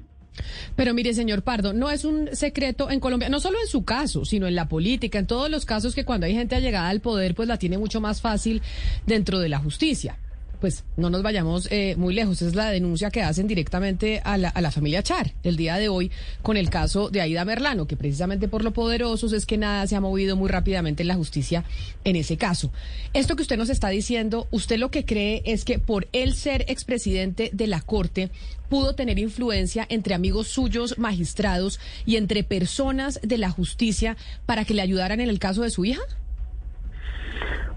Pero 0.75 0.93
mire, 0.93 1.13
señor 1.13 1.43
Pardo, 1.43 1.73
no 1.73 1.89
es 1.89 2.05
un 2.05 2.29
secreto 2.33 2.89
en 2.89 2.99
Colombia, 3.01 3.29
no 3.29 3.39
solo 3.39 3.57
en 3.59 3.67
su 3.67 3.83
caso, 3.83 4.23
sino 4.23 4.47
en 4.47 4.55
la 4.55 4.69
política, 4.69 5.17
en 5.17 5.27
todos 5.27 5.49
los 5.49 5.65
casos 5.65 5.95
que 5.95 6.05
cuando 6.05 6.27
hay 6.27 6.33
gente 6.33 6.55
allegada 6.55 6.87
al 6.87 7.01
poder, 7.01 7.33
pues 7.33 7.49
la 7.49 7.57
tiene 7.57 7.79
mucho 7.79 7.99
más 7.99 8.21
fácil 8.21 8.61
dentro 9.07 9.39
de 9.39 9.49
la 9.49 9.57
justicia 9.57 10.17
pues 10.61 10.85
no 10.95 11.09
nos 11.09 11.23
vayamos 11.23 11.67
eh, 11.71 11.95
muy 11.97 12.13
lejos. 12.13 12.41
Es 12.41 12.55
la 12.55 12.69
denuncia 12.69 13.09
que 13.09 13.23
hacen 13.23 13.47
directamente 13.47 14.21
a 14.23 14.37
la, 14.37 14.49
a 14.49 14.61
la 14.61 14.71
familia 14.71 15.03
Char 15.03 15.33
el 15.43 15.57
día 15.57 15.77
de 15.77 15.89
hoy 15.89 16.11
con 16.43 16.55
el 16.55 16.69
caso 16.69 17.09
de 17.09 17.19
Aida 17.19 17.43
Merlano, 17.43 17.87
que 17.87 17.97
precisamente 17.97 18.47
por 18.47 18.63
lo 18.63 18.71
poderosos 18.71 19.33
es 19.33 19.45
que 19.45 19.57
nada 19.57 19.85
se 19.87 19.95
ha 19.95 20.01
movido 20.01 20.35
muy 20.35 20.49
rápidamente 20.49 21.01
en 21.03 21.07
la 21.07 21.15
justicia 21.15 21.65
en 22.03 22.15
ese 22.15 22.37
caso. 22.37 22.71
Esto 23.13 23.35
que 23.35 23.41
usted 23.41 23.57
nos 23.57 23.69
está 23.69 23.89
diciendo, 23.89 24.47
usted 24.51 24.77
lo 24.77 24.91
que 24.91 25.03
cree 25.03 25.41
es 25.45 25.65
que 25.65 25.79
por 25.79 26.07
él 26.13 26.35
ser 26.35 26.63
expresidente 26.67 27.49
de 27.51 27.67
la 27.67 27.81
Corte, 27.81 28.29
pudo 28.69 28.95
tener 28.95 29.19
influencia 29.19 29.85
entre 29.89 30.13
amigos 30.13 30.47
suyos 30.47 30.97
magistrados 30.97 31.79
y 32.05 32.15
entre 32.15 32.43
personas 32.43 33.19
de 33.21 33.37
la 33.37 33.49
justicia 33.49 34.15
para 34.45 34.63
que 34.63 34.73
le 34.73 34.81
ayudaran 34.81 35.19
en 35.19 35.29
el 35.29 35.39
caso 35.39 35.63
de 35.63 35.71
su 35.71 35.83
hija? 35.83 36.01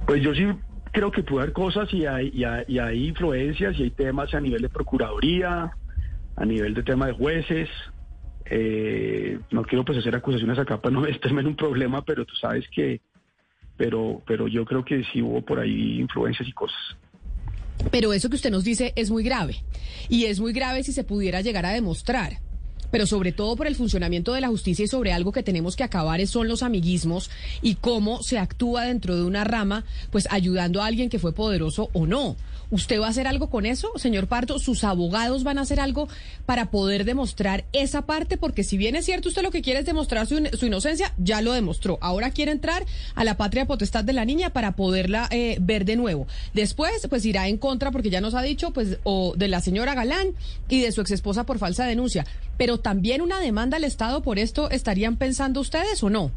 Pues 0.06 0.23
yo 0.23 0.35
sí 0.35 0.44
creo 0.95 1.11
que 1.11 1.23
puede 1.25 1.43
haber 1.43 1.53
cosas 1.53 1.93
y 1.93 2.07
hay, 2.07 2.31
y 2.33 2.79
hay, 2.79 3.09
influencias 3.09 3.77
y 3.79 3.83
hay 3.83 3.91
temas 3.91 4.33
a 4.33 4.41
nivel 4.41 4.62
de 4.62 4.69
procuraduría, 4.69 5.73
a 6.37 6.45
nivel 6.45 6.73
de 6.73 6.83
tema 6.85 7.09
de 7.09 7.12
jueces. 7.12 7.69
Eh, 8.47 9.39
no 9.51 9.65
quiero 9.65 9.85
pues 9.85 9.99
hacer 9.99 10.15
acusaciones 10.15 10.59
acá 10.59 10.81
para 10.81 10.95
no 10.95 11.01
meterme 11.03 11.41
en 11.41 11.49
un 11.49 11.57
problema, 11.57 12.03
pero 12.03 12.25
tú 12.25 12.35
sabes 12.37 12.65
que, 12.75 13.01
pero, 13.77 14.23
pero 14.25 14.47
yo 14.47 14.65
creo 14.65 14.85
que 14.85 15.03
sí 15.12 15.21
hubo 15.21 15.43
por 15.43 15.59
ahí 15.59 15.99
influencias 15.99 16.49
y 16.49 16.53
cosas. 16.53 16.79
Pero 17.91 18.12
eso 18.12 18.31
que 18.31 18.37
usted 18.37 18.53
nos 18.53 18.62
dice 18.62 18.93
es 18.95 19.11
muy 19.11 19.25
grave. 19.25 19.57
Y 20.09 20.27
es 20.27 20.39
muy 20.39 20.53
grave 20.53 20.85
si 20.85 20.93
se 20.93 21.03
pudiera 21.03 21.41
llegar 21.41 21.66
a 21.66 21.73
demostrar. 21.73 22.35
Pero 22.90 23.06
sobre 23.06 23.32
todo 23.32 23.56
por 23.56 23.66
el 23.66 23.77
funcionamiento 23.77 24.32
de 24.32 24.40
la 24.40 24.48
justicia 24.48 24.85
y 24.85 24.89
sobre 24.89 25.12
algo 25.12 25.32
que 25.32 25.43
tenemos 25.43 25.77
que 25.77 25.85
acabar 25.85 26.24
son 26.27 26.48
los 26.48 26.62
amiguismos 26.62 27.31
y 27.61 27.74
cómo 27.77 28.23
se 28.23 28.39
actúa 28.39 28.85
dentro 28.85 29.16
de 29.16 29.24
una 29.24 29.44
rama, 29.44 29.85
pues 30.11 30.28
ayudando 30.31 30.81
a 30.82 30.86
alguien 30.86 31.11
que 31.11 31.19
fue 31.19 31.32
poderoso 31.32 31.90
o 31.93 32.06
no. 32.06 32.36
¿Usted 32.70 33.01
va 33.01 33.07
a 33.07 33.11
hacer 33.11 33.27
algo 33.27 33.51
con 33.51 33.66
eso, 33.66 33.93
señor 33.97 34.27
Pardo? 34.27 34.59
¿Sus 34.59 34.85
abogados 34.85 35.45
van 35.45 35.59
a 35.59 35.62
hacer 35.62 35.81
algo 35.81 36.09
para 36.47 36.70
poder 36.70 37.05
demostrar 37.05 37.65
esa 37.73 38.07
parte? 38.07 38.36
Porque 38.36 38.65
si 38.65 38.77
bien 38.77 38.97
es 38.97 39.05
cierto, 39.05 39.28
usted 39.28 39.43
lo 39.43 39.51
que 39.51 39.62
quiere 39.62 39.81
es 39.81 39.86
demostrar 39.86 40.27
su, 40.27 40.36
inocencia, 40.66 41.12
ya 41.19 41.41
lo 41.43 41.53
demostró. 41.53 41.99
Ahora 42.01 42.31
quiere 42.31 42.53
entrar 42.53 42.85
a 43.15 43.24
la 43.24 43.36
patria 43.36 43.66
potestad 43.66 44.05
de 44.05 44.12
la 44.12 44.24
niña 44.24 44.51
para 44.51 44.73
poderla 44.73 45.28
eh, 45.31 45.57
ver 45.61 45.85
de 45.85 45.97
nuevo. 45.97 46.27
Después, 46.53 47.07
pues 47.09 47.24
irá 47.27 47.49
en 47.49 47.59
contra, 47.59 47.91
porque 47.91 48.11
ya 48.11 48.20
nos 48.20 48.35
ha 48.35 48.43
dicho, 48.43 48.73
pues, 48.73 48.99
o 49.05 49.35
de 49.36 49.49
la 49.49 49.61
señora 49.61 49.95
Galán 49.95 50.28
y 50.69 50.81
de 50.81 50.93
su 50.93 51.01
ex 51.01 51.11
esposa 51.11 51.45
por 51.45 51.59
falsa 51.59 51.86
denuncia. 51.86 52.27
Pero 52.57 52.78
también 52.78 53.20
una 53.20 53.41
demanda 53.41 53.77
al 53.77 53.85
Estado 53.85 54.23
por 54.23 54.39
esto, 54.39 54.70
¿estarían 54.70 55.16
pensando 55.16 55.61
ustedes 55.61 56.03
o 56.03 56.11
no? 56.11 56.31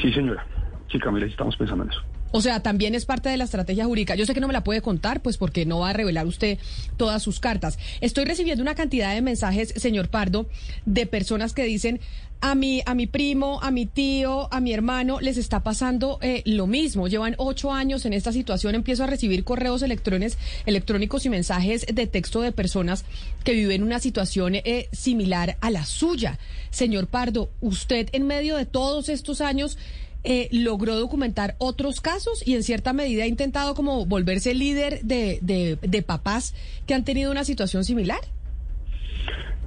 Sí, 0.00 0.12
señora. 0.12 0.46
Sí, 0.90 0.98
Camila, 0.98 1.26
estamos 1.26 1.56
pensando 1.56 1.84
en 1.84 1.90
eso. 1.90 2.11
O 2.32 2.40
sea, 2.40 2.60
también 2.60 2.94
es 2.94 3.04
parte 3.04 3.28
de 3.28 3.36
la 3.36 3.44
estrategia 3.44 3.84
jurídica. 3.84 4.14
Yo 4.14 4.26
sé 4.26 4.34
que 4.34 4.40
no 4.40 4.48
me 4.48 4.52
la 4.52 4.64
puede 4.64 4.82
contar, 4.82 5.20
pues 5.20 5.36
porque 5.36 5.66
no 5.66 5.80
va 5.80 5.90
a 5.90 5.92
revelar 5.92 6.26
usted 6.26 6.58
todas 6.96 7.22
sus 7.22 7.40
cartas. 7.40 7.78
Estoy 8.00 8.24
recibiendo 8.24 8.62
una 8.62 8.74
cantidad 8.74 9.14
de 9.14 9.22
mensajes, 9.22 9.72
señor 9.76 10.08
Pardo, 10.08 10.46
de 10.86 11.06
personas 11.06 11.52
que 11.52 11.64
dicen 11.64 12.00
a 12.42 12.56
mi, 12.56 12.82
a 12.86 12.94
mi 12.94 13.06
primo, 13.06 13.60
a 13.62 13.70
mi 13.70 13.86
tío, 13.86 14.52
a 14.52 14.60
mi 14.60 14.72
hermano, 14.72 15.20
les 15.20 15.36
está 15.36 15.62
pasando 15.62 16.18
eh, 16.22 16.42
lo 16.44 16.66
mismo. 16.66 17.06
Llevan 17.06 17.36
ocho 17.38 17.72
años 17.72 18.04
en 18.04 18.14
esta 18.14 18.32
situación. 18.32 18.74
Empiezo 18.74 19.04
a 19.04 19.06
recibir 19.06 19.44
correos 19.44 19.82
electrónicos 19.82 21.24
y 21.24 21.28
mensajes 21.30 21.86
de 21.86 22.06
texto 22.08 22.40
de 22.40 22.50
personas 22.50 23.04
que 23.44 23.52
viven 23.52 23.84
una 23.84 24.00
situación 24.00 24.56
eh, 24.56 24.88
similar 24.90 25.56
a 25.60 25.70
la 25.70 25.84
suya. 25.84 26.40
Señor 26.70 27.06
Pardo, 27.06 27.50
usted 27.60 28.08
en 28.12 28.26
medio 28.26 28.56
de 28.56 28.66
todos 28.66 29.08
estos 29.08 29.40
años 29.40 29.78
eh, 30.24 30.48
logró 30.52 30.96
documentar 30.96 31.56
otros 31.58 32.00
casos 32.00 32.46
y 32.46 32.54
en 32.54 32.62
cierta 32.62 32.92
medida 32.92 33.24
ha 33.24 33.26
intentado 33.26 33.74
como 33.74 34.06
volverse 34.06 34.54
líder 34.54 35.00
de, 35.02 35.38
de, 35.40 36.02
papás 36.02 36.54
que 36.86 36.94
han 36.94 37.04
tenido 37.04 37.30
una 37.30 37.44
situación 37.44 37.84
similar? 37.84 38.20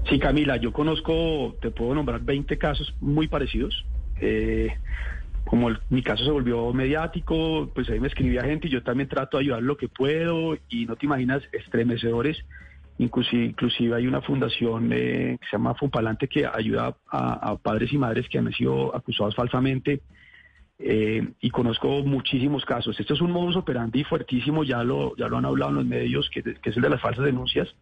Sí, 0.10 0.18
Camila, 0.19 0.57
yo 0.57 0.72
conozco, 0.72 1.56
te 1.61 1.72
puedo 1.72 1.95
nombrar 1.95 2.22
20 2.22 2.57
casos 2.57 2.94
muy 3.02 3.27
parecidos. 3.27 3.86
Eh, 4.22 4.69
como 5.45 5.69
mi 5.90 6.02
caso 6.02 6.23
se 6.23 6.32
volvió 6.32 6.73
mediático, 6.73 7.69
pues 7.73 7.90
ahí 7.90 7.99
me 7.99 8.07
escribía 8.07 8.44
gente 8.44 8.68
y 8.68 8.72
yo 8.72 8.82
también 8.82 9.10
trato 9.10 9.38
de 9.38 9.44
ayudar 9.44 9.61
lo 9.61 9.77
que 9.77 9.90
puedo 9.90 10.57
y 10.69 10.86
no 10.86 10.95
te 10.95 11.06
imaginas 11.06 11.44
estremecedores. 11.52 12.38
Inclusive, 12.98 13.44
inclusive 13.44 13.95
hay 13.95 14.07
una 14.07 14.22
fundación 14.22 14.91
eh, 14.94 15.38
que 15.40 15.45
se 15.48 15.57
llama 15.57 15.76
Fupalante 15.76 16.30
que 16.30 16.45
ayuda 16.48 16.95
a, 17.11 17.57
padres 17.57 17.91
y 17.91 17.98
madres 17.98 18.30
que 18.30 18.38
han 18.38 18.52
sido 18.53 18.95
acusados 18.95 19.36
falsamente 19.36 20.02
eh, 20.77 21.26
y 21.39 21.49
conozco 21.52 22.03
muchísimos 22.03 22.65
casos. 22.65 22.99
Esto 22.99 23.14
es 23.14 23.22
un 23.22 23.31
modus 23.31 23.56
operandi 23.56 24.03
fuertísimo, 24.03 24.64
ya 24.64 24.84
lo, 24.84 25.15
ya 25.15 25.27
lo 25.27 25.38
han 25.38 25.45
hablado 25.45 25.72
en 25.72 25.77
los 25.77 25.85
medios, 25.85 26.30
que, 26.30 26.39
es 26.39 26.76
el 26.76 26.84
de 26.84 26.89
las 26.89 27.02
falsas 27.02 27.23
denuncias, 27.23 27.73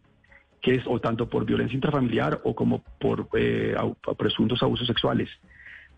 que 0.62 0.76
es 0.76 0.82
o 0.86 1.00
tanto 1.00 1.28
por 1.28 1.44
violencia 1.44 1.74
intrafamiliar 1.74 2.40
o 2.44 2.54
como 2.54 2.82
por 3.00 3.28
eh, 3.34 3.74
presuntos 4.16 4.62
abusos 4.62 4.86
sexuales. 4.86 5.28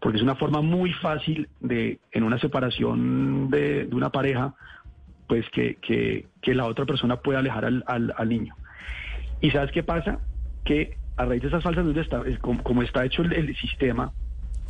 Porque 0.01 0.19
es 0.19 0.23
una 0.23 0.37
forma 0.37 0.63
muy 0.63 0.93
fácil 0.95 1.49
de, 1.61 2.01
en 2.13 2.23
una 2.23 2.39
separación 2.39 3.51
de, 3.51 3.89
una 3.93 4.11
pareja, 4.11 4.55
pues 5.29 5.49
que, 5.51 5.77
que, 5.77 6.55
la 6.55 6.67
otra 6.67 6.87
persona 6.87 7.21
pueda 7.21 7.41
alejar 7.41 7.65
al, 7.65 7.85
al, 7.87 8.29
niño. 8.29 8.55
¿Y 9.41 9.51
sabes 9.51 9.73
qué 9.73 9.83
pasa? 9.83 10.21
Que 10.65 10.97
a 11.17 11.25
raíz 11.25 11.43
de 11.43 11.49
esas 11.49 11.63
falsas 11.63 11.85
denuncias, 11.85 12.41
como, 12.41 12.83
está 12.83 13.05
hecho 13.05 13.23
el 13.23 13.57
sistema, 13.57 14.13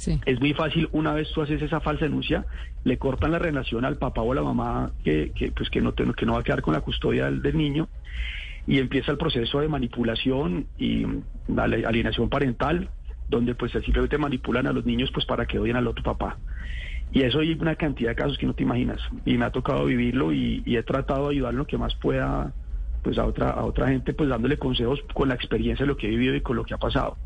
es 0.04 0.40
muy 0.40 0.52
fácil, 0.52 0.88
una 0.92 1.14
vez 1.14 1.30
tú 1.32 1.42
haces 1.42 1.60
esa 1.62 1.80
falsa 1.80 2.04
denuncia, 2.04 2.44
le 2.84 2.98
cortan 2.98 3.32
la 3.32 3.38
relación 3.38 3.84
al 3.84 3.96
papá 3.96 4.20
o 4.22 4.32
a 4.32 4.34
la 4.34 4.42
mamá 4.42 4.92
que, 5.02 5.32
que 5.34 5.50
pues 5.50 5.70
que 5.70 5.80
no, 5.80 5.94
que 5.94 6.26
no 6.26 6.34
va 6.34 6.40
a 6.40 6.42
quedar 6.42 6.62
con 6.62 6.74
la 6.74 6.80
custodia 6.80 7.30
del, 7.30 7.56
niño 7.56 7.88
y 8.66 8.78
empieza 8.78 9.10
el 9.12 9.18
proceso 9.18 9.60
de 9.60 9.68
manipulación 9.68 10.66
y 10.78 11.06
alienación 11.56 12.28
parental, 12.28 12.90
donde 13.28 13.54
pues 13.54 13.72
simplemente 13.72 14.18
manipulan 14.18 14.66
a 14.66 14.72
los 14.72 14.84
niños 14.84 15.10
pues 15.12 15.24
para 15.24 15.46
que 15.46 15.58
odien 15.58 15.76
al 15.76 15.86
otro 15.86 16.02
papá. 16.02 16.36
Y 17.12 17.22
eso 17.22 17.38
hay 17.38 17.52
una 17.52 17.76
cantidad 17.76 18.10
de 18.10 18.16
casos 18.16 18.36
que 18.36 18.46
no 18.46 18.54
te 18.54 18.64
imaginas. 18.64 18.98
Y 19.24 19.38
me 19.38 19.44
ha 19.44 19.50
tocado 19.50 19.84
vivirlo 19.86 20.32
y, 20.32 20.62
he 20.66 20.82
tratado 20.82 21.28
de 21.28 21.36
ayudar 21.36 21.54
lo 21.54 21.66
que 21.66 21.78
más 21.78 21.94
pueda 21.94 22.52
pues 23.02 23.16
a 23.18 23.24
otra, 23.24 23.50
a 23.50 23.64
otra 23.64 23.88
gente, 23.88 24.12
pues 24.12 24.28
dándole 24.28 24.58
consejos 24.58 25.00
con 25.14 25.28
la 25.28 25.36
experiencia 25.36 25.84
de 25.84 25.88
lo 25.88 25.96
que 25.96 26.08
he 26.08 26.10
vivido 26.10 26.34
y 26.34 26.40
con 26.40 26.56
lo 26.56 26.64
que 26.64 26.74
ha 26.74 26.78
pasado 26.78 27.16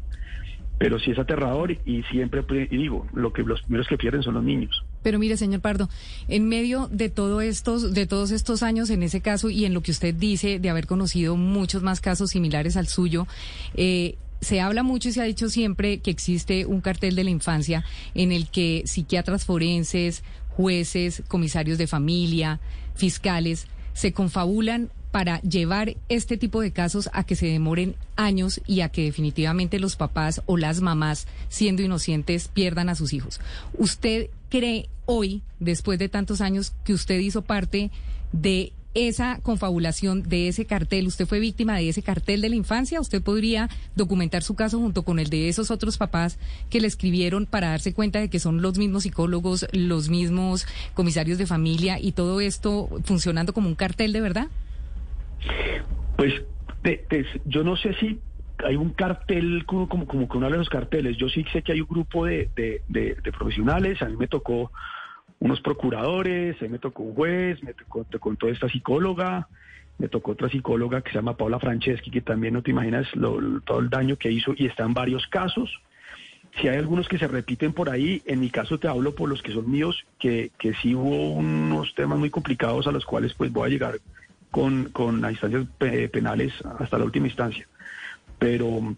pero 0.80 0.98
sí 0.98 1.10
es 1.10 1.18
aterrador 1.18 1.72
y 1.84 2.02
siempre 2.04 2.42
digo, 2.70 3.06
lo 3.12 3.34
que 3.34 3.42
los 3.42 3.60
primeros 3.60 3.86
que 3.86 3.98
pierden 3.98 4.22
son 4.22 4.32
los 4.32 4.42
niños. 4.42 4.82
Pero 5.02 5.18
mire, 5.18 5.36
señor 5.36 5.60
Pardo, 5.60 5.90
en 6.26 6.48
medio 6.48 6.88
de 6.90 7.10
todo 7.10 7.42
estos, 7.42 7.92
de 7.92 8.06
todos 8.06 8.30
estos 8.30 8.62
años 8.62 8.88
en 8.88 9.02
ese 9.02 9.20
caso 9.20 9.50
y 9.50 9.66
en 9.66 9.74
lo 9.74 9.82
que 9.82 9.90
usted 9.90 10.14
dice 10.14 10.58
de 10.58 10.70
haber 10.70 10.86
conocido 10.86 11.36
muchos 11.36 11.82
más 11.82 12.00
casos 12.00 12.30
similares 12.30 12.78
al 12.78 12.88
suyo, 12.88 13.26
eh, 13.74 14.16
se 14.40 14.62
habla 14.62 14.82
mucho 14.82 15.10
y 15.10 15.12
se 15.12 15.20
ha 15.20 15.24
dicho 15.24 15.50
siempre 15.50 15.98
que 15.98 16.10
existe 16.10 16.64
un 16.64 16.80
cartel 16.80 17.14
de 17.14 17.24
la 17.24 17.30
infancia 17.30 17.84
en 18.14 18.32
el 18.32 18.48
que 18.48 18.84
psiquiatras 18.86 19.44
forenses, 19.44 20.24
jueces, 20.48 21.22
comisarios 21.28 21.76
de 21.76 21.88
familia, 21.88 22.58
fiscales, 22.94 23.66
se 23.92 24.14
confabulan 24.14 24.88
para 25.10 25.40
llevar 25.42 25.96
este 26.08 26.36
tipo 26.36 26.60
de 26.60 26.72
casos 26.72 27.10
a 27.12 27.24
que 27.24 27.36
se 27.36 27.46
demoren 27.46 27.96
años 28.16 28.60
y 28.66 28.80
a 28.80 28.88
que 28.88 29.04
definitivamente 29.04 29.78
los 29.78 29.96
papás 29.96 30.42
o 30.46 30.56
las 30.56 30.80
mamás, 30.80 31.26
siendo 31.48 31.82
inocentes, 31.82 32.48
pierdan 32.48 32.88
a 32.88 32.94
sus 32.94 33.12
hijos. 33.12 33.40
¿Usted 33.76 34.28
cree 34.48 34.88
hoy, 35.06 35.42
después 35.58 35.98
de 35.98 36.08
tantos 36.08 36.40
años, 36.40 36.72
que 36.84 36.92
usted 36.92 37.18
hizo 37.18 37.42
parte 37.42 37.90
de 38.32 38.72
esa 38.94 39.38
confabulación 39.42 40.28
de 40.28 40.48
ese 40.48 40.64
cartel, 40.64 41.06
usted 41.06 41.26
fue 41.26 41.38
víctima 41.38 41.76
de 41.76 41.88
ese 41.88 42.02
cartel 42.02 42.40
de 42.40 42.48
la 42.48 42.56
infancia, 42.56 43.00
usted 43.00 43.22
podría 43.22 43.70
documentar 43.94 44.42
su 44.42 44.54
caso 44.54 44.80
junto 44.80 45.04
con 45.04 45.20
el 45.20 45.30
de 45.30 45.48
esos 45.48 45.70
otros 45.70 45.96
papás 45.96 46.38
que 46.70 46.80
le 46.80 46.88
escribieron 46.88 47.46
para 47.46 47.68
darse 47.68 47.94
cuenta 47.94 48.18
de 48.18 48.28
que 48.28 48.40
son 48.40 48.62
los 48.62 48.78
mismos 48.78 49.04
psicólogos, 49.04 49.66
los 49.72 50.08
mismos 50.08 50.66
comisarios 50.94 51.38
de 51.38 51.46
familia 51.46 52.00
y 52.00 52.12
todo 52.12 52.40
esto 52.40 52.88
funcionando 53.04 53.52
como 53.52 53.68
un 53.68 53.76
cartel 53.76 54.12
de 54.12 54.20
verdad? 54.20 54.48
Pues 56.16 56.34
yo 57.44 57.64
no 57.64 57.76
sé 57.76 57.94
si 57.94 58.20
hay 58.64 58.76
un 58.76 58.90
cartel 58.90 59.64
como, 59.66 59.88
como, 59.88 60.06
como 60.06 60.28
que 60.28 60.38
uno 60.38 60.50
de 60.50 60.56
los 60.56 60.68
carteles. 60.68 61.16
Yo 61.16 61.28
sí 61.28 61.44
sé 61.52 61.62
que 61.62 61.72
hay 61.72 61.80
un 61.80 61.88
grupo 61.88 62.26
de, 62.26 62.50
profesionales. 63.36 64.00
A 64.02 64.06
mí 64.06 64.16
me 64.16 64.28
tocó 64.28 64.70
unos 65.38 65.60
procuradores, 65.60 66.60
a 66.60 66.64
mí 66.64 66.70
me 66.70 66.78
tocó 66.78 67.02
un 67.02 67.14
juez, 67.14 67.62
me 67.62 67.74
tocó, 67.74 68.04
toda 68.36 68.52
esta 68.52 68.68
psicóloga, 68.68 69.48
me 69.98 70.08
tocó 70.08 70.32
otra 70.32 70.50
psicóloga 70.50 71.00
que 71.00 71.10
se 71.10 71.16
llama 71.16 71.36
Paula 71.36 71.58
Franceschi, 71.58 72.10
que 72.10 72.20
también 72.20 72.54
no 72.54 72.62
te 72.62 72.70
imaginas 72.70 73.08
todo 73.64 73.78
el 73.78 73.90
daño 73.90 74.16
que 74.16 74.30
hizo 74.30 74.52
y 74.56 74.66
está 74.66 74.84
en 74.84 74.94
varios 74.94 75.26
casos. 75.28 75.70
Si 76.60 76.68
hay 76.68 76.78
algunos 76.78 77.08
que 77.08 77.16
se 77.16 77.28
repiten 77.28 77.72
por 77.72 77.88
ahí, 77.88 78.22
en 78.26 78.40
mi 78.40 78.50
caso 78.50 78.78
te 78.78 78.88
hablo 78.88 79.14
por 79.14 79.28
los 79.28 79.40
que 79.40 79.52
son 79.52 79.70
míos, 79.70 80.04
que, 80.18 80.50
que 80.58 80.74
sí 80.74 80.94
hubo 80.94 81.32
unos 81.32 81.94
temas 81.94 82.18
muy 82.18 82.28
complicados 82.28 82.86
a 82.86 82.92
los 82.92 83.06
cuales 83.06 83.32
pues 83.34 83.52
voy 83.52 83.68
a 83.68 83.70
llegar 83.70 83.94
con, 84.50 84.86
con 84.86 85.20
las 85.20 85.32
instancias 85.32 85.66
penales 86.10 86.52
hasta 86.78 86.98
la 86.98 87.04
última 87.04 87.26
instancia. 87.26 87.66
Pero, 88.38 88.96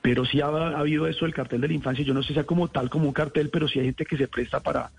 pero 0.00 0.24
sí 0.24 0.40
ha, 0.40 0.46
habido 0.46 1.06
eso 1.06 1.24
del 1.24 1.34
cartel 1.34 1.60
de 1.60 1.68
la 1.68 1.74
infancia. 1.74 2.04
Yo 2.04 2.14
no 2.14 2.22
sé 2.22 2.28
si 2.28 2.34
sea 2.34 2.44
como 2.44 2.68
tal 2.68 2.90
como 2.90 3.06
un 3.06 3.12
cartel, 3.12 3.50
pero 3.50 3.68
sí 3.68 3.78
hay 3.78 3.86
gente 3.86 4.06
que 4.06 4.16
se 4.16 4.28
presta 4.28 4.60
para, 4.60 4.90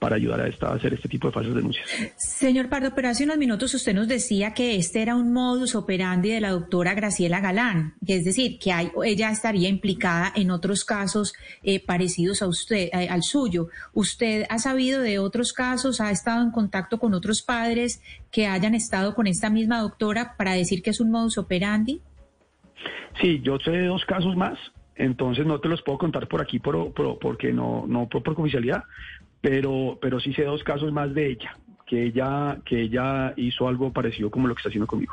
para 0.00 0.16
ayudar 0.16 0.40
a, 0.40 0.48
esta, 0.48 0.68
a 0.68 0.74
hacer 0.74 0.94
este 0.94 1.08
tipo 1.08 1.28
de 1.28 1.34
falsas 1.34 1.54
denuncias. 1.54 1.86
Señor 2.16 2.70
Pardo, 2.70 2.92
pero 2.94 3.10
hace 3.10 3.24
unos 3.24 3.36
minutos 3.36 3.72
usted 3.74 3.94
nos 3.94 4.08
decía 4.08 4.54
que 4.54 4.76
este 4.76 5.02
era 5.02 5.14
un 5.14 5.32
modus 5.32 5.74
operandi 5.74 6.30
de 6.30 6.40
la 6.40 6.50
doctora 6.50 6.94
Graciela 6.94 7.40
Galán, 7.40 7.94
es 8.04 8.24
decir, 8.24 8.58
que 8.58 8.72
hay, 8.72 8.90
ella 9.04 9.30
estaría 9.30 9.68
implicada 9.68 10.32
en 10.34 10.50
otros 10.50 10.84
casos 10.86 11.34
eh, 11.62 11.84
parecidos 11.84 12.40
a 12.40 12.48
usted, 12.48 12.88
eh, 12.92 13.08
al 13.10 13.22
suyo. 13.22 13.68
¿Usted 13.92 14.46
ha 14.48 14.58
sabido 14.58 15.02
de 15.02 15.18
otros 15.18 15.52
casos, 15.52 16.00
ha 16.00 16.10
estado 16.10 16.42
en 16.42 16.50
contacto 16.50 16.98
con 16.98 17.12
otros 17.12 17.42
padres 17.42 18.02
que 18.32 18.46
hayan 18.46 18.74
estado 18.74 19.14
con 19.14 19.26
esta 19.26 19.50
misma 19.50 19.80
doctora 19.80 20.34
para 20.38 20.54
decir 20.54 20.82
que 20.82 20.90
es 20.90 21.00
un 21.00 21.10
modus 21.10 21.36
operandi? 21.36 22.00
Sí, 23.20 23.40
yo 23.42 23.58
sé 23.58 23.70
de 23.70 23.86
dos 23.86 24.04
casos 24.06 24.34
más, 24.34 24.58
entonces 24.94 25.46
no 25.46 25.60
te 25.60 25.68
los 25.68 25.82
puedo 25.82 25.98
contar 25.98 26.28
por 26.28 26.40
aquí 26.40 26.58
por, 26.58 26.92
porque 27.18 27.52
no, 27.52 27.84
no 27.86 28.08
por, 28.08 28.22
por 28.22 28.40
oficialidad, 28.40 28.84
pero, 29.40 29.98
pero 30.00 30.20
sí 30.20 30.32
sé 30.34 30.44
dos 30.44 30.62
casos 30.62 30.92
más 30.92 31.14
de 31.14 31.30
ella, 31.30 31.56
que 31.86 32.06
ella, 32.06 32.58
que 32.64 32.82
ella 32.82 33.32
hizo 33.36 33.68
algo 33.68 33.92
parecido 33.92 34.30
como 34.30 34.48
lo 34.48 34.54
que 34.54 34.60
está 34.60 34.68
haciendo 34.68 34.86
conmigo. 34.86 35.12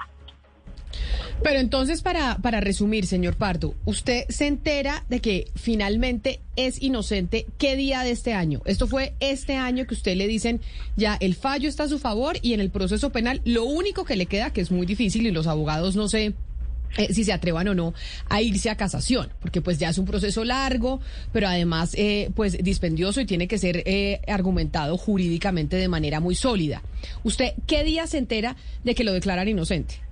Pero 1.44 1.60
entonces, 1.60 2.02
para, 2.02 2.38
para 2.38 2.62
resumir, 2.62 3.06
señor 3.06 3.36
Pardo, 3.36 3.76
usted 3.86 4.26
se 4.30 4.48
entera 4.48 5.04
de 5.08 5.20
que 5.20 5.46
finalmente 5.56 6.40
es 6.56 6.82
inocente 6.82 7.46
qué 7.60 7.76
día 7.76 8.02
de 8.02 8.12
este 8.12 8.34
año. 8.34 8.62
Esto 8.66 8.88
fue 8.88 9.14
este 9.20 9.56
año 9.56 9.86
que 9.86 9.94
usted 9.94 10.16
le 10.16 10.28
dicen, 10.28 10.62
ya 10.96 11.16
el 11.20 11.36
fallo 11.36 11.70
está 11.70 11.84
a 11.84 11.90
su 11.90 12.00
favor 12.00 12.38
y 12.42 12.54
en 12.54 12.60
el 12.60 12.72
proceso 12.72 13.12
penal 13.12 13.42
lo 13.46 13.66
único 13.66 14.04
que 14.04 14.16
le 14.16 14.26
queda, 14.26 14.52
que 14.52 14.62
es 14.62 14.72
muy 14.72 14.88
difícil 14.88 15.28
y 15.28 15.32
los 15.32 15.46
abogados 15.46 15.96
no 15.96 16.08
sé 16.08 16.34
eh, 16.98 17.14
si 17.14 17.24
se 17.24 17.34
atrevan 17.34 17.68
o 17.68 17.76
no 17.76 17.94
a 18.30 18.42
irse 18.42 18.70
a 18.70 18.78
casación, 18.78 19.30
porque 19.42 19.62
pues 19.62 19.78
ya 19.78 19.90
es 19.90 19.98
un 19.98 20.06
proceso 20.06 20.44
largo, 20.44 21.00
pero 21.34 21.48
además 21.48 21.94
eh, 21.96 22.32
pues 22.36 22.58
dispendioso 22.64 23.22
y 23.22 23.26
tiene 23.26 23.48
que 23.48 23.58
ser 23.58 23.84
eh, 23.86 24.22
argumentado 24.28 24.98
jurídicamente 24.98 25.76
de 25.76 25.88
manera 25.88 26.20
muy 26.20 26.36
sólida. 26.36 26.82
¿Usted 27.24 27.54
qué 27.66 27.84
día 27.84 28.08
se 28.08 28.18
entera 28.18 28.56
de 28.84 28.96
que 28.96 29.04
lo 29.04 29.14
declaran 29.14 29.48
inocente? 29.48 30.07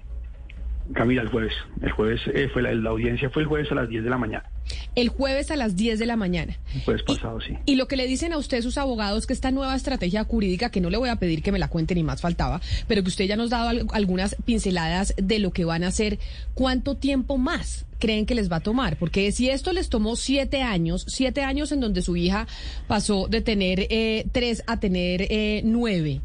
Camila, 0.94 1.22
el 1.22 1.30
jueves. 1.30 1.53
El 1.82 1.91
jueves 1.91 2.22
fue 2.53 2.62
la, 2.62 2.74
la, 2.74 2.90
audiencia 2.90 3.30
fue 3.30 3.41
el 3.41 3.48
jueves 3.48 3.72
a 3.72 3.76
las 3.76 3.90
10 3.90 4.03
de 4.03 4.10
la 4.10 4.18
mañana. 4.18 4.49
El 4.95 5.10
jueves 5.10 5.52
a 5.52 5.56
las 5.56 5.76
10 5.76 5.99
de 5.99 6.06
la 6.06 6.16
mañana. 6.16 6.57
El 6.74 6.82
jueves 6.82 7.03
pasado, 7.03 7.41
sí. 7.41 7.57
Y 7.66 7.76
lo 7.76 7.88
que 7.88 7.95
le 7.95 8.07
dicen 8.07 8.34
a 8.34 8.38
usted 8.38 8.62
sus 8.62 8.78
abogados 8.78 9.26
que 9.26 9.34
esta 9.34 9.52
nueva 9.52 9.76
estrategia 9.76 10.24
jurídica, 10.24 10.70
que 10.70 10.82
no 10.82 10.90
le 10.90 10.98
voy 10.98 11.10
a 11.10 11.18
pedir 11.18 11.41
que 11.41 11.52
me 11.52 11.60
la 11.60 11.70
cuente 11.70 11.95
ni 11.95 12.03
más 12.03 12.22
faltaba, 12.22 12.62
pero 12.88 13.03
que 13.03 13.10
usted 13.10 13.26
ya 13.26 13.36
nos 13.36 13.52
ha 13.52 13.64
dado 13.64 13.88
algunas 13.94 14.36
pinceladas 14.45 15.14
de 15.18 15.40
lo 15.40 15.52
que 15.52 15.66
van 15.66 15.84
a 15.84 15.88
hacer, 15.88 16.20
¿cuánto 16.53 16.95
tiempo 16.95 17.38
más 17.38 17.86
creen 17.99 18.26
que 18.26 18.36
les 18.36 18.52
va 18.52 18.57
a 18.57 18.62
tomar? 18.62 18.98
Porque 18.98 19.32
si 19.32 19.49
esto 19.49 19.74
les 19.74 19.90
tomó 19.90 20.16
siete 20.16 20.62
años, 20.62 21.06
siete 21.07 21.41
años 21.41 21.72
en 21.72 21.80
donde 21.80 22.02
su 22.02 22.16
hija 22.16 22.48
pasó 22.88 23.28
de 23.28 23.41
tener 23.41 23.88
eh, 23.90 24.26
tres 24.32 24.64
a 24.68 24.80
tener 24.80 25.24
eh, 25.30 25.62
nueve. 25.64 26.22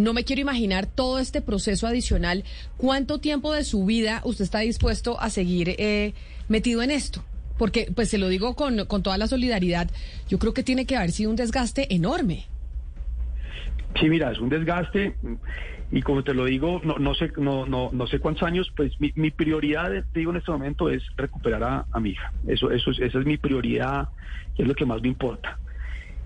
No 0.00 0.14
me 0.14 0.24
quiero 0.24 0.40
imaginar 0.40 0.86
todo 0.86 1.18
este 1.18 1.42
proceso 1.42 1.86
adicional. 1.86 2.44
¿Cuánto 2.78 3.18
tiempo 3.18 3.52
de 3.52 3.64
su 3.64 3.84
vida 3.84 4.22
usted 4.24 4.44
está 4.44 4.60
dispuesto 4.60 5.20
a 5.20 5.28
seguir 5.28 5.74
eh, 5.78 6.14
metido 6.48 6.82
en 6.82 6.90
esto? 6.90 7.22
Porque, 7.58 7.92
pues 7.94 8.08
se 8.08 8.16
lo 8.16 8.28
digo 8.28 8.56
con, 8.56 8.86
con 8.86 9.02
toda 9.02 9.18
la 9.18 9.26
solidaridad, 9.26 9.90
yo 10.28 10.38
creo 10.38 10.54
que 10.54 10.62
tiene 10.62 10.86
que 10.86 10.96
haber 10.96 11.12
sido 11.12 11.28
un 11.28 11.36
desgaste 11.36 11.94
enorme. 11.94 12.46
Sí, 14.00 14.08
mira, 14.08 14.32
es 14.32 14.38
un 14.38 14.48
desgaste 14.48 15.14
y 15.92 16.00
como 16.00 16.22
te 16.22 16.32
lo 16.32 16.46
digo, 16.46 16.80
no, 16.82 16.98
no 16.98 17.14
sé 17.14 17.30
no, 17.36 17.66
no, 17.66 17.90
no 17.92 18.06
sé 18.06 18.20
cuántos 18.20 18.44
años, 18.44 18.72
pues 18.74 18.98
mi, 19.00 19.12
mi 19.16 19.30
prioridad, 19.30 19.90
te 20.12 20.20
digo 20.20 20.30
en 20.30 20.38
este 20.38 20.52
momento, 20.52 20.88
es 20.88 21.02
recuperar 21.16 21.84
a, 21.90 22.00
mi 22.00 22.10
hija. 22.10 22.32
Eso, 22.46 22.70
eso, 22.70 22.90
esa 22.92 23.18
es 23.18 23.26
mi 23.26 23.36
prioridad, 23.36 24.08
es 24.56 24.66
lo 24.66 24.74
que 24.74 24.86
más 24.86 25.02
me 25.02 25.08
importa. 25.08 25.58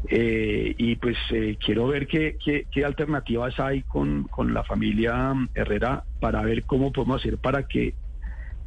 Eh, 0.08 0.74
y 0.76 0.96
pues 0.96 1.16
eh, 1.30 1.56
quiero 1.58 1.86
ver 1.86 2.06
qué, 2.06 2.36
qué, 2.44 2.66
qué, 2.70 2.84
alternativas 2.84 3.58
hay 3.58 3.82
con, 3.82 4.24
con 4.24 4.52
la 4.52 4.62
familia 4.62 5.32
Herrera 5.54 6.04
para 6.20 6.42
ver 6.42 6.64
cómo 6.66 6.92
podemos 6.92 7.22
hacer 7.22 7.38
para 7.38 7.62
que 7.62 7.94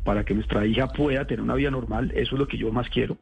para 0.08 0.24
que 0.24 0.34
nuestra 0.34 0.66
hija 0.66 0.88
pueda 0.88 1.28
tener 1.28 1.42
una 1.42 1.56
vida 1.56 1.70
normal, 1.70 2.14
eso 2.16 2.36
es 2.36 2.40
lo 2.40 2.48
que 2.48 2.58
yo 2.58 2.72
más 2.72 2.88
quiero. 2.90 3.18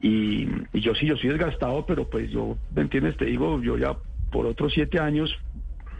Y, 0.00 0.46
yo 0.72 0.94
sí, 0.94 1.04
yo 1.04 1.16
soy 1.16 1.30
desgastado, 1.30 1.84
pero 1.84 2.08
pues 2.08 2.30
yo, 2.30 2.56
¿me 2.70 2.82
entiendes? 2.82 3.16
Te 3.16 3.24
digo, 3.24 3.60
yo 3.60 3.76
ya 3.76 3.98
por 4.30 4.46
otros 4.46 4.72
siete 4.72 5.00
años, 5.00 5.36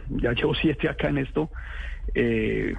ya 0.07 0.31
llevo 0.31 0.55
siete 0.61 0.87
acá 0.87 1.09
en 1.09 1.17
esto, 1.17 1.51
eh, 2.13 2.73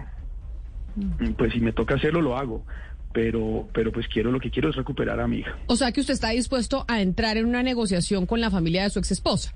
pues 1.36 1.52
si 1.52 1.60
me 1.60 1.72
toca 1.72 1.96
hacerlo, 1.96 2.22
lo 2.22 2.36
hago. 2.36 2.64
Pero, 3.12 3.68
pero 3.72 3.90
pues 3.90 4.06
quiero, 4.08 4.30
lo 4.30 4.40
que 4.40 4.50
quiero 4.50 4.70
es 4.70 4.76
recuperar 4.76 5.20
a 5.20 5.26
mi 5.26 5.38
hija. 5.38 5.56
O 5.66 5.76
sea 5.76 5.92
que 5.92 6.00
usted 6.00 6.14
está 6.14 6.30
dispuesto 6.30 6.84
a 6.88 7.00
entrar 7.00 7.36
en 7.36 7.46
una 7.46 7.62
negociación 7.62 8.26
con 8.26 8.40
la 8.40 8.50
familia 8.50 8.82
de 8.82 8.90
su 8.90 8.98
ex 8.98 9.10
esposa. 9.12 9.54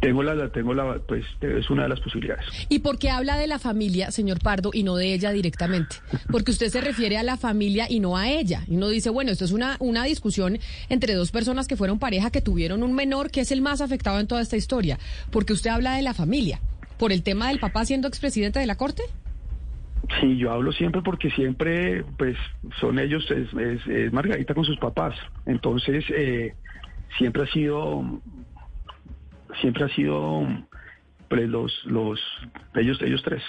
Tengo 0.00 0.22
la, 0.22 0.50
tengo 0.50 0.74
la, 0.74 1.00
pues 1.06 1.24
es 1.40 1.70
una 1.70 1.84
de 1.84 1.88
las 1.88 2.00
posibilidades. 2.00 2.44
¿Y 2.68 2.80
por 2.80 2.98
qué 2.98 3.10
habla 3.10 3.36
de 3.36 3.46
la 3.46 3.58
familia, 3.58 4.10
señor 4.10 4.40
Pardo, 4.40 4.70
y 4.72 4.82
no 4.82 4.96
de 4.96 5.12
ella 5.14 5.32
directamente? 5.32 5.96
Porque 6.30 6.50
usted 6.50 6.68
se 6.68 6.80
refiere 6.80 7.16
a 7.16 7.22
la 7.22 7.36
familia 7.36 7.86
y 7.88 8.00
no 8.00 8.16
a 8.16 8.28
ella. 8.28 8.64
Y 8.68 8.76
uno 8.76 8.88
dice, 8.88 9.10
bueno, 9.10 9.32
esto 9.32 9.44
es 9.44 9.52
una, 9.52 9.76
una 9.80 10.04
discusión 10.04 10.58
entre 10.88 11.14
dos 11.14 11.30
personas 11.30 11.66
que 11.66 11.76
fueron 11.76 11.98
pareja, 11.98 12.30
que 12.30 12.40
tuvieron 12.40 12.82
un 12.82 12.94
menor, 12.94 13.30
que 13.30 13.40
es 13.40 13.50
el 13.50 13.60
más 13.60 13.80
afectado 13.80 14.20
en 14.20 14.26
toda 14.26 14.40
esta 14.40 14.56
historia. 14.56 14.98
Porque 15.30 15.52
usted 15.52 15.70
habla 15.70 15.96
de 15.96 16.02
la 16.02 16.14
familia. 16.14 16.60
¿Por 16.98 17.12
el 17.12 17.22
tema 17.22 17.48
del 17.48 17.58
papá 17.58 17.84
siendo 17.84 18.08
expresidente 18.08 18.58
de 18.58 18.66
la 18.66 18.76
Corte? 18.76 19.02
Sí, 20.20 20.36
yo 20.36 20.52
hablo 20.52 20.72
siempre 20.72 21.02
porque 21.02 21.30
siempre, 21.30 22.04
pues, 22.16 22.36
son 22.80 22.98
ellos, 22.98 23.30
es, 23.30 23.52
es, 23.86 24.12
Margarita 24.12 24.54
con 24.54 24.64
sus 24.64 24.78
papás. 24.78 25.14
Entonces, 25.44 26.04
eh, 26.10 26.54
siempre 27.18 27.42
ha 27.42 27.46
sido 27.46 28.20
siempre 29.60 29.84
ha 29.84 29.88
sido 29.88 30.46
pues, 31.28 31.48
los, 31.48 31.72
los, 31.84 32.20
ellos, 32.74 33.00
ellos 33.02 33.22
tres. 33.24 33.42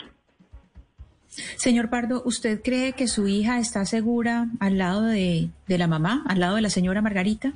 Señor 1.58 1.90
Pardo, 1.90 2.24
¿usted 2.26 2.62
cree 2.64 2.94
que 2.94 3.08
su 3.08 3.28
hija 3.28 3.60
está 3.60 3.86
segura 3.86 4.48
al 4.60 4.78
lado 4.78 5.04
de, 5.04 5.50
la 5.68 5.88
mamá, 5.88 6.24
al 6.28 6.40
lado 6.40 6.56
de 6.56 6.62
la 6.62 6.70
señora 6.70 7.02
Margarita? 7.02 7.54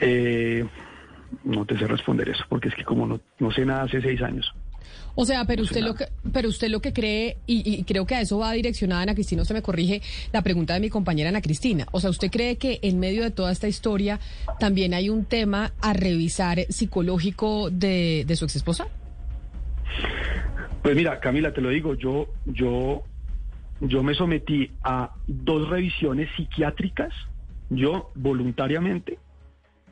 Eh, 0.00 0.64
no 1.44 1.64
te 1.64 1.76
sé 1.78 1.86
responder 1.86 2.28
eso, 2.28 2.44
porque 2.48 2.68
es 2.68 2.74
que 2.74 2.84
como 2.84 3.06
no, 3.06 3.20
no 3.40 3.50
sé 3.50 3.66
nada 3.66 3.82
hace 3.82 4.00
seis 4.00 4.22
años. 4.22 4.52
O 5.18 5.24
sea, 5.24 5.46
pero 5.46 5.62
usted 5.62 5.80
lo 5.80 5.94
que, 5.94 6.04
pero 6.30 6.48
usted 6.50 6.68
lo 6.68 6.80
que 6.80 6.92
cree, 6.92 7.38
y, 7.46 7.82
creo 7.84 8.06
que 8.06 8.14
a 8.14 8.20
eso 8.20 8.38
va 8.38 8.52
direccionada 8.52 9.00
Ana 9.00 9.14
Cristina, 9.14 9.40
usted 9.40 9.54
me 9.54 9.62
corrige 9.62 10.02
la 10.30 10.42
pregunta 10.42 10.74
de 10.74 10.80
mi 10.80 10.90
compañera 10.90 11.30
Ana 11.30 11.40
Cristina. 11.40 11.86
O 11.90 12.00
sea, 12.00 12.10
¿usted 12.10 12.30
cree 12.30 12.56
que 12.56 12.80
en 12.82 13.00
medio 13.00 13.22
de 13.22 13.30
toda 13.30 13.50
esta 13.50 13.66
historia 13.66 14.20
también 14.60 14.92
hay 14.92 15.08
un 15.08 15.24
tema 15.24 15.72
a 15.80 15.94
revisar 15.94 16.66
psicológico 16.68 17.70
de, 17.70 18.24
de 18.26 18.36
su 18.36 18.44
ex 18.44 18.56
esposa? 18.56 18.88
Pues 20.82 20.94
mira, 20.94 21.18
Camila, 21.18 21.52
te 21.54 21.62
lo 21.62 21.70
digo, 21.70 21.94
yo, 21.94 22.28
yo, 22.44 23.02
yo 23.80 24.02
me 24.02 24.14
sometí 24.14 24.70
a 24.84 25.14
dos 25.26 25.70
revisiones 25.70 26.28
psiquiátricas, 26.36 27.14
yo 27.70 28.10
voluntariamente, 28.14 29.18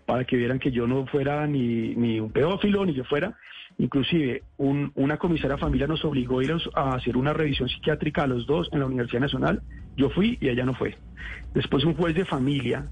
para 0.04 0.26
que 0.26 0.36
vieran 0.36 0.58
que 0.58 0.70
yo 0.70 0.86
no 0.86 1.06
fuera 1.06 1.46
ni, 1.46 1.94
ni 1.96 2.20
un 2.20 2.30
pedófilo, 2.30 2.84
ni 2.84 2.92
yo 2.92 3.04
fuera, 3.04 3.38
Inclusive, 3.78 4.42
una 4.56 5.16
comisaria 5.16 5.58
familia 5.58 5.86
nos 5.86 6.04
obligó 6.04 6.38
a 6.38 6.44
ir 6.44 6.54
a 6.74 6.94
hacer 6.94 7.16
una 7.16 7.32
revisión 7.32 7.68
psiquiátrica 7.68 8.22
a 8.22 8.26
los 8.26 8.46
dos 8.46 8.68
en 8.72 8.80
la 8.80 8.86
Universidad 8.86 9.20
Nacional. 9.20 9.62
Yo 9.96 10.10
fui 10.10 10.38
y 10.40 10.48
ella 10.48 10.64
no 10.64 10.74
fue. 10.74 10.96
Después 11.54 11.84
un 11.84 11.94
juez 11.94 12.14
de 12.14 12.24
familia 12.24 12.86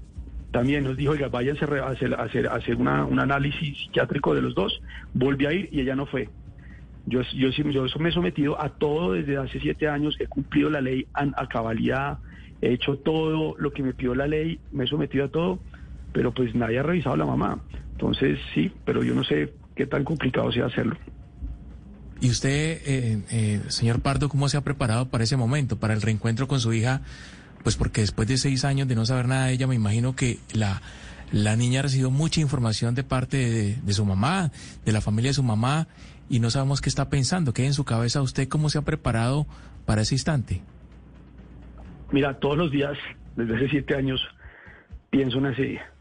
también 0.51 0.83
nos 0.83 0.97
dijo, 0.97 1.13
oiga, 1.13 1.29
váyanse 1.29 1.65
a 1.65 1.87
hacer, 1.87 2.47
hacer, 2.47 2.75
un 2.75 3.19
análisis 3.19 3.77
psiquiátrico 3.77 4.35
de 4.35 4.41
los 4.41 4.55
dos. 4.55 4.81
Volví 5.13 5.45
a 5.45 5.53
ir 5.53 5.69
y 5.71 5.79
ella 5.79 5.95
no 5.95 6.05
fue. 6.05 6.29
Yo, 7.05 7.21
yo, 7.33 7.49
yo 7.49 7.99
me 7.99 8.09
he 8.09 8.11
sometido 8.11 8.61
a 8.61 8.69
todo 8.69 9.13
desde 9.13 9.37
hace 9.37 9.59
siete 9.59 9.87
años, 9.87 10.15
he 10.19 10.27
cumplido 10.27 10.69
la 10.69 10.79
ley 10.79 11.07
a, 11.13 11.47
cabalidad, 11.47 12.19
he 12.61 12.71
hecho 12.71 12.97
todo 12.97 13.55
lo 13.57 13.71
que 13.71 13.83
me 13.83 13.93
pidió 13.93 14.15
la 14.15 14.27
ley, 14.27 14.59
me 14.71 14.83
he 14.83 14.87
sometido 14.87 15.25
a 15.25 15.29
todo, 15.29 15.59
pero 16.13 16.33
pues 16.33 16.53
nadie 16.55 16.79
ha 16.79 16.83
revisado 16.83 17.15
a 17.15 17.17
la 17.17 17.25
mamá. 17.25 17.59
Entonces 17.93 18.39
sí, 18.53 18.71
pero 18.85 19.03
yo 19.03 19.15
no 19.15 19.23
sé 19.23 19.53
qué 19.75 19.85
tan 19.85 20.03
complicado 20.03 20.51
sea 20.51 20.65
hacerlo. 20.65 20.97
¿Y 22.21 22.29
usted, 22.29 22.81
eh, 22.85 23.21
eh, 23.31 23.61
señor 23.67 24.01
Pardo, 24.01 24.29
cómo 24.29 24.47
se 24.47 24.57
ha 24.57 24.61
preparado 24.61 25.09
para 25.09 25.23
ese 25.23 25.35
momento, 25.35 25.77
para 25.77 25.93
el 25.93 26.01
reencuentro 26.01 26.47
con 26.47 26.59
su 26.59 26.71
hija? 26.73 27.01
Pues 27.63 27.75
porque 27.75 28.01
después 28.01 28.27
de 28.27 28.37
seis 28.37 28.65
años 28.65 28.87
de 28.87 28.95
no 28.95 29.05
saber 29.05 29.27
nada 29.27 29.47
de 29.47 29.53
ella, 29.53 29.67
me 29.67 29.75
imagino 29.75 30.15
que 30.15 30.39
la, 30.53 30.81
la 31.31 31.55
niña 31.55 31.79
ha 31.79 31.83
recibido 31.83 32.11
mucha 32.11 32.39
información 32.39 32.95
de 32.95 33.03
parte 33.03 33.75
de, 33.83 33.93
su 33.93 34.05
mamá, 34.05 34.51
de 34.85 34.91
la 34.91 35.01
familia 35.01 35.29
de 35.29 35.35
su 35.35 35.43
mamá, 35.43 35.87
y 36.29 36.39
no 36.39 36.49
sabemos 36.49 36.81
qué 36.81 36.89
está 36.89 37.09
pensando, 37.09 37.53
qué 37.53 37.63
hay 37.63 37.67
en 37.69 37.73
su 37.73 37.83
cabeza 37.83 38.21
usted, 38.21 38.47
cómo 38.47 38.69
se 38.69 38.77
ha 38.77 38.83
preparado 38.83 39.45
para 39.85 40.01
ese 40.03 40.15
instante. 40.15 40.61
Mira, 42.11 42.39
todos 42.39 42.57
los 42.57 42.71
días, 42.71 42.97
desde 43.35 43.55
hace 43.55 43.69
siete 43.69 43.95
años, 43.95 44.21
pienso 45.09 45.39
en 45.39 45.47
ese 45.47 45.61
día 45.63 45.92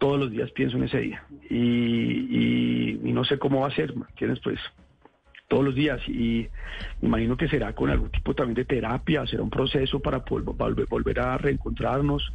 todos 0.00 0.18
los 0.18 0.30
días 0.30 0.50
pienso 0.52 0.78
en 0.78 0.84
ese 0.84 0.98
día 0.98 1.22
y, 1.48 2.98
no 3.02 3.22
sé 3.24 3.38
cómo 3.38 3.60
va 3.60 3.68
a 3.68 3.74
ser, 3.74 3.92
¿tienes? 4.16 4.40
Pues 4.40 4.58
todos 5.46 5.62
los 5.62 5.74
días 5.74 6.00
y 6.08 6.48
me 7.02 7.08
imagino 7.08 7.36
que 7.36 7.48
será 7.48 7.74
con 7.74 7.90
algún 7.90 8.10
tipo 8.10 8.34
también 8.34 8.54
de 8.54 8.64
terapia, 8.64 9.26
será 9.26 9.42
un 9.42 9.50
proceso 9.50 10.00
para 10.00 10.18
volver, 10.18 11.20
a 11.20 11.36
reencontrarnos 11.36 12.32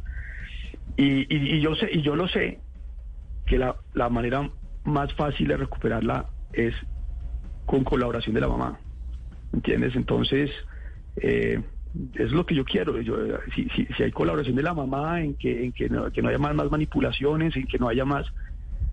y, 0.96 1.60
yo 1.60 1.74
sé 1.74 1.88
y 1.92 2.02
yo 2.02 2.14
lo 2.14 2.28
sé 2.28 2.60
que 3.46 3.58
la, 3.58 3.74
la 3.94 4.08
manera 4.10 4.48
más 4.84 5.12
fácil 5.14 5.48
de 5.48 5.56
recuperarla 5.56 6.26
es 6.52 6.74
con 7.64 7.82
colaboración 7.82 8.34
de 8.34 8.42
la 8.42 8.48
mamá, 8.48 8.78
¿entiendes? 9.52 9.96
Entonces 9.96 10.52
eh, 11.16 11.60
es 12.14 12.32
lo 12.32 12.44
que 12.46 12.54
yo 12.54 12.64
quiero. 12.64 13.00
Yo, 13.00 13.16
si, 13.54 13.68
si, 13.70 13.86
si, 13.86 14.02
hay 14.02 14.12
colaboración 14.12 14.56
de 14.56 14.62
la 14.62 14.74
mamá 14.74 15.22
en 15.22 15.34
que, 15.34 15.64
en 15.64 15.72
que, 15.72 15.88
no, 15.88 16.10
que 16.10 16.22
no 16.22 16.28
haya 16.28 16.38
más, 16.38 16.54
más 16.54 16.70
manipulaciones, 16.70 17.56
en 17.56 17.66
que 17.66 17.78
no 17.78 17.88
haya 17.88 18.04
más, 18.04 18.26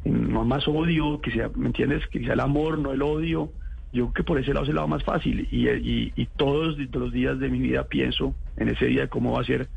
no 0.05 0.43
más 0.45 0.67
odio, 0.67 1.19
que 1.21 1.31
sea, 1.31 1.49
¿me 1.55 1.67
entiendes? 1.67 2.05
Que 2.07 2.19
sea 2.23 2.33
el 2.33 2.39
amor, 2.39 2.77
no 2.77 2.91
el 2.91 3.01
odio. 3.01 3.51
Yo 3.91 4.05
creo 4.05 4.13
que 4.13 4.23
por 4.23 4.39
ese 4.39 4.53
lado 4.53 4.63
es 4.63 4.69
el 4.69 4.75
lado 4.75 4.87
más 4.87 5.03
fácil. 5.03 5.47
Y, 5.51 5.69
y, 5.69 6.13
y 6.15 6.25
todos 6.37 6.77
los 6.77 7.11
días 7.11 7.39
de 7.39 7.49
mi 7.49 7.59
vida 7.59 7.83
pienso 7.83 8.33
en 8.57 8.69
ese 8.69 8.85
día 8.85 9.07
cómo 9.07 9.33
va 9.33 9.41
a 9.41 9.45
ser. 9.45 9.67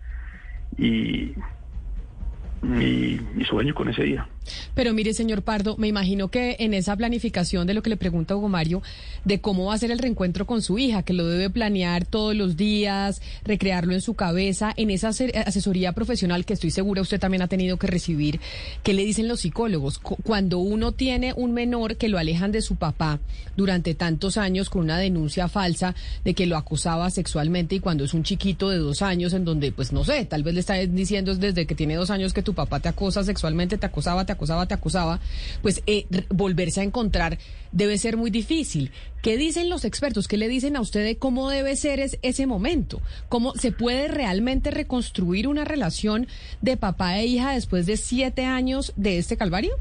Y, 0.78 1.33
mi, 2.62 3.18
sueño 3.44 3.75
con 3.75 3.89
ese 3.89 4.02
día. 4.02 4.28
Pero 4.75 4.93
mire, 4.93 5.12
señor 5.12 5.43
Pardo, 5.43 5.76
me 5.76 5.89
imagino 5.89 6.28
que 6.28 6.57
en 6.60 6.75
esa 6.75 6.97
planificación 6.97 7.67
de 7.67 7.75
lo 7.75 7.83
que 7.83 7.91
le 7.91 7.97
pregunta 7.97 8.36
Hugo 8.36 8.49
Mario, 8.49 8.83
de 9.25 9.41
cómo 9.41 9.67
va 9.67 9.75
a 9.75 9.78
ser 9.78 9.91
el 9.91 9.99
reencuentro 9.99 10.47
con 10.47 10.62
su 10.62 10.78
hija, 10.78 11.02
que 11.02 11.12
lo 11.12 11.26
debe 11.26 11.51
planear 11.51 12.05
todos 12.05 12.35
los 12.35 12.57
días, 12.57 13.23
recrearlo 13.44 13.93
en 13.93 14.01
su 14.01 14.15
cabeza, 14.15 14.73
en 14.76 14.91
esa 14.91 15.09
asesoría 15.09 15.93
profesional 15.93 16.44
que 16.44 16.55
estoy 16.55 16.70
segura 16.70 17.02
usted 17.02 17.18
también 17.18 17.43
ha 17.43 17.49
tenido 17.49 17.76
que 17.76 17.86
recibir, 17.86 18.41
¿qué 18.83 18.94
le 18.94 19.05
dicen 19.05 19.28
los 19.28 19.41
psicólogos? 19.41 19.99
Cuando 19.99 20.59
uno 20.59 20.93
tiene 20.93 21.33
un 21.35 21.52
menor 21.52 21.97
que 21.97 22.09
lo 22.09 22.18
alejan 22.18 22.52
de 22.52 22.62
su 22.62 22.76
papá 22.76 23.18
durante 23.57 23.94
tantos 23.94 24.36
años 24.36 24.70
con 24.70 24.83
una 24.83 24.99
denuncia 24.99 25.49
falsa 25.49 25.94
de 26.25 26.35
que 26.35 26.47
lo 26.47 26.57
acusaba 26.57 27.10
sexualmente 27.10 27.76
y 27.76 27.81
cuando 27.81 28.05
es 28.05 28.15
un 28.15 28.23
chiquito 28.23 28.70
de 28.70 28.78
dos 28.78 29.02
años 29.02 29.33
en 29.33 29.44
donde, 29.44 29.73
pues 29.73 29.93
no 29.93 30.05
sé, 30.05 30.25
tal 30.25 30.43
vez 30.43 30.55
le 30.55 30.60
está 30.60 30.75
diciendo 30.75 31.35
desde 31.35 31.67
que 31.67 31.75
tiene 31.75 31.97
dos 31.97 32.10
años 32.10 32.33
que 32.33 32.43
tu 32.47 32.55
papá 32.55 32.81
te 32.81 32.89
acosa 32.89 33.25
sexualmente, 33.25 33.76
te 33.76 33.84
acosaba, 33.84 34.25
te 34.25 34.33
acosaba, 34.33 34.66
te 34.66 34.75
acosaba, 34.75 35.18
pues 35.62 35.83
eh, 35.86 36.07
volverse 36.31 36.81
a 36.81 36.84
encontrar 36.84 37.39
debe 37.73 37.99
ser 37.99 38.16
muy 38.16 38.31
difícil. 38.31 38.92
¿Qué 39.20 39.36
dicen 39.36 39.68
los 39.68 39.84
expertos? 39.84 40.28
¿Qué 40.28 40.36
le 40.39 40.49
dicen 40.49 40.76
a 40.76 40.81
usted 40.81 41.05
de 41.05 41.18
cómo 41.18 41.50
debe 41.50 41.75
ser 41.75 41.99
ese 42.00 42.47
momento? 42.47 43.02
¿Cómo 43.28 43.52
se 43.55 43.73
puede 43.73 44.07
realmente 44.07 44.70
reconstruir 44.70 45.49
una 45.49 45.65
relación 45.65 46.28
de 46.62 46.76
papá 46.76 47.18
e 47.18 47.26
hija 47.26 47.52
después 47.52 47.84
de 47.84 47.97
siete 47.97 48.44
años 48.44 48.92
de 48.97 49.18
este 49.18 49.36
calvario? 49.36 49.73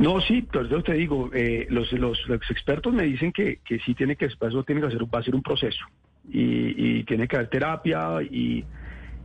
No, 0.00 0.20
sí, 0.22 0.42
pues 0.42 0.68
te 0.84 0.94
digo, 0.94 1.30
eh, 1.32 1.68
los, 1.70 1.92
los, 1.92 2.18
expertos 2.50 2.92
me 2.92 3.04
dicen 3.04 3.32
que, 3.32 3.60
que 3.64 3.78
sí 3.78 3.94
tiene 3.94 4.16
que, 4.16 4.26
eso 4.26 4.64
tiene 4.64 4.80
que 4.80 4.88
hacer, 4.88 5.04
va 5.04 5.20
a 5.20 5.22
ser 5.22 5.36
un 5.36 5.42
proceso 5.42 5.84
y, 6.28 6.98
y 6.98 7.04
tiene 7.04 7.28
que 7.28 7.36
haber 7.36 7.48
terapia 7.48 8.20
y 8.22 8.64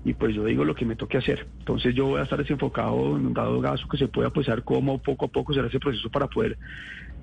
y 0.05 0.13
pues 0.13 0.33
yo 0.33 0.45
digo 0.45 0.63
lo 0.63 0.75
que 0.75 0.85
me 0.85 0.95
toque 0.95 1.17
hacer. 1.17 1.47
Entonces 1.59 1.93
yo 1.93 2.05
voy 2.05 2.19
a 2.19 2.23
estar 2.23 2.39
desenfocado 2.39 3.17
en 3.17 3.27
un 3.27 3.33
dado 3.33 3.61
caso 3.61 3.87
que 3.87 3.97
se 3.97 4.07
pueda 4.07 4.29
apoyar 4.29 4.63
cómo 4.63 4.97
poco 4.97 5.25
a 5.25 5.27
poco 5.27 5.53
será 5.53 5.67
ese 5.67 5.79
proceso 5.79 6.09
para 6.09 6.27
poder 6.27 6.57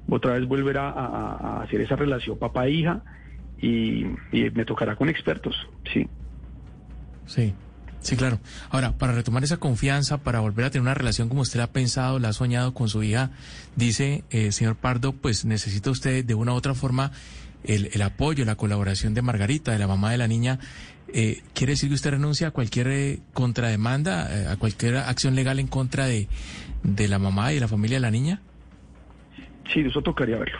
otra 0.09 0.35
vez 0.35 0.47
volver 0.47 0.79
a, 0.79 1.63
hacer 1.63 1.81
esa 1.81 1.97
relación 1.97 2.39
papá-hija 2.39 3.03
y, 3.61 4.05
me 4.33 4.65
tocará 4.65 4.97
con 4.97 5.09
expertos, 5.09 5.55
sí. 5.93 6.07
Sí. 7.27 7.55
Sí, 8.01 8.15
claro. 8.15 8.39
Ahora, 8.71 8.93
para 8.97 9.13
retomar 9.13 9.43
esa 9.43 9.57
confianza, 9.57 10.19
para 10.19 10.39
volver 10.39 10.67
a 10.67 10.71
tener 10.71 10.83
una 10.83 10.95
relación 10.95 11.29
como 11.29 11.41
usted 11.41 11.59
ha 11.59 11.73
pensado, 11.73 12.21
la 12.21 12.29
ha 12.29 12.33
soñado 12.33 12.73
con 12.73 12.89
su 12.89 13.03
hija, 13.03 13.31
dice, 13.75 14.23
eh, 14.31 14.53
señor 14.53 14.77
Pardo, 14.77 15.13
pues 15.13 15.45
necesita 15.45 15.91
usted 15.91 16.25
de 16.25 16.35
una 16.35 16.53
u 16.53 16.55
otra 16.55 16.75
forma 16.75 17.11
el, 17.65 17.91
el 17.93 18.03
apoyo, 18.03 18.45
la 18.45 18.55
colaboración 18.55 19.13
de 19.15 19.23
Margarita, 19.23 19.73
de 19.73 19.81
la 19.81 19.89
mamá 19.89 20.13
de 20.13 20.19
la 20.19 20.29
niña, 20.29 20.61
eh, 21.13 21.43
¿quiere 21.55 21.73
decir 21.73 21.89
que 21.89 21.95
usted 21.95 22.11
renuncia 22.11 22.49
a 22.49 22.51
cualquier 22.51 22.89
eh, 22.89 23.21
contrademanda, 23.33 24.29
eh, 24.31 24.49
a 24.49 24.57
cualquier 24.57 24.97
acción 24.97 25.35
legal 25.35 25.59
en 25.59 25.67
contra 25.67 26.07
de, 26.07 26.29
de 26.83 27.09
la 27.09 27.19
mamá 27.19 27.53
y 27.53 27.61
la 27.61 27.69
familia 27.69 27.97
de 27.97 28.01
la 28.01 28.11
niña? 28.11 28.41
Sí, 29.73 29.81
eso 29.81 30.03
tocaría 30.03 30.37
verlo. 30.37 30.59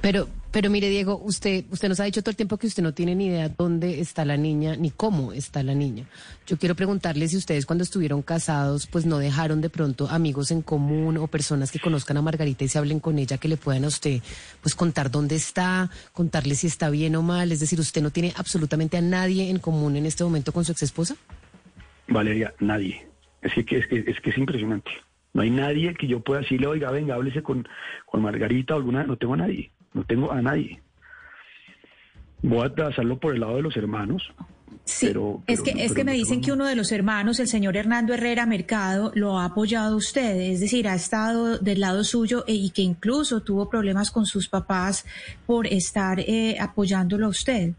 Pero, 0.00 0.28
pero 0.52 0.68
mire, 0.68 0.90
Diego, 0.90 1.18
usted, 1.24 1.64
usted 1.70 1.88
nos 1.88 1.98
ha 1.98 2.04
dicho 2.04 2.20
todo 2.20 2.30
el 2.30 2.36
tiempo 2.36 2.58
que 2.58 2.66
usted 2.66 2.82
no 2.82 2.92
tiene 2.92 3.14
ni 3.14 3.28
idea 3.28 3.48
dónde 3.48 4.00
está 4.00 4.26
la 4.26 4.36
niña 4.36 4.76
ni 4.76 4.90
cómo 4.90 5.32
está 5.32 5.62
la 5.62 5.74
niña. 5.74 6.04
Yo 6.46 6.58
quiero 6.58 6.74
preguntarle 6.74 7.26
si 7.26 7.38
ustedes 7.38 7.64
cuando 7.64 7.84
estuvieron 7.84 8.20
casados, 8.20 8.86
pues 8.86 9.06
no 9.06 9.18
dejaron 9.18 9.62
de 9.62 9.70
pronto 9.70 10.10
amigos 10.10 10.50
en 10.50 10.60
común 10.60 11.16
o 11.16 11.26
personas 11.26 11.72
que 11.72 11.78
conozcan 11.78 12.18
a 12.18 12.22
Margarita 12.22 12.64
y 12.64 12.68
se 12.68 12.76
hablen 12.76 13.00
con 13.00 13.18
ella, 13.18 13.38
que 13.38 13.48
le 13.48 13.56
puedan 13.56 13.84
a 13.84 13.88
usted, 13.88 14.20
pues 14.60 14.74
contar 14.74 15.10
dónde 15.10 15.36
está, 15.36 15.90
contarle 16.12 16.54
si 16.54 16.66
está 16.66 16.90
bien 16.90 17.16
o 17.16 17.22
mal. 17.22 17.50
Es 17.50 17.60
decir, 17.60 17.80
usted 17.80 18.02
no 18.02 18.10
tiene 18.10 18.34
absolutamente 18.36 18.98
a 18.98 19.00
nadie 19.00 19.48
en 19.48 19.58
común 19.58 19.96
en 19.96 20.04
este 20.04 20.22
momento 20.22 20.52
con 20.52 20.66
su 20.66 20.72
ex 20.72 20.82
esposa. 20.82 21.16
Valeria, 22.08 22.52
nadie. 22.60 23.06
Es 23.40 23.54
que, 23.54 23.78
es 23.78 23.86
que, 23.86 24.04
es 24.06 24.20
que 24.20 24.28
es 24.28 24.36
impresionante. 24.36 24.90
No 25.32 25.40
hay 25.40 25.50
nadie 25.50 25.94
que 25.94 26.06
yo 26.06 26.20
pueda 26.20 26.42
decirle, 26.42 26.66
oiga, 26.66 26.90
venga, 26.90 27.14
háblese 27.14 27.42
con, 27.42 27.66
con 28.04 28.20
Margarita 28.20 28.74
o 28.74 28.76
alguna, 28.76 29.04
no 29.04 29.16
tengo 29.16 29.32
a 29.32 29.38
nadie 29.38 29.72
no 29.94 30.04
tengo 30.04 30.32
a 30.32 30.42
nadie. 30.42 30.80
Voy 32.42 32.68
a 32.76 32.86
hacerlo 32.86 33.18
por 33.18 33.34
el 33.34 33.40
lado 33.40 33.56
de 33.56 33.62
los 33.62 33.76
hermanos. 33.76 34.32
Sí, 34.84 35.06
pero, 35.06 35.42
es 35.46 35.60
que, 35.62 35.70
es 35.70 35.94
que 35.94 36.02
me 36.02 36.12
dicen 36.12 36.40
que 36.40 36.50
uno 36.50 36.66
de 36.66 36.74
los 36.74 36.90
hermanos, 36.90 37.38
el 37.38 37.46
señor 37.46 37.76
Hernando 37.76 38.14
Herrera 38.14 38.46
Mercado, 38.46 39.12
lo 39.14 39.38
ha 39.38 39.44
apoyado 39.44 39.94
a 39.94 39.96
usted, 39.96 40.40
es 40.40 40.60
decir, 40.60 40.88
ha 40.88 40.94
estado 40.94 41.58
del 41.58 41.80
lado 41.80 42.02
suyo 42.02 42.44
e, 42.48 42.54
y 42.54 42.70
que 42.70 42.82
incluso 42.82 43.42
tuvo 43.42 43.70
problemas 43.70 44.10
con 44.10 44.26
sus 44.26 44.48
papás 44.48 45.06
por 45.46 45.68
estar 45.68 46.18
eh, 46.18 46.56
apoyándolo 46.58 47.26
a 47.26 47.28
usted. 47.28 47.74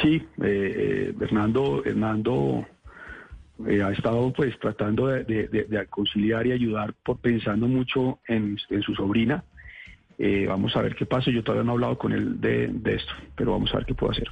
Sí, 0.00 0.22
eh, 0.42 1.10
eh 1.10 1.14
Hernando, 1.20 1.84
Hernando 1.84 2.64
eh, 3.66 3.82
ha 3.82 3.90
estado 3.90 4.32
pues 4.32 4.56
tratando 4.60 5.08
de, 5.08 5.86
conciliar 5.90 6.46
y 6.46 6.52
ayudar 6.52 6.94
por 7.04 7.18
pensando 7.18 7.66
mucho 7.66 8.20
en, 8.28 8.56
en 8.70 8.82
su 8.82 8.94
sobrina 8.94 9.42
eh, 10.18 10.46
vamos 10.46 10.76
a 10.76 10.82
ver 10.82 10.94
qué 10.94 11.06
pasa. 11.06 11.30
Yo 11.30 11.42
todavía 11.42 11.64
no 11.64 11.72
he 11.72 11.74
hablado 11.74 11.98
con 11.98 12.12
él 12.12 12.40
de, 12.40 12.66
esto, 12.94 13.12
pero 13.36 13.52
vamos 13.52 13.70
a 13.72 13.78
ver 13.78 13.86
qué 13.86 13.94
puedo 13.94 14.12
hacer. 14.12 14.28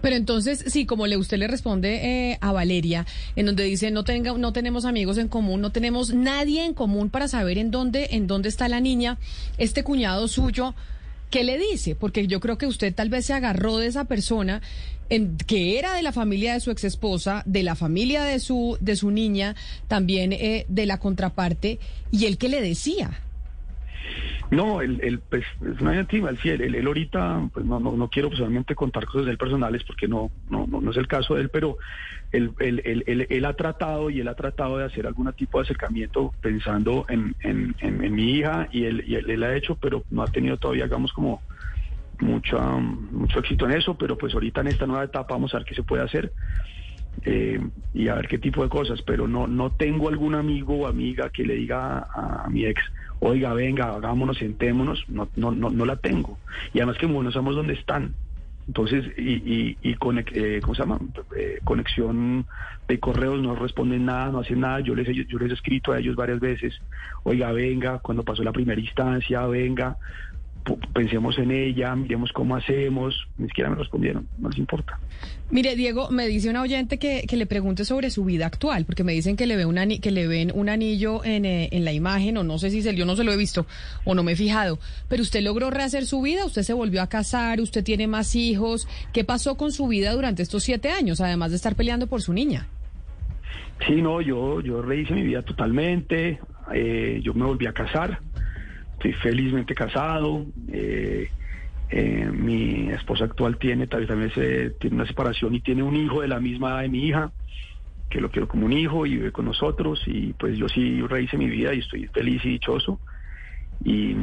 Pero 0.00 0.16
entonces, 0.16 0.64
sí, 0.68 0.86
como 0.86 1.06
le 1.06 1.16
usted 1.16 1.38
le 1.38 1.48
responde 1.48 2.30
eh, 2.30 2.38
a 2.40 2.52
Valeria, 2.52 3.06
en 3.34 3.46
donde 3.46 3.64
dice 3.64 3.90
no 3.90 4.04
tenga, 4.04 4.32
no 4.34 4.52
tenemos 4.52 4.84
amigos 4.84 5.18
en 5.18 5.28
común, 5.28 5.60
no 5.60 5.72
tenemos 5.72 6.14
nadie 6.14 6.64
en 6.64 6.74
común 6.74 7.10
para 7.10 7.26
saber 7.28 7.58
en 7.58 7.70
dónde, 7.70 8.08
en 8.12 8.26
dónde 8.26 8.48
está 8.48 8.68
la 8.68 8.80
niña, 8.80 9.18
este 9.58 9.82
cuñado 9.82 10.28
suyo. 10.28 10.74
¿Qué 11.30 11.42
le 11.42 11.58
dice? 11.58 11.96
Porque 11.96 12.28
yo 12.28 12.38
creo 12.38 12.58
que 12.58 12.66
usted 12.66 12.94
tal 12.94 13.08
vez 13.08 13.26
se 13.26 13.32
agarró 13.32 13.78
de 13.78 13.88
esa 13.88 14.04
persona 14.04 14.62
en, 15.08 15.36
que 15.36 15.80
era 15.80 15.94
de 15.94 16.02
la 16.02 16.12
familia 16.12 16.54
de 16.54 16.60
su 16.60 16.70
ex 16.70 16.84
esposa, 16.84 17.42
de 17.44 17.64
la 17.64 17.74
familia 17.74 18.22
de 18.22 18.38
su, 18.38 18.78
de 18.80 18.94
su 18.94 19.10
niña, 19.10 19.56
también 19.88 20.32
eh, 20.32 20.64
de 20.68 20.86
la 20.86 21.00
contraparte, 21.00 21.80
y 22.12 22.26
él 22.26 22.38
qué 22.38 22.48
le 22.48 22.60
decía. 22.60 23.20
No, 24.50 24.80
él, 24.80 25.20
pues, 25.28 25.44
es 25.60 25.80
una 25.80 25.98
íntima, 25.98 26.30
el 26.30 26.38
fiel. 26.38 26.60
Él, 26.60 26.86
ahorita, 26.86 27.48
pues 27.52 27.64
no, 27.64 27.80
no, 27.80 27.92
no 27.92 28.08
quiero 28.08 28.28
personalmente 28.28 28.74
contar 28.74 29.06
cosas 29.06 29.26
de 29.26 29.32
él 29.32 29.38
personales 29.38 29.82
porque 29.84 30.06
no, 30.06 30.30
no, 30.48 30.66
no, 30.66 30.90
es 30.90 30.96
el 30.96 31.08
caso 31.08 31.34
de 31.34 31.42
él, 31.42 31.48
pero 31.48 31.78
él, 32.30 32.54
él, 32.58 33.44
ha 33.44 33.54
tratado 33.54 34.10
y 34.10 34.20
él 34.20 34.28
ha 34.28 34.34
tratado 34.34 34.78
de 34.78 34.84
hacer 34.84 35.06
algún 35.06 35.32
tipo 35.32 35.58
de 35.58 35.64
acercamiento 35.64 36.34
pensando 36.40 37.06
en, 37.08 37.34
en, 37.40 37.74
en, 37.80 38.14
mi 38.14 38.38
hija 38.38 38.68
y 38.72 38.84
él, 38.84 39.04
y 39.06 39.14
él, 39.14 39.42
ha 39.42 39.56
hecho, 39.56 39.76
pero 39.76 40.02
no 40.10 40.22
ha 40.22 40.26
tenido 40.26 40.56
todavía, 40.56 40.84
digamos, 40.84 41.12
como 41.12 41.42
mucho, 42.20 42.58
mucho 42.60 43.38
éxito 43.38 43.66
en 43.66 43.72
eso, 43.72 43.96
pero 43.96 44.16
pues 44.18 44.34
ahorita 44.34 44.60
en 44.60 44.68
esta 44.68 44.86
nueva 44.86 45.04
etapa 45.04 45.34
vamos 45.34 45.54
a 45.54 45.58
ver 45.58 45.66
qué 45.66 45.74
se 45.74 45.82
puede 45.82 46.02
hacer. 46.02 46.32
Eh, 47.24 47.60
y 47.94 48.08
a 48.08 48.14
ver 48.14 48.28
qué 48.28 48.38
tipo 48.38 48.62
de 48.62 48.68
cosas, 48.68 49.02
pero 49.02 49.26
no, 49.28 49.46
no 49.46 49.70
tengo 49.70 50.08
algún 50.08 50.34
amigo 50.34 50.80
o 50.80 50.86
amiga 50.86 51.30
que 51.30 51.44
le 51.44 51.54
diga 51.54 52.08
a 52.12 52.48
mi 52.50 52.64
ex, 52.66 52.82
oiga, 53.20 53.54
venga, 53.54 53.94
hagámonos, 53.94 54.38
sentémonos, 54.38 55.04
no, 55.08 55.28
no, 55.36 55.52
no, 55.52 55.70
no 55.70 55.84
la 55.84 55.96
tengo. 55.96 56.38
Y 56.72 56.78
además 56.78 56.98
que 56.98 57.06
no 57.06 57.30
sabemos 57.30 57.56
dónde 57.56 57.74
están. 57.74 58.14
Entonces, 58.66 59.04
y, 59.18 59.76
y, 59.82 59.94
con, 59.94 60.18
eh, 60.18 60.60
¿cómo 60.62 60.74
se 60.74 60.82
llama? 60.82 60.98
Eh, 61.36 61.58
conexión 61.64 62.46
de 62.88 62.98
correos, 62.98 63.40
no 63.42 63.54
responden 63.54 64.06
nada, 64.06 64.30
no 64.30 64.40
hacen 64.40 64.60
nada. 64.60 64.80
Yo 64.80 64.94
les, 64.94 65.06
yo 65.28 65.38
les 65.38 65.50
he 65.50 65.54
escrito 65.54 65.92
a 65.92 65.98
ellos 65.98 66.16
varias 66.16 66.40
veces, 66.40 66.80
oiga, 67.24 67.52
venga, 67.52 67.98
cuando 67.98 68.22
pasó 68.22 68.42
la 68.42 68.52
primera 68.52 68.80
instancia, 68.80 69.46
venga, 69.46 69.98
pensemos 70.94 71.38
en 71.38 71.50
ella, 71.50 71.94
miremos 71.94 72.32
cómo 72.32 72.56
hacemos, 72.56 73.14
ni 73.36 73.48
siquiera 73.48 73.70
me 73.70 73.76
respondieron, 73.76 74.26
no 74.38 74.48
les 74.48 74.58
importa. 74.58 74.98
Mire, 75.50 75.76
Diego, 75.76 76.10
me 76.10 76.26
dice 76.26 76.48
un 76.48 76.56
oyente 76.56 76.98
que, 76.98 77.24
que 77.28 77.36
le 77.36 77.46
pregunte 77.46 77.84
sobre 77.84 78.10
su 78.10 78.24
vida 78.24 78.46
actual, 78.46 78.84
porque 78.86 79.04
me 79.04 79.12
dicen 79.12 79.36
que 79.36 79.46
le, 79.46 79.56
ve 79.56 79.66
un 79.66 79.74
que 80.00 80.10
le 80.10 80.26
ven 80.26 80.52
un 80.54 80.68
anillo 80.68 81.24
en, 81.24 81.44
eh, 81.44 81.68
en 81.72 81.84
la 81.84 81.92
imagen, 81.92 82.38
o 82.38 82.44
no 82.44 82.58
sé 82.58 82.70
si 82.70 82.82
se, 82.82 82.94
yo 82.94 83.04
no 83.04 83.16
se 83.16 83.24
lo 83.24 83.32
he 83.32 83.36
visto, 83.36 83.66
o 84.04 84.14
no 84.14 84.22
me 84.22 84.32
he 84.32 84.36
fijado, 84.36 84.78
pero 85.08 85.22
usted 85.22 85.42
logró 85.42 85.70
rehacer 85.70 86.06
su 86.06 86.22
vida, 86.22 86.46
usted 86.46 86.62
se 86.62 86.72
volvió 86.72 87.02
a 87.02 87.08
casar, 87.08 87.60
usted 87.60 87.84
tiene 87.84 88.06
más 88.06 88.34
hijos, 88.34 88.88
¿qué 89.12 89.24
pasó 89.24 89.56
con 89.56 89.70
su 89.70 89.86
vida 89.86 90.12
durante 90.12 90.42
estos 90.42 90.62
siete 90.62 90.90
años, 90.90 91.20
además 91.20 91.50
de 91.50 91.56
estar 91.56 91.74
peleando 91.74 92.06
por 92.06 92.22
su 92.22 92.32
niña? 92.32 92.68
Sí, 93.86 94.00
no, 94.00 94.20
yo, 94.20 94.60
yo 94.60 94.80
rehice 94.80 95.14
mi 95.14 95.22
vida 95.22 95.42
totalmente, 95.42 96.40
eh, 96.72 97.20
yo 97.22 97.34
me 97.34 97.44
volví 97.44 97.66
a 97.66 97.72
casar, 97.72 98.20
estoy 99.04 99.12
felizmente 99.12 99.74
casado. 99.74 100.46
Eh, 100.72 101.28
eh, 101.90 102.30
mi 102.32 102.90
esposa 102.90 103.24
actual 103.24 103.58
tiene 103.58 103.86
también 103.86 104.32
se, 104.32 104.70
tiene 104.70 104.96
una 104.96 105.06
separación 105.06 105.54
y 105.54 105.60
tiene 105.60 105.82
un 105.82 105.94
hijo 105.94 106.22
de 106.22 106.28
la 106.28 106.40
misma 106.40 106.70
edad 106.70 106.82
de 106.82 106.88
mi 106.88 107.08
hija, 107.08 107.32
que 108.08 108.20
lo 108.20 108.30
quiero 108.30 108.48
como 108.48 108.64
un 108.66 108.72
hijo 108.72 109.04
y 109.04 109.16
vive 109.16 109.32
con 109.32 109.44
nosotros. 109.44 110.02
Y 110.06 110.32
pues 110.32 110.56
yo 110.56 110.68
sí 110.68 111.02
rehice 111.02 111.36
mi 111.36 111.48
vida 111.48 111.74
y 111.74 111.80
estoy 111.80 112.06
feliz 112.08 112.42
y 112.44 112.50
dichoso. 112.50 113.00
Y, 113.84 114.16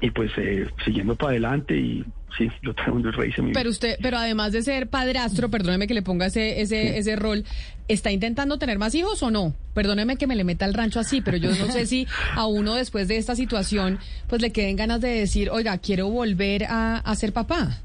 y 0.00 0.10
pues 0.10 0.32
eh, 0.36 0.68
siguiendo 0.84 1.14
para 1.14 1.30
adelante 1.30 1.76
y 1.76 2.04
sí, 2.36 2.50
yo 2.62 2.74
tengo 2.74 2.96
un 2.96 3.12
rey 3.12 3.32
Pero 3.52 3.70
usted, 3.70 3.96
pero 4.02 4.18
además 4.18 4.52
de 4.52 4.62
ser 4.62 4.88
padrastro, 4.88 5.50
perdóneme 5.50 5.86
que 5.86 5.94
le 5.94 6.02
ponga 6.02 6.26
ese, 6.26 6.60
ese, 6.60 6.98
ese 6.98 7.16
rol, 7.16 7.44
¿está 7.88 8.10
intentando 8.10 8.58
tener 8.58 8.78
más 8.78 8.94
hijos 8.94 9.22
o 9.22 9.30
no? 9.30 9.54
Perdóneme 9.74 10.16
que 10.16 10.26
me 10.26 10.36
le 10.36 10.44
meta 10.44 10.64
el 10.64 10.74
rancho 10.74 11.00
así, 11.00 11.20
pero 11.20 11.36
yo 11.36 11.50
no 11.50 11.70
sé 11.72 11.86
si 11.86 12.06
a 12.34 12.46
uno 12.46 12.74
después 12.74 13.08
de 13.08 13.16
esta 13.16 13.34
situación, 13.34 13.98
pues 14.28 14.42
le 14.42 14.52
queden 14.52 14.76
ganas 14.76 15.00
de 15.00 15.08
decir, 15.08 15.50
oiga, 15.50 15.78
quiero 15.78 16.08
volver 16.08 16.64
a, 16.68 17.14
ser 17.16 17.32
papá. 17.32 17.80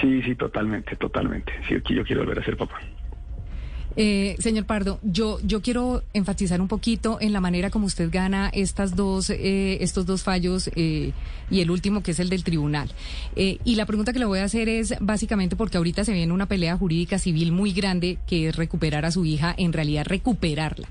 Sí, 0.00 0.22
sí, 0.22 0.36
totalmente, 0.36 0.94
totalmente. 0.96 1.52
Sí, 1.68 1.74
yo 1.74 2.04
quiero 2.04 2.22
volver 2.22 2.38
a 2.38 2.44
ser 2.44 2.56
papá. 2.56 2.80
Eh, 3.96 4.36
señor 4.38 4.66
Pardo, 4.66 5.00
yo, 5.02 5.40
yo 5.42 5.62
quiero 5.62 6.02
enfatizar 6.14 6.60
un 6.60 6.68
poquito 6.68 7.18
en 7.20 7.32
la 7.32 7.40
manera 7.40 7.70
como 7.70 7.86
usted 7.86 8.08
gana 8.10 8.48
estas 8.52 8.94
dos, 8.94 9.30
eh, 9.30 9.78
estos 9.82 10.06
dos 10.06 10.22
fallos 10.22 10.70
eh, 10.76 11.12
y 11.50 11.60
el 11.60 11.70
último 11.70 12.02
que 12.02 12.12
es 12.12 12.20
el 12.20 12.28
del 12.28 12.44
tribunal. 12.44 12.90
y 13.36 13.74
la 13.74 13.86
pregunta 13.86 14.12
que 14.12 14.18
le 14.18 14.24
voy 14.24 14.38
a 14.38 14.44
hacer 14.44 14.68
es 14.68 14.94
básicamente 15.00 15.56
porque 15.56 15.76
ahorita 15.76 16.04
se 16.04 16.12
viene 16.12 16.32
una 16.32 16.46
pelea 16.46 16.76
jurídica 16.76 17.18
civil 17.18 17.52
muy 17.52 17.72
grande 17.72 18.18
que 18.26 18.48
es 18.48 18.56
recuperar 18.56 19.04
a 19.04 19.10
su 19.10 19.24
hija, 19.24 19.54
en 19.56 19.72
realidad 19.72 20.04
recuperarla. 20.06 20.88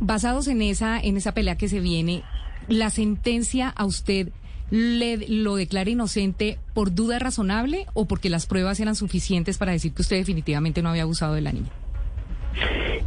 basados 0.00 0.48
en 0.48 0.62
esa, 0.62 0.98
en 1.00 1.16
esa 1.16 1.32
pelea 1.32 1.56
que 1.56 1.68
se 1.68 1.80
viene, 1.80 2.22
la 2.68 2.90
sentencia 2.90 3.68
a 3.68 3.84
usted 3.84 4.30
le, 4.70 5.28
lo 5.28 5.56
declara 5.56 5.90
inocente 5.90 6.58
por 6.74 6.94
duda 6.94 7.18
razonable 7.18 7.86
o 7.94 8.06
porque 8.06 8.30
las 8.30 8.46
pruebas 8.46 8.80
eran 8.80 8.94
suficientes 8.94 9.58
para 9.58 9.72
decir 9.72 9.92
que 9.92 10.02
usted 10.02 10.16
definitivamente 10.16 10.82
no 10.82 10.90
había 10.90 11.02
abusado 11.02 11.34
de 11.34 11.40
la 11.40 11.52
niña? 11.52 11.70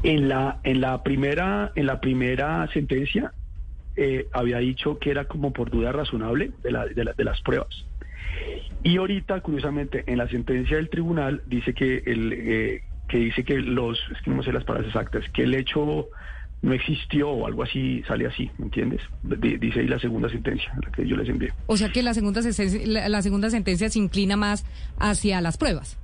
En 0.03 0.29
la, 0.29 0.59
en 0.63 0.81
la 0.81 1.03
primera, 1.03 1.71
en 1.75 1.85
la 1.85 1.99
primera 1.99 2.67
sentencia 2.71 3.33
eh, 3.95 4.27
había 4.31 4.59
dicho 4.59 4.97
que 4.99 5.11
era 5.11 5.25
como 5.25 5.51
por 5.51 5.69
duda 5.69 5.91
razonable 5.91 6.51
de, 6.63 6.71
la, 6.71 6.85
de, 6.85 7.13
de, 7.17 7.23
las 7.23 7.41
pruebas. 7.41 7.85
Y 8.83 8.97
ahorita, 8.97 9.41
curiosamente, 9.41 10.05
en 10.07 10.19
la 10.19 10.29
sentencia 10.29 10.77
del 10.77 10.89
tribunal 10.89 11.41
dice 11.47 11.73
que 11.73 12.03
el 12.05 12.33
eh, 12.33 12.83
que 13.09 13.17
dice 13.17 13.43
que 13.43 13.57
los, 13.57 13.99
es 14.15 14.21
que 14.21 14.29
no 14.31 14.43
sé 14.43 14.53
las 14.53 14.63
palabras 14.63 14.87
exactas, 14.87 15.27
que 15.33 15.43
el 15.43 15.55
hecho 15.55 16.07
no 16.61 16.73
existió 16.73 17.29
o 17.29 17.47
algo 17.47 17.63
así, 17.63 18.03
sale 18.07 18.27
así, 18.27 18.49
¿me 18.57 18.65
entiendes? 18.65 19.01
dice 19.23 19.79
ahí 19.79 19.87
la 19.87 19.99
segunda 19.99 20.29
sentencia, 20.29 20.71
la 20.83 20.91
que 20.91 21.07
yo 21.07 21.15
les 21.15 21.29
envié. 21.29 21.53
O 21.67 21.77
sea 21.77 21.89
que 21.89 22.03
la 22.03 22.13
segunda, 22.13 22.41
la 22.85 23.21
segunda 23.21 23.49
sentencia 23.49 23.89
se 23.89 23.99
inclina 23.99 24.35
más 24.35 24.65
hacia 24.97 25.41
las 25.41 25.57
pruebas. 25.57 25.97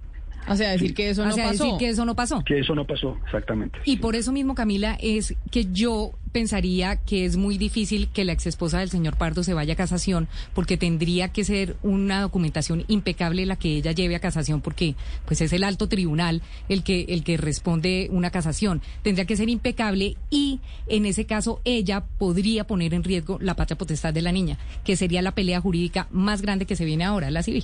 O 0.48 0.56
sea, 0.56 0.72
decir 0.72 0.94
que 0.94 1.10
eso 1.10 1.26
no 1.26 1.36
pasó. 1.36 1.64
decir 1.64 1.78
que 1.80 1.90
eso 1.90 2.06
no 2.06 2.16
pasó. 2.16 2.44
Que 2.46 2.60
eso 2.60 2.76
no 2.76 2.86
pasó, 2.86 3.18
exactamente. 3.26 3.80
Y 3.86 3.98
por 3.98 4.16
eso 4.16 4.32
mismo, 4.32 4.54
Camila, 4.54 4.98
es 5.02 5.36
que 5.52 5.66
yo 5.72 6.12
pensaría 6.36 6.98
que 6.98 7.24
es 7.24 7.38
muy 7.38 7.58
difícil 7.58 8.10
que 8.10 8.26
la 8.26 8.34
exesposa 8.34 8.80
del 8.80 8.90
señor 8.90 9.16
Pardo 9.16 9.42
se 9.42 9.54
vaya 9.54 9.72
a 9.72 9.78
casación, 9.78 10.28
porque 10.54 10.76
tendría 10.76 11.30
que 11.30 11.46
ser 11.46 11.78
una 11.82 12.20
documentación 12.20 12.84
impecable 12.90 13.46
la 13.46 13.56
que 13.56 13.78
ella 13.78 13.94
lleve 13.94 14.18
a 14.18 14.20
casación, 14.20 14.60
porque 14.60 14.96
pues 15.26 15.40
es 15.40 15.54
el 15.54 15.64
alto 15.64 15.88
tribunal 15.88 16.42
el 16.68 16.84
que, 16.84 17.06
el 17.08 17.24
que 17.24 17.38
responde 17.38 18.10
una 18.12 18.32
casación. 18.32 18.82
Tendría 19.02 19.24
que 19.24 19.38
ser 19.38 19.48
impecable 19.48 20.18
y 20.30 20.60
en 20.88 21.06
ese 21.06 21.26
caso 21.26 21.62
ella 21.64 22.04
podría 22.04 22.68
poner 22.68 22.94
en 22.94 23.06
riesgo 23.06 23.38
la 23.40 23.56
patria 23.56 23.78
potestad 23.78 24.14
de 24.14 24.22
la 24.22 24.34
niña, 24.34 24.58
que 24.84 24.98
sería 24.98 25.22
la 25.22 25.36
pelea 25.36 25.62
jurídica 25.62 26.10
más 26.12 26.42
grande 26.42 26.66
que 26.66 26.76
se 26.76 26.84
viene 26.84 27.06
ahora, 27.06 27.32
la 27.32 27.44
civil. 27.44 27.64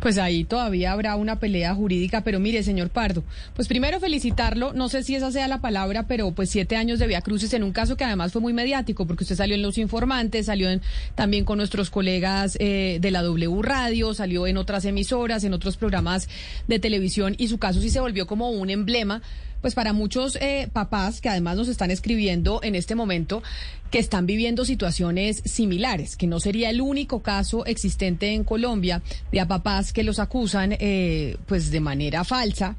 Pues 0.00 0.18
ahí 0.18 0.42
todavía 0.42 0.90
habrá 0.90 1.14
una 1.14 1.38
pelea 1.38 1.72
jurídica, 1.72 2.24
pero 2.24 2.40
mire, 2.40 2.64
señor 2.64 2.90
Pardo, 2.90 3.22
pues 3.54 3.68
primero 3.68 4.00
felicitarlo, 4.00 4.72
no 4.72 4.88
sé 4.88 5.04
si 5.04 5.14
esa 5.14 5.30
sea 5.30 5.46
la 5.46 5.60
palabra, 5.60 6.08
pero 6.08 6.32
pues 6.32 6.50
siete 6.50 6.74
años 6.74 6.98
de 6.98 7.06
Vía 7.06 7.20
Crucis 7.20 7.52
en 7.54 7.62
un 7.62 7.70
caso 7.70 7.96
que 7.96 8.07
además 8.08 8.32
fue 8.32 8.40
muy 8.40 8.52
mediático 8.52 9.06
porque 9.06 9.24
usted 9.24 9.36
salió 9.36 9.54
en 9.54 9.62
Los 9.62 9.78
Informantes, 9.78 10.46
salió 10.46 10.68
también 11.14 11.44
con 11.44 11.58
nuestros 11.58 11.90
colegas 11.90 12.56
eh, 12.60 12.98
de 13.00 13.10
la 13.10 13.22
W 13.22 13.62
Radio, 13.62 14.14
salió 14.14 14.46
en 14.46 14.56
otras 14.56 14.84
emisoras, 14.84 15.44
en 15.44 15.54
otros 15.54 15.76
programas 15.76 16.28
de 16.66 16.78
televisión 16.78 17.34
y 17.38 17.48
su 17.48 17.58
caso 17.58 17.80
sí 17.80 17.90
se 17.90 18.00
volvió 18.00 18.26
como 18.26 18.50
un 18.50 18.70
emblema 18.70 19.22
pues 19.60 19.74
para 19.74 19.92
muchos 19.92 20.36
eh, 20.36 20.68
papás 20.72 21.20
que 21.20 21.28
además 21.28 21.56
nos 21.56 21.68
están 21.68 21.90
escribiendo 21.90 22.60
en 22.62 22.74
este 22.74 22.94
momento 22.94 23.42
que 23.90 23.98
están 23.98 24.26
viviendo 24.26 24.64
situaciones 24.64 25.42
similares, 25.44 26.16
que 26.16 26.26
no 26.26 26.40
sería 26.40 26.70
el 26.70 26.80
único 26.80 27.22
caso 27.22 27.64
existente 27.66 28.34
en 28.34 28.44
Colombia 28.44 29.02
de 29.32 29.40
a 29.40 29.48
papás 29.48 29.92
que 29.92 30.02
los 30.02 30.18
acusan 30.18 30.76
eh, 30.78 31.36
pues 31.46 31.70
de 31.70 31.80
manera 31.80 32.24
falsa 32.24 32.76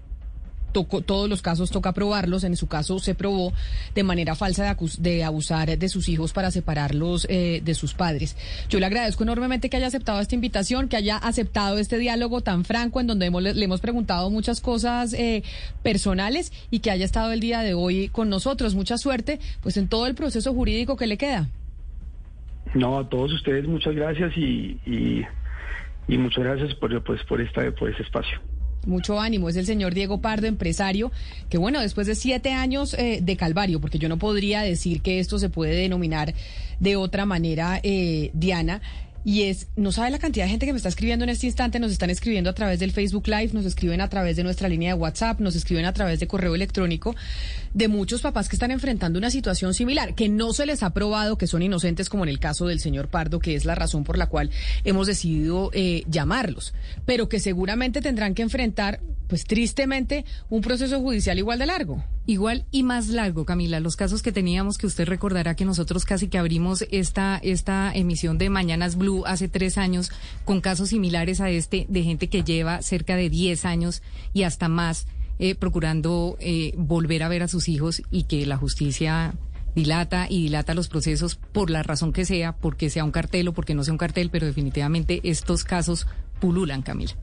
todos 0.71 1.29
los 1.29 1.41
casos 1.41 1.71
toca 1.71 1.93
probarlos. 1.93 2.43
En 2.43 2.55
su 2.55 2.67
caso 2.67 2.99
se 2.99 3.15
probó 3.15 3.53
de 3.95 4.03
manera 4.03 4.35
falsa 4.35 4.75
de, 4.97 5.23
abusar 5.23 5.77
de 5.77 5.89
sus 5.89 6.09
hijos 6.09 6.33
para 6.33 6.51
separarlos 6.51 7.25
eh, 7.29 7.61
de 7.63 7.73
sus 7.73 7.93
padres. 7.93 8.35
Yo 8.69 8.79
le 8.79 8.85
agradezco 8.85 9.23
enormemente 9.23 9.69
que 9.69 9.77
haya 9.77 9.87
aceptado 9.87 10.19
esta 10.19 10.35
invitación, 10.35 10.87
que 10.87 10.97
haya 10.97 11.17
aceptado 11.17 11.77
este 11.77 11.97
diálogo 11.97 12.41
tan 12.41 12.65
franco 12.65 12.99
en 12.99 13.07
donde 13.07 13.29
le 13.29 13.65
hemos 13.65 13.81
preguntado 13.81 14.29
muchas 14.29 14.61
cosas 14.61 15.13
eh, 15.13 15.43
personales 15.83 16.51
y 16.71 16.79
que 16.79 16.91
haya 16.91 17.05
estado 17.05 17.31
el 17.31 17.39
día 17.39 17.61
de 17.61 17.73
hoy 17.73 18.09
con 18.09 18.29
nosotros. 18.29 18.75
Mucha 18.75 18.97
suerte, 18.97 19.39
pues 19.61 19.77
en 19.77 19.87
todo 19.87 20.07
el 20.07 20.15
proceso 20.15 20.53
jurídico 20.53 20.97
que 20.97 21.07
le 21.07 21.17
queda. 21.17 21.47
No, 22.73 22.99
a 22.99 23.09
todos 23.09 23.33
ustedes 23.33 23.67
muchas 23.67 23.95
gracias 23.95 24.35
y, 24.37 24.79
y, 24.85 26.17
muchas 26.17 26.43
gracias 26.43 26.75
por, 26.75 27.03
pues, 27.03 27.23
por, 27.23 27.41
esta, 27.41 27.71
por 27.71 27.89
este 27.89 28.03
espacio. 28.03 28.39
Mucho 28.85 29.19
ánimo. 29.19 29.49
Es 29.49 29.55
el 29.55 29.65
señor 29.65 29.93
Diego 29.93 30.21
Pardo, 30.21 30.47
empresario, 30.47 31.11
que 31.49 31.57
bueno, 31.57 31.81
después 31.81 32.07
de 32.07 32.15
siete 32.15 32.51
años 32.53 32.93
eh, 32.93 33.19
de 33.21 33.37
calvario, 33.37 33.81
porque 33.81 33.99
yo 33.99 34.09
no 34.09 34.17
podría 34.17 34.61
decir 34.61 35.01
que 35.01 35.19
esto 35.19 35.37
se 35.39 35.49
puede 35.49 35.75
denominar 35.75 36.33
de 36.79 36.95
otra 36.95 37.25
manera, 37.25 37.79
eh, 37.83 38.31
Diana, 38.33 38.81
y 39.25 39.43
es, 39.43 39.67
no 39.75 39.91
sabe 39.91 40.11
la 40.11 40.19
cantidad 40.19 40.45
de 40.45 40.51
gente 40.51 40.65
que 40.65 40.71
me 40.71 40.77
está 40.77 40.89
escribiendo 40.89 41.23
en 41.23 41.29
este 41.29 41.45
instante, 41.45 41.79
nos 41.79 41.91
están 41.91 42.09
escribiendo 42.09 42.49
a 42.49 42.53
través 42.53 42.79
del 42.79 42.91
Facebook 42.91 43.27
Live, 43.27 43.49
nos 43.53 43.65
escriben 43.65 43.99
a 44.01 44.09
través 44.09 44.37
de 44.37 44.43
nuestra 44.43 44.69
línea 44.69 44.93
de 44.93 44.99
WhatsApp, 44.99 45.39
nos 45.41 45.55
escriben 45.55 45.85
a 45.85 45.93
través 45.93 46.19
de 46.19 46.27
correo 46.27 46.55
electrónico, 46.55 47.15
de 47.73 47.87
muchos 47.87 48.21
papás 48.21 48.49
que 48.49 48.55
están 48.55 48.71
enfrentando 48.71 49.19
una 49.19 49.31
situación 49.31 49.73
similar, 49.73 50.15
que 50.15 50.29
no 50.29 50.53
se 50.53 50.65
les 50.65 50.83
ha 50.83 50.91
probado 50.91 51.37
que 51.37 51.47
son 51.47 51.61
inocentes, 51.61 52.09
como 52.09 52.23
en 52.23 52.29
el 52.29 52.39
caso 52.39 52.67
del 52.67 52.79
señor 52.79 53.07
Pardo, 53.07 53.39
que 53.39 53.55
es 53.55 53.65
la 53.65 53.75
razón 53.75 54.03
por 54.03 54.17
la 54.17 54.27
cual 54.27 54.49
hemos 54.83 55.07
decidido 55.07 55.69
eh, 55.73 56.03
llamarlos, 56.07 56.73
pero 57.05 57.29
que 57.29 57.39
seguramente 57.39 58.01
tendrán 58.01 58.33
que 58.33 58.41
enfrentar, 58.41 58.99
pues 59.27 59.43
tristemente, 59.43 60.25
un 60.49 60.61
proceso 60.61 60.99
judicial 60.99 61.37
igual 61.37 61.59
de 61.59 61.67
largo. 61.67 62.03
Igual 62.25 62.65
y 62.69 62.83
más 62.83 63.07
largo, 63.07 63.43
Camila. 63.43 63.79
Los 63.79 63.95
casos 63.95 64.21
que 64.21 64.31
teníamos, 64.31 64.77
que 64.77 64.85
usted 64.85 65.07
recordará 65.07 65.55
que 65.55 65.65
nosotros 65.65 66.05
casi 66.05 66.27
que 66.27 66.37
abrimos 66.37 66.85
esta, 66.91 67.39
esta 67.41 67.91
emisión 67.93 68.37
de 68.37 68.51
Mañanas 68.51 68.97
Blue 68.97 69.23
hace 69.25 69.47
tres 69.47 69.79
años 69.79 70.11
con 70.45 70.61
casos 70.61 70.89
similares 70.89 71.41
a 71.41 71.49
este 71.49 71.87
de 71.89 72.03
gente 72.03 72.27
que 72.27 72.43
lleva 72.43 72.83
cerca 72.83 73.15
de 73.15 73.29
10 73.29 73.65
años 73.65 74.03
y 74.33 74.43
hasta 74.43 74.67
más 74.67 75.07
eh, 75.39 75.55
procurando 75.55 76.37
eh, 76.39 76.73
volver 76.77 77.23
a 77.23 77.29
ver 77.29 77.43
a 77.43 77.47
sus 77.47 77.69
hijos 77.69 78.01
y 78.11 78.23
que 78.23 78.45
la 78.45 78.57
justicia 78.57 79.33
dilata 79.75 80.27
y 80.29 80.43
dilata 80.43 80.73
los 80.73 80.89
procesos 80.89 81.35
por 81.35 81.69
la 81.69 81.83
razón 81.83 82.13
que 82.13 82.25
sea, 82.25 82.57
porque 82.57 82.89
sea 82.89 83.05
un 83.05 83.11
cartel 83.11 83.47
o 83.47 83.53
porque 83.53 83.75
no 83.75 83.83
sea 83.83 83.93
un 83.93 83.97
cartel, 83.97 84.29
pero 84.29 84.45
definitivamente 84.45 85.21
estos 85.23 85.63
casos 85.63 86.07
pululan, 86.39 86.81
Camila. 86.81 87.15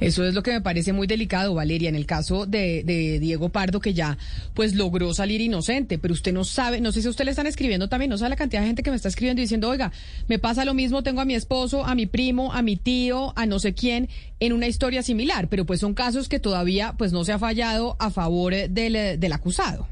Eso 0.00 0.24
es 0.24 0.34
lo 0.34 0.42
que 0.42 0.52
me 0.52 0.60
parece 0.60 0.92
muy 0.92 1.06
delicado, 1.06 1.54
Valeria, 1.54 1.88
en 1.88 1.96
el 1.96 2.06
caso 2.06 2.46
de, 2.46 3.18
Diego 3.20 3.48
Pardo, 3.48 3.80
que 3.80 3.94
ya 3.94 4.18
pues 4.54 4.74
logró 4.74 5.12
salir 5.14 5.40
inocente, 5.40 5.98
pero 5.98 6.14
usted 6.14 6.32
no 6.32 6.44
sabe, 6.44 6.80
no 6.80 6.92
sé 6.92 7.02
si 7.02 7.08
usted 7.08 7.24
le 7.24 7.30
están 7.30 7.46
escribiendo 7.46 7.88
también, 7.88 8.10
no 8.10 8.18
sabe 8.18 8.30
la 8.30 8.36
cantidad 8.36 8.60
de 8.60 8.68
gente 8.68 8.82
que 8.82 8.90
me 8.90 8.96
está 8.96 9.08
escribiendo 9.08 9.40
diciendo, 9.40 9.68
oiga, 9.68 9.92
me 10.28 10.38
pasa 10.38 10.64
lo 10.64 10.74
mismo, 10.74 11.02
tengo 11.02 11.20
a 11.20 11.24
mi 11.24 11.34
esposo, 11.34 11.84
a 11.84 11.94
mi 11.94 12.06
primo, 12.06 12.52
a 12.52 12.62
mi 12.62 12.76
tío, 12.76 13.32
a 13.36 13.46
no 13.46 13.58
sé 13.58 13.74
quién, 13.74 14.08
en 14.40 14.52
una 14.52 14.68
historia 14.68 15.02
similar, 15.02 15.48
pero 15.48 15.66
pues 15.66 15.80
son 15.80 15.94
casos 15.94 16.28
que 16.28 16.38
todavía 16.38 16.94
pues 16.96 17.12
no 17.12 17.24
se 17.24 17.32
ha 17.32 17.38
fallado 17.38 17.96
a 17.98 18.10
favor 18.10 18.54
del, 18.54 19.18
del 19.20 19.32
acusado. 19.32 19.88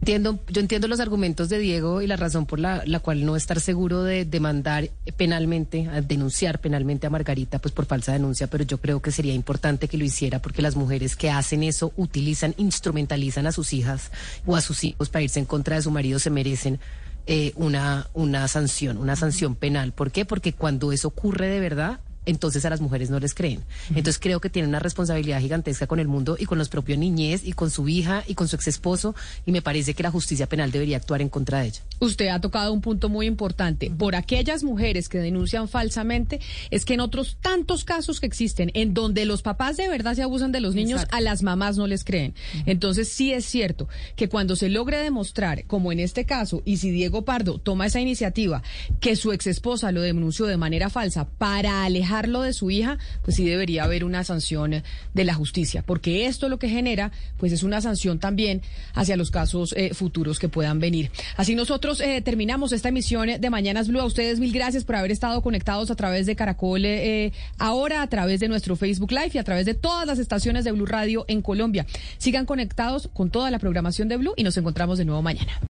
Entiendo, 0.00 0.38
yo 0.48 0.60
entiendo 0.60 0.88
los 0.88 1.00
argumentos 1.00 1.48
de 1.48 1.58
Diego 1.58 2.00
y 2.00 2.06
la 2.06 2.16
razón 2.16 2.46
por 2.46 2.60
la, 2.60 2.84
cual 3.00 3.24
no 3.24 3.34
estar 3.34 3.60
seguro 3.60 4.04
de 4.04 4.24
demandar 4.24 4.90
penalmente, 5.16 5.88
denunciar 6.06 6.60
penalmente 6.60 7.06
a 7.06 7.10
Margarita, 7.10 7.58
pues 7.58 7.72
por 7.72 7.86
falsa 7.86 8.12
denuncia, 8.12 8.46
pero 8.46 8.62
yo 8.62 8.78
creo 8.78 9.02
que 9.02 9.10
sería 9.10 9.34
importante 9.34 9.88
que 9.88 9.98
lo 9.98 10.04
hiciera 10.04 10.40
porque 10.40 10.62
las 10.62 10.76
mujeres 10.76 11.16
que 11.16 11.30
hacen 11.30 11.62
eso 11.62 11.92
utilizan, 11.96 12.54
instrumentalizan 12.56 13.46
a 13.46 13.52
sus 13.52 13.72
hijas 13.72 14.12
o 14.44 14.54
a 14.54 14.60
sus 14.60 14.84
hijos 14.84 15.08
para 15.08 15.24
irse 15.24 15.40
en 15.40 15.46
contra 15.46 15.76
de 15.76 15.82
su 15.82 15.90
marido, 15.90 16.18
se 16.18 16.30
merecen 16.30 16.78
eh, 17.26 17.52
una, 17.56 18.06
una 18.14 18.46
sanción, 18.46 18.98
una 18.98 19.16
sanción 19.16 19.56
penal. 19.56 19.92
¿Por 19.92 20.12
qué? 20.12 20.24
Porque 20.24 20.52
cuando 20.52 20.92
eso 20.92 21.08
ocurre 21.08 21.48
de 21.48 21.58
verdad, 21.58 21.98
entonces 22.26 22.64
a 22.64 22.70
las 22.70 22.80
mujeres 22.80 23.10
no 23.10 23.18
les 23.18 23.34
creen. 23.34 23.62
Entonces 23.90 24.18
creo 24.18 24.40
que 24.40 24.50
tiene 24.50 24.68
una 24.68 24.78
responsabilidad 24.78 25.40
gigantesca 25.40 25.86
con 25.86 26.00
el 26.00 26.08
mundo 26.08 26.36
y 26.38 26.44
con 26.44 26.58
los 26.58 26.68
propios 26.68 26.98
niñez 26.98 27.42
y 27.44 27.52
con 27.52 27.70
su 27.70 27.88
hija 27.88 28.24
y 28.26 28.34
con 28.34 28.48
su 28.48 28.56
ex 28.56 28.68
esposo 28.68 29.14
y 29.46 29.52
me 29.52 29.62
parece 29.62 29.94
que 29.94 30.02
la 30.02 30.10
justicia 30.10 30.48
penal 30.48 30.70
debería 30.70 30.96
actuar 30.96 31.22
en 31.22 31.28
contra 31.28 31.60
de 31.60 31.68
ella. 31.68 31.80
Usted 32.00 32.28
ha 32.28 32.40
tocado 32.40 32.72
un 32.72 32.80
punto 32.80 33.08
muy 33.08 33.26
importante. 33.26 33.90
Por 33.90 34.16
aquellas 34.16 34.62
mujeres 34.64 35.08
que 35.08 35.18
denuncian 35.18 35.68
falsamente, 35.68 36.40
es 36.70 36.84
que 36.84 36.94
en 36.94 37.00
otros 37.00 37.38
tantos 37.40 37.84
casos 37.84 38.20
que 38.20 38.26
existen, 38.26 38.70
en 38.74 38.92
donde 38.92 39.24
los 39.24 39.42
papás 39.42 39.76
de 39.76 39.88
verdad 39.88 40.14
se 40.14 40.22
abusan 40.22 40.52
de 40.52 40.60
los 40.60 40.74
niños, 40.74 41.06
a 41.10 41.20
las 41.20 41.42
mamás 41.42 41.76
no 41.76 41.86
les 41.86 42.04
creen. 42.04 42.34
Entonces 42.66 43.08
sí 43.08 43.32
es 43.32 43.44
cierto 43.44 43.88
que 44.16 44.28
cuando 44.28 44.56
se 44.56 44.68
logre 44.68 44.98
demostrar, 44.98 45.64
como 45.66 45.92
en 45.92 46.00
este 46.00 46.24
caso, 46.26 46.62
y 46.64 46.78
si 46.78 46.90
Diego 46.90 47.24
Pardo 47.24 47.58
toma 47.58 47.86
esa 47.86 48.00
iniciativa, 48.00 48.62
que 49.00 49.16
su 49.16 49.32
ex 49.32 49.46
esposa 49.46 49.92
lo 49.92 50.00
denunció 50.00 50.46
de 50.46 50.56
manera 50.56 50.90
falsa 50.90 51.26
para 51.38 51.84
alejar 51.84 52.15
alejarlo 52.16 52.42
de 52.42 52.52
su 52.52 52.70
hija, 52.70 52.98
pues 53.22 53.36
sí 53.36 53.44
debería 53.44 53.84
haber 53.84 54.04
una 54.04 54.24
sanción 54.24 54.82
de 55.14 55.24
la 55.24 55.34
justicia, 55.34 55.82
porque 55.82 56.26
esto 56.26 56.48
lo 56.48 56.58
que 56.58 56.68
genera, 56.68 57.12
pues 57.36 57.52
es 57.52 57.62
una 57.62 57.80
sanción 57.80 58.18
también 58.18 58.62
hacia 58.94 59.16
los 59.16 59.30
casos 59.30 59.74
eh, 59.76 59.92
futuros 59.92 60.38
que 60.38 60.48
puedan 60.48 60.80
venir. 60.80 61.10
Así 61.36 61.54
nosotros 61.54 62.00
eh, 62.00 62.22
terminamos 62.22 62.72
esta 62.72 62.88
emisión 62.88 63.28
de 63.38 63.50
Mañanas 63.50 63.88
Blue. 63.88 64.00
A 64.00 64.04
ustedes 64.04 64.40
mil 64.40 64.52
gracias 64.52 64.84
por 64.84 64.96
haber 64.96 65.10
estado 65.10 65.42
conectados 65.42 65.90
a 65.90 65.94
través 65.94 66.26
de 66.26 66.36
Caracol 66.36 66.84
eh, 66.84 67.32
ahora, 67.58 68.02
a 68.02 68.06
través 68.06 68.40
de 68.40 68.48
nuestro 68.48 68.76
Facebook 68.76 69.12
Live 69.12 69.32
y 69.34 69.38
a 69.38 69.44
través 69.44 69.66
de 69.66 69.74
todas 69.74 70.06
las 70.06 70.18
estaciones 70.18 70.64
de 70.64 70.72
Blue 70.72 70.86
Radio 70.86 71.24
en 71.28 71.42
Colombia. 71.42 71.86
Sigan 72.18 72.46
conectados 72.46 73.10
con 73.12 73.30
toda 73.30 73.50
la 73.50 73.58
programación 73.58 74.08
de 74.08 74.16
Blue 74.16 74.32
y 74.36 74.44
nos 74.44 74.56
encontramos 74.56 74.96
de 74.96 75.04
nuevo 75.04 75.20
mañana. 75.20 75.60